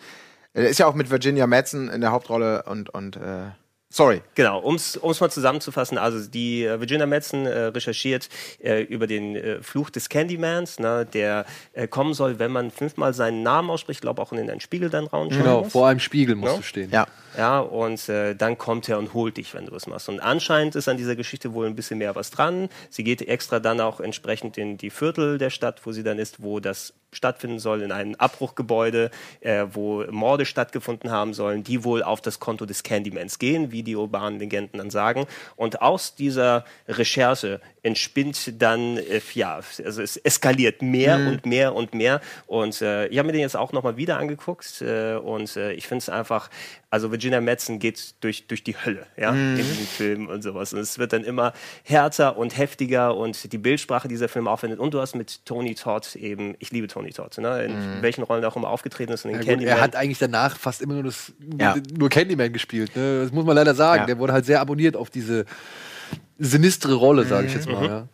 Er 0.54 0.68
ist 0.68 0.78
ja 0.78 0.86
auch 0.86 0.94
mit 0.94 1.10
Virginia 1.10 1.46
Madsen 1.46 1.90
in 1.90 2.00
der 2.00 2.10
Hauptrolle 2.10 2.62
und, 2.64 2.88
und 2.88 3.16
äh, 3.16 3.50
sorry. 3.90 4.22
Genau, 4.34 4.60
um 4.60 4.74
es 4.76 4.98
mal 5.02 5.30
zusammenzufassen, 5.30 5.98
also 5.98 6.28
die 6.28 6.64
äh, 6.64 6.78
Virginia 6.80 7.06
Madsen 7.06 7.46
äh, 7.46 7.64
recherchiert 7.64 8.28
äh, 8.62 8.82
über 8.82 9.06
den 9.06 9.36
äh, 9.36 9.62
Fluch 9.62 9.90
des 9.90 10.08
Candymans, 10.08 10.78
ne, 10.78 11.06
der 11.06 11.46
äh, 11.72 11.88
kommen 11.88 12.14
soll, 12.14 12.38
wenn 12.38 12.50
man 12.52 12.70
fünfmal 12.70 13.14
seinen 13.14 13.42
Namen 13.42 13.70
ausspricht, 13.70 14.00
glaube 14.02 14.20
auch 14.22 14.32
in 14.32 14.46
den 14.46 14.60
Spiegel 14.60 14.90
dann 14.90 15.06
rausschauen 15.06 15.30
Genau, 15.42 15.62
muss. 15.62 15.72
vor 15.72 15.88
einem 15.88 16.00
Spiegel 16.00 16.34
musst 16.36 16.52
Ja. 16.52 16.56
du 16.58 16.62
stehen. 16.64 16.90
Ja. 16.90 17.06
Ja, 17.36 17.60
und 17.60 18.08
äh, 18.08 18.34
dann 18.34 18.58
kommt 18.58 18.88
er 18.88 18.98
und 18.98 19.14
holt 19.14 19.36
dich, 19.36 19.54
wenn 19.54 19.66
du 19.66 19.74
es 19.74 19.86
machst. 19.86 20.08
Und 20.08 20.20
anscheinend 20.20 20.74
ist 20.74 20.88
an 20.88 20.96
dieser 20.96 21.16
Geschichte 21.16 21.52
wohl 21.52 21.66
ein 21.66 21.74
bisschen 21.74 21.98
mehr 21.98 22.14
was 22.14 22.30
dran. 22.30 22.68
Sie 22.90 23.04
geht 23.04 23.22
extra 23.22 23.60
dann 23.60 23.80
auch 23.80 24.00
entsprechend 24.00 24.56
in 24.58 24.78
die 24.78 24.90
Viertel 24.90 25.38
der 25.38 25.50
Stadt, 25.50 25.84
wo 25.84 25.92
sie 25.92 26.02
dann 26.02 26.18
ist, 26.18 26.42
wo 26.42 26.60
das 26.60 26.94
stattfinden 27.12 27.58
soll, 27.58 27.82
in 27.82 27.92
ein 27.92 28.16
Abbruchgebäude, 28.16 29.10
äh, 29.40 29.66
wo 29.72 30.04
Morde 30.10 30.44
stattgefunden 30.44 31.10
haben 31.10 31.32
sollen, 31.34 31.64
die 31.64 31.84
wohl 31.84 32.02
auf 32.02 32.20
das 32.20 32.38
Konto 32.38 32.66
des 32.66 32.82
Candymans 32.82 33.38
gehen, 33.38 33.72
wie 33.72 33.82
die 33.82 33.96
urbanen 33.96 34.38
Legenden 34.38 34.78
dann 34.78 34.90
sagen. 34.90 35.26
Und 35.56 35.80
aus 35.80 36.14
dieser 36.14 36.64
Recherche 36.86 37.60
entspinnt 37.88 38.62
dann, 38.62 38.96
äh, 38.98 39.20
ja, 39.34 39.60
also 39.84 40.00
es 40.02 40.16
eskaliert 40.18 40.82
mehr 40.82 41.16
und 41.16 41.44
mehr 41.46 41.74
und 41.74 41.94
mehr. 41.94 42.20
Und 42.46 42.80
äh, 42.82 43.06
ich 43.08 43.18
habe 43.18 43.26
mir 43.26 43.32
den 43.32 43.40
jetzt 43.40 43.56
auch 43.56 43.72
nochmal 43.72 43.96
wieder 43.96 44.18
angeguckt 44.18 44.80
äh, 44.82 45.14
und 45.16 45.56
äh, 45.56 45.72
ich 45.72 45.86
finde 45.88 46.02
es 46.02 46.08
einfach, 46.08 46.48
also 46.90 47.10
Virginia 47.10 47.40
Madsen 47.40 47.78
geht 47.80 48.14
durch, 48.20 48.46
durch 48.46 48.62
die 48.64 48.76
Hölle, 48.76 49.06
ja, 49.16 49.30
in 49.32 49.56
diesem 49.56 49.86
Film 49.86 50.28
und 50.28 50.42
sowas. 50.42 50.72
Und 50.72 50.78
es 50.80 50.98
wird 50.98 51.12
dann 51.12 51.24
immer 51.24 51.52
härter 51.82 52.36
und 52.38 52.56
heftiger 52.56 53.16
und 53.16 53.52
die 53.52 53.58
Bildsprache 53.58 54.08
dieser 54.08 54.28
Film 54.28 54.46
aufwendet. 54.48 54.78
Und 54.78 54.94
du 54.94 55.00
hast 55.00 55.14
mit 55.14 55.44
Tony 55.44 55.74
Todd 55.74 56.14
eben, 56.16 56.54
ich 56.60 56.70
liebe 56.70 56.86
Tony 56.86 57.10
Todd, 57.10 57.36
ne, 57.38 57.64
in 57.64 58.02
welchen 58.02 58.22
Rollen 58.22 58.42
er 58.42 58.48
auch 58.48 58.56
immer 58.56 58.70
aufgetreten 58.70 59.12
ist, 59.12 59.24
in 59.24 59.32
den 59.32 59.36
Ja, 59.36 59.40
gut, 59.40 59.48
Candyman. 59.50 59.76
er 59.76 59.80
hat 59.82 59.96
eigentlich 59.96 60.18
danach 60.18 60.56
fast 60.58 60.80
immer 60.80 60.94
nur, 60.94 61.04
das, 61.04 61.32
Ja. 61.58 61.76
nur 61.98 62.08
Candyman 62.08 62.52
gespielt. 62.52 62.94
Ne? 62.96 63.22
Das 63.24 63.32
muss 63.32 63.44
man 63.44 63.56
leider 63.56 63.74
sagen. 63.74 64.00
Ja. 64.02 64.06
Der 64.06 64.18
wurde 64.18 64.32
halt 64.32 64.46
sehr 64.46 64.60
abonniert 64.60 64.96
auf 64.96 65.10
diese 65.10 65.44
sinistre 66.38 66.94
Rolle, 66.94 67.24
sage 67.24 67.46
ich 67.48 67.54
jetzt 67.54 67.68
mal. 67.68 67.86
Ja. 67.86 68.08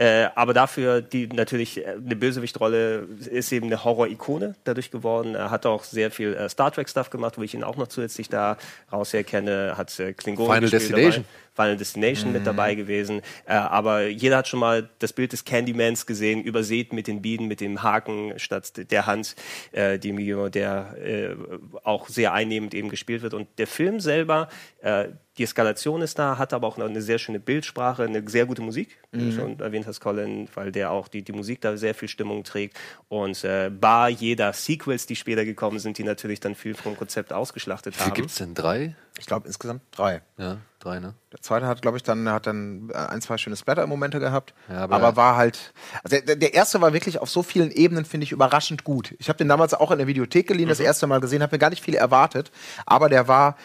Äh, 0.00 0.30
aber 0.34 0.54
dafür, 0.54 1.02
die 1.02 1.26
natürlich 1.26 1.76
äh, 1.76 1.90
eine 1.90 2.16
Bösewichtrolle 2.16 3.06
ist 3.30 3.52
eben 3.52 3.66
eine 3.66 3.84
Horror-Ikone 3.84 4.54
dadurch 4.64 4.90
geworden. 4.90 5.34
Er 5.34 5.50
hat 5.50 5.66
auch 5.66 5.84
sehr 5.84 6.10
viel 6.10 6.32
äh, 6.32 6.48
Star 6.48 6.72
Trek-Stuff 6.72 7.10
gemacht, 7.10 7.36
wo 7.36 7.42
ich 7.42 7.52
ihn 7.52 7.62
auch 7.62 7.76
noch 7.76 7.88
zusätzlich 7.88 8.30
da 8.30 8.56
raus 8.90 9.12
herkenne. 9.12 9.74
Hat 9.76 10.00
äh, 10.00 10.14
Klingonen 10.14 10.54
Final 10.54 10.70
Destination. 10.70 11.12
Dabei. 11.12 11.24
Final 11.60 11.76
Destination 11.76 12.32
mit 12.32 12.46
dabei 12.46 12.74
gewesen. 12.74 13.20
Äh, 13.46 13.52
aber 13.52 14.06
jeder 14.08 14.38
hat 14.38 14.48
schon 14.48 14.60
mal 14.60 14.88
das 14.98 15.12
Bild 15.12 15.32
des 15.32 15.44
Candymans 15.44 16.06
gesehen, 16.06 16.42
übersät 16.42 16.92
mit 16.92 17.06
den 17.06 17.20
Bienen, 17.20 17.48
mit 17.48 17.60
dem 17.60 17.82
Haken 17.82 18.38
statt 18.38 18.90
der 18.90 19.06
Hand, 19.06 19.36
äh, 19.72 19.98
die 19.98 20.12
Mio, 20.12 20.48
der 20.48 20.96
äh, 21.02 21.36
auch 21.84 22.08
sehr 22.08 22.32
einnehmend 22.32 22.74
eben 22.74 22.88
gespielt 22.88 23.22
wird. 23.22 23.34
Und 23.34 23.48
der 23.58 23.66
Film 23.66 24.00
selber, 24.00 24.48
äh, 24.80 25.08
die 25.38 25.44
Eskalation 25.44 26.02
ist 26.02 26.18
da, 26.18 26.38
hat 26.38 26.52
aber 26.52 26.66
auch 26.66 26.78
eine 26.78 27.00
sehr 27.00 27.18
schöne 27.18 27.40
Bildsprache, 27.40 28.04
eine 28.04 28.28
sehr 28.28 28.46
gute 28.46 28.62
Musik, 28.62 28.98
wie 29.10 29.24
du 29.24 29.32
schon 29.32 29.58
erwähnt 29.60 29.86
hast, 29.86 30.00
Colin, 30.00 30.48
weil 30.54 30.70
der 30.70 30.90
auch 30.90 31.08
die, 31.08 31.22
die 31.22 31.32
Musik 31.32 31.60
da 31.62 31.76
sehr 31.76 31.94
viel 31.94 32.08
Stimmung 32.08 32.44
trägt. 32.44 32.78
Und 33.08 33.42
äh, 33.44 33.70
bar 33.70 34.10
jeder 34.10 34.52
Sequels, 34.52 35.06
die 35.06 35.16
später 35.16 35.44
gekommen 35.44 35.78
sind, 35.78 35.96
die 35.96 36.04
natürlich 36.04 36.40
dann 36.40 36.54
viel 36.54 36.74
vom 36.74 36.96
Konzept 36.96 37.32
ausgeschlachtet 37.32 37.96
Wie 37.98 38.02
haben. 38.02 38.14
gibt 38.14 38.30
es 38.30 38.36
denn? 38.36 38.54
Drei? 38.54 38.94
Ich 39.20 39.26
glaube 39.26 39.46
insgesamt 39.46 39.82
drei. 39.92 40.22
Ja, 40.38 40.56
drei, 40.80 40.98
ne? 40.98 41.14
Der 41.32 41.40
zweite 41.42 41.66
hat, 41.66 41.82
glaube 41.82 41.98
ich, 41.98 42.02
dann 42.02 42.28
hat 42.28 42.46
dann 42.46 42.90
äh, 42.90 42.96
ein, 42.96 43.20
zwei 43.20 43.36
schöne 43.38 43.54
Splatter-Momente 43.54 44.18
gehabt. 44.18 44.54
Ja, 44.68 44.78
aber, 44.78 44.96
aber- 44.96 45.16
war 45.16 45.36
halt. 45.36 45.72
Also 46.02 46.16
der, 46.24 46.36
der 46.36 46.54
erste 46.54 46.80
war 46.80 46.92
wirklich 46.92 47.18
auf 47.20 47.30
so 47.30 47.42
vielen 47.42 47.70
Ebenen, 47.70 48.04
finde 48.04 48.24
ich, 48.24 48.32
überraschend 48.32 48.82
gut. 48.82 49.14
Ich 49.18 49.28
habe 49.28 49.36
den 49.36 49.48
damals 49.48 49.74
auch 49.74 49.90
in 49.90 49.98
der 49.98 50.06
Videothek 50.06 50.48
geliehen, 50.48 50.68
das 50.68 50.80
erste 50.80 51.06
Mal 51.06 51.20
gesehen, 51.20 51.42
habe 51.42 51.54
mir 51.54 51.58
gar 51.60 51.70
nicht 51.70 51.84
viel 51.84 51.94
erwartet. 51.94 52.50
Aber 52.86 53.08
der 53.08 53.28
war 53.28 53.56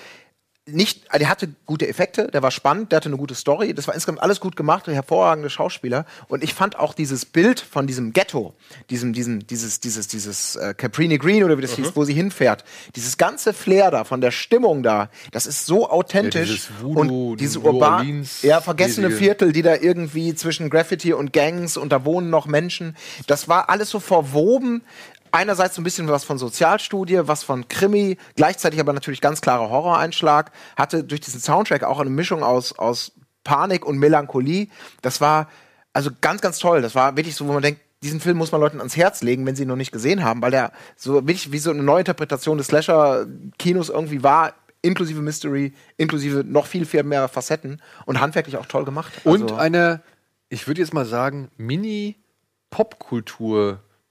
nicht, 0.68 1.04
der 1.14 1.30
hatte 1.30 1.50
gute 1.68 1.88
Effekte, 1.88 2.28
der 2.28 2.42
war 2.42 2.50
spannend, 2.50 2.92
der 2.92 2.98
hatte 2.98 3.10
eine 3.10 3.18
gute 3.18 3.36
Story, 3.36 3.76
das 3.76 3.88
war 3.88 3.94
insgesamt 3.94 4.22
alles 4.22 4.40
gut 4.40 4.56
gemacht, 4.56 4.88
hervorragende 4.88 5.52
Schauspieler. 5.52 6.06
Und 6.28 6.44
ich 6.44 6.56
fand 6.56 6.80
auch 6.80 6.96
dieses 6.96 7.24
Bild 7.26 7.60
von 7.60 7.86
diesem 7.86 8.14
Ghetto, 8.14 8.56
diesem, 8.90 9.14
diesem, 9.14 9.46
dieses, 9.46 9.80
dieses, 9.80 10.08
dieses 10.08 10.56
äh, 10.56 10.74
Caprini 10.74 11.20
Green 11.20 11.44
oder 11.44 11.58
wie 11.58 11.62
das 11.62 11.76
hieß, 11.76 11.92
wo 11.96 12.04
sie 12.04 12.14
hinfährt, 12.14 12.64
dieses 12.96 13.18
ganze 13.18 13.54
Flair 13.54 13.92
da, 13.92 14.06
von 14.06 14.22
der 14.22 14.32
Stimmung 14.32 14.82
da, 14.82 15.10
das 15.32 15.46
ist 15.46 15.68
so 15.68 15.88
authentisch 15.90 16.50
dieses 16.50 16.70
Voodoo, 16.82 17.32
und 17.32 17.38
diese 17.38 17.60
urban, 17.60 18.28
ja, 18.42 18.60
vergessene 18.60 19.10
mäßige- 19.10 19.16
Viertel, 19.16 19.52
die 19.54 19.62
da 19.62 19.76
irgendwie 19.76 20.34
zwischen 20.34 20.72
Graffiti 20.72 21.14
und 21.14 21.32
Gangs 21.32 21.78
und 21.78 21.92
da 21.92 22.06
wohnen 22.06 22.32
noch 22.32 22.48
Menschen, 22.48 22.98
das 23.28 23.48
war 23.48 23.70
alles 23.70 23.92
so 23.92 24.00
verwoben 24.00 24.82
einerseits 25.32 25.76
so 25.76 25.82
ein 25.82 25.84
bisschen 25.84 26.08
was 26.08 26.24
von 26.24 26.38
Sozialstudie, 26.38 27.22
was 27.24 27.44
von 27.44 27.68
Krimi, 27.68 28.18
gleichzeitig 28.36 28.80
aber 28.80 28.94
natürlich 28.94 29.22
ganz 29.22 29.42
klarer 29.42 29.70
Horroreinschlag, 29.70 30.52
hatte 30.78 31.04
durch 31.04 31.22
diesen 31.22 31.40
Soundtrack 31.42 31.84
auch 31.84 32.00
eine 32.00 32.10
Mischung 32.10 32.44
aus, 32.44 32.78
aus 32.78 33.12
Panik 33.44 33.86
und 33.86 33.98
Melancholie. 33.98 34.68
Das 35.02 35.22
war 35.22 35.50
also 35.94 36.10
ganz, 36.22 36.42
ganz 36.42 36.60
toll. 36.60 36.82
Das 36.82 36.96
war 36.96 37.16
wirklich 37.16 37.36
so, 37.36 37.48
wo 37.48 37.54
man 37.54 37.62
denkt, 37.62 37.82
diesen 38.04 38.20
Film 38.20 38.38
muss 38.38 38.52
man 38.52 38.62
Leuten 38.62 38.80
ans 38.80 38.98
Herz 38.98 39.24
legen, 39.24 39.46
wenn 39.46 39.56
sie 39.56 39.64
ihn 39.64 39.68
noch 39.70 39.76
nicht 39.76 39.92
gesehen 39.92 40.24
haben, 40.24 40.42
weil 40.42 40.52
der 40.52 40.72
so 40.96 41.14
wirklich 41.16 41.52
wie 41.52 41.58
so 41.60 41.72
eine 41.72 41.82
Neuinterpretation 41.84 42.58
des 42.58 42.68
Slasher-Kinos 42.68 43.90
irgendwie 43.90 44.22
war, 44.24 44.54
inklusive 44.82 45.22
Mystery, 45.22 45.74
inklusive 45.98 46.44
noch 46.44 46.68
viel, 46.68 46.86
viel 46.86 47.04
mehr 47.04 47.28
Facetten 47.28 47.82
und 48.06 48.20
handwerklich 48.20 48.58
auch 48.58 48.68
toll 48.68 48.86
gemacht. 48.86 49.12
Und 49.24 49.44
Also- 49.44 49.56
eine, 49.56 50.02
ich 50.50 50.68
würde 50.68 50.82
jetzt 50.82 50.94
mal 50.94 51.06
sagen, 51.06 51.50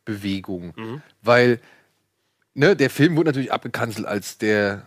Mini-Popkultur-Bewegung. 0.06 0.74
Weil, 1.22 1.60
ne, 2.54 2.76
der 2.76 2.90
Film 2.90 3.16
wurde 3.16 3.28
natürlich 3.30 3.52
abgekanzelt 3.52 4.06
als 4.06 4.38
der 4.38 4.86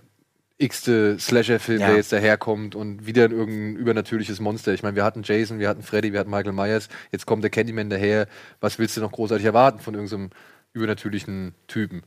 x-te 0.60 1.18
Slasher-Film, 1.20 1.80
Ja. 1.82 1.88
der 1.88 1.98
jetzt 1.98 2.12
daherkommt 2.12 2.74
und 2.74 3.06
wieder 3.06 3.30
irgendein 3.30 3.76
übernatürliches 3.76 4.40
Monster. 4.40 4.74
Ich 4.74 4.82
meine, 4.82 4.96
wir 4.96 5.04
hatten 5.04 5.22
Jason, 5.24 5.60
wir 5.60 5.70
hatten 5.70 5.84
Freddy, 5.84 6.14
wir 6.14 6.20
hatten 6.20 6.32
Michael 6.32 6.54
Myers, 6.54 6.90
jetzt 7.12 7.28
kommt 7.28 7.44
der 7.44 7.52
Candyman 7.52 7.90
daher. 7.92 8.28
Was 8.60 8.80
willst 8.80 8.98
du 8.98 9.02
noch 9.02 9.12
großartig 9.12 9.46
erwarten 9.46 9.80
von 9.80 9.94
irgendeinem 9.94 10.32
übernatürlichen 10.74 11.54
Typen? 11.68 12.02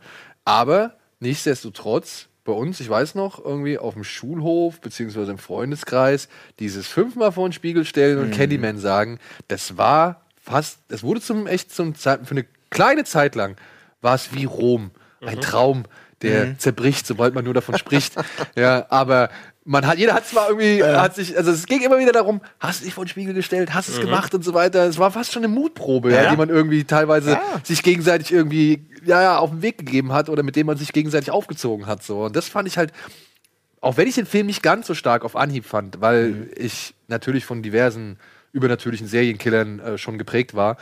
Aber 0.45 0.97
nichtsdestotrotz, 1.21 2.27
bei 2.43 2.53
uns, 2.53 2.81
ich 2.81 2.89
weiß 2.89 3.15
noch, 3.15 3.45
irgendwie 3.45 3.79
auf 3.79 3.95
dem 3.95 4.03
Schulhof, 4.03 4.81
beziehungsweise 4.81 5.31
im 5.31 5.39
Freundeskreis, 5.39 6.29
dieses 6.59 6.89
fünfmal 6.89 7.31
vor 7.31 7.49
den 7.49 7.53
Spiegel 7.53 7.85
stellen 7.85 8.19
und 8.19 8.33
Candyman 8.33 8.79
sagen, 8.79 9.21
das 9.47 9.77
war 9.77 10.25
fast, 10.43 10.81
das 10.89 11.05
wurde 11.05 11.21
zum 11.21 11.47
echt 11.47 11.71
zum 11.73 11.95
Zeit, 11.95 12.27
für 12.27 12.33
eine 12.33 12.47
kleine 12.71 13.05
Zeit 13.05 13.35
lang, 13.35 13.57
war 14.01 14.15
es 14.15 14.33
wie 14.35 14.45
Rom. 14.45 14.91
Ein 15.21 15.41
Traum, 15.41 15.85
der 16.23 16.59
zerbricht, 16.59 17.07
sobald 17.07 17.35
man 17.35 17.45
nur 17.45 17.53
davon 17.55 17.77
spricht. 17.77 18.15
ja, 18.57 18.87
aber 18.89 19.29
man 19.65 19.87
hat, 19.87 19.99
jeder 19.99 20.15
hat 20.15 20.27
zwar 20.27 20.49
irgendwie, 20.49 20.83
hat 20.83 21.15
sich, 21.15 21.37
also 21.37 21.51
es 21.51 21.67
ging 21.67 21.83
immer 21.83 21.99
wieder 21.99 22.13
darum, 22.13 22.41
hast 22.59 22.81
du 22.81 22.85
dich 22.87 22.95
vor 22.95 23.05
den 23.05 23.11
Spiegel 23.11 23.35
gestellt, 23.35 23.75
hast 23.75 23.89
es 23.89 24.01
gemacht 24.01 24.35
und 24.35 24.43
so 24.43 24.55
weiter. 24.55 24.85
Es 24.87 24.99
war 24.99 25.11
fast 25.11 25.33
schon 25.33 25.45
eine 25.45 25.53
Mutprobe, 25.53 26.11
ja, 26.13 26.23
Ja. 26.25 26.31
die 26.31 26.37
man 26.39 26.49
irgendwie 26.49 26.85
teilweise 26.85 27.33
Ja. 27.33 27.41
sich 27.63 27.83
gegenseitig 27.83 28.33
irgendwie, 28.33 28.87
ja, 29.05 29.21
ja, 29.23 29.39
auf 29.39 29.51
den 29.51 29.61
Weg 29.63 29.77
gegeben 29.79 30.13
hat 30.13 30.29
oder 30.31 30.43
mit 30.43 30.57
dem 30.57 30.67
man 30.67 30.79
sich 30.79 30.93
gegenseitig 30.93 31.31
aufgezogen 31.31 31.87
hat. 31.87 32.03
So. 32.03 32.25
Und 32.25 32.35
das 32.37 32.49
fand 32.49 32.67
ich 32.67 32.79
halt, 32.79 32.93
auch 33.83 33.97
wenn 33.99 34.09
ich 34.09 34.15
den 34.15 34.27
Film 34.27 34.47
nicht 34.47 34.63
ganz 34.63 34.87
so 34.87 34.95
stark 34.95 35.25
auf 35.25 35.37
Anhieb 35.37 35.67
fand, 35.67 36.01
weil 36.01 36.51
ich 36.57 36.95
natürlich 37.09 37.45
von 37.45 37.63
diversen 37.63 38.19
übernatürlichen 38.53 39.07
Serienkillern 39.07 39.81
äh, 39.81 39.99
schon 39.99 40.19
geprägt 40.19 40.55
war, 40.55 40.77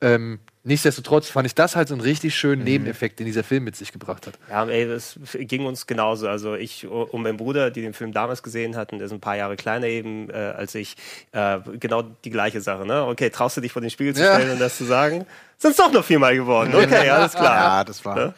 ähm, 0.00 0.38
nichtsdestotrotz 0.68 1.28
fand 1.30 1.46
ich 1.46 1.54
das 1.54 1.74
halt 1.74 1.88
so 1.88 1.94
einen 1.94 2.00
richtig 2.02 2.34
schönen 2.36 2.62
Nebeneffekt, 2.62 3.18
den 3.18 3.26
dieser 3.26 3.42
Film 3.42 3.64
mit 3.64 3.74
sich 3.76 3.90
gebracht 3.92 4.26
hat. 4.26 4.34
Ja, 4.48 4.64
ey, 4.66 4.86
das 4.86 5.18
ging 5.34 5.66
uns 5.66 5.86
genauso. 5.86 6.28
Also 6.28 6.54
ich 6.54 6.86
und 6.86 7.22
mein 7.22 7.36
Bruder, 7.36 7.70
die 7.72 7.82
den 7.82 7.94
Film 7.94 8.12
damals 8.12 8.42
gesehen 8.42 8.76
hatten, 8.76 8.98
der 8.98 9.06
ist 9.06 9.12
ein 9.12 9.20
paar 9.20 9.36
Jahre 9.36 9.56
kleiner 9.56 9.86
eben 9.86 10.30
äh, 10.30 10.34
als 10.34 10.74
ich, 10.76 10.96
äh, 11.32 11.58
genau 11.80 12.02
die 12.02 12.30
gleiche 12.30 12.60
Sache. 12.60 12.86
Ne? 12.86 13.04
Okay, 13.06 13.30
traust 13.30 13.56
du 13.56 13.60
dich 13.60 13.72
vor 13.72 13.82
den 13.82 13.90
Spiegel 13.90 14.14
zu 14.14 14.22
Ja. 14.22 14.34
stellen 14.34 14.52
und 14.52 14.60
das 14.60 14.76
zu 14.76 14.84
sagen? 14.84 15.26
Sind 15.60 15.72
es 15.72 15.76
doch 15.76 15.90
noch 15.90 16.04
viermal 16.04 16.36
geworden. 16.36 16.72
Okay, 16.72 17.10
alles 17.10 17.32
klar. 17.32 17.56
Ja, 17.56 17.84
das 17.84 18.04
war. 18.04 18.14
Ne? 18.14 18.34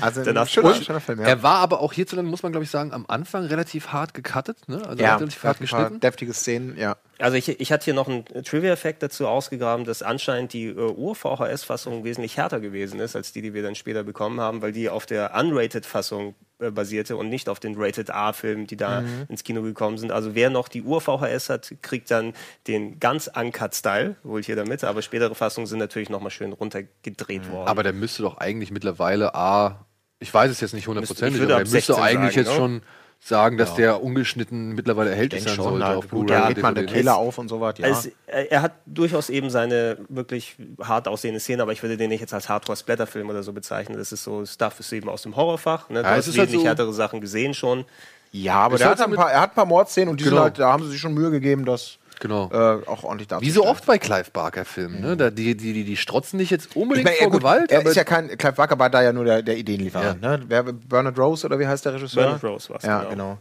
Also 0.00 0.22
ein 0.22 0.46
schöner, 0.48 0.74
schöner 0.74 1.00
Film, 1.00 1.20
ja. 1.20 1.28
Er 1.28 1.42
war 1.44 1.58
aber 1.60 1.80
auch 1.80 1.92
hierzulande, 1.92 2.28
muss 2.28 2.42
man 2.42 2.50
glaube 2.50 2.64
ich 2.64 2.70
sagen, 2.70 2.92
am 2.92 3.04
Anfang 3.06 3.44
relativ 3.44 3.88
hart 3.92 4.12
gecuttet, 4.12 4.58
ne? 4.68 4.82
Also 4.84 5.00
ja, 5.00 5.14
relativ 5.14 5.44
hart 5.44 5.60
ein 5.60 5.68
paar 5.68 5.80
geschnitten. 5.80 6.00
deftige 6.00 6.32
Szenen, 6.34 6.76
ja. 6.76 6.96
Also 7.20 7.36
ich, 7.36 7.60
ich 7.60 7.70
hatte 7.70 7.84
hier 7.84 7.94
noch 7.94 8.08
einen 8.08 8.24
Trivia-Effekt 8.24 9.04
dazu 9.04 9.28
ausgegraben, 9.28 9.84
dass 9.84 10.02
anscheinend 10.02 10.52
die 10.52 10.66
äh, 10.66 10.74
Ur-VHS-Fassung 10.74 12.02
wesentlich 12.02 12.36
härter 12.38 12.58
gewesen 12.58 12.98
ist, 12.98 13.14
als 13.14 13.30
die, 13.30 13.40
die 13.40 13.54
wir 13.54 13.62
dann 13.62 13.76
später 13.76 14.02
bekommen 14.02 14.40
haben, 14.40 14.60
weil 14.60 14.72
die 14.72 14.88
auf 14.88 15.06
der 15.06 15.32
Unrated-Fassung 15.32 16.34
basierte 16.58 17.16
und 17.16 17.28
nicht 17.28 17.48
auf 17.48 17.60
den 17.60 17.74
Rated-R-Filmen, 17.76 18.66
die 18.66 18.76
da 18.76 19.02
ins 19.28 19.44
Kino 19.44 19.62
gekommen 19.62 19.98
sind. 19.98 20.12
Also 20.12 20.34
wer 20.34 20.50
noch 20.50 20.68
die 20.68 20.82
Ur-VHS 20.82 21.50
hat, 21.50 21.74
kriegt 21.82 22.10
dann 22.10 22.32
den 22.66 23.00
ganz 23.00 23.30
Uncut-Style, 23.34 24.16
ich 24.38 24.46
hier 24.46 24.56
damit, 24.56 24.84
aber 24.84 25.02
spätere 25.02 25.34
Fassungen 25.34 25.66
sind 25.66 25.78
natürlich 25.78 26.10
nochmal 26.10 26.30
schön 26.30 26.52
runtergedreht 26.52 27.50
worden. 27.50 27.68
Aber 27.68 27.82
der 27.82 27.92
müsste 27.92 28.22
doch 28.22 28.38
eigentlich 28.38 28.70
mittlerweile 28.70 29.34
A, 29.34 29.84
ich 30.20 30.32
weiß 30.32 30.50
es 30.50 30.60
jetzt 30.60 30.74
nicht 30.74 30.86
hundertprozentig, 30.86 31.42
aber 31.42 31.56
ab 31.56 31.64
der 31.64 31.72
müsste 31.72 31.94
16 31.94 31.96
eigentlich 31.96 32.34
sagen, 32.34 32.46
jetzt 32.46 32.50
ne? 32.50 32.56
schon 32.56 32.82
sagen, 33.26 33.56
dass 33.56 33.74
der 33.74 34.02
ungeschnitten 34.02 34.74
mittlerweile 34.74 35.08
erhältlich 35.10 35.42
sein 35.44 35.54
schon, 35.54 35.64
sollte 35.64 35.78
na, 35.78 35.94
auf 35.96 36.08
gut, 36.10 36.28
da 36.28 36.48
geht 36.48 36.62
man 36.62 36.74
der 36.74 36.84
DVD. 36.84 36.98
Kehler 37.00 37.16
auf 37.16 37.38
und 37.38 37.48
so 37.48 37.58
was, 37.60 37.78
ja. 37.78 37.86
Es, 37.88 38.06
äh, 38.26 38.46
er 38.50 38.60
hat 38.60 38.72
durchaus 38.84 39.30
eben 39.30 39.48
seine 39.48 39.96
wirklich 40.10 40.56
hart 40.82 41.08
aussehende 41.08 41.40
Szenen, 41.40 41.62
aber 41.62 41.72
ich 41.72 41.82
würde 41.82 41.96
den 41.96 42.10
nicht 42.10 42.20
jetzt 42.20 42.34
als 42.34 42.50
Hardcore-Splatter-Film 42.50 43.30
oder 43.30 43.42
so 43.42 43.54
bezeichnen. 43.54 43.96
Das 43.96 44.12
ist 44.12 44.24
so 44.24 44.44
Stuff 44.44 44.78
ist 44.78 44.92
eben 44.92 45.08
aus 45.08 45.22
dem 45.22 45.36
Horrorfach. 45.36 45.88
Ne? 45.88 46.02
Du 46.02 46.04
Ja, 46.08 46.12
es 46.12 46.18
hast 46.18 46.26
ist 46.28 46.38
halt 46.38 46.48
wesentlich 46.48 46.62
so- 46.62 46.68
härtere 46.68 46.92
Sachen 46.92 47.20
gesehen 47.22 47.54
schon. 47.54 47.86
ja, 48.32 48.56
aber 48.56 48.78
hat 48.78 49.00
ein 49.00 49.12
paar, 49.14 49.32
er 49.32 49.40
hat 49.40 49.52
ein 49.52 49.54
paar 49.54 49.64
Mordszenen 49.66 50.10
und 50.10 50.20
die 50.20 50.24
Genau. 50.24 50.36
sind 50.36 50.42
halt, 50.44 50.58
da 50.58 50.70
haben 50.72 50.82
sie 50.84 50.90
sich 50.90 51.00
schon 51.00 51.14
Mühe 51.14 51.30
gegeben, 51.30 51.64
das 51.64 51.98
Genau. 52.20 52.50
äh, 52.52 52.86
auch 52.86 53.04
ordentlich 53.04 53.28
darzustellen. 53.28 53.40
Wie 53.42 53.50
so 53.50 53.66
oft 53.66 53.84
bei 53.86 53.98
Clive 53.98 54.30
Barker-Filmen, 54.32 55.00
ne? 55.00 55.16
Da, 55.16 55.30
die, 55.30 55.56
die, 55.56 55.72
die, 55.72 55.84
die 55.84 55.96
strotzen 55.96 56.38
nicht 56.38 56.50
jetzt 56.50 56.70
Ich 56.70 56.76
unbedingt 56.76 57.04
meine, 57.06 57.16
ja, 57.16 57.22
vor 57.24 57.32
gut, 57.32 57.40
Gewalt, 57.40 57.70
er 57.70 57.80
aber 57.80 57.90
ist 57.90 57.96
ja 57.96 58.04
kein, 58.04 58.28
Clive 58.38 58.54
Barker 58.54 58.78
war 58.78 58.90
da 58.90 59.02
ja 59.02 59.12
nur 59.12 59.24
der, 59.24 59.42
der 59.42 59.56
Ideenlieferant. 59.56 60.22
Ja. 60.22 60.36
Ne? 60.38 60.44
Wer, 60.48 60.62
Bernard 60.64 61.18
Rose 61.18 61.46
oder 61.46 61.58
wie 61.58 61.66
heißt 61.66 61.84
der 61.84 61.94
Regisseur? 61.94 62.22
Bernard 62.24 62.44
Rose 62.44 62.70
war's, 62.70 62.82
Ja, 62.84 63.00
genau. 63.04 63.10
genau. 63.10 63.38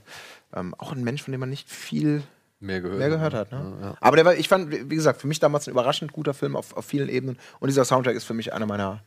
Ähm, 0.55 0.75
auch 0.77 0.91
ein 0.91 1.03
Mensch, 1.03 1.23
von 1.23 1.31
dem 1.31 1.39
man 1.39 1.49
nicht 1.49 1.69
viel 1.69 2.23
mehr 2.59 2.81
gehört. 2.81 2.99
mehr 2.99 3.09
gehört 3.09 3.33
hat. 3.33 3.51
Ne? 3.51 3.95
Aber 3.99 4.15
der 4.15 4.25
war, 4.25 4.35
ich 4.35 4.47
fand, 4.47 4.71
wie 4.71 4.95
gesagt, 4.95 5.19
für 5.21 5.27
mich 5.27 5.39
damals 5.39 5.67
ein 5.67 5.71
überraschend 5.71 6.13
guter 6.13 6.33
Film 6.33 6.55
auf, 6.55 6.75
auf 6.77 6.85
vielen 6.85 7.09
Ebenen. 7.09 7.37
Und 7.59 7.67
dieser 7.67 7.85
Soundtrack 7.85 8.15
ist 8.15 8.23
für 8.25 8.33
mich 8.33 8.53
einer 8.53 8.65
meiner. 8.65 9.01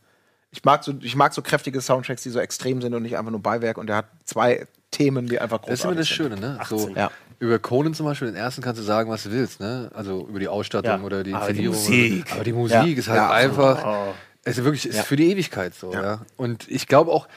Ich 0.51 0.63
mag 0.63 0.83
so, 0.83 0.93
ich 1.01 1.15
mag 1.15 1.33
so 1.33 1.41
kräftige 1.41 1.81
Soundtracks, 1.81 2.23
die 2.23 2.29
so 2.29 2.39
extrem 2.39 2.81
sind 2.81 2.93
und 2.93 3.03
nicht 3.03 3.17
einfach 3.17 3.31
nur 3.31 3.41
Beiwerk. 3.41 3.77
Und 3.77 3.87
der 3.87 3.97
hat 3.97 4.05
zwei 4.25 4.65
Themen, 4.91 5.27
die 5.27 5.39
einfach 5.39 5.59
Das 5.59 5.79
ist 5.79 5.83
immer 5.85 5.95
das 5.95 6.07
sind. 6.07 6.15
Schöne, 6.15 6.37
ne? 6.37 6.57
18. 6.59 6.77
So, 6.77 6.89
Ja. 6.89 7.11
Über 7.39 7.59
Conan 7.59 7.93
zum 7.93 8.05
Beispiel, 8.07 8.27
den 8.29 8.35
ersten 8.35 8.61
kannst 8.61 8.79
du 8.81 8.85
sagen, 8.85 9.09
was 9.11 9.23
du 9.23 9.31
willst, 9.31 9.59
ne? 9.59 9.91
Also 9.93 10.25
über 10.27 10.39
die 10.39 10.47
Ausstattung 10.47 10.99
Ja. 10.99 11.05
oder 11.05 11.23
die 11.23 11.33
Aber 11.33 11.53
die. 11.53 11.67
Musik. 11.67 12.31
Aber 12.31 12.43
die 12.43 12.53
Musik 12.53 12.75
Ja. 12.75 12.83
ist 12.97 13.07
halt 13.09 13.17
Ja, 13.17 13.29
einfach. 13.31 13.85
Oh. 13.85 14.13
Es 14.43 14.57
ist 14.57 14.63
wirklich 14.63 14.87
ist 14.87 15.01
für 15.01 15.15
die 15.17 15.29
Ewigkeit 15.31 15.75
so, 15.75 15.91
ja. 15.93 16.21
Und 16.37 16.67
ich 16.69 16.87
glaube 16.87 17.11
auch, 17.11 17.27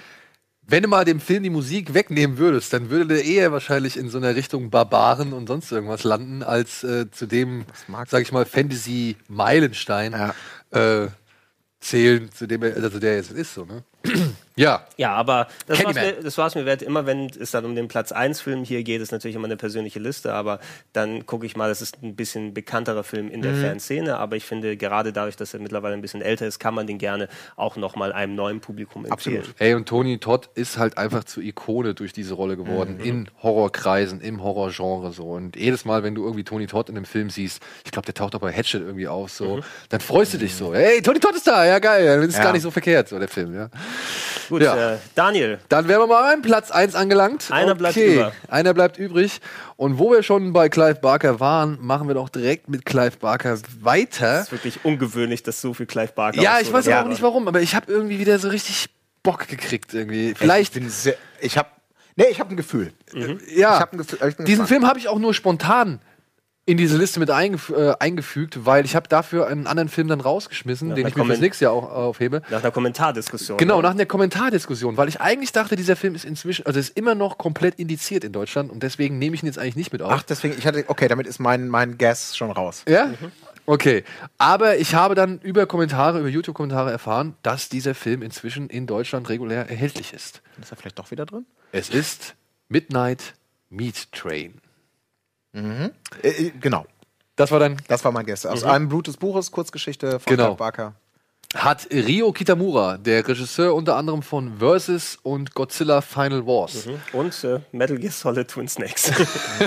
wenn 0.66 0.84
du 0.84 0.88
mal 0.88 1.04
dem 1.04 1.18
Film 1.20 1.42
die 1.42 1.50
Musik 1.50 1.92
wegnehmen 1.92 2.38
würdest, 2.38 2.72
dann 2.72 2.88
würde 2.90 3.06
der 3.16 3.24
eher 3.24 3.50
wahrscheinlich 3.50 3.96
in 3.96 4.08
so 4.08 4.18
einer 4.18 4.36
Richtung 4.36 4.70
Barbaren 4.70 5.32
und 5.32 5.48
sonst 5.48 5.72
irgendwas 5.72 6.04
landen, 6.04 6.44
als 6.44 6.84
äh, 6.84 7.10
zu 7.10 7.26
dem, 7.26 7.64
sag 8.08 8.22
ich 8.22 8.30
mal, 8.30 8.44
Fantasy-Meilenstein 8.46 10.14
äh, 10.70 11.08
zählen, 11.80 12.30
zu 12.32 12.46
dem 12.46 12.62
er, 12.62 12.76
also 12.76 13.00
der 13.00 13.16
jetzt 13.16 13.32
ist, 13.32 13.54
so, 13.54 13.64
ne? 13.64 13.82
Ja. 14.60 14.84
Ja, 14.96 15.12
aber 15.14 15.46
das 15.66 15.82
war's, 15.84 15.94
Candyman. 15.94 16.16
mir, 16.18 16.22
das 16.24 16.38
war's 16.38 16.54
mir 16.54 16.66
wert. 16.66 16.82
Immer 16.82 17.06
wenn 17.06 17.30
es 17.30 17.50
dann 17.50 17.64
um 17.64 17.74
den 17.74 17.88
Platz 17.88 18.12
1 18.12 18.40
Film 18.40 18.64
hier 18.64 18.82
geht, 18.82 19.00
ist 19.00 19.12
natürlich 19.12 19.34
immer 19.36 19.46
eine 19.46 19.56
persönliche 19.56 19.98
Liste, 19.98 20.32
aber 20.32 20.60
dann 20.92 21.26
gucke 21.26 21.46
ich 21.46 21.56
mal, 21.56 21.68
das 21.68 21.80
ist 21.82 22.02
ein 22.02 22.14
bisschen 22.16 22.54
bekannterer 22.54 23.02
Film 23.04 23.30
in 23.30 23.42
der 23.42 23.52
Mhm. 23.52 23.62
Fanszene, 23.62 24.18
aber 24.18 24.36
ich 24.36 24.44
finde, 24.44 24.76
gerade 24.76 25.12
dadurch, 25.12 25.36
dass 25.36 25.54
er 25.54 25.60
mittlerweile 25.60 25.94
ein 25.94 26.02
bisschen 26.02 26.22
älter 26.22 26.46
ist, 26.46 26.58
kann 26.58 26.74
man 26.74 26.86
den 26.86 26.98
gerne 26.98 27.28
auch 27.56 27.76
nochmal 27.76 28.12
einem 28.12 28.34
neuen 28.34 28.60
Publikum 28.60 29.06
empfehlen. 29.06 29.38
Absolut. 29.38 29.60
Ey, 29.60 29.74
und 29.74 29.88
Tony 29.88 30.18
Todd 30.18 30.48
ist 30.54 30.78
halt 30.78 30.98
einfach 30.98 31.24
zur 31.24 31.42
Ikone 31.42 31.94
durch 31.94 32.12
diese 32.12 32.34
Rolle 32.34 32.56
geworden. 32.56 32.96
Mhm. 32.98 33.04
In 33.04 33.28
Horrorkreisen, 33.42 34.20
im 34.20 34.42
Horrorgenre 34.42 35.12
so. 35.12 35.24
Und 35.24 35.56
jedes 35.56 35.84
Mal, 35.84 36.02
wenn 36.02 36.14
du 36.14 36.22
irgendwie 36.24 36.44
Tony 36.44 36.66
Todd 36.66 36.88
in 36.88 36.96
einem 36.96 37.04
Film 37.06 37.30
siehst, 37.30 37.62
ich 37.84 37.90
glaube, 37.92 38.06
der 38.06 38.14
taucht 38.14 38.34
auch 38.34 38.40
bei 38.40 38.52
Hatchet 38.52 38.82
irgendwie 38.82 39.08
auf, 39.08 39.30
so, 39.30 39.56
Mhm. 39.56 39.62
dann 39.88 40.00
freust 40.00 40.34
du 40.34 40.38
dich 40.38 40.54
so. 40.54 40.74
Hey, 40.74 41.00
Tony 41.02 41.18
Todd 41.20 41.34
ist 41.34 41.46
da, 41.46 41.64
ja 41.64 41.78
geil, 41.78 42.04
dann 42.06 42.20
ist 42.22 42.30
es 42.30 42.36
Ja. 42.36 42.44
gar 42.44 42.52
nicht 42.52 42.62
so 42.62 42.70
verkehrt, 42.70 43.08
so 43.08 43.18
der 43.18 43.28
Film, 43.28 43.54
ja. 43.54 43.70
Gut, 44.50 44.60
Ja. 44.62 44.94
äh, 44.94 44.98
Daniel, 45.14 45.58
Dann 45.70 45.88
wären 45.88 46.00
wir 46.00 46.06
mal 46.06 46.30
beim 46.30 46.42
Platz 46.42 46.70
1 46.70 46.94
angelangt. 46.94 47.50
Einer 47.50 47.74
bleibt 47.74 47.96
über. 47.96 48.32
Einer 48.48 48.74
bleibt 48.74 48.98
übrig. 48.98 49.40
Und 49.76 49.98
wo 49.98 50.10
wir 50.12 50.22
schon 50.22 50.52
bei 50.52 50.68
Clive 50.68 50.96
Barker 50.96 51.40
waren, 51.40 51.78
machen 51.80 52.08
wir 52.08 52.14
doch 52.14 52.28
direkt 52.28 52.68
mit 52.68 52.84
Clive 52.84 53.16
Barker 53.18 53.56
weiter. 53.80 54.40
ist 54.42 54.52
wirklich 54.52 54.80
ungewöhnlich, 54.84 55.42
dass 55.42 55.60
so 55.60 55.72
viel 55.72 55.86
Clive 55.86 56.12
Barker 56.14 56.42
Ja, 56.42 56.58
ich 56.60 56.72
weiß 56.72 56.88
auch 56.88 57.06
nicht 57.06 57.22
war. 57.22 57.30
warum, 57.30 57.48
aber 57.48 57.60
ich 57.62 57.74
habe 57.74 57.90
irgendwie 57.90 58.18
wieder 58.18 58.38
so 58.38 58.48
richtig 58.48 58.90
Bock 59.22 59.48
gekriegt 59.48 59.94
irgendwie. 59.94 60.30
Ich 60.32 60.38
Vielleicht 60.38 60.74
bin 60.74 60.88
sehr, 60.90 61.14
ich 61.40 61.56
habe 61.56 61.68
nee, 62.16 62.26
ich 62.30 62.40
habe 62.40 62.50
ein 62.50 62.56
Gefühl. 62.56 62.92
Ja, 63.14 63.74
Ich 63.76 63.80
hab 63.80 63.92
ein 63.92 63.98
Gefühl- 63.98 64.18
ich 64.28 64.36
bin 64.36 64.46
diesen 64.46 64.62
gespannt. 64.64 64.68
Film 64.68 64.86
habe 64.86 64.98
ich 64.98 65.08
auch 65.08 65.18
nur 65.18 65.32
spontan 65.34 66.00
in 66.66 66.76
diese 66.76 66.96
Liste 66.96 67.18
mit 67.18 67.30
eingef 67.30 67.70
äh, 67.70 67.94
eingefügt, 67.98 68.64
weil 68.64 68.84
ich 68.84 68.94
habe 68.94 69.08
dafür 69.08 69.46
einen 69.48 69.66
anderen 69.66 69.88
Film 69.88 70.08
dann 70.08 70.20
rausgeschmissen, 70.20 70.90
Ja, 70.90 70.94
den 70.94 71.06
ich 71.06 71.16
mir 71.16 71.24
fürs 71.24 71.40
nächste 71.40 71.64
Jahr 71.64 71.72
auch 71.72 71.90
aufhebe. 71.90 72.42
Nach 72.50 72.62
einer 72.62 72.70
Kommentardiskussion. 72.70 73.58
Genau, 73.58 73.76
ne? 73.76 73.82
nach 73.82 73.90
einer 73.90 74.06
Kommentardiskussion, 74.06 74.96
weil 74.96 75.08
ich 75.08 75.20
eigentlich 75.20 75.52
dachte, 75.52 75.74
dieser 75.74 75.96
Film 75.96 76.14
ist 76.14 76.24
inzwischen, 76.24 76.66
also 76.66 76.78
ist 76.78 76.96
immer 76.96 77.14
noch 77.14 77.38
komplett 77.38 77.78
indiziert 77.80 78.24
in 78.24 78.32
Deutschland 78.32 78.70
und 78.70 78.82
deswegen 78.82 79.18
nehme 79.18 79.34
ich 79.34 79.42
ihn 79.42 79.46
jetzt 79.46 79.58
eigentlich 79.58 79.76
nicht 79.76 79.92
mit 79.92 80.02
auf. 80.02 80.12
Ach, 80.12 80.22
deswegen, 80.22 80.56
ich 80.56 80.66
hatte, 80.66 80.84
okay, 80.86 81.08
damit 81.08 81.26
ist 81.26 81.40
mein, 81.40 81.68
mein 81.68 81.98
Guess 81.98 82.36
schon 82.36 82.50
raus. 82.50 82.84
Ja? 82.88 83.14
Okay. 83.66 84.04
Aber 84.38 84.78
ich 84.78 84.94
habe 84.94 85.14
dann 85.14 85.38
über 85.40 85.66
Kommentare, 85.66 86.20
über 86.20 86.28
YouTube-Kommentare 86.28 86.90
erfahren, 86.90 87.34
dass 87.42 87.68
dieser 87.68 87.94
Film 87.94 88.22
inzwischen 88.22 88.68
in 88.68 88.86
Deutschland 88.86 89.28
regulär 89.28 89.68
erhältlich 89.68 90.12
ist. 90.12 90.42
Ist 90.60 90.72
er 90.72 90.76
vielleicht 90.76 90.98
doch 90.98 91.10
wieder 91.10 91.26
drin? 91.26 91.46
Es 91.72 91.88
ist 91.88 92.34
Midnight 92.68 93.34
Meat 93.68 94.12
Train. 94.12 94.60
Äh, 95.52 95.90
äh, 96.22 96.50
genau. 96.60 96.86
Das 97.36 97.50
war 97.50 97.58
dann 97.60 97.76
Das 97.88 98.04
war 98.04 98.12
mein 98.12 98.26
Guess. 98.26 98.44
Aus 98.46 98.64
einem 98.64 98.88
Blut 98.88 99.06
des 99.06 99.16
Buches, 99.16 99.50
Kurzgeschichte 99.50 100.20
von 100.20 100.30
Genau. 100.30 100.44
Clive 100.54 100.56
Barker. 100.58 100.94
hat 101.54 101.88
Ryo 101.92 102.30
Kitamura, 102.32 102.96
der 102.98 103.26
Regisseur 103.26 103.74
unter 103.74 103.96
anderem 103.96 104.22
von 104.22 104.58
Versus 104.58 105.18
und 105.22 105.52
Godzilla 105.54 106.00
Final 106.00 106.46
Wars, 106.46 106.86
Und 107.12 107.42
äh, 107.44 107.58
Metal 107.72 107.96
Gear 107.98 108.12
Solid 108.12 108.46
Twin 108.46 108.68
Snakes. 108.68 109.10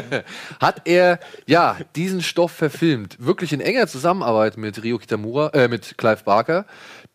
hat 0.62 0.82
er 0.86 1.20
ja 1.46 1.78
diesen 1.96 2.22
Stoff 2.22 2.52
verfilmt, 2.52 3.18
wirklich 3.20 3.52
in 3.52 3.60
enger 3.60 3.88
Zusammenarbeit 3.88 4.56
mit 4.56 4.82
Ryo 4.84 4.98
Kitamura, 4.98 5.50
äh, 5.50 5.68
mit 5.68 5.98
Clive 5.98 6.24
Barker. 6.24 6.66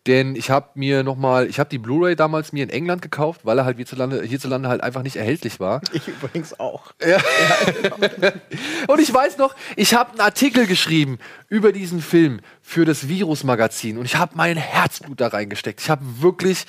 Denn 0.09 0.35
ich 0.35 0.49
habe 0.49 0.69
mir 0.73 1.03
noch 1.03 1.17
mal, 1.17 1.45
ich 1.47 1.59
habe 1.59 1.69
die 1.69 1.77
Blu-ray 1.77 2.15
damals 2.15 2.51
mir 2.51 2.63
in 2.63 2.71
England 2.71 3.03
gekauft, 3.03 3.41
weil 3.43 3.59
er 3.59 3.65
halt 3.65 3.77
hierzulande, 3.77 4.23
hierzulande 4.23 4.67
halt 4.67 4.81
einfach 4.81 5.03
nicht 5.03 5.17
erhältlich 5.17 5.59
war. 5.59 5.81
Ich 5.93 6.07
übrigens 6.07 6.59
auch. 6.59 6.93
Und 8.87 8.99
ich 8.99 9.13
weiß 9.13 9.37
noch, 9.37 9.53
ich 9.75 9.93
habe 9.93 10.11
einen 10.11 10.21
Artikel 10.21 10.65
geschrieben 10.65 11.19
über 11.47 11.71
diesen 11.71 12.01
Film 12.01 12.39
für 12.63 12.85
das 12.85 13.07
Virus-Magazin 13.07 13.99
und 13.99 14.05
ich 14.05 14.15
habe 14.15 14.31
mein 14.35 14.57
Herzblut 14.57 15.19
da 15.21 15.27
reingesteckt. 15.27 15.81
Ich 15.81 15.89
habe 15.89 16.01
wirklich, 16.21 16.65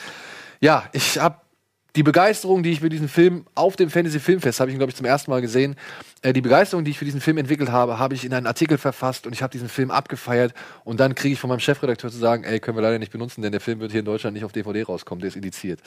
ja, 0.61 0.85
ich 0.93 1.19
habe 1.19 1.37
die 1.97 2.03
Begeisterung, 2.03 2.63
die 2.63 2.71
ich 2.73 2.81
für 2.81 2.89
diesen 2.89 3.09
Film 3.09 3.47
auf 3.55 3.77
dem 3.77 3.91
Fantasy 3.91 4.21
Filmfest, 4.21 4.61
habe 4.61 4.71
ich 4.71 4.75
ihn, 4.75 4.79
glaube 4.79 4.91
ich, 4.91 4.97
zum 4.97 5.07
ersten 5.07 5.31
Mal 5.31 5.41
gesehen, 5.41 5.77
äh, 6.23 6.33
die 6.33 6.41
Begeisterung, 6.41 6.85
die 6.85 6.93
ich 6.93 6.99
für 6.99 7.05
diesen 7.05 7.21
Film 7.21 7.39
entwickelt 7.39 7.71
habe, 7.71 7.99
habe 7.99 8.15
ich 8.15 8.25
in 8.25 8.33
einen 8.33 8.47
Artikel 8.47 8.79
verfasst 8.79 9.27
und 9.27 9.33
ich 9.33 9.43
habe 9.43 9.51
diesen 9.51 9.69
Film 9.69 9.91
abgefeiert 9.91 10.55
und 10.85 11.01
dann 11.01 11.15
kriege 11.15 11.33
ich 11.35 11.41
von 11.41 11.49
meinem 11.49 11.61
Chefredakteur 11.61 12.11
zu 12.11 12.19
sagen, 12.19 12.45
ey, 12.45 12.61
können 12.61 12.77
wir 12.77 12.83
leider 12.83 12.99
nicht 12.99 13.13
benutzen, 13.13 13.43
denn 13.43 13.53
der 13.53 13.61
Film 13.61 13.81
wird 13.81 13.91
hier 13.91 14.01
in 14.01 14.07
Deutschland 14.07 14.35
nicht 14.35 14.45
auf 14.45 14.53
DVD 14.53 14.83
rauskommen, 14.85 15.21
der 15.21 15.29
ist 15.29 15.37
indiziert. 15.37 15.81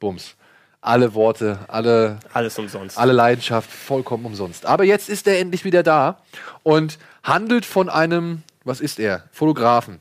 Bums. 0.00 0.34
Alle 0.80 1.14
Worte, 1.14 1.60
alle 1.68 2.18
Alles 2.34 2.58
umsonst. 2.58 2.98
alle 2.98 3.12
Leidenschaft 3.14 3.70
vollkommen 3.70 4.26
umsonst. 4.26 4.66
Aber 4.66 4.84
jetzt 4.84 5.08
ist 5.08 5.26
er 5.26 5.38
endlich 5.38 5.64
wieder 5.64 5.82
da 5.82 6.18
und 6.62 6.98
handelt 7.22 7.64
von 7.64 7.88
einem, 7.88 8.42
was 8.64 8.80
ist 8.82 8.98
er? 8.98 9.24
Fotografen, 9.32 10.00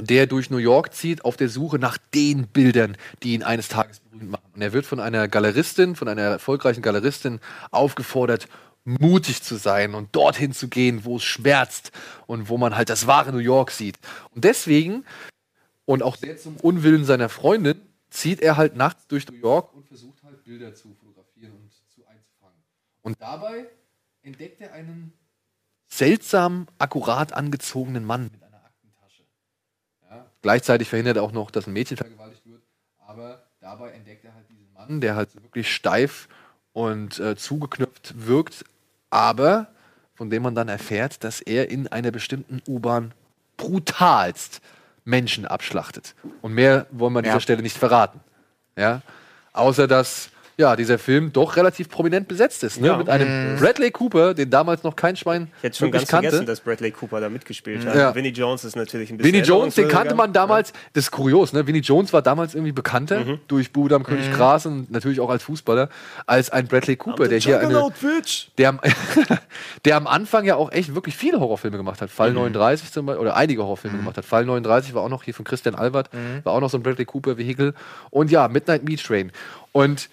der 0.00 0.26
durch 0.26 0.50
New 0.50 0.58
York 0.58 0.94
zieht 0.94 1.24
auf 1.24 1.36
der 1.36 1.48
Suche 1.48 1.78
nach 1.78 1.98
den 2.14 2.48
Bildern, 2.48 2.96
die 3.22 3.34
ihn 3.34 3.42
eines 3.42 3.68
Tages 3.68 4.00
berühmt 4.00 4.30
machen. 4.30 4.50
Und 4.54 4.62
er 4.62 4.72
wird 4.72 4.86
von 4.86 5.00
einer 5.00 5.28
Galeristin, 5.28 5.96
von 5.96 6.08
einer 6.08 6.22
erfolgreichen 6.22 6.82
Galeristin 6.82 7.40
aufgefordert, 7.70 8.48
mutig 8.84 9.42
zu 9.42 9.56
sein 9.56 9.94
und 9.94 10.14
dorthin 10.14 10.52
zu 10.52 10.68
gehen, 10.68 11.04
wo 11.04 11.16
es 11.16 11.24
schmerzt 11.24 11.90
und 12.26 12.48
wo 12.48 12.58
man 12.58 12.76
halt 12.76 12.90
das 12.90 13.06
wahre 13.06 13.32
New 13.32 13.38
York 13.38 13.70
sieht. 13.70 13.98
Und 14.34 14.44
deswegen 14.44 15.04
und 15.86 16.02
auch 16.02 16.16
sehr 16.16 16.36
zum 16.36 16.56
Unwillen 16.56 17.04
seiner 17.04 17.28
Freundin 17.28 17.80
zieht 18.10 18.40
er 18.40 18.56
halt 18.56 18.76
nachts 18.76 19.06
durch 19.06 19.28
New 19.28 19.36
York 19.36 19.74
und 19.74 19.86
versucht 19.86 20.22
halt 20.22 20.44
Bilder 20.44 20.74
zu 20.74 20.94
fotografieren 20.94 21.52
und 21.52 21.72
zu 21.94 22.06
einzufangen. 22.06 22.58
Und 23.02 23.20
dabei 23.20 23.66
entdeckt 24.22 24.60
er 24.60 24.72
einen 24.72 25.12
seltsam 25.86 26.66
akkurat 26.78 27.32
angezogenen 27.32 28.04
Mann 28.04 28.30
mit 28.32 28.43
gleichzeitig 30.44 30.90
verhindert 30.90 31.16
er 31.16 31.22
auch 31.22 31.32
noch, 31.32 31.50
dass 31.50 31.66
ein 31.66 31.72
Mädchen 31.72 31.96
vergewaltigt 31.96 32.42
wird, 32.44 32.62
aber 32.98 33.42
dabei 33.60 33.92
entdeckt 33.92 34.26
er 34.26 34.34
halt 34.34 34.46
diesen 34.50 34.70
Mann, 34.74 35.00
der 35.00 35.16
halt 35.16 35.34
wirklich 35.34 35.74
steif 35.74 36.28
und 36.74 37.18
äh, 37.18 37.34
zugeknöpft 37.34 38.12
wirkt, 38.26 38.64
aber 39.08 39.68
von 40.14 40.28
dem 40.28 40.42
man 40.42 40.54
dann 40.54 40.68
erfährt, 40.68 41.24
dass 41.24 41.40
er 41.40 41.70
in 41.70 41.88
einer 41.88 42.10
bestimmten 42.10 42.60
U-Bahn 42.68 43.12
brutalst 43.56 44.60
Menschen 45.06 45.46
abschlachtet. 45.46 46.14
Und 46.42 46.52
mehr 46.52 46.86
wollen 46.90 47.14
wir 47.14 47.18
an 47.20 47.24
dieser 47.24 47.36
Ja. 47.36 47.40
Stelle 47.40 47.62
nicht 47.62 47.78
verraten. 47.78 48.20
Ja? 48.76 49.00
Außer 49.54 49.88
dass 49.88 50.28
ja, 50.56 50.76
dieser 50.76 50.98
Film 50.98 51.32
doch 51.32 51.56
relativ 51.56 51.88
prominent 51.88 52.28
besetzt 52.28 52.62
ist. 52.62 52.80
Ne? 52.80 52.86
Ja. 52.88 52.96
Mit 52.96 53.08
einem 53.08 53.56
Bradley 53.58 53.90
Cooper, 53.90 54.34
den 54.34 54.50
damals 54.50 54.82
noch 54.84 54.94
kein 54.94 55.16
Schwein 55.16 55.48
Ich 55.58 55.62
hätte 55.64 55.76
schon 55.78 55.90
ganz 55.90 56.06
kannte. 56.08 56.28
vergessen, 56.28 56.46
dass 56.46 56.60
Bradley 56.60 56.90
Cooper 56.92 57.20
da 57.20 57.28
mitgespielt 57.28 57.84
hat. 57.86 57.94
Ja. 57.96 58.14
Vinnie 58.14 58.28
Jones 58.30 58.64
ist 58.64 58.76
natürlich 58.76 59.10
ein 59.10 59.16
bisschen. 59.16 59.32
Vinnie 59.32 59.44
Jones, 59.44 59.74
den 59.74 59.88
kannte 59.88 60.14
man 60.14 60.32
damals, 60.32 60.72
das 60.92 61.04
ist 61.04 61.10
kurios, 61.10 61.52
ne? 61.52 61.66
Vinnie 61.66 61.80
Jones 61.80 62.12
war 62.12 62.22
damals 62.22 62.54
irgendwie 62.54 62.72
bekannter 62.72 63.24
Mhm. 63.24 63.38
durch 63.48 63.72
Budam 63.72 64.04
König 64.04 64.30
Gras 64.32 64.64
und 64.66 64.90
natürlich 64.90 65.18
auch 65.20 65.30
als 65.30 65.42
Fußballer, 65.42 65.88
als 66.26 66.50
ein 66.50 66.66
Bradley 66.68 66.96
Cooper, 66.96 67.26
der 67.28 67.38
hier 67.40 67.60
eine, 67.60 67.90
der, 68.58 68.68
am- 68.68 68.80
der 69.84 69.96
am 69.96 70.06
Anfang 70.06 70.44
ja 70.44 70.56
auch 70.56 70.72
echt 70.72 70.94
wirklich 70.94 71.16
viele 71.16 71.40
Horrorfilme 71.40 71.76
gemacht 71.76 72.00
hat. 72.00 72.08
Mhm. 72.10 72.14
Fall 72.14 72.32
39 72.32 72.92
zum 72.92 73.06
Beispiel, 73.06 73.20
oder 73.22 73.36
einige 73.36 73.62
Horrorfilme 73.62 73.98
gemacht 73.98 74.16
hat. 74.16 74.24
Fall 74.24 74.44
39 74.44 74.94
war 74.94 75.02
auch 75.02 75.08
noch 75.08 75.22
hier 75.24 75.34
von 75.34 75.44
Christian 75.44 75.74
Albert, 75.74 76.12
Mhm. 76.12 76.44
war 76.44 76.52
auch 76.52 76.60
noch 76.60 76.70
so 76.70 76.78
ein 76.78 76.82
Bradley 76.82 77.04
Cooper-Vehikel. 77.04 77.74
Und 78.10 78.30
ja, 78.30 78.48
Midnight 78.48 78.84
Meat 78.84 79.02
Train. 79.04 79.32
Und 79.72 80.08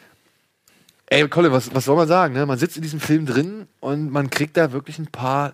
ey, 1.11 1.27
Colin, 1.27 1.51
was, 1.51 1.73
was 1.75 1.85
soll 1.85 1.97
man 1.97 2.07
sagen? 2.07 2.33
Ne? 2.33 2.45
Man 2.45 2.57
sitzt 2.57 2.77
in 2.77 2.81
diesem 2.81 2.99
Film 2.99 3.25
drin 3.25 3.67
und 3.81 4.11
man 4.11 4.29
kriegt 4.29 4.57
da 4.57 4.71
wirklich 4.71 4.97
ein 4.97 5.07
paar 5.07 5.53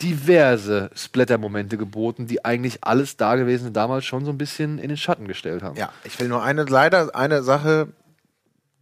diverse 0.00 0.90
Splatter-Momente 0.94 1.76
geboten, 1.76 2.28
die 2.28 2.44
eigentlich 2.44 2.84
alles 2.84 3.16
Dagewesene 3.16 3.72
damals 3.72 4.04
schon 4.04 4.24
so 4.24 4.30
ein 4.30 4.38
bisschen 4.38 4.78
in 4.78 4.88
den 4.88 4.96
Schatten 4.96 5.26
gestellt 5.26 5.64
haben. 5.64 5.76
Ja, 5.76 5.90
ich 6.04 6.18
will 6.20 6.28
nur 6.28 6.42
eine, 6.42 6.64
leider 6.64 7.14
eine 7.16 7.42
Sache. 7.42 7.88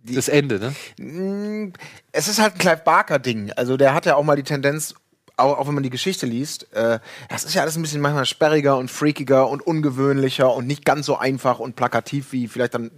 Das 0.02 0.28
Ende, 0.28 0.58
ne? 0.60 0.74
Mm, 1.02 1.72
Es 2.12 2.28
ist 2.28 2.40
halt 2.40 2.54
ein 2.54 2.58
Clive 2.58 2.82
Barker-Ding. 2.84 3.52
Also 3.52 3.78
der 3.78 3.94
hat 3.94 4.04
ja 4.04 4.16
auch 4.16 4.22
mal 4.22 4.36
die 4.36 4.42
Tendenz, 4.42 4.94
auch, 5.38 5.58
auch 5.58 5.66
wenn 5.66 5.74
man 5.74 5.82
die 5.82 5.90
Geschichte 5.90 6.26
liest, 6.26 6.70
äh, 6.74 6.98
das 7.30 7.44
ist 7.44 7.54
ja 7.54 7.62
alles 7.62 7.76
ein 7.76 7.82
bisschen 7.82 8.02
manchmal 8.02 8.26
sperriger 8.26 8.76
und 8.76 8.90
freakiger 8.90 9.48
und 9.48 9.66
ungewöhnlicher 9.66 10.54
und 10.54 10.66
nicht 10.66 10.84
ganz 10.84 11.06
so 11.06 11.16
einfach 11.16 11.58
und 11.58 11.74
plakativ 11.74 12.32
wie 12.32 12.46
vielleicht 12.48 12.74
dann. 12.74 12.90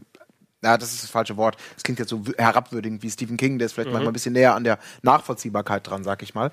Ja, 0.62 0.76
das 0.76 0.93
ist 0.93 1.05
das 1.05 1.10
falsche 1.10 1.36
Wort. 1.36 1.56
Das 1.74 1.85
klingt 1.85 1.98
jetzt 2.01 2.10
so 2.10 2.22
herabwürdigend 2.36 3.02
wie 3.02 3.10
Stephen 3.10 3.36
King, 3.36 3.59
der 3.59 3.66
ist 3.66 3.74
vielleicht 3.74 3.90
manchmal 3.90 4.10
ein 4.10 4.12
bisschen 4.12 4.32
näher 4.32 4.55
an 4.55 4.64
der 4.64 4.78
Nachvollziehbarkeit 5.02 5.86
dran, 5.86 6.02
sag 6.02 6.22
ich 6.22 6.35
mal. 6.35 6.51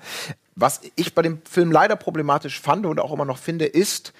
Was 0.54 0.80
ich 0.94 1.14
bei 1.14 1.22
dem 1.22 1.42
Film 1.48 1.72
leider 1.72 1.96
problematisch 1.96 2.60
fand 2.60 2.86
und 2.86 3.00
auch 3.00 3.12
immer 3.12 3.24
noch 3.24 3.38
finde, 3.38 3.66
ist, 3.66 4.12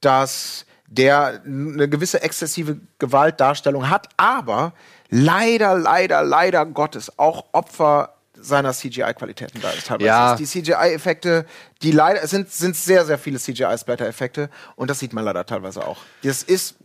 dass 0.00 0.66
der 0.88 1.42
eine 1.44 1.88
gewisse 1.88 2.22
exzessive 2.22 2.78
Gewaltdarstellung 2.98 3.90
hat, 3.90 4.08
aber 4.16 4.72
leider, 5.10 5.76
leider, 5.78 6.22
leider 6.22 6.66
Gottes 6.66 7.18
auch 7.18 7.44
Opfer 7.52 8.14
seiner 8.40 8.72
CGI-Qualitäten 8.72 9.60
da 9.60 9.70
ist 9.70 9.88
teilweise. 9.88 10.06
Ja. 10.06 10.36
Die 10.36 10.46
CGI-Effekte, 10.46 11.44
die 11.82 11.90
leider, 11.90 12.22
es 12.22 12.30
sind, 12.30 12.50
sind 12.50 12.76
sehr, 12.76 13.04
sehr 13.04 13.18
viele 13.18 13.38
CGI-Splatter-Effekte 13.38 14.48
und 14.76 14.88
das 14.90 14.98
sieht 14.98 15.12
man 15.12 15.24
leider 15.24 15.44
teilweise 15.44 15.86
auch. 15.86 15.98
Das 16.22 16.42
ist 16.42 16.76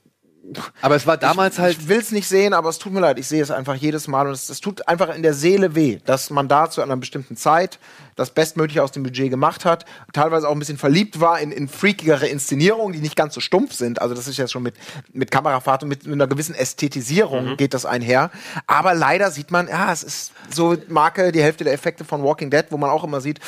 Aber 0.81 0.95
es 0.95 1.07
war 1.07 1.17
damals 1.17 1.55
ich, 1.55 1.61
halt. 1.61 1.77
Ich 1.79 1.87
will 1.87 1.99
es 1.99 2.11
nicht 2.11 2.27
sehen, 2.27 2.53
aber 2.53 2.69
es 2.69 2.77
tut 2.77 2.91
mir 2.91 2.99
leid. 2.99 3.17
Ich 3.17 3.27
sehe 3.27 3.41
es 3.41 3.51
einfach 3.51 3.75
jedes 3.75 4.07
Mal 4.07 4.27
und 4.27 4.33
es, 4.33 4.49
es 4.49 4.59
tut 4.59 4.87
einfach 4.87 5.15
in 5.15 5.23
der 5.23 5.33
Seele 5.33 5.75
weh, 5.75 5.99
dass 6.05 6.29
man 6.29 6.47
da 6.47 6.69
zu 6.69 6.81
einer 6.81 6.97
bestimmten 6.97 7.37
Zeit 7.37 7.79
das 8.15 8.29
Bestmögliche 8.29 8.83
aus 8.83 8.91
dem 8.91 9.03
Budget 9.03 9.29
gemacht 9.29 9.65
hat, 9.65 9.85
teilweise 10.11 10.47
auch 10.47 10.51
ein 10.51 10.59
bisschen 10.59 10.77
verliebt 10.77 11.19
war 11.19 11.39
in, 11.39 11.51
in 11.51 11.67
freakigere 11.67 12.27
Inszenierungen, 12.27 12.93
die 12.93 12.99
nicht 12.99 13.15
ganz 13.15 13.33
so 13.33 13.41
stumpf 13.41 13.73
sind. 13.73 14.01
Also 14.01 14.13
das 14.13 14.27
ist 14.27 14.37
ja 14.37 14.47
schon 14.47 14.63
mit, 14.63 14.75
mit 15.13 15.31
Kamerafahrt 15.31 15.83
und 15.83 15.89
mit, 15.89 16.05
mit 16.05 16.13
einer 16.13 16.27
gewissen 16.27 16.53
Ästhetisierung 16.53 17.57
geht 17.57 17.73
das 17.73 17.85
einher. 17.85 18.29
Aber 18.67 18.93
leider 18.93 19.31
sieht 19.31 19.51
man, 19.51 19.67
ja, 19.67 19.91
es 19.91 20.03
ist 20.03 20.31
so 20.49 20.75
Marke, 20.89 21.31
die 21.31 21.41
Hälfte 21.41 21.63
der 21.63 21.73
Effekte 21.73 22.05
von 22.05 22.23
Walking 22.23 22.49
Dead, 22.49 22.65
wo 22.69 22.77
man 22.77 22.89
auch 22.89 23.03
immer 23.03 23.21
sieht, 23.21 23.39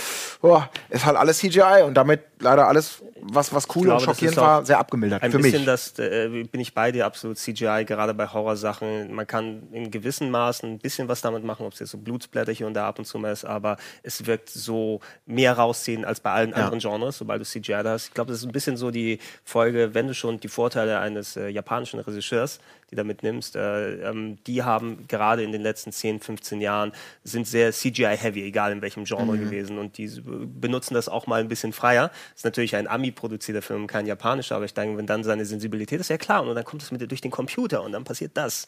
oh, 0.41 0.61
ist 0.89 1.05
halt 1.05 1.17
alles 1.17 1.39
CGI 1.39 1.84
und 1.85 1.95
damit 1.95 2.22
leider 2.40 2.68
alles, 2.68 3.02
was, 3.22 3.53
was 3.53 3.68
cool 3.76 3.84
glaube, 3.84 3.99
und 3.99 4.06
schockierend 4.06 4.38
war, 4.38 4.66
sehr 4.66 4.78
abgemildert. 4.80 5.24
Ein 5.24 5.32
für 5.32 5.38
bisschen 5.38 5.60
mich. 5.62 5.66
das, 5.66 5.98
äh, 5.99 6.28
bin 6.52 6.62
ich 6.62 6.74
bei 6.74 6.91
dir, 6.91 7.06
absolut 7.06 7.38
CGI, 7.38 7.84
gerade 7.86 8.14
bei 8.14 8.28
Horrorsachen. 8.28 9.14
Man 9.14 9.26
kann 9.28 9.64
in 9.72 9.90
gewissen 9.91 10.30
Maßen 10.32 10.70
ein 10.74 10.80
bisschen 10.80 11.07
was 11.07 11.22
damit 11.22 11.44
machen, 11.44 11.66
ob 11.66 11.74
es 11.74 11.80
jetzt 11.80 11.91
so 11.91 11.98
Blutsblätter 11.98 12.52
hier 12.52 12.68
und 12.68 12.74
da 12.74 12.88
ab 12.88 12.99
und 12.99 13.06
zu 13.06 13.18
mal 13.20 13.32
ist, 13.32 13.45
aber 13.45 13.78
es 14.03 14.26
wirkt 14.26 14.49
so 14.49 14.99
mehr 15.26 15.53
rausziehen 15.53 16.06
als 16.06 16.20
bei 16.20 16.32
allen 16.32 16.53
anderen 16.53 16.80
Genres, 16.80 17.18
sobald 17.18 17.41
du 17.41 17.45
CGI 17.45 17.82
da 17.84 17.91
hast. 17.91 18.07
Ich 18.07 18.14
glaube, 18.14 18.32
das 18.32 18.40
ist 18.41 18.45
ein 18.45 18.52
bisschen 18.52 18.78
so 18.78 18.91
die 18.91 19.20
Folge, 19.44 19.94
wenn 19.94 20.07
du 20.07 20.14
schon 20.14 20.40
die 20.40 20.48
Vorteile 20.48 20.99
eines 20.99 21.36
äh, 21.38 21.48
japanischen 21.49 21.99
Regisseurs, 21.99 22.60
die 22.91 22.95
da 22.95 23.03
mitnimmst, 23.03 23.56
äh, 23.56 24.10
ähm, 24.10 24.38
die 24.45 24.62
haben 24.64 25.07
gerade 25.07 25.41
in 25.44 25.52
den 25.52 25.62
letzten 25.62 25.91
10, 25.91 26.20
15 26.20 26.62
Jahren 26.62 26.91
sind 27.24 27.48
sehr 27.48 27.72
CGI-heavy, 27.72 28.44
egal 28.44 28.72
in 28.72 28.82
welchem 28.82 29.06
Genre 29.06 29.38
gewesen 29.40 29.80
und 29.80 29.98
die 29.98 30.06
s- 30.06 30.22
benutzen 30.24 30.94
das 30.94 31.10
auch 31.10 31.26
mal 31.26 31.40
ein 31.40 31.48
bisschen 31.48 31.74
freier. 31.74 32.12
Das 32.31 32.39
ist 32.39 32.45
natürlich 32.45 32.76
ein 32.76 32.88
Ami-produzierter 32.88 33.61
Film, 33.61 33.88
kein 33.88 34.06
japanischer, 34.06 34.56
aber 34.56 34.65
ich 34.65 34.73
denke, 34.73 34.97
wenn 34.97 35.06
dann 35.06 35.23
seine 35.23 35.45
Sensibilität 35.45 35.99
ist 35.99 36.10
ja 36.10 36.18
klar 36.18 36.43
und 36.43 36.53
dann 36.53 36.64
kommt 36.64 36.84
es 36.84 36.91
mit 36.91 37.10
durch 37.10 37.22
den 37.22 37.31
Computer 37.31 37.84
und 37.84 37.91
dann 37.91 38.03
passiert 38.03 38.31
das. 38.35 38.68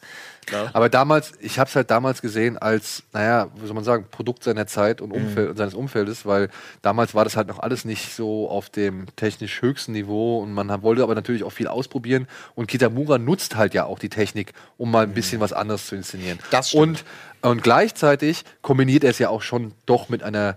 Ja. 0.50 0.70
Aber 0.72 0.88
damals, 0.88 1.32
ich 1.40 1.58
habe 1.58 1.68
es 1.68 1.76
halt 1.76 1.90
damals 1.90 2.22
gesehen 2.22 2.58
als, 2.58 3.02
naja, 3.12 3.48
wie 3.56 3.66
soll 3.66 3.74
man 3.74 3.84
sagen, 3.84 4.06
Produkt 4.10 4.44
seiner 4.44 4.66
Zeit 4.66 5.00
und 5.00 5.12
Umfeld, 5.12 5.56
seines 5.56 5.74
Umfeldes, 5.74 6.26
weil 6.26 6.48
damals 6.82 7.14
war 7.14 7.24
das 7.24 7.36
halt 7.36 7.48
noch 7.48 7.58
alles 7.58 7.84
nicht 7.84 8.14
so 8.14 8.48
auf 8.48 8.70
dem 8.70 9.06
technisch 9.16 9.62
höchsten 9.62 9.92
Niveau 9.92 10.40
und 10.40 10.52
man 10.52 10.82
wollte 10.82 11.02
aber 11.02 11.14
natürlich 11.14 11.44
auch 11.44 11.52
viel 11.52 11.68
ausprobieren 11.68 12.26
und 12.54 12.66
Kitamura 12.68 13.18
nutzt 13.18 13.56
halt 13.56 13.74
ja 13.74 13.84
auch 13.84 13.98
die 13.98 14.08
Technik, 14.08 14.52
um 14.76 14.90
mal 14.90 15.04
ein 15.04 15.14
bisschen 15.14 15.40
was 15.40 15.52
anderes 15.52 15.86
zu 15.86 15.96
inszenieren. 15.96 16.38
Das 16.50 16.70
stimmt. 16.70 17.04
und, 17.42 17.50
und 17.50 17.62
gleichzeitig 17.62 18.44
kombiniert 18.62 19.04
er 19.04 19.10
es 19.10 19.18
ja 19.18 19.28
auch 19.28 19.42
schon 19.42 19.72
doch 19.86 20.08
mit 20.08 20.22
einer 20.22 20.56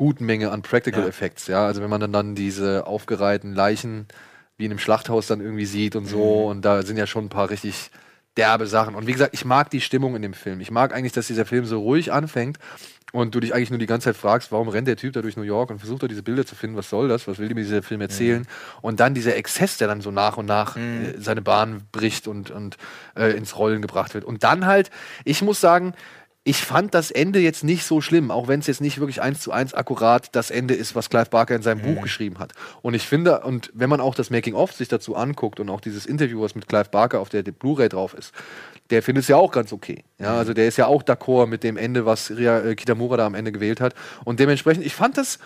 guten 0.00 0.24
Menge 0.24 0.50
an 0.50 0.62
Practical 0.62 1.02
Ja. 1.02 1.08
Effects, 1.08 1.46
ja, 1.46 1.66
also 1.66 1.82
wenn 1.82 1.90
man 1.90 2.00
dann, 2.00 2.10
dann 2.10 2.34
diese 2.34 2.86
aufgereihten 2.86 3.54
Leichen 3.54 4.06
wie 4.56 4.64
in 4.64 4.70
einem 4.70 4.78
Schlachthaus 4.78 5.26
dann 5.26 5.42
irgendwie 5.42 5.66
sieht 5.66 5.94
und 5.94 6.06
so 6.06 6.46
und 6.46 6.64
da 6.64 6.80
sind 6.82 6.96
ja 6.96 7.06
schon 7.06 7.26
ein 7.26 7.28
paar 7.28 7.50
richtig 7.50 7.90
derbe 8.38 8.66
Sachen. 8.66 8.94
Und 8.94 9.06
wie 9.06 9.12
gesagt, 9.12 9.34
ich 9.34 9.44
mag 9.44 9.68
die 9.68 9.82
Stimmung 9.82 10.16
in 10.16 10.22
dem 10.22 10.32
Film. 10.32 10.60
Ich 10.60 10.70
mag 10.70 10.94
eigentlich, 10.94 11.12
dass 11.12 11.26
dieser 11.26 11.44
Film 11.44 11.66
so 11.66 11.80
ruhig 11.80 12.12
anfängt 12.12 12.58
und 13.12 13.34
du 13.34 13.40
dich 13.40 13.52
eigentlich 13.52 13.70
nur 13.70 13.78
die 13.78 13.86
ganze 13.86 14.06
Zeit 14.06 14.16
fragst, 14.16 14.52
warum 14.52 14.68
rennt 14.68 14.88
der 14.88 14.96
Typ 14.96 15.12
da 15.12 15.20
durch 15.20 15.36
New 15.36 15.42
York 15.42 15.68
und 15.68 15.80
versucht 15.80 16.02
da 16.02 16.08
diese 16.08 16.22
Bilder 16.22 16.46
zu 16.46 16.54
finden, 16.54 16.76
was 16.76 16.88
soll 16.88 17.08
das, 17.08 17.28
was 17.28 17.38
will 17.38 17.48
mir 17.48 17.56
dieser 17.56 17.82
Film 17.82 18.00
erzählen? 18.00 18.46
Und 18.80 19.00
dann 19.00 19.12
dieser 19.12 19.36
Exzess, 19.36 19.76
der 19.76 19.88
dann 19.88 20.00
so 20.00 20.10
nach 20.10 20.38
und 20.38 20.46
nach 20.46 20.76
äh, 20.76 21.14
seine 21.18 21.42
Bahn 21.42 21.82
bricht 21.92 22.26
und, 22.26 22.50
und 22.50 22.78
äh, 23.16 23.36
ins 23.36 23.58
Rollen 23.58 23.82
gebracht 23.82 24.14
wird. 24.14 24.24
Und 24.24 24.44
dann 24.44 24.64
halt, 24.64 24.90
ich 25.24 25.42
muss 25.42 25.60
sagen, 25.60 25.92
ich 26.42 26.64
fand 26.64 26.94
das 26.94 27.10
Ende 27.10 27.38
jetzt 27.38 27.64
nicht 27.64 27.84
so 27.84 28.00
schlimm, 28.00 28.30
auch 28.30 28.48
wenn 28.48 28.60
es 28.60 28.66
jetzt 28.66 28.80
nicht 28.80 28.98
wirklich 28.98 29.20
eins 29.20 29.40
zu 29.40 29.52
eins 29.52 29.74
akkurat 29.74 30.34
das 30.34 30.50
Ende 30.50 30.72
ist, 30.72 30.94
was 30.94 31.10
Clive 31.10 31.28
Barker 31.28 31.54
in 31.54 31.60
seinem 31.60 31.82
Buch 31.82 32.02
geschrieben 32.02 32.38
hat. 32.38 32.54
Und 32.80 32.94
ich 32.94 33.06
finde, 33.06 33.40
und 33.40 33.70
wenn 33.74 33.90
man 33.90 34.00
auch 34.00 34.14
das 34.14 34.30
Making-of 34.30 34.72
sich 34.72 34.88
dazu 34.88 35.16
anguckt 35.16 35.60
und 35.60 35.68
auch 35.68 35.82
dieses 35.82 36.06
Interview, 36.06 36.40
was 36.40 36.54
mit 36.54 36.66
Clive 36.66 36.88
Barker 36.90 37.20
auf 37.20 37.28
der 37.28 37.42
Blu-ray 37.42 37.90
drauf 37.90 38.14
ist, 38.14 38.32
der 38.88 39.02
findet 39.02 39.22
es 39.22 39.28
ja 39.28 39.36
auch 39.36 39.52
ganz 39.52 39.72
okay. 39.72 40.02
Ja, 40.18 40.36
also 40.38 40.54
der 40.54 40.66
ist 40.66 40.78
ja 40.78 40.86
auch 40.86 41.02
d'accord 41.02 41.46
mit 41.46 41.62
dem 41.62 41.76
Ende, 41.76 42.06
was 42.06 42.30
Ria 42.30 42.60
äh, 42.60 42.74
Kitamura 42.74 43.18
da 43.18 43.26
am 43.26 43.34
Ende 43.34 43.52
gewählt 43.52 43.80
hat. 43.80 43.94
Und 44.24 44.40
dementsprechend, 44.40 44.84
ich 44.84 44.94
fand 44.94 45.18
das, 45.18 45.38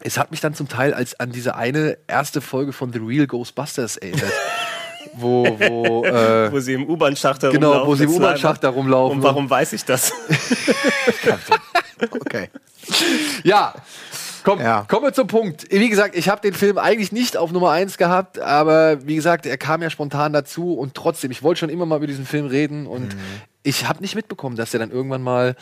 es 0.00 0.18
hat 0.18 0.30
mich 0.30 0.40
dann 0.40 0.54
zum 0.54 0.68
Teil 0.68 0.92
als 0.92 1.18
an 1.18 1.32
diese 1.32 1.56
eine 1.56 1.96
erste 2.06 2.42
Folge 2.42 2.72
von 2.72 2.92
The 2.92 2.98
Real 2.98 3.26
Ghostbusters 3.26 3.96
erinnert. 3.96 4.32
wo, 5.16 5.44
wo, 5.58 6.04
äh, 6.04 6.50
Wo 6.52 6.60
sie 6.60 6.74
im 6.74 6.88
U-Bahn-Schacht 6.88 7.42
da 7.42 7.50
genau, 7.50 7.86
wo 7.86 7.94
sie 7.94 8.04
im 8.04 8.10
U-Bahn-Schacht 8.14 8.62
da 8.62 8.68
Slimer. 8.68 8.76
rumlaufen. 8.76 9.18
Und 9.18 9.22
warum 9.24 9.48
weiß 9.50 9.72
ich 9.74 9.84
das? 9.84 10.12
Okay. 12.10 12.50
Ja. 13.44 13.74
Komm, 14.42 14.60
Ja. 14.60 14.84
kommen 14.88 15.06
wir 15.06 15.12
zum 15.12 15.26
Punkt. 15.26 15.66
Wie 15.70 15.88
gesagt, 15.88 16.14
ich 16.14 16.28
habe 16.28 16.40
den 16.42 16.52
Film 16.52 16.76
eigentlich 16.76 17.12
nicht 17.12 17.36
auf 17.36 17.50
Nummer 17.50 17.70
1 17.70 17.96
gehabt, 17.96 18.38
aber 18.38 19.06
wie 19.06 19.14
gesagt, 19.14 19.46
er 19.46 19.56
kam 19.56 19.80
ja 19.80 19.88
spontan 19.88 20.32
dazu 20.34 20.74
und 20.74 20.94
trotzdem, 20.94 21.30
ich 21.30 21.42
wollte 21.42 21.60
schon 21.60 21.70
immer 21.70 21.86
mal 21.86 21.96
über 21.96 22.06
diesen 22.06 22.26
Film 22.26 22.46
reden 22.46 22.86
und 22.86 23.16
ich 23.62 23.88
habe 23.88 24.02
nicht 24.02 24.14
mitbekommen, 24.16 24.56
dass 24.56 24.74
er 24.74 24.80
dann 24.80 24.90
irgendwann 24.90 25.22
mal 25.22 25.56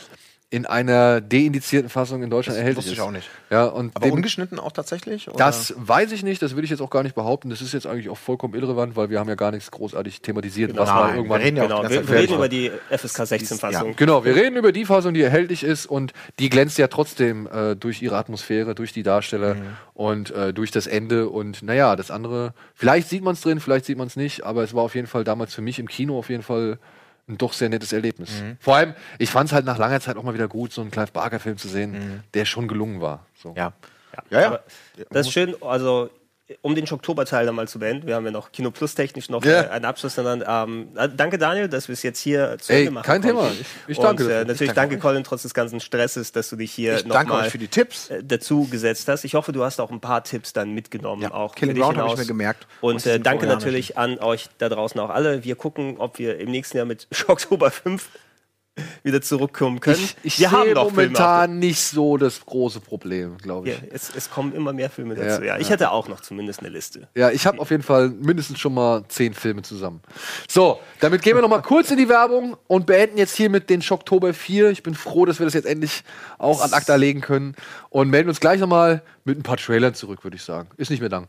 in 0.53 0.67
einer 0.67 1.19
deindizierten 1.19 1.89
Fassung 1.89 2.21
in 2.21 2.29
Deutschland 2.29 2.53
Das 2.55 2.59
erhältlich 2.59 2.85
wusste 2.85 2.91
ich 2.91 2.99
ist. 2.99 3.03
auch 3.03 3.09
nicht. 3.09 3.27
Ja, 3.49 3.65
und 3.65 3.95
Aber 3.95 4.05
dem- 4.05 4.13
ungeschnitten 4.13 4.59
auch 4.59 4.71
tatsächlich? 4.71 5.27
Oder? 5.27 5.35
das 5.37 5.73
weiß 5.77 6.11
ich 6.11 6.21
nicht, 6.21 6.43
das 6.43 6.51
würde 6.53 6.65
ich 6.65 6.69
jetzt 6.69 6.79
auch 6.81 6.91
gar 6.91 7.01
nicht 7.01 7.15
behaupten. 7.15 7.49
Das 7.49 7.59
ist 7.59 7.73
jetzt 7.73 7.87
eigentlich 7.87 8.07
auch 8.09 8.19
vollkommen 8.19 8.53
irrelevant, 8.53 8.95
weil 8.95 9.09
wir 9.09 9.19
haben 9.19 9.27
ja 9.29 9.33
gar 9.33 9.49
nichts 9.49 9.71
großartig 9.71 10.21
thematisiert, 10.21 10.77
was 10.77 10.87
Nein, 10.89 10.95
mal 10.95 11.07
wir 11.07 11.15
irgendwann 11.15 11.41
reden 11.41 11.57
ja 11.57 11.63
auch 11.63 11.67
genau, 11.69 11.83
die 11.83 11.89
wir, 11.89 12.07
wir 12.07 12.15
reden 12.19 12.33
über 12.35 12.49
die 12.49 12.71
FSK 12.91 13.21
16-Fassung. 13.21 13.95
Genau, 13.95 14.23
wir 14.25 14.35
reden 14.35 14.55
über 14.55 14.71
die 14.71 14.85
Fassung, 14.85 15.15
die 15.15 15.23
erhältlich 15.23 15.63
ist 15.63 15.87
und 15.87 16.13
die 16.37 16.49
glänzt 16.49 16.77
ja 16.77 16.87
trotzdem 16.87 17.47
äh, 17.47 17.75
durch 17.75 18.03
ihre 18.03 18.15
Atmosphäre, 18.17 18.75
durch 18.75 18.93
die 18.93 19.01
Darsteller 19.01 19.55
und 19.95 20.29
äh, 20.29 20.53
durch 20.53 20.69
das 20.69 20.85
Ende. 20.85 21.29
Und 21.29 21.63
naja, 21.63 21.95
das 21.95 22.11
andere, 22.11 22.53
vielleicht 22.75 23.09
sieht 23.09 23.23
man 23.23 23.33
es 23.33 23.41
drin, 23.41 23.59
vielleicht 23.59 23.85
sieht 23.85 23.97
man 23.97 24.05
es 24.05 24.15
nicht, 24.15 24.43
aber 24.43 24.63
es 24.63 24.75
war 24.75 24.83
auf 24.83 24.93
jeden 24.93 25.07
Fall 25.07 25.23
damals 25.23 25.55
für 25.55 25.61
mich 25.63 25.79
im 25.79 25.87
Kino 25.87 26.19
auf 26.19 26.29
jeden 26.29 26.43
Fall 26.43 26.77
ein 27.27 27.37
doch 27.37 27.53
sehr 27.53 27.69
nettes 27.69 27.93
Erlebnis. 27.93 28.31
Vor 28.59 28.75
allem, 28.75 28.93
ich 29.17 29.29
fand 29.29 29.49
es 29.49 29.53
halt 29.53 29.65
nach 29.65 29.77
langer 29.77 29.99
Zeit 30.01 30.17
auch 30.17 30.23
mal 30.23 30.33
wieder 30.33 30.47
gut, 30.47 30.73
so 30.73 30.81
einen 30.81 30.91
Clive 30.91 31.11
Barker-Film 31.11 31.57
zu 31.57 31.67
sehen, 31.67 32.23
der 32.33 32.45
schon 32.45 32.67
gelungen 32.67 33.01
war. 33.01 33.25
So. 33.35 33.53
Ja. 33.55 33.73
Ja, 34.29 34.41
ja. 34.41 34.47
Aber 34.47 34.63
das 35.09 35.27
ist 35.27 35.33
schön, 35.33 35.55
also 35.61 36.09
um 36.61 36.75
den 36.75 36.89
Oktoberteil 36.89 37.45
dann 37.45 37.55
mal 37.55 37.67
zu 37.67 37.79
beenden, 37.79 38.07
wir 38.07 38.15
haben 38.15 38.25
ja 38.25 38.31
noch 38.31 38.51
Kino 38.51 38.71
Plus 38.71 38.95
technisch 38.95 39.29
noch 39.29 39.43
äh, 39.45 39.67
einen 39.69 39.85
Abschluss 39.85 40.15
genannt. 40.15 40.43
Ähm, 40.47 40.89
äh, 40.95 41.09
danke 41.15 41.37
Daniel, 41.37 41.67
dass 41.67 41.87
wir 41.87 41.93
es 41.93 42.03
jetzt 42.03 42.19
hier 42.19 42.57
zu 42.59 42.71
Ey, 42.73 42.79
Ende 42.81 42.91
machen 42.91 43.05
kein 43.05 43.21
Thema. 43.21 43.49
Ich- 43.51 43.65
ich 43.87 43.97
danke 43.97 44.23
Und, 44.25 44.29
äh, 44.31 44.39
natürlich 44.45 44.61
Ich 44.61 44.67
danke 44.67 44.95
danke. 44.95 44.99
Colin 44.99 45.23
trotz 45.23 45.43
des 45.43 45.53
ganzen 45.53 45.79
Stresses, 45.79 46.31
dass 46.31 46.49
du 46.49 46.55
dich 46.55 46.71
hier 46.71 47.03
nochmal 47.05 47.45
euch 47.45 47.51
für 47.51 47.57
die 47.57 47.67
Tipps. 47.67 48.09
dazu 48.23 48.67
gesetzt 48.69 49.07
hast. 49.07 49.23
Ich 49.23 49.35
hoffe, 49.35 49.51
du 49.51 49.63
hast 49.63 49.79
auch 49.79 49.91
ein 49.91 49.99
paar 50.01 50.23
Tipps 50.23 50.53
dann 50.53 50.71
mitgenommen. 50.73 51.21
Ja, 51.21 51.31
auch 51.33 51.55
Killing 51.55 51.75
Ground 51.75 51.97
habe 51.97 52.09
ich 52.11 52.17
mir 52.17 52.25
gemerkt. 52.25 52.67
Und 52.81 53.05
äh, 53.05 53.19
danke 53.19 53.45
natürlich 53.47 53.97
an 53.97 54.19
euch 54.19 54.49
da 54.57 54.69
draußen 54.69 54.99
auch 54.99 55.09
alle. 55.09 55.43
Wir 55.43 55.55
gucken, 55.55 55.95
ob 55.99 56.19
wir 56.19 56.37
im 56.39 56.51
nächsten 56.51 56.77
Jahr 56.77 56.85
mit 56.85 57.07
Schocktober 57.11 57.71
5 57.71 58.09
wieder 59.03 59.21
zurückkommen 59.21 59.79
können. 59.79 59.99
Ich, 59.99 60.15
ich 60.23 60.39
wir 60.39 60.49
Filme 60.49 60.79
auf 60.79 60.91
momentan 60.91 61.59
nicht 61.59 61.81
so 61.81 62.17
das 62.17 62.45
große 62.45 62.79
Problem, 62.79 63.37
glaube 63.37 63.69
ja, 63.69 63.75
ich. 63.75 63.93
es, 63.93 64.11
es 64.15 64.29
kommen 64.31 64.53
immer 64.53 64.73
mehr 64.73 64.89
Filme 64.89 65.15
dazu. 65.15 65.43
Ja, 65.43 65.55
Ja, 65.55 65.59
ich 65.59 65.69
hätte 65.69 65.91
auch 65.91 66.07
noch 66.07 66.21
zumindest 66.21 66.61
eine 66.61 66.69
Liste. 66.69 67.07
Ja, 67.15 67.29
ich 67.29 67.45
habe 67.45 67.59
auf 67.59 67.69
jeden 67.69 67.83
Fall 67.83 68.09
mindestens 68.09 68.59
schon 68.59 68.73
mal 68.73 69.03
zehn 69.09 69.33
Filme 69.33 69.61
zusammen. 69.61 70.01
So, 70.47 70.79
damit 70.99 71.21
gehen 71.21 71.35
wir 71.35 71.41
noch 71.41 71.49
mal 71.49 71.61
kurz 71.61 71.91
in 71.91 71.97
die 71.97 72.09
Werbung 72.09 72.57
und 72.67 72.85
beenden 72.85 73.17
jetzt 73.17 73.35
hier 73.35 73.49
mit 73.49 73.69
den 73.69 73.81
Schocktober 73.81 74.33
4. 74.33 74.71
Ich 74.71 74.83
bin 74.83 74.95
froh, 74.95 75.25
dass 75.25 75.39
wir 75.39 75.45
das 75.45 75.53
jetzt 75.53 75.65
endlich 75.65 76.03
auch 76.37 76.61
an 76.61 76.73
Akta 76.73 76.95
legen 76.95 77.21
können 77.21 77.55
und 77.89 78.09
melden 78.09 78.29
uns 78.29 78.39
gleich 78.39 78.59
noch 78.59 78.67
mal 78.67 79.03
mit 79.23 79.37
ein 79.37 79.43
paar 79.43 79.57
Trailern 79.57 79.93
zurück, 79.93 80.23
würde 80.23 80.37
ich 80.37 80.43
sagen. 80.43 80.69
Ist 80.77 80.89
nicht 80.89 80.99
mehr 80.99 81.09
lang. 81.09 81.27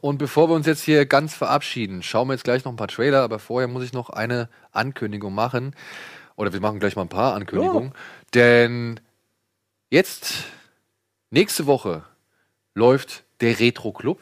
Und 0.00 0.18
bevor 0.18 0.48
wir 0.48 0.54
uns 0.54 0.66
jetzt 0.66 0.82
hier 0.82 1.06
ganz 1.06 1.34
verabschieden, 1.34 2.02
schauen 2.02 2.28
wir 2.28 2.34
jetzt 2.34 2.44
gleich 2.44 2.64
noch 2.64 2.72
ein 2.72 2.76
paar 2.76 2.88
Trailer, 2.88 3.22
aber 3.22 3.38
vorher 3.38 3.68
muss 3.68 3.84
ich 3.84 3.92
noch 3.92 4.10
eine 4.10 4.48
Ankündigung 4.72 5.34
machen. 5.34 5.74
Oder 6.36 6.52
wir 6.52 6.60
machen 6.60 6.78
gleich 6.78 6.94
mal 6.94 7.02
ein 7.02 7.08
paar 7.08 7.34
Ankündigungen. 7.34 7.92
Denn 8.32 9.00
jetzt, 9.90 10.44
nächste 11.30 11.66
Woche, 11.66 12.04
läuft 12.74 13.24
der 13.40 13.58
Retro 13.58 13.92
Club 13.92 14.20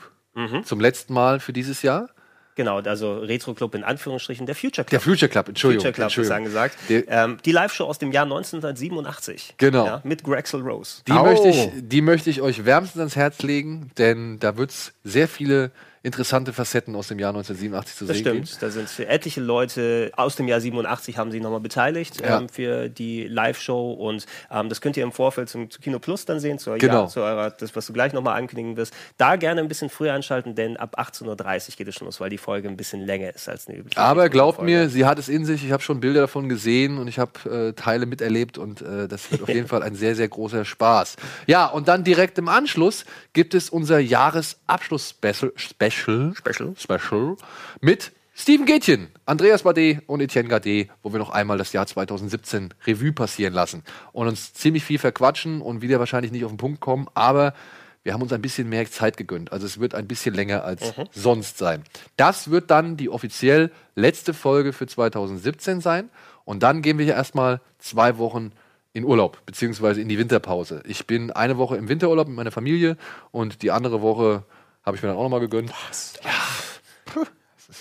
zum 0.65 0.81
letzten 0.81 1.15
Mal 1.15 1.41
für 1.41 1.53
dieses 1.53 1.83
Jahr. 1.83 2.09
Genau, 2.57 2.79
also 2.81 3.19
Retro 3.19 3.53
Club 3.55 3.75
in 3.75 3.85
Anführungsstrichen, 3.85 4.47
der 4.47 4.55
Future 4.55 4.85
Club. 4.85 4.89
Der 4.89 5.01
Future 5.01 5.29
Club, 5.29 5.49
Entschuldigung. 5.49 5.83
Future 5.85 5.93
Club 5.93 6.07
ist 6.09 6.17
Entschuldigung. 6.17 6.37
angesagt. 6.39 6.77
Der- 6.89 7.09
ähm, 7.09 7.37
die 7.45 7.53
Live-Show 7.53 7.85
aus 7.85 7.99
dem 7.99 8.13
Jahr 8.13 8.25
1987. 8.25 9.55
Genau. 9.59 9.85
Ja, 9.87 10.01
mit 10.05 10.25
Grexel 10.25 10.63
Rose. 10.63 11.03
Die, 11.07 11.13
Au. 11.13 11.23
möchte 11.25 11.49
ich, 11.49 11.69
die 11.75 12.01
möchte 12.01 12.31
ich 12.31 12.41
euch 12.41 12.65
wärmstens 12.65 12.99
ans 13.01 13.17
Herz 13.17 13.43
legen, 13.43 13.91
denn 13.99 14.39
da 14.41 14.57
wird 14.57 14.71
es 14.71 14.93
sehr 15.05 15.29
viele 15.29 15.71
interessante 16.03 16.53
Facetten 16.53 16.95
aus 16.95 17.09
dem 17.09 17.19
Jahr 17.19 17.31
1987 17.31 17.97
zu 17.97 18.05
Das 18.07 18.17
sehen 18.17 18.25
geben. 18.25 18.47
stimmt. 18.47 18.63
Da 18.63 18.71
sind 18.71 18.89
etliche 19.09 19.41
Leute 19.41 20.11
aus 20.17 20.37
dem 20.37 20.49
Jahr 20.49 20.61
87 20.61 21.19
haben 21.19 21.31
sich 21.31 21.41
nochmal 21.43 21.61
beteiligt 21.61 22.21
Ja. 22.21 22.39
ähm, 22.39 22.49
für 22.49 22.89
die 22.89 23.25
Live-Show 23.27 23.93
und 23.93 24.27
ähm, 24.51 24.69
das 24.69 24.81
könnt 24.81 24.97
ihr 24.97 25.03
im 25.03 25.13
Vorfeld 25.13 25.49
zum, 25.49 25.71
zu 25.71 25.81
Kino 25.81 25.99
Plus 25.99 26.25
dann 26.25 26.41
sehen, 26.41 26.59
zur, 26.59 26.79
Genau. 26.79 27.03
ja, 27.03 27.09
zu 27.09 27.21
eurer, 27.21 27.51
das, 27.51 27.75
was 27.75 27.87
du 27.87 27.93
gleich 27.93 28.13
nochmal 28.13 28.37
ankündigen 28.39 28.77
wirst. 28.77 28.95
Da 29.19 29.37
gerne 29.37 29.61
ein 29.61 29.69
bisschen 29.69 29.91
früher 29.91 30.13
anschalten, 30.13 30.55
denn 30.55 30.77
ab 30.77 30.99
18.30 30.99 31.27
Uhr 31.71 31.77
geht 31.77 31.89
es 31.89 31.95
schon 31.97 32.07
los, 32.07 32.21
weil 32.21 32.31
die 32.31 32.39
Folge 32.39 32.69
ein 32.69 32.77
bisschen 32.77 33.01
länger 33.01 33.35
ist 33.35 33.49
als 33.49 33.67
eine 33.69 33.79
übliche. 33.79 34.01
Aber 34.01 34.29
glaubt 34.29 34.57
Folge. 34.57 34.71
mir, 34.71 34.89
sie 34.89 35.05
hat 35.07 35.19
es 35.19 35.29
in 35.29 35.45
sich. 35.45 35.65
Ich 35.65 35.73
habe 35.73 35.83
schon 35.83 36.01
Bilder 36.01 36.21
davon 36.23 36.49
gesehen 36.49 36.99
und 36.99 37.09
ich 37.09 37.19
habe 37.19 37.33
äh, 37.69 37.73
Teile 37.73 38.07
miterlebt 38.07 38.59
und 38.59 38.81
äh, 38.83 39.09
das 39.09 39.31
wird 39.33 39.43
auf 39.43 39.49
jeden 39.55 39.69
Fall 39.69 39.83
ein 39.83 39.95
sehr, 39.95 40.15
sehr 40.15 40.29
großer 40.29 40.65
Spaß. 40.65 41.17
Ja, 41.47 41.67
und 41.67 41.89
dann 41.89 42.05
direkt 42.05 42.39
im 42.39 42.49
Anschluss 42.49 43.05
gibt 43.33 43.55
es 43.55 43.71
unser 43.71 43.99
Jahresabschluss-Special 43.99 45.53
Special, 45.97 46.35
Special. 46.37 46.75
Special 46.77 47.37
mit 47.81 48.13
Steven 48.35 48.67
Gätchen, 48.67 49.09
Andreas 49.25 49.63
Bade 49.63 50.03
und 50.07 50.21
Etienne 50.21 50.49
Gade, 50.49 50.89
wo 51.03 51.11
wir 51.11 51.19
noch 51.19 51.31
einmal 51.31 51.57
das 51.57 51.73
Jahr 51.73 51.87
2017 51.87 52.75
Revue 52.87 53.13
passieren 53.13 53.55
lassen 53.55 53.83
und 54.13 54.29
uns 54.29 54.53
ziemlich 54.53 54.85
viel 54.85 54.99
verquatschen 54.99 55.63
und 55.63 55.81
wieder 55.81 55.99
wahrscheinlich 55.99 56.33
nicht 56.33 56.45
auf 56.45 56.53
den 56.53 56.59
Punkt 56.59 56.81
kommen, 56.81 57.09
aber 57.15 57.55
wir 58.03 58.13
haben 58.13 58.23
uns 58.23 58.33
ein 58.33 58.43
bisschen 58.43 58.69
mehr 58.69 58.89
Zeit 58.89 59.17
gegönnt. 59.17 59.53
Also 59.53 59.67
es 59.67 59.81
wird 59.81 59.95
ein 59.95 60.07
bisschen 60.07 60.33
länger 60.35 60.65
als 60.65 60.93
sonst 61.13 61.59
sein. 61.59 61.83
Das 62.17 62.51
wird 62.51 62.71
dann 62.71 62.97
die 62.97 63.09
offiziell 63.09 63.73
letzte 63.97 64.33
Folge 64.33 64.73
für 64.73 64.87
2017 64.87 65.81
sein. 65.81 66.09
Und 66.45 66.63
dann 66.63 66.83
gehen 66.83 66.99
wir 66.99 67.05
hier 67.05 67.15
erstmal 67.15 67.61
zwei 67.79 68.17
Wochen 68.19 68.53
in 68.93 69.05
Urlaub, 69.05 69.45
beziehungsweise 69.45 70.01
in 70.01 70.09
die 70.09 70.19
Winterpause. 70.19 70.83
Ich 70.87 71.09
bin 71.09 71.33
eine 71.33 71.59
Woche 71.59 71.77
im 71.77 71.89
Winterurlaub 71.89 72.29
mit 72.29 72.37
meiner 72.37 72.53
Familie 72.53 72.97
und 73.33 73.63
die 73.63 73.73
andere 73.73 74.03
Woche 74.03 74.45
habe 74.87 74.97
ich 74.97 75.03
mir 75.03 75.09
dann 75.09 75.17
auch 75.17 75.25
nochmal 75.25 75.41
gegönnt. 75.41 75.73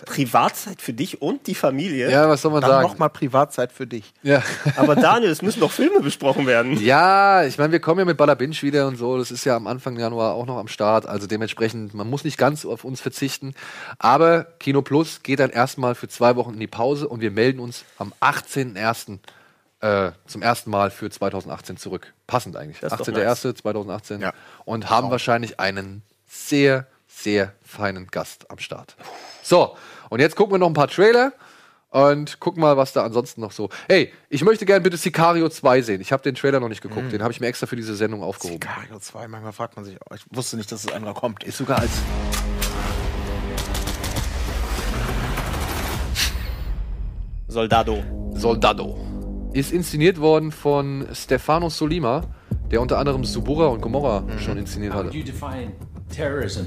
Privatzeit 0.05 0.81
für 0.81 0.93
dich 0.93 1.21
und 1.21 1.47
die 1.47 1.55
Familie. 1.55 2.09
Ja, 2.09 2.27
was 2.27 2.41
soll 2.41 2.51
man 2.51 2.61
Dann 2.61 2.71
sagen? 2.71 2.87
nochmal 2.87 3.09
Privatzeit 3.09 3.71
für 3.71 3.87
dich. 3.87 4.13
Ja. 4.23 4.41
Aber 4.75 4.95
Daniel, 4.95 5.29
es 5.29 5.41
müssen 5.41 5.59
doch 5.59 5.71
Filme 5.71 6.01
besprochen 6.01 6.47
werden. 6.47 6.77
Ja, 6.81 7.45
ich 7.45 7.57
meine, 7.57 7.71
wir 7.71 7.79
kommen 7.79 7.99
ja 7.99 8.05
mit 8.05 8.17
Ballabinch 8.17 8.63
wieder 8.63 8.87
und 8.87 8.97
so. 8.97 9.17
Das 9.17 9.31
ist 9.31 9.45
ja 9.45 9.55
am 9.55 9.67
Anfang 9.67 9.97
Januar 9.97 10.33
auch 10.33 10.47
noch 10.47 10.57
am 10.57 10.67
Start. 10.67 11.05
Also 11.05 11.27
dementsprechend, 11.27 11.93
man 11.93 12.09
muss 12.09 12.23
nicht 12.23 12.37
ganz 12.37 12.65
auf 12.65 12.83
uns 12.83 12.99
verzichten. 12.99 13.53
Aber 13.99 14.45
Kino 14.59 14.81
Plus 14.81 15.21
geht 15.23 15.39
dann 15.39 15.51
erstmal 15.51 15.95
für 15.95 16.07
zwei 16.07 16.35
Wochen 16.35 16.55
in 16.55 16.59
die 16.59 16.67
Pause 16.67 17.07
und 17.07 17.21
wir 17.21 17.31
melden 17.31 17.59
uns 17.59 17.85
am 17.97 18.11
18.01. 18.21 19.19
Äh, 19.81 20.11
zum 20.25 20.41
ersten 20.41 20.71
Mal 20.71 20.89
für 20.89 21.09
2018 21.09 21.77
zurück. 21.77 22.13
Passend 22.27 22.55
eigentlich. 22.57 22.79
Das 22.79 22.93
ist 22.93 22.99
doch 22.99 23.07
18.01.2018. 23.07 24.19
Ja. 24.19 24.33
Und 24.63 24.89
haben 24.89 25.11
wahrscheinlich 25.11 25.59
einen 25.59 26.01
sehr, 26.27 26.87
sehr 27.15 27.53
feinen 27.63 28.07
Gast 28.07 28.49
am 28.51 28.59
Start. 28.59 28.95
So, 29.41 29.75
und 30.09 30.19
jetzt 30.19 30.35
gucken 30.35 30.53
wir 30.53 30.57
noch 30.59 30.67
ein 30.67 30.73
paar 30.73 30.87
Trailer 30.87 31.33
und 31.89 32.39
gucken 32.39 32.61
mal, 32.61 32.75
was 32.75 32.91
da 32.93 33.03
ansonsten 33.05 33.41
noch 33.41 33.51
so. 33.51 33.69
Hey, 33.87 34.11
ich 34.29 34.43
möchte 34.43 34.65
gerne 34.65 34.81
bitte 34.81 34.97
Sicario 34.97 35.47
2 35.47 35.81
sehen. 35.81 36.01
Ich 36.01 36.11
habe 36.11 36.21
den 36.23 36.35
Trailer 36.35 36.59
noch 36.59 36.67
nicht 36.67 36.81
geguckt. 36.81 37.11
Den 37.13 37.23
habe 37.23 37.31
ich 37.31 37.39
mir 37.39 37.47
extra 37.47 37.67
für 37.67 37.77
diese 37.77 37.95
Sendung 37.95 38.21
aufgehoben. 38.21 38.59
Sicario 38.61 38.99
2, 38.99 39.27
manchmal 39.29 39.53
fragt 39.53 39.75
man 39.77 39.85
sich, 39.85 39.97
ich 40.13 40.25
wusste 40.29 40.57
nicht, 40.57 40.71
dass 40.71 40.83
es 40.83 40.91
einmal 40.91 41.13
kommt. 41.13 41.43
Ist 41.43 41.57
sogar 41.57 41.79
als. 41.79 41.91
Soldado. 47.47 48.03
Soldado. 48.33 48.97
ist 49.53 49.71
inszeniert 49.71 50.19
worden 50.19 50.51
von 50.51 51.07
Stefano 51.13 51.69
Solima, 51.69 52.23
der 52.71 52.81
unter 52.81 52.97
anderem 52.97 53.23
Subura 53.23 53.67
und 53.67 53.79
Gomorra 53.81 54.25
schon 54.37 54.57
inszeniert 54.57 54.93
How 54.93 55.05
would 55.05 55.07
hatte. 55.13 55.17
you 55.17 55.23
define 55.23 55.71
terrorism? 56.13 56.65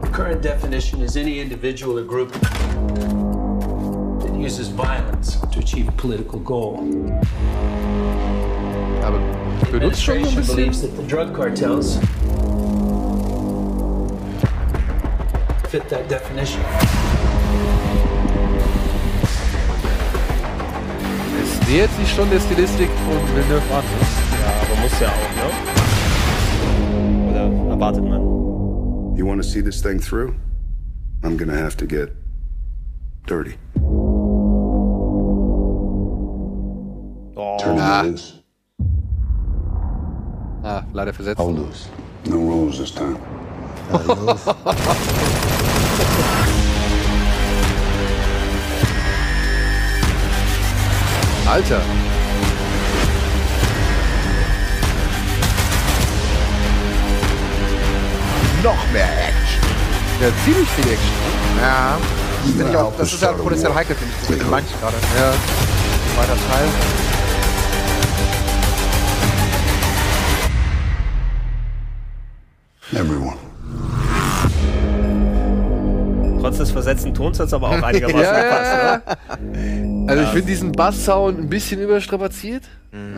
The 0.00 0.08
current 0.12 0.42
definition 0.42 1.00
is 1.02 1.16
any 1.16 1.40
individual 1.40 1.98
or 1.98 2.04
group 2.04 2.32
that 4.22 4.34
uses 4.34 4.68
violence 4.68 5.38
to 5.52 5.58
achieve 5.58 5.88
a 5.88 5.92
political 5.92 6.38
goal. 6.40 6.78
Aber 9.02 9.18
benutzt 9.70 10.02
schon 10.02 10.24
so 10.24 10.30
ein 10.30 10.36
Administration 10.36 10.36
bisschen. 10.36 10.56
believes 10.56 10.80
that 10.82 10.96
the 10.96 11.02
drug 11.02 11.34
cartels 11.34 11.98
fit 15.68 15.88
that 15.90 16.08
definition. 16.08 16.62
Es 21.42 21.68
nähert 21.68 21.90
sich 21.98 22.14
schon 22.14 22.30
der 22.30 22.40
Stilistik 22.40 22.88
von 23.04 23.16
Villeneuve 23.34 23.74
an. 23.74 23.84
Ne? 23.84 24.06
Ja, 24.40 24.52
aber 24.62 24.80
muss 24.80 25.00
ja 25.00 25.08
auch, 25.08 25.32
ne? 25.36 25.95
Oder 27.76 27.84
erwartet 27.88 28.04
man? 28.04 29.16
You 29.16 29.26
want 29.26 29.42
to 29.42 29.48
see 29.48 29.60
this 29.60 29.82
thing 29.82 30.00
through? 30.00 30.34
I'm 31.22 31.36
gonna 31.36 31.56
have 31.56 31.76
to 31.78 31.86
get 31.86 32.10
dirty. 33.26 33.56
Oh, 37.36 37.58
Turn 37.60 37.76
Ah. 37.78 38.00
it 38.02 38.06
loose. 38.06 38.32
Ah, 40.64 40.84
leider 40.94 41.12
versetzt. 41.12 41.38
How 41.38 41.48
loose? 41.50 41.88
No 42.26 42.36
rules 42.38 42.78
this 42.78 42.90
time. 42.92 43.18
Alter. 51.48 51.80
Noch 58.62 58.92
mehr 58.92 59.08
Action. 59.28 59.62
Ja, 60.20 60.28
ziemlich 60.44 60.68
viel 60.70 60.92
Action. 60.92 61.12
Ja. 61.60 61.98
Find 62.44 62.70
ich 62.70 62.76
auch, 62.76 62.92
das 62.96 63.12
ist 63.12 63.22
ja 63.22 63.32
potenziell 63.32 63.74
heikel, 63.74 63.96
finde 63.96 64.12
ich. 64.14 64.28
Deswegen 64.28 64.50
meinte 64.50 64.70
ich 64.72 64.80
gerade. 64.80 64.96
Ja. 65.18 65.32
Zweiter 66.14 66.36
Teil. 66.48 66.68
Everyone. 72.92 73.36
trotz 76.46 76.58
des 76.58 76.70
versetzten 76.70 77.12
Tons 77.12 77.40
hat 77.40 77.48
es 77.48 77.54
aber 77.54 77.70
auch 77.70 77.82
einigermaßen 77.82 78.20
Ja, 78.22 78.42
gepasst, 78.42 78.72
ja, 78.72 78.96
ne? 78.96 79.02
ja. 80.06 80.06
Also 80.08 80.22
ich 80.22 80.28
finde 80.28 80.46
diesen 80.46 80.72
Bass-Sound 80.72 81.38
ein 81.38 81.48
bisschen 81.48 81.80
überstrapaziert. 81.80 82.62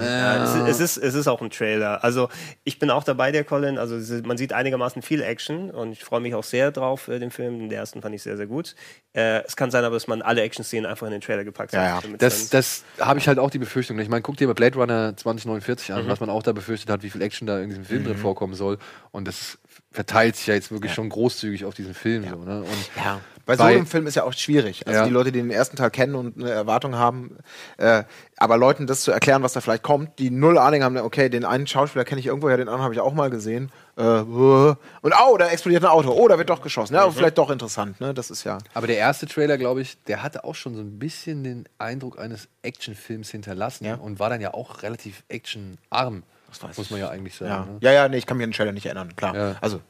Ja, 0.01 0.45
es, 0.45 0.55
ist- 0.55 0.69
es, 0.69 0.81
ist, 0.81 0.97
es 1.05 1.15
ist 1.15 1.27
auch 1.29 1.41
ein 1.43 1.51
Trailer. 1.51 2.03
Also 2.05 2.29
ich 2.65 2.79
bin 2.79 2.91
auch 2.91 3.05
dabei, 3.05 3.33
der 3.33 3.45
Colin. 3.45 3.79
Also 3.79 3.97
man 4.25 4.37
sieht 4.39 4.53
einigermaßen 4.53 5.03
viel 5.03 5.23
Action 5.23 5.71
und 5.71 5.93
ich 5.93 6.05
freue 6.05 6.21
mich 6.21 6.35
auch 6.35 6.45
sehr 6.45 6.71
drauf, 6.71 7.09
äh, 7.09 7.19
den 7.19 7.31
Film. 7.31 7.59
Den 7.59 7.73
ersten 7.73 8.03
fand 8.03 8.15
ich 8.15 8.23
sehr, 8.23 8.37
sehr 8.37 8.47
gut. 8.47 8.75
Äh, 9.15 9.43
es 9.45 9.57
kann 9.57 9.71
sein 9.71 9.85
aber, 9.85 9.97
dass 9.97 10.07
man 10.07 10.23
alle 10.23 10.43
Action-Szenen 10.43 10.87
einfach 10.87 11.07
in 11.07 11.13
den 11.13 11.21
Trailer 11.21 11.45
gepackt 11.45 11.73
Ja, 11.73 11.85
ja. 11.85 11.97
hat. 11.97 12.05
damit 12.05 12.23
Das, 12.23 12.49
das 12.51 12.85
habe 13.01 13.19
ich 13.19 13.29
halt 13.29 13.39
auch 13.39 13.51
die 13.51 13.59
Befürchtung. 13.59 13.99
Ich 13.99 14.09
meine, 14.09 14.23
guck 14.23 14.37
dir 14.37 14.47
mal 14.47 14.55
Blade 14.55 14.77
Runner 14.79 15.17
2049 15.17 15.93
an, 15.93 16.09
was 16.09 16.21
man 16.21 16.31
auch 16.31 16.43
da 16.43 16.53
befürchtet 16.53 16.91
hat, 16.91 17.03
wie 17.03 17.11
viel 17.11 17.23
Action 17.23 17.47
da 17.47 17.59
in 17.61 17.69
diesem 17.69 17.85
Film 17.85 18.05
drin 18.05 18.17
vorkommen 18.17 18.55
soll. 18.55 18.79
Und 19.11 19.27
das 19.29 19.59
verteilt 19.91 20.37
sich 20.37 20.47
ja 20.47 20.55
jetzt 20.55 20.71
wirklich 20.71 20.93
schon 20.93 21.09
großzügig 21.09 21.65
auf 21.65 21.75
diesen 21.75 21.95
Film. 21.95 22.23
So, 22.29 22.37
ne? 22.45 22.61
Und 22.61 22.91
Ja. 22.97 23.21
Bei 23.47 23.57
so 23.57 23.63
einem 23.63 23.87
Film 23.87 24.07
ist 24.07 24.15
ja 24.15 24.25
auch 24.25 24.35
schwierig. 24.35 24.87
Also 24.87 25.01
Ja. 25.01 25.07
die 25.07 25.11
Leute, 25.13 25.33
die 25.33 25.39
den 25.39 25.51
ersten 25.51 25.77
Teil 25.79 25.91
kennen 25.91 26.15
und 26.15 26.37
eine 26.37 26.51
Erwartung 26.51 26.97
haben, 26.97 27.39
äh, 27.79 28.05
aber 28.41 28.57
Leuten 28.57 28.87
das 28.87 29.01
zu 29.03 29.11
erklären, 29.11 29.43
was 29.43 29.53
da 29.53 29.61
vielleicht 29.61 29.83
kommt, 29.83 30.19
die 30.19 30.31
null 30.31 30.59
Ahnung 30.59 30.83
haben, 30.83 30.97
okay, 30.99 31.29
den 31.29 31.45
einen 31.45 31.67
Schauspieler 31.67 32.05
kenne 32.05 32.21
ich 32.21 32.27
irgendwo, 32.27 32.49
ja, 32.49 32.57
den 32.57 32.69
anderen 32.69 32.83
habe 32.85 32.95
ich 32.95 33.01
auch 33.01 33.13
mal 33.13 33.31
gesehen. 33.31 33.71
Äh, 33.97 34.03
und 34.03 34.77
oh, 35.05 35.37
da 35.39 35.49
explodiert 35.49 35.85
ein 35.85 35.91
Auto, 35.91 36.11
oh, 36.13 36.29
da 36.29 36.39
wird 36.39 36.49
doch 36.49 36.63
geschossen. 36.63 36.95
Ja, 36.95 37.11
vielleicht 37.11 37.37
doch 37.39 37.51
interessant, 37.51 38.01
ne? 38.01 38.15
Das 38.15 38.31
ist 38.31 38.45
ja. 38.45 38.59
Aber 38.75 38.87
der 38.87 38.97
erste 38.97 39.27
Trailer, 39.27 39.59
glaube 39.59 39.81
ich, 39.81 40.03
der 40.05 40.23
hatte 40.23 40.45
auch 40.45 40.55
schon 40.55 40.75
so 40.75 40.81
ein 40.83 40.99
bisschen 40.99 41.43
den 41.45 41.69
Eindruck 41.79 42.19
eines 42.19 42.49
Actionfilms 42.63 43.31
hinterlassen 43.31 43.85
Ja. 43.85 43.97
und 43.97 44.19
war 44.21 44.31
dann 44.31 44.41
ja 44.41 44.55
auch 44.55 44.83
relativ 44.83 45.25
actionarm. 45.29 46.23
weiß 46.61 46.79
muss 46.79 46.91
man 46.91 47.01
ja 47.01 47.09
eigentlich 47.09 47.35
sagen. 47.35 47.51
Ja, 47.51 47.65
Ne? 47.65 47.79
ja, 47.81 47.93
ja, 47.93 48.09
nee, 48.09 48.19
ich 48.19 48.27
kann 48.27 48.37
mich 48.37 48.45
an 48.45 48.51
den 48.51 48.57
Trailer 48.57 48.73
nicht 48.73 48.87
erinnern, 48.87 49.15
klar. 49.17 49.57
Also, 49.61 49.81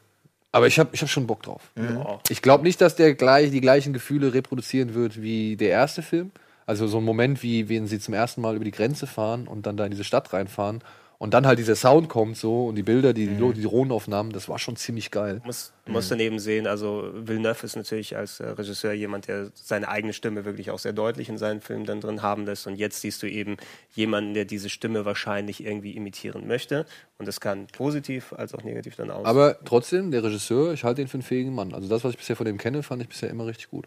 Aber 0.53 0.66
ich 0.66 0.79
habe 0.79 0.89
ich 0.93 1.03
hab 1.03 1.09
schon 1.11 1.27
Bock 1.27 1.43
drauf. 1.43 1.61
Mhm. 1.75 2.03
Ich 2.31 2.41
glaube 2.41 2.65
nicht, 2.65 2.81
dass 2.81 2.97
der 2.97 3.15
gleich 3.15 3.51
die 3.51 3.61
gleichen 3.61 3.93
Gefühle 3.93 4.33
reproduzieren 4.33 4.95
wird 4.95 5.20
wie 5.20 5.57
der 5.57 5.69
erste 5.69 6.03
Film. 6.03 6.31
Also 6.69 6.86
so 6.86 6.99
ein 6.99 7.05
Moment, 7.05 7.43
wie 7.43 7.70
wenn 7.70 7.86
sie 7.86 7.99
zum 7.99 8.12
ersten 8.12 8.43
Mal 8.43 8.55
über 8.55 8.65
die 8.66 8.70
Grenze 8.73 9.07
fahren 9.07 9.49
und 9.49 9.65
dann 9.66 9.78
da 9.78 9.86
in 9.86 9.90
diese 9.90 10.05
Stadt 10.05 10.35
reinfahren 10.35 10.82
und 11.16 11.32
dann 11.32 11.47
halt 11.47 11.59
dieser 11.59 11.74
Sound 11.77 12.11
kommt 12.11 12.36
so 12.36 12.66
und 12.66 12.74
die 12.74 12.82
Bilder, 12.82 13.15
die, 13.15 13.27
Mhm. 13.27 13.55
die 13.55 13.62
Drohnenaufnahmen, 13.62 14.32
das 14.32 14.51
war 14.51 14.59
schon 14.59 14.77
ziemlich 14.77 15.11
geil. 15.11 15.40
muss, 15.47 15.73
muss 15.86 16.09
daneben 16.11 16.39
sehen, 16.39 16.66
also 16.66 17.09
Villeneuve 17.15 17.65
ist 17.65 17.74
natürlich 17.74 18.16
als 18.19 18.39
äh, 18.40 18.49
Regisseur 18.51 18.93
jemand, 18.93 19.28
der 19.28 19.51
seine 19.55 19.89
eigene 19.89 20.12
Stimme 20.12 20.45
wirklich 20.45 20.70
auch 20.70 20.78
sehr 20.78 20.93
deutlich 20.93 21.31
in 21.31 21.39
seinen 21.39 21.62
Filmen 21.62 21.86
dann 21.86 22.03
drin 22.03 22.20
haben 22.20 22.45
lässt. 22.45 22.66
Und 22.66 22.74
jetzt 22.77 23.01
siehst 23.01 23.23
du 23.23 23.27
eben 23.31 23.57
jemanden, 23.95 24.35
der 24.35 24.45
diese 24.45 24.69
Stimme 24.69 25.07
wahrscheinlich 25.07 25.65
irgendwie 25.65 25.93
imitieren 25.93 26.47
möchte. 26.47 26.85
Und 27.16 27.27
das 27.27 27.40
kann 27.40 27.66
positiv 27.69 28.35
als 28.35 28.55
auch 28.55 28.62
negativ 28.62 28.95
dann 28.95 29.11
aus. 29.11 29.24
Aber 29.24 29.59
trotzdem, 29.65 30.11
der 30.11 30.23
Regisseur, 30.23 30.74
ich 30.74 30.85
halte 30.85 31.01
ihn 31.01 31.09
für 31.09 31.15
einen 31.15 31.23
fähigen 31.23 31.55
Mann. 31.55 31.73
Also 31.73 31.89
das, 31.89 32.05
was 32.05 32.12
ich 32.12 32.19
bisher 32.19 32.36
von 32.36 32.45
dem 32.45 32.59
kenne, 32.59 32.82
fand 32.82 33.01
ich 33.01 33.09
bisher 33.09 33.31
immer 33.31 33.47
richtig 33.47 33.70
gut. 33.70 33.86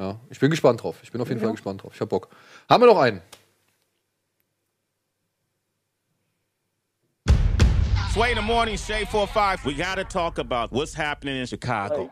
Ja, 0.00 0.16
ich 0.30 0.40
bin 0.40 0.48
gespannt 0.48 0.82
drauf. 0.82 0.96
Ich 1.02 1.12
bin 1.12 1.20
auf 1.20 1.28
jeden 1.28 1.42
Fall 1.42 1.50
gespannt 1.50 1.82
drauf. 1.82 1.92
Ich 1.94 2.00
hab 2.00 2.08
Bock. 2.08 2.28
Haben 2.70 2.82
wir 2.82 2.86
noch 2.86 2.98
einen? 2.98 3.20
Sway 8.10 8.30
in 8.30 8.36
the 8.36 8.42
morning, 8.42 8.78
Shade 8.78 9.06
45. 9.06 9.66
We 9.66 9.74
got 9.74 9.96
to 9.96 10.04
talk 10.04 10.38
about 10.38 10.72
what's 10.72 10.94
happening 10.94 11.36
in 11.36 11.46
Chicago. 11.46 12.08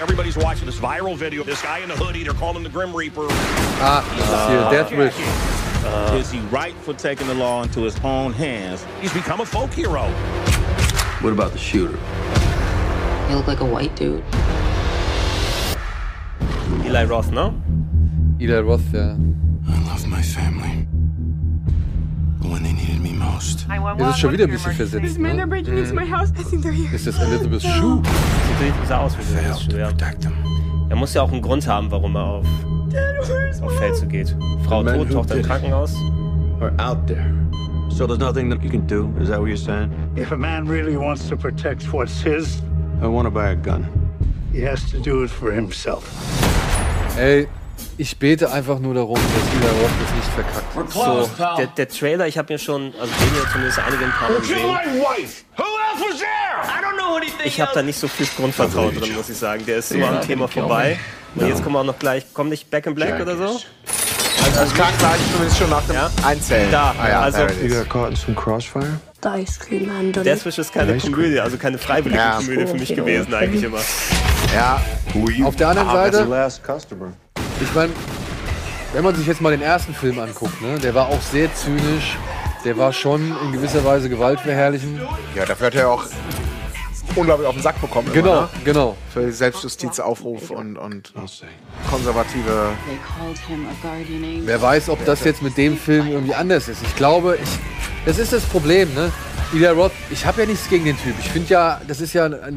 Everybody's 0.00 0.36
watching 0.36 0.66
this 0.66 0.78
viral 0.78 1.16
video. 1.16 1.42
This 1.42 1.60
guy 1.60 1.80
in 1.80 1.88
the 1.88 1.96
hoodie, 1.96 2.22
they're 2.22 2.34
calling 2.34 2.58
him 2.58 2.62
the 2.62 2.70
Grim 2.70 2.94
Reaper. 2.94 3.26
Ah, 3.80 4.04
hier 4.48 4.70
Death 4.70 4.92
Wish. 4.92 5.18
Is 6.20 6.30
he 6.30 6.38
right 6.52 6.74
for 6.84 6.94
taking 6.94 7.26
the 7.26 7.34
law 7.34 7.64
into 7.64 7.80
his 7.80 7.98
own 8.04 8.32
hands? 8.32 8.86
He's 9.00 9.12
become 9.12 9.40
a 9.40 9.44
folk 9.44 9.72
hero. 9.72 10.08
What 11.20 11.32
about 11.32 11.50
the 11.50 11.58
shooter? 11.58 11.98
You 13.28 13.36
look 13.36 13.48
like 13.48 13.60
a 13.60 13.64
white 13.64 13.96
dude. 13.96 14.22
Eli 16.84 17.04
Roth, 17.04 17.30
ne? 17.32 17.52
Eli 18.40 18.58
Roth, 18.60 18.92
ja. 18.92 19.14
I 19.68 19.88
love 19.88 20.06
my 20.06 20.22
family. 20.22 20.86
But 22.40 22.50
when 22.50 22.62
they 22.62 22.72
needed 22.72 23.00
me 23.00 23.12
most, 23.12 23.66
Das 23.98 24.10
ist 24.10 24.18
schon 24.20 24.32
wieder 24.32 24.44
ein 24.44 24.50
bisschen 24.50 24.72
versetzt. 24.72 25.18
Men 25.18 25.32
are 25.38 25.46
Ne? 25.46 25.46
breaking 25.46 25.78
into 25.78 25.94
my 25.94 26.04
house. 26.06 26.30
I 26.38 26.44
think 26.44 26.62
they're 26.64 26.72
here. 26.72 26.94
Ist 26.94 27.06
das 27.06 27.18
Elizabeth 27.20 27.62
Shue? 27.62 28.02
Sieht 28.02 28.52
natürlich 28.52 28.88
so 28.88 28.94
aus 28.94 29.16
wie 29.18 29.76
ja. 29.78 29.88
protect 29.88 30.22
them. 30.22 30.32
Er 30.88 30.96
muss 30.96 31.14
ja 31.14 31.22
auch 31.22 31.32
einen 31.32 31.42
Grund 31.42 31.66
haben, 31.66 31.90
warum 31.90 32.14
er 32.16 32.24
auf, 32.24 32.46
auf 33.62 33.78
Feld 33.78 33.96
zu 33.96 34.06
geht. 34.06 34.36
Frau 34.64 34.84
tot, 34.84 35.10
Tochter 35.10 35.36
im. 35.36 35.42
Krankenhaus. 35.42 35.94
Are 36.60 36.72
out 36.78 37.06
there. 37.06 37.34
So 37.88 38.06
there's 38.06 38.18
nothing 38.20 38.50
that 38.50 38.62
you 38.62 38.70
can 38.70 38.86
do? 38.86 39.10
Is 39.20 39.28
that 39.28 39.40
what 39.40 39.48
you're 39.48 39.56
saying? 39.56 39.90
If 40.16 40.30
a 40.32 40.36
man 40.36 40.66
really 40.68 40.96
wants 40.96 41.28
to 41.28 41.36
protect 41.36 41.92
what's 41.92 42.20
his, 42.22 42.62
I 43.02 43.06
want 43.06 43.26
to 43.26 43.30
buy 43.30 43.50
a 43.50 43.56
gun. 43.56 43.86
He 44.56 44.66
has 44.66 44.80
to 44.90 44.98
do 44.98 45.22
it 45.24 45.30
for 45.30 45.52
himself. 45.52 46.02
Ey, 47.18 47.46
ich 47.98 48.16
bete 48.18 48.50
einfach 48.50 48.78
nur 48.78 48.94
darum, 48.94 49.14
dass 49.16 49.54
Eli 49.54 49.82
Roth 49.82 49.90
das 50.00 50.14
nicht 50.14 50.28
verkackt. 50.34 50.92
So, 50.92 51.30
der, 51.58 51.66
der 51.66 51.88
Trailer, 51.88 52.26
ich 52.26 52.38
habe 52.38 52.52
mir 52.52 52.58
schon, 52.58 52.92
also 53.00 53.12
den 53.12 53.32
hier 53.34 53.50
zumindest 53.52 53.78
einige 53.78 54.04
ein 54.04 54.10
paar 54.12 54.30
Mal 54.30 54.40
gesehen. 54.40 54.76
Ich 57.44 57.60
habe 57.60 57.70
da 57.74 57.82
nicht 57.82 57.98
so 57.98 58.08
viel 58.08 58.26
Grundvertrauen 58.36 58.94
drin, 58.98 59.14
muss 59.14 59.28
ich 59.28 59.36
sagen. 59.36 59.64
Der 59.66 59.78
ist 59.78 59.90
so 59.90 60.02
am 60.02 60.20
Thema 60.22 60.48
vorbei. 60.48 60.98
Und 61.34 61.48
jetzt 61.48 61.62
kommen 61.62 61.74
wir 61.74 61.80
auch 61.80 61.84
noch 61.84 61.98
gleich, 61.98 62.32
kommt 62.32 62.50
nicht 62.50 62.70
Back 62.70 62.86
in 62.86 62.94
Black 62.94 63.20
oder 63.20 63.36
so? 63.36 63.60
also 64.46 64.60
das 64.60 64.74
klang 64.74 64.92
gleich 64.98 65.18
zumindest 65.32 65.58
schon 65.58 65.70
nach 65.70 65.82
dem 65.86 65.94
Ja. 65.96 66.10
Einzählen. 66.24 66.70
Da, 66.70 66.94
ah, 66.98 67.08
ja, 67.08 67.20
also- 67.20 67.38
there 67.38 67.52
it 67.52 67.60
You 67.62 67.66
is. 67.66 67.78
got 67.80 67.88
caught 67.88 68.10
in 68.10 68.16
some 68.16 68.34
crossfire? 68.34 69.00
The 69.22 69.28
ice 69.40 69.58
cream 69.58 69.86
man 69.86 70.12
done 70.12 70.24
Death 70.24 70.44
Wish 70.44 70.58
ist 70.58 70.72
keine 70.72 70.96
Komödie, 70.98 71.40
also 71.40 71.56
keine 71.56 71.78
freiwillige 71.78 72.20
Ja. 72.20 72.36
Komödie 72.36 72.66
für 72.66 72.74
mich 72.74 72.94
gewesen 72.94 73.34
eigentlich 73.34 73.64
immer. 73.64 73.80
Ja? 74.54 74.80
Auf 75.44 75.56
der 75.56 75.68
anderen 75.68 75.90
Seite, 75.90 76.24
last 76.24 76.62
customer. 76.64 77.12
ich 77.60 77.74
meine, 77.74 77.92
wenn 78.92 79.04
man 79.04 79.14
sich 79.14 79.26
jetzt 79.26 79.40
mal 79.40 79.50
den 79.50 79.62
ersten 79.62 79.94
Film 79.94 80.18
anguckt, 80.18 80.60
ne, 80.62 80.78
der 80.78 80.94
war 80.94 81.08
auch 81.08 81.20
sehr 81.20 81.52
zynisch. 81.54 82.16
Der 82.64 82.76
war 82.76 82.92
schon 82.92 83.34
in 83.44 83.52
gewisser 83.52 83.84
Weise 83.84 84.08
gewaltverherrlichend. 84.08 85.00
ja, 85.34 85.44
dafür 85.44 85.68
hat 85.68 85.74
er 85.74 85.88
auch 85.88 86.04
unglaublich 87.14 87.46
auf 87.46 87.54
den 87.54 87.62
Sack 87.62 87.80
bekommen. 87.80 88.10
Genau, 88.12 88.32
Immer, 88.32 88.40
ne? 88.42 88.48
genau. 88.64 88.96
Für 89.12 89.30
Selbstjustizaufruf 89.30 90.50
und, 90.50 90.76
und 90.76 91.12
konservative. 91.90 92.72
They 92.86 92.98
called 93.18 93.38
him 93.46 93.66
a 93.66 93.86
guardian 93.86 94.24
angel. 94.24 94.46
Wer 94.46 94.60
weiß, 94.62 94.88
ob 94.90 95.04
das 95.04 95.24
jetzt 95.24 95.42
mit 95.42 95.56
dem 95.56 95.76
Film 95.76 96.08
irgendwie 96.08 96.34
anders 96.34 96.68
ist. 96.68 96.82
Ich 96.82 96.96
glaube, 96.96 97.38
ich, 97.42 97.48
das 98.04 98.18
ist 98.18 98.32
das 98.32 98.42
Problem, 98.44 98.92
ne? 98.94 99.12
Eli 99.54 99.66
Roth, 99.68 99.92
ich 100.10 100.26
habe 100.26 100.42
ja 100.42 100.48
nichts 100.48 100.68
gegen 100.68 100.84
den 100.84 100.98
Typ. 100.98 101.14
Ich 101.20 101.28
finde 101.30 101.48
ja, 101.48 101.80
das 101.86 102.00
ist 102.00 102.12
ja 102.12 102.24
ein, 102.24 102.34
ein 102.34 102.56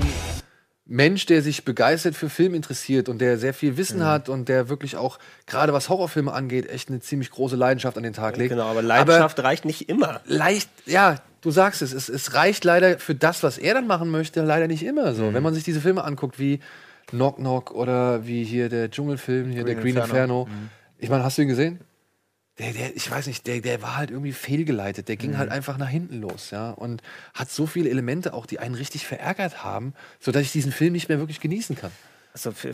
Mensch, 0.92 1.28
der 1.28 1.44
sich 1.44 1.66
begeistert 1.66 2.16
für 2.16 2.30
Film 2.30 2.56
interessiert 2.56 3.10
und 3.10 3.22
der 3.22 3.38
sehr 3.38 3.54
viel 3.54 3.78
Wissen 3.78 4.04
hat 4.04 4.28
und 4.28 4.50
der 4.50 4.70
wirklich 4.70 4.98
auch, 4.98 5.20
gerade 5.46 5.72
was 5.72 5.88
Horrorfilme 5.88 6.34
angeht, 6.34 6.68
echt 6.68 6.90
eine 6.90 7.00
ziemlich 7.00 7.30
große 7.30 7.56
Leidenschaft 7.56 7.96
an 7.96 8.02
den 8.02 8.14
Tag 8.14 8.38
legt. 8.38 8.50
Genau, 8.50 8.66
aber 8.66 8.82
Leidenschaft 8.82 9.40
reicht 9.44 9.66
nicht 9.66 9.88
immer. 9.88 10.22
leicht, 10.26 10.68
ja, 10.88 11.18
du 11.42 11.52
sagst 11.52 11.84
es, 11.84 11.94
es, 11.94 12.10
es 12.10 12.34
reicht 12.34 12.64
leider 12.64 12.98
für 12.98 13.14
das, 13.14 13.44
was 13.44 13.60
er 13.60 13.76
dann 13.76 13.86
machen 13.86 14.10
möchte, 14.10 14.42
leider 14.42 14.68
nicht 14.68 14.84
immer 14.84 15.14
so. 15.14 15.32
Wenn 15.32 15.44
man 15.44 15.54
sich 15.54 15.64
diese 15.64 15.80
Filme 15.80 16.04
anguckt, 16.04 16.40
wie 16.40 16.60
Knock 17.10 17.38
Knock 17.38 17.72
oder 17.72 18.26
wie 18.26 18.44
hier 18.44 18.68
der 18.68 18.90
Dschungelfilm, 18.90 19.52
hier 19.52 19.66
der 19.66 19.76
Green 19.76 19.96
Inferno. 19.96 20.48
Ich 20.98 21.10
meine, 21.10 21.24
hast 21.24 21.38
du 21.38 21.44
ihn 21.44 21.48
gesehen? 21.48 21.80
Der, 22.60 22.74
der, 22.74 22.96
ich 22.96 23.10
weiß 23.10 23.28
nicht, 23.28 23.48
der, 23.48 23.62
der 23.62 23.82
war 23.82 23.96
halt 23.98 24.12
irgendwie 24.12 24.34
fehlgeleitet. 24.34 25.08
Der 25.08 25.16
ging 25.16 25.38
halt 25.38 25.50
einfach 25.50 25.78
nach 25.78 25.90
hinten 25.90 26.20
los, 26.20 26.52
ja. 26.52 26.72
Und 26.72 27.02
hat 27.34 27.50
so 27.50 27.66
viele 27.66 27.90
Elemente 27.90 28.34
auch, 28.34 28.46
die 28.46 28.60
einen 28.60 28.76
richtig 28.76 29.08
verärgert 29.08 29.64
haben, 29.64 29.94
sodass 30.20 30.44
ich 30.44 30.52
diesen 30.52 30.72
Film 30.72 30.94
nicht 30.94 31.10
mehr 31.10 31.20
wirklich 31.20 31.40
genießen 31.40 31.76
kann. 31.78 31.92
Also 32.34 32.52
für, 32.52 32.74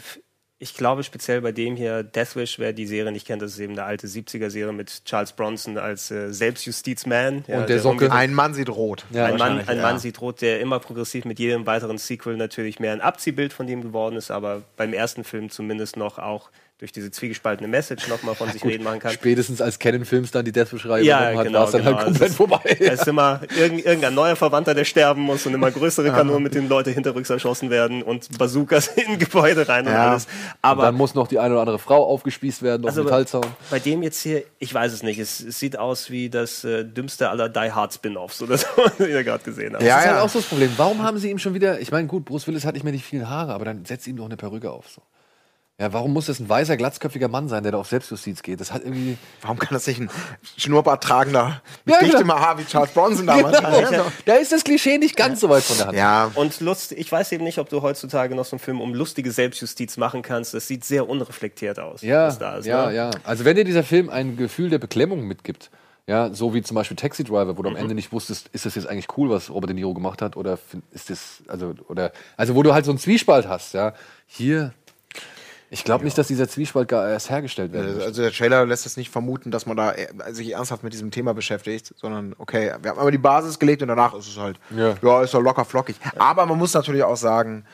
ich 0.57 0.73
glaube 0.73 1.03
speziell 1.03 1.41
bei 1.41 1.51
dem 1.51 1.75
hier, 1.75 2.01
Death 2.01 2.35
Wish, 2.35 2.59
wer 2.59 2.71
die 2.71 2.87
Serie 2.87 3.11
nicht 3.11 3.27
kennt, 3.27 3.41
das 3.41 3.51
ist 3.53 3.59
eben 3.59 3.73
eine 3.73 3.83
alte 3.83 4.07
70er-Serie 4.07 4.71
mit 4.71 5.03
Charles 5.03 5.33
Bronson 5.33 5.77
als 5.77 6.09
äh, 6.11 6.31
Selbstjustizman. 6.31 7.43
Und 7.47 7.69
der 7.69 7.79
Socke. 7.79 8.11
Ein 8.11 8.33
Mann 8.33 8.53
sieht 8.53 8.69
rot. 8.69 9.05
Ja, 9.11 9.25
ein 9.25 9.37
Mann, 9.37 9.59
ein 9.67 9.77
ja. 9.77 9.83
Mann 9.83 9.99
sieht 9.99 10.21
rot, 10.21 10.41
der 10.41 10.61
immer 10.61 10.79
progressiv 10.79 11.25
mit 11.25 11.39
jedem 11.39 11.65
weiteren 11.65 11.97
Sequel 11.97 12.37
natürlich 12.37 12.79
mehr 12.79 12.93
ein 12.93 13.01
Abziehbild 13.01 13.51
von 13.51 13.67
dem 13.67 13.81
geworden 13.81 14.15
ist, 14.15 14.31
aber 14.31 14.63
beim 14.77 14.93
ersten 14.93 15.25
Film 15.25 15.49
zumindest 15.49 15.97
noch 15.97 16.19
auch 16.19 16.49
durch 16.77 16.91
diese 16.91 17.09
zwiegespaltene 17.09 17.69
Message 17.69 18.09
nochmal 18.09 18.35
von 18.35 18.51
sich 18.51 18.61
reden 18.65 18.83
machen 18.83 18.99
kann. 18.99 19.11
Spätestens 19.13 19.61
als 19.61 19.79
Canon-Films 19.79 20.31
dann 20.31 20.43
die 20.43 20.51
Deathwish-Reihe 20.51 21.05
Ja, 21.05 21.19
hat, 21.33 21.45
genau, 21.45 21.59
war 21.59 21.65
es 21.67 21.71
dann 21.71 21.83
genau. 21.85 21.95
halt 21.95 22.05
komplett 22.05 22.29
ist- 22.31 22.35
vorbei. 22.35 22.59
Es 22.65 22.99
ist 23.01 23.07
immer 23.07 23.39
irgend, 23.57 23.85
irgendein 23.85 24.13
neuer 24.13 24.35
Verwandter, 24.35 24.73
der 24.73 24.83
sterben 24.83 25.21
muss 25.21 25.45
und 25.45 25.53
immer 25.53 25.71
größere 25.71 26.11
Kanonen, 26.11 26.43
mit 26.43 26.53
denen 26.53 26.67
Leute 26.67 26.91
hinterrücks 26.91 27.29
erschossen 27.29 27.69
werden 27.69 28.03
und 28.03 28.37
Bazookas 28.37 28.87
in 28.95 29.17
Gebäude 29.19 29.67
rein 29.69 29.85
und 29.87 29.93
Ja. 29.93 30.09
alles. 30.11 30.25
Und 30.25 30.31
Aber 30.63 30.83
dann 30.83 30.95
muss 30.95 31.15
noch 31.15 31.29
die 31.29 31.39
eine 31.39 31.53
oder 31.53 31.61
andere 31.61 31.79
Frau 31.79 32.05
aufgespießt 32.07 32.61
werden 32.61 32.83
auf 32.83 32.89
Also, 32.89 33.03
dem 33.03 33.05
Metallzaun. 33.05 33.45
bei 33.69 33.79
dem 33.79 34.03
jetzt 34.03 34.21
hier, 34.21 34.43
ich 34.59 34.73
weiß 34.73 34.91
es 34.91 35.01
nicht, 35.01 35.17
es, 35.19 35.39
es 35.39 35.57
sieht 35.57 35.77
aus 35.79 36.09
wie 36.09 36.29
das 36.29 36.65
äh, 36.65 36.83
dümmste 36.83 37.29
aller 37.29 37.47
Die 37.47 37.71
Hard 37.71 37.93
Spin-Offs 37.93 38.41
oder 38.41 38.57
so, 38.57 38.67
die 38.99 39.03
ihr 39.11 39.23
gerade 39.23 39.45
gesehen 39.45 39.75
habt. 39.75 39.83
Ja, 39.83 39.95
das 39.95 39.99
ist 40.03 40.05
ja. 40.09 40.13
halt 40.15 40.23
auch 40.25 40.29
so 40.29 40.39
das 40.39 40.47
Problem. 40.49 40.71
Warum 40.75 41.01
haben 41.03 41.17
sie 41.19 41.29
ihm 41.31 41.39
schon 41.39 41.53
wieder, 41.53 41.79
ich 41.79 41.91
meine, 41.93 42.07
gut, 42.09 42.25
Bruce 42.25 42.47
Willis 42.47 42.65
hat 42.65 42.73
nicht 42.73 42.83
mehr 42.83 42.91
die 42.91 42.99
vielen 42.99 43.29
Haare, 43.29 43.53
aber 43.53 43.63
dann 43.63 43.85
setzt 43.85 44.07
ihm 44.07 44.17
doch 44.17 44.25
eine 44.25 44.35
Perücke 44.35 44.69
auf. 44.69 44.89
So. 44.89 45.01
Ja, 45.77 45.91
warum 45.91 46.13
muss 46.13 46.27
das 46.27 46.39
ein 46.39 46.47
weißer, 46.47 46.77
glatzköpfiger 46.77 47.27
Mann 47.27 47.49
sein, 47.49 47.63
der 47.63 47.73
da 47.73 47.79
auf 47.79 47.89
Selbstjustiz 47.89 48.41
geht? 48.41 48.61
Das 48.61 48.71
hat 48.71 48.83
irgendwie. 48.83 49.17
Warum 49.41 49.59
kann 49.59 49.73
das 49.73 49.85
nicht 49.87 49.99
ein 49.99 50.09
Schnurrbart 50.55 51.03
tragender, 51.03 51.61
Ja, 51.85 51.95
mit 51.97 52.01
dichtem 52.03 52.19
genau. 52.21 52.39
Haar 52.39 52.57
wie 52.57 52.63
Charles 52.63 52.91
Bronson 52.91 53.27
damals 53.27 53.57
Genau. 53.57 53.71
sein? 53.81 53.93
Ja, 53.93 54.05
Da 54.25 54.33
ist 54.35 54.53
das 54.53 54.63
Klischee 54.63 54.97
nicht 54.97 55.17
ganz 55.17 55.41
so 55.41 55.49
weit 55.49 55.63
von 55.63 55.75
der 55.77 55.87
Hand. 55.87 55.97
ja. 55.97 56.31
Und 56.35 56.61
Lust, 56.61 56.93
ich 56.93 57.11
weiß 57.11 57.33
eben 57.33 57.43
nicht, 57.43 57.57
ob 57.59 57.67
du 57.67 57.81
heutzutage 57.81 58.35
noch 58.35 58.45
so 58.45 58.55
einen 58.55 58.61
Film 58.61 58.79
um 58.79 58.93
lustige 58.93 59.31
Selbstjustiz 59.31 59.97
machen 59.97 60.21
kannst. 60.21 60.53
Das 60.53 60.65
sieht 60.65 60.85
sehr 60.85 61.09
unreflektiert 61.09 61.77
aus. 61.77 62.01
Ja, 62.03 62.27
was 62.27 62.39
da 62.39 62.55
ist, 62.55 62.65
ja, 62.67 62.85
ne? 62.87 62.95
ja. 62.95 63.11
Also 63.25 63.43
wenn 63.43 63.57
dir 63.57 63.65
dieser 63.65 63.83
Film 63.83 64.09
ein 64.09 64.37
Gefühl 64.37 64.69
der 64.69 64.79
Beklemmung 64.79 65.27
mitgibt, 65.27 65.71
ja, 66.07 66.33
so 66.33 66.53
wie 66.53 66.61
zum 66.61 66.75
Beispiel 66.75 66.95
Taxi 66.95 67.25
Driver, 67.25 67.57
wo 67.57 67.63
du 67.63 67.69
am 67.69 67.75
Ende 67.75 67.95
nicht 67.95 68.13
wusstest, 68.13 68.47
ist 68.53 68.65
das 68.65 68.75
jetzt 68.75 68.87
eigentlich 68.87 69.07
cool, 69.17 69.29
was 69.29 69.49
Robert 69.49 69.71
De 69.71 69.75
Niro 69.75 69.93
gemacht 69.93 70.21
hat, 70.21 70.37
oder 70.37 70.57
ist 70.91 71.09
das, 71.09 71.43
also, 71.47 71.73
oder, 71.89 72.13
also 72.37 72.55
wo 72.55 72.63
du 72.63 72.73
halt 72.73 72.85
so 72.85 72.91
einen 72.91 72.99
Zwiespalt 72.99 73.47
hast, 73.49 73.73
ja. 73.73 73.93
Hier, 74.27 74.73
ich 75.75 75.83
glaube 75.83 76.05
nicht, 76.05 76.17
dass 76.17 76.27
dieser 76.27 76.47
Zwiespalt 76.47 76.87
gar 76.87 77.05
erst 77.09 77.29
hergestellt 77.29 77.73
werden 77.73 77.95
muss. 77.95 78.03
Also 78.05 78.21
der 78.21 78.31
Trailer 78.31 78.65
lässt 78.65 78.85
es 78.85 78.95
nicht 78.95 79.09
vermuten, 79.11 79.51
dass 79.51 79.65
man 79.65 79.75
da 79.75 79.91
äh, 79.91 80.07
sich 80.33 80.53
ernsthaft 80.53 80.83
mit 80.83 80.93
diesem 80.93 81.11
Thema 81.11 81.33
beschäftigt, 81.33 81.93
sondern 81.97 82.33
okay, 82.37 82.71
wir 82.81 82.91
haben 82.91 82.97
aber 82.99 83.11
die 83.11 83.17
Basis 83.17 83.59
gelegt 83.59 83.81
und 83.81 83.89
danach 83.89 84.13
ist 84.13 84.29
es 84.29 84.37
halt, 84.37 84.57
Ja. 84.73 84.95
ja, 85.01 85.21
ist 85.23 85.33
doch 85.33 85.41
locker 85.41 85.65
flockig. 85.65 85.97
Aber 86.17 86.45
man 86.45 86.57
muss 86.57 86.73
natürlich 86.73 87.03
auch 87.03 87.17
sagen, 87.17 87.65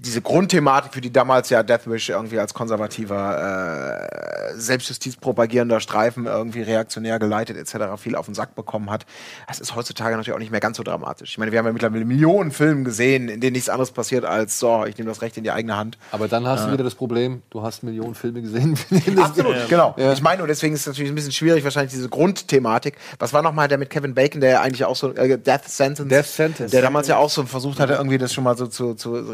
diese 0.00 0.22
Grundthematik, 0.22 0.94
für 0.94 1.00
die 1.00 1.12
damals 1.12 1.50
ja 1.50 1.62
Deathwish 1.62 2.08
irgendwie 2.08 2.38
als 2.38 2.54
konservativer, 2.54 4.50
äh, 4.52 4.58
Selbstjustiz 4.58 5.16
propagierender 5.16 5.80
Streifen 5.80 6.26
irgendwie 6.26 6.62
reaktionär 6.62 7.18
geleitet 7.18 7.56
etc. 7.56 8.00
viel 8.00 8.14
auf 8.14 8.26
den 8.26 8.34
Sack 8.34 8.54
bekommen 8.54 8.90
hat, 8.90 9.06
das 9.48 9.58
ist 9.58 9.74
heutzutage 9.74 10.16
natürlich 10.16 10.34
auch 10.34 10.38
nicht 10.38 10.52
mehr 10.52 10.60
ganz 10.60 10.76
so 10.76 10.82
dramatisch. 10.82 11.30
Ich 11.30 11.38
meine, 11.38 11.50
wir 11.50 11.58
haben 11.58 11.66
ja 11.66 11.72
mittlerweile 11.72 12.04
Millionen 12.04 12.52
Filme 12.52 12.84
gesehen, 12.84 13.28
in 13.28 13.40
denen 13.40 13.54
nichts 13.54 13.68
anderes 13.68 13.90
passiert 13.90 14.24
als 14.24 14.58
so, 14.58 14.84
ich 14.86 14.96
nehme 14.98 15.08
das 15.08 15.20
Recht 15.20 15.36
in 15.36 15.42
die 15.44 15.50
eigene 15.50 15.76
Hand. 15.76 15.98
Aber 16.12 16.28
dann 16.28 16.46
hast 16.46 16.66
du 16.66 16.72
wieder 16.72 16.84
das 16.84 16.94
Problem, 16.94 17.42
du 17.50 17.62
hast 17.62 17.82
Millionen 17.82 18.14
Filme 18.14 18.40
gesehen. 18.40 18.78
Absolut, 19.20 19.68
genau. 19.68 19.96
Ich 20.12 20.22
meine, 20.22 20.42
und 20.42 20.48
deswegen 20.48 20.74
ist 20.74 20.82
es 20.82 20.86
natürlich 20.86 21.10
ein 21.10 21.14
bisschen 21.14 21.32
schwierig, 21.32 21.64
wahrscheinlich 21.64 21.92
diese 21.92 22.08
Grundthematik. 22.08 22.96
Was 23.18 23.32
war 23.32 23.42
nochmal 23.42 23.68
der 23.68 23.78
mit 23.78 23.90
Kevin 23.90 24.14
Bacon, 24.14 24.40
der 24.40 24.50
ja 24.50 24.60
eigentlich 24.60 24.84
auch 24.84 24.96
so 24.96 25.12
äh, 25.14 25.38
Death 25.38 25.68
Sentence, 25.68 26.08
Death 26.08 26.26
Sentence. 26.26 26.70
der 26.70 26.82
damals 26.82 27.08
ja 27.08 27.16
auch 27.16 27.30
so 27.30 27.44
versucht 27.44 27.80
hatte, 27.80 27.94
irgendwie 27.94 28.18
das 28.18 28.32
schon 28.32 28.44
mal 28.44 28.56
so 28.56 28.66
zu, 28.66 28.94
zu 28.94 29.32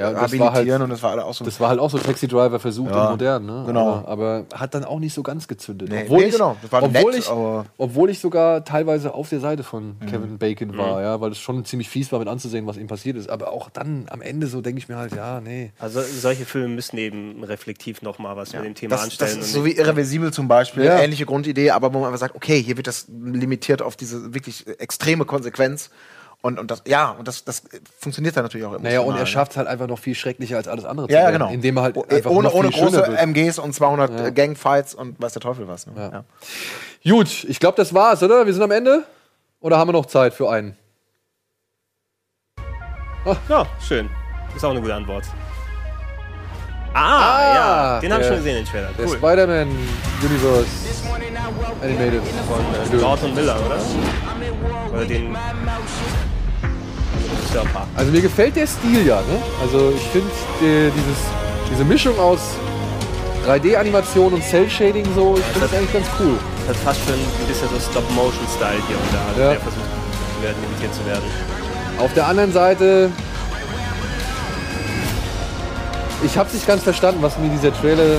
Ja, 0.00 0.12
das 0.12 0.32
rehabilitieren 0.32 0.70
halt- 0.72 0.82
und 0.82 0.90
das 0.90 1.02
war 1.02 1.24
auch 1.24 1.34
so. 1.34 1.44
Das 1.44 1.60
war 1.60 1.68
halt 1.68 1.78
auch 1.80 1.90
so 1.90 1.98
Taxi 1.98 2.26
Driver 2.28 2.58
versucht 2.58 2.90
Ja, 2.90 3.04
und 3.04 3.10
modern, 3.12 3.46
ne? 3.46 3.64
genau. 3.66 4.02
Aber, 4.06 4.08
aber 4.08 4.44
hat 4.54 4.74
dann 4.74 4.84
auch 4.84 4.98
nicht 4.98 5.14
so 5.14 5.22
ganz 5.22 5.46
gezündet. 5.48 5.88
Nee, 5.90 6.02
obwohl 6.04 6.18
nee, 6.18 6.24
ich, 6.26 6.32
genau. 6.32 6.56
Das 6.62 6.72
war 6.72 6.82
obwohl, 6.82 7.12
nett, 7.12 7.20
ich, 7.20 7.28
aber- 7.28 7.66
obwohl 7.78 8.10
ich 8.10 8.18
sogar 8.18 8.64
teilweise 8.64 9.14
auf 9.14 9.28
der 9.28 9.40
Seite 9.40 9.62
von 9.62 9.96
Mhm. 10.00 10.06
Kevin 10.06 10.38
Bacon 10.38 10.76
war, 10.78 11.02
ja, 11.02 11.20
weil 11.20 11.30
es 11.32 11.38
schon 11.38 11.64
ziemlich 11.64 11.88
fies 11.88 12.10
war 12.12 12.18
mit 12.18 12.28
anzusehen, 12.28 12.66
was 12.66 12.76
ihm 12.76 12.86
passiert 12.86 13.16
ist. 13.16 13.28
Aber 13.30 13.52
auch 13.52 13.70
dann 13.70 14.06
am 14.10 14.22
Ende 14.22 14.46
so 14.46 14.60
denke 14.60 14.78
ich 14.78 14.88
mir 14.88 14.96
halt, 14.96 15.14
ja, 15.14 15.40
nee. 15.40 15.72
Also 15.78 16.00
solche 16.02 16.44
Filme 16.44 16.68
müssen 16.68 16.96
eben 16.98 17.44
reflektiv 17.44 18.02
nochmal 18.02 18.36
was 18.36 18.52
mit 18.52 18.64
dem 18.64 18.74
Thema 18.74 18.90
das, 18.96 19.00
das 19.02 19.10
anstellen. 19.10 19.40
ist 19.40 19.46
und 19.48 19.52
so 19.52 19.64
wie 19.64 19.72
irreversibel 19.72 20.32
zum 20.32 20.48
Beispiel, 20.48 20.84
Ja. 20.84 20.98
ähnliche 21.00 21.26
Grundidee, 21.26 21.70
aber 21.70 21.92
wo 21.92 21.98
man 21.98 22.06
einfach 22.08 22.20
sagt, 22.20 22.34
okay, 22.34 22.62
hier 22.62 22.76
wird 22.76 22.86
das 22.86 23.06
limitiert 23.08 23.82
auf 23.82 23.96
diese 23.96 24.34
wirklich 24.34 24.66
extreme 24.78 25.24
Konsequenz. 25.24 25.90
Und, 26.42 26.58
und 26.58 26.70
das, 26.70 26.82
ja, 26.86 27.10
und 27.10 27.28
das, 27.28 27.44
das 27.44 27.62
funktioniert 27.98 28.34
dann 28.34 28.44
natürlich 28.44 28.66
auch 28.66 28.72
immer. 28.72 28.82
Naja, 28.84 29.00
und 29.00 29.14
er 29.16 29.26
schafft 29.26 29.50
es 29.52 29.56
halt 29.58 29.68
einfach 29.68 29.86
noch 29.86 29.98
viel 29.98 30.14
schrecklicher 30.14 30.56
als 30.56 30.68
alles 30.68 30.86
andere 30.86 31.06
Ja, 31.10 31.18
ja, 31.18 31.24
werden, 31.26 31.32
genau. 31.34 31.50
Indem 31.50 31.76
er 31.76 31.82
halt 31.82 31.96
O- 31.98 32.06
einfach 32.08 32.30
ohne 32.30 32.48
noch 32.48 32.54
ohne 32.54 32.72
viel 32.72 32.80
große 32.82 32.96
wird. 32.96 33.18
MGs 33.18 33.58
und 33.58 33.74
200 33.74 34.10
Ja. 34.20 34.30
Gangfights 34.30 34.94
und 34.94 35.20
weiß 35.20 35.34
der 35.34 35.42
Teufel 35.42 35.68
was. 35.68 35.86
Ne? 35.86 35.92
Ja. 35.96 36.10
Ja. 37.04 37.12
Gut, 37.12 37.44
ich 37.44 37.60
glaube, 37.60 37.76
das 37.76 37.92
war's, 37.92 38.22
oder? 38.22 38.46
Wir 38.46 38.54
sind 38.54 38.62
am 38.62 38.70
Ende? 38.70 39.04
Oder 39.60 39.76
haben 39.76 39.88
wir 39.88 39.92
noch 39.92 40.06
Zeit 40.06 40.32
für 40.32 40.50
einen? 40.50 40.76
Ja, 43.48 43.66
schön. 43.86 44.08
Ist 44.56 44.64
auch 44.64 44.70
eine 44.70 44.80
gute 44.80 44.94
Antwort. 44.94 45.24
Ah, 46.94 47.54
ja, 47.54 48.00
den 48.00 48.12
habe 48.12 48.22
ich 48.22 48.28
der- 48.28 48.34
schon 48.36 48.44
gesehen, 48.44 48.56
den 48.56 48.66
Trailer. 48.66 48.88
Der 48.98 49.06
Cool. 49.06 49.16
Spider-Man 49.18 49.68
Universe 50.22 50.66
Animated. 51.82 52.22
Von 52.48 52.98
äh, 52.98 53.00
Gordon 53.02 53.34
Miller, 53.34 53.56
oder? 53.64 53.78
Oder 54.92 55.04
den 55.04 55.36
Regisseur-Paar. 57.38 57.86
Also 57.96 58.10
mir 58.12 58.20
gefällt 58.20 58.56
der 58.56 58.66
Stil 58.66 59.06
ja, 59.06 59.16
ne? 59.20 59.36
Also 59.62 59.92
ich 59.96 60.02
finde 60.10 60.30
die, 60.60 60.90
dieses 60.90 61.18
diese 61.72 61.84
Mischung 61.84 62.18
aus 62.18 62.40
3D-Animation 63.46 64.32
und 64.34 64.42
Cell-Shading 64.42 65.06
so, 65.14 65.36
ich 65.38 65.44
finde 65.46 65.66
das 65.68 65.72
eigentlich 65.76 65.92
ganz 65.92 66.06
cool. 66.18 66.34
Das 66.66 66.76
hat 66.76 66.82
fast 66.84 67.00
schon 67.04 67.14
ein 67.14 67.46
bisschen 67.48 67.68
so 67.68 67.78
Stop-Motion-Style 67.90 68.82
hier 68.88 68.96
und 68.96 69.10
da, 69.14 69.42
Ja. 69.42 69.50
der 69.52 69.60
versucht 69.60 69.84
zu 70.36 70.42
werden, 70.42 70.56
imitiert 70.68 70.94
zu 70.94 71.06
werden. 71.06 71.22
Auf 71.98 72.12
der 72.14 72.26
anderen 72.26 72.52
Seite, 72.52 73.10
ich 76.24 76.36
habe 76.36 76.50
nicht 76.52 76.66
ganz 76.66 76.82
verstanden, 76.82 77.22
was 77.22 77.38
mir 77.38 77.48
dieser 77.48 77.72
Trailer 77.72 78.18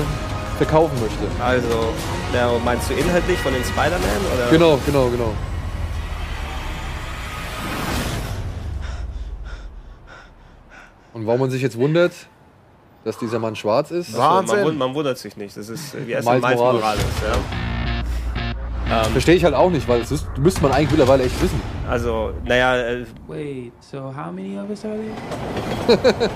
verkaufen 0.56 0.94
möchte. 1.00 1.24
Also, 1.42 2.58
meinst 2.64 2.90
du 2.90 2.94
inhaltlich 2.94 3.38
von 3.40 3.52
den 3.52 3.62
Spider-Man? 3.64 4.00
oder? 4.34 4.50
Genau, 4.50 4.78
genau, 4.86 5.08
genau. 5.08 5.32
Und 11.22 11.28
warum 11.28 11.40
man 11.40 11.50
sich 11.50 11.62
jetzt 11.62 11.78
wundert, 11.78 12.12
dass 13.04 13.16
dieser 13.16 13.38
Mann 13.38 13.54
schwarz 13.54 13.92
ist. 13.92 14.10
Man, 14.10 14.20
Wahnsinn. 14.20 14.58
wund- 14.64 14.76
man 14.76 14.92
wundert 14.94 15.18
sich 15.18 15.36
nicht. 15.36 15.56
Das 15.56 15.68
ist, 15.68 15.94
äh, 15.94 16.04
wie 16.06 16.16
heißt 16.16 16.26
Miles 16.28 16.42
Miles, 16.42 16.56
Morales. 16.58 16.80
Morales. 16.82 17.04
ja. 18.88 19.04
Verstehe 19.04 19.36
ich 19.36 19.44
halt 19.44 19.54
auch 19.54 19.70
nicht, 19.70 19.86
weil 19.88 20.00
es 20.00 20.10
ist, 20.10 20.26
müsste 20.36 20.60
man 20.62 20.72
eigentlich 20.72 20.90
mittlerweile 20.90 21.22
echt 21.24 21.40
wissen. 21.40 21.60
Also, 21.88 22.32
naja, 22.44 22.76
äh, 22.76 23.06
Wait, 23.28 23.72
so 23.80 23.98
how 24.14 24.32
many 24.32 24.58
of 24.58 24.68
us 24.68 24.84
are 24.84 24.96
there? 25.86 26.10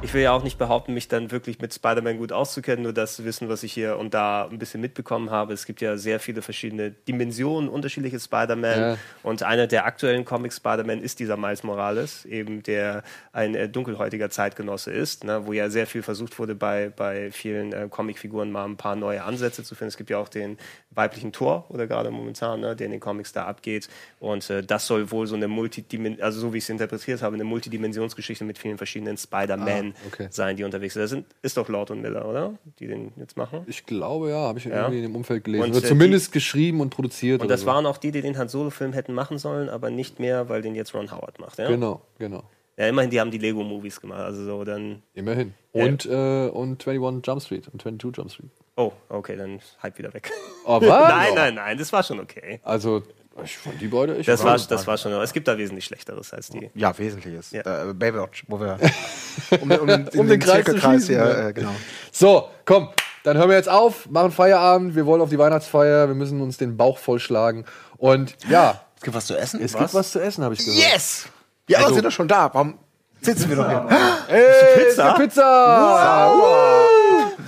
ich 0.00 0.14
will 0.14 0.22
ja 0.22 0.32
auch 0.32 0.44
nicht 0.44 0.58
behaupten, 0.58 0.94
mich 0.94 1.08
dann 1.08 1.32
wirklich 1.32 1.60
mit 1.60 1.74
Spider-Man 1.74 2.18
gut 2.18 2.30
auszukennen, 2.32 2.84
nur 2.84 2.92
das 2.92 3.24
Wissen, 3.24 3.48
was 3.48 3.64
ich 3.64 3.72
hier 3.72 3.98
und 3.98 4.14
da 4.14 4.46
ein 4.46 4.58
bisschen 4.58 4.80
mitbekommen 4.80 5.30
habe. 5.30 5.52
Es 5.52 5.66
gibt 5.66 5.80
ja 5.80 5.96
sehr 5.96 6.20
viele 6.20 6.40
verschiedene 6.40 6.92
Dimensionen, 6.92 7.68
unterschiedliche 7.68 8.20
Spider-Man. 8.20 8.80
Ja. 8.80 8.96
Und 9.24 9.42
einer 9.42 9.66
der 9.66 9.86
aktuellen 9.86 10.24
Comics 10.24 10.58
Spider-Man 10.58 11.00
ist 11.00 11.18
dieser 11.18 11.36
Miles 11.36 11.64
Morales, 11.64 12.24
eben 12.26 12.62
der 12.62 13.02
ein 13.32 13.56
äh, 13.56 13.68
dunkelhäutiger 13.68 14.30
Zeitgenosse 14.30 14.92
ist, 14.92 15.24
ne, 15.24 15.46
wo 15.46 15.52
ja 15.52 15.68
sehr 15.68 15.86
viel 15.88 16.02
versucht 16.02 16.38
wurde, 16.38 16.54
bei, 16.54 16.92
bei 16.94 17.32
vielen 17.32 17.72
äh, 17.72 17.88
Comicfiguren 17.90 18.52
mal 18.52 18.66
ein 18.66 18.76
paar 18.76 18.94
neue 18.94 19.24
Ansätze 19.24 19.64
zu 19.64 19.74
finden. 19.74 19.88
Es 19.88 19.96
gibt 19.96 20.10
ja 20.10 20.18
auch 20.18 20.28
den 20.28 20.58
weiblichen 20.90 21.32
Tor, 21.32 21.66
oder 21.70 21.88
gerade 21.88 22.10
momentan, 22.10 22.60
ne, 22.60 22.76
der 22.76 22.86
in 22.86 22.92
den 22.92 23.00
Comics 23.00 23.32
da 23.32 23.46
abgeht. 23.46 23.88
Und 24.20 24.48
äh, 24.48 24.62
das 24.62 24.86
soll 24.86 25.10
wohl 25.10 25.26
so 25.26 25.34
eine 25.34 25.48
Multidimension, 25.48 26.22
also 26.22 26.38
so 26.38 26.52
wie 26.52 26.58
ich 26.58 26.64
es 26.64 26.70
interpretiert 26.70 27.20
habe, 27.20 27.34
eine 27.34 27.44
Multidimensionsgeschichte 27.44 28.44
mit 28.44 28.58
vielen 28.58 28.78
verschiedenen 28.78 29.16
Spider-Man 29.16 29.87
Regisseuren 29.88 30.08
Okay. 30.12 30.28
sein, 30.30 30.56
die 30.56 30.64
unterwegs 30.64 30.94
sind. 30.94 31.02
Das 31.02 31.10
sind. 31.10 31.26
Ist 31.42 31.56
doch 31.56 31.68
Lord 31.68 31.90
und 31.90 32.00
Miller, 32.02 32.28
oder? 32.28 32.54
Die 32.78 32.86
den 32.86 33.12
jetzt 33.16 33.36
machen. 33.36 33.60
Ich 33.66 33.86
glaube, 33.86 34.30
ja, 34.30 34.36
habe 34.48 34.58
ich 34.58 34.64
Ja. 34.64 34.76
irgendwie 34.82 34.98
in 34.98 35.02
dem 35.04 35.16
Umfeld 35.16 35.44
gelesen. 35.44 35.64
Und, 35.64 35.70
Oder 35.70 35.84
äh, 35.84 35.88
zumindest 35.88 36.32
geschrieben 36.32 36.80
und 36.80 36.90
produziert. 36.90 37.42
Und 37.42 37.48
das 37.48 37.60
so. 37.62 37.66
waren 37.66 37.86
auch 37.86 37.98
die, 37.98 38.10
die 38.12 38.22
den 38.22 38.36
Han 38.38 38.48
Solo-Film 38.48 38.92
hätten 38.92 39.12
machen 39.14 39.38
sollen, 39.38 39.68
aber 39.68 39.90
nicht 39.90 40.20
mehr, 40.20 40.48
weil 40.48 40.62
den 40.62 40.74
jetzt 40.74 40.94
Ron 40.94 41.10
Howard 41.10 41.38
macht. 41.38 41.58
Ja? 41.58 41.68
Genau, 41.68 42.02
genau. 42.18 42.42
Ja, 42.76 42.86
immerhin, 42.86 43.10
die 43.10 43.18
haben 43.20 43.32
die 43.32 43.38
Lego-Movies 43.38 44.00
gemacht. 44.00 44.20
Also 44.20 44.44
so 44.44 44.62
dann. 44.64 45.02
Immerhin. 45.14 45.52
Ja. 45.72 45.84
Und, 45.84 46.06
äh, 46.06 46.48
und 46.48 46.86
21 46.86 47.26
Jump 47.26 47.42
Street 47.42 47.68
und 47.72 47.82
22 47.82 48.16
Jump 48.16 48.30
Street. 48.30 48.50
Oh, 48.76 48.92
okay, 49.08 49.34
dann 49.36 49.58
Hype 49.82 49.98
wieder 49.98 50.14
weg. 50.14 50.30
Oh, 50.64 50.80
was? 50.80 50.88
nein, 51.08 51.34
nein, 51.34 51.54
nein, 51.56 51.76
das 51.78 51.92
war 51.92 52.04
schon 52.04 52.20
okay. 52.20 52.60
Also, 52.62 53.02
ich 53.44 53.56
fand 53.58 53.80
die 53.80 53.88
beide 53.88 54.16
echt 54.16 54.28
Das 54.28 54.42
war, 54.44 54.56
das 54.58 54.86
war 54.86 54.96
schon. 54.98 55.12
Es 55.12 55.32
gibt 55.32 55.46
da 55.48 55.56
wesentlich 55.58 55.84
Schlechteres 55.84 56.32
als 56.32 56.48
die. 56.48 56.70
Ja, 56.74 56.96
Wesentliches. 56.98 57.50
Ja. 57.52 57.88
Äh, 57.90 57.94
Baywatch, 57.94 58.44
wo 58.48 58.58
wir 58.60 58.78
um, 59.60 59.68
den- 59.68 59.80
um, 59.80 59.86
den- 59.86 60.08
Um 60.16 60.28
den 60.28 60.40
Kreis 60.40 60.64
zu 60.64 60.78
schließen, 60.78 61.08
hier, 61.16 61.18
ja. 61.18 61.48
äh, 61.48 61.52
genau. 61.52 61.70
So, 62.12 62.48
komm, 62.64 62.88
dann 63.24 63.36
hören 63.36 63.48
wir 63.50 63.56
jetzt 63.56 63.68
auf, 63.68 64.08
machen 64.10 64.30
Feierabend. 64.32 64.94
Wir 64.94 65.06
wollen 65.06 65.20
auf 65.20 65.30
die 65.30 65.38
Weihnachtsfeier. 65.38 66.08
Wir 66.08 66.14
müssen 66.14 66.40
uns 66.40 66.56
den 66.56 66.76
Bauch 66.76 66.98
vollschlagen. 66.98 67.64
Und 67.96 68.36
ja, 68.48 68.80
Es 68.96 69.02
gibt 69.02 69.16
was 69.16 69.26
zu 69.26 69.36
essen? 69.36 69.60
es 69.62 69.74
gibt 69.76 69.92
was 69.94 70.12
zu 70.12 70.20
essen, 70.20 70.44
habe 70.44 70.54
ich 70.54 70.64
gehört. 70.64 70.78
Yes! 70.92 71.26
Ja, 71.68 71.78
Also- 71.78 71.90
wir 71.90 71.94
sind 71.96 72.04
doch 72.06 72.12
schon 72.12 72.28
da. 72.28 72.50
Warum 72.52 72.78
sitzen 73.20 73.48
wir 73.48 73.56
doch 73.56 73.68
hier? 73.68 73.88
Ey, 74.28 74.84
Pizza? 74.84 75.12
Pizza! 75.14 76.32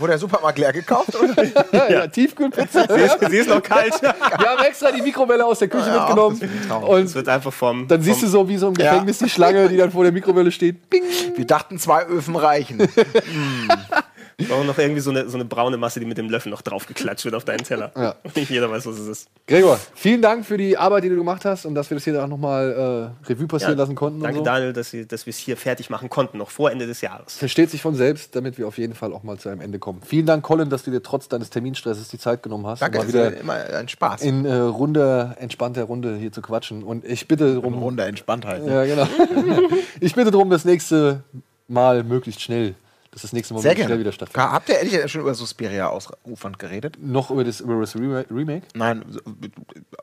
Wurde 0.01 0.12
der 0.12 0.18
Supermarkt 0.18 0.59
leer 0.59 0.72
gekauft? 0.72 1.10
Oder? 1.14 1.35
Ja, 1.72 1.90
ja, 1.90 2.06
Tiefkühlpizza. 2.06 2.86
Sie 3.28 3.36
ist 3.36 3.48
noch 3.48 3.62
kalt. 3.62 3.93
Wir 4.02 4.09
haben 4.10 4.64
extra 4.64 4.90
die 4.90 5.02
Mikrowelle 5.02 5.44
aus 5.44 5.59
der 5.60 5.68
Küche 5.68 5.89
Ja, 5.89 6.01
mitgenommen. 6.06 6.39
das 6.40 6.51
ist. 6.51 6.89
Und 6.89 7.05
Es 7.05 7.14
wird 7.14 7.28
einfach 7.28 7.52
vom. 7.52 7.86
dann 7.86 8.02
siehst 8.02 8.22
du 8.22 8.27
vom, 8.27 8.32
so 8.32 8.48
wie 8.48 8.56
so 8.56 8.68
im 8.68 8.74
Ja. 8.74 8.90
Gefängnis 8.93 9.18
die 9.18 9.28
Schlange, 9.31 9.68
die 9.68 9.77
dann 9.77 9.90
vor 9.93 10.02
der 10.02 10.12
Mikrowelle 10.12 10.51
steht. 10.51 10.89
Bing. 10.90 11.02
Wir 11.36 11.47
dachten, 11.47 11.78
zwei 11.78 12.05
Öfen 12.06 12.35
reichen. 12.36 12.78
Wir 14.41 14.49
brauchen 14.49 14.67
noch 14.67 14.79
irgendwie 14.79 15.01
so 15.01 15.11
eine, 15.11 15.29
so 15.29 15.37
eine 15.37 15.45
braune 15.45 15.77
Masse, 15.77 16.01
die 16.01 16.07
mit 16.07 16.17
dem 16.17 16.31
Löffel 16.31 16.51
noch 16.51 16.62
draufgeklatscht 16.62 17.25
wird 17.27 17.35
auf 17.35 17.45
deinen 17.45 17.62
Teller. 17.62 17.93
Ja. 17.95 18.15
Und 18.23 18.35
nicht 18.37 18.51
jeder 18.51 18.71
weiß, 18.71 18.87
was 18.87 18.99
es 18.99 19.07
ist. 19.07 19.29
Gregor, 19.47 19.79
vielen 19.95 20.23
Dank 20.23 20.47
für 20.47 20.57
die 20.57 20.79
Arbeit, 20.79 21.05
die 21.05 21.11
du 21.11 21.17
gemacht 21.17 21.45
hast 21.45 21.67
und 21.67 21.75
dass 21.75 21.91
wir 21.91 21.97
das 21.97 22.05
hier 22.05 22.23
auch 22.23 22.29
nochmal 22.29 23.12
äh, 23.27 23.31
Revue 23.31 23.47
passieren 23.47 23.77
lassen 23.77 23.95
konnten. 23.95 24.21
Danke, 24.21 24.39
und 24.39 24.45
so. 24.45 24.51
Daniel, 24.51 24.73
dass, 24.73 24.93
wir 24.93 25.07
es 25.09 25.37
hier 25.37 25.57
fertig 25.57 25.91
machen 25.91 26.09
konnten, 26.09 26.39
noch 26.39 26.51
vor 26.51 26.71
Ende 26.71 26.87
des 26.87 27.03
Jahres. 27.03 27.37
Versteht 27.37 27.71
sich 27.71 27.83
von 27.83 27.95
selbst, 27.95 28.35
damit 28.35 28.57
wir 28.57 28.67
auf 28.67 28.79
jeden 28.79 28.95
Fall 28.95 29.12
auch 29.12 29.23
mal 29.23 29.39
zu 29.39 29.51
einem 29.51 29.61
Ende 29.61 29.79
kommen. 29.79 30.01
Vielen 30.05 30.27
Dank, 30.27 30.43
Colin, 30.43 30.71
dass 30.71 30.85
du 30.85 30.91
dir 30.91 31.03
trotz 31.03 31.29
deines 31.29 31.51
Terminstresses 31.51 32.09
die 32.09 32.19
Zeit 32.19 32.43
genommen 32.43 32.67
hast, 32.67 32.81
Danke, 32.81 32.99
das 32.99 33.07
mal 33.07 33.09
ist 33.09 33.15
wieder 33.15 33.41
immer 33.41 33.79
ein 33.79 33.89
Spaß. 33.89 34.23
in 34.23 34.47
äh, 34.47 34.55
runder, 34.55 35.37
entspannter 35.39 35.85
Runde 35.85 36.17
hier 36.17 36.33
zu 36.33 36.41
quatschen. 36.41 36.83
Und 36.83 37.05
ich 37.05 37.29
bitte 37.29 37.55
darum, 37.55 37.75
Runde 37.75 38.05
Entspanntheit. 38.05 38.67
ja, 38.67 38.85
genau. 38.85 39.07
ich 40.01 40.15
bitte 40.15 40.31
darum, 40.31 40.49
das 40.49 40.65
nächste 40.65 41.23
Mal 41.69 42.03
möglichst 42.03 42.41
schnell, 42.41 42.75
dass 43.11 43.23
das 43.23 43.32
nächste 43.32 43.55
Mal 43.55 43.61
Sehr 43.61 43.74
schnell 43.74 43.99
wieder 43.99 44.12
stattfindet. 44.12 44.53
Habt 44.53 44.69
ihr 44.69 44.77
ehrlich 44.78 45.11
schon 45.11 45.23
über 45.23 45.35
Suspiria 45.35 45.89
ausufernd 45.89 46.59
geredet? 46.59 46.97
Noch 47.01 47.31
über 47.31 47.43
das, 47.43 47.61
über 47.61 47.81
das 47.81 47.97
Rema- 47.97 48.24
Remake? 48.31 48.66
Nein, 48.74 49.05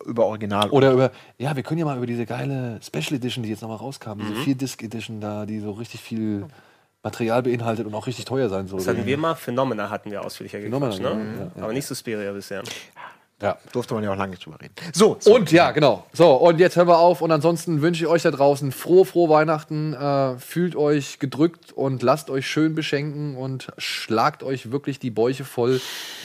über 0.05 0.25
Original. 0.25 0.69
Oder 0.71 0.91
über, 0.91 1.11
ja, 1.37 1.55
wir 1.55 1.63
können 1.63 1.79
ja 1.79 1.85
mal 1.85 1.97
über 1.97 2.05
diese 2.05 2.25
geile 2.25 2.79
Special 2.83 3.15
Edition, 3.15 3.43
die 3.43 3.49
jetzt 3.49 3.61
nochmal 3.61 3.77
rauskam, 3.77 4.17
Mhm. 4.17 4.27
diese 4.29 4.41
4-Disc 4.41 4.83
Edition 4.83 5.21
da, 5.21 5.45
die 5.45 5.59
so 5.59 5.71
richtig 5.71 6.01
viel 6.01 6.45
Material 7.03 7.43
beinhaltet 7.43 7.85
und 7.87 7.95
auch 7.95 8.07
richtig 8.07 8.25
teuer 8.25 8.49
sein 8.49 8.67
soll. 8.67 8.79
Das 8.79 8.87
hatten 8.89 9.05
wir 9.05 9.17
mal, 9.17 9.35
Phenomena 9.35 9.89
hatten 9.89 10.11
wir 10.11 10.25
ausführlicher 10.25 10.59
gequatscht, 10.59 10.99
ne? 10.99 11.09
ja, 11.09 11.15
ja. 11.55 11.63
Aber 11.63 11.71
nicht 11.71 11.85
Suspiria 11.85 12.33
bisher. 12.33 12.63
Ja. 13.41 13.57
Durfte 13.71 13.93
man 13.93 14.03
ja 14.03 14.11
auch 14.11 14.17
lange 14.17 14.31
nicht 14.31 14.45
drüber 14.45 14.59
reden. 14.59 14.73
So, 14.93 15.17
so. 15.19 15.35
Und 15.35 15.51
ja, 15.51 15.69
genau. 15.71 16.07
So, 16.11 16.33
und 16.33 16.59
jetzt 16.59 16.75
hören 16.75 16.87
wir 16.87 16.97
auf. 16.97 17.21
Und 17.21 17.31
ansonsten 17.31 17.83
wünsche 17.83 18.03
ich 18.03 18.09
euch 18.09 18.23
da 18.23 18.31
draußen 18.31 18.71
frohe, 18.71 19.05
frohe 19.05 19.29
Weihnachten. 19.29 19.93
Äh, 19.93 20.39
fühlt 20.39 20.75
euch 20.75 21.19
gedrückt 21.19 21.71
und 21.71 22.01
lasst 22.01 22.31
euch 22.31 22.47
schön 22.47 22.73
beschenken 22.73 23.35
und 23.35 23.71
schlagt 23.77 24.41
euch 24.41 24.71
wirklich 24.71 24.97
die 24.97 25.11
Bäuche 25.11 25.45
voll. 25.45 25.79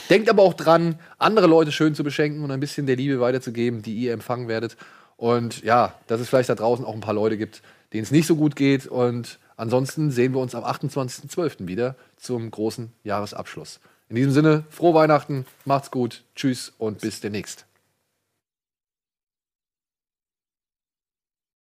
Denkt 0.09 0.27
aber 0.27 0.41
auch 0.41 0.55
dran, 0.55 0.99
andere 1.19 1.45
Leute 1.45 1.71
schön 1.71 1.93
zu 1.93 2.03
beschenken 2.03 2.43
und 2.43 2.49
ein 2.49 2.59
bisschen 2.59 2.87
der 2.87 2.95
Liebe 2.95 3.19
weiterzugeben, 3.19 3.83
die 3.83 3.93
ihr 3.93 4.13
empfangen 4.13 4.47
werdet. 4.47 4.75
Und 5.15 5.63
ja, 5.63 5.93
dass 6.07 6.19
es 6.19 6.29
vielleicht 6.29 6.49
da 6.49 6.55
draußen 6.55 6.83
auch 6.83 6.95
ein 6.95 7.01
paar 7.01 7.13
Leute 7.13 7.37
gibt, 7.37 7.61
denen 7.93 8.03
es 8.03 8.11
nicht 8.11 8.25
so 8.25 8.35
gut 8.35 8.55
geht. 8.55 8.87
Und 8.87 9.37
ansonsten 9.55 10.09
sehen 10.09 10.33
wir 10.33 10.41
uns 10.41 10.55
am 10.55 10.63
28.12. 10.63 11.67
wieder 11.67 11.95
zum 12.17 12.49
großen 12.49 12.91
Jahresabschluss. 13.03 13.79
In 14.09 14.15
diesem 14.15 14.31
Sinne, 14.31 14.63
frohe 14.69 14.93
Weihnachten, 14.93 15.45
macht's 15.65 15.91
gut, 15.91 16.23
tschüss 16.35 16.73
und 16.77 17.01
bis 17.01 17.21
demnächst. 17.21 17.65